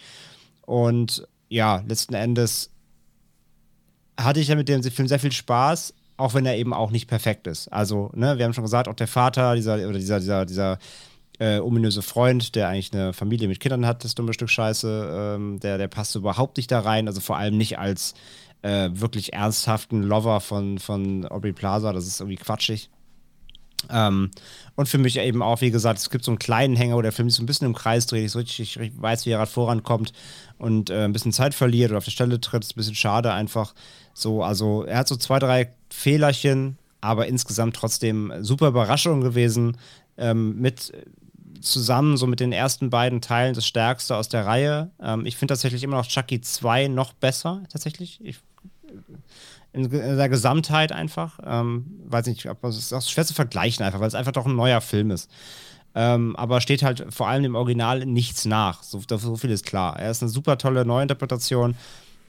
[0.63, 2.71] Und ja, letzten Endes
[4.19, 7.07] hatte ich ja mit dem Film sehr viel Spaß, auch wenn er eben auch nicht
[7.09, 7.69] perfekt ist.
[7.69, 10.79] Also, ne, wir haben schon gesagt, auch der Vater, dieser, oder dieser, dieser, dieser
[11.39, 15.61] äh, ominöse Freund, der eigentlich eine Familie mit Kindern hat, das dumme Stück Scheiße, ähm,
[15.61, 18.15] der, der passt überhaupt nicht da rein, also vor allem nicht als
[18.63, 22.91] äh, wirklich ernsthaften Lover von, von Aubrey Plaza, das ist irgendwie quatschig.
[23.91, 24.31] Ähm,
[24.75, 27.13] und für mich eben auch, wie gesagt, es gibt so einen kleinen Hänger, wo der
[27.13, 29.39] Film sich so ein bisschen im Kreis dreht, ich so richtig, ich weiß, wie er
[29.39, 30.13] gerade vorankommt
[30.59, 33.33] und äh, ein bisschen Zeit verliert oder auf der Stelle tritt, ist ein bisschen schade
[33.33, 33.75] einfach.
[34.17, 39.77] So, also er hat so zwei, drei Fehlerchen, aber insgesamt trotzdem super Überraschung gewesen.
[40.17, 40.91] Ähm, mit
[41.61, 44.91] zusammen so mit den ersten beiden Teilen das Stärkste aus der Reihe.
[45.03, 48.19] Ähm, ich finde tatsächlich immer noch Chucky 2 noch besser, tatsächlich.
[48.25, 48.39] Ich,
[49.75, 51.39] in, der Gesamtheit einfach.
[51.45, 54.47] Ähm, weiß nicht, ob es ist auch schwer zu vergleichen, einfach, weil es einfach doch
[54.47, 55.31] ein neuer Film ist.
[55.95, 58.83] Ähm, aber steht halt vor allem im Original nichts nach.
[58.83, 59.99] So, so viel ist klar.
[59.99, 61.75] Er ist eine super tolle Neuinterpretation.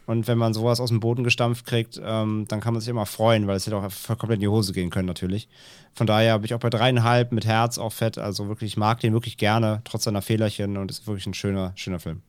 [0.08, 3.06] Und wenn man sowas aus dem Boden gestampft kriegt, ähm, dann kann man sich immer
[3.06, 5.50] freuen, weil es hätte auch komplett in die Hose gehen können, natürlich.
[5.94, 8.18] Von daher bin ich auch bei dreieinhalb mit Herz auch fett.
[8.18, 10.78] Also wirklich, ich mag den wirklich gerne, trotz seiner Fehlerchen.
[10.78, 12.22] Und es ist wirklich ein schöner, schöner Film.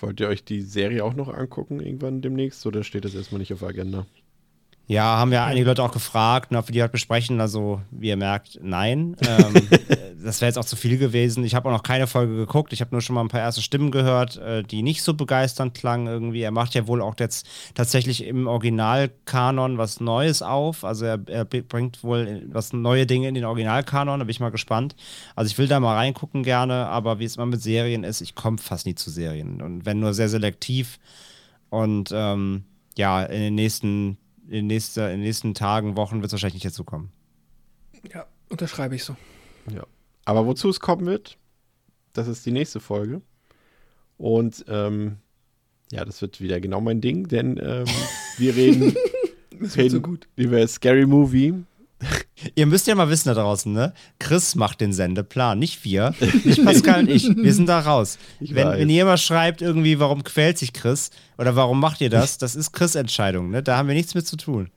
[0.00, 2.64] Wollt ihr euch die Serie auch noch angucken, irgendwann demnächst?
[2.66, 4.06] Oder steht das erstmal nicht auf der Agenda?
[4.90, 7.42] Ja, haben ja einige Leute auch gefragt, ob wir die halt besprechen.
[7.42, 9.16] Also, wie ihr merkt, nein.
[9.20, 9.68] Ähm,
[10.24, 11.44] das wäre jetzt auch zu viel gewesen.
[11.44, 12.72] Ich habe auch noch keine Folge geguckt.
[12.72, 15.74] Ich habe nur schon mal ein paar erste Stimmen gehört, äh, die nicht so begeisternd
[15.74, 16.40] klangen irgendwie.
[16.40, 20.84] Er macht ja wohl auch jetzt tatsächlich im Originalkanon was Neues auf.
[20.84, 24.20] Also, er, er bringt wohl was neue Dinge in den Originalkanon.
[24.20, 24.96] Da bin ich mal gespannt.
[25.36, 26.86] Also, ich will da mal reingucken gerne.
[26.86, 29.60] Aber wie es immer mit Serien ist, ich komme fast nie zu Serien.
[29.60, 30.98] Und wenn nur sehr selektiv.
[31.68, 32.64] Und ähm,
[32.96, 34.16] ja, in den nächsten
[34.48, 37.10] in, nächster, in den nächsten Tagen, Wochen wird es wahrscheinlich nicht dazu kommen.
[38.12, 39.16] Ja, unterschreibe ich so.
[39.72, 39.84] Ja.
[40.24, 41.38] Aber wozu es kommen wird,
[42.12, 43.22] das ist die nächste Folge.
[44.16, 45.18] Und ähm,
[45.90, 47.86] ja, das wird wieder genau mein Ding, denn ähm,
[48.36, 48.94] wir reden,
[49.76, 50.28] reden so gut.
[50.36, 51.54] über Scary Movie.
[52.54, 53.92] Ihr müsst ja mal wissen da draußen, ne?
[54.20, 56.14] Chris macht den Sendeplan, nicht wir,
[56.44, 57.28] nicht Pascal und ich.
[57.36, 58.18] Wir sind da raus.
[58.40, 58.78] Ich Wenn, weiß.
[58.78, 62.54] wenn ihr mal schreibt, irgendwie, warum quält sich Chris oder warum macht ihr das, das
[62.54, 63.62] ist Chris' Entscheidung, ne?
[63.62, 64.70] Da haben wir nichts mit zu tun.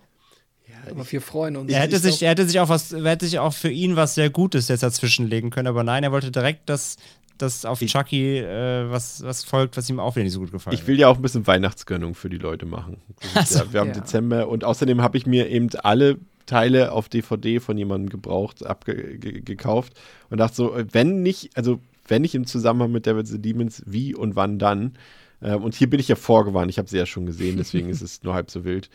[0.89, 1.71] Aber wir freuen uns.
[1.71, 3.69] Er hätte, Ich sich, glaub, er hätte sich auch was, er hätte sich auch für
[3.69, 6.95] ihn was sehr Gutes jetzt dazwischenlegen können, aber nein, er wollte direkt, dass,
[7.37, 10.75] dass auf Chucky äh, was, was folgt, was ihm auch wieder nicht so gut gefallen
[10.75, 12.97] Ich will ja auch ein bisschen Weihnachtsgönnung für die Leute machen.
[13.35, 13.59] Das ist Ach so.
[13.65, 13.93] ja, wir haben Ja.
[13.93, 16.17] Dezember und außerdem habe ich mir eben alle
[16.51, 19.93] Teile auf DVD von jemandem gebraucht, abgekauft
[20.29, 24.13] und dachte so, wenn nicht, also wenn nicht im Zusammenhang mit Devil the Demons, wie
[24.13, 24.97] und wann dann?
[25.41, 28.01] Ähm, und hier bin ich ja vorgewarnt, ich habe sie ja schon gesehen, deswegen ist
[28.01, 28.89] es nur halb so wild.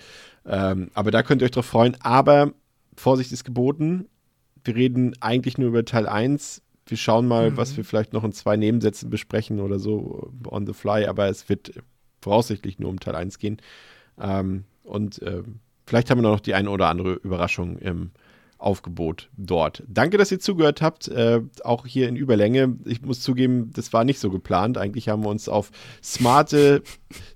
[0.44, 1.97] Ähm, aber da könnt ihr euch drauf freuen.
[2.01, 2.53] Aber
[2.94, 4.06] Vorsicht ist geboten.
[4.62, 6.60] Wir reden eigentlich nur über Teil 1.
[6.85, 10.74] Wir schauen mal, was wir vielleicht noch in zwei Nebensätzen besprechen oder so on the
[10.74, 11.72] fly, aber es wird
[12.21, 13.62] voraussichtlich nur um Teil 1 gehen.
[14.21, 18.10] Ähm, und ähm, vielleicht haben wir noch die eine oder andere Überraschung im
[18.58, 19.83] Aufgebot dort.
[19.87, 22.76] Danke, dass ihr zugehört habt, äh, auch hier in Überlänge.
[22.87, 24.78] Ich muss zugeben, das war nicht so geplant.
[24.78, 25.71] Eigentlich haben wir uns auf
[26.03, 26.83] smarte,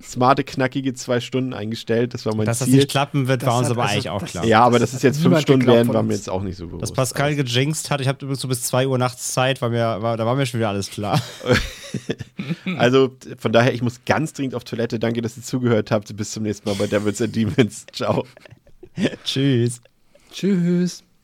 [0.02, 2.14] smarte, knackige zwei Stunden eingestellt.
[2.14, 2.76] Das war mein Dass das Ziel.
[2.78, 4.44] nicht klappen wird, Das war uns hat aber also- eigentlich auch das- klar.
[4.46, 6.56] ja, aber das dass es hat jetzt fünf Stunden werden, war mir jetzt auch nicht
[6.56, 6.82] so bewusst.
[6.82, 10.00] Dass Pascal gejinxt hat, ich habe übrigens so bis 2 Uhr nachts Zeit, war mir,
[10.00, 11.20] war, da war mir schon wieder alles klar.
[12.78, 14.98] Also von daher, ich muss ganz dringend auf Toilette.
[14.98, 16.14] Danke, dass ihr zugehört habt.
[16.16, 17.84] Bis zum nächsten Mal bei Devils and Demons.
[17.92, 18.24] Ciao.
[19.24, 19.80] Tschüss.
[20.32, 21.02] Tschüss.